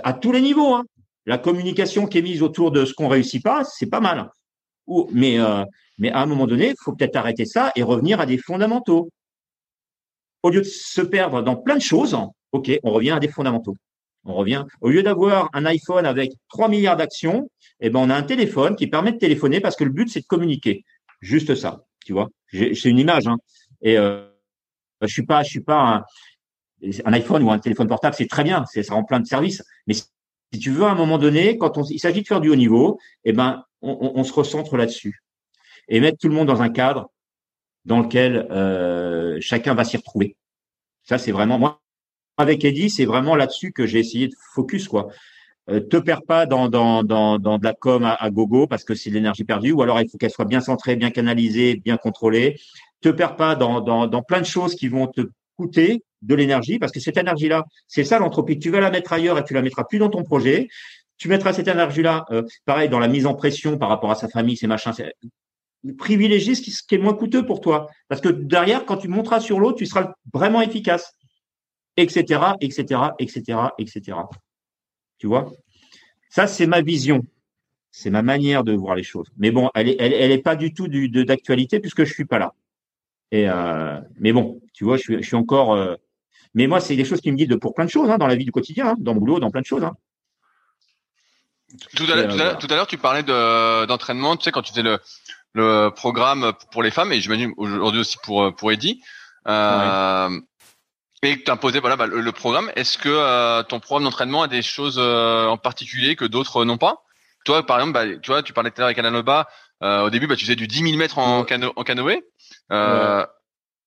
À 0.03 0.13
tous 0.13 0.33
les 0.33 0.41
niveaux. 0.41 0.75
Hein. 0.75 0.85
La 1.27 1.39
communication 1.39 2.07
qui 2.07 2.19
est 2.19 2.23
mise 2.23 2.43
autour 2.43 2.71
de 2.71 2.85
ce 2.85 2.95
qu'on 2.95 3.09
réussit 3.09 3.43
pas, 3.43 3.65
c'est 3.65 3.89
pas 3.89 4.01
mal. 4.01 4.31
mais, 5.13 5.39
euh, 5.39 5.65
mais 5.99 6.11
à 6.11 6.23
un 6.23 6.27
moment 6.27 6.47
donné, 6.47 6.71
il 6.71 6.75
faut 6.83 6.95
peut-être 6.95 7.17
arrêter 7.17 7.45
ça 7.45 7.73
et 7.77 7.83
revenir 7.83 8.21
à 8.21 8.27
des 8.27 8.39
fondamentaux. 8.39 9.11
Au 10.43 10.51
lieu 10.51 10.61
de 10.61 10.67
se 10.67 11.03
perdre 11.03 11.43
dans 11.43 11.57
plein 11.57 11.77
de 11.77 11.83
choses, 11.83 12.17
ok, 12.53 12.71
on 12.83 12.93
revient 12.93 13.11
à 13.11 13.21
des 13.21 13.29
fondamentaux. 13.29 13.77
On 14.25 14.35
revient. 14.35 14.65
Au 14.81 14.91
lieu 14.91 15.03
d'avoir 15.03 15.51
un 15.53 15.65
iPhone 15.67 16.07
avec 16.07 16.33
3 16.49 16.69
milliards 16.69 16.97
d'actions, 16.97 17.51
eh 17.81 17.91
ben, 17.91 18.01
on 18.01 18.11
a 18.11 18.15
un 18.15 18.23
téléphone 18.23 18.77
qui 18.77 18.87
permet 18.87 19.13
de 19.13 19.19
téléphoner 19.19 19.61
parce 19.61 19.77
que 19.77 19.85
le 19.85 19.91
but, 19.91 20.09
c'est 20.09 20.21
de 20.21 20.27
communiquer. 20.27 20.85
Juste 21.21 21.55
ça, 21.55 21.85
tu 22.05 22.13
vois. 22.13 22.29
C'est 22.51 22.85
une 22.85 22.99
image, 22.99 23.27
hein. 23.27 23.37
Et 23.83 23.97
euh, 23.97 24.27
je 25.03 25.07
suis 25.13 25.25
pas, 25.25 25.43
je 25.43 25.51
suis 25.51 25.63
pas 25.63 26.05
un 27.05 27.13
iPhone 27.13 27.43
ou 27.43 27.51
un 27.51 27.59
téléphone 27.59 27.89
portable, 27.89 28.15
c'est 28.17 28.29
très 28.29 28.45
bien, 28.45 28.65
ça 28.67 28.95
rend 28.95 29.05
plein 29.05 29.21
de 29.21 29.27
services. 29.27 29.63
Mais 29.87 29.95
si 29.95 30.59
tu 30.59 30.71
veux, 30.71 30.85
à 30.85 30.91
un 30.91 30.95
moment 30.95 31.19
donné, 31.19 31.59
quand 31.59 31.79
on, 31.79 31.85
il 31.85 31.99
s'agit 31.99 32.23
de 32.23 32.27
faire 32.27 32.41
du 32.41 32.51
haut 32.51 32.57
niveau, 32.57 32.99
eh 33.25 33.33
ben, 33.33 33.65
on, 33.83 34.13
on, 34.15 34.25
se 34.25 34.33
recentre 34.33 34.77
là-dessus 34.77 35.23
et 35.89 36.01
mettre 36.01 36.19
tout 36.19 36.29
le 36.29 36.35
monde 36.35 36.49
dans 36.49 36.63
un 36.63 36.69
cadre 36.69 37.11
dans 37.85 38.01
lequel 38.01 38.47
euh, 38.51 39.39
chacun 39.41 39.75
va 39.75 39.85
s'y 39.85 39.97
retrouver. 39.97 40.37
Ça, 41.05 41.19
c'est 41.19 41.33
vraiment 41.33 41.59
moi 41.59 41.81
avec 42.37 42.65
Eddie, 42.65 42.91
c'est 42.91 43.05
vraiment 43.05 43.37
là-dessus 43.37 43.73
que 43.73 43.87
j'ai 43.87 43.99
essayé 43.99 44.29
de 44.29 44.35
focus 44.55 44.89
quoi. 44.89 45.09
Euh, 45.69 45.81
te 45.81 45.99
perds 45.99 46.23
pas 46.23 46.47
dans, 46.47 46.69
dans, 46.69 47.03
dans, 47.05 47.39
dans 47.39 47.59
de 47.59 47.65
la 47.65 47.75
com 47.75 48.03
à, 48.05 48.15
à 48.15 48.31
gogo 48.31 48.67
parce 48.67 48.83
que 48.83 48.95
c'est 48.95 49.11
de 49.11 49.15
l'énergie 49.15 49.45
perdue, 49.45 49.73
ou 49.73 49.83
alors 49.83 50.01
il 50.01 50.09
faut 50.09 50.17
qu'elle 50.19 50.31
soit 50.31 50.47
bien 50.47 50.61
centrée, 50.61 50.97
bien 50.97 51.11
canalisée, 51.11 51.77
bien 51.77 51.97
contrôlée. 51.97 52.59
Te 53.03 53.11
perds 53.11 53.37
pas 53.37 53.57
dans, 53.57 53.81
dans, 53.81 54.07
dans 54.07 54.23
plein 54.23 54.41
de 54.41 54.47
choses 54.47 54.75
qui 54.75 54.89
vont 54.89 55.07
te 55.07 55.23
de 55.67 56.35
l'énergie 56.35 56.79
parce 56.79 56.93
que 56.93 57.01
cette 57.01 57.17
énergie-là, 57.17 57.65
c'est 57.87 58.05
ça 58.05 58.19
l'entropie. 58.19 58.59
Tu 58.59 58.71
vas 58.71 58.81
la 58.81 58.91
mettre 58.91 59.13
ailleurs 59.13 59.39
et 59.39 59.45
tu 59.45 59.55
la 59.55 59.63
mettras 59.63 59.85
plus 59.85 59.99
dans 59.99 60.11
ton 60.11 60.23
projet. 60.23 60.69
Tu 61.17 61.29
mettras 61.29 61.53
cette 61.53 61.69
énergie-là, 61.69 62.25
euh, 62.31 62.43
pareil, 62.65 62.89
dans 62.89 62.99
la 62.99 63.09
mise 63.09 63.27
en 63.27 63.35
pression 63.35 63.79
par 63.79 63.89
rapport 63.89 64.11
à 64.11 64.15
sa 64.15 64.29
famille, 64.29 64.57
ses 64.57 64.67
machins. 64.67 64.93
Privilégie 65.99 66.57
ce 66.57 66.63
qui, 66.63 66.71
ce 66.71 66.83
qui 66.83 66.95
est 66.95 66.99
moins 66.99 67.15
coûteux 67.15 67.45
pour 67.45 67.61
toi. 67.61 67.89
Parce 68.09 68.21
que 68.21 68.29
derrière, 68.29 68.85
quand 68.87 68.99
tu 68.99 69.09
monteras 69.09 69.41
sur 69.41 69.61
l'autre, 69.61 69.79
tu 69.79 69.87
seras 69.87 70.15
vraiment 70.33 70.61
efficace. 70.61 71.13
Etc., 71.97 72.23
etc., 72.61 73.01
etc., 73.19 73.59
etc. 73.79 74.19
Tu 75.19 75.27
vois? 75.27 75.53
Ça, 76.31 76.47
c'est 76.47 76.67
ma 76.67 76.81
vision. 76.81 77.27
C'est 77.91 78.11
ma 78.11 78.23
manière 78.23 78.63
de 78.63 78.73
voir 78.73 78.95
les 78.95 79.03
choses. 79.03 79.31
Mais 79.37 79.51
bon, 79.51 79.69
elle 79.75 79.89
est, 79.89 79.97
elle, 79.99 80.13
elle 80.13 80.31
est 80.31 80.39
pas 80.39 80.57
du 80.57 80.73
tout 80.73 80.87
d'actualité 80.89 81.81
puisque 81.81 82.05
je 82.05 82.13
suis 82.13 82.25
pas 82.25 82.39
là. 82.39 82.55
Et 83.33 83.49
euh, 83.49 84.01
mais 84.19 84.33
bon, 84.33 84.61
tu 84.73 84.85
vois, 84.85 84.97
je 84.97 85.03
suis, 85.03 85.17
je 85.23 85.27
suis 85.27 85.37
encore. 85.37 85.75
Euh, 85.75 85.95
mais 86.55 86.67
moi, 86.67 86.81
c'est 86.81 86.97
des 86.97 87.05
choses 87.05 87.21
qui 87.21 87.31
me 87.31 87.37
guident 87.37 87.57
pour 87.57 87.75
plein 87.75 87.85
de 87.85 87.91
choses 87.91 88.11
hein, 88.11 88.19
dans 88.19 88.27
la 88.27 88.35
vie 88.35 88.45
du 88.45 88.53
quotidien, 88.53 88.89
hein, 88.89 88.97
dans 88.99 89.15
le 89.15 89.21
boulot, 89.21 89.39
dans 89.39 89.51
plein 89.51 89.61
de 89.61 89.67
choses. 89.67 89.85
Hein. 89.85 89.95
Tout 91.95 92.05
à 92.11 92.75
l'heure, 92.75 92.87
tu 92.89 92.99
parlais 92.99 93.23
d'entraînement. 93.23 94.37
tu 94.37 94.45
sais, 94.45 94.51
quand 94.51 94.63
tu 94.63 94.73
faisais 94.73 94.83
le, 94.83 94.99
le 95.53 95.91
programme 95.91 96.53
pour 96.73 96.83
les 96.83 96.91
femmes, 96.91 97.13
et 97.13 97.21
j'imagine 97.21 97.53
aujourd'hui 97.57 98.01
aussi 98.01 98.17
pour 98.25 98.55
pour 98.57 98.73
Eddie. 98.73 99.01
Euh, 99.47 100.41
Et 101.23 101.39
que 101.39 101.45
tu 101.45 101.51
imposé 101.51 101.81
voilà, 101.81 101.97
bah, 101.97 102.07
le, 102.07 102.33
programme. 102.33 102.71
Est-ce 102.77 102.99
que 102.99 103.09
euh, 103.09 103.63
ton 103.63 103.81
programme 103.81 104.05
d'entraînement 104.05 104.43
a 104.43 104.49
des 104.49 104.63
choses 104.63 104.97
euh, 104.99 105.47
en 105.47 105.57
particulier 105.57 106.17
que 106.17 106.25
d'autres 106.25 106.65
n'ont 106.65 106.79
pas? 106.79 107.03
Toi, 107.45 107.65
par 107.65 107.79
exemple, 107.79 107.93
bah, 107.93 108.07
tu 108.23 108.31
vois, 108.31 108.43
tu 108.43 108.53
parlais 108.53 108.71
tout 108.71 108.77
à 108.79 108.81
l'heure 108.81 108.87
avec 108.89 108.99
Alain 108.99 109.45
au 109.83 110.11
début, 110.11 110.27
bah, 110.27 110.37
tu 110.37 110.45
faisais 110.45 110.57
du 110.57 110.67
10 110.67 110.83
000 110.83 110.97
mètres 110.97 111.19
en, 111.19 111.45
cano 111.45 111.73
en 111.77 111.85
canoë. 111.85 112.23
Euh, 112.73 113.27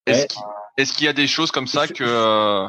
est-ce 0.05 0.93
qu'il 0.93 1.05
y 1.05 1.10
a 1.10 1.14
des 1.14 1.27
choses 1.27 1.51
comme 1.51 1.68
ça 1.68 1.88
que 1.88 2.03
euh, 2.03 2.68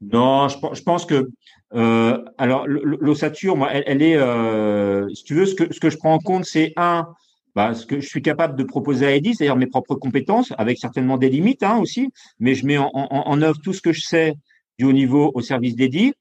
non, 0.00 0.48
je, 0.48 0.82
pense 0.82 1.06
que 1.06 1.28
euh, 1.74 2.22
alors 2.38 2.66
l'ossature, 2.66 3.56
moi, 3.56 3.70
elle, 3.72 4.02
est, 4.02 4.16
euh, 4.16 5.08
si 5.14 5.24
tu 5.24 5.34
veux, 5.34 5.46
ce 5.46 5.54
que 5.54 5.72
ce 5.72 5.80
que 5.80 5.90
je 5.90 5.96
prends 5.96 6.14
en 6.14 6.18
compte, 6.18 6.44
c'est 6.44 6.72
un, 6.76 7.08
bah, 7.54 7.74
ce 7.74 7.86
que 7.86 8.00
je 8.00 8.06
suis 8.06 8.22
capable 8.22 8.56
de 8.56 8.64
proposer 8.64 9.06
à 9.06 9.14
Eddie, 9.14 9.34
c'est-à-dire 9.34 9.56
mes 9.56 9.66
propres 9.66 9.94
compétences, 9.94 10.52
avec 10.58 10.78
certainement 10.78 11.16
des 11.16 11.30
limites 11.30 11.62
hein, 11.62 11.78
aussi, 11.78 12.10
mais 12.38 12.54
je 12.54 12.66
mets 12.66 12.78
en, 12.78 12.90
en, 12.92 13.08
en, 13.10 13.42
œuvre 13.42 13.58
tout 13.62 13.72
ce 13.72 13.80
que 13.80 13.92
je 13.92 14.00
sais 14.00 14.34
du 14.78 14.84
haut 14.84 14.92
niveau 14.92 15.30
au 15.34 15.40
service 15.40 15.76
d'Eddie. 15.76 16.12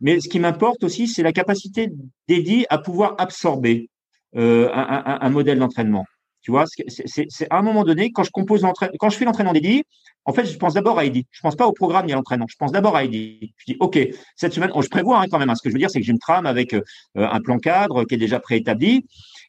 Mais 0.00 0.20
ce 0.20 0.28
qui 0.28 0.38
m'importe 0.38 0.84
aussi, 0.84 1.08
c'est 1.08 1.22
la 1.22 1.32
capacité 1.32 1.90
d'Eddie 2.28 2.66
à 2.68 2.78
pouvoir 2.78 3.14
absorber 3.18 3.88
euh, 4.36 4.70
un, 4.72 5.02
un, 5.06 5.18
un 5.20 5.30
modèle 5.30 5.58
d'entraînement. 5.58 6.04
Tu 6.46 6.52
vois, 6.52 6.64
c'est 6.68 7.48
à 7.50 7.58
un 7.58 7.62
moment 7.62 7.82
donné, 7.82 8.12
quand 8.12 8.22
je 8.22 8.30
compose 8.30 8.64
quand 9.00 9.10
je 9.10 9.16
fais 9.16 9.24
l'entraînement 9.24 9.52
d'Eddie, 9.52 9.82
en 10.24 10.32
fait, 10.32 10.44
je 10.44 10.56
pense 10.56 10.74
d'abord 10.74 10.96
à 10.96 11.04
Eddie. 11.04 11.26
Je 11.32 11.40
pense 11.40 11.56
pas 11.56 11.66
au 11.66 11.72
programme 11.72 12.06
ni 12.06 12.12
à 12.12 12.14
l'entraînement. 12.14 12.46
Je 12.48 12.54
pense 12.56 12.70
d'abord 12.70 12.94
à 12.94 13.02
Eddie. 13.02 13.52
Je 13.56 13.72
dis, 13.72 13.76
OK, 13.80 13.98
cette 14.36 14.52
semaine, 14.52 14.70
oh, 14.72 14.80
je 14.80 14.88
prévois 14.88 15.18
hein, 15.18 15.24
quand 15.28 15.40
même. 15.40 15.50
Hein, 15.50 15.56
ce 15.56 15.62
que 15.62 15.70
je 15.70 15.74
veux 15.74 15.80
dire, 15.80 15.90
c'est 15.90 15.98
que 15.98 16.06
j'ai 16.06 16.12
une 16.12 16.20
trame 16.20 16.46
avec 16.46 16.72
euh, 16.72 16.82
un 17.16 17.40
plan 17.40 17.58
cadre 17.58 18.04
qui 18.04 18.14
est 18.14 18.18
déjà 18.18 18.38
préétabli. 18.38 19.04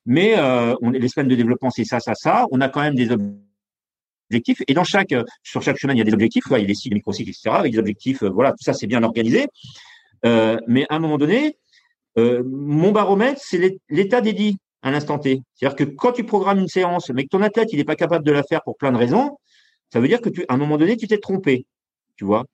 Mais 0.08 0.40
euh, 0.40 0.74
les 0.92 1.08
semaines 1.08 1.28
de 1.28 1.36
développement, 1.36 1.70
c'est 1.70 1.84
ça, 1.84 2.00
ça, 2.00 2.16
ça. 2.16 2.48
On 2.50 2.62
a 2.62 2.68
quand 2.68 2.82
même 2.82 2.96
des 2.96 3.12
objectifs. 3.12 4.64
Et 4.68 4.74
dans 4.74 4.84
chaque, 4.84 5.12
euh, 5.12 5.24
sur 5.44 5.62
chaque 5.62 5.78
semaine, 5.78 5.98
il 5.98 6.00
y 6.00 6.02
a 6.02 6.06
des 6.06 6.16
objectifs. 6.16 6.46
il 6.50 6.58
y 6.58 6.64
a 6.64 6.66
des 6.66 6.74
cycles, 6.74 6.96
microcycles, 6.96 7.30
etc. 7.30 7.52
Avec 7.52 7.74
des 7.74 7.78
objectifs. 7.78 8.24
Voilà, 8.24 8.54
tout 8.54 8.64
ça, 8.64 8.74
c'est 8.74 8.88
bien 8.88 9.04
organisé. 9.04 9.46
mais 10.24 10.88
à 10.90 10.96
un 10.96 11.00
moment 11.00 11.20
donné, 11.20 11.60
mon 12.16 12.92
baromètre, 12.92 13.40
c'est 13.40 13.78
l'état 13.88 14.20
d'Eddie 14.20 14.58
à 14.88 14.92
l'instant 14.92 15.20
T. 15.20 15.42
C'est-à-dire 15.56 15.76
que 15.76 15.84
quand 15.84 16.14
tu 16.14 16.24
programmes 16.24 16.60
une 16.60 16.68
séance, 16.68 17.10
mais 17.10 17.24
que 17.24 17.30
ton 17.30 17.42
athlète, 17.42 17.70
il 17.74 17.78
n'est 17.78 17.84
pas 17.84 17.96
capable 17.96 18.26
de 18.26 18.32
la 18.32 18.44
faire 18.44 18.62
pour 18.64 18.78
plein 18.78 18.92
de 18.92 18.98
raisons, 18.98 19.38
ça 19.92 20.00
veut 20.00 20.08
dire 20.08 20.22
que 20.22 20.30
tu, 20.30 20.46
à 20.48 20.54
un 20.54 20.58
moment 20.58 20.78
donné, 20.78 20.98
tu 20.98 21.08
t'es 21.08 21.18
trompé, 21.18 21.66
tu 22.16 22.26
vois? 22.26 22.46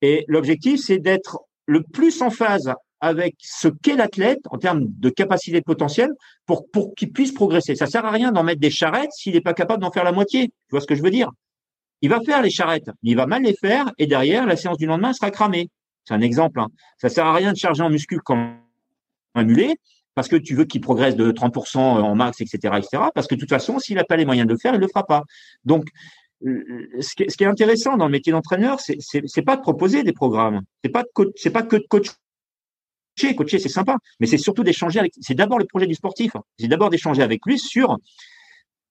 Et 0.00 0.24
l'objectif, 0.28 0.80
c'est 0.80 0.98
d'être 0.98 1.40
le 1.66 1.82
plus 1.82 2.22
en 2.22 2.30
phase 2.30 2.72
avec 3.00 3.34
ce 3.38 3.66
qu'est 3.66 3.96
l'athlète 3.96 4.40
en 4.50 4.58
termes 4.58 4.84
de 4.86 5.10
capacité 5.10 5.58
de 5.58 5.64
potentiel 5.64 6.10
pour, 6.46 6.68
pour 6.70 6.94
qu'il 6.94 7.12
puisse 7.12 7.32
progresser. 7.32 7.74
Ça 7.74 7.86
sert 7.86 8.04
à 8.04 8.10
rien 8.10 8.30
d'en 8.30 8.44
mettre 8.44 8.60
des 8.60 8.70
charrettes 8.70 9.12
s'il 9.12 9.34
n'est 9.34 9.40
pas 9.40 9.54
capable 9.54 9.82
d'en 9.82 9.90
faire 9.90 10.04
la 10.04 10.12
moitié. 10.12 10.48
Tu 10.48 10.70
vois 10.70 10.80
ce 10.80 10.86
que 10.86 10.94
je 10.94 11.02
veux 11.02 11.10
dire? 11.10 11.28
Il 12.00 12.10
va 12.10 12.20
faire 12.20 12.42
les 12.42 12.50
charrettes, 12.50 12.90
mais 13.02 13.10
il 13.10 13.16
va 13.16 13.26
mal 13.26 13.42
les 13.42 13.54
faire 13.54 13.90
et 13.98 14.06
derrière, 14.06 14.46
la 14.46 14.56
séance 14.56 14.78
du 14.78 14.86
lendemain 14.86 15.12
sera 15.12 15.32
cramée. 15.32 15.68
C'est 16.04 16.14
un 16.14 16.20
exemple. 16.20 16.60
Hein. 16.60 16.68
Ça 16.98 17.08
sert 17.08 17.26
à 17.26 17.34
rien 17.34 17.52
de 17.52 17.56
charger 17.56 17.82
en 17.82 17.90
muscule 17.90 18.20
comme 18.20 18.56
un 19.34 19.44
mulet 19.44 19.74
parce 20.14 20.28
que 20.28 20.36
tu 20.36 20.54
veux 20.54 20.64
qu'il 20.64 20.80
progresse 20.80 21.16
de 21.16 21.32
30% 21.32 21.78
en 21.78 22.14
max, 22.14 22.40
etc., 22.40 22.74
etc. 22.76 23.04
Parce 23.14 23.26
que 23.26 23.34
de 23.34 23.40
toute 23.40 23.48
façon, 23.48 23.78
s'il 23.78 23.96
n'a 23.96 24.04
pas 24.04 24.16
les 24.16 24.24
moyens 24.24 24.46
de 24.46 24.52
le 24.52 24.58
faire, 24.58 24.74
il 24.74 24.78
ne 24.78 24.82
le 24.82 24.88
fera 24.88 25.04
pas. 25.04 25.22
Donc, 25.64 25.88
euh, 26.44 26.86
ce 27.00 27.14
qui, 27.14 27.44
est, 27.44 27.46
intéressant 27.46 27.96
dans 27.96 28.06
le 28.06 28.10
métier 28.10 28.32
d'entraîneur, 28.32 28.80
c'est, 28.80 28.98
c'est, 29.00 29.42
pas 29.42 29.56
de 29.56 29.62
proposer 29.62 30.02
des 30.02 30.12
programmes, 30.12 30.62
c'est 30.82 30.90
pas 30.90 31.04
c'est 31.36 31.50
pas 31.50 31.62
que 31.62 31.76
de 31.76 31.86
coacher. 31.88 32.12
Coacher, 33.36 33.58
c'est 33.58 33.68
sympa, 33.68 33.96
mais 34.18 34.26
c'est 34.26 34.38
surtout 34.38 34.64
d'échanger 34.64 34.98
avec. 34.98 35.12
C'est 35.20 35.34
d'abord 35.34 35.58
le 35.58 35.66
projet 35.66 35.86
du 35.86 35.94
sportif. 35.94 36.32
C'est 36.58 36.66
d'abord 36.66 36.90
d'échanger 36.90 37.22
avec 37.22 37.40
lui 37.46 37.58
sur, 37.58 37.98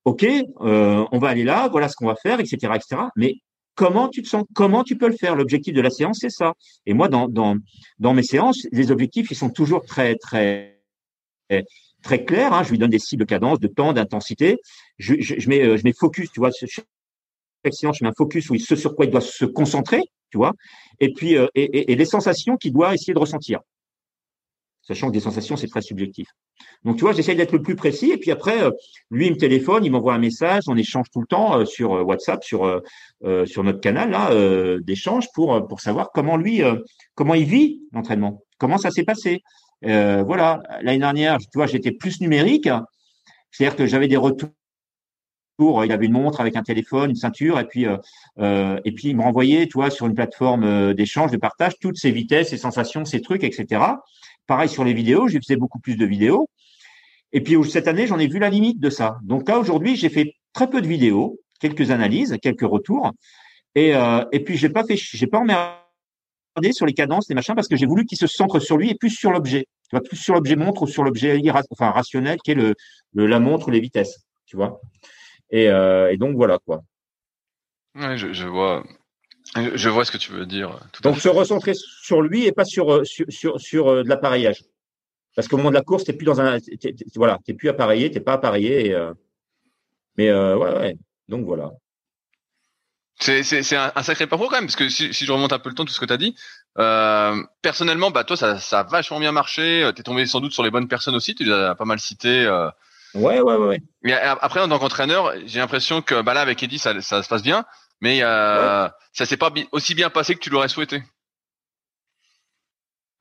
ok, 0.06 0.24
euh, 0.24 1.06
on 1.12 1.20
va 1.20 1.30
aller 1.30 1.44
là, 1.44 1.68
voilà 1.70 1.90
ce 1.90 1.96
qu'on 1.96 2.08
va 2.08 2.16
faire, 2.16 2.40
etc., 2.40 2.74
etc. 2.76 3.02
Mais 3.16 3.36
comment 3.76 4.08
tu 4.08 4.22
te 4.22 4.30
sens, 4.30 4.46
comment 4.54 4.84
tu 4.84 4.98
peux 4.98 5.08
le 5.08 5.16
faire? 5.16 5.36
L'objectif 5.36 5.74
de 5.74 5.82
la 5.82 5.90
séance, 5.90 6.20
c'est 6.22 6.30
ça. 6.30 6.54
Et 6.86 6.94
moi, 6.94 7.10
dans, 7.10 7.28
dans, 7.28 7.58
dans 8.00 8.14
mes 8.14 8.24
séances, 8.24 8.66
les 8.72 8.92
objectifs, 8.92 9.30
ils 9.32 9.36
sont 9.36 9.50
toujours 9.50 9.84
très, 9.84 10.16
très, 10.16 10.71
très 12.02 12.26
clair. 12.26 12.54
Hein, 12.54 12.64
je 12.64 12.72
lui 12.72 12.78
donne 12.78 12.90
des 12.90 13.00
cibles 13.00 13.22
de 13.22 13.30
cadence, 13.30 13.60
de 13.60 13.68
temps, 13.68 13.94
d'intensité. 13.94 14.58
Je, 14.98 15.14
mets, 15.48 15.62
euh, 15.62 15.78
je 15.78 15.84
mets 15.84 15.94
focus, 15.94 16.32
tu 16.32 16.40
vois. 16.40 16.50
Chaque 16.52 16.86
je 17.64 18.04
mets 18.04 18.10
un 18.10 18.14
focus 18.18 18.50
où 18.50 18.58
ce 18.58 18.76
sur 18.76 18.96
quoi 18.96 19.06
il 19.06 19.12
doit 19.12 19.22
se 19.22 19.46
concentrer, 19.46 20.02
tu 20.32 20.38
vois. 20.38 20.54
Et 21.00 21.14
puis, 21.14 21.38
euh, 21.38 21.48
et, 21.56 21.96
les 21.96 22.06
sensations 22.06 22.58
qu'il 22.58 22.74
doit 22.74 22.94
essayer 22.94 23.14
de 23.14 23.20
ressentir. 23.20 23.60
Sachant 24.82 25.08
que 25.08 25.14
des 25.14 25.20
sensations, 25.20 25.56
c'est 25.56 25.68
très 25.68 25.84
subjectif. 25.84 26.28
Donc, 26.84 26.98
tu 26.98 27.02
vois, 27.02 27.14
j'essaie 27.14 27.36
d'être 27.36 27.52
le 27.52 27.62
plus 27.62 27.76
précis. 27.76 28.12
Et 28.12 28.18
puis 28.18 28.32
après, 28.32 28.64
euh, 28.64 28.72
lui, 29.12 29.28
il 29.28 29.34
me 29.34 29.38
téléphone, 29.38 29.86
il 29.86 29.92
m'envoie 29.92 30.16
un 30.16 30.20
message, 30.20 30.64
on 30.68 30.76
échange 30.76 31.06
tout 31.14 31.22
le 31.22 31.28
temps 31.28 31.64
sur 31.66 31.92
WhatsApp, 31.92 32.44
sur 32.44 32.82
sur 33.46 33.64
notre 33.64 33.80
canal 33.80 34.10
là 34.10 34.80
d'échange 34.80 35.28
pour 35.36 35.68
pour 35.68 35.82
savoir 35.82 36.10
comment 36.12 36.36
lui, 36.36 36.62
comment 37.14 37.36
il 37.36 37.46
vit 37.46 37.82
l'entraînement, 37.92 38.44
comment 38.58 38.80
ça 38.80 38.90
s'est 38.90 39.04
passé. 39.04 39.44
Euh, 39.86 40.24
voilà, 40.24 40.62
l'année 40.82 41.00
dernière, 41.00 41.38
tu 41.40 41.48
vois, 41.56 41.68
j'étais 41.68 41.92
plus 41.92 42.22
numérique, 42.22 42.70
c'est-à-dire 43.52 43.76
que 43.76 43.86
j'avais 43.86 44.08
des 44.08 44.18
retours. 44.18 44.50
Il 45.60 45.92
avait 45.92 46.08
une 46.08 46.14
montre 46.14 46.42
avec 46.42 46.56
un 46.56 46.64
téléphone, 46.64 47.12
une 47.12 47.16
ceinture, 47.16 47.60
et 47.60 47.66
puis 47.66 47.86
euh, 47.86 47.98
euh 48.40 48.80
et 48.84 48.92
puis 48.94 49.10
il 49.10 49.18
me 49.18 49.22
renvoyait, 49.22 49.68
tu 49.68 49.74
vois, 49.74 49.92
sur 49.92 50.08
une 50.08 50.16
plateforme 50.16 50.64
euh, 50.64 50.94
d'échange, 50.94 51.32
de 51.32 51.38
partage, 51.38 51.74
toutes 51.80 51.98
ses 51.98 52.12
vitesses, 52.12 52.50
ses 52.50 52.58
sensations, 52.58 53.06
ses 53.06 53.22
trucs, 53.22 53.44
etc. 53.44 53.84
Pareil 54.48 54.70
sur 54.70 54.84
les 54.84 54.94
vidéos, 54.94 55.28
j'ai 55.28 55.40
faisais 55.40 55.58
beaucoup 55.58 55.80
plus 55.80 55.98
de 55.98 56.06
vidéos. 56.06 56.50
Et 57.32 57.42
puis 57.42 57.56
cette 57.70 57.88
année, 57.88 58.08
j'en 58.08 58.18
ai 58.18 58.28
vu 58.28 58.40
la 58.40 58.50
limite 58.50 58.80
de 58.80 58.90
ça. 58.90 59.18
Donc 59.24 59.48
là, 59.48 59.60
aujourd'hui, 59.60 59.96
j'ai 59.96 60.10
fait 60.10 60.34
très 60.54 60.70
peu 60.70 60.82
de 60.82 60.88
vidéos, 60.88 61.40
quelques 61.60 61.92
analyses, 61.92 62.38
quelques 62.42 62.62
retours, 62.62 63.12
et 63.76 63.96
euh, 63.96 64.26
et 64.32 64.40
puis 64.44 64.58
j'ai 64.58 64.70
pas 64.70 64.84
fait, 64.84 64.98
j'ai 64.98 65.28
pas 65.28 65.40
emmerdé 65.40 65.81
sur 66.72 66.86
les 66.86 66.94
cadences, 66.94 67.28
les 67.30 67.36
machins, 67.36 67.56
parce 67.56 67.68
que 67.68 67.76
j'ai 67.76 67.86
voulu 67.86 68.06
qu'il 68.06 68.18
se 68.18 68.28
centre 68.28 68.60
sur 68.60 68.78
lui 68.78 68.90
et 68.90 68.96
plus 68.96 69.10
sur 69.10 69.32
l'objet. 69.32 69.68
Tu 69.90 69.96
vois, 69.96 70.02
plus 70.02 70.18
sur 70.18 70.34
l'objet 70.34 70.56
montre 70.56 70.84
ou 70.84 70.88
sur 70.88 71.04
l'objet 71.04 71.42
enfin, 71.70 71.92
rationnel 71.92 72.40
qui 72.44 72.52
est 72.52 72.56
le, 72.56 72.76
la 73.14 73.40
montre 73.40 73.68
ou 73.68 73.72
les 73.72 73.80
vitesses. 73.80 74.26
Tu 74.46 74.56
vois. 74.56 74.80
Et, 75.50 75.68
euh, 75.70 76.12
et 76.12 76.18
donc 76.18 76.36
voilà 76.36 76.60
quoi. 76.66 76.82
Ouais, 77.96 78.18
je, 78.18 78.32
je, 78.32 78.48
vois. 78.48 78.84
Je 79.56 79.90
vois 79.90 80.06
ce 80.06 80.12
que 80.12 80.18
tu 80.18 80.32
veux 80.32 80.46
dire. 80.46 80.80
donc 81.04 81.20
se 81.20 81.28
recentrer 81.28 81.74
sur 81.74 82.22
lui 82.22 82.46
et 82.46 82.54
pas 82.54 82.64
sur 82.64 83.06
sur 83.06 83.26
sur, 83.30 83.60
sur 83.60 83.88
euh, 83.90 84.04
de 84.04 84.10
l'appareillage. 84.10 84.64
Parce 85.36 85.48
qu'au 85.48 85.58
moment 85.58 85.70
de 85.70 85.76
la 85.76 85.82
course, 85.82 86.04
t'es 86.04 86.14
plus 86.14 86.26
dans 86.26 86.42
un, 86.42 86.58
voilà, 87.16 87.40
t'es 87.46 87.54
plus 87.54 87.70
appareillé, 87.70 88.12
t'es 88.12 88.20
pas 88.20 88.34
appareillé. 88.34 88.94
Euh, 88.94 89.14
mais 90.18 90.30
euh, 90.30 90.58
ouais, 90.58 90.74
ouais. 90.74 90.98
Donc 91.30 91.46
voilà. 91.46 91.72
C'est, 93.20 93.44
c'est, 93.44 93.76
un, 93.76 93.92
sacré 94.02 94.26
parcours 94.26 94.50
quand 94.50 94.56
même, 94.56 94.66
parce 94.66 94.76
que 94.76 94.90
si, 94.90 95.14
je 95.14 95.32
remonte 95.32 95.54
un 95.54 95.60
peu 95.60 95.70
le 95.70 95.76
temps, 95.76 95.86
tout 95.86 95.94
ce 95.94 96.00
que 96.00 96.06
tu 96.06 96.14
as 96.14 96.18
dit, 96.18 96.36
euh, 96.80 97.36
personnellement, 97.62 98.10
bah 98.10 98.24
toi, 98.24 98.36
ça, 98.36 98.60
ça 98.60 98.80
a 98.80 98.84
vachement 98.84 99.20
bien 99.20 99.32
marché. 99.32 99.92
Tu 99.96 100.02
es 100.02 100.04
tombé 100.04 100.26
sans 100.26 100.40
doute 100.40 100.54
sur 100.54 100.64
les 100.64 100.72
bonnes 100.72 100.88
personnes 100.88 101.16
aussi. 101.16 101.36
Tu 101.36 101.44
les 101.44 101.52
as 101.52 101.76
pas 101.76 101.86
mal 101.86 102.00
citées. 102.00 102.46
Euh. 102.46 102.70
Ouais, 103.14 103.40
ouais, 103.40 103.56
ouais. 103.56 103.82
Mais 104.04 104.14
après, 104.14 104.62
en 104.62 104.70
tant 104.70 104.80
qu'entraîneur, 104.80 105.34
j'ai 105.46 105.60
l'impression 105.60 106.02
que 106.02 106.22
bah 106.22 106.34
là, 106.34 106.42
avec 106.42 106.64
Eddie, 106.64 106.80
ça, 106.80 107.00
ça 107.02 107.22
se 107.22 107.30
passe 107.30 107.44
bien, 107.44 107.66
mais 108.00 108.20
euh, 108.24 108.88
ça 109.14 109.26
s'est 109.26 109.38
pas 109.38 109.54
aussi 109.72 109.94
bien 109.94 110.10
passé 110.10 110.34
que 110.34 110.40
tu 110.40 110.50
l'aurais 110.50 110.70
souhaité. 110.70 111.04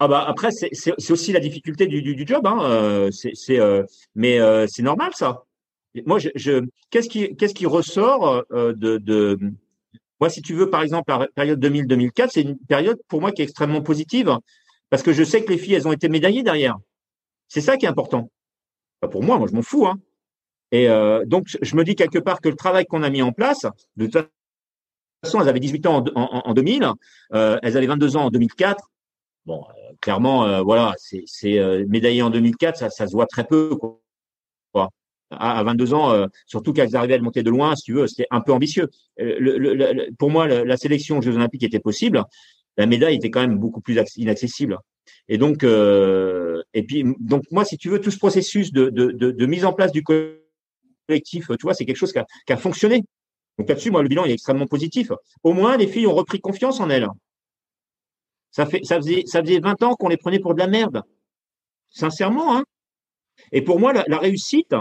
Ah 0.03 0.09
bah 0.09 0.25
après 0.27 0.51
c'est 0.51 1.11
aussi 1.11 1.31
la 1.31 1.41
difficulté 1.41 1.87
du, 1.87 2.01
du, 2.01 2.27
job, 2.27 2.47
hein. 2.47 2.59
Euh, 2.63 3.11
c'est 3.11 3.61
euh, 3.61 3.85
mais 4.15 4.41
euh, 4.41 4.67
c'est 4.67 4.83
normal 4.83 5.13
ça. 5.15 5.45
Moi 6.07 6.19
je, 6.19 6.31
je 6.35 6.65
qu'est-ce 6.89 7.11
qui 7.11 7.37
qu'est-ce 7.37 7.53
qui 7.53 7.67
ressort 7.67 8.45
de, 8.51 8.73
de 8.73 9.39
moi 10.21 10.31
si 10.31 10.43
tu 10.43 10.55
veux 10.55 10.71
par 10.71 10.83
exemple 10.83 11.11
la 11.11 11.29
période 11.35 11.65
2000-2004 11.65 12.29
c'est 12.33 12.43
une 12.43 12.59
période 12.59 12.99
pour 13.09 13.21
moi 13.21 13.33
qui 13.33 13.43
est 13.43 13.45
extrêmement 13.45 13.83
positive 13.83 14.37
parce 14.91 15.03
que 15.03 15.13
je 15.13 15.25
sais 15.25 15.45
que 15.45 15.51
les 15.51 15.59
filles 15.59 15.75
elles 15.75 15.89
ont 15.89 15.93
été 15.93 16.09
médaillées 16.09 16.43
derrière. 16.43 16.77
C'est 17.49 17.61
ça 17.61 17.77
qui 17.77 17.87
est 17.87 17.89
important. 17.89 18.31
pour 19.11 19.23
moi 19.23 19.39
moi 19.39 19.49
je 19.49 19.55
m'en 19.55 19.63
fous 19.63 19.87
hein. 19.87 19.99
Et 20.73 20.87
donc 21.27 21.47
je 21.61 21.77
me 21.77 21.83
dis 21.83 21.97
quelque 21.97 22.21
part 22.21 22.41
que 22.41 22.49
le 22.49 22.55
travail 22.55 22.87
qu'on 22.87 23.03
a 23.03 23.11
mis 23.11 23.23
en 23.23 23.33
place 23.33 23.67
de 23.97 24.07
toute 24.07 24.29
façon 25.25 25.41
elles 25.41 25.49
avaient 25.49 25.59
18 25.59 25.87
ans 25.87 26.05
en, 26.15 26.21
en, 26.21 26.43
en 26.49 26.55
2000, 26.55 26.89
elles 27.33 27.77
avaient 27.77 27.87
22 27.87 28.17
ans 28.17 28.27
en 28.27 28.31
2004 28.31 28.91
Bon, 29.47 29.65
euh, 29.69 29.93
clairement, 30.01 30.45
euh, 30.45 30.61
voilà, 30.61 30.95
c'est 30.99 31.59
euh, 31.59 31.85
médaillé 31.89 32.23
en 32.23 32.31
2004, 32.31 32.91
ça, 32.91 33.07
se 33.07 33.13
voit 33.13 33.27
très 33.27 33.45
peu. 33.45 33.77
À, 35.31 35.63
22 35.63 35.95
ans, 35.95 36.27
surtout 36.47 36.73
qu'elles 36.73 36.97
arrivaient 36.97 37.15
à 37.15 37.19
le 37.19 37.23
monter 37.23 37.45
de 37.45 37.51
loin, 37.51 37.77
si 37.77 37.85
tu 37.85 37.93
veux, 37.93 38.09
c'était 38.09 38.27
un 38.33 38.41
peu 38.41 38.53
ambitieux. 38.53 38.89
Le, 39.17 40.11
pour 40.19 40.31
moi, 40.31 40.49
la, 40.49 40.77
sélection 40.77 41.19
aux 41.19 41.23
Jeux 41.23 41.37
Olympiques 41.37 41.63
était 41.63 41.79
possible. 41.79 42.25
La 42.77 42.87
médaille 42.87 43.15
était 43.15 43.31
quand 43.31 43.41
même 43.41 43.59
beaucoup 43.59 43.81
plus 43.81 43.97
inaccessible. 44.17 44.79
Et 45.29 45.39
donc, 45.39 45.63
et 45.63 46.83
puis, 46.83 47.05
donc 47.21 47.45
moi, 47.53 47.65
si 47.65 47.79
tu 47.79 47.91
veux, 47.91 48.01
tout 48.01 48.11
ce 48.11 48.19
processus 48.19 48.73
de, 48.73 48.91
de, 48.91 49.13
de, 49.13 49.47
mise 49.47 49.65
en 49.65 49.73
place 49.73 49.93
du 49.93 50.03
collectif, 50.03 51.47
tu 51.49 51.63
vois, 51.63 51.75
c'est 51.75 51.85
quelque 51.85 51.97
chose 51.97 52.13
qui 52.13 52.19
a, 52.19 52.27
qui 52.47 52.53
a 52.53 52.57
fonctionné. 52.57 53.05
Donc 53.61 53.69
là-dessus, 53.69 53.91
moi, 53.91 54.03
le 54.03 54.09
bilan 54.09 54.25
est 54.25 54.33
extrêmement 54.33 54.67
positif. 54.67 55.13
Au 55.43 55.53
moins, 55.53 55.77
les 55.77 55.87
filles 55.87 56.07
ont 56.07 56.15
repris 56.15 56.41
confiance 56.41 56.81
en 56.81 56.89
elles. 56.89 57.07
Ça, 58.51 58.67
fait, 58.67 58.83
ça, 58.85 58.97
faisait, 58.97 59.25
ça 59.27 59.43
faisait 59.43 59.61
20 59.61 59.83
ans 59.83 59.95
qu'on 59.95 60.09
les 60.09 60.17
prenait 60.17 60.39
pour 60.39 60.55
de 60.55 60.61
la 60.61 60.67
merde. 60.67 61.03
Sincèrement. 61.91 62.57
Hein. 62.57 62.65
Et 63.53 63.63
pour 63.63 63.79
moi, 63.79 63.93
la, 63.93 64.19
réussite, 64.19 64.75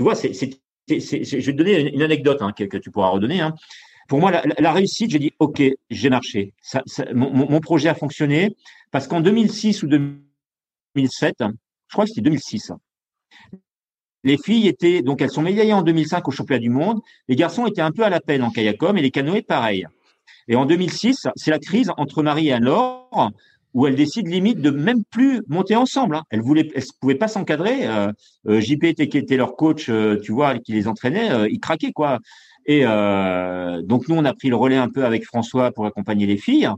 tu 0.00 0.04
vois, 0.04 0.14
je 0.14 1.36
vais 1.36 1.42
te 1.42 1.50
donner 1.50 1.92
une, 1.92 2.00
anecdote 2.00 2.40
hein, 2.40 2.52
que, 2.56 2.78
tu 2.78 2.90
pourras 2.90 3.10
redonner. 3.10 3.42
Hein. 3.42 3.54
Pour 4.08 4.18
moi, 4.18 4.30
la, 4.30 4.72
réussite, 4.72 5.10
j'ai 5.10 5.18
dit, 5.18 5.32
OK, 5.40 5.62
j'ai 5.90 6.08
marché. 6.08 6.54
Mon, 7.12 7.30
mon, 7.34 7.60
projet 7.60 7.90
a 7.90 7.94
fonctionné 7.94 8.56
parce 8.92 9.06
qu'en 9.06 9.20
2006 9.20 9.82
ou 9.82 9.88
2007, 9.88 11.34
je 11.40 11.92
crois 11.92 12.04
que 12.04 12.08
c'était 12.08 12.22
2006, 12.22 12.72
les 14.24 14.38
filles 14.38 14.68
étaient, 14.68 15.02
donc 15.02 15.20
elles 15.20 15.30
sont 15.30 15.42
médaillées 15.42 15.74
en 15.74 15.82
2005 15.82 16.26
au 16.26 16.30
championnat 16.30 16.60
du 16.60 16.70
monde. 16.70 17.02
Les 17.28 17.36
garçons 17.36 17.66
étaient 17.66 17.82
un 17.82 17.92
peu 17.92 18.02
à 18.02 18.08
la 18.08 18.20
peine 18.20 18.42
en 18.42 18.50
kayakom 18.50 18.96
et 18.96 19.02
les 19.02 19.10
canoës 19.10 19.42
pareil. 19.42 19.86
Et 20.48 20.56
en 20.56 20.64
2006, 20.64 21.28
c'est 21.36 21.50
la 21.50 21.58
crise 21.58 21.92
entre 21.98 22.22
Marie 22.22 22.48
et 22.48 22.52
Anne-Laure 22.54 23.32
où 23.74 23.86
elles 23.86 23.94
décident 23.94 24.28
limite 24.30 24.60
de 24.60 24.70
même 24.70 25.04
plus 25.04 25.42
monter 25.48 25.76
ensemble. 25.76 26.16
Hein. 26.16 26.24
Elles 26.30 26.40
voulaient, 26.40 26.70
elles 26.74 26.84
pouvaient 27.00 27.14
pas 27.14 27.28
s'encadrer. 27.28 27.86
Euh, 27.86 28.12
euh 28.48 28.60
JP 28.60 28.84
était, 28.84 29.08
qui 29.08 29.18
était 29.18 29.36
leur 29.36 29.56
coach, 29.56 29.88
euh, 29.88 30.18
tu 30.20 30.32
vois, 30.32 30.58
qui 30.58 30.72
les 30.72 30.88
entraînait, 30.88 31.30
euh, 31.30 31.48
il 31.48 31.60
craquait 31.60 31.92
quoi. 31.92 32.18
Et 32.66 32.82
donc 32.82 34.06
nous, 34.06 34.14
on 34.14 34.24
a 34.24 34.34
pris 34.34 34.48
le 34.48 34.54
relais 34.54 34.76
un 34.76 34.88
peu 34.88 35.04
avec 35.04 35.24
François 35.24 35.72
pour 35.72 35.86
accompagner 35.86 36.26
les 36.26 36.36
filles. 36.36 36.68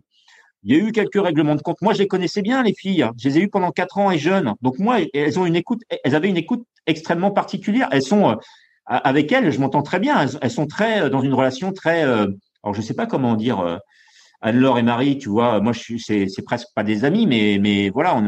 Il 0.63 0.75
y 0.75 0.79
a 0.79 0.83
eu 0.83 0.93
quelques 0.93 1.21
règlements 1.21 1.57
de 1.57 1.61
compte. 1.61 1.83
Moi, 1.83 1.93
je 1.93 1.99
les 1.99 2.07
connaissais 2.07 2.41
bien 2.41 2.63
les 2.63 2.73
filles. 2.73 3.07
Je 3.19 3.29
les 3.29 3.39
ai 3.39 3.43
eues 3.43 3.49
pendant 3.49 3.73
quatre 3.73 3.99
ans 3.99 4.11
et 4.11 4.17
jeunes. 4.17 4.55
Donc 4.63 4.79
moi, 4.79 5.01
elles 5.13 5.39
ont 5.39 5.45
une 5.45 5.57
écoute. 5.57 5.83
Elles 6.05 6.15
avaient 6.15 6.29
une 6.29 6.37
écoute 6.37 6.65
extrêmement 6.87 7.33
particulière. 7.33 7.89
Elles 7.91 8.03
sont 8.03 8.39
avec 8.87 9.31
elles, 9.33 9.51
je 9.51 9.59
m'entends 9.59 9.83
très 9.83 9.99
bien. 9.99 10.19
Elles, 10.23 10.39
elles, 10.41 10.51
sont 10.51 10.67
très 10.67 11.11
dans 11.11 11.21
une 11.21 11.35
relation 11.35 11.73
très 11.73 12.05
alors, 12.05 12.75
je 12.75 12.81
sais 12.81 12.95
pas 12.95 13.07
comment 13.07 13.35
dire. 13.35 13.81
Euh, 14.45 14.49
Anne-Laure 14.49 14.79
et 14.79 14.83
Marie, 14.83 15.19
tu 15.19 15.29
vois, 15.29 15.61
moi, 15.61 15.73
c'est, 15.75 16.27
presque 16.45 16.69
pas 16.75 16.85
des 16.85 17.05
amis, 17.05 17.27
mais, 17.27 17.59
mais 17.61 17.91
voilà, 17.91 18.21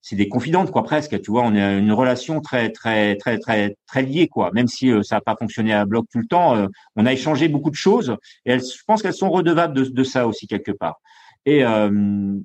c'est 0.00 0.16
des 0.16 0.28
confidentes, 0.28 0.70
quoi, 0.70 0.82
presque. 0.82 1.20
Tu 1.20 1.30
vois, 1.30 1.42
on 1.42 1.54
a 1.54 1.74
une 1.74 1.92
relation 1.92 2.40
très, 2.40 2.70
très, 2.70 3.16
très, 3.16 3.38
très, 3.38 3.76
très 3.86 4.02
liée, 4.02 4.28
quoi. 4.28 4.50
Même 4.52 4.68
si 4.68 4.90
euh, 4.90 5.02
ça 5.02 5.16
n'a 5.16 5.20
pas 5.20 5.36
fonctionné 5.36 5.72
à 5.72 5.84
bloc 5.84 6.06
tout 6.10 6.18
le 6.18 6.26
temps, 6.26 6.56
euh, 6.56 6.66
on 6.96 7.06
a 7.06 7.12
échangé 7.12 7.48
beaucoup 7.48 7.70
de 7.70 7.76
choses, 7.76 8.16
et 8.44 8.52
elles, 8.52 8.62
je 8.62 8.82
pense 8.86 9.02
qu'elles 9.02 9.14
sont 9.14 9.30
redevables 9.30 9.92
de, 9.92 10.04
ça 10.04 10.26
aussi 10.26 10.46
quelque 10.46 10.72
part. 10.72 11.00
Et, 11.46 11.62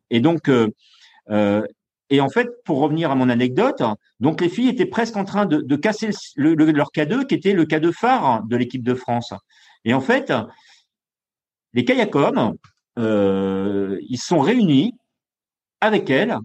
et 0.10 0.20
donc, 0.22 0.50
et 2.10 2.22
en 2.22 2.30
fait, 2.30 2.50
pour 2.64 2.80
revenir 2.80 3.12
à 3.12 3.16
mon 3.16 3.30
anecdote, 3.30 3.82
donc 4.20 4.42
les 4.42 4.50
filles 4.50 4.70
étaient 4.70 4.86
presque 4.86 5.18
en 5.18 5.26
train 5.26 5.46
de, 5.46 5.76
casser 5.76 6.10
le, 6.36 6.54
leur 6.54 6.90
K2, 6.96 7.26
qui 7.26 7.36
était 7.36 7.54
le 7.54 7.66
K2 7.66 7.92
phare 7.92 8.44
de 8.44 8.56
l'équipe 8.56 8.84
de 8.84 8.94
France. 8.94 9.34
Et 9.86 9.94
en 9.94 10.02
fait, 10.02 10.32
les 11.74 11.84
Kayakom, 11.84 12.56
euh, 12.98 14.00
ils 14.08 14.20
sont 14.20 14.40
réunis 14.40 14.96
avec 15.82 16.10
elles 16.10 16.38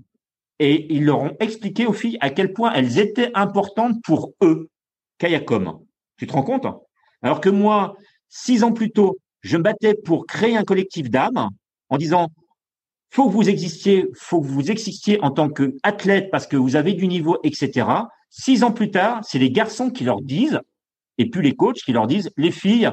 et 0.58 0.92
ils 0.94 1.04
leur 1.04 1.20
ont 1.20 1.36
expliqué 1.40 1.86
aux 1.86 1.92
filles 1.92 2.18
à 2.20 2.30
quel 2.30 2.52
point 2.52 2.72
elles 2.72 2.98
étaient 2.98 3.30
importantes 3.34 4.02
pour 4.02 4.32
eux, 4.42 4.68
Kayakom. 5.18 5.80
Tu 6.16 6.26
te 6.26 6.32
rends 6.32 6.42
compte? 6.42 6.66
Alors 7.22 7.40
que 7.40 7.48
moi, 7.48 7.96
six 8.28 8.62
ans 8.62 8.72
plus 8.72 8.90
tôt, 8.90 9.18
je 9.40 9.56
me 9.56 9.62
battais 9.62 9.94
pour 9.94 10.26
créer 10.26 10.56
un 10.56 10.64
collectif 10.64 11.10
d'âmes 11.10 11.48
en 11.88 11.96
disant 11.96 12.28
faut 13.10 13.28
que 13.28 13.32
vous 13.32 13.48
existiez, 13.48 14.06
faut 14.14 14.40
que 14.40 14.46
vous 14.46 14.70
existiez 14.70 15.20
en 15.22 15.30
tant 15.30 15.48
qu'athlète 15.48 16.30
parce 16.30 16.46
que 16.46 16.56
vous 16.56 16.76
avez 16.76 16.92
du 16.92 17.08
niveau, 17.08 17.38
etc. 17.42 17.88
Six 18.30 18.62
ans 18.62 18.70
plus 18.70 18.90
tard, 18.90 19.20
c'est 19.24 19.38
les 19.38 19.50
garçons 19.50 19.90
qui 19.90 20.04
leur 20.04 20.22
disent, 20.22 20.60
et 21.18 21.28
puis 21.28 21.42
les 21.42 21.56
coachs 21.56 21.78
qui 21.78 21.92
leur 21.92 22.06
disent, 22.06 22.30
les 22.36 22.52
filles, 22.52 22.90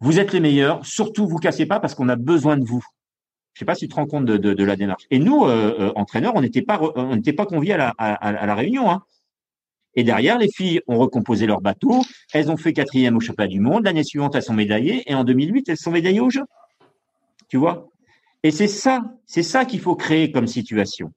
vous 0.00 0.20
êtes 0.20 0.32
les 0.32 0.40
meilleurs, 0.40 0.84
surtout 0.86 1.26
vous 1.26 1.38
cassez 1.38 1.66
pas 1.66 1.80
parce 1.80 1.94
qu'on 1.94 2.08
a 2.08 2.16
besoin 2.16 2.56
de 2.56 2.64
vous. 2.64 2.84
Je 3.54 3.60
sais 3.60 3.64
pas 3.64 3.74
si 3.74 3.86
tu 3.86 3.88
te 3.88 3.94
rends 3.96 4.06
compte 4.06 4.24
de, 4.24 4.36
de, 4.36 4.54
de 4.54 4.64
la 4.64 4.76
démarche. 4.76 5.04
Et 5.10 5.18
nous, 5.18 5.44
euh, 5.44 5.74
euh 5.80 5.92
entraîneurs, 5.96 6.34
on 6.36 6.40
n'était 6.40 6.62
pas, 6.62 6.80
on 6.94 7.16
n'était 7.16 7.32
pas 7.32 7.46
conviés 7.46 7.72
à 7.72 7.76
la, 7.76 7.94
à, 7.98 8.14
à 8.14 8.46
la 8.46 8.54
réunion. 8.54 8.90
Hein. 8.90 9.02
Et 9.94 10.04
derrière, 10.04 10.38
les 10.38 10.48
filles 10.48 10.80
ont 10.86 10.98
recomposé 10.98 11.46
leur 11.46 11.60
bateau. 11.60 12.04
Elles 12.32 12.52
ont 12.52 12.56
fait 12.56 12.72
quatrième 12.72 13.16
au 13.16 13.20
championnat 13.20 13.48
du 13.48 13.58
monde. 13.58 13.84
L'année 13.84 14.04
suivante, 14.04 14.36
elles 14.36 14.44
sont 14.44 14.54
médaillées. 14.54 15.02
Et 15.10 15.14
en 15.14 15.24
2008, 15.24 15.68
elles 15.70 15.76
sont 15.76 15.90
médaillées 15.90 16.20
au 16.20 16.30
jeu. 16.30 16.44
Tu 17.48 17.56
vois? 17.56 17.88
Et 18.44 18.52
c'est 18.52 18.68
ça, 18.68 19.02
c'est 19.26 19.42
ça 19.42 19.64
qu'il 19.64 19.80
faut 19.80 19.96
créer 19.96 20.30
comme 20.30 20.46
situation. 20.46 21.12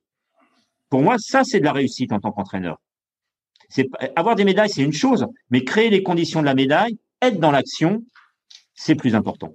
Pour 0.89 1.01
moi, 1.01 1.17
ça, 1.19 1.43
c'est 1.43 1.59
de 1.59 1.65
la 1.65 1.73
réussite 1.73 2.11
en 2.11 2.19
tant 2.19 2.31
qu'entraîneur. 2.31 2.77
Avoir 4.15 4.35
des 4.35 4.43
médailles, 4.43 4.69
c'est 4.69 4.81
une 4.81 4.93
chose, 4.93 5.27
mais 5.49 5.63
créer 5.63 5.89
les 5.89 6.03
conditions 6.03 6.41
de 6.41 6.45
la 6.45 6.55
médaille, 6.55 6.97
être 7.21 7.39
dans 7.39 7.51
l'action, 7.51 8.03
c'est 8.83 8.95
plus 8.95 9.13
important. 9.13 9.53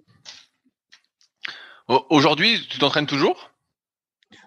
Aujourd'hui, 2.10 2.64
tu 2.68 2.78
t'entraînes 2.78 3.06
toujours? 3.06 3.50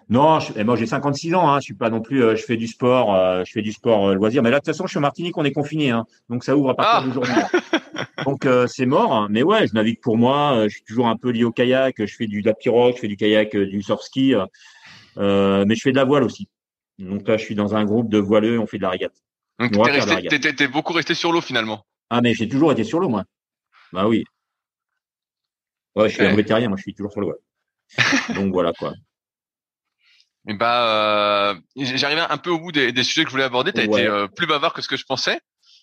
Non, 0.08 0.40
je, 0.40 0.52
eh, 0.56 0.64
moi 0.64 0.74
j'ai 0.76 0.86
56 0.86 1.34
ans, 1.34 1.48
hein, 1.48 1.60
je 1.60 1.64
suis 1.64 1.74
pas 1.74 1.88
non 1.88 2.00
plus, 2.00 2.22
euh, 2.22 2.34
je 2.34 2.42
fais 2.42 2.56
du 2.56 2.66
sport, 2.66 3.14
euh, 3.14 3.44
je 3.46 3.52
fais 3.52 3.62
du 3.62 3.72
sport 3.72 4.08
euh, 4.08 4.14
loisir. 4.14 4.42
Mais 4.42 4.50
là 4.50 4.56
de 4.56 4.60
toute 4.60 4.74
façon, 4.74 4.86
je 4.86 4.90
suis 4.90 4.98
en 4.98 5.02
Martinique, 5.02 5.38
on 5.38 5.44
est 5.44 5.52
confiné, 5.52 5.90
hein, 5.90 6.04
donc 6.28 6.44
ça 6.44 6.56
ouvre 6.56 6.70
à 6.70 6.74
partir 6.74 7.00
ah. 7.02 7.06
d'aujourd'hui. 7.06 7.34
donc 8.24 8.48
c'est 8.66 8.86
mort, 8.86 9.14
hein. 9.14 9.28
mais 9.30 9.42
ouais, 9.42 9.66
je 9.68 9.74
navigue 9.74 10.00
pour 10.00 10.16
moi. 10.16 10.64
je 10.64 10.74
suis 10.74 10.82
toujours 10.82 11.08
un 11.08 11.16
peu 11.16 11.30
lié 11.30 11.44
au 11.44 11.52
kayak. 11.52 11.94
Je 11.98 12.16
fais 12.16 12.26
du 12.26 12.42
de 12.42 12.46
la 12.46 12.54
pirogue, 12.54 12.94
je 12.96 13.00
fais 13.00 13.08
du 13.08 13.16
kayak, 13.16 13.56
du 13.56 13.82
surf 13.82 14.02
ski, 14.02 14.34
mais 15.16 15.74
je 15.74 15.80
fais 15.80 15.92
de 15.92 15.96
la 15.96 16.04
voile 16.04 16.24
aussi. 16.24 16.48
Donc 16.98 17.28
là, 17.28 17.36
je 17.36 17.44
suis 17.44 17.54
dans 17.54 17.74
un 17.74 17.84
groupe 17.84 18.08
de 18.08 18.18
voileux, 18.18 18.58
on 18.58 18.66
fait 18.66 18.78
de 18.78 18.82
la 18.82 18.90
régate. 18.90 19.14
Donc 19.58 19.72
t'es 20.56 20.68
beaucoup 20.68 20.94
resté 20.94 21.14
sur 21.14 21.32
l'eau 21.32 21.42
finalement? 21.42 21.84
Ah 22.08 22.20
mais 22.22 22.34
j'ai 22.34 22.48
toujours 22.48 22.72
été 22.72 22.82
sur 22.82 22.98
l'eau 22.98 23.08
moi. 23.08 23.24
Bah 23.92 24.08
oui. 24.08 24.24
Ouais, 25.96 26.08
je 26.08 26.14
suis 26.14 26.24
un 26.24 26.34
vétérien, 26.34 26.68
moi 26.68 26.76
je 26.76 26.82
suis 26.82 26.94
toujours 26.94 27.12
sur 27.12 27.20
le 27.20 27.28
web. 27.28 27.36
Donc 28.34 28.52
voilà 28.52 28.72
quoi. 28.72 28.92
Et 30.48 30.54
bah, 30.54 31.52
euh, 31.52 31.54
j'arrivais 31.76 32.22
un 32.22 32.38
peu 32.38 32.50
au 32.50 32.58
bout 32.58 32.72
des, 32.72 33.02
sujets 33.02 33.24
que 33.24 33.30
je 33.30 33.32
voulais 33.32 33.44
aborder. 33.44 33.72
Tu 33.72 33.80
as 33.80 33.84
été 33.84 34.06
euh, 34.06 34.26
plus 34.26 34.46
bavard 34.46 34.72
que 34.72 34.80
ce 34.80 34.88
que 34.88 34.96
je 34.96 35.04
pensais. 35.04 35.38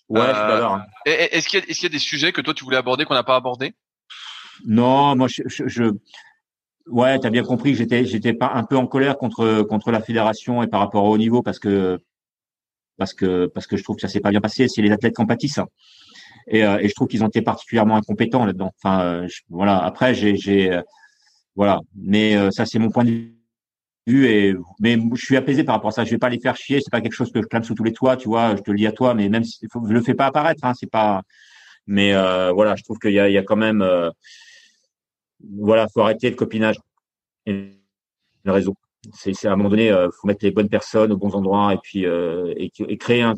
Ouais, 0.08 0.20
je 0.20 0.26
suis 0.26 0.32
bavard. 0.32 0.74
Hein. 0.74 0.84
Euh, 1.06 1.26
est-ce 1.30 1.48
qu'il 1.48 1.60
y, 1.60 1.86
a 1.86 1.88
des 1.88 1.98
sujets 1.98 2.32
que 2.32 2.40
toi 2.40 2.54
tu 2.54 2.64
voulais 2.64 2.76
aborder 2.76 3.04
qu'on 3.04 3.14
n'a 3.14 3.22
pas 3.22 3.36
abordé? 3.36 3.74
Non, 4.66 5.14
moi 5.14 5.28
je, 5.28 5.42
je, 5.46 5.84
ouais, 6.88 7.18
t'as 7.20 7.30
bien 7.30 7.44
compris 7.44 7.72
que 7.72 7.78
j'étais 7.78 8.04
j'étais 8.04 8.32
pas 8.32 8.50
un 8.54 8.64
peu 8.64 8.76
en 8.76 8.88
colère 8.88 9.16
contre 9.16 9.62
contre 9.62 9.92
la 9.92 10.00
fédération 10.00 10.62
et 10.64 10.66
par 10.66 10.80
rapport 10.80 11.04
au 11.04 11.12
haut 11.12 11.18
niveau 11.18 11.42
parce 11.42 11.60
que 11.60 12.00
parce 12.96 13.14
que 13.14 13.46
parce 13.46 13.68
que 13.68 13.76
je 13.76 13.84
trouve 13.84 13.96
que 13.96 14.02
ça 14.02 14.08
s'est 14.08 14.20
pas 14.20 14.30
bien 14.30 14.40
passé. 14.40 14.66
C'est 14.66 14.82
les 14.82 14.90
athlètes 14.90 15.14
qui 15.14 15.22
en 15.22 15.26
pâtissent. 15.26 15.60
Et, 16.50 16.64
euh, 16.64 16.78
et 16.78 16.88
je 16.88 16.94
trouve 16.94 17.08
qu'ils 17.08 17.24
ont 17.24 17.28
été 17.28 17.42
particulièrement 17.42 17.96
incompétents 17.96 18.44
là-dedans. 18.44 18.72
Enfin, 18.82 19.02
euh, 19.02 19.28
voilà. 19.48 19.78
Après, 19.84 20.14
j'ai, 20.14 20.72
euh, 20.72 20.82
voilà. 21.56 21.80
Mais 21.96 22.50
ça, 22.52 22.66
c'est 22.66 22.78
mon 22.78 22.90
point 22.90 23.04
de 23.04 23.28
et 24.10 24.54
mais 24.80 24.96
je 25.16 25.22
suis 25.22 25.36
apaisé 25.36 25.64
par 25.64 25.74
rapport 25.74 25.88
à 25.88 25.92
ça. 25.92 26.04
Je 26.04 26.10
vais 26.10 26.18
pas 26.18 26.30
les 26.30 26.40
faire 26.40 26.56
chier. 26.56 26.80
C'est 26.80 26.90
pas 26.90 27.02
quelque 27.02 27.12
chose 27.12 27.30
que 27.30 27.42
je 27.42 27.46
clame 27.46 27.62
sous 27.62 27.74
tous 27.74 27.84
les 27.84 27.92
toits, 27.92 28.16
tu 28.16 28.28
vois. 28.28 28.56
Je 28.56 28.62
te 28.62 28.70
le 28.70 28.78
dis 28.78 28.86
à 28.86 28.92
toi, 28.92 29.12
mais 29.12 29.28
même 29.28 29.44
si 29.44 29.58
je 29.62 29.92
le 29.92 30.00
fais 30.00 30.14
pas 30.14 30.26
apparaître, 30.26 30.64
hein, 30.64 30.72
c'est 30.74 30.90
pas. 30.90 31.22
Mais 31.86 32.12
voilà, 32.52 32.74
je 32.76 32.84
trouve 32.84 32.98
qu'il 32.98 33.12
y 33.12 33.20
a, 33.20 33.28
il 33.28 33.34
y 33.34 33.38
a 33.38 33.42
quand 33.42 33.56
même, 33.56 33.86
voilà, 35.58 35.88
faut 35.92 36.00
arrêter 36.00 36.30
le 36.30 36.36
copinage 36.36 36.76
et 37.44 37.78
le 38.44 38.52
réseau. 38.52 38.74
C'est, 39.12 39.46
à 39.46 39.52
un 39.52 39.56
moment 39.56 39.68
donné, 39.68 39.90
euh, 39.90 40.08
faut 40.10 40.26
mettre 40.26 40.44
les 40.44 40.50
bonnes 40.50 40.68
personnes 40.68 41.12
aux 41.12 41.16
bons 41.16 41.34
endroits 41.34 41.74
et 41.74 41.78
puis 41.82 42.04
et, 42.04 42.98
créer 42.98 43.22
un 43.22 43.34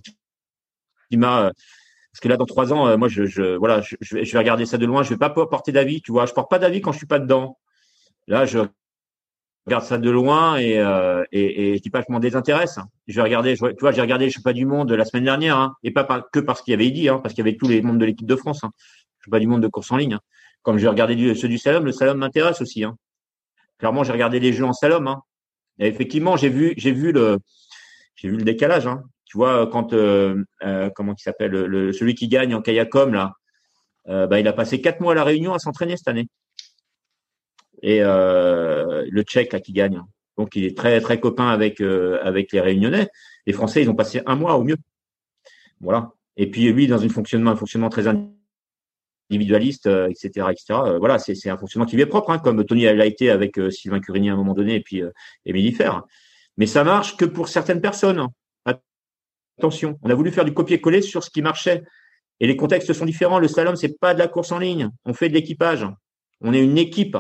climat. 1.09 1.53
Euh, 2.11 2.12
parce 2.12 2.20
que 2.20 2.28
là, 2.28 2.37
dans 2.37 2.47
trois 2.47 2.73
ans, 2.73 2.97
moi, 2.99 3.09
je, 3.09 3.24
je 3.24 3.57
voilà, 3.57 3.81
je, 3.82 3.97
je, 4.01 4.16
vais, 4.16 4.39
regarder 4.39 4.66
ça 4.66 4.78
de 4.78 4.87
loin. 4.87 5.03
Je 5.03 5.11
vais 5.11 5.16
pas 5.16 5.31
porter 5.31 5.73
d'avis, 5.73 6.03
tu 6.03 6.12
vois. 6.12 6.27
Je 6.27 6.32
porte 6.32 6.51
pas 6.51 6.59
d'avis 6.59 6.81
quand 6.81 6.93
je 6.93 6.99
suis 6.99 7.07
pas 7.07 7.19
dedans. 7.19 7.59
Là, 8.27 8.47
je 8.47 8.61
regarde 9.66 9.85
ça 9.85 9.99
de 9.99 10.11
loin 10.11 10.57
et, 10.57 10.78
euh, 10.78 11.24
et, 11.32 11.74
et 11.74 11.91
pas 11.91 12.01
je 12.01 12.12
m'en 12.12 12.19
désintéresse. 12.19 12.78
Je 13.07 13.16
vais 13.16 13.23
regarder, 13.23 13.57
tu 13.57 13.65
vois, 13.81 13.93
j'ai 13.93 14.01
regardé 14.01 14.28
je 14.28 14.37
sais 14.37 14.43
pas 14.43 14.53
du 14.53 14.66
monde 14.66 14.91
la 14.91 15.05
semaine 15.05 15.24
dernière, 15.24 15.57
hein, 15.57 15.77
et 15.82 15.91
pas, 15.91 16.27
que 16.32 16.41
parce 16.41 16.62
qu'il 16.62 16.73
y 16.73 16.74
avait 16.74 16.91
dit, 16.91 17.09
hein, 17.09 17.19
parce 17.23 17.35
qu'il 17.35 17.45
y 17.45 17.49
avait 17.49 17.57
tous 17.57 17.69
les 17.69 17.82
membres 17.82 17.99
de 17.99 18.07
l'équipe 18.07 18.27
de 18.27 18.37
France. 18.37 18.65
Hein. 18.65 18.70
Je 19.19 19.24
suis 19.24 19.31
pas 19.31 19.39
du 19.39 19.47
monde 19.47 19.62
de 19.62 19.69
course 19.69 19.91
en 19.93 19.97
ligne. 19.97 20.15
Hein. 20.15 20.20
Comme 20.62 20.78
j'ai 20.78 20.89
regardé 20.89 21.15
du, 21.15 21.35
ceux 21.35 21.49
du 21.49 21.59
Salom, 21.59 21.85
le 21.85 21.93
Salom 21.93 22.19
m'intéresse 22.19 22.61
aussi. 22.61 22.85
Hein. 22.85 22.97
Clairement, 23.78 24.05
j'ai 24.05 24.12
regardé 24.12 24.41
les 24.41 24.53
jeux 24.53 24.65
en. 24.65 24.73
Hein. 24.82 25.23
Et 25.78 25.87
effectivement, 25.87 26.37
j'ai 26.37 26.49
vu, 26.49 26.74
j'ai 26.77 26.93
vu 26.93 27.12
le, 27.12 27.39
j'ai 28.15 28.28
vu 28.28 28.37
le 28.37 28.45
décalage. 28.45 28.89
Tu 29.31 29.36
vois, 29.36 29.69
quand 29.69 29.93
euh, 29.93 30.43
euh 30.65 30.90
comment 30.90 31.15
il 31.16 31.23
s'appelle, 31.23 31.52
le, 31.52 31.93
celui 31.93 32.16
qui 32.16 32.27
gagne 32.27 32.52
en 32.52 32.61
kayacom 32.61 33.15
là, 33.15 33.35
euh, 34.09 34.27
bah, 34.27 34.40
il 34.40 34.48
a 34.48 34.52
passé 34.52 34.81
quatre 34.81 35.01
mois 35.01 35.12
à 35.12 35.15
la 35.15 35.23
Réunion 35.23 35.55
à 35.55 35.61
s'entraîner 35.61 35.97
cette 35.97 36.09
année 36.09 36.27
et 37.82 38.02
euh, 38.02 39.07
le 39.09 39.23
Tchèque 39.23 39.52
là 39.52 39.61
qui 39.61 39.73
gagne. 39.73 40.02
Donc 40.36 40.57
il 40.57 40.65
est 40.65 40.77
très 40.77 41.01
très 41.01 41.20
copain 41.20 41.48
avec 41.48 41.81
euh, 41.81 42.19
avec 42.23 42.52
les 42.52 42.61
Réunionnais. 42.61 43.09
Les 43.47 43.52
Français 43.52 43.82
ils 43.82 43.90
ont 43.90 43.94
passé 43.94 44.20
un 44.27 44.35
mois 44.35 44.57
au 44.57 44.65
mieux. 44.65 44.77
Voilà. 45.81 46.11
Et 46.36 46.51
puis 46.51 46.73
lui 46.73 46.89
dans 46.89 47.02
un 47.02 47.09
fonctionnement 47.09 47.52
un 47.52 47.57
fonctionnement 47.57 47.89
très 47.89 48.07
individualiste, 49.28 49.86
etc., 49.86 50.31
euh, 50.39 50.48
etc. 50.51 50.65
voilà, 50.98 51.20
c'est 51.20 51.48
un 51.48 51.57
fonctionnement 51.57 51.86
qui 51.86 51.94
lui 51.94 52.02
est 52.02 52.07
propre, 52.07 52.31
hein, 52.31 52.39
comme 52.39 52.65
Tony 52.65 52.82
l'a 52.82 53.07
été 53.07 53.31
avec 53.31 53.61
Sylvain 53.70 54.01
Curigny 54.01 54.31
à 54.31 54.32
un 54.32 54.36
moment 54.36 54.55
donné 54.55 54.74
et 54.74 54.81
puis 54.81 55.02
Émilie 55.47 55.73
Fer. 55.73 56.02
Mais 56.57 56.66
ça 56.66 56.85
marche 56.85 57.16
que 57.16 57.24
pour 57.24 57.48
certaines 57.48 57.81
personnes. 57.81 58.27
Attention, 59.61 59.99
on 60.01 60.09
a 60.09 60.15
voulu 60.15 60.32
faire 60.32 60.47
du 60.47 60.55
copier-coller 60.55 61.03
sur 61.03 61.23
ce 61.23 61.28
qui 61.28 61.43
marchait. 61.43 61.82
Et 62.41 62.47
les 62.47 62.57
contextes 62.57 62.95
sont 62.95 63.05
différents. 63.05 63.39
Le 63.39 63.47
slalom, 63.47 63.77
c'est 63.77 64.01
pas 64.01 64.15
de 64.15 64.19
la 64.19 64.27
course 64.27 64.53
en 64.53 64.59
ligne. 64.59 64.89
On 65.05 65.12
fait 65.12 65.28
de 65.28 65.35
l'équipage. 65.35 65.87
On 66.41 66.55
est 66.55 66.65
une 66.65 66.78
équipe. 66.78 67.19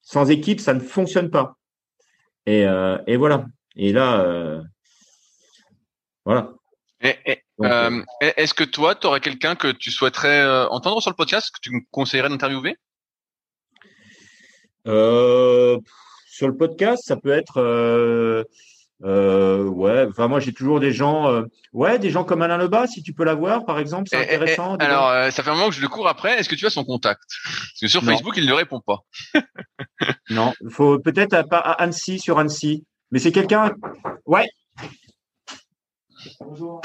Sans 0.00 0.30
équipe, 0.30 0.60
ça 0.60 0.72
ne 0.72 0.80
fonctionne 0.80 1.28
pas. 1.28 1.58
Et, 2.46 2.64
euh, 2.64 2.96
et 3.06 3.18
voilà. 3.18 3.44
Et 3.76 3.92
là, 3.92 4.22
euh, 4.22 4.62
voilà. 6.24 6.54
Euh, 7.60 8.02
est-ce 8.22 8.54
que 8.54 8.64
toi, 8.64 8.94
tu 8.94 9.06
aurais 9.06 9.20
quelqu'un 9.20 9.54
que 9.54 9.70
tu 9.70 9.90
souhaiterais 9.90 10.66
entendre 10.70 11.02
sur 11.02 11.10
le 11.10 11.16
podcast, 11.16 11.50
que 11.54 11.60
tu 11.60 11.70
me 11.70 11.80
conseillerais 11.90 12.30
d'interviewer? 12.30 12.78
Sur 14.86 16.48
le 16.48 16.56
podcast, 16.56 17.02
ça 17.04 17.18
peut 17.18 17.32
être 17.32 18.46
euh, 19.04 19.64
ouais, 19.64 20.06
enfin 20.08 20.28
moi 20.28 20.40
j'ai 20.40 20.52
toujours 20.52 20.80
des 20.80 20.92
gens, 20.92 21.30
euh, 21.30 21.42
ouais, 21.72 21.98
des 21.98 22.10
gens 22.10 22.24
comme 22.24 22.40
Alain 22.40 22.56
Lebas, 22.56 22.86
si 22.86 23.02
tu 23.02 23.12
peux 23.12 23.24
l'avoir 23.24 23.66
par 23.66 23.78
exemple, 23.78 24.08
c'est 24.08 24.16
eh, 24.16 24.20
eh, 24.20 24.34
intéressant. 24.34 24.76
alors 24.76 25.10
euh, 25.10 25.30
ça 25.30 25.42
fait 25.42 25.50
un 25.50 25.54
moment 25.54 25.68
que 25.68 25.74
je 25.74 25.82
le 25.82 25.88
cours 25.88 26.08
après. 26.08 26.38
Est-ce 26.38 26.48
que 26.48 26.54
tu 26.54 26.64
as 26.64 26.70
son 26.70 26.84
contact? 26.84 27.22
Parce 27.44 27.80
que 27.80 27.88
sur 27.88 28.02
Facebook 28.02 28.34
il 28.36 28.46
ne 28.46 28.52
répond 28.52 28.80
pas. 28.80 29.04
non, 30.30 30.54
il 30.62 30.70
faut 30.70 30.98
peut-être 30.98 31.34
à, 31.34 31.44
à, 31.50 31.82
Annecy 31.82 32.18
sur 32.18 32.38
Annecy, 32.38 32.84
mais 33.10 33.18
c'est 33.18 33.32
quelqu'un. 33.32 33.72
Ouais. 34.24 34.46
Bonjour, 36.40 36.80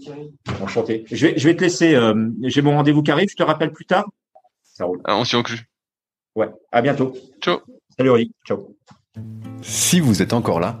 Thierry. 0.00 0.30
Enchanté. 0.62 1.04
Je 1.10 1.26
vais, 1.26 1.38
je 1.38 1.46
vais 1.46 1.54
te 1.54 1.60
laisser. 1.60 1.94
Euh, 1.94 2.30
j'ai 2.44 2.62
mon 2.62 2.72
rendez-vous 2.72 3.02
qui 3.02 3.10
arrive. 3.10 3.28
Je 3.30 3.36
te 3.36 3.42
rappelle 3.42 3.72
plus 3.72 3.84
tard. 3.84 4.06
Ça 4.62 4.86
roule. 4.86 5.00
Ah, 5.04 5.16
on 5.16 5.24
s'y 5.24 5.36
inclut. 5.36 5.68
Ouais. 6.34 6.48
À 6.72 6.80
bientôt. 6.80 7.14
Ciao. 7.42 7.60
Salut 7.96 8.10
Oli. 8.10 8.32
Ciao. 8.46 8.74
Si 9.60 10.00
vous 10.00 10.22
êtes 10.22 10.32
encore 10.32 10.60
là 10.60 10.80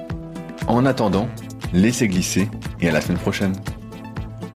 En 0.67 0.85
attendant, 0.85 1.27
laissez 1.73 2.07
glisser 2.07 2.47
et 2.79 2.89
à 2.89 2.91
la 2.91 3.01
semaine 3.01 3.17
prochaine. 3.17 3.53